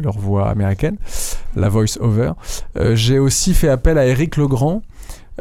leur 0.03 0.19
voix 0.19 0.49
américaine, 0.49 0.97
la 1.57 1.69
voice-over. 1.69 2.32
Euh, 2.77 2.97
J'ai 2.97 3.19
aussi 3.19 3.55
fait 3.55 3.69
appel 3.69 3.97
à 3.99 4.07
Eric 4.07 4.36
Legrand. 4.36 4.82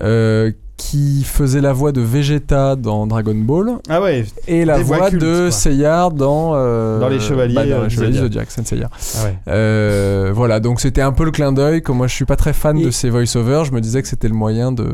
euh, 0.01 0.51
qui 0.81 1.23
faisait 1.23 1.61
la 1.61 1.73
voix 1.73 1.91
de 1.91 2.01
Vegeta 2.01 2.75
dans 2.75 3.05
Dragon 3.05 3.35
Ball 3.35 3.73
Ah 3.87 4.01
ouais. 4.01 4.25
et 4.47 4.65
la 4.65 4.79
voix 4.79 5.09
cultes, 5.11 5.21
de 5.21 5.41
quoi. 5.43 5.51
Seyard 5.51 6.11
dans 6.11 6.53
euh, 6.55 6.99
Dans 6.99 7.07
les 7.07 7.19
Chevaliers, 7.19 7.53
bah, 7.53 7.65
dans 7.65 7.71
euh, 7.73 7.81
les 7.83 7.87
du 7.89 7.95
Chevaliers 7.95 8.17
Zodiac. 8.17 8.47
Zodiac. 8.51 8.89
Ah 9.19 9.25
ouais. 9.25 9.35
Euh, 9.47 10.31
voilà, 10.33 10.59
donc 10.59 10.79
c'était 10.81 11.01
un 11.01 11.11
peu 11.11 11.23
le 11.23 11.31
clin 11.31 11.51
d'œil. 11.51 11.83
Comme 11.83 11.97
moi, 11.97 12.07
je 12.07 12.15
suis 12.15 12.25
pas 12.25 12.35
très 12.35 12.53
fan 12.53 12.77
Et- 12.79 12.85
de 12.85 12.89
ces 12.91 13.11
voice-overs, 13.11 13.65
je 13.65 13.73
me 13.73 13.79
disais 13.79 14.01
que 14.01 14.07
c'était 14.07 14.27
le 14.27 14.33
moyen 14.33 14.71
de. 14.71 14.87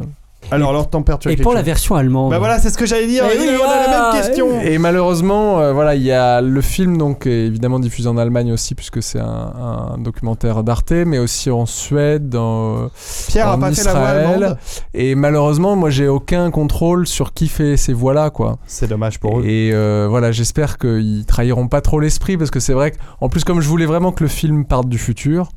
Alors, 0.51 0.71
leur 0.71 0.89
température. 0.89 1.29
Et 1.29 1.35
pour 1.35 1.53
la 1.53 1.61
version 1.61 1.95
allemande. 1.95 2.31
Bah 2.31 2.39
voilà, 2.39 2.59
c'est 2.59 2.69
ce 2.69 2.77
que 2.77 2.85
j'allais 2.85 3.07
dire. 3.07 3.25
Eh 3.29 3.35
Et 3.35 3.39
oui, 3.39 3.47
on 3.61 3.69
a 3.69 3.87
la 3.87 4.11
même 4.13 4.21
question. 4.23 4.61
Et 4.61 4.77
malheureusement, 4.77 5.59
euh, 5.59 5.73
voilà, 5.73 5.95
il 5.95 6.03
y 6.03 6.11
a 6.11 6.41
le 6.41 6.61
film 6.61 6.97
donc 6.97 7.27
est 7.27 7.45
évidemment 7.47 7.79
diffusé 7.79 8.07
en 8.07 8.17
Allemagne 8.17 8.51
aussi 8.53 8.73
puisque 8.75 9.03
c'est 9.03 9.19
un, 9.19 9.53
un 9.95 9.97
documentaire 9.97 10.63
d'Arte, 10.63 10.91
mais 10.91 11.19
aussi 11.19 11.51
en 11.51 11.65
Suède, 11.65 12.35
en, 12.35 12.87
Pierre 13.27 13.49
a 13.49 13.57
pas 13.57 13.71
fait 13.73 13.83
la 13.83 13.91
voix 13.93 14.01
Israël. 14.01 14.25
allemande. 14.43 14.57
Et 14.93 15.15
malheureusement, 15.15 15.75
moi, 15.75 15.89
j'ai 15.89 16.07
aucun 16.07 16.49
contrôle 16.51 17.07
sur 17.07 17.33
qui 17.33 17.47
fait 17.49 17.75
ces 17.75 17.93
voix-là, 17.93 18.29
quoi. 18.29 18.57
C'est 18.67 18.87
dommage 18.87 19.19
pour 19.19 19.39
eux. 19.39 19.43
Et 19.45 19.71
euh, 19.73 20.07
voilà, 20.09 20.31
j'espère 20.31 20.77
qu'ils 20.77 21.25
trahiront 21.27 21.67
pas 21.67 21.81
trop 21.81 21.99
l'esprit 21.99 22.37
parce 22.37 22.51
que 22.51 22.59
c'est 22.59 22.73
vrai 22.73 22.93
qu'en 23.19 23.27
plus, 23.29 23.43
comme 23.43 23.59
je 23.59 23.67
voulais 23.67 23.85
vraiment 23.85 24.11
que 24.13 24.23
le 24.23 24.29
film 24.29 24.63
parte 24.65 24.87
du 24.87 24.97
futur, 24.97 25.49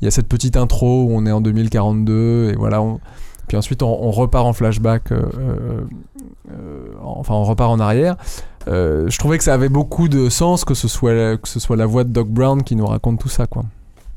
il 0.00 0.04
y 0.04 0.08
a 0.08 0.10
cette 0.10 0.28
petite 0.28 0.56
intro 0.56 1.04
où 1.04 1.08
on 1.12 1.26
est 1.26 1.32
en 1.32 1.40
2042 1.40 2.50
et 2.52 2.56
voilà. 2.56 2.80
on- 2.80 3.00
Puis 3.48 3.56
ensuite, 3.56 3.82
on, 3.82 3.88
on 4.02 4.10
repart 4.10 4.46
en 4.46 4.52
flashback, 4.52 5.12
euh, 5.12 5.22
euh, 5.38 5.80
euh, 6.50 6.88
enfin, 7.02 7.34
on 7.34 7.44
repart 7.44 7.70
en 7.70 7.80
arrière. 7.80 8.16
Euh, 8.68 9.08
je 9.08 9.18
trouvais 9.18 9.38
que 9.38 9.44
ça 9.44 9.54
avait 9.54 9.68
beaucoup 9.68 10.08
de 10.08 10.28
sens 10.28 10.64
que 10.64 10.74
ce 10.74 10.88
soit 10.88 11.36
que 11.36 11.48
ce 11.48 11.60
soit 11.60 11.76
la 11.76 11.86
voix 11.86 12.02
de 12.02 12.10
Doc 12.10 12.28
Brown 12.28 12.62
qui 12.64 12.74
nous 12.74 12.86
raconte 12.86 13.20
tout 13.20 13.28
ça, 13.28 13.46
quoi. 13.46 13.64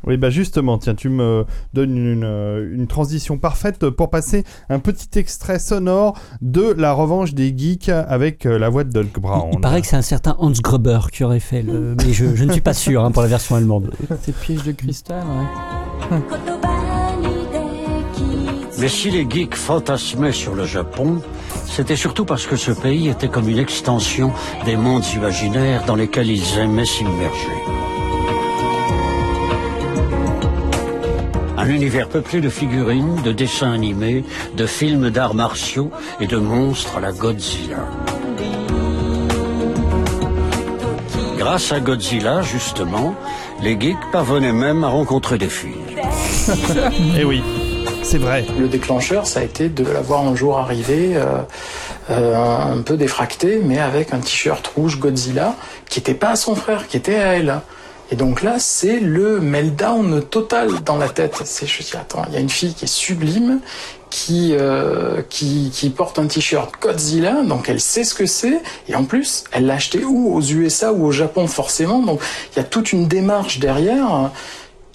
Oui, 0.07 0.15
bah 0.15 0.29
justement, 0.29 0.77
tiens, 0.77 0.95
tu 0.95 1.09
me 1.09 1.45
donnes 1.73 1.97
une, 1.97 2.23
une 2.73 2.87
transition 2.87 3.37
parfaite 3.37 3.89
pour 3.89 4.09
passer 4.09 4.45
un 4.69 4.79
petit 4.79 5.19
extrait 5.19 5.59
sonore 5.59 6.17
de 6.41 6.73
La 6.77 6.93
Revanche 6.93 7.33
des 7.33 7.53
Geeks 7.55 7.89
avec 7.89 8.45
la 8.45 8.69
voix 8.69 8.85
de 8.85 8.91
Doc 8.91 9.19
Brown. 9.19 9.49
Il 9.51 9.59
paraît 9.59 9.81
que 9.81 9.87
c'est 9.87 9.97
un 9.97 10.01
certain 10.01 10.37
Hans 10.39 10.53
Gruber 10.63 10.99
qui 11.11 11.25
aurait 11.25 11.41
fait 11.41 11.61
le. 11.61 11.95
Mais 11.97 12.13
je, 12.13 12.33
je 12.33 12.45
ne 12.45 12.51
suis 12.53 12.61
pas 12.61 12.73
sûr 12.73 13.03
hein, 13.03 13.11
pour 13.11 13.23
la 13.23 13.27
version 13.27 13.57
allemande. 13.57 13.91
Ces 14.23 14.31
pièges 14.31 14.63
de 14.63 14.71
cristal, 14.71 15.21
ouais. 16.11 16.17
Mais 18.79 18.87
si 18.87 19.11
les 19.11 19.27
geeks 19.29 19.55
fantasmaient 19.55 20.31
sur 20.31 20.55
le 20.55 20.65
Japon, 20.65 21.21
c'était 21.65 21.97
surtout 21.97 22.23
parce 22.23 22.45
que 22.45 22.55
ce 22.55 22.71
pays 22.71 23.09
était 23.09 23.27
comme 23.27 23.49
une 23.49 23.59
extension 23.59 24.31
des 24.65 24.77
mondes 24.77 25.05
imaginaires 25.13 25.83
dans 25.85 25.95
lesquels 25.95 26.31
ils 26.31 26.57
aimaient 26.57 26.85
s'immerger. 26.85 27.57
Un 31.57 31.67
univers 31.67 32.07
peuplé 32.07 32.39
de 32.39 32.47
figurines, 32.47 33.21
de 33.21 33.33
dessins 33.33 33.73
animés, 33.73 34.23
de 34.55 34.65
films 34.65 35.09
d'arts 35.09 35.35
martiaux 35.35 35.91
et 36.21 36.27
de 36.27 36.37
monstres 36.37 36.97
à 36.97 36.99
la 37.01 37.11
Godzilla. 37.11 37.85
Grâce 41.37 41.73
à 41.73 41.81
Godzilla, 41.81 42.43
justement, 42.43 43.13
les 43.61 43.77
geeks 43.77 44.11
parvenaient 44.13 44.53
même 44.53 44.85
à 44.85 44.87
rencontrer 44.87 45.37
des 45.37 45.49
filles. 45.49 45.73
Eh 47.17 47.25
oui, 47.25 47.43
c'est 48.03 48.17
vrai. 48.17 48.45
Le 48.59 48.67
déclencheur, 48.67 49.27
ça 49.27 49.41
a 49.41 49.43
été 49.43 49.69
de 49.69 49.83
la 49.83 50.01
voir 50.01 50.21
un 50.25 50.35
jour 50.35 50.57
arriver, 50.57 51.15
euh, 51.15 51.41
euh, 52.09 52.35
un 52.35 52.81
peu 52.81 52.97
défracté, 52.97 53.61
mais 53.63 53.79
avec 53.79 54.13
un 54.13 54.19
t-shirt 54.19 54.65
rouge 54.67 54.99
Godzilla, 54.99 55.55
qui 55.89 55.99
n'était 55.99 56.13
pas 56.13 56.29
à 56.29 56.35
son 56.35 56.55
frère, 56.55 56.87
qui 56.87 56.97
était 56.97 57.15
à 57.15 57.35
elle. 57.35 57.61
Et 58.11 58.15
donc 58.15 58.41
là, 58.41 58.55
c'est 58.57 58.99
le 58.99 59.39
meltdown 59.39 60.23
total 60.23 60.81
dans 60.83 60.97
la 60.97 61.09
tête. 61.09 61.35
C'est, 61.45 61.67
je 61.67 61.83
dis, 61.83 61.95
attends, 61.95 62.23
il 62.29 62.33
y 62.33 62.37
a 62.37 62.39
une 62.39 62.49
fille 62.49 62.73
qui 62.73 62.85
est 62.85 62.87
sublime, 62.87 63.59
qui, 64.09 64.55
euh, 64.59 65.21
qui, 65.29 65.69
qui 65.71 65.91
porte 65.91 66.17
un 66.17 66.25
t-shirt 66.25 66.73
Godzilla, 66.81 67.43
donc 67.43 67.69
elle 67.69 67.79
sait 67.79 68.03
ce 68.03 68.15
que 68.15 68.25
c'est, 68.25 68.59
et 68.87 68.95
en 68.95 69.03
plus, 69.03 69.43
elle 69.51 69.67
l'a 69.67 69.75
acheté 69.75 70.03
où 70.03 70.33
Aux 70.33 70.41
USA 70.41 70.91
ou 70.91 71.05
au 71.05 71.11
Japon, 71.11 71.45
forcément. 71.45 71.99
Donc 71.99 72.19
il 72.53 72.57
y 72.57 72.59
a 72.59 72.65
toute 72.65 72.91
une 72.91 73.07
démarche 73.07 73.59
derrière 73.59 74.31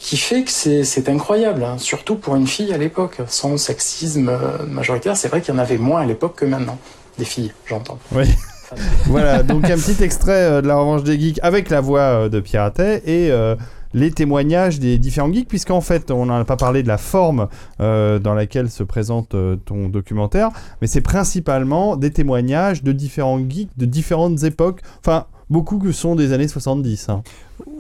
qui 0.05 0.19
fait 0.19 0.45
que 0.45 0.51
c'est, 0.51 1.09
incroyable, 1.09 1.65
hein, 1.65 1.79
surtout 1.79 2.17
pour 2.17 2.37
une 2.37 2.47
fille 2.47 2.75
à 2.75 2.77
l'époque. 2.77 3.23
Sans 3.27 3.57
sexisme 3.57 4.29
euh, 4.29 4.67
majoritaire, 4.67 5.17
c'est 5.17 5.29
vrai 5.29 5.41
qu'il 5.41 5.55
y 5.55 5.57
en 5.57 5.61
avait 5.61 5.79
moins 5.79 6.03
à 6.03 6.05
l'époque 6.05 6.35
que 6.37 6.45
maintenant. 6.45 6.79
Des 7.19 7.25
filles, 7.25 7.53
j'entends. 7.65 7.99
Oui. 8.13 8.27
voilà, 9.07 9.43
donc 9.43 9.65
un 9.65 9.77
petit 9.77 10.05
extrait 10.05 10.43
euh, 10.43 10.61
de 10.61 10.69
La 10.69 10.77
Revanche 10.77 11.05
des 11.05 11.19
Geeks 11.19 11.41
avec 11.43 11.71
la 11.71 11.81
voix 11.81 12.01
euh, 12.01 12.29
de 12.29 12.41
Pierre 12.41 12.65
Attet 12.65 13.03
et 13.07 13.33
les 13.95 14.11
témoignages 14.11 14.79
des 14.79 14.99
différents 14.99 15.33
geeks, 15.33 15.49
puisqu'en 15.49 15.81
fait, 15.81 16.11
on 16.11 16.27
n'en 16.27 16.41
a 16.41 16.45
pas 16.45 16.57
parlé 16.57 16.83
de 16.83 16.89
la 16.89 16.99
forme 16.99 17.49
dans 17.79 18.35
laquelle 18.35 18.69
se 18.69 18.83
présente 18.83 19.37
ton 19.65 19.89
documentaire, 19.89 20.51
mais 20.83 20.89
c'est 20.89 21.01
principalement 21.01 21.97
des 21.97 22.11
témoignages 22.11 22.83
de 22.83 22.91
différents 22.91 23.39
geeks 23.39 23.71
de 23.77 23.87
différentes 23.87 24.43
époques, 24.43 24.81
enfin, 24.99 25.27
beaucoup 25.49 25.79
que 25.79 25.93
sont 25.93 26.17
des 26.17 26.33
années 26.33 26.49
70. 26.49 27.09
hein. 27.09 27.23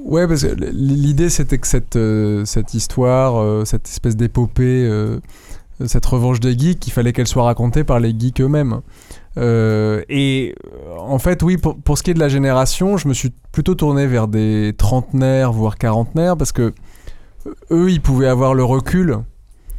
Ouais, 0.04 0.28
parce 0.28 0.42
que 0.42 0.54
l'idée 0.72 1.30
c'était 1.30 1.58
que 1.58 1.66
cette, 1.66 1.96
euh, 1.96 2.44
cette 2.44 2.74
histoire, 2.74 3.36
euh, 3.40 3.64
cette 3.64 3.88
espèce 3.88 4.16
d'épopée, 4.16 4.86
euh, 4.86 5.18
cette 5.86 6.06
revanche 6.06 6.40
des 6.40 6.56
geeks, 6.56 6.86
il 6.86 6.90
fallait 6.90 7.12
qu'elle 7.12 7.26
soit 7.26 7.42
racontée 7.44 7.82
par 7.82 7.98
les 7.98 8.14
geeks 8.16 8.40
eux-mêmes. 8.40 8.80
Et 9.36 10.54
en 10.98 11.18
fait, 11.18 11.42
oui, 11.42 11.56
pour, 11.56 11.76
pour 11.76 11.98
ce 11.98 12.04
qui 12.04 12.12
est 12.12 12.14
de 12.14 12.20
la 12.20 12.28
génération, 12.28 12.96
je 12.96 13.08
me 13.08 13.14
suis 13.14 13.32
plutôt 13.50 13.74
tourné 13.74 14.06
vers 14.06 14.28
des 14.28 14.74
trentenaires, 14.78 15.52
voire 15.52 15.76
quarantenaires, 15.76 16.36
parce 16.36 16.52
que 16.52 16.72
eux, 17.72 17.90
ils 17.90 18.00
pouvaient 18.00 18.28
avoir 18.28 18.54
le 18.54 18.64
recul 18.64 19.18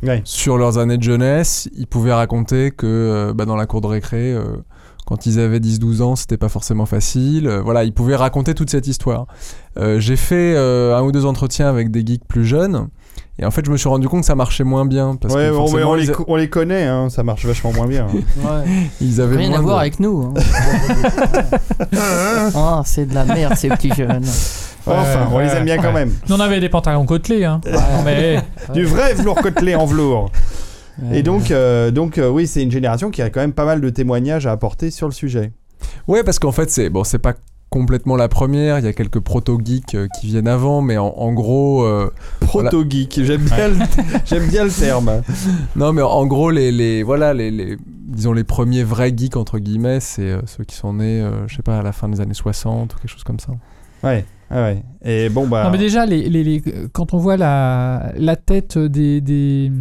Ouais. 0.04 0.22
sur 0.26 0.58
leurs 0.58 0.78
années 0.78 0.98
de 0.98 1.04
jeunesse. 1.04 1.70
Ils 1.78 1.88
pouvaient 1.88 2.14
raconter 2.14 2.72
que 2.72 3.32
bah, 3.34 3.46
dans 3.46 3.56
la 3.56 3.66
cour 3.66 3.80
de 3.80 3.88
récré, 3.88 4.38
quand 5.06 5.26
ils 5.28 5.40
avaient 5.40 5.60
10-12 5.60 6.02
ans, 6.02 6.16
c'était 6.16 6.38
pas 6.38 6.50
forcément 6.50 6.86
facile. 6.86 7.48
Euh, 7.48 7.62
voilà, 7.62 7.84
ils 7.84 7.94
pouvaient 7.94 8.16
raconter 8.16 8.54
toute 8.56 8.70
cette 8.70 8.88
histoire. 8.88 9.28
Euh, 9.78 10.00
J'ai 10.00 10.16
fait 10.16 10.54
euh, 10.56 10.98
un 10.98 11.04
ou 11.04 11.12
deux 11.12 11.26
entretiens 11.26 11.68
avec 11.70 11.92
des 11.92 12.06
geeks 12.06 12.26
plus 12.28 12.46
jeunes. 12.46 12.88
Et 13.38 13.46
en 13.46 13.52
fait, 13.52 13.66
je 13.66 13.72
me 13.72 13.76
suis 13.76 13.90
rendu 13.90 14.08
compte 14.08 14.22
que 14.22 14.26
ça 14.26 14.36
marchait 14.36 14.64
moins 14.64 14.86
bien. 14.86 15.18
Parce 15.18 15.34
Ouais, 15.34 15.50
que 15.50 15.84
on, 15.84 15.94
les, 15.94 16.06
ils, 16.06 16.12
a- 16.12 16.14
co- 16.14 16.24
on 16.30 16.36
les 16.38 16.50
connaît, 16.50 16.86
hein, 16.86 17.10
ça 17.10 17.22
marche 17.24 17.46
vachement 17.46 17.74
moins 17.74 17.86
bien. 17.88 18.08
hein. 18.48 18.64
ils 19.02 19.20
avaient 19.20 19.36
Rien 19.36 19.50
moins 19.50 19.60
à 19.60 19.62
voir 19.62 19.76
de- 19.76 19.82
avec 19.82 20.00
nous. 20.00 20.24
hein. 20.24 20.34
Ah, 22.56 22.82
c'est 22.86 23.06
de 23.06 23.14
la 23.14 23.26
merde, 23.26 23.56
ces 23.56 23.70
petits 23.70 23.92
jeunes. 23.94 24.24
Enfin, 24.88 25.28
on 25.32 25.40
les 25.40 25.48
aime 25.50 25.66
bien 25.66 25.78
quand 25.78 25.92
même. 25.92 26.14
Nous, 26.30 26.36
on 26.36 26.40
avait 26.40 26.60
des 26.60 26.70
pantalons 26.70 27.06
côtelés. 27.06 27.44
Hein. 27.44 27.60
Mais 28.06 28.40
Du 28.74 28.86
vrai 28.86 29.14
velours 29.16 29.36
côtelé 29.36 29.76
en 29.76 29.86
velours. 29.86 30.32
Et 31.12 31.24
donc, 31.24 31.52
euh, 31.52 31.92
donc 31.92 32.18
euh, 32.18 32.30
oui, 32.30 32.48
c'est 32.48 32.64
une 32.64 32.72
génération 32.72 33.12
qui 33.12 33.22
a 33.22 33.30
quand 33.30 33.42
même 33.42 33.54
pas 33.54 33.66
mal 33.66 33.82
de 33.82 33.90
témoignages 33.90 34.48
à 34.48 34.52
apporter 34.52 34.92
sur 34.92 35.08
le 35.08 35.14
sujet. 35.14 35.52
Ouais, 36.08 36.24
parce 36.24 36.40
qu'en 36.40 36.52
fait, 36.54 36.70
c'est 36.70 36.90
bon, 36.90 37.04
c'est 37.04 37.20
pas 37.20 37.34
complètement 37.70 38.16
la 38.16 38.30
première. 38.30 38.80
Il 38.80 38.86
y 38.86 38.88
a 38.88 38.94
quelques 38.94 39.20
proto-geeks 39.20 39.96
euh, 39.96 40.08
qui 40.20 40.28
viennent 40.28 40.48
avant, 40.48 40.82
mais 40.82 40.98
en, 40.98 41.08
en 41.08 41.34
gros. 41.34 41.84
euh, 41.84 42.10
voilà. 42.42 42.70
Proto-geek, 42.70 43.20
j'aime 43.24 43.42
bien, 43.42 43.68
le- 43.68 43.76
j'aime 44.26 44.48
bien 44.48 44.64
le 44.64 44.72
terme. 44.72 45.22
Non, 45.76 45.92
mais 45.92 46.02
en 46.02 46.26
gros, 46.26 46.50
les, 46.52 46.72
les 46.72 47.04
voilà, 47.04 47.34
les, 47.34 47.52
les- 47.52 47.78
disons 48.08 48.32
les 48.32 48.46
premiers 48.46 48.84
vrais 48.84 49.12
geeks 49.16 49.36
entre 49.36 49.60
guillemets, 49.60 50.00
c'est 50.00 50.22
euh, 50.32 50.42
ceux 50.46 50.64
qui 50.64 50.76
sont 50.76 50.94
nés, 50.94 51.20
euh, 51.22 51.46
je 51.48 51.58
sais 51.58 51.64
pas, 51.64 51.80
à 51.80 51.82
la 51.84 51.92
fin 51.92 52.08
des 52.08 52.22
années 52.22 52.34
60 52.34 52.94
ou 52.94 52.98
quelque 52.98 53.10
chose 53.12 53.24
comme 53.26 53.40
ça. 53.40 53.52
Ouais, 54.04 54.24
ah 54.50 54.62
ouais. 54.64 54.84
Et 55.04 55.28
bon, 55.30 55.46
bah. 55.48 55.66
Non, 55.66 55.72
mais 55.72 55.78
déjà, 55.78 56.06
les, 56.06 56.30
les- 56.30 56.44
les- 56.44 56.62
quand 56.94 57.14
on 57.14 57.18
voit 57.18 57.36
la, 57.36 58.14
la 58.16 58.36
tête 58.38 58.78
des, 58.78 59.20
des, 59.20 59.72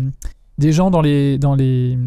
des 0.59 0.73
gens 0.73 0.91
dans 0.91 1.01
les. 1.03 1.39
Dans 1.39 1.55
les 1.55 1.99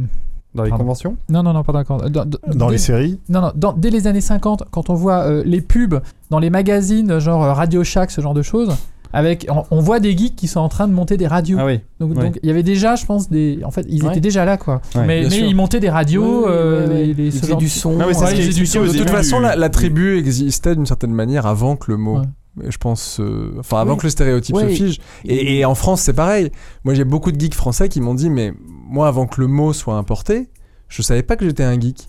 Dans 0.56 0.64
les 0.64 0.70
Pardon. 0.70 0.84
conventions 0.86 1.18
Non, 1.30 1.44
non, 1.44 1.54
non, 1.54 1.64
pas 1.64 1.74
d'accord. 1.74 1.98
Dans, 2.10 2.26
dans- 2.26 2.40
Dans 2.56 2.66
dès- 2.68 2.72
les 2.74 2.78
séries 2.78 3.20
Non, 3.30 3.42
non, 3.42 3.52
dans- 3.56 3.74
dès 3.74 3.90
les 3.90 4.08
années 4.08 4.22
50, 4.22 4.64
quand 4.72 4.90
on 4.90 4.94
voit 4.96 5.20
euh, 5.24 5.44
les 5.46 5.62
pubs 5.62 6.00
dans 6.30 6.40
les 6.40 6.50
magazines, 6.50 7.20
genre 7.20 7.44
euh, 7.44 7.54
Radio 7.54 7.84
Shack, 7.84 8.10
ce 8.12 8.22
genre 8.22 8.34
de 8.34 8.42
choses, 8.42 8.76
avec, 9.14 9.46
on, 9.50 9.64
on 9.72 9.80
voit 9.80 10.00
des 10.00 10.18
geeks 10.18 10.36
qui 10.36 10.48
sont 10.48 10.60
en 10.60 10.68
train 10.70 10.88
de 10.88 10.94
monter 10.94 11.16
des 11.16 11.28
radios. 11.28 11.58
Ah 11.62 11.66
oui. 11.66 11.80
Donc, 12.00 12.40
il 12.44 12.48
y 12.48 12.50
avait 12.52 12.64
déjà, 12.64 12.96
je 12.96 13.06
pense, 13.06 13.30
des. 13.30 13.60
En 13.64 13.72
fait, 13.72 13.86
ils 13.88 14.04
Ouais. 14.04 14.10
étaient 14.12 14.20
déjà 14.20 14.46
là, 14.46 14.58
quoi. 14.58 14.82
Ouais, 14.96 15.06
mais 15.06 15.28
ils 15.28 15.56
montaient 15.56 15.80
des 15.80 15.90
radios, 15.90 16.48
euh, 16.48 16.88
les- 16.88 17.14
les- 17.14 17.26
Ils 17.28 17.32
faisaient 17.40 17.56
du 17.56 17.70
son. 17.70 17.94
Non, 17.94 18.06
mais 18.08 18.14
c'est 18.14 18.26
Ouais, 18.26 18.32
ils 18.38 18.44
faisaient 18.44 18.60
du 18.60 18.66
son. 18.66 18.82
De 18.84 18.90
toute 18.98 19.10
façon, 19.10 19.38
du- 19.38 19.44
la, 19.44 19.56
la 19.56 19.70
tribu 19.70 20.18
existait 20.18 20.76
d'une 20.76 20.86
certaine 20.86 21.14
manière 21.14 21.46
avant 21.46 21.76
que 21.76 21.92
le 21.92 21.98
mot. 21.98 22.22
Je 22.68 22.78
pense, 22.78 23.20
euh, 23.20 23.54
enfin 23.60 23.80
avant 23.82 23.94
Oui. 23.94 23.98
que 24.00 24.04
le 24.04 24.10
stéréotype 24.10 24.56
se 24.58 24.68
fige. 24.68 25.00
Et, 25.26 25.60
et 25.60 25.66
en 25.66 25.76
France, 25.76 26.02
c'est 26.02 26.14
pareil. 26.14 26.52
Moi, 26.84 26.94
j'ai 26.94 27.04
beaucoup 27.04 27.32
de 27.32 27.40
geeks 27.40 27.54
français 27.56 27.90
qui 27.90 28.02
m'ont 28.02 28.16
dit, 28.16 28.30
mais 28.30 28.54
moi, 28.88 29.08
avant 29.08 29.28
que 29.28 29.40
le 29.42 29.48
mot 29.48 29.74
soit 29.74 29.96
importé, 29.96 30.48
je 30.88 31.02
savais 31.02 31.24
pas 31.24 31.36
que 31.36 31.46
j'étais 31.46 31.64
un 31.64 31.80
geek. 31.80 32.08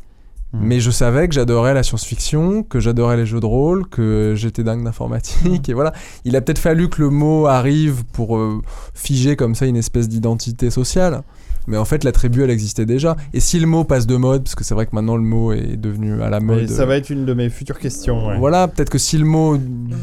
Mais 0.54 0.80
je 0.80 0.90
savais 0.90 1.28
que 1.28 1.34
j'adorais 1.34 1.74
la 1.74 1.82
science-fiction, 1.82 2.62
que 2.62 2.80
j'adorais 2.80 3.18
les 3.18 3.26
jeux 3.26 3.38
de 3.38 3.44
rôle, 3.44 3.86
que 3.86 4.32
j'étais 4.34 4.64
dingue 4.64 4.82
d'informatique. 4.82 5.68
Et 5.68 5.74
voilà, 5.74 5.92
il 6.24 6.36
a 6.36 6.40
peut-être 6.40 6.58
fallu 6.58 6.88
que 6.88 7.02
le 7.02 7.10
mot 7.10 7.44
arrive 7.46 8.04
pour 8.14 8.38
euh, 8.38 8.62
figer 8.94 9.36
comme 9.36 9.54
ça 9.54 9.66
une 9.66 9.76
espèce 9.76 10.08
d'identité 10.08 10.70
sociale. 10.70 11.22
Mais 11.68 11.76
en 11.76 11.84
fait, 11.84 12.02
la 12.02 12.12
tribu, 12.12 12.42
elle 12.42 12.50
existait 12.50 12.86
déjà. 12.86 13.16
Et 13.32 13.40
si 13.40 13.60
le 13.60 13.66
mot 13.66 13.84
passe 13.84 14.06
de 14.06 14.16
mode, 14.16 14.42
parce 14.42 14.54
que 14.54 14.64
c'est 14.64 14.74
vrai 14.74 14.86
que 14.86 14.94
maintenant 14.94 15.16
le 15.16 15.22
mot 15.22 15.52
est 15.52 15.76
devenu 15.76 16.20
à 16.22 16.30
la 16.30 16.40
mode. 16.40 16.68
Ça 16.68 16.86
va 16.86 16.96
être 16.96 17.10
une 17.10 17.24
de 17.26 17.34
mes 17.34 17.50
futures 17.50 17.78
questions. 17.78 18.26
ouais. 18.28 18.38
Voilà, 18.38 18.66
peut-être 18.68 18.90
que 18.90 18.98
si 18.98 19.18
le 19.18 19.24
mot 19.24 19.56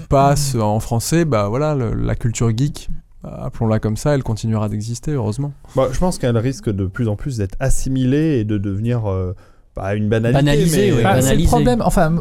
passe 0.10 0.56
en 0.56 0.80
français, 0.80 1.26
bah 1.26 1.48
voilà, 1.50 1.76
le- 1.76 1.94
la 1.94 2.16
culture 2.16 2.56
geek, 2.56 2.90
appelons-la 3.24 3.80
comme 3.80 3.98
ça, 3.98 4.14
elle 4.16 4.24
continuera 4.24 4.70
d'exister, 4.70 5.12
heureusement. 5.12 5.52
Bah, 5.76 5.88
je 5.92 5.98
pense 5.98 6.18
qu'elle 6.18 6.38
risque 6.38 6.70
de 6.70 6.86
plus 6.86 7.08
en 7.08 7.16
plus 7.16 7.38
d'être 7.38 7.56
assimilée 7.60 8.40
et 8.40 8.44
de 8.44 8.58
devenir 8.58 9.10
euh, 9.10 9.34
pas 9.74 9.96
une 9.96 10.08
banalité. 10.10 10.44
Banalisée, 10.44 10.78
mais, 10.78 10.92
oui. 10.94 11.00
euh, 11.00 11.04
Bah, 11.04 11.22
c'est 11.22 11.36
le 11.36 11.44
problème. 11.46 11.82
Enfin, 11.84 12.14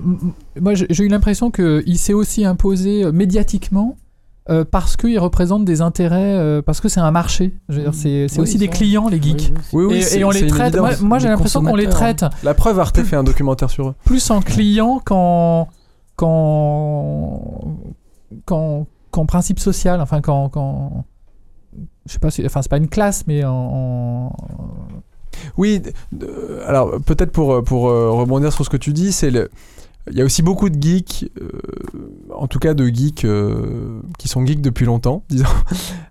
moi 0.61 0.75
j'ai 0.75 0.87
j'ai 0.91 1.05
eu 1.05 1.09
l'impression 1.09 1.51
qu'il 1.51 1.99
s'est 1.99 2.15
aussi 2.15 2.45
imposé 2.45 3.05
euh, 3.05 3.13
médiatiquement 3.13 3.97
euh, 4.51 4.65
parce 4.71 4.97
qu'il 4.97 5.19
représente 5.19 5.65
des 5.65 5.81
intérêts, 5.81 6.35
euh, 6.37 6.61
parce 6.63 6.81
que 6.81 6.89
c'est 6.89 7.01
un 7.01 7.11
marché. 7.11 7.55
Je 7.69 7.77
veux 7.77 7.83
dire, 7.85 7.95
c'est 7.95 8.29
c'est 8.29 8.37
Oui, 8.39 8.43
aussi 8.43 8.59
des 8.59 8.69
clients, 8.69 9.09
les 9.09 9.21
geeks. 9.23 9.53
Oui, 9.73 9.85
oui, 9.87 9.95
et, 9.97 10.03
c'est- 10.03 10.19
et 10.21 10.25
on 10.25 10.31
les 10.31 10.47
traite. 10.47 10.77
Moi, 11.01 11.19
j'ai 11.19 11.29
l'impression 11.29 11.63
qu'on 11.63 11.77
les 11.77 11.89
traite 11.89 12.25
La 12.43 12.53
preuve, 12.55 12.79
Arte 12.79 13.03
fait 13.03 13.17
un 13.17 13.25
documentaire 13.25 13.71
sur 13.71 13.89
eux. 13.89 13.95
plus 14.05 14.31
en 14.31 14.41
clients 14.43 15.01
qu'en 15.05 15.69
qu'en 16.17 17.41
qu'en 18.47 18.87
qu'en 19.11 19.27
principe 19.27 19.59
social. 19.61 20.01
Enfin, 20.01 20.21
qu'en 20.21 20.49
qu'en- 20.49 21.05
je 22.07 22.13
sais 22.13 22.19
pas. 22.19 22.31
si- 22.31 22.45
Enfin, 22.45 22.61
c'est 22.63 22.71
pas 22.71 22.77
une 22.77 22.89
classe, 22.89 23.25
mais 23.27 23.45
en, 23.45 23.51
en- 23.53 24.33
Oui, 25.57 25.83
alors 26.67 26.93
peut-être 27.05 27.33
pour, 27.33 27.63
pour 27.65 27.89
euh, 27.89 28.11
rebondir 28.11 28.53
sur 28.53 28.65
ce 28.65 28.71
que 28.71 28.77
tu 28.77 28.93
dis, 28.93 29.11
c'est 29.13 29.31
le. 29.31 29.51
Il 30.11 30.19
y 30.19 30.21
a 30.21 30.25
aussi 30.25 30.43
beaucoup 30.43 30.69
de 30.69 30.81
geeks, 30.81 31.31
euh, 31.41 31.49
en 32.35 32.47
tout 32.47 32.59
cas 32.59 32.75
de 32.75 32.87
geeks 32.87 33.25
euh, 33.25 34.01
qui 34.19 34.29
sont 34.29 34.45
geeks 34.45 34.61
depuis 34.61 34.85
longtemps, 34.85 35.25
disons, 35.31 35.47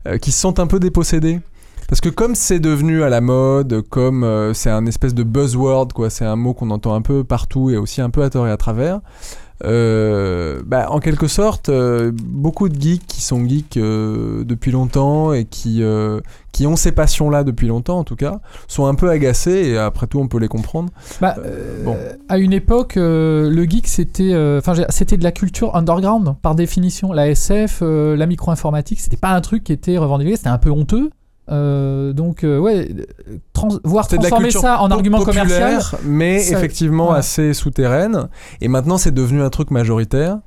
euh, 0.08 0.18
qui 0.18 0.32
se 0.32 0.40
sentent 0.40 0.60
un 0.60 0.68
peu 0.68 0.80
dépossédés. 0.80 1.42
Parce 1.88 2.02
que 2.02 2.10
comme 2.10 2.34
c'est 2.34 2.60
devenu 2.60 3.04
à 3.04 3.10
la 3.10 3.22
mode, 3.22 3.82
comme 3.90 4.52
c'est 4.56 4.70
un 4.70 4.86
espèce 4.88 5.14
de 5.14 5.22
buzzword, 5.22 5.90
quoi, 5.94 6.10
c'est 6.10 6.26
un 6.26 6.38
mot 6.38 6.54
qu'on 6.54 6.72
entend 6.72 6.96
un 6.96 7.02
peu 7.02 7.24
partout 7.24 7.70
et 7.70 7.78
aussi 7.78 8.02
un 8.02 8.10
peu 8.10 8.24
à 8.24 8.30
tort 8.30 8.48
et 8.48 8.52
à 8.52 8.58
travers, 8.58 9.02
euh, 9.64 10.62
bah, 10.66 10.88
en 10.90 11.00
quelque 11.00 11.28
sorte, 11.28 11.70
euh, 11.70 12.12
beaucoup 12.14 12.70
de 12.70 12.80
geeks 12.80 13.06
qui 13.08 13.22
sont 13.22 13.48
geeks 13.48 13.78
euh, 13.78 14.44
depuis 14.44 14.72
longtemps 14.72 15.34
et 15.34 15.46
qui, 15.46 15.84
qui 16.52 16.68
ont 16.68 16.76
ces 16.76 16.92
passions-là 16.92 17.44
depuis 17.44 17.68
longtemps, 17.68 18.00
en 18.00 18.04
tout 18.04 18.16
cas, 18.16 18.40
sont 18.68 18.86
un 18.86 18.96
peu 18.96 19.10
agacés 19.10 19.70
et 19.70 19.78
après 19.78 20.08
tout, 20.08 20.20
on 20.20 20.28
peut 20.28 20.40
les 20.40 20.48
comprendre. 20.48 20.90
Bah, 21.22 21.36
bon. 21.84 21.98
à 22.30 22.38
une 22.38 22.54
époque, 22.54 22.96
le 22.96 23.66
geek 23.70 23.88
c'était, 23.88 24.34
c'était 24.90 25.18
de 25.18 25.24
la 25.24 25.32
culture 25.32 25.76
underground 25.76 26.36
par 26.42 26.56
définition. 26.56 27.12
La 27.12 27.30
SF, 27.30 27.82
la 27.82 28.26
micro-informatique, 28.26 29.00
c'était 29.00 29.18
pas 29.18 29.32
un 29.32 29.42
truc 29.42 29.64
qui 29.64 29.74
était 29.74 29.98
revendiqué, 29.98 30.36
c'était 30.36 30.50
un 30.50 30.58
peu 30.58 30.72
honteux. 30.72 31.10
Euh, 31.52 32.14
donc, 32.14 32.44
euh, 32.44 32.58
ouais, 32.58 32.88
trans- 33.52 33.68
voir 33.84 34.06
C'était 34.06 34.18
de 34.20 34.24
la 34.24 34.30
transformer 34.30 34.52
ça 34.52 34.80
en 34.82 34.90
argument 34.92 35.22
commercial. 35.24 35.82
mais 36.06 36.40
ça- 36.40 36.58
effectivement 36.58 37.12
ouais. 37.12 37.18
assez 37.18 37.54
souterraine. 37.54 38.30
Et 38.62 38.68
maintenant, 38.70 38.98
c'est 38.98 39.12
devenu 39.14 39.42
un 39.42 39.50
truc 39.50 39.70
majoritaire. 39.72 40.40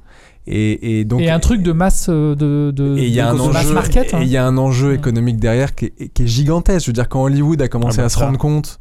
Et, 0.49 1.01
et 1.01 1.05
donc, 1.05 1.21
et 1.21 1.29
un 1.31 1.41
truc 1.41 1.61
de 1.63 1.73
masse 1.73 2.07
euh, 2.09 2.37
de, 2.37 2.71
de, 2.71 2.97
et 2.97 3.07
il 3.07 3.13
y 3.13 3.19
a 3.21 3.25
de- 3.25 3.31
un 3.41 3.47
de 3.49 3.53
mass 3.53 3.65
enjeu, 3.67 3.75
market. 3.75 4.13
et 4.13 4.17
hein. 4.17 4.21
il 4.23 4.29
y 4.29 4.37
a 4.37 4.47
un 4.47 4.57
enjeu 4.57 4.95
économique 4.95 5.39
derrière 5.41 5.75
qui 5.75 5.87
est, 5.87 6.09
qui 6.15 6.23
est 6.23 6.27
gigantesque. 6.29 6.87
Je 6.87 6.91
veux 6.91 6.95
dire, 6.95 7.09
quand 7.09 7.23
Hollywood 7.25 7.61
a 7.63 7.69
commencé 7.69 7.97
Ah 7.99 8.03
bah 8.03 8.07
à 8.07 8.09
se 8.09 8.19
ça. 8.19 8.27
rendre 8.27 8.39
compte 8.39 8.79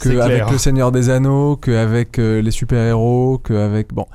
qu'avec. 0.00 0.50
Le 0.50 0.56
Seigneur 0.58 0.90
des 0.90 1.10
Anneaux, 1.10 1.56
qu'avec 1.56 2.18
euh, 2.18 2.40
les 2.40 2.50
super-héros, 2.50 3.38
qu'avec. 3.44 3.92
Bon. 3.92 4.06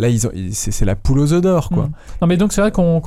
Là, 0.00 0.08
ils 0.08 0.26
ont, 0.28 0.30
c'est, 0.52 0.70
c'est 0.70 0.84
la 0.84 0.94
poule 0.94 1.18
aux 1.18 1.32
œufs 1.32 1.42
d'or, 1.42 1.70
quoi. 1.70 1.86
Mm. 1.86 1.90
Non, 2.22 2.28
mais 2.28 2.36
donc 2.36 2.52
c'est 2.52 2.60
vrai 2.60 2.70
qu'on, 2.70 3.02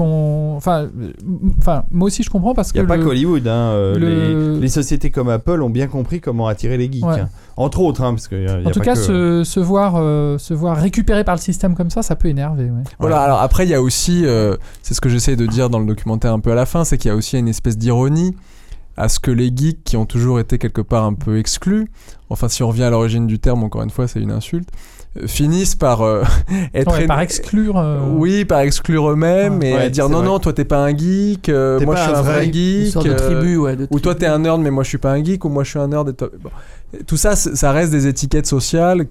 enfin, 0.58 0.82
euh, 0.84 1.12
enfin, 1.58 1.84
moi 1.90 2.08
aussi 2.08 2.22
je 2.22 2.30
comprends 2.30 2.54
parce 2.54 2.70
Il 2.70 2.74
que 2.74 2.80
n'y 2.80 2.84
a 2.84 2.88
pas 2.88 2.98
qu'Hollywood. 2.98 3.48
Hein, 3.48 3.52
euh, 3.52 3.98
le- 3.98 4.56
les, 4.56 4.60
les 4.60 4.68
sociétés 4.68 5.10
comme 5.10 5.30
Apple 5.30 5.62
ont 5.62 5.70
bien 5.70 5.88
compris 5.88 6.20
comment 6.20 6.48
attirer 6.48 6.78
les 6.78 6.92
geeks. 6.92 7.06
Ouais. 7.06 7.22
hein. 7.22 7.30
Entre 7.56 7.80
autres, 7.80 8.02
hein, 8.04 8.14
parce 8.14 8.28
que. 8.28 8.36
y 8.36 8.48
a- 8.48 8.60
y 8.60 8.66
a 8.66 8.68
en 8.68 8.72
tout 8.72 8.80
pas 8.80 8.86
cas, 8.86 8.94
que- 8.96 9.00
se, 9.00 9.44
se 9.46 9.60
voir, 9.62 9.94
euh, 9.96 10.38
se 10.38 10.54
voir 10.54 10.76
récupéré 10.78 11.24
par 11.24 11.36
le 11.36 11.42
système 11.42 11.76
comme 11.76 11.90
ça, 11.90 12.02
ça 12.04 12.16
peut 12.18 12.28
énerver. 12.28 12.66
ouais. 12.66 12.84
Voilà, 13.00 13.22
alors 13.22 13.40
après, 13.42 13.66
il 13.66 13.70
y 13.70 13.74
a 13.74 13.82
aussi, 13.82 14.26
euh, 14.26 14.58
c'est 14.82 14.94
ce 14.94 15.00
que 15.00 15.08
j'essaie 15.10 15.38
de 15.38 15.46
dire 15.46 15.70
dans 15.70 15.80
le 15.80 15.86
documentaire 15.86 16.34
un 16.34 16.40
peu 16.40 16.52
à 16.52 16.56
la 16.56 16.66
fin, 16.66 16.84
c'est 16.84 16.98
qu'il 16.98 17.10
y 17.10 17.12
a 17.14 17.16
aussi 17.16 17.38
une 17.40 17.48
espèce 17.48 17.78
d'ironie 17.78 18.36
à 18.98 19.08
ce 19.08 19.20
que 19.20 19.32
les 19.32 19.50
geeks 19.56 19.84
qui 19.86 19.96
ont 19.96 20.06
toujours 20.06 20.40
été 20.42 20.58
quelque 20.58 20.82
part 20.82 21.06
un 21.06 21.14
peu 21.14 21.38
exclus, 21.40 21.90
enfin 22.30 22.50
si 22.50 22.62
on 22.64 22.68
revient 22.68 22.84
à 22.84 22.90
l'origine 22.90 23.26
du 23.28 23.40
terme, 23.40 23.64
encore 23.64 23.84
une 23.84 23.90
fois, 23.90 24.08
c'est 24.10 24.20
une 24.20 24.32
insulte, 24.32 24.68
euh, 24.70 25.01
finissent 25.26 25.76
par 25.76 26.02
euh, 26.02 26.24
être... 26.74 26.92
Ouais, 27.00 27.06
par 27.06 27.20
exclure. 27.20 27.78
euh, 27.78 28.00
Oui, 28.10 28.46
par 28.46 28.60
exclure 28.62 29.10
eux-mêmes 29.12 29.60
Ouais. 29.60 29.70
et 29.70 29.74
Ouais, 29.74 29.82
à 29.84 29.90
dire 29.90 30.08
non, 30.10 30.20
vrai. 30.20 30.28
non, 30.28 30.40
toi 30.40 30.54
t'es 30.54 30.64
pas 30.66 30.78
un 30.86 30.96
geek, 30.98 31.50
euh, 31.50 31.80
moi 31.82 31.96
je 31.96 32.02
suis 32.04 32.12
un 32.12 32.22
vrai 32.22 32.52
geek. 32.52 32.92
sorte 32.94 33.06
de 33.08 33.12
euh, 33.12 33.16
tribu, 33.16 33.58
ouais. 33.58 33.76
de 33.76 33.88
ou 33.92 34.00
toi 34.00 34.16
t'es 34.16 34.26
un 34.28 34.40
nerd 34.40 34.62
mais 34.62 34.72
moi 34.72 34.84
je 34.84 34.90
suis 34.90 34.98
pas 34.98 35.12
un 35.12 35.24
geek 35.24 35.44
ou 35.44 35.50
moi 35.50 35.64
je 35.64 35.70
suis 35.72 35.80
un 35.80 35.88
nerd 35.90 36.08
et 36.10 36.14
toi... 36.14 36.30
bon. 36.42 36.50
tout 37.06 37.18
ça 37.18 37.36
ça 37.36 37.72
reste 37.72 37.92
des 37.92 38.08
étiquettes 38.08 38.48
sociales 38.48 39.06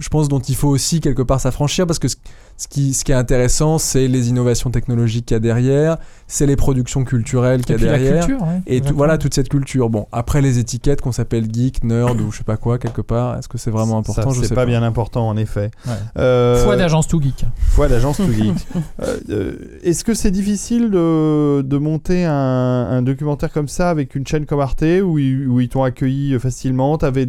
je 0.00 0.08
pense 0.08 0.28
dont 0.28 0.40
il 0.40 0.54
faut 0.56 0.68
aussi 0.68 1.00
quelque 1.00 1.22
part 1.22 1.40
s'affranchir 1.40 1.86
parce 1.86 1.98
que 1.98 2.08
ce, 2.08 2.16
ce 2.56 2.68
qui, 2.68 2.94
ce 2.94 3.04
qui 3.04 3.12
est 3.12 3.16
intéressant 3.16 3.78
c'est 3.78 4.08
les 4.08 4.28
innovations 4.28 4.70
technologiques 4.70 5.26
qu'il 5.26 5.34
y 5.34 5.36
a 5.36 5.40
derrière 5.40 5.96
c'est 6.26 6.46
les 6.46 6.56
productions 6.56 7.04
culturelles 7.04 7.64
qu'il 7.64 7.72
y 7.72 7.78
a 7.78 7.78
derrière 7.90 8.26
culture. 8.26 8.42
ouais, 8.46 8.60
et 8.66 8.80
tout- 8.80 8.94
voilà 8.94 9.18
toute 9.18 9.34
cette 9.34 9.48
culture 9.48 9.88
bon 9.90 10.06
après 10.12 10.40
les 10.42 10.58
étiquettes 10.58 11.00
qu'on 11.00 11.12
s'appelle 11.12 11.46
geek 11.52 11.84
nerd 11.84 12.20
ou 12.20 12.30
je 12.32 12.38
sais 12.38 12.44
pas 12.44 12.56
quoi 12.56 12.78
quelque 12.78 13.00
part 13.02 13.38
est-ce 13.38 13.48
que 13.48 13.58
c'est 13.58 13.70
vraiment 13.70 13.98
important? 13.98 14.22
Ça, 14.30 14.36
je 14.36 14.40
c'est 14.42 14.48
sais 14.48 14.54
pas, 14.54 14.62
pas, 14.62 14.66
bien 14.66 14.82
important 14.82 15.28
en 15.28 15.36
effet. 15.36 15.70
Ouais. 15.86 15.92
Euh, 16.18 16.64
Foi 16.64 16.76
d'agence 16.76 17.08
tout 17.08 17.20
geek. 17.20 17.44
Foi 17.70 17.88
d'agence 17.88 18.16
to 18.16 18.24
geek. 18.32 18.54
Euh, 19.02 19.16
euh, 19.30 19.52
Est-ce 19.82 20.04
que 20.04 20.14
c'est 20.14 20.30
difficile 20.30 20.90
de, 20.90 21.62
de 21.62 21.78
monter 21.78 22.24
un, 22.24 22.32
un 22.32 23.02
documentaire 23.02 23.52
comme 23.52 23.68
ça 23.68 23.90
avec 23.90 24.14
une 24.14 24.26
chaîne 24.26 24.46
comme 24.46 24.60
Arte 24.60 24.82
où 25.04 25.18
ils, 25.18 25.46
où 25.46 25.60
ils 25.60 25.68
t'ont 25.68 25.82
accueilli 25.82 26.38
facilement? 26.38 26.96
T'avais 26.98 27.26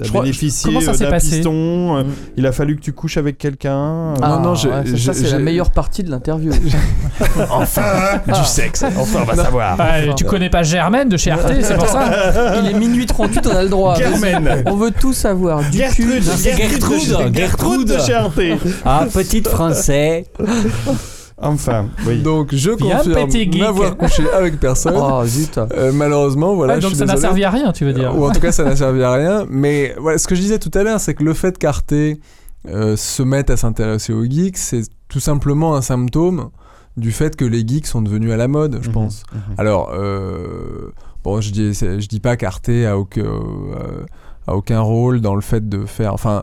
t'as- 0.00 0.04
Je 0.06 0.10
crois- 0.10 0.22
bénéficié 0.22 0.66
comment 0.68 0.80
ça 0.80 0.90
euh, 0.90 0.94
s'est 0.94 1.04
d'un 1.04 1.10
passé 1.10 1.36
piston 1.36 1.96
euh, 1.98 2.02
Il 2.36 2.46
a 2.46 2.52
fallu 2.52 2.76
que 2.76 2.80
tu 2.80 2.92
couches 2.92 3.16
avec 3.18 3.38
quelqu'un 3.38 3.70
euh, 3.78 4.14
Ah, 4.22 4.28
non, 4.30 4.40
non, 4.40 4.52
ouais, 4.54 4.96
ça, 4.98 5.12
c'est 5.14 5.30
la 5.30 5.38
meilleure 5.38 5.70
partie 5.70 6.02
de 6.02 6.10
l'interview. 6.10 6.52
Enfin 7.50 7.82
Du 8.26 8.44
sexe 8.44 8.82
Enfin, 8.82 9.20
on 9.22 9.24
va 9.24 9.44
savoir 9.44 9.76
Bah, 9.76 9.86
tu 10.16 10.24
connais 10.24 10.50
pas 10.50 10.62
Germaine 10.62 11.08
de 11.08 11.16
chez 11.16 11.30
Arte, 11.30 11.52
c'est 11.62 11.74
pour 11.76 11.86
ça. 11.86 12.56
Il 12.62 12.70
est 12.70 12.74
minuit 12.78 13.06
38, 13.06 13.46
on 13.46 13.56
a 13.56 13.62
le 13.62 13.68
droit. 13.68 13.94
Germaine. 13.96 14.62
On 14.66 14.76
veut 14.76 14.90
tout 14.90 15.12
savoir. 15.12 15.60
Du 15.70 15.78
cul. 15.90 16.22
Gertrude, 16.22 16.22
Gertrude, 16.22 17.08
de 17.08 17.28
chez- 17.28 17.34
Gertrude 17.34 17.88
de 17.88 17.98
chez 17.98 18.14
Arte 18.14 18.40
Ah, 18.84 19.06
petite 19.12 19.48
français. 19.48 20.24
Enfin, 21.42 21.88
oui. 22.06 22.22
donc 22.22 22.54
je 22.54 22.70
confirme 22.72 23.58
n'avoir 23.58 23.96
couché 23.96 24.30
avec 24.30 24.60
personne 24.60 24.94
Oh 24.98 25.24
zut. 25.24 25.56
Euh, 25.58 25.90
malheureusement 25.92 26.54
voilà 26.54 26.74
Ouais, 26.74 26.80
je 26.80 26.86
donc 26.86 26.90
suis 26.96 26.98
ça 26.98 27.06
n'a 27.06 27.16
servi 27.16 27.44
à 27.44 27.50
rien, 27.50 27.72
tu 27.72 27.84
veux 27.84 27.92
dire. 27.94 28.14
Ou 28.16 28.26
en 28.26 28.30
tout 28.30 28.40
cas, 28.40 28.52
ça 28.52 28.64
n'a 28.64 28.76
servi 28.76 29.02
à 29.02 29.12
rien. 29.12 29.46
Mais 29.48 29.94
voilà, 29.98 30.18
ce 30.18 30.26
que 30.28 30.34
je 30.34 30.40
disais 30.42 30.58
tout 30.58 30.70
à 30.74 30.82
l'heure, 30.82 31.00
c'est 31.00 31.14
que 31.14 31.24
le 31.24 31.32
fait 31.34 31.56
qu'Arte 31.56 31.92
euh, 31.92 32.96
se 32.96 33.22
mette 33.22 33.48
à 33.50 33.56
s'intéresser 33.56 34.12
aux 34.12 34.24
geeks, 34.24 34.58
c'est 34.58 34.82
tout 35.08 35.20
simplement 35.20 35.74
un 35.76 35.82
symptôme 35.82 36.50
du 36.98 37.10
fait 37.12 37.36
que 37.36 37.44
les 37.46 37.66
geeks 37.66 37.86
sont 37.86 38.02
devenus 38.02 38.32
à 38.32 38.36
la 38.36 38.46
mode, 38.48 38.78
je 38.82 38.88
Mhm, 38.88 38.94
pense. 38.94 39.22
mhm. 39.32 39.40
Alors, 39.56 39.90
euh, 39.94 40.92
bon, 41.24 41.40
je 41.40 41.50
dis, 41.52 41.72
je 41.72 42.06
dis 42.06 42.20
pas 42.20 42.36
qu'Arte 42.36 42.68
a 42.68 42.98
aucun, 42.98 43.22
euh, 43.24 44.04
a 44.46 44.54
aucun 44.56 44.80
rôle 44.80 45.20
dans 45.22 45.34
le 45.34 45.40
fait 45.40 45.66
de 45.68 45.86
faire. 45.86 46.12
Enfin, 46.12 46.42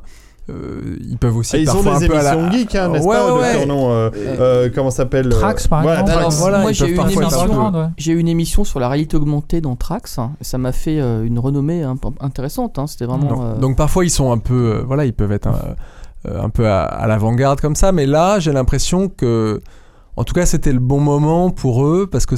euh, 0.49 0.95
ils 1.09 1.17
peuvent 1.17 1.35
aussi 1.35 1.55
Ah, 1.55 1.59
ils 1.59 1.69
ont 1.69 1.83
des 1.83 1.89
un 1.89 2.07
peu 2.07 2.17
à 2.17 2.23
la- 2.23 2.33
émissions 2.35 2.51
geeks, 2.51 2.75
hein, 2.75 2.89
n'est-ce 2.89 3.05
Ouais, 3.05 3.15
pas 3.15 3.33
ouais, 3.33 3.39
ouais. 3.41 3.53
surnom, 3.53 3.89
euh, 3.91 4.09
euh, 4.15 4.69
Comment 4.73 4.91
s'appelle 4.91 5.27
euh, 5.27 5.31
Trax, 5.39 5.67
par 5.67 5.81
exemple. 5.83 6.03
Trax. 6.05 6.17
Alors, 6.17 6.31
voilà, 6.31 6.59
moi 6.59 6.71
j'ai 6.71 6.87
eu, 6.87 6.95
une 6.95 7.09
émission, 7.09 7.73
j'ai 7.97 8.11
eu 8.13 8.17
une 8.19 8.27
émission 8.27 8.63
sur 8.63 8.79
la 8.79 8.87
réalité 8.89 9.17
augmentée 9.17 9.61
dans 9.61 9.75
Trax. 9.75 10.19
hein, 10.19 10.31
ça 10.41 10.57
m'a 10.57 10.71
fait 10.71 10.99
euh, 10.99 11.23
une 11.25 11.39
renommée 11.39 11.83
hein, 11.83 11.95
intéressante. 12.21 12.79
hein, 12.79 12.87
C'était 12.87 13.05
vraiment. 13.05 13.27
Donc, 13.27 13.39
euh, 13.41 13.55
donc 13.59 13.75
parfois 13.77 14.05
ils 14.05 14.09
sont 14.09 14.31
un 14.31 14.37
peu, 14.37 14.53
euh, 14.77 14.83
voilà, 14.87 15.05
ils 15.05 15.13
peuvent 15.13 15.31
être 15.31 15.47
un, 15.47 15.59
euh, 16.27 16.41
un 16.43 16.49
peu 16.49 16.67
à, 16.67 16.83
à 16.83 17.07
l'avant-garde 17.07 17.59
comme 17.61 17.75
ça, 17.75 17.91
mais 17.91 18.05
là 18.05 18.39
j'ai 18.39 18.51
l'impression 18.53 19.09
que, 19.09 19.61
en 20.17 20.23
tout 20.23 20.33
cas 20.33 20.45
c'était 20.45 20.73
le 20.73 20.79
bon 20.79 20.99
moment 20.99 21.49
pour 21.51 21.85
eux 21.85 22.07
parce 22.11 22.25
que 22.25 22.35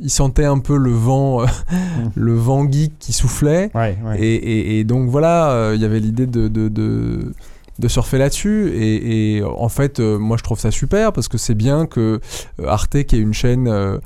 ils 0.00 0.10
sentaient 0.10 0.44
un 0.44 0.58
peu 0.58 0.76
le 0.76 0.90
vent, 0.90 1.42
euh, 1.42 1.46
le 2.14 2.34
vent 2.34 2.70
geek 2.70 2.98
qui 2.98 3.12
soufflait, 3.12 3.70
Ouais, 3.74 3.96
ouais. 4.04 4.20
et, 4.20 4.34
et- 4.34 4.80
et 4.80 4.84
donc 4.84 5.08
voilà, 5.08 5.50
euh, 5.52 5.72
il 5.74 5.80
y 5.80 5.84
avait 5.84 6.00
l'idée 6.00 6.26
de, 6.26 6.48
de, 6.48 6.68
de, 6.68 7.32
de 7.78 7.88
surfer 7.88 8.18
là-dessus, 8.18 8.68
et, 8.74 9.36
et 9.38 9.42
en 9.44 9.68
fait 9.70 9.98
euh, 10.00 10.18
moi 10.18 10.36
je 10.36 10.42
trouve 10.42 10.58
ça 10.60 10.70
super 10.70 11.12
parce 11.12 11.28
que 11.28 11.38
c'est 11.38 11.54
bien 11.54 11.86
que 11.86 12.20
Arte 12.66 13.04
qui 13.04 13.16
est 13.16 13.20
une 13.20 13.32
chaîne 13.34 13.66
euh, 13.68 13.98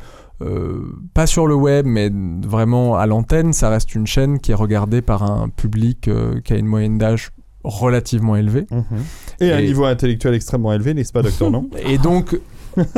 euh, 0.42 0.82
pas 1.14 1.26
sur 1.26 1.46
le 1.46 1.54
web, 1.54 1.86
mais 1.86 2.10
vraiment 2.46 2.96
à 2.96 3.06
l'antenne, 3.06 3.54
ça 3.54 3.70
reste 3.70 3.94
une 3.94 4.06
chaîne 4.06 4.38
qui 4.38 4.52
est 4.52 4.54
regardée 4.54 5.00
par 5.00 5.22
un 5.22 5.48
public 5.48 6.10
qui 6.44 6.52
a 6.52 6.56
une 6.56 6.66
moyenne 6.66 6.98
d'âge 6.98 7.30
relativement 7.64 8.36
élevée. 8.36 8.66
Et 9.40 9.50
un 9.50 9.58
Et- 9.58 9.66
niveau 9.66 9.86
intellectuel 9.86 10.34
extrêmement 10.34 10.72
élevé, 10.74 10.92
n'est-ce 10.94 11.12
pas, 11.12 11.22
docteur 11.22 11.50
Non? 11.50 11.68
Et 11.88 11.96
donc, 11.98 12.38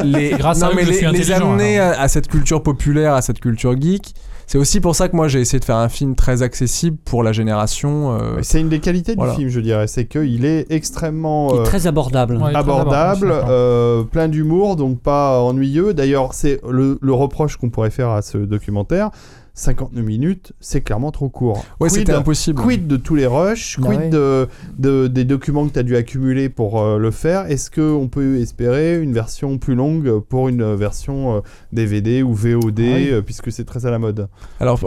les, 0.02 0.30
Grâce 0.38 0.62
à 0.62 0.66
non, 0.66 0.72
eux 0.72 0.76
mais 0.76 0.82
je 0.84 0.88
les, 0.88 0.94
suis 0.96 1.02
les 1.06 1.10
intelligent, 1.32 1.50
amener 1.52 1.78
alors. 1.78 1.98
à, 1.98 2.02
à 2.02 2.08
cette 2.08 2.28
culture 2.28 2.62
populaire, 2.62 3.14
à 3.14 3.22
cette 3.22 3.40
culture 3.40 3.80
geek. 3.80 4.14
C'est 4.46 4.56
aussi 4.56 4.80
pour 4.80 4.96
ça 4.96 5.10
que 5.10 5.14
moi 5.16 5.28
j'ai 5.28 5.40
essayé 5.40 5.60
de 5.60 5.64
faire 5.66 5.76
un 5.76 5.90
film 5.90 6.14
très 6.14 6.42
accessible 6.42 6.96
pour 7.04 7.22
la 7.22 7.32
génération. 7.32 8.14
euh, 8.18 8.38
C'est 8.40 8.60
une 8.62 8.70
des 8.70 8.78
qualités 8.80 9.14
Voilà. 9.14 9.32
du 9.32 9.38
film, 9.40 9.50
je 9.50 9.60
dirais. 9.60 9.86
C'est 9.86 10.06
qu'il 10.06 10.46
est 10.46 10.66
extrêmement. 10.70 11.50
Il 11.50 11.56
est 11.56 11.60
euh, 11.60 11.62
très 11.64 11.86
abordable. 11.86 12.36
Ouais, 12.36 12.52
très 12.52 12.56
abordable, 12.56 13.26
abordable, 13.30 13.46
euh, 13.50 14.04
plein 14.04 14.26
d'humour, 14.28 14.76
donc 14.76 15.00
pas 15.02 15.38
ennuyeux. 15.42 15.92
D'ailleurs, 15.92 16.32
c'est 16.32 16.60
le, 16.66 16.98
le 17.02 17.12
reproche 17.12 17.58
qu'on 17.58 17.68
pourrait 17.68 17.90
faire 17.90 18.08
à 18.08 18.22
ce 18.22 18.38
documentaire. 18.38 19.10
59 19.58 20.04
minutes, 20.04 20.52
c'est 20.60 20.80
clairement 20.82 21.10
trop 21.10 21.28
court. 21.28 21.64
Ouais, 21.80 21.88
Quid- 21.88 21.98
c'était 21.98 22.12
impossible. 22.12 22.62
Quid 22.62 22.86
de 22.86 22.96
tous 22.96 23.14
les 23.16 23.26
rushs, 23.26 23.78
Bah 23.80 23.88
quid 23.88 23.98
ouais. 24.00 24.08
de, 24.10 24.48
de- 24.78 25.08
des 25.08 25.24
documents 25.24 25.66
que 25.66 25.72
tu 25.72 25.78
as 25.80 25.82
dû 25.82 25.96
accumuler 25.96 26.48
pour 26.48 26.80
euh, 26.80 26.98
le 26.98 27.10
faire? 27.10 27.46
Est-ce 27.50 27.70
qu'on 27.70 28.06
peut 28.08 28.36
espérer 28.38 29.02
une 29.02 29.12
version 29.12 29.58
plus 29.58 29.74
longue 29.74 30.20
pour 30.20 30.48
une 30.48 30.74
version 30.74 31.36
euh, 31.36 31.40
DVD 31.72 32.22
ou 32.22 32.32
VOD, 32.34 32.80
Ah 32.80 32.82
euh, 33.14 33.22
puisque 33.22 33.50
c'est 33.50 33.64
très 33.64 33.84
à 33.84 33.90
la 33.90 33.98
mode? 33.98 34.28
Alors, 34.60 34.78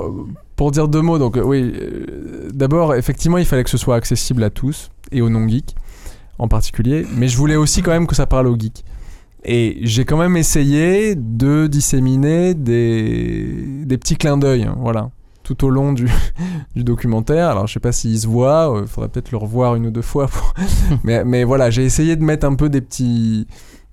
pour- 0.56 0.72
dire 0.72 0.88
deux 0.88 1.02
mots, 1.02 1.18
donc 1.19 1.38
euh, 1.38 1.43
oui, 1.43 1.73
euh, 1.81 2.49
d'abord, 2.53 2.95
effectivement, 2.95 3.38
il 3.39 3.45
fallait 3.45 3.64
que 3.64 3.69
ce 3.69 3.77
soit 3.77 3.95
accessible 3.95 4.43
à 4.43 4.49
tous 4.52 4.89
et 5.11 5.22
aux 5.22 5.30
non-geeks 5.30 5.76
en 6.39 6.48
particulier, 6.48 7.06
mais 7.18 7.27
je 7.27 7.35
voulais 7.38 7.56
aussi 7.56 7.81
quand 7.81 7.91
même 7.91 8.07
que 8.07 8.15
ça 8.15 8.26
parle 8.26 8.48
aux 8.48 8.57
geeks. 8.57 8.84
Et 9.44 9.80
j'ai 9.82 10.06
quand 10.06 10.18
même 10.18 10.38
essayé 10.38 11.16
de 11.16 11.68
disséminer 11.68 12.54
des, 12.54 13.84
des 13.86 13.98
petits 13.98 14.16
clins 14.16 14.38
d'œil, 14.38 14.64
hein, 14.64 14.76
voilà, 14.80 15.10
tout 15.44 15.66
au 15.66 15.70
long 15.72 15.94
du, 15.94 16.08
du 16.76 16.84
documentaire. 16.84 17.50
Alors, 17.50 17.66
je 17.68 17.74
sais 17.74 17.80
pas 17.80 17.92
s'il 17.92 18.20
se 18.20 18.28
voit, 18.28 18.80
il 18.82 18.88
faudrait 18.88 19.10
peut-être 19.10 19.32
le 19.32 19.38
revoir 19.38 19.76
une 19.76 19.88
ou 19.88 19.92
deux 19.92 20.04
fois. 20.04 20.28
pour- 20.28 20.54
mais, 21.04 21.24
mais 21.26 21.44
voilà, 21.44 21.70
j'ai 21.72 21.84
essayé 21.84 22.16
de 22.16 22.24
mettre 22.24 22.46
un 22.46 22.56
peu 22.56 22.70
des 22.70 22.82
petits 22.82 23.48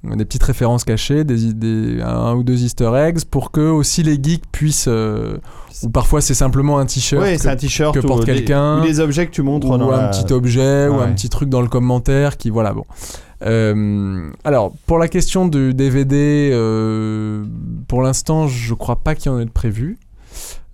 des 0.04 0.24
petites 0.24 0.44
références 0.44 0.84
cachées, 0.84 1.24
des, 1.24 1.52
des- 1.52 2.00
un 2.02 2.32
ou 2.34 2.44
deux 2.44 2.62
easter 2.62 2.88
eggs 2.94 3.24
pour 3.28 3.50
que 3.50 3.60
aussi 3.68 4.04
les 4.04 4.16
geeks 4.22 4.44
puissent 4.52 4.84
euh, 4.86 5.38
ou 5.82 5.88
parfois 5.90 6.20
c'est 6.20 6.34
simplement 6.34 6.78
un 6.78 6.86
t-shirt 6.86 7.24
que- 7.24 7.36
c'est 7.36 7.48
un 7.48 7.56
t-shirt 7.56 7.92
que 7.94 7.98
ou 7.98 8.06
porte 8.06 8.24
quelqu'un 8.24 8.78
ou 8.80 8.82
des 8.86 9.00
objets 9.00 9.26
que 9.26 9.32
tu 9.32 9.42
montres 9.42 9.66
ou 9.66 9.76
dans 9.76 9.90
un 9.90 10.02
la- 10.02 10.08
petit 10.10 10.32
objet 10.32 10.86
ou 10.86 10.98
Ouais. 10.98 11.02
un 11.02 11.12
petit 11.14 11.28
truc 11.28 11.48
dans 11.48 11.60
le 11.62 11.66
commentaire 11.68 12.36
qui 12.36 12.48
voilà 12.50 12.72
bon 12.74 12.84
Euh, 13.42 14.30
alors 14.42 14.72
pour 14.86 14.98
la 14.98 15.06
question 15.06 15.46
du 15.46 15.72
DVD 15.72 16.50
euh, 16.52 17.44
pour 17.86 18.02
l'instant 18.02 18.48
je 18.48 18.74
crois 18.74 18.96
pas 18.96 19.14
qu'il 19.14 19.30
y 19.30 19.34
en 19.34 19.38
ait 19.38 19.44
de 19.44 19.50
prévu 19.50 19.96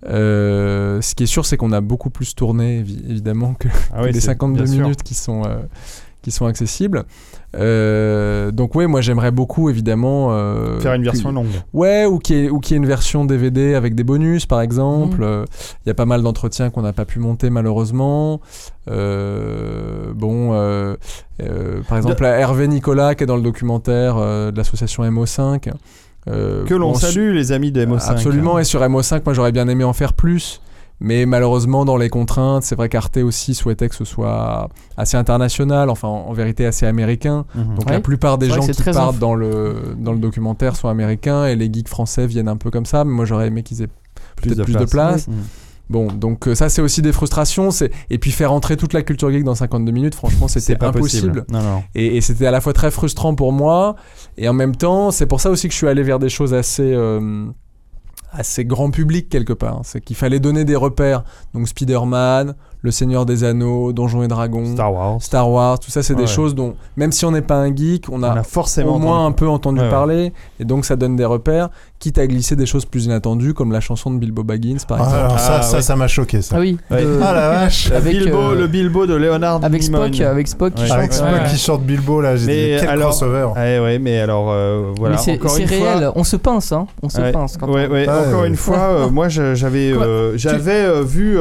Euh, 0.07 1.01
ce 1.01 1.15
qui 1.15 1.23
est 1.23 1.27
sûr 1.27 1.45
c'est 1.45 1.57
qu'on 1.57 1.71
a 1.71 1.81
beaucoup 1.81 2.09
plus 2.09 2.35
tourné 2.35 2.81
évi- 2.83 3.09
évidemment 3.09 3.53
que, 3.55 3.67
Ah 3.93 3.99
que 4.01 4.05
oui, 4.05 4.11
les 4.13 4.19
c'est- 4.19 4.27
52 4.27 4.63
bien 4.63 4.71
sûr. 4.73 4.81
minutes 4.83 5.03
qui 5.03 5.13
sont 5.15 5.43
qui 6.21 6.31
sont 6.31 6.45
accessibles 6.47 7.05
Euh, 7.57 8.51
donc 8.51 8.75
ouais 8.75 8.85
moi 8.85 8.99
j'aimerais 8.99 9.31
beaucoup 9.31 9.69
évidemment 9.69 10.27
euh, 10.31 10.77
Faire 10.79 10.93
une 10.93 11.01
que- 11.03 11.05
version 11.11 11.31
longue. 11.31 11.47
Ouais, 11.73 12.05
ou 12.05 12.19
qu'il 12.19 12.35
y, 12.35 12.45
ait- 12.45 12.49
ou 12.49 12.59
qu'il 12.59 12.73
y 12.73 12.75
ait 12.75 12.77
une 12.81 12.85
version 12.87 13.23
DVD 13.23 13.75
avec 13.75 13.95
des 13.95 14.03
bonus, 14.03 14.45
par 14.45 14.61
exemple. 14.61 15.19
Mhm. 15.19 15.23
Euh, 15.23 15.45
Il 15.85 15.89
y 15.89 15.91
a 15.91 15.93
pas 15.93 16.05
mal 16.05 16.21
d'entretiens 16.21 16.69
qu'on 16.69 16.81
n'a 16.81 16.93
pas 16.93 17.05
pu 17.05 17.19
monter, 17.19 17.49
malheureusement. 17.49 18.41
Euh, 18.89 20.13
bon, 20.13 20.51
euh, 20.53 20.95
euh, 21.41 21.81
par 21.87 21.97
exemple, 21.97 22.23
Hervé 22.25 22.67
Nicolas, 22.67 23.15
qui 23.15 23.23
est 23.23 23.27
dans 23.27 23.35
le 23.37 23.41
documentaire 23.41 24.15
euh, 24.17 24.51
de 24.51 24.57
l'association 24.57 25.03
MO5. 25.03 25.71
euh, 26.27 26.65
Que 26.65 26.73
l'on 26.73 26.91
bon, 26.91 26.97
salue, 26.97 27.33
les 27.33 27.51
amis 27.51 27.71
de 27.71 27.85
MO5. 27.85 28.11
Absolument, 28.11 28.59
et 28.59 28.63
sur 28.63 28.81
MO5, 28.81 29.21
moi 29.25 29.33
j'aurais 29.33 29.51
bien 29.51 29.67
aimé 29.67 29.83
en 29.83 29.93
faire 29.93 30.13
plus. 30.13 30.61
Mais 31.01 31.25
malheureusement, 31.25 31.83
dans 31.83 31.97
les 31.97 32.09
contraintes, 32.09 32.63
c'est 32.63 32.75
vrai 32.75 32.87
qu'Arte 32.87 33.17
aussi 33.17 33.53
souhaitait 33.53 33.89
que 33.89 33.95
ce 33.95 34.05
soit 34.05 34.69
assez 34.95 35.17
international, 35.17 35.89
enfin 35.89 36.07
en, 36.07 36.27
en 36.27 36.33
vérité 36.33 36.65
assez 36.65 36.85
américain. 36.85 37.45
Mhm. 37.53 37.75
Donc 37.75 37.85
Ouais. 37.87 37.91
la 37.93 37.99
plupart 37.99 38.37
des 38.37 38.49
gens 38.49 38.65
qui 38.65 38.81
partent 38.83 39.19
dans 39.19 39.35
le, 39.35 39.95
dans 39.97 40.13
le 40.13 40.19
documentaire 40.19 40.75
sont 40.75 40.87
américains 40.87 41.45
et 41.45 41.55
les 41.55 41.71
geeks 41.71 41.89
français 41.89 42.27
viennent 42.27 42.47
un 42.47 42.57
peu 42.57 42.71
comme 42.71 42.85
ça. 42.85 43.03
Mais 43.03 43.11
moi 43.11 43.25
j'aurais 43.25 43.47
aimé 43.47 43.61
qu'ils 43.63 43.81
aient 43.81 43.89
peut-être 44.41 44.63
plus 44.63 44.75
de 44.75 44.85
place. 44.85 45.25
Oui. 45.27 45.35
Bon, 45.87 46.07
donc 46.07 46.47
euh, 46.47 46.55
ça 46.55 46.67
c'est 46.69 46.81
aussi 46.81 47.01
des 47.03 47.11
frustrations. 47.11 47.69
Et 48.09 48.17
puis 48.17 48.31
faire 48.31 48.51
entrer 48.51 48.75
toute 48.77 48.93
la 48.93 49.03
culture 49.03 49.29
geek 49.31 49.43
dans 49.43 49.53
52 49.53 49.91
minutes, 49.91 50.15
franchement 50.15 50.47
c'était 50.47 50.81
impossible. 50.83 51.43
possible. 51.43 51.45
Non, 51.49 51.61
non. 51.61 51.83
Et, 51.93 52.17
et 52.17 52.21
c'était 52.21 52.47
à 52.47 52.51
la 52.51 52.59
fois 52.61 52.73
très 52.73 52.89
frustrant 52.89 53.35
pour 53.35 53.51
moi, 53.51 53.95
et 54.37 54.49
en 54.49 54.53
même 54.53 54.75
temps, 54.75 55.11
c'est 55.11 55.27
pour 55.27 55.41
ça 55.41 55.51
aussi 55.51 55.67
que 55.67 55.73
je 55.73 55.77
suis 55.77 55.87
allé 55.87 56.01
vers 56.01 56.17
des 56.17 56.29
choses 56.29 56.55
assez, 56.55 56.81
euh, 56.91 57.45
assez 58.35 58.65
grand 58.65 58.91
public 58.91 59.29
quelque 59.29 59.53
part. 59.53 59.81
C'est 59.83 60.01
qu'il 60.01 60.15
fallait 60.15 60.39
donner 60.39 60.65
des 60.65 60.75
repères. 60.75 61.23
Donc 61.53 61.67
Spider-Man, 61.67 62.55
Le 62.85 62.91
Seigneur 62.91 63.25
des 63.25 63.43
Anneaux, 63.43 63.91
Donjons 63.93 64.21
et 64.21 64.27
Dragons, 64.27 64.73
Star 64.73 64.93
Wars. 64.93 65.17
Star 65.19 65.49
Wars, 65.49 65.79
tout 65.79 65.89
ça, 65.89 66.03
c'est 66.03 66.13
Ouais, 66.13 66.21
des 66.21 66.27
choses 66.27 66.53
dont, 66.53 66.75
même 66.97 67.11
si 67.11 67.25
on 67.25 67.31
n'est 67.31 67.41
pas 67.41 67.55
un 67.55 67.75
geek, 67.75 68.05
on 68.11 68.21
a, 68.21 68.31
On 68.31 68.37
a 68.37 68.43
forcément 68.43 68.97
au 68.97 68.99
moins 68.99 69.25
entendu 69.25 69.27
un 69.27 69.31
peu 69.31 69.47
entendu 69.49 69.79
Ouais, 69.79 69.85
ouais. 69.85 69.91
parler, 69.91 70.33
et 70.59 70.65
donc 70.65 70.85
ça 70.85 70.95
donne 70.95 71.15
des 71.15 71.25
repères, 71.25 71.69
quitte 71.97 72.19
à 72.19 72.27
glisser 72.27 72.55
des 72.55 72.67
choses 72.67 72.85
plus 72.85 73.05
inattendues, 73.05 73.55
comme 73.55 73.71
la 73.71 73.79
chanson 73.79 74.11
de 74.11 74.19
Bilbo 74.19 74.43
Baggins, 74.43 74.77
par 74.87 74.99
Ah, 75.01 75.03
exemple. 75.03 75.19
alors 75.25 75.39
ça, 75.39 75.55
Ah, 75.57 75.61
ça, 75.63 75.77
ouais. 75.77 75.81
ça 75.81 75.95
m'a 75.95 76.07
choqué 76.07 76.43
ça. 76.43 76.57
Ah 76.57 76.59
oui. 76.59 76.77
Ah 76.91 76.95
la 77.33 77.49
vache 77.49 77.89
Avec, 77.91 78.15
Bilbo, 78.19 78.37
euh, 78.37 78.55
le 78.55 78.67
Bilbo 78.67 79.07
de 79.07 79.15
Leonard 79.15 79.61
avec. 79.63 79.81
Spock, 79.81 80.19
avec 80.21 80.47
Spock 80.47 80.73
qui 80.75 80.83
Ouais. 80.83 80.91
Avec 80.91 81.11
chante. 81.11 81.27
Spock 81.27 81.41
Ouais. 81.41 81.49
qui 81.49 81.57
chante 81.57 81.81
Bilbo 81.83 82.21
là, 82.21 82.35
j'ai 82.35 82.45
dit 82.75 82.79
quel 82.81 82.89
alors- 82.89 83.09
crossover. 83.09 83.47
Ouais, 83.55 83.79
ouais, 83.79 83.97
mais 83.97 84.19
alors 84.19 84.51
euh, 84.51 84.91
voilà. 84.95 85.15
Mais 85.15 85.21
c'est 85.23 85.33
encore 85.39 85.49
c'est 85.49 85.63
une 85.63 85.69
réel, 85.69 85.81
fois. 86.03 86.13
on 86.15 86.23
se 86.23 86.35
pince, 86.35 86.71
hein. 86.71 86.85
On 87.01 87.09
se 87.09 87.19
pince 87.31 87.57
quand 87.57 87.67
encore 87.67 88.45
une 88.45 88.55
fois, 88.55 88.77
euh, 88.77 89.09
moi 89.09 89.27
j'avais 89.27 89.91
euh, 89.91 90.37
j'avais 90.37 91.01
vu 91.03 91.35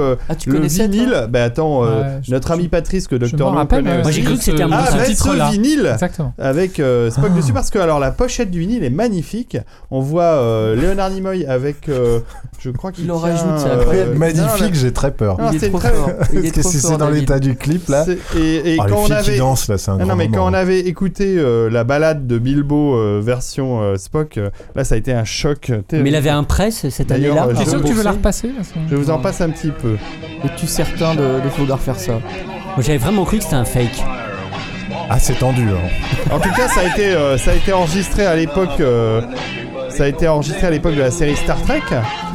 le 0.46 0.60
vinyle. 0.66 1.28
Bah 1.34 1.42
attends, 1.44 1.84
euh, 1.84 2.00
Ouais, 2.00 2.06
je- 2.22 2.30
notre 2.30 2.52
ami 2.52 2.68
Patrice 2.68 3.08
que 3.08 3.16
No 3.16 3.48
rappelle. 3.50 3.82
connaît 3.82 3.96
euh, 3.98 4.02
Moi, 4.02 4.10
j'ai 4.12 4.22
cru 4.22 4.36
que 4.36 4.42
c'était 4.44 4.62
un 4.62 4.70
Ah, 4.72 4.86
ce 4.90 4.96
mais 4.96 5.04
ce 5.04 5.10
titre-là. 5.10 5.50
vinyle 5.50 5.90
Exactement. 5.94 6.32
avec 6.38 6.78
euh, 6.78 7.10
Spock 7.10 7.24
Ah. 7.32 7.36
dessus 7.36 7.52
parce 7.52 7.70
que 7.70 7.78
alors 7.80 7.98
la 7.98 8.12
pochette 8.12 8.50
du 8.52 8.60
vinyle 8.60 8.84
est 8.84 8.90
magnifique. 8.90 9.56
On 9.90 9.98
voit 10.00 10.22
euh, 10.22 10.76
Leonard 10.76 11.10
Nimoy 11.10 11.44
avec, 11.46 11.88
euh, 11.88 12.20
je 12.60 12.70
crois 12.70 12.92
qu'il 12.92 13.04
Il 13.06 13.10
en 13.12 13.18
tient, 13.18 13.30
rajoute, 13.32 13.58
c'est 13.58 13.68
euh, 13.68 13.80
incroyable. 13.80 14.12
non, 14.12 14.18
Magnifique, 14.20 14.74
j'ai 14.74 14.92
très 14.92 15.10
peur. 15.10 15.40
Non, 15.40 15.50
Il 15.52 15.58
c'est 15.58 15.66
est 15.66 15.68
trop 15.70 15.78
très- 15.80 15.92
fort. 15.92 16.10
Il 16.32 16.38
est 16.38 16.42
Parce 16.42 16.54
que 16.54 16.60
trop 16.60 16.70
si 16.70 16.78
fort, 16.78 16.90
c'est 16.92 16.96
dans 16.98 17.04
David. 17.06 17.20
l'état 17.20 17.38
du 17.40 17.56
clip 17.56 17.88
là. 17.88 18.04
c'est- 18.04 18.38
Et, 18.38 18.74
et 18.74 18.78
Ah, 18.80 18.86
quand 18.88 18.98
on 19.00 19.04
filles 19.06 19.14
avait 19.14 19.38
dansent 19.38 19.68
là, 19.68 19.76
c'est 19.78 19.90
un 19.90 19.94
Ah 19.94 19.98
grand 19.98 20.06
non 20.10 20.14
mais 20.16 20.28
quand 20.28 20.48
on 20.48 20.54
avait 20.54 20.80
écouté 20.80 21.34
euh, 21.36 21.68
la 21.68 21.82
balade 21.82 22.28
de 22.28 22.38
Bilbo 22.38 22.94
euh, 22.94 23.20
version 23.20 23.82
euh, 23.82 23.96
Spock, 23.96 24.38
euh, 24.38 24.50
là 24.76 24.84
ça 24.84 24.94
a 24.94 24.98
été 24.98 25.12
un 25.12 25.24
choc 25.24 25.72
terrible. 25.88 26.04
Mais 26.04 26.10
il 26.10 26.16
avait 26.16 26.30
un 26.30 26.44
presse 26.44 26.88
cette 26.90 27.08
D'ailleurs, 27.08 27.38
année-là. 27.42 27.58
euh, 27.60 27.64
T'es 27.64 27.68
sûr 27.68 27.82
que 27.82 27.86
tu 27.88 27.92
veux 27.94 28.04
la 28.04 28.12
repasser 28.12 28.48
là, 28.48 28.62
Je 28.88 28.94
vous 28.94 29.10
en 29.10 29.18
passe 29.18 29.40
un 29.40 29.50
petit 29.50 29.72
peu. 29.72 29.96
Es-tu 30.44 30.66
certain 30.66 31.14
de, 31.14 31.23
de 31.42 31.48
vouloir 31.56 31.78
faire 31.80 31.96
ça 31.98 32.12
Moi, 32.12 32.78
j'avais 32.80 32.98
vraiment 32.98 33.24
cru 33.24 33.38
que 33.38 33.44
c'était 33.44 33.56
un 33.56 33.64
fake. 33.64 34.02
Ah, 35.10 35.18
c'est 35.18 35.38
tendu. 35.38 35.62
hein. 35.68 35.88
En 36.32 36.38
tout 36.40 36.50
cas, 36.52 36.68
ça 36.68 36.80
a 36.80 36.84
été, 36.84 37.06
euh, 37.14 37.36
ça 37.38 37.50
a 37.50 37.54
été 37.54 37.72
enregistré 37.72 38.24
à 38.26 38.34
l'époque. 38.36 38.80
euh, 38.80 39.20
ça 39.90 40.04
a 40.04 40.06
été 40.08 40.26
enregistré 40.26 40.66
à 40.66 40.70
l'époque 40.70 40.94
de 40.94 41.00
la 41.00 41.10
série 41.10 41.36
Star 41.36 41.60
Trek. 41.62 41.82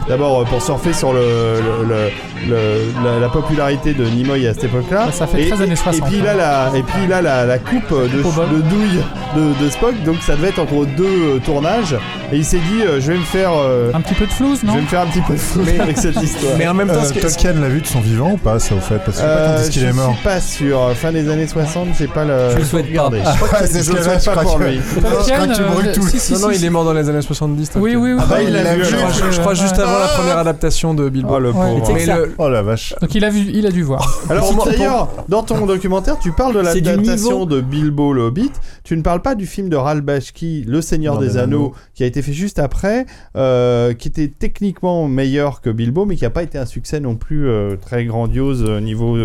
D'abord 0.07 0.41
euh, 0.41 0.45
pour 0.45 0.61
surfer 0.61 0.94
sur 0.94 1.11
le, 1.14 1.20
le- 1.61 1.88
le- 1.88 2.10
le- 2.48 3.03
la, 3.03 3.20
la 3.20 3.30
popularité 3.30 3.94
de 3.94 4.06
Nimoy 4.06 4.48
à 4.48 4.53
cette 4.53 4.66
époque-là. 4.66 5.06
Bah, 5.07 5.11
ça 5.11 5.28
fait 5.28 5.44
et, 5.44 5.48
13 5.49 5.61
années 5.61 5.74
et- 5.74 5.76
60, 5.76 5.95
Et 6.07 6.11
puis 6.11 6.22
là, 6.22 6.34
la, 6.34 6.72
et 6.78 6.84
puis 6.84 7.07
là, 7.07 7.22
la, 7.22 7.45
la 7.45 7.57
coupe 7.60 7.91
de, 7.91 8.61
douille 8.61 9.02
de, 9.36 9.64
de 9.66 9.70
Spock. 9.70 9.94
Donc 10.06 10.18
ça 10.26 10.36
devait 10.36 10.49
être 10.49 10.60
entre 10.60 10.86
deux 10.98 11.03
euh, 11.06 11.40
tournages. 11.44 11.95
Et 12.32 12.38
il 12.38 12.45
s'est 12.45 12.57
dit, 12.60 12.82
euh, 12.84 12.99
je 13.02 13.11
vais 13.11 13.18
me 13.18 13.24
faire, 13.24 13.52
euh, 13.56 13.91
Un 13.94 14.02
petit 14.02 14.14
peu 14.14 14.26
de 14.26 14.32
flouze, 14.32 14.60
je 14.61 14.68
non 14.68 14.76
vais 14.76 14.82
me 14.82 14.88
faire 14.88 15.02
un 15.02 15.07
petit 15.07 15.22
peu 15.22 15.34
de 15.34 15.66
Mais- 15.66 15.80
avec 15.80 15.98
cette 15.98 16.22
histoire. 16.22 16.53
Mais 16.57 16.68
en 16.68 16.74
même 16.74 16.88
temps, 16.88 16.94
Euh, 17.03 17.20
Tolkien 17.22 17.53
l'a 17.53 17.70
vu 17.70 17.82
de 17.82 17.88
son 17.88 17.99
vivant 18.02 18.32
ou 18.34 18.38
pas, 18.38 18.60
ça 18.60 18.76
au 18.76 18.80
fait? 18.80 18.99
Parce 19.03 19.18
que 19.18 19.24
je 19.24 19.28
sais 19.28 19.34
pas 19.36 19.45
quand 19.48 19.61
est-ce 19.61 19.72
qu'il 19.72 19.82
je 19.82 19.88
est 19.88 19.94
mort. 19.94 20.14
suis 20.14 20.24
pas 20.24 20.40
sûr. 20.41 20.80
Fin 20.95 21.11
des 21.11 21.30
années 21.30 21.48
60, 21.48 21.88
j'ai 21.98 22.07
pas 22.07 22.26
le. 22.26 22.52
Je 22.53 22.57
le 22.60 22.64
souhaite 22.64 22.94
pas. 22.94 23.10
Ah, 23.53 23.60
je 23.66 23.78
le 23.78 23.84
souhaite 23.84 24.20
je 24.22 24.26
pas 24.26 24.32
crois 24.32 24.44
pour 24.44 24.60
que- 24.60 24.64
lui. 24.66 24.80
Je 24.95 24.99
crois 25.34 25.48
que 25.48 25.56
tu 25.56 25.64
brûles 25.64 25.91
tout. 25.94 26.07
si, 26.07 26.20
si, 26.20 26.34
Non, 26.34 26.40
non, 26.40 26.52
il 26.52 26.64
est 26.66 26.70
mort 26.70 26.86
dans 26.86 26.94
les 26.94 27.10
années 27.10 27.22
70. 27.22 27.72
Oui, 27.76 27.95
oui, 27.95 28.14
oui. 28.14 28.20
Ah 28.22 28.26
bah, 28.30 28.41
il 28.41 28.52
l'a 28.53 28.76
vu, 28.76 28.84
Je 28.86 28.95
crois, 28.95 29.53
je- 29.53 29.57
je 29.57 29.61
juste 29.61 29.76
Ah. 29.80 29.84
avant 29.90 29.99
la 29.99 30.07
première 30.07 30.38
adaptation 30.38 30.94
de 30.94 31.10
Bilbo. 31.10 31.40
Le 31.40 31.49
Ouais, 31.49 31.53
pauvre. 31.53 31.94
Mais 31.94 32.06
le- 32.06 32.28
Oh 32.38 32.49
la 32.49 32.61
vache. 32.61 32.93
Donc 33.01 33.15
il 33.15 33.23
a 33.26 33.30
vu, 33.30 33.39
il 33.53 33.65
a 33.65 33.72
dû 33.72 33.84
voir. 33.84 34.22
Alors 34.30 34.65
d'ailleurs, 34.65 35.10
dans 35.27 35.43
ton 35.43 35.65
documentaire, 35.65 36.18
tu 36.19 36.31
parles 36.31 36.53
de 36.53 36.60
l'adaptation 36.60 37.31
niveau. 37.31 37.45
de 37.45 37.61
Bilbo 37.61 38.14
le 38.14 38.22
Hobbit. 38.23 38.51
Tu 38.84 38.95
ne 38.97 39.01
parles 39.01 39.22
pas 39.22 39.35
du 39.35 39.45
film 39.45 39.69
de 39.69 39.76
Ralph 39.76 40.03
Bakshi, 40.03 40.64
Le 40.68 40.81
Seigneur 40.81 41.15
Non, 41.15 41.22
des 41.22 41.38
Anneaux, 41.38 41.73
qui 41.93 42.03
a 42.03 42.06
été 42.06 42.22
fait 42.22 42.34
juste 42.34 42.60
après, 42.60 43.06
euh, 43.35 43.93
qui 43.93 44.07
était 44.07 44.27
techniquement 44.27 45.07
meilleur 45.07 45.61
que 45.61 45.69
Bilbo, 45.69 46.06
mais 46.06 46.15
qui 46.15 46.23
n'a 46.23 46.30
pas 46.30 46.43
été 46.43 46.57
un 46.57 46.65
succès 46.65 46.99
non 46.99 47.15
plus 47.15 47.47
euh, 47.47 47.76
très 47.76 48.06
grandiose 48.06 48.64
au 48.64 48.80
niveau. 48.80 49.18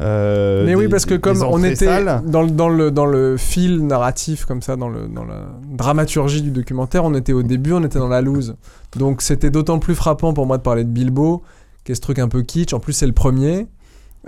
euh, 0.00 0.64
Mais 0.64 0.70
des- 0.72 0.74
oui, 0.76 0.88
parce 0.88 1.04
que 1.06 1.14
comme 1.14 1.42
on 1.42 1.62
était 1.62 1.86
dans 2.24 2.42
le, 2.42 2.50
dans, 2.50 2.68
le, 2.68 2.90
dans 2.90 3.06
le 3.06 3.36
fil 3.36 3.86
narratif, 3.86 4.44
comme 4.44 4.62
ça, 4.62 4.76
dans, 4.76 4.88
le, 4.88 5.06
dans 5.08 5.24
la 5.24 5.46
dramaturgie 5.70 6.42
du 6.42 6.50
documentaire, 6.50 7.04
on 7.04 7.14
était 7.14 7.32
au 7.32 7.42
début, 7.42 7.72
on 7.72 7.84
était 7.84 7.98
dans 7.98 8.08
la 8.08 8.20
loose. 8.22 8.56
Donc 8.96 9.22
c'était 9.22 9.50
d'autant 9.50 9.78
plus 9.78 9.94
frappant 9.94 10.32
pour 10.32 10.46
moi 10.46 10.58
de 10.58 10.62
parler 10.62 10.84
de 10.84 10.88
Bilbo, 10.90 11.42
qu'est 11.84 11.94
ce 11.94 12.00
truc 12.00 12.18
un 12.18 12.28
peu 12.28 12.42
kitsch. 12.42 12.72
En 12.72 12.80
plus, 12.80 12.92
c'est 12.92 13.06
le 13.06 13.12
premier. 13.12 13.66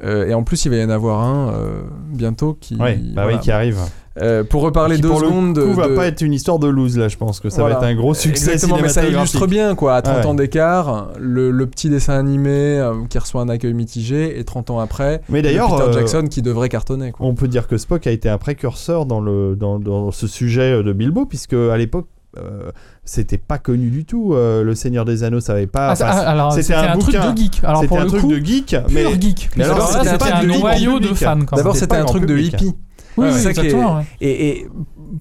Euh, 0.02 0.26
et 0.26 0.34
en 0.34 0.42
plus, 0.42 0.64
il 0.64 0.70
va 0.70 0.76
y 0.76 0.84
en 0.84 0.90
avoir 0.90 1.22
un 1.22 1.52
euh, 1.54 1.82
bientôt 2.08 2.56
qui. 2.60 2.74
Ouais, 2.76 2.96
bah 2.96 3.22
voilà. 3.22 3.36
oui, 3.36 3.42
qui 3.42 3.50
arrive. 3.52 3.78
Euh, 4.20 4.44
pour 4.44 4.62
reparler 4.62 4.94
Qui, 4.96 5.02
deux 5.02 5.08
pour 5.08 5.20
le 5.20 5.26
secondes. 5.26 5.54
coup, 5.58 5.70
de, 5.70 5.74
va 5.74 5.88
pas 5.88 6.06
être 6.06 6.20
une 6.20 6.32
histoire 6.32 6.60
de 6.60 6.68
loose 6.68 6.96
là, 6.96 7.08
je 7.08 7.16
pense 7.16 7.40
que 7.40 7.50
ça 7.50 7.62
Voilà. 7.62 7.78
va 7.78 7.80
être 7.80 7.92
un 7.92 8.00
gros 8.00 8.14
succès 8.14 8.52
Exactement, 8.52 8.80
mais 8.80 8.88
ça 8.88 9.04
illustre 9.04 9.46
bien 9.48 9.74
quoi. 9.74 9.96
À 9.96 10.02
30 10.02 10.16
Ouais. 10.18 10.26
ans 10.26 10.34
d'écart, 10.34 11.08
le, 11.18 11.50
le 11.50 11.66
petit 11.66 11.90
dessin 11.90 12.14
animé 12.16 12.80
qui 13.10 13.18
reçoit 13.18 13.40
un 13.42 13.48
accueil 13.48 13.74
mitigé, 13.74 14.38
et 14.38 14.44
30 14.44 14.70
ans 14.70 14.78
après, 14.78 15.20
Mais 15.28 15.42
le 15.42 15.48
d'ailleurs, 15.48 15.76
Peter 15.76 15.92
Jackson 15.92 16.26
qui 16.30 16.42
devrait 16.42 16.68
cartonner. 16.68 17.10
Quoi. 17.10 17.26
On 17.26 17.34
peut 17.34 17.48
dire 17.48 17.66
que 17.66 17.76
Spock 17.76 18.06
a 18.06 18.12
été 18.12 18.28
un 18.28 18.38
précurseur 18.38 19.04
dans, 19.06 19.20
le, 19.20 19.56
dans, 19.56 19.80
dans 19.80 20.12
ce 20.12 20.28
sujet 20.28 20.80
de 20.80 20.92
Bilbo, 20.92 21.26
puisque 21.26 21.54
à 21.54 21.76
l'époque, 21.76 22.06
euh, 22.38 22.70
c'était 23.04 23.38
pas 23.38 23.58
connu 23.58 23.90
du 23.90 24.04
tout. 24.04 24.34
euh, 24.34 24.62
le 24.62 24.74
Seigneur 24.74 25.04
des 25.04 25.22
Anneaux, 25.24 25.40
ça 25.40 25.52
avait 25.52 25.66
pas. 25.66 25.90
Ah, 25.90 25.96
ça- 25.96 26.08
enfin, 26.10 26.18
alors, 26.20 26.52
c'était 26.52 26.74
un 26.74 26.96
truc 26.98 27.14
bouquin. 27.14 27.32
de 27.32 27.36
geek. 27.38 27.60
Alors, 27.64 27.76
c'était 27.80 27.88
pour 27.88 27.98
un 28.00 28.04
le 28.04 28.08
truc 28.08 28.20
coup, 28.22 28.28
de 28.32 28.44
geek, 28.44 28.66
pur 28.68 28.82
mais 28.90 29.20
geek. 29.20 29.50
Mais 29.56 29.64
alors, 29.64 29.88
c'était 29.88 30.32
un 30.32 30.42
noyau 30.44 31.00
de 31.00 31.06
fans, 31.14 31.38
quand 31.46 31.56
D'abord, 31.56 31.76
C'était 31.76 31.96
un 31.96 32.04
truc 32.04 32.26
de 32.26 32.36
hippie. 32.38 32.74
Oui, 33.16 33.26
oui, 33.28 33.32
C'est 33.32 33.42
ça 33.42 33.52
qui 33.52 33.60
est- 33.60 33.64
exactement, 33.66 33.96
ouais. 33.98 34.02
Et, 34.20 34.48
et 34.48 34.68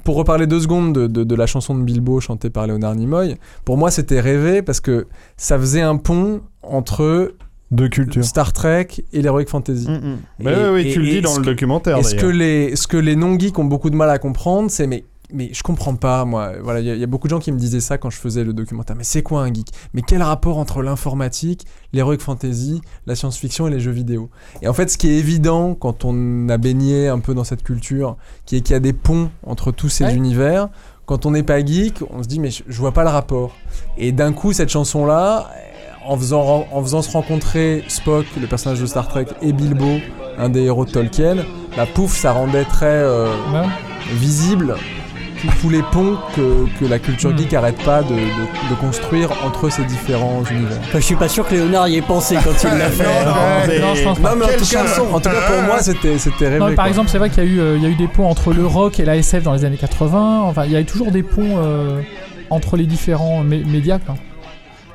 pour 0.03 0.15
reparler 0.15 0.48
deux 0.48 0.60
secondes 0.60 0.94
de, 0.95 1.06
de- 1.06 1.23
de 1.23 1.35
la 1.35 1.45
chanson 1.45 1.76
de 1.76 1.84
Bilbo 1.84 2.19
chantée 2.19 2.49
par 2.49 2.65
Léonard 2.65 2.95
Nimoy, 2.95 3.35
pour 3.65 3.77
moi 3.77 3.91
c'était 3.91 4.19
rêvé 4.19 4.64
parce 4.64 4.80
que 4.80 5.06
ça 5.38 5.60
faisait 5.60 5.81
un 5.81 5.98
pont 5.98 6.41
entre 6.64 7.35
Deux 7.69 7.90
cultures. 7.90 8.23
Star 8.23 8.52
Trek 8.52 8.88
et 9.14 9.22
l'Heroic 9.22 9.45
Fantasy. 9.48 9.88
Mm, 9.88 9.94
mm. 9.94 10.18
Bah 10.44 10.52
oui, 10.56 10.84
oui, 10.85 10.91
tu 10.94 11.02
le 11.02 11.06
dis 11.07 11.22
dans 11.22 11.38
le 11.38 11.44
documentaire, 11.45 11.98
Et 11.99 12.03
ce 12.03 12.15
que 12.15 12.26
les, 12.26 12.76
ce 12.76 12.88
que 12.88 12.98
les 12.98 13.15
non-geeks 13.15 13.60
ont 13.60 13.64
beaucoup 13.65 13.91
de 13.91 13.95
mal 13.95 14.10
à 14.10 14.18
comprendre, 14.18 14.72
c'est 14.72 14.88
mais, 14.88 15.03
mais 15.34 15.49
je 15.53 15.64
comprends 15.64 15.95
pas, 15.95 16.23
moi. 16.26 16.51
Voilà, 16.64 16.80
il 16.80 16.85
y, 16.85 16.89
a- 16.91 16.93
il 16.95 16.99
y 16.99 17.03
a 17.03 17.07
beaucoup 17.07 17.27
de 17.27 17.31
gens 17.31 17.39
qui 17.39 17.51
me 17.51 17.57
disaient 17.57 17.80
ça 17.80 17.97
quand 17.97 18.10
je 18.10 18.18
faisais 18.18 18.43
le 18.43 18.53
documentaire. 18.53 18.95
Mais 18.95 19.03
c'est 19.03 19.23
quoi 19.23 19.41
un 19.43 19.53
geek? 19.53 19.68
Mais 19.93 20.01
quel 20.01 20.22
rapport 20.22 20.57
entre 20.57 20.81
l'informatique, 20.81 21.65
l'heroic 21.93 22.19
fantasy, 22.19 22.81
la 23.07 23.15
science-fiction 23.15 23.68
et 23.68 23.72
les 23.72 23.80
jeux 23.80 23.91
vidéo? 23.91 24.30
Et 24.61 24.68
en 24.68 24.73
fait, 24.73 24.89
ce 24.89 24.97
qui 24.97 25.10
est 25.10 25.18
évident 25.18 25.76
quand 25.76 26.05
on 26.05 26.47
a 26.49 26.57
baigné 26.57 27.07
un 27.10 27.19
peu 27.19 27.34
dans 27.34 27.43
cette 27.43 27.64
culture, 27.64 28.15
qui 28.45 28.57
est 28.57 28.61
qu'il 28.61 28.73
y 28.73 28.77
a 28.77 28.80
des 28.80 28.93
ponts 28.93 29.30
entre 29.45 29.72
tous 29.72 29.89
ces 29.89 30.05
Ouais. 30.05 30.15
univers. 30.15 30.69
Quand 31.05 31.26
on 31.26 31.31
n'est 31.31 31.43
pas 31.43 31.64
geek, 31.65 31.99
on 32.11 32.23
se 32.23 32.27
dit 32.27 32.39
mais 32.39 32.49
je, 32.51 32.64
je 32.68 32.80
vois 32.80 32.93
pas 32.93 33.03
le 33.03 33.10
rapport. 33.10 33.55
Et 33.97 34.11
d'un 34.14 34.31
coup, 34.31 34.53
cette 34.53 34.69
chanson-là, 34.69 35.49
en 36.05 36.18
faisant, 36.18 36.65
en 36.72 36.81
faisant 36.81 37.01
se 37.01 37.11
rencontrer 37.11 37.84
Spock, 37.88 38.26
le 38.39 38.47
personnage 38.47 38.80
de 38.81 38.85
Star 38.85 39.07
Trek, 39.07 39.26
et 39.41 39.51
Bilbo, 39.53 39.99
un 40.38 40.49
des 40.49 40.61
héros 40.64 40.85
de 40.85 40.91
Tolkien, 40.91 41.38
bah 41.77 41.85
pouf, 41.93 42.15
ça 42.15 42.31
rendait 42.34 42.65
très 42.65 42.85
euh, 42.88 43.27
visible 44.14 44.76
tous- 45.44 45.61
tous 45.61 45.70
les 45.70 45.82
ponts 45.84 46.18
que, 46.36 46.65
que 46.80 46.86
la 46.86 46.98
culture 46.99 47.38
geek 47.38 47.53
arrête 47.53 47.82
pas 47.84 48.02
de, 48.02 48.14
de- 48.15 48.15
de 48.15 48.76
construire 48.80 49.30
entre 49.45 49.70
ces 49.70 49.84
différents 49.86 50.44
univers. 50.49 50.78
Enfin, 50.84 50.99
je 50.99 51.06
suis 51.06 51.15
pas 51.15 51.28
sûr 51.28 51.48
que 51.48 51.53
Léonard 51.53 51.88
y 51.90 51.98
ait 51.98 52.02
pensé 52.02 52.36
quand 52.44 52.52
il 52.64 52.78
l'a 52.78 52.90
fait. 52.90 53.03
mais- 53.68 53.80
non, 53.80 53.94
je 53.95 54.03
pense 54.03 54.20
pas. 54.20 54.30
Non, 54.32 54.36
mais 54.40 54.45
en 54.45 54.57
tout, 54.57 54.65
cas, 54.65 54.86
chanson 54.88 55.02
en 55.14 55.20
tout 55.20 55.30
cas, 55.30 55.41
pour 55.52 55.61
moi, 55.64 55.80
c'était 55.82 56.18
c'était 56.18 56.45
rêvé. 56.48 56.60
Non, 56.60 56.68
mais 56.70 56.76
par 56.76 56.86
quoi. 56.86 56.90
exemple, 56.90 57.10
c'est 57.10 57.18
vrai 57.18 57.30
qu'il 57.30 57.44
y, 57.44 57.48
a 57.48 57.49
eu, 57.49 57.60
euh, 57.60 57.76
il 57.78 57.84
y 57.84 57.86
a 57.86 57.90
eu 57.90 57.95
des 57.95 58.07
ponts 58.07 58.28
entre 58.30 58.53
le 58.53 58.65
rock 58.65 58.99
et 58.99 59.06
la 59.06 59.18
SF 59.18 59.44
dans 59.44 59.53
les 59.53 59.65
années 59.65 59.78
80. 59.78 60.41
Enfin, 60.45 60.65
il 60.65 60.72
y 60.72 60.76
a 60.76 60.82
eu 60.82 60.86
toujours 60.86 61.11
des 61.11 61.24
ponts 61.24 61.57
euh, 61.57 62.02
entre 62.49 62.78
les 62.78 62.86
différents 62.86 63.44
mé- 63.44 63.65
médias. 63.65 63.99
quoi. 63.99 64.15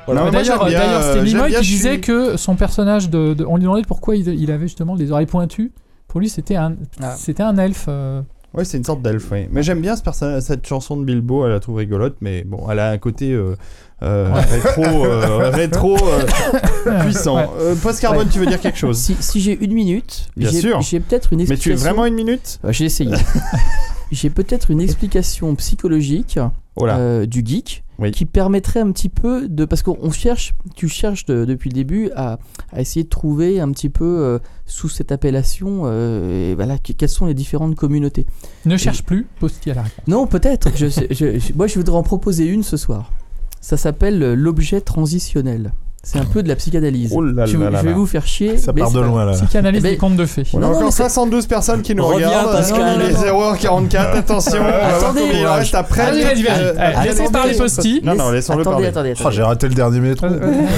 Voilà. 0.05 0.23
Mais 0.25 0.31
D'ailleurs, 0.31 0.63
c'était 0.63 0.75
euh, 1.19 1.23
Nimoy 1.23 1.51
qui 1.53 1.61
disait 1.61 1.91
suis- 1.93 2.01
que 2.01 2.35
son 2.37 2.55
personnage 2.55 3.09
de, 3.11 3.35
de- 3.35 3.45
on 3.45 3.57
lui 3.57 3.63
demandait 3.63 3.83
pourquoi 3.87 4.15
il, 4.15 4.27
il 4.27 4.49
avait 4.51 4.67
justement 4.67 4.95
les 4.95 5.11
oreilles 5.11 5.27
pointues. 5.27 5.71
Pour 6.07 6.19
lui, 6.19 6.29
c'était 6.29 6.55
un, 6.55 6.73
Ah. 7.03 7.13
c'était 7.15 7.43
un 7.43 7.55
elfe. 7.57 7.85
euh. 7.87 8.21
Ouais, 8.53 8.65
c'est 8.65 8.77
une 8.77 8.83
sorte 8.83 9.01
d'elfe. 9.03 9.31
Mais 9.51 9.61
j'aime 9.61 9.79
bien 9.79 9.95
ce 9.95 10.01
cette 10.41 10.65
chanson 10.67 10.97
de 10.97 11.03
Bilbo, 11.05 11.45
elle 11.45 11.51
la 11.51 11.59
trouve 11.59 11.75
rigolote, 11.77 12.15
mais 12.21 12.43
bon, 12.43 12.65
elle 12.71 12.79
a 12.79 12.89
un 12.89 12.97
côté 12.97 13.31
euh, 13.31 13.55
euh, 14.01 14.31
rétro, 14.33 15.05
euh, 15.05 15.49
rétro 15.51 15.95
euh, 16.03 16.99
puissant. 17.03 17.35
Ouais. 17.37 17.47
Euh, 17.59 17.75
Post 17.75 18.01
Carbone, 18.01 18.25
Ouais. 18.25 18.31
tu 18.33 18.39
veux 18.39 18.47
dire 18.47 18.59
quelque 18.59 18.77
chose 18.79 18.97
Si, 18.97 19.15
si 19.19 19.39
j'ai 19.39 19.63
une 19.63 19.73
minute, 19.73 20.29
Bien 20.35 20.49
j'ai- 20.49 20.61
sûr. 20.61 20.81
j'ai 20.81 20.99
peut-être 20.99 21.31
une 21.31 21.39
Mais 21.39 21.45
tu 21.45 21.51
explication. 21.53 21.77
veux 21.83 21.89
vraiment 21.89 22.05
une 22.07 22.15
minute 22.15 22.59
Euh, 22.65 22.71
J'ai 22.71 22.85
essayé. 22.85 23.13
j'ai 24.11 24.29
peut-être 24.29 24.71
une 24.71 24.81
explication 24.81 25.55
psychologique 25.55 26.39
Oh 26.75 26.85
euh, 26.87 27.25
du 27.25 27.43
geek 27.45 27.83
Oui. 27.97 28.11
qui 28.11 28.25
permettrait 28.25 28.79
un 28.79 28.91
petit 28.93 29.09
peu 29.09 29.49
de 29.49 29.65
parce 29.65 29.83
qu'on 29.83 30.11
cherche, 30.11 30.53
tu 30.75 30.87
cherches 30.87 31.25
de- 31.25 31.43
depuis 31.43 31.69
le 31.69 31.73
début 31.75 32.09
à, 32.15 32.39
à 32.71 32.79
essayer 32.79 33.03
de 33.03 33.09
trouver 33.09 33.59
un 33.59 33.69
petit 33.71 33.89
peu 33.89 34.05
euh, 34.05 34.39
sous 34.65 34.87
cette 34.87 35.11
appellation, 35.11 35.81
euh, 35.85 36.51
et 36.51 36.55
voilà, 36.55 36.77
que- 36.77 36.93
quelles 36.93 37.09
sont 37.09 37.25
les 37.25 37.33
différentes 37.33 37.75
communautés. 37.75 38.25
Ne 38.65 38.75
Et- 38.75 38.77
cherche 38.77 39.03
plus, 39.03 39.27
Posti 39.39 39.71
à 39.71 39.73
la 39.73 39.81
réponse. 39.83 40.07
non, 40.07 40.25
peut-être. 40.25 40.69
Je, 40.75 40.87
sais- 40.87 41.07
je- 41.11 41.37
je- 41.37 41.53
moi, 41.53 41.67
je 41.67 41.75
voudrais 41.75 41.97
en 41.97 42.03
proposer 42.03 42.45
une 42.45 42.63
ce 42.63 42.77
soir. 42.77 43.11
Ça 43.59 43.75
s'appelle 43.75 44.33
l'objet 44.35 44.79
transitionnel. 44.79 45.73
C'est 46.01 46.17
un 46.17 46.25
peu 46.25 46.41
de 46.41 46.47
la 46.47 46.55
psychanalyse. 46.55 47.11
Oh 47.13 47.21
là 47.21 47.45
je, 47.45 47.57
là 47.57 47.69
là 47.69 47.79
je 47.79 47.83
vais 47.83 47.89
là. 47.91 47.95
vous 47.97 48.05
faire 48.05 48.25
chier. 48.25 48.57
Ça 48.57 48.71
mais 48.73 48.81
part 48.81 48.91
de 48.91 49.01
loin, 49.01 49.25
là. 49.25 49.33
Psychanalyse 49.33 49.83
des 49.83 49.97
contes 49.97 50.15
de 50.15 50.25
fées. 50.25 50.43
On 50.53 50.57
a 50.57 50.61
Non, 50.61 50.67
non, 50.67 50.73
encore 50.75 50.85
mais 50.85 50.91
c'est- 50.91 51.03
72 51.03 51.45
personnes 51.45 51.81
qui 51.81 51.93
nous 51.93 52.05
Reviens, 52.05 52.29
regardent. 52.29 52.51
Pascal. 52.53 53.01
Il 53.03 53.09
est 53.11 53.13
0h44, 53.15 54.15
attention. 54.17 54.63
Attendez. 54.81 55.21
il 55.33 55.45
en 55.45 55.53
reste 55.55 55.75
après. 55.75 56.01
Allez, 56.01 56.23
vas-y, 56.23 56.43
vas-y. 56.43 56.63
Euh, 56.63 57.11
entendu. 57.11 57.31
parler 57.31 57.57
Posti. 57.57 58.01
Non, 58.03 58.15
non, 58.15 58.31
laissons-le 58.31 58.63
parler. 58.63 58.87
attendez, 58.87 59.13
Oh, 59.17 59.19
attendez. 59.19 59.35
j'ai 59.35 59.43
raté 59.43 59.67
le 59.67 59.75
dernier 59.75 59.99
métro. 59.99 60.27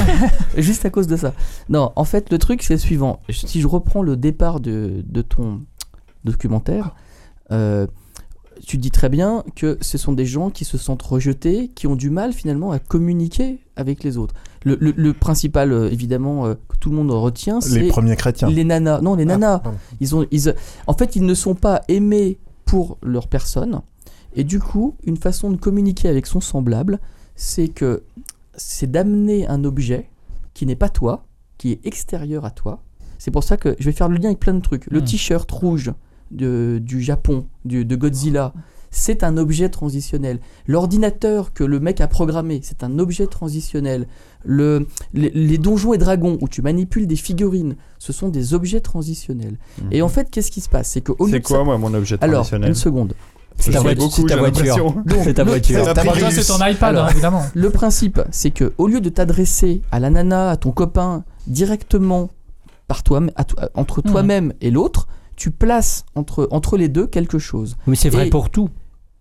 Juste 0.57 0.85
à 0.85 0.89
cause 0.89 1.07
de 1.07 1.15
ça. 1.15 1.34
Non, 1.69 1.91
en 1.95 2.03
fait, 2.03 2.31
le 2.31 2.38
truc, 2.39 2.64
c'est 2.64 2.73
le 2.73 2.80
suivant. 2.80 3.19
Si 3.30 3.61
je 3.61 3.68
reprends 3.68 4.02
le 4.02 4.18
départ 4.18 4.60
de, 4.60 5.03
de 5.06 5.22
ton 5.22 5.61
documentaire, 6.26 6.95
euh, 7.52 7.85
tu 8.65 8.78
dis 8.78 8.91
très 8.91 9.10
bien 9.10 9.44
que 9.56 9.78
ce 9.82 9.98
sont 9.98 10.14
des 10.14 10.26
gens 10.26 10.49
qui 10.49 10.65
se 10.65 10.78
sentent 10.78 11.02
rejetés, 11.02 11.69
qui 11.73 11.88
ont 11.88 11.95
du 11.95 12.10
mal 12.10 12.34
finalement 12.34 12.72
à 12.72 12.80
communiquer 12.80 13.60
avec 13.76 14.03
les 14.03 14.18
autres. 14.18 14.36
Le, 14.64 14.78
le- 14.80 14.94
le 14.95 15.14
principal, 15.14 15.72
euh, 15.72 15.90
évidemment, 15.90 16.45
euh, 16.45 16.53
que 16.68 16.78
tout 16.78 16.90
le 16.90 16.95
monde 16.95 17.11
retient, 17.11 17.61
c'est 17.61 17.80
Les 17.80 17.88
premiers 17.90 18.15
chrétiens. 18.15 18.49
les 18.49 18.64
nanas. 18.64 19.02
Non, 19.02 19.15
les 19.15 19.26
nanas. 19.26 19.60
pardon. 19.60 19.78
Ils 19.99 20.15
ont, 20.15 20.26
ils, 20.32 20.53
en 20.88 20.94
fait, 20.94 21.15
ils 21.15 21.26
ne 21.26 21.34
sont 21.34 21.56
pas 21.56 21.82
aimés 21.88 22.38
pour 22.65 22.98
leur 23.02 23.28
personne. 23.28 23.82
Et 24.36 24.44
du 24.44 24.60
coup, 24.60 24.95
une 25.03 25.18
façon 25.18 25.49
de 25.49 25.57
communiquer 25.57 26.07
avec 26.07 26.26
son 26.28 26.40
semblable, 26.41 26.99
c'est 27.36 27.68
que 27.69 28.03
c'est 28.56 28.90
d'amener 28.91 29.48
un 29.48 29.64
objet 29.64 30.10
qui 30.53 30.65
n'est 30.65 30.76
pas 30.76 30.90
toi, 30.90 31.26
qui 31.57 31.72
est 31.72 31.86
extérieur 31.86 32.45
à 32.45 32.52
toi. 32.52 32.84
C'est 33.18 33.32
pour 33.32 33.44
ça 33.44 33.57
que 33.57 33.76
je 33.80 33.86
vais 33.86 33.91
faire 33.91 34.10
le 34.10 34.18
lien 34.18 34.26
avec 34.28 34.40
plein 34.40 34.53
de 34.53 34.61
trucs. 34.61 34.86
Le 34.88 34.99
Hmm. 35.02 35.06
t-shirt 35.06 35.49
rouge 35.52 35.91
de- 36.31 36.79
du 36.81 37.01
Japon, 37.01 37.45
du- 37.65 37.85
de 37.85 37.95
Godzilla, 37.95 38.53
c'est 38.93 39.23
un 39.23 39.37
objet 39.37 39.69
transitionnel. 39.69 40.39
L'ordinateur 40.67 41.53
que 41.53 41.63
le 41.63 41.79
mec 41.79 42.01
a 42.01 42.07
programmé, 42.07 42.59
c'est 42.63 42.83
un 42.83 42.99
objet 42.99 43.27
transitionnel. 43.27 44.07
Le, 44.43 44.87
les, 45.13 45.29
les 45.29 45.57
donjons 45.57 45.93
et 45.93 45.97
dragons 45.97 46.37
où 46.41 46.47
tu 46.49 46.61
manipules 46.61 47.07
des 47.07 47.15
figurines, 47.15 47.75
ce 47.99 48.11
sont 48.11 48.29
des 48.29 48.53
objets 48.53 48.81
transitionnels. 48.81 49.57
Et 49.91 50.01
en 50.01 50.09
fait, 50.09 50.29
qu'est-ce 50.31 50.51
qui 50.51 50.61
se 50.61 50.69
passe? 50.69 50.89
C'est 50.89 51.01
que 51.01 51.11
au 51.19 51.25
lieu 51.27 51.31
C'est 51.33 51.39
de 51.39 51.45
quoi, 51.45 51.57
ça- 51.59 51.63
moi, 51.63 51.77
mon 51.77 51.93
objet 51.93 52.17
Alors, 52.21 52.41
traditionnel 52.41 52.69
une 52.69 52.75
seconde. 52.75 53.13
C'est 53.57 53.71
ta 53.71 53.77
ta 53.77 53.83
voiture, 53.83 53.99
beaucoup, 54.07 54.15
c'est 54.21 54.25
ta 54.27 54.37
voiture. 54.37 54.95
C'est 55.23 55.33
ta 55.33 55.43
voiture. 55.43 56.47
Ton 56.47 56.65
iPad, 56.65 56.83
Alors, 56.95 57.05
hein, 57.05 57.09
évidemment. 57.11 57.43
Le 57.53 57.69
principe, 57.69 58.19
c'est 58.31 58.49
que 58.49 58.73
au 58.79 58.87
lieu 58.87 59.01
de 59.01 59.09
t'adresser 59.09 59.81
à 59.91 59.99
la 59.99 60.09
nana, 60.09 60.49
à 60.49 60.57
ton 60.57 60.71
copain, 60.71 61.23
directement 61.47 62.29
par 62.87 63.03
toi, 63.03 63.21
à 63.35 63.43
toi- 63.43 63.69
entre 63.75 64.01
Mhm. 64.03 64.11
toi-même 64.11 64.53
et 64.61 64.71
l'autre, 64.71 65.07
tu 65.41 65.49
places 65.49 66.05
entre, 66.13 66.47
entre 66.51 66.77
les 66.77 66.88
deux 66.88 67.07
quelque 67.07 67.39
chose. 67.39 67.76
Mais 67.88 67.95
c'est 67.95 68.09
vrai 68.09 68.27
Et- 68.27 68.30
pour 68.30 68.51
tout. 68.51 68.69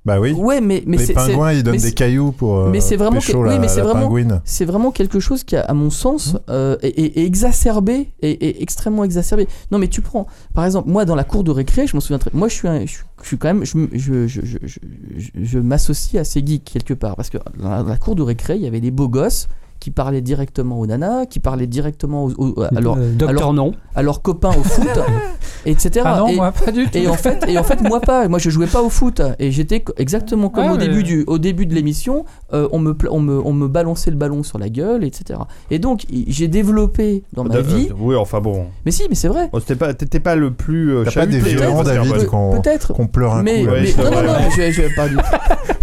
Bah 0.05 0.19
oui. 0.21 0.33
Ouais, 0.33 0.61
mais, 0.63 0.83
mais 0.87 0.97
les 0.99 1.05
c'est- 1.07 1.13
pingouins, 1.15 1.53
ils 1.53 1.63
donnent 1.63 1.77
des 1.77 1.93
cailloux 1.93 2.33
pour 2.33 2.57
euh, 2.59 2.71
mais 2.71 2.81
c'est 2.81 2.97
vraiment 2.97 3.21
pécho 3.21 3.33
que- 3.43 3.49
oui, 3.49 3.59
mais 3.59 3.69
c'est 3.69 3.81
vraiment- 3.83 4.41
c'est 4.45 4.65
vraiment 4.67 4.91
quelque 4.93 5.19
chose 5.21 5.45
qui, 5.45 5.57
à 5.57 5.73
mon 5.75 5.89
sens, 5.91 6.37
euh, 6.51 6.77
est, 6.83 6.89
est- 6.99 7.19
est 7.19 7.25
exacerbé, 7.27 8.11
et 8.21 8.33
est 8.49 8.63
extrêmement 8.63 9.05
exacerbé. 9.05 9.47
Non, 9.71 9.79
mais 9.79 9.89
tu 9.89 10.01
prends, 10.03 10.27
par 10.55 10.65
exemple, 10.67 10.89
moi 10.91 11.05
dans 11.07 11.15
la 11.17 11.25
cour 11.25 11.43
de 11.45 11.51
récré, 11.51 11.87
je 11.87 11.95
m'en 11.97 12.01
souviens 12.01 12.19
très. 12.19 12.31
Moi, 12.35 12.49
je 12.49 12.55
suis, 12.55 12.69
un- 12.69 12.81
je, 12.87 12.93
suis- 12.93 13.05
je 13.23 13.27
suis 13.29 13.39
quand 13.39 13.49
même, 13.49 13.65
je, 13.65 13.77
m- 13.79 13.89
je, 13.93 14.27
je, 14.27 14.41
je, 14.43 14.57
je, 14.63 14.79
je- 15.17 15.31
je 15.43 15.59
m'associe 15.59 16.19
à 16.21 16.25
ces 16.25 16.45
geeks 16.45 16.65
quelque 16.65 16.95
part, 16.95 17.15
parce 17.17 17.29
que 17.31 17.39
dans 17.59 17.69
la, 17.71 17.83
dans 17.83 17.89
la 17.91 17.99
cour 17.99 18.15
de 18.15 18.23
récré, 18.23 18.57
il 18.57 18.63
y 18.63 18.67
avait 18.67 18.81
des 18.81 18.91
beaux 18.91 19.09
gosses 19.09 19.49
qui 19.81 19.91
parlaient 19.91 20.21
directement 20.21 20.79
aux 20.79 20.87
nanas, 20.87 21.27
qui 21.27 21.41
parlaient 21.41 21.67
directement 21.67 22.25
aux, 22.27 22.33
aux- 22.37 22.63
à, 22.63 22.81
leur, 22.81 22.97
Euh, 22.99 23.27
à 23.27 23.33
leur- 23.33 23.53
non. 23.55 23.73
à 23.95 24.03
leurs 24.03 24.21
copains 24.23 24.51
au 24.51 24.63
foot, 24.63 24.87
etc. 25.67 26.03
Ah 26.05 26.19
non, 26.21 26.29
et, 26.29 26.37
moi, 26.37 26.53
pas 26.53 26.71
du 26.71 26.85
tout. 26.87 26.97
et 26.99 27.09
en 27.09 27.15
fait, 27.15 27.45
et 27.49 27.59
en 27.59 27.65
fait, 27.65 27.81
moi 27.81 28.01
pas. 28.01 28.29
Moi, 28.29 28.39
je 28.39 28.51
jouais 28.51 28.67
pas 28.67 28.83
au 28.83 28.91
foot. 28.91 29.23
Et 29.39 29.51
j'étais 29.51 29.83
exactement 29.97 30.51
comme 30.51 30.65
Ah, 30.69 30.73
au 30.75 30.77
mais- 30.77 30.87
début 30.87 31.03
du, 31.03 31.25
au 31.27 31.39
début 31.39 31.67
de 31.67 31.75
l'émission. 31.75 32.25
euh, 32.53 32.69
on 32.73 32.79
me, 32.79 32.95
on 33.11 33.21
me, 33.21 33.41
on 33.45 33.53
me 33.53 33.69
balançait 33.69 34.11
le 34.11 34.17
ballon 34.17 34.43
sur 34.43 34.59
la 34.59 34.69
gueule, 34.69 35.03
etc. 35.05 35.41
Et 35.71 35.79
donc, 35.79 36.05
j'ai 36.27 36.49
développé 36.49 37.25
dans 37.33 37.45
ma 37.45 37.57
Euh, 37.57 37.63
vie. 37.63 37.89
euh, 37.91 37.95
Oui, 37.99 38.17
enfin 38.17 38.41
bon. 38.41 38.67
Mais 38.85 38.91
si, 38.93 39.05
mais 39.09 39.15
c'est 39.15 39.29
vrai. 39.29 39.49
Bon, 39.53 39.61
T'étais 39.61 39.77
pas, 39.77 39.95
t'étais 39.95 40.21
pas 40.21 40.37
le 40.37 40.51
plus. 40.53 40.95
euh, 40.95 41.05
T'as 41.05 41.13
pas 41.13 41.27
des 41.27 41.39
violents, 41.39 41.83
David, 41.83 42.27
qu'on 42.27 42.51
Peut-être. 42.61 42.93
qu'on 42.93 43.07
pleure 43.07 43.35
un 43.35 43.43
Mais, 43.43 43.61
coup. 43.63 43.67
là. 43.69 43.73
Ouais, 43.75 43.95
mais- 43.97 44.05
non, 44.05 44.11
non, 44.11 44.23
non, 44.23 44.51
je, 44.55 44.71
je- 44.71 44.95
pas 44.95 45.09
du 45.09 45.17
tout. 45.17 45.23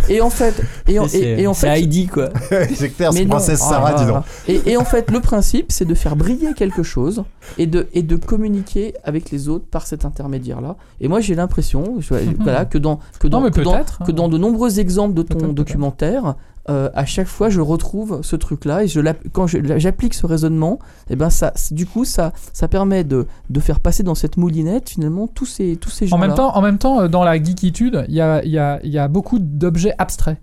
Et 0.10 0.22
en 0.22 0.30
fait, 0.30 0.62
et 0.88 1.00
en, 1.00 1.08
C'est 1.08 1.20
et, 1.20 1.42
et 1.42 1.48
en 1.48 1.54
c'est 1.54 1.68
fait, 1.68 1.80
Heidi, 1.80 2.08
quoi. 2.08 2.30
c'est 2.76 2.90
clair, 2.90 3.14
c'est. 3.14 3.26
Princesse 3.26 3.62
Ah, 3.64 3.70
Sarah, 3.70 3.90
ah, 3.90 3.98
dis 3.98 4.04
ah. 4.04 4.14
donc. 4.14 4.24
Et, 4.48 4.72
et 4.72 4.78
en 4.78 4.86
fait, 4.86 5.12
le 5.12 5.20
principe, 5.20 5.72
c'est 5.72 5.86
de 5.86 5.94
faire 5.94 6.16
briller 6.16 6.54
quelque 6.54 6.84
chose 6.84 7.24
et 7.58 7.66
de, 7.68 7.88
et 7.94 8.04
de 8.04 8.16
communiquer 8.16 8.94
avec 9.04 9.32
les 9.32 9.50
autres 9.50 9.66
par 9.66 9.86
cet 9.86 10.06
intermédiaire-là. 10.06 10.76
Et 11.02 11.08
moi, 11.08 11.20
j'ai 11.20 11.36
l'impression 11.36 12.00
voilà, 12.40 12.66
que 12.66 12.78
dans, 12.78 13.00
que 13.20 13.28
dans, 13.28 13.42
Non, 13.42 13.52
que 13.52 13.62
dans, 13.62 13.74
peut-être, 13.74 14.00
que 14.00 14.12
hein. 14.12 14.16
dans 14.16 14.30
de 14.30 14.38
nombreux 14.38 14.80
exemples 14.80 15.14
de 15.14 15.24
ton 15.24 15.50
documentaire, 15.50 16.36
euh, 16.70 16.90
à 16.94 17.06
chaque 17.06 17.28
fois, 17.28 17.50
je 17.50 17.62
retrouve 17.62 18.20
ce 18.24 18.36
truc-là 18.36 18.84
et 18.84 18.88
je 18.88 19.00
quand 19.32 19.48
j'applique 19.48 20.14
ce 20.14 20.26
raisonnement, 20.26 20.80
et 21.10 21.16
ben 21.16 21.30
ça, 21.30 21.54
du 21.72 21.86
coup, 21.86 22.04
ça, 22.06 22.34
ça 22.54 22.68
permet 22.68 23.04
de, 23.04 23.26
de 23.50 23.60
faire 23.60 23.80
passer 23.80 24.04
dans 24.04 24.16
cette 24.16 24.38
moulinette 24.38 24.90
finalement 24.90 25.28
tous 25.28 25.46
ces, 25.46 25.78
tous 25.78 25.90
ces 25.90 26.06
En 26.06 26.10
gens-là. 26.10 26.28
même 26.28 26.36
temps, 26.36 26.56
en 26.56 26.62
même 26.62 26.78
temps, 26.78 27.02
euh, 27.02 27.08
dans 27.08 27.24
la 27.24 27.42
geekitude, 27.42 28.06
il 28.10 28.16
y 28.16 28.22
a, 28.22 28.44
y, 28.46 28.58
a, 28.58 28.80
il 28.84 28.92
y 28.92 28.98
a 29.00 29.08
beaucoup 29.08 29.40
d'objets 29.40 29.94
abstraits. 29.98 30.38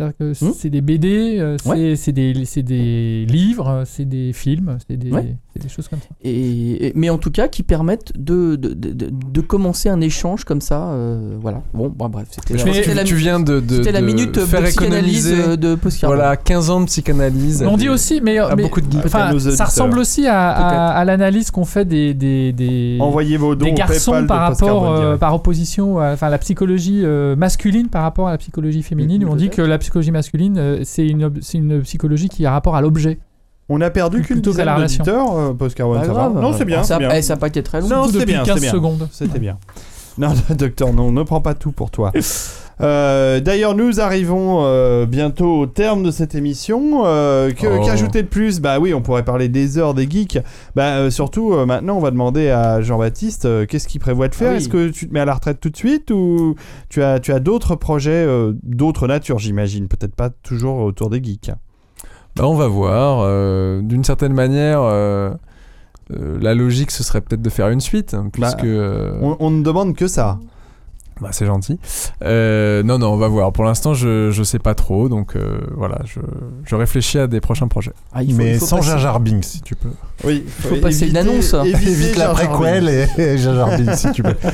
C'est-à-dire 0.00 0.16
que 0.18 0.32
c'est 0.54 0.70
des 0.70 0.80
BD, 0.80 1.36
euh, 1.38 1.56
c'est 1.62 1.68
Ouais. 1.68 1.76
des, 2.62 3.26
livres, 3.28 3.68
euh, 3.68 3.82
c'est 3.84 4.04
des 4.06 4.32
films, 4.32 4.78
c'est 4.88 4.96
des, 4.96 5.10
Ouais. 5.10 5.36
c'est 5.54 5.62
des 5.62 5.68
choses 5.68 5.88
comme 5.88 5.98
ça. 6.00 6.08
Et, 6.22 6.86
et- 6.86 6.92
mais 6.94 7.10
en 7.10 7.18
tout 7.18 7.30
cas, 7.30 7.48
qui 7.48 7.62
permettent 7.62 8.12
de, 8.16 8.56
de, 8.56 8.72
de, 8.72 8.92
de- 8.92 9.10
de 9.10 9.40
commencer 9.40 9.88
un 9.88 10.00
échange 10.00 10.44
comme 10.44 10.60
ça. 10.60 10.90
euh, 10.90 11.36
voilà. 11.40 11.62
Bon, 11.74 11.92
bah, 11.94 12.08
bref, 12.10 12.28
c'était 12.30 12.54
la, 12.94 13.04
tu 13.04 13.14
viens 13.14 13.40
de, 13.40 13.54
la 13.90 14.00
de 14.00 14.06
minute 14.06 14.38
faire 14.40 14.62
psychanalyse 14.64 15.26
économiser 15.28 15.50
euh, 15.52 15.56
de 15.56 15.74
Poscar. 15.74 16.10
Voilà, 16.10 16.36
15 16.36 16.70
ans 16.70 16.80
de 16.80 16.86
psychanalyse. 16.86 17.64
On 17.68 17.76
dit 17.76 17.88
aussi, 17.88 18.20
mais, 18.22 18.38
beaucoup 18.56 18.80
de 18.80 18.86
enfin, 18.98 19.38
ça 19.38 19.64
ressemble 19.66 19.98
aussi 19.98 20.26
à, 20.26 20.54
Peut-être. 20.56 20.72
à, 20.80 20.88
à 20.92 21.04
l'analyse 21.04 21.50
qu'on 21.50 21.64
fait 21.64 21.84
des, 21.84 22.14
des, 22.14 22.52
des, 22.52 22.96
Envoyez 23.00 23.36
vos 23.36 23.54
dons 23.54 23.66
des 23.66 23.72
au 23.72 23.74
garçons 23.74 24.12
PayPal 24.12 24.26
par 24.26 24.40
rapport, 24.48 24.90
euh, 24.94 25.16
opposition, 25.34 25.98
à, 25.98 26.12
enfin 26.12 26.28
la 26.30 26.38
psychologie 26.38 27.00
euh, 27.04 27.36
masculine 27.36 27.88
par 27.88 28.02
rapport 28.02 28.28
à 28.28 28.32
la 28.32 28.38
psychologie 28.38 28.82
féminine. 28.82 29.24
Où 29.24 29.28
on 29.28 29.36
dit 29.36 29.50
que 29.50 29.62
la 29.62 29.78
psychologie 29.90 30.12
masculine, 30.12 30.56
euh, 30.58 30.80
c'est 30.84 31.06
une, 31.06 31.32
une 31.54 31.82
psychologie 31.82 32.28
qui 32.28 32.46
a 32.46 32.52
rapport 32.52 32.76
à 32.76 32.80
l'objet. 32.80 33.18
On 33.68 33.80
a 33.80 33.90
perdu 33.90 34.22
qu'une 34.22 34.40
dizaine 34.40 34.66
d'auditeurs, 34.76 35.36
euh, 35.36 35.52
Post 35.52 35.76
Carbone, 35.76 35.98
Pas 36.00 36.06
ça 36.06 36.12
va. 36.12 36.28
Non, 36.28 36.52
c'est 36.52 36.64
bien, 36.64 36.82
Ça, 36.84 36.94
c'est 36.94 37.06
bien. 37.06 37.10
eh, 37.14 37.22
ça 37.22 37.34
a 37.34 37.36
pas 37.36 37.48
été 37.48 37.62
très 37.62 37.80
long. 37.80 37.88
Non, 37.88 38.06
depuis 38.06 38.24
bien, 38.26 38.42
15 38.44 38.54
c'est 38.54 38.60
bien. 38.62 38.72
secondes. 38.72 39.08
C'était 39.10 39.38
bien. 39.40 39.58
Non, 40.18 40.32
docteur, 40.50 40.92
non, 40.92 41.10
ne 41.10 41.22
prends 41.24 41.40
pas 41.40 41.54
tout 41.54 41.72
pour 41.72 41.90
toi. 41.90 42.12
Euh, 42.82 43.40
D'ailleurs, 43.40 43.74
nous 43.74 44.00
arrivons 44.00 44.60
euh, 44.64 45.06
bientôt 45.06 45.58
au 45.60 45.66
terme 45.66 46.02
de 46.02 46.10
cette 46.10 46.34
émission. 46.34 47.02
Euh, 47.04 47.50
Oh. 47.62 47.84
Qu'ajouter 47.84 48.22
de 48.22 48.28
plus? 48.28 48.60
Bah 48.60 48.78
oui, 48.78 48.94
on 48.94 49.02
pourrait 49.02 49.24
parler 49.24 49.48
des 49.48 49.76
heures 49.78 49.94
des 49.94 50.08
geeks. 50.08 50.38
Bah 50.76 50.96
euh, 50.96 51.10
surtout, 51.10 51.52
euh, 51.52 51.66
maintenant, 51.66 51.96
on 51.96 52.00
va 52.00 52.10
demander 52.10 52.48
à 52.50 52.80
Jean-Baptiste 52.80 53.44
euh, 53.44 53.66
qu'est-ce 53.66 53.86
qu'il 53.88 54.00
prévoit 54.00 54.28
de 54.28 54.34
faire? 54.34 54.48
Ah 54.50 54.52
oui. 54.52 54.58
Est-ce 54.58 54.68
que 54.68 54.88
tu 54.88 55.08
te 55.08 55.12
mets 55.14 55.20
à 55.20 55.24
la 55.24 55.34
retraite 55.34 55.60
tout 55.60 55.70
de 55.70 55.76
suite 55.76 56.10
ou 56.10 56.54
tu 56.88 57.02
as, 57.02 57.18
tu 57.20 57.32
as 57.32 57.40
d'autres 57.40 57.74
projets 57.76 58.10
euh, 58.26 58.52
d'autres 58.62 59.06
natures, 59.08 59.38
j'imagine? 59.38 59.88
Peut-être 59.88 60.14
pas 60.14 60.30
toujours 60.30 60.78
autour 60.78 61.10
des 61.10 61.22
geeks. 61.22 61.50
Bah, 62.36 62.44
on 62.46 62.54
va 62.54 62.68
voir. 62.68 63.20
euh, 63.24 63.80
D'une 63.82 64.04
certaine 64.04 64.32
manière, 64.32 64.80
euh, 64.82 65.30
euh, 66.12 66.38
la 66.40 66.54
logique, 66.54 66.90
ce 66.90 67.02
serait 67.02 67.20
peut-être 67.20 67.42
de 67.42 67.50
faire 67.50 67.68
une 67.68 67.80
suite, 67.80 68.14
hein, 68.14 68.28
puisque. 68.32 68.64
euh, 68.64 69.12
On, 69.20 69.36
on 69.40 69.50
ne 69.50 69.62
demande 69.62 69.94
que 69.96 70.06
ça. 70.06 70.38
Bah, 71.20 71.28
c'est 71.32 71.46
gentil. 71.46 71.78
Euh, 72.22 72.82
non, 72.82 72.98
non, 72.98 73.12
on 73.12 73.16
va 73.16 73.28
voir. 73.28 73.52
Pour 73.52 73.64
l'instant, 73.64 73.94
je, 73.94 74.30
je 74.30 74.42
sais 74.42 74.58
pas 74.58 74.74
trop, 74.74 75.08
donc 75.08 75.36
euh, 75.36 75.58
voilà, 75.76 76.00
je, 76.04 76.20
je 76.64 76.74
réfléchis 76.74 77.18
à 77.18 77.26
des 77.26 77.40
prochains 77.40 77.68
projets. 77.68 77.92
Ah, 78.12 78.22
il 78.22 78.32
faut- 78.32 78.38
Mais 78.38 78.52
il 78.54 78.58
faut 78.58 78.66
sans 78.66 78.76
passer- 78.78 78.98
Jar 78.98 79.20
Binks, 79.20 79.44
si 79.44 79.60
tu 79.60 79.74
peux. 79.74 79.90
Oui, 80.24 80.44
faut 80.48 80.76
passer 80.76 81.08
une 81.08 81.16
annonce. 81.16 81.54
Évite 81.64 82.16
la 82.16 82.28
préquelle 82.30 82.88
et, 82.88 83.06
et 83.22 83.38
Jar 83.38 83.68
Binks, 83.76 83.96
si 83.96 84.12
tu 84.12 84.22
peux. 84.22 84.34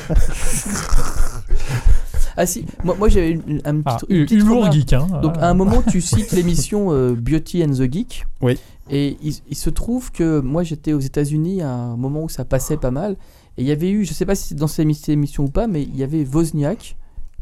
Ah 2.38 2.44
si, 2.44 2.66
moi, 2.84 2.94
moi 2.98 3.08
j'avais 3.08 3.30
une, 3.30 3.62
un 3.64 3.76
petit, 3.80 3.82
Ah, 3.86 3.98
une 4.10 4.24
petite 4.26 4.40
humour 4.40 4.70
geek. 4.70 4.92
Hein. 4.92 5.06
Donc 5.22 5.38
à 5.38 5.48
un 5.48 5.54
moment 5.54 5.82
tu 5.88 6.00
cites 6.02 6.32
l'émission 6.32 6.88
euh, 6.92 7.14
Beauty 7.14 7.64
and 7.64 7.70
the 7.70 7.90
Geek. 7.90 8.26
Oui. 8.42 8.58
Et 8.90 9.16
il, 9.22 9.34
il 9.48 9.56
se 9.56 9.70
trouve 9.70 10.12
que 10.12 10.40
moi 10.40 10.62
j'étais 10.62 10.92
aux 10.92 11.00
États-Unis 11.00 11.62
à 11.62 11.70
un 11.70 11.96
moment 11.96 12.24
où 12.24 12.28
ça 12.28 12.44
passait 12.44 12.76
pas 12.76 12.90
mal. 12.90 13.16
Et 13.58 13.62
il 13.62 13.66
y 13.68 13.72
avait 13.72 13.90
eu, 13.90 14.04
je 14.04 14.12
sais 14.12 14.26
pas 14.26 14.34
si 14.34 14.48
c'est 14.48 14.54
dans 14.54 14.66
cette 14.66 14.86
émi- 14.86 14.94
cette 14.94 15.08
émission 15.10 15.44
ou 15.44 15.48
pas, 15.48 15.66
mais 15.66 15.82
il 15.82 15.96
y 15.96 16.02
avait 16.02 16.24
Wozniak 16.30 16.96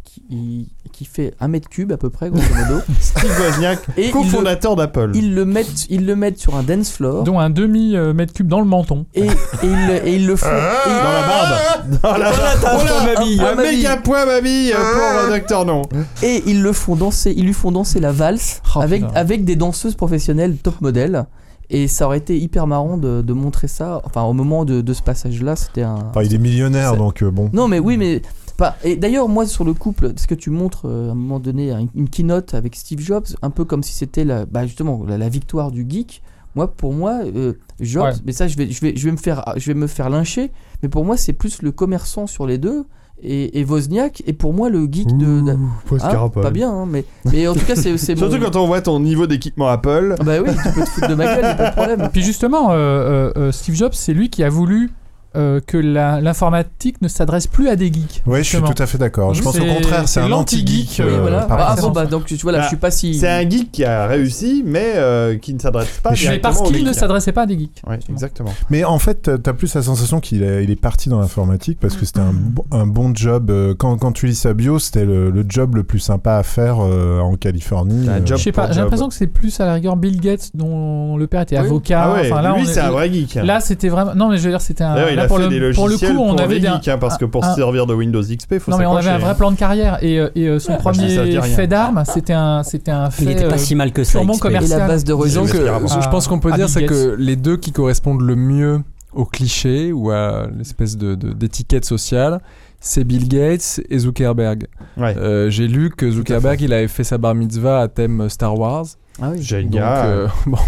qui, 0.05 0.69
qui 0.93 1.07
fait 1.07 1.35
un 1.41 1.49
mètre 1.49 1.69
cube 1.69 1.91
à 1.91 1.97
peu 1.97 2.09
près, 2.11 2.31
grosso 2.31 2.45
modo. 2.55 2.81
Steve 3.01 3.33
Wozniak, 3.41 3.81
Et 3.97 4.11
cofondateur 4.11 4.77
d'Apple. 4.77 5.11
Ils 5.15 5.35
le 5.35 5.45
mettent, 5.45 5.87
ils 5.91 6.07
le 6.07 6.15
mettent 6.15 6.39
sur 6.39 6.55
un 6.55 6.63
dance 6.63 6.93
floor. 6.93 7.25
Dont 7.25 7.41
un 7.41 7.51
demi 7.51 7.97
euh, 7.97 8.13
mètre 8.13 8.33
cube 8.33 8.47
dans 8.47 8.61
le 8.61 8.67
menton. 8.67 9.07
Et, 9.15 9.23
et, 9.25 9.31
ils, 9.65 9.87
le- 9.89 10.07
et 10.07 10.15
ils 10.15 10.27
le 10.27 10.37
font. 10.37 10.47
et- 10.47 10.89
Dans 10.89 11.13
la 11.13 11.27
barbe 11.27 12.01
Dans 12.03 12.17
la 12.17 12.31
barbe 12.31 12.61
t'as 12.61 12.75
un 12.75 12.79
Oh 12.81 12.85
là, 12.85 12.93
point 12.93 13.15
mamie. 13.15 13.41
Un 13.41 13.45
Un 13.47 13.55
mamie. 13.57 13.77
méga 13.77 13.97
point 13.97 14.25
mamie 14.27 14.71
euh, 14.73 14.77
pour 14.77 15.19
euh, 15.33 15.37
Docteur 15.37 15.65
Non. 15.65 15.83
Et 16.23 16.45
ils 16.47 16.63
le 16.63 16.73
font 16.73 16.95
danser, 16.95 17.35
ils 17.37 17.45
lui 17.47 17.53
font 17.55 17.73
danser 17.73 17.99
la 17.99 18.13
valse 18.13 18.61
Oh, 18.77 18.81
avec, 18.83 19.03
putain. 19.03 19.15
avec 19.17 19.45
des 19.45 19.57
danseuses 19.57 19.97
professionnelles 19.97 20.57
top 20.59 20.81
modèle. 20.81 21.25
Et 21.71 21.89
ça 21.89 22.07
aurait 22.07 22.19
été 22.19 22.39
hyper 22.39 22.67
marrant 22.67 22.97
de, 22.99 23.23
de 23.23 23.33
montrer 23.33 23.69
ça. 23.69 24.01
Enfin, 24.05 24.23
au 24.23 24.33
moment 24.33 24.65
de, 24.65 24.81
de 24.81 24.93
ce 24.93 25.03
passage-là, 25.03 25.57
c'était 25.57 25.83
un. 25.83 25.97
Enfin, 26.11 26.23
il 26.23 26.35
est 26.35 26.39
millionnaire, 26.39 26.97
donc 26.97 27.23
euh, 27.23 27.31
bon. 27.31 27.51
Non, 27.53 27.69
mais 27.69 27.79
oui, 27.79 27.97
mais. 27.97 28.23
Pas... 28.57 28.77
Et 28.85 28.95
d'ailleurs, 28.97 29.29
moi, 29.29 29.47
sur 29.47 29.65
le 29.65 29.75
couple, 29.75 30.13
ce 30.17 30.27
que 30.29 30.35
tu 30.35 30.51
montres 30.51 30.83
euh, 30.85 31.09
à 31.09 31.13
un 31.13 31.15
moment 31.15 31.41
donné, 31.41 31.73
une, 31.73 31.89
une 31.95 32.09
keynote 32.09 32.55
avec 32.55 32.77
Steve 32.77 33.01
Jobs, 33.01 33.27
un 33.43 33.51
peu 33.51 33.65
comme 33.65 33.83
si 33.83 33.93
c'était 33.95 34.25
la, 34.25 34.47
bah, 34.47 34.65
justement 34.67 35.03
la, 35.09 35.19
la 35.19 35.29
victoire 35.29 35.73
du 35.73 35.85
geek. 35.89 36.23
Moi, 36.55 36.69
pour 36.73 36.93
moi, 36.93 37.23
euh, 37.25 37.55
Jobs, 37.81 38.05
Ouais. 38.05 38.13
mais 38.25 38.33
ça, 38.33 38.47
je 38.47 38.57
vais, 38.57 38.71
je, 38.71 38.81
vais, 38.81 38.95
je, 38.95 39.05
vais 39.07 39.11
me 39.11 39.17
faire, 39.17 39.43
je 39.57 39.67
vais 39.67 39.75
me 39.75 39.89
faire 39.89 40.09
lyncher, 40.09 40.53
mais 40.85 40.89
pour 40.89 41.05
moi, 41.05 41.17
c'est 41.17 41.33
plus 41.33 41.63
le 41.63 41.73
commerçant 41.73 42.29
sur 42.29 42.47
les 42.47 42.59
deux. 42.59 42.85
Et, 43.23 43.61
et 43.61 43.65
Wozniak, 43.65 44.23
et 44.27 44.33
pour 44.35 44.53
moi, 44.53 44.69
le 44.69 44.87
geek 44.91 45.17
de. 45.17 45.41
de- 45.41 45.57
Carapol. 45.99 46.43
pas 46.43 46.51
bien, 46.51 46.71
hein, 46.71 46.87
mais, 46.87 47.05
mais 47.33 47.47
en 47.49 47.55
tout 47.55 47.65
cas, 47.65 47.75
c'est 47.75 47.97
Surtout 48.17 48.37
mon- 48.37 48.41
quand 48.45 48.57
on 48.57 48.67
voit 48.67 48.83
ton 48.83 49.01
niveau 49.01 49.27
d'équipement 49.27 49.69
Apple. 49.69 50.17
Ah 50.21 50.25
Bah 50.25 50.33
oui, 50.43 50.51
tu 50.53 50.73
peux 50.75 50.81
te 50.85 50.89
foutre 50.91 51.09
de 51.09 51.15
ma 51.15 51.25
gueule, 51.27 51.43
y 51.45 51.47
a 51.47 51.55
pas 51.55 51.71
de 51.71 51.75
problème. 51.75 52.09
Puis 52.13 52.23
justement, 52.23 52.73
euh, 52.73 52.75
euh, 52.75 53.33
euh, 53.37 53.53
Steve 53.53 53.77
Jobs, 53.77 53.93
c'est 53.95 54.13
lui 54.13 54.29
qui 54.29 54.43
a 54.45 54.51
voulu 54.51 54.91
euh, 55.37 55.61
que 55.67 55.77
la- 55.77 56.21
l'informatique 56.21 57.01
ne 57.03 57.09
s'adresse 57.09 57.47
plus 57.47 57.69
à 57.69 57.77
des 57.77 57.87
geeks. 57.87 58.23
Oui, 58.27 58.39
je 58.39 58.49
suis 58.49 58.59
tout 58.63 58.83
à 58.83 58.87
fait 58.87 58.99
d'accord. 58.99 59.35
Je 59.35 59.43
pense 59.43 59.57
au 59.59 59.65
contraire, 59.65 60.09
c'est 60.09 60.21
un 60.21 60.31
anti-geek. 60.33 60.97
oui, 61.01 61.05
euh, 61.07 61.19
voilà. 61.21 61.47
Ah 61.51 61.77
bon, 61.81 61.91
bah 61.91 62.07
donc 62.07 62.27
tu 62.27 62.37
vois 62.37 62.53
là, 62.53 62.59
Bah, 62.59 62.65
je 62.65 62.69
suis 62.69 62.77
pas 62.77 62.91
si. 62.91 63.15
C'est 63.15 63.29
un 63.29 63.49
geek 63.49 63.71
qui 63.73 63.85
a 63.85 64.07
réussi, 64.07 64.63
mais 64.67 64.93
euh, 64.97 65.37
qui 65.39 65.55
ne 65.55 65.59
s'adresse 65.59 66.01
pas 66.03 66.11
Mais 66.13 66.39
parce 66.39 66.63
qu'il 66.63 66.85
ne 66.85 66.93
s'adressait 66.93 67.33
pas 67.33 67.43
à 67.43 67.47
des 67.47 67.59
geeks. 67.59 67.83
Ouais, 67.87 67.99
exactement. 68.11 68.53
Mais 68.71 68.85
en 68.85 68.99
fait, 68.99 69.23
t'as- 69.23 69.39
t'as 69.39 69.53
plus 69.53 69.75
la 69.75 69.83
sensation 69.83 70.21
qu'il 70.21 70.43
est, 70.43 70.65
il 70.65 70.71
est 70.71 70.77
parti 70.81 71.09
dans 71.09 71.21
l'informatique 71.21 71.79
parce 71.81 71.97
que 71.97 72.05
c'était 72.05 72.21
un, 72.21 72.33
bo- 72.33 72.67
un 72.71 72.87
bon 72.87 73.13
job. 73.15 73.51
euh, 73.51 73.75
Quand, 73.77 73.97
quand 73.99 74.13
tu 74.13 74.27
lis 74.27 74.35
sa 74.35 74.55
bio, 74.55 74.79
c'était 74.79 75.05
le, 75.05 75.31
le 75.31 75.45
job 75.49 75.75
le 75.77 75.83
plus 75.85 75.99
sympa 75.99 76.35
à 76.37 76.43
faire 76.43 76.77
euh, 76.81 77.19
en 77.21 77.35
Californie. 77.37 78.09
Un 78.09 78.25
job 78.25 78.39
Je 78.39 78.43
sais 78.45 78.53
pas, 78.53 78.71
j'ai 78.73 78.81
l'impression 78.81 79.09
que 79.09 79.15
c'est 79.15 79.27
plus 79.27 79.59
à 79.61 79.67
la 79.67 79.75
rigueur 79.75 79.97
Bill 79.97 80.21
Gates 80.21 80.51
dont 80.55 81.17
le 81.17 81.27
père 81.27 81.43
était 81.43 81.59
Oui. 81.59 81.65
avocat. 81.67 82.03
Ah 82.05 82.13
ouais, 82.15 82.31
Enfin, 82.31 82.43
là, 82.43 82.55
lui 82.55 82.63
on 82.63 82.65
est- 82.65 82.73
c'est 82.73 82.81
un 82.81 82.91
vrai 82.91 83.13
geek. 83.13 83.35
Là, 83.37 83.61
c'était 83.61 83.89
vraiment. 83.89 84.15
Non, 84.15 84.29
mais 84.31 84.37
je 84.39 84.45
veux 84.45 84.51
dire, 84.51 84.61
c'était 84.61 84.85
un. 84.85 84.95
A 85.25 85.29
pour, 85.29 85.39
fait 85.39 85.45
le, 85.45 85.49
des 85.49 85.73
pour 85.75 85.87
le 85.87 85.93
logiciels 85.93 86.15
coup, 86.17 86.23
on 86.23 86.35
pour 86.35 86.41
avait 86.41 86.61
des- 86.61 86.67
hein, 86.69 86.81
parce 87.01 87.19
que 87.19 87.25
pour 87.25 87.45
un- 87.45 87.51
se 87.51 87.57
servir 87.57 87.87
de 87.87 87.95
Windows 87.95 88.23
XP, 88.23 88.59
faut 88.59 88.71
Non, 88.71 88.79
mais 88.79 88.87
on 88.87 88.97
avait 88.97 89.11
un 89.11 89.19
vrai 89.19 89.31
hein. 89.31 89.35
plan 89.35 89.51
de 89.51 89.57
carrière 89.57 89.99
et, 90.03 90.19
euh, 90.21 90.29
et, 90.35 90.49
euh, 90.49 90.59
son 90.59 90.77
premier 90.77 91.09
fait 91.43 91.67
d'armes, 91.67 92.03
c'était 92.07 92.33
un, 92.33 92.63
c'était 92.63 92.91
un 92.91 93.11
fait 93.11 93.25
Il 93.25 93.31
était 93.31 93.49
pas 93.49 93.55
euh, 93.55 93.59
si 93.59 93.75
mal 93.75 93.93
que 93.93 94.05
ça. 94.05 94.19
XP. 94.21 94.37
Et 94.37 94.41
commercial. 94.41 94.79
la 94.81 94.89
base 94.89 95.05
de 95.05 95.13
Respirable. 95.13 95.87
je 96.03 96.09
pense 96.09 96.29
qu'on 96.29 96.39
peut 96.39 96.53
à 96.53 96.57
dire 96.57 96.69
c'est 96.69 96.87
que 96.87 97.15
les 97.19 97.37
deux 97.37 97.57
qui 97.57 97.73
correspondent 97.73 98.23
le 98.23 98.37
mieux 98.37 98.81
au 99.13 99.25
cliché 99.25 99.93
ou 99.93 100.11
à 100.11 100.47
l'espèce 100.57 100.97
de, 100.97 101.15
de- 101.15 101.33
d'étiquette 101.33 101.85
sociale, 101.85 102.41
c'est 102.81 103.05
Bill 103.05 103.29
Gates 103.29 103.81
et 103.89 103.99
Zuckerberg. 103.99 104.67
Ouais. 104.97 105.17
Euh, 105.17 105.49
j'ai 105.51 105.69
lu 105.69 105.91
que 105.91 106.11
Zuckerberg 106.11 106.61
il 106.61 106.73
avait 106.73 106.89
fait 106.89 107.05
sa 107.05 107.17
bar 107.17 107.35
mitzvah 107.35 107.81
à 107.81 107.89
thème 107.89 108.29
Star 108.29 108.59
Wars. 108.59 108.87
Ah 109.23 109.27
oui. 109.31 109.37
Donc 109.37 109.43
Génial. 109.47 110.07
euh, 110.07 110.27
bon, 110.47 110.59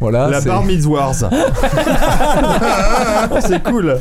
voilà. 0.00 0.26
La 0.28 0.40
c'est- 0.40 0.48
bar 0.48 0.64
Wars. 0.88 1.14
c'est 3.40 3.62
cool. 3.62 3.98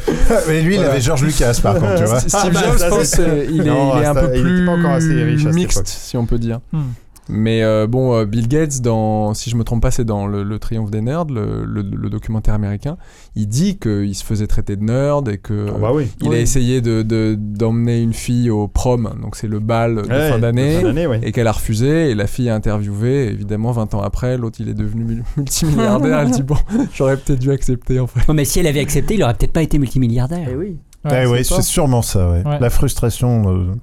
Mais 0.47 0.61
lui, 0.61 0.73
il 0.73 0.77
Voilà. 0.77 0.91
avait 0.93 1.01
George 1.01 1.23
Lucas, 1.23 1.59
par 1.61 1.75
contre, 1.75 1.95
tu 1.95 2.03
vois. 2.05 2.19
Steve 2.19 2.33
Ah 2.43 2.49
bah, 2.51 2.59
Jobs, 2.65 2.79
je 2.83 2.89
pense, 2.89 3.15
euh, 3.19 3.45
il 3.49 3.61
est, 3.61 3.65
Non, 3.65 3.97
il 3.97 4.03
est 4.03 4.07
un 4.07 4.15
peu 4.15 4.31
il 4.35 4.41
plus 4.41 4.65
pas 4.65 4.71
encore 4.71 4.91
assez 4.91 5.23
riche 5.23 5.41
à 5.41 5.43
cette 5.45 5.53
mixte, 5.53 5.87
si 5.87 6.17
on 6.17 6.25
peut 6.25 6.39
dire. 6.39 6.59
Hmm. 6.73 6.81
Mais 7.27 7.63
euh, 7.63 7.87
bon, 7.87 8.13
euh, 8.13 8.25
Bill 8.25 8.47
Gates, 8.47 8.81
dans, 8.81 9.33
si 9.33 9.49
je 9.49 9.55
me 9.55 9.63
trompe 9.63 9.81
pas, 9.81 9.89
c'est 9.89 10.05
dans 10.05 10.27
le, 10.27 10.43
le 10.43 10.59
Triomphe 10.59 10.91
des 10.91 11.01
nerds, 11.01 11.25
le, 11.25 11.65
le- 11.65 11.81
le 11.81 12.09
documentaire 12.09 12.53
américain. 12.53 12.97
Il 13.35 13.47
dit 13.47 13.77
qu'il 13.79 14.13
se 14.13 14.23
faisait 14.23 14.45
traiter 14.45 14.75
de 14.75 14.83
nerd 14.83 15.27
et 15.29 15.37
que 15.39 15.65
Ah 15.73 15.77
bah 15.79 15.91
oui. 15.93 16.07
il 16.21 16.31
a 16.33 16.37
essayé 16.39 16.81
de, 16.81 17.01
de- 17.01 17.35
d'emmener 17.37 17.99
une 18.01 18.13
fille 18.13 18.49
au 18.51 18.67
prom, 18.67 19.09
donc 19.21 19.35
c'est 19.35 19.47
le 19.47 19.59
bal 19.59 19.95
de 19.95 20.01
Ouais, 20.01 20.29
fin 20.29 20.37
d'année, 20.39 21.07
ouais. 21.07 21.19
et 21.23 21.31
qu'elle 21.31 21.47
a 21.47 21.51
refusé. 21.51 22.11
Et 22.11 22.15
la 22.15 22.27
fille 22.27 22.49
a 22.49 22.55
interviewé. 22.55 23.27
Évidemment, 23.29 23.71
20 23.71 23.95
ans 23.95 24.01
après, 24.01 24.37
l'autre 24.37 24.57
il 24.61 24.69
est 24.69 24.73
devenu 24.75 25.03
mul- 25.03 25.23
multimilliardaire. 25.37 26.19
elle 26.19 26.31
dit 26.31 26.43
bon, 26.43 26.57
j'aurais 26.93 27.17
peut-être 27.17 27.39
dû 27.39 27.49
accepter 27.51 27.99
en 27.99 28.07
fait. 28.07 28.19
Ouais, 28.27 28.35
mais 28.35 28.45
si 28.45 28.59
elle 28.59 28.67
avait 28.67 28.81
accepté, 28.81 29.15
il 29.15 29.23
aurait 29.23 29.33
peut-être 29.33 29.53
pas 29.53 29.63
été 29.63 29.79
multimilliardaire. 29.79 30.47
Eh 30.51 30.55
oui. 30.55 30.77
Ouais, 31.05 31.23
Eh 31.23 31.27
oui, 31.27 31.43
c'est 31.45 31.61
sûrement 31.61 32.01
ça, 32.01 32.29
ouais. 32.31 32.43
Ouais. 32.45 32.59
La 32.59 32.69
frustration. 32.69 33.43
euh. 33.51 33.73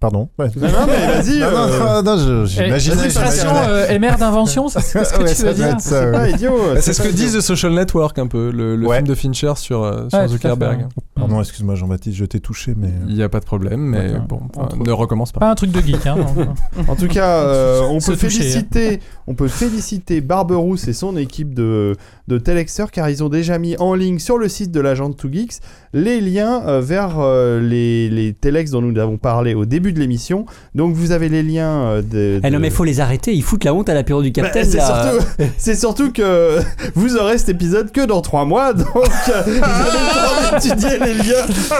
Pardon. 0.00 0.28
Ouais. 0.38 0.48
Non, 0.56 0.68
non, 0.68 0.86
mais 0.86 1.06
vas-y. 1.22 1.38
Non, 1.40 1.50
non, 1.50 1.56
euh, 1.56 2.02
non, 2.02 2.16
non, 2.16 2.44
j'imaginais. 2.46 2.94
la 2.96 3.00
frustration 3.02 3.48
j'imaginais. 3.48 3.72
euh, 3.72 3.88
est 3.88 3.98
mère 3.98 4.18
d'invention, 4.18 4.68
c'est 4.68 4.80
ce 4.80 4.92
que 5.14 5.22
Ouais, 5.22 5.34
tu 5.34 5.42
veux 5.42 5.54
dire 5.54 5.80
ça, 5.80 6.02
C'est 6.02 6.12
pas 6.12 6.28
idiot. 6.28 6.52
Bah, 6.74 6.80
c'est 6.80 6.92
ce 6.92 7.02
que 7.02 7.08
idiot. 7.08 7.16
disent 7.24 7.36
The 7.38 7.40
Social 7.40 7.72
Network 7.72 8.18
un 8.18 8.26
peu, 8.26 8.50
le, 8.50 8.76
le 8.76 8.86
Ouais. 8.86 8.96
film 8.96 9.08
de 9.08 9.14
Fincher 9.14 9.52
sur, 9.56 9.82
euh, 9.84 10.08
sur 10.10 10.28
Zuckerberg. 10.28 10.86
Pardon, 11.14 11.40
excuse-moi, 11.40 11.74
Jean-Baptiste, 11.76 12.16
je 12.18 12.24
t'ai 12.26 12.40
touché, 12.40 12.74
mais. 12.76 12.90
Il 13.08 13.14
n'y 13.14 13.22
a 13.22 13.28
pas 13.28 13.40
de 13.40 13.46
problème, 13.46 13.80
mais 13.80 14.12
Ouais. 14.12 14.20
bon, 14.28 14.40
ne 14.84 14.92
recommence 14.92 15.32
pas. 15.32 15.40
Pas 15.40 15.50
un 15.50 15.54
truc 15.54 15.70
de 15.72 15.80
geek, 15.80 16.06
hein. 16.06 16.16
euh. 16.38 16.44
En 16.88 16.94
tout 16.94 17.08
cas, 17.08 17.38
euh, 17.44 17.80
on, 17.88 17.98
peut 17.98 18.12
toucher, 18.16 18.28
féliciter, 18.28 19.00
on 19.26 19.34
peut 19.34 19.48
féliciter 19.48 20.20
Barberousse 20.20 20.88
et 20.88 20.92
son 20.92 21.16
équipe 21.16 21.54
de, 21.54 21.96
de 22.28 22.38
Telexer 22.38 22.84
car 22.92 23.08
ils 23.10 23.22
ont 23.22 23.28
déjà 23.28 23.58
mis 23.58 23.76
en 23.78 23.94
ligne 23.94 24.18
sur 24.18 24.38
le 24.38 24.48
site 24.48 24.70
de 24.72 24.80
l'agent 24.80 25.08
2 25.10 25.16
Geeks 25.32 25.60
les 25.92 26.20
liens 26.20 26.62
euh, 26.66 26.80
vers 26.80 27.16
euh, 27.18 27.60
les, 27.60 28.08
les 28.10 28.32
Telex 28.34 28.70
dont 28.70 28.82
nous 28.82 28.98
avons 29.00 29.16
parlé 29.16 29.54
au 29.54 29.64
début 29.64 29.92
de 29.92 29.98
l'émission. 30.00 30.44
Donc 30.74 30.94
vous 30.94 31.12
avez 31.12 31.28
les 31.28 31.42
liens 31.42 31.80
euh, 31.86 32.02
de. 32.02 32.40
Eh 32.44 32.50
non, 32.50 32.58
mais 32.58 32.70
faut 32.70 32.84
les 32.84 33.00
arrêter, 33.00 33.32
ils 33.32 33.42
foutent 33.42 33.64
la 33.64 33.72
honte 33.72 33.88
à 33.88 33.94
l'apéro 33.94 34.22
du 34.22 34.30
Bah, 34.30 34.42
capitaine. 34.42 34.64
c'est 34.70 34.80
surtout, 34.80 35.26
c'est 35.56 35.74
surtout 35.74 36.12
que 36.12 36.58
vous 36.94 37.16
aurez 37.16 37.38
cet 37.38 37.48
épisode 37.50 37.92
que 37.92 38.04
dans 38.04 38.20
trois 38.20 38.44
mois, 38.44 38.72
donc 38.74 38.86
vous 38.94 39.32
avez 39.32 39.52
le 39.52 39.60
temps 39.60 40.52
d'étudier 40.60 40.98
les 40.98 41.14
bien 41.22 41.34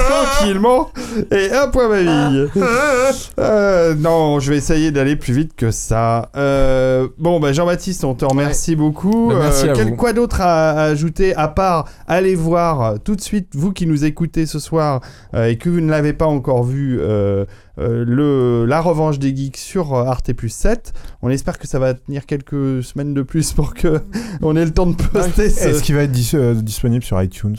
tranquillement 0.09 0.91
et 1.31 1.53
un 1.53 1.69
point 1.69 1.89
ma 1.89 2.01
vie. 2.03 2.47
Euh, 3.39 3.95
non, 3.95 4.41
je 4.41 4.51
vais 4.51 4.57
essayer 4.57 4.91
d'aller 4.91 5.17
plus 5.17 5.33
vite 5.35 5.53
que 5.57 5.71
ça. 5.71 6.31
Euh, 6.37 7.09
bon, 7.19 7.41
bah 7.41 7.53
Jean-Baptiste, 7.53 8.05
on 8.05 8.15
te 8.15 8.25
remercie 8.25 8.77
beaucoup. 8.77 9.29
Bah, 9.29 9.37
merci 9.41 9.67
Euh, 9.69 9.73
à 9.73 9.75
quel, 9.75 9.89
vous. 9.91 9.97
quoi 9.97 10.13
d'autre 10.13 10.36
à, 10.41 10.71
à 10.71 10.83
ajouter 10.85 11.35
à 11.35 11.49
part 11.49 11.89
aller 12.07 12.35
voir 12.35 12.83
euh, 12.83 12.97
tout 13.03 13.17
de 13.17 13.21
suite, 13.21 13.49
vous 13.55 13.73
qui 13.73 13.87
nous 13.87 14.05
écoutez 14.05 14.47
ce 14.47 14.59
soir 14.59 15.01
euh, 15.35 15.47
et 15.47 15.57
que 15.57 15.69
vous 15.69 15.81
ne 15.81 15.91
l'avez 15.91 16.13
pas 16.13 16.27
encore 16.27 16.63
vu, 16.65 16.99
euh, 17.01 17.45
euh, 17.79 18.05
le, 18.07 18.65
la 18.67 18.81
revanche 18.81 19.19
des 19.19 19.35
geeks 19.37 19.57
sur 19.57 19.95
Arte 19.95 20.33
Plus 20.33 20.49
7. 20.49 20.93
On 21.23 21.31
espère 21.31 21.59
que 21.59 21.67
ça 21.67 21.79
va 21.79 21.95
tenir 21.95 22.27
quelques 22.27 22.83
semaines 22.85 23.15
de 23.15 23.23
plus 23.23 23.53
pour 23.53 23.75
que 23.75 24.01
on 24.43 24.57
ait 24.57 24.65
le 24.65 24.73
temps 24.73 24.87
de 24.87 24.95
poster 24.97 25.51
ce- 25.51 25.69
Est-ce 25.69 25.83
qu'il 25.83 25.95
va 25.95 26.03
être 26.03 26.13
dis- 26.13 26.31
euh, 26.35 26.55
disponible 26.55 27.05
sur 27.05 27.21
iTunes 27.23 27.57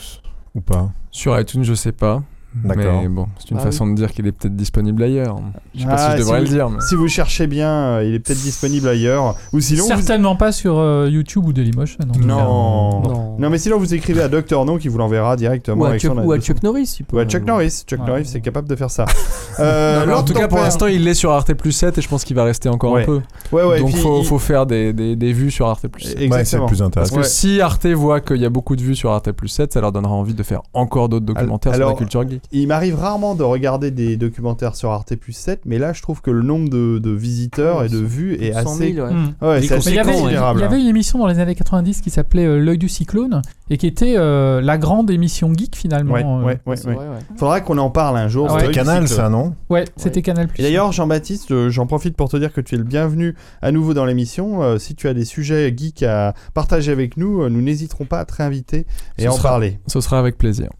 ou 0.54 0.60
pas? 0.60 0.90
Sur 1.10 1.38
iTunes, 1.38 1.64
je 1.64 1.74
sais 1.74 1.92
pas. 1.92 2.22
D'accord. 2.54 3.02
Mais 3.02 3.08
bon, 3.08 3.26
c'est 3.38 3.50
une 3.50 3.58
Ah 3.58 3.64
façon 3.64 3.86
de 3.86 3.94
dire 3.94 4.10
qu'il 4.10 4.26
est 4.26 4.32
peut-être 4.32 4.56
disponible 4.56 5.02
ailleurs. 5.02 5.36
Je 5.74 5.80
sais 5.80 5.86
pas 5.86 5.94
Ah, 5.96 6.10
si 6.10 6.16
je 6.16 6.22
devrais 6.22 6.38
vous, 6.38 6.44
le 6.44 6.50
dire. 6.50 6.70
Mais... 6.70 6.80
Si 6.88 6.94
vous 6.94 7.06
cherchez 7.06 7.46
bien, 7.46 7.68
euh, 7.70 8.04
il 8.04 8.14
est 8.14 8.18
peut-être 8.18 8.40
disponible 8.40 8.88
ailleurs. 8.88 9.36
Ou 9.52 9.60
sinon, 9.60 9.82
vous- 9.84 9.88
Certainement 9.88 10.34
pas 10.34 10.50
sur 10.50 10.78
euh, 10.78 11.08
YouTube 11.10 11.44
ou 11.46 11.52
Dailymotion. 11.52 11.98
Non. 12.18 13.02
Non. 13.02 13.36
non. 13.38 13.50
mais 13.50 13.58
sinon 13.58 13.78
vous 13.78 13.92
écrivez 13.94 14.22
à 14.22 14.28
Docteur 14.28 14.64
No 14.64 14.78
qui 14.78 14.88
vous 14.88 14.98
l'enverra 14.98 15.36
directement. 15.36 15.82
Ou 15.82 15.84
à 15.84 15.88
avec 15.90 16.00
Chuck- 16.00 16.12
son 16.14 16.18
ou 16.18 16.32
à 16.32 16.34
adresse. 16.36 16.44
Chuck 16.46 16.62
Norris, 16.62 16.96
il 17.00 17.04
peut- 17.06 17.16
Ou 17.16 17.20
à 17.20 17.26
Chuck 17.26 17.44
Norris. 17.46 17.84
Chuck 17.86 18.00
Ouais. 18.00 18.06
Norris 18.06 18.24
c'est 18.26 18.40
capable 18.40 18.68
de 18.68 18.76
faire 18.76 18.90
ça. 18.90 19.04
Euh, 19.60 20.06
Non, 20.06 20.18
en 20.18 20.22
tout 20.22 20.34
cas, 20.34 20.46
pour 20.46 20.58
l'instant, 20.58 20.86
il 20.86 21.06
est 21.08 21.14
sur 21.14 21.32
Arte 21.32 21.52
Plus 21.52 21.72
7 21.72 21.98
et 21.98 22.00
je 22.00 22.08
pense 22.08 22.22
qu'il 22.22 22.36
va 22.36 22.44
rester 22.44 22.68
encore 22.68 22.92
Ouais. 22.92 23.02
un 23.02 23.06
peu. 23.06 23.20
Ouais, 23.50 23.64
ouais, 23.64 23.80
Donc, 23.80 23.90
faut, 23.96 24.20
il- 24.20 24.24
faut 24.24 24.38
faire 24.38 24.66
des, 24.66 24.92
des, 24.92 25.16
des 25.16 25.32
vues 25.32 25.50
sur 25.50 25.66
Arte 25.66 25.88
Plus 25.88 26.02
7. 26.04 26.20
Exactement. 26.20 26.36
Ouais, 26.36 26.44
c'est 26.44 26.56
le 26.58 26.66
plus 26.66 26.76
Parce 26.78 26.86
intéressant. 26.86 27.14
que 27.16 27.20
Ouais. 27.22 27.26
si 27.26 27.60
Arte 27.60 27.86
voit 27.86 28.20
qu'il 28.20 28.36
y 28.36 28.44
a 28.44 28.50
beaucoup 28.50 28.76
de 28.76 28.82
vues 28.82 28.94
sur 28.94 29.10
Arte 29.10 29.32
Plus 29.32 29.48
7, 29.48 29.72
ça 29.72 29.80
leur 29.80 29.90
donnera 29.90 30.12
envie 30.14 30.34
de 30.34 30.42
faire 30.44 30.62
encore 30.74 31.08
d'autres 31.08 31.26
documentaires 31.26 31.74
sur 31.74 31.88
la 31.88 31.94
culture 31.94 32.22
geek. 32.28 32.37
Il 32.52 32.66
m'arrive 32.68 32.96
rarement 32.96 33.34
de 33.34 33.42
regarder 33.42 33.90
des 33.90 34.16
documentaires 34.16 34.74
sur 34.76 34.90
Arte 34.90 35.14
plus 35.16 35.32
7, 35.32 35.60
mais 35.64 35.78
là 35.78 35.92
je 35.92 36.02
trouve 36.02 36.20
que 36.22 36.30
le 36.30 36.42
nombre 36.42 36.68
de, 36.68 36.98
de 36.98 37.10
visiteurs 37.10 37.84
et 37.84 37.88
de 37.88 37.98
vues 37.98 38.34
est 38.34 38.52
100 38.52 38.58
assez. 38.58 38.94
000, 38.94 39.06
ouais. 39.06 39.12
Hmm. 39.14 39.24
Ouais, 39.42 39.62
c'est 39.62 39.70
Mais 39.70 39.76
assez 39.76 39.90
il 39.90 39.96
y, 39.96 39.98
avait, 39.98 40.12
considérable. 40.12 40.60
il 40.60 40.62
y 40.62 40.66
avait 40.66 40.80
une 40.80 40.88
émission 40.88 41.18
dans 41.18 41.26
les 41.26 41.38
années 41.38 41.54
90 41.54 42.00
qui 42.00 42.10
s'appelait 42.10 42.46
euh, 42.46 42.58
L'œil 42.58 42.78
du 42.78 42.88
cyclone 42.88 43.42
et 43.70 43.76
qui 43.76 43.86
était 43.86 44.14
euh, 44.16 44.60
la 44.60 44.78
grande 44.78 45.10
émission 45.10 45.52
geek 45.54 45.76
finalement. 45.76 46.14
Ouais, 46.14 46.24
euh. 46.24 46.42
ouais, 46.44 46.58
ouais, 46.66 46.94
ouais. 46.96 47.04
Faudra 47.36 47.60
qu'on 47.60 47.78
en 47.78 47.90
parle 47.90 48.16
un 48.16 48.28
jour. 48.28 48.48
Ah 48.50 48.58
C'était 48.60 48.72
Canal, 48.72 49.08
ça, 49.08 49.28
non 49.28 49.54
Ouais, 49.68 49.84
c'était 49.96 50.22
Canal+. 50.22 50.48
Et 50.56 50.62
d'ailleurs, 50.62 50.92
Jean-Baptiste, 50.92 51.68
j'en 51.68 51.86
profite 51.86 52.16
pour 52.16 52.28
te 52.28 52.36
dire 52.36 52.52
que 52.52 52.60
tu 52.60 52.74
es 52.74 52.78
le 52.78 52.84
bienvenu 52.84 53.34
à 53.62 53.70
nouveau 53.72 53.94
dans 53.94 54.04
l'émission. 54.04 54.62
Euh, 54.62 54.78
si 54.78 54.94
tu 54.94 55.08
as 55.08 55.14
des 55.14 55.24
sujets 55.24 55.72
geeks 55.76 56.02
à 56.02 56.34
partager 56.54 56.92
avec 56.92 57.16
nous, 57.16 57.48
nous 57.48 57.60
n'hésiterons 57.62 58.04
pas 58.04 58.20
à 58.20 58.24
te 58.24 58.34
réinviter 58.34 58.86
et 59.18 59.22
Ce 59.24 59.28
en 59.28 59.32
sera- 59.32 59.48
parler. 59.50 59.78
Ce 59.86 60.00
sera 60.00 60.18
avec 60.18 60.38
plaisir. 60.38 60.70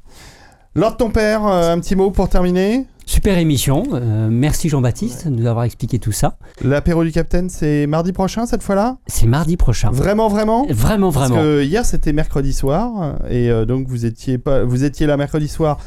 Lord 0.74 0.96
ton 0.96 1.10
père, 1.10 1.46
euh, 1.46 1.72
un 1.72 1.80
petit 1.80 1.96
mot 1.96 2.10
pour 2.10 2.28
terminer 2.28 2.86
Super 3.06 3.38
émission. 3.38 3.84
euh, 3.94 4.28
merci 4.30 4.68
Jean-Baptiste 4.68 5.26
de 5.28 5.32
nous 5.32 5.46
avoir 5.46 5.64
expliqué 5.64 5.98
tout 5.98 6.12
ça. 6.12 6.36
L'apéro 6.62 7.02
du 7.04 7.10
Capitaine, 7.10 7.48
c'est 7.48 7.86
mardi 7.86 8.12
prochain 8.12 8.44
cette 8.44 8.62
fois-là? 8.62 8.98
C'est 9.06 9.26
mardi 9.26 9.56
prochain. 9.56 9.90
Vraiment, 9.90 10.28
vraiment? 10.28 10.66
Vraiment, 10.68 11.10
Parce 11.10 11.30
vraiment. 11.30 11.42
que 11.42 11.62
hier 11.64 11.86
c'était 11.86 12.12
mercredi 12.12 12.52
soir 12.52 13.16
et 13.30 13.50
euh, 13.50 13.64
donc 13.64 13.88
vous 13.88 14.04
étiez 14.04 14.36
pas, 14.36 14.62
vous 14.64 14.84
étiez 14.84 15.06
là 15.06 15.16
mercredi 15.16 15.48
soir 15.48 15.78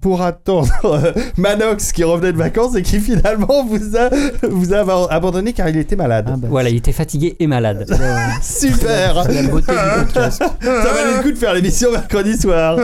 pour 0.00 0.22
attendre 0.22 0.68
euh, 0.84 1.12
Manox 1.36 1.92
qui 1.92 2.04
revenait 2.04 2.32
de 2.32 2.38
vacances 2.38 2.74
et 2.76 2.82
qui 2.82 3.00
finalement 3.00 3.64
vous 3.64 3.96
a 3.96 4.08
vous 4.48 4.72
a 4.74 5.12
abandonné 5.12 5.52
car 5.52 5.68
il 5.68 5.76
était 5.76 5.96
malade. 5.96 6.30
Voilà, 6.48 6.70
il 6.70 6.76
était 6.76 6.92
fatigué 6.92 7.36
et 7.38 7.46
malade. 7.46 7.86
Super 8.42 9.22
C'est 9.26 9.42
la 9.42 9.48
beauté 9.48 9.72
du 9.72 10.04
podcast. 10.04 10.42
Ça 10.60 10.92
valait 10.92 11.16
le 11.16 11.22
coup 11.22 11.30
de 11.32 11.38
faire 11.38 11.54
l'émission 11.54 11.90
mercredi 11.92 12.36
soir. 12.36 12.78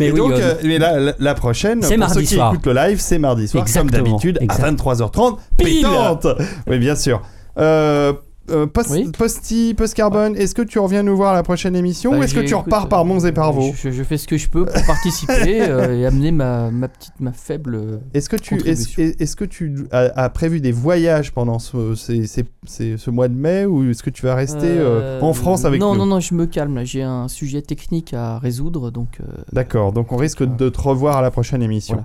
Mais 0.00 0.06
et 0.06 0.12
oui, 0.12 0.18
donc, 0.18 0.32
euh, 0.32 0.54
euh, 0.54 0.54
mais 0.64 0.78
là, 0.78 0.98
la, 0.98 1.12
la 1.18 1.34
prochaine, 1.34 1.82
c'est 1.82 1.90
pour 1.96 1.98
mardi 2.00 2.14
ceux 2.14 2.20
qui 2.22 2.34
soir. 2.34 2.52
écoutent 2.52 2.66
le 2.66 2.74
live, 2.74 2.98
c'est 3.00 3.18
mardi 3.18 3.48
soir, 3.48 3.62
Exactement, 3.62 3.92
comme 4.02 4.04
d'habitude, 4.12 4.38
à 4.40 4.44
exact. 4.44 4.80
23h30, 4.80 5.36
Pile 5.56 5.82
pétante 5.82 6.26
Oui, 6.66 6.78
bien 6.78 6.94
sûr. 6.96 7.22
Euh, 7.58 8.12
euh, 8.50 8.66
post, 8.66 9.16
Posty, 9.16 9.74
Post 9.74 9.94
Carbone, 9.94 10.36
est-ce 10.36 10.54
que 10.54 10.62
tu 10.62 10.78
reviens 10.78 11.02
nous 11.02 11.16
voir 11.16 11.32
à 11.32 11.34
la 11.34 11.42
prochaine 11.42 11.76
émission 11.76 12.10
Bah, 12.12 12.18
ou 12.18 12.22
est-ce 12.22 12.34
que 12.34 12.40
tu 12.40 12.46
écoute, 12.48 12.64
repars 12.64 12.88
par 12.88 13.04
Mons 13.04 13.24
et 13.26 13.32
par 13.32 13.52
Vaux 13.52 13.72
Je, 13.74 13.90
je 13.90 14.02
fais 14.02 14.16
ce 14.16 14.26
que 14.28 14.36
je 14.36 14.48
peux 14.48 14.64
pour 14.64 14.86
participer 14.86 15.62
euh, 15.68 15.94
et 16.00 16.06
amener 16.06 16.30
ma, 16.32 16.70
ma 16.70 16.88
petite, 16.88 17.12
ma 17.20 17.32
faible. 17.32 17.74
euh, 17.74 17.98
Est-ce 18.14 18.28
que 18.28 18.36
tu, 18.36 18.56
contribution. 18.56 19.02
est-ce, 19.02 19.22
est-ce 19.22 19.36
que 19.36 19.44
tu 19.44 19.86
as, 19.92 20.10
as 20.16 20.28
prévu 20.30 20.60
des 20.60 20.72
voyages 20.72 21.32
pendant 21.32 21.58
ce, 21.58 21.94
ces- 21.94 22.26
ces- 22.26 22.44
ces- 22.66 22.96
ce 22.96 23.10
mois 23.10 23.28
de 23.28 23.34
mai 23.34 23.64
ou 23.66 23.88
est-ce 23.90 24.02
que 24.02 24.10
tu 24.10 24.22
vas 24.26 24.34
rester 24.34 24.66
euh, 24.66 25.20
en 25.20 25.32
France 25.32 25.64
avec 25.64 25.80
non, 25.80 25.92
nous 25.94 26.00
Non, 26.00 26.06
non, 26.06 26.20
je 26.20 26.34
me 26.34 26.46
calme 26.46 26.76
là. 26.76 26.84
J'ai 26.84 27.02
un 27.02 27.28
sujet 27.28 27.62
technique 27.62 28.14
à 28.14 28.38
résoudre 28.38 28.90
donc. 28.90 29.18
D'accord, 29.52 29.92
donc 29.92 30.12
on 30.12 30.16
risque 30.16 30.42
de 30.42 30.68
te 30.68 30.80
revoir 30.80 31.18
à 31.18 31.22
la 31.22 31.30
prochaine 31.30 31.62
émission. 31.62 32.02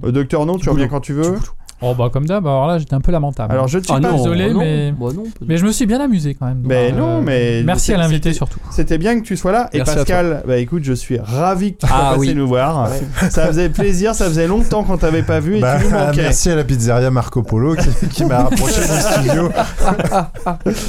Voilà. 0.00 0.12
Docteur 0.12 0.46
Non, 0.46 0.58
tu 0.58 0.68
reviens 0.70 0.88
quand 0.88 1.00
tu 1.00 1.12
veux 1.12 1.34
Oh 1.82 1.94
bah 1.94 2.08
comme 2.12 2.26
d'hab, 2.26 2.46
alors 2.46 2.66
là 2.68 2.78
j'étais 2.78 2.94
un 2.94 3.00
peu 3.00 3.10
lamentable. 3.12 3.52
Alors, 3.52 3.66
je 3.68 3.78
ne 3.78 3.82
suis 3.82 3.92
Ah 3.92 4.00
pas- 4.00 4.10
non, 4.10 4.16
désolé, 4.16 4.52
non, 4.52 4.60
mais... 4.60 4.92
bah 4.92 5.06
non, 5.14 5.24
mais 5.46 5.56
je 5.56 5.66
me 5.66 5.72
suis 5.72 5.86
bien 5.86 6.00
amusé 6.00 6.34
quand 6.38 6.46
même. 6.46 6.62
Mais 6.64 6.92
non, 6.92 7.18
euh, 7.18 7.22
mais. 7.22 7.62
Merci 7.64 7.92
à 7.92 7.96
l'invité 7.96 8.32
surtout. 8.32 8.60
C'était 8.70 8.98
bien 8.98 9.18
que 9.20 9.24
tu 9.24 9.36
sois 9.36 9.52
là. 9.52 9.68
Et 9.72 9.78
Merci 9.78 9.94
Pascal, 9.96 10.42
bah 10.46 10.58
écoute, 10.58 10.84
je 10.84 10.92
suis 10.92 11.18
ravi 11.18 11.72
que 11.74 11.78
tu 11.80 11.86
sois 11.88 11.96
Ah 11.98 12.08
passé 12.14 12.20
oui. 12.20 12.34
nous 12.34 12.46
voir. 12.46 12.90
Ouais. 12.90 13.30
Ça 13.30 13.46
faisait 13.46 13.68
plaisir, 13.68 14.14
ça 14.14 14.26
faisait 14.26 14.46
longtemps 14.46 14.84
qu'on 14.84 14.96
t'avait 14.96 15.22
pas 15.22 15.40
vu 15.40 15.56
et 15.56 15.60
Bah, 15.60 15.78
tu 15.80 15.86
nous 15.86 15.90
manquais. 15.90 16.22
merci 16.22 16.50
à 16.50 16.54
la 16.56 16.64
pizzeria 16.64 17.10
Marco 17.10 17.42
Polo 17.42 17.74
qui, 17.74 18.08
qui 18.08 18.24
m'a 18.24 18.44
rapproché 18.44 18.80
du 18.80 19.00
studio. 19.00 19.48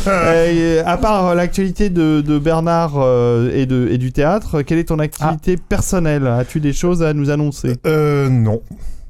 Euh, 0.07 0.83
à 0.85 0.97
part 0.97 1.35
l'actualité 1.35 1.89
de, 1.89 2.21
de 2.21 2.37
Bernard 2.39 2.93
euh, 2.97 3.51
et, 3.53 3.65
de, 3.65 3.87
et 3.91 3.97
du 3.97 4.11
théâtre, 4.11 4.61
quelle 4.61 4.77
est 4.77 4.83
ton 4.89 4.99
activité 4.99 5.57
personnelle? 5.57 6.27
As-tu 6.27 6.59
des 6.59 6.73
choses 6.73 7.01
à 7.03 7.13
nous 7.13 7.29
annoncer? 7.29 7.77
Euh, 7.87 8.29
non. 8.29 8.61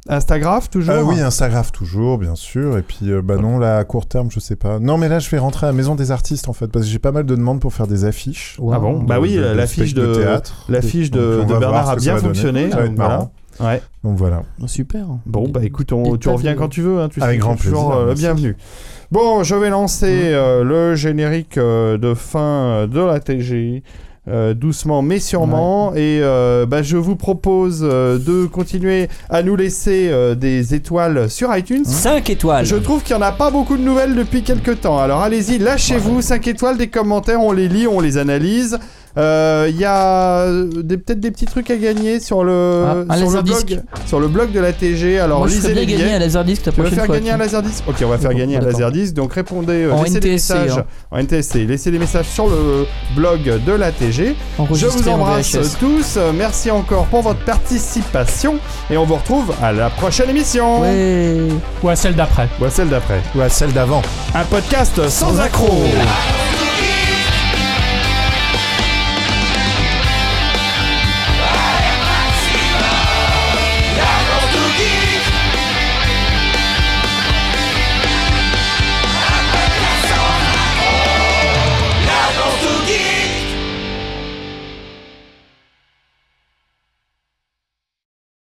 Instagram 0.10 0.62
toujours 0.70 0.94
Euh, 0.94 1.02
oui, 1.04 1.22
Instagram 1.22 1.64
toujours, 1.72 2.18
bien 2.18 2.36
sûr. 2.36 2.78
Et 2.78 2.82
puis, 2.82 3.10
euh, 3.12 3.22
bah 3.22 3.38
non, 3.38 3.58
là, 3.58 3.78
à 3.78 3.84
court 3.86 4.06
terme, 4.06 4.30
je 4.32 4.40
sais 4.40 4.56
pas. 4.58 4.80
Non, 4.80 4.98
mais 4.98 5.08
là, 5.08 5.20
je 5.20 5.30
vais 5.30 5.38
rentrer 5.38 5.66
à 5.66 5.70
la 5.70 5.74
Maison 5.76 5.96
des 5.96 6.12
Artistes, 6.12 6.50
en 6.50 6.54
fait, 6.54 6.68
parce 6.68 6.86
que 6.86 6.92
j'ai 6.92 7.00
pas 7.00 7.12
mal 7.14 7.26
de 7.26 7.36
demandes 7.36 7.62
pour 7.62 7.74
faire 7.74 7.88
des 7.88 8.04
affiches. 8.04 8.58
Ah 8.72 8.80
bon 8.80 9.02
Bah 9.02 9.20
oui, 9.22 9.36
l'affiche 9.38 9.94
de, 9.94 10.26
l'affiche 10.68 11.10
de, 11.10 11.20
de 11.48 11.54
va 11.54 11.60
Bernard 11.60 11.90
a 11.90 11.96
bien 11.96 12.18
fonctionné. 12.18 12.70
Ça 12.70 12.78
va 12.78 12.86
être 12.86 12.96
voilà. 12.96 13.30
Ouais. 13.60 13.82
Donc 14.04 14.18
voilà. 14.18 14.42
Super. 14.66 15.06
Bon, 15.26 15.48
bah 15.48 15.62
écoute, 15.64 15.94
on- 15.94 16.18
tu 16.18 16.28
reviens 16.28 16.54
de- 16.54 16.58
quand 16.58 16.70
tu 16.70 16.82
veux. 16.82 17.00
hein, 17.00 17.08
tu 17.10 17.22
Avec 17.22 17.40
grand 17.40 17.54
es 17.54 17.58
toujours 17.58 17.90
plaisir, 17.92 17.98
euh, 17.98 18.02
le 18.02 18.08
merci. 18.08 18.22
bienvenu. 18.24 18.58
Bon, 19.12 19.44
je 19.44 19.54
vais 19.56 19.70
lancer 19.70 20.22
euh, 20.34 20.64
le 20.64 20.96
générique 20.96 21.58
euh, 21.60 22.00
de 22.00 22.16
fin 22.16 22.40
euh, 22.40 22.88
de 22.88 23.00
la 23.00 23.20
TG. 23.20 23.84
Euh, 24.30 24.54
doucement 24.54 25.02
mais 25.02 25.20
sûrement. 25.20 25.94
Et 25.95 26.20
euh, 26.22 26.66
bah, 26.66 26.82
je 26.82 26.98
vous 26.98 27.16
propose 27.16 27.82
euh, 27.84 28.18
de 28.18 28.45
continuer 28.45 29.10
à 29.30 29.44
nous 29.44 29.56
laisser 29.56 30.10
euh, 30.10 30.36
des 30.36 30.74
étoiles 30.74 31.30
sur 31.30 31.56
iTunes. 31.56 31.86
5 31.86 32.30
étoiles. 32.30 32.66
Je 32.66 32.76
trouve 32.76 33.04
qu'il 33.04 33.16
n'y 33.16 33.22
en 33.22 33.26
a 33.26 33.32
pas 33.32 33.52
beaucoup 33.52 33.78
de 33.78 33.84
nouvelles 33.84 34.16
depuis 34.16 34.44
quelques 34.44 34.82
temps. 34.82 35.00
Alors 35.00 35.22
allez-y 35.22 35.58
lâchez-vous. 35.58 36.22
5 36.22 36.48
étoiles 36.48 36.78
des 36.78 36.88
commentaires 36.88 37.41
on 37.41 37.52
les 37.52 37.68
lit 37.68 37.88
on 37.88 38.00
les 38.00 38.18
analyse 38.18 38.78
Euh, 39.18 39.68
Il 39.69 39.77
y 39.80 39.85
a 39.85 40.40
euh, 40.48 40.68
des- 40.84 40.98
peut-être 40.98 41.19
des 41.19 41.31
petits 41.31 41.45
trucs 41.45 41.69
à 41.69 41.76
gagner 41.77 42.19
sur 42.19 42.44
le, 42.44 42.84
Ah, 43.10 43.18
sur, 43.18 43.30
le 43.30 43.41
blog, 43.41 43.81
sur 44.06 44.19
le 44.19 44.27
blog 44.27 44.52
de 44.52 44.60
la 44.60 44.73
TG. 44.73 45.19
Alors 45.19 45.40
Moi, 45.40 45.48
je 45.48 45.56
lisez 45.56 45.73
les 45.73 45.85
bien 45.85 45.98
gagner 45.98 46.14
un 46.15 46.19
laserdisc 46.19 46.65
la 46.65 46.72
Tu 46.72 46.77
veux 46.77 46.84
prochaine 46.84 46.95
faire 46.98 47.06
fois, 47.06 47.15
gagner 47.15 47.31
un 47.31 47.38
laserdisc 47.38 47.84
Ok, 47.88 47.95
on 48.03 48.07
va 48.10 48.18
faire 48.18 48.34
gagner 48.34 48.57
un 48.57 48.61
laserdisc. 48.61 49.14
Donc 49.14 49.34
répondez, 49.34 49.84
euh, 49.85 49.94
En 49.94 50.03
laissez 50.03 50.19
des 50.19 50.30
NTSC, 50.31 50.53
messages 50.53 50.77
hein. 50.80 50.85
en 51.11 51.18
NTSC. 51.19 51.65
Laissez 51.65 51.91
des 51.91 51.99
messages 51.99 52.27
sur 52.27 52.48
le 52.48 52.85
blog 53.15 53.64
de 53.65 53.72
la 53.72 53.91
TG. 53.91 54.35
Je 54.73 54.85
vous 54.88 55.07
en 55.10 55.14
embrasse 55.14 55.53
VHS. 55.56 55.77
tous. 55.80 56.15
Euh, 56.18 56.31
Merci 56.34 56.72
encore 56.72 57.06
pour 57.06 57.22
votre 57.22 57.44
participation 57.45 58.56
et 58.90 58.98
on 58.98 59.06
vous 59.06 59.15
retrouve 59.15 59.53
à 59.61 59.72
la 59.72 59.90
prochaine 59.90 60.30
émission. 60.30 60.81
Ou 61.84 61.90
à 61.90 61.95
celle 61.95 62.15
d'après. 62.15 62.48
Ou 62.60 62.65
à 62.65 62.69
celle 62.69 62.90
d'après. 62.90 63.22
Ou 63.35 63.41
à 63.41 63.49
celle 63.49 63.72
d'avant. 63.73 64.02
Un 64.34 64.44
podcast 64.45 65.07
sans 65.10 65.40
accroc. 65.40 65.84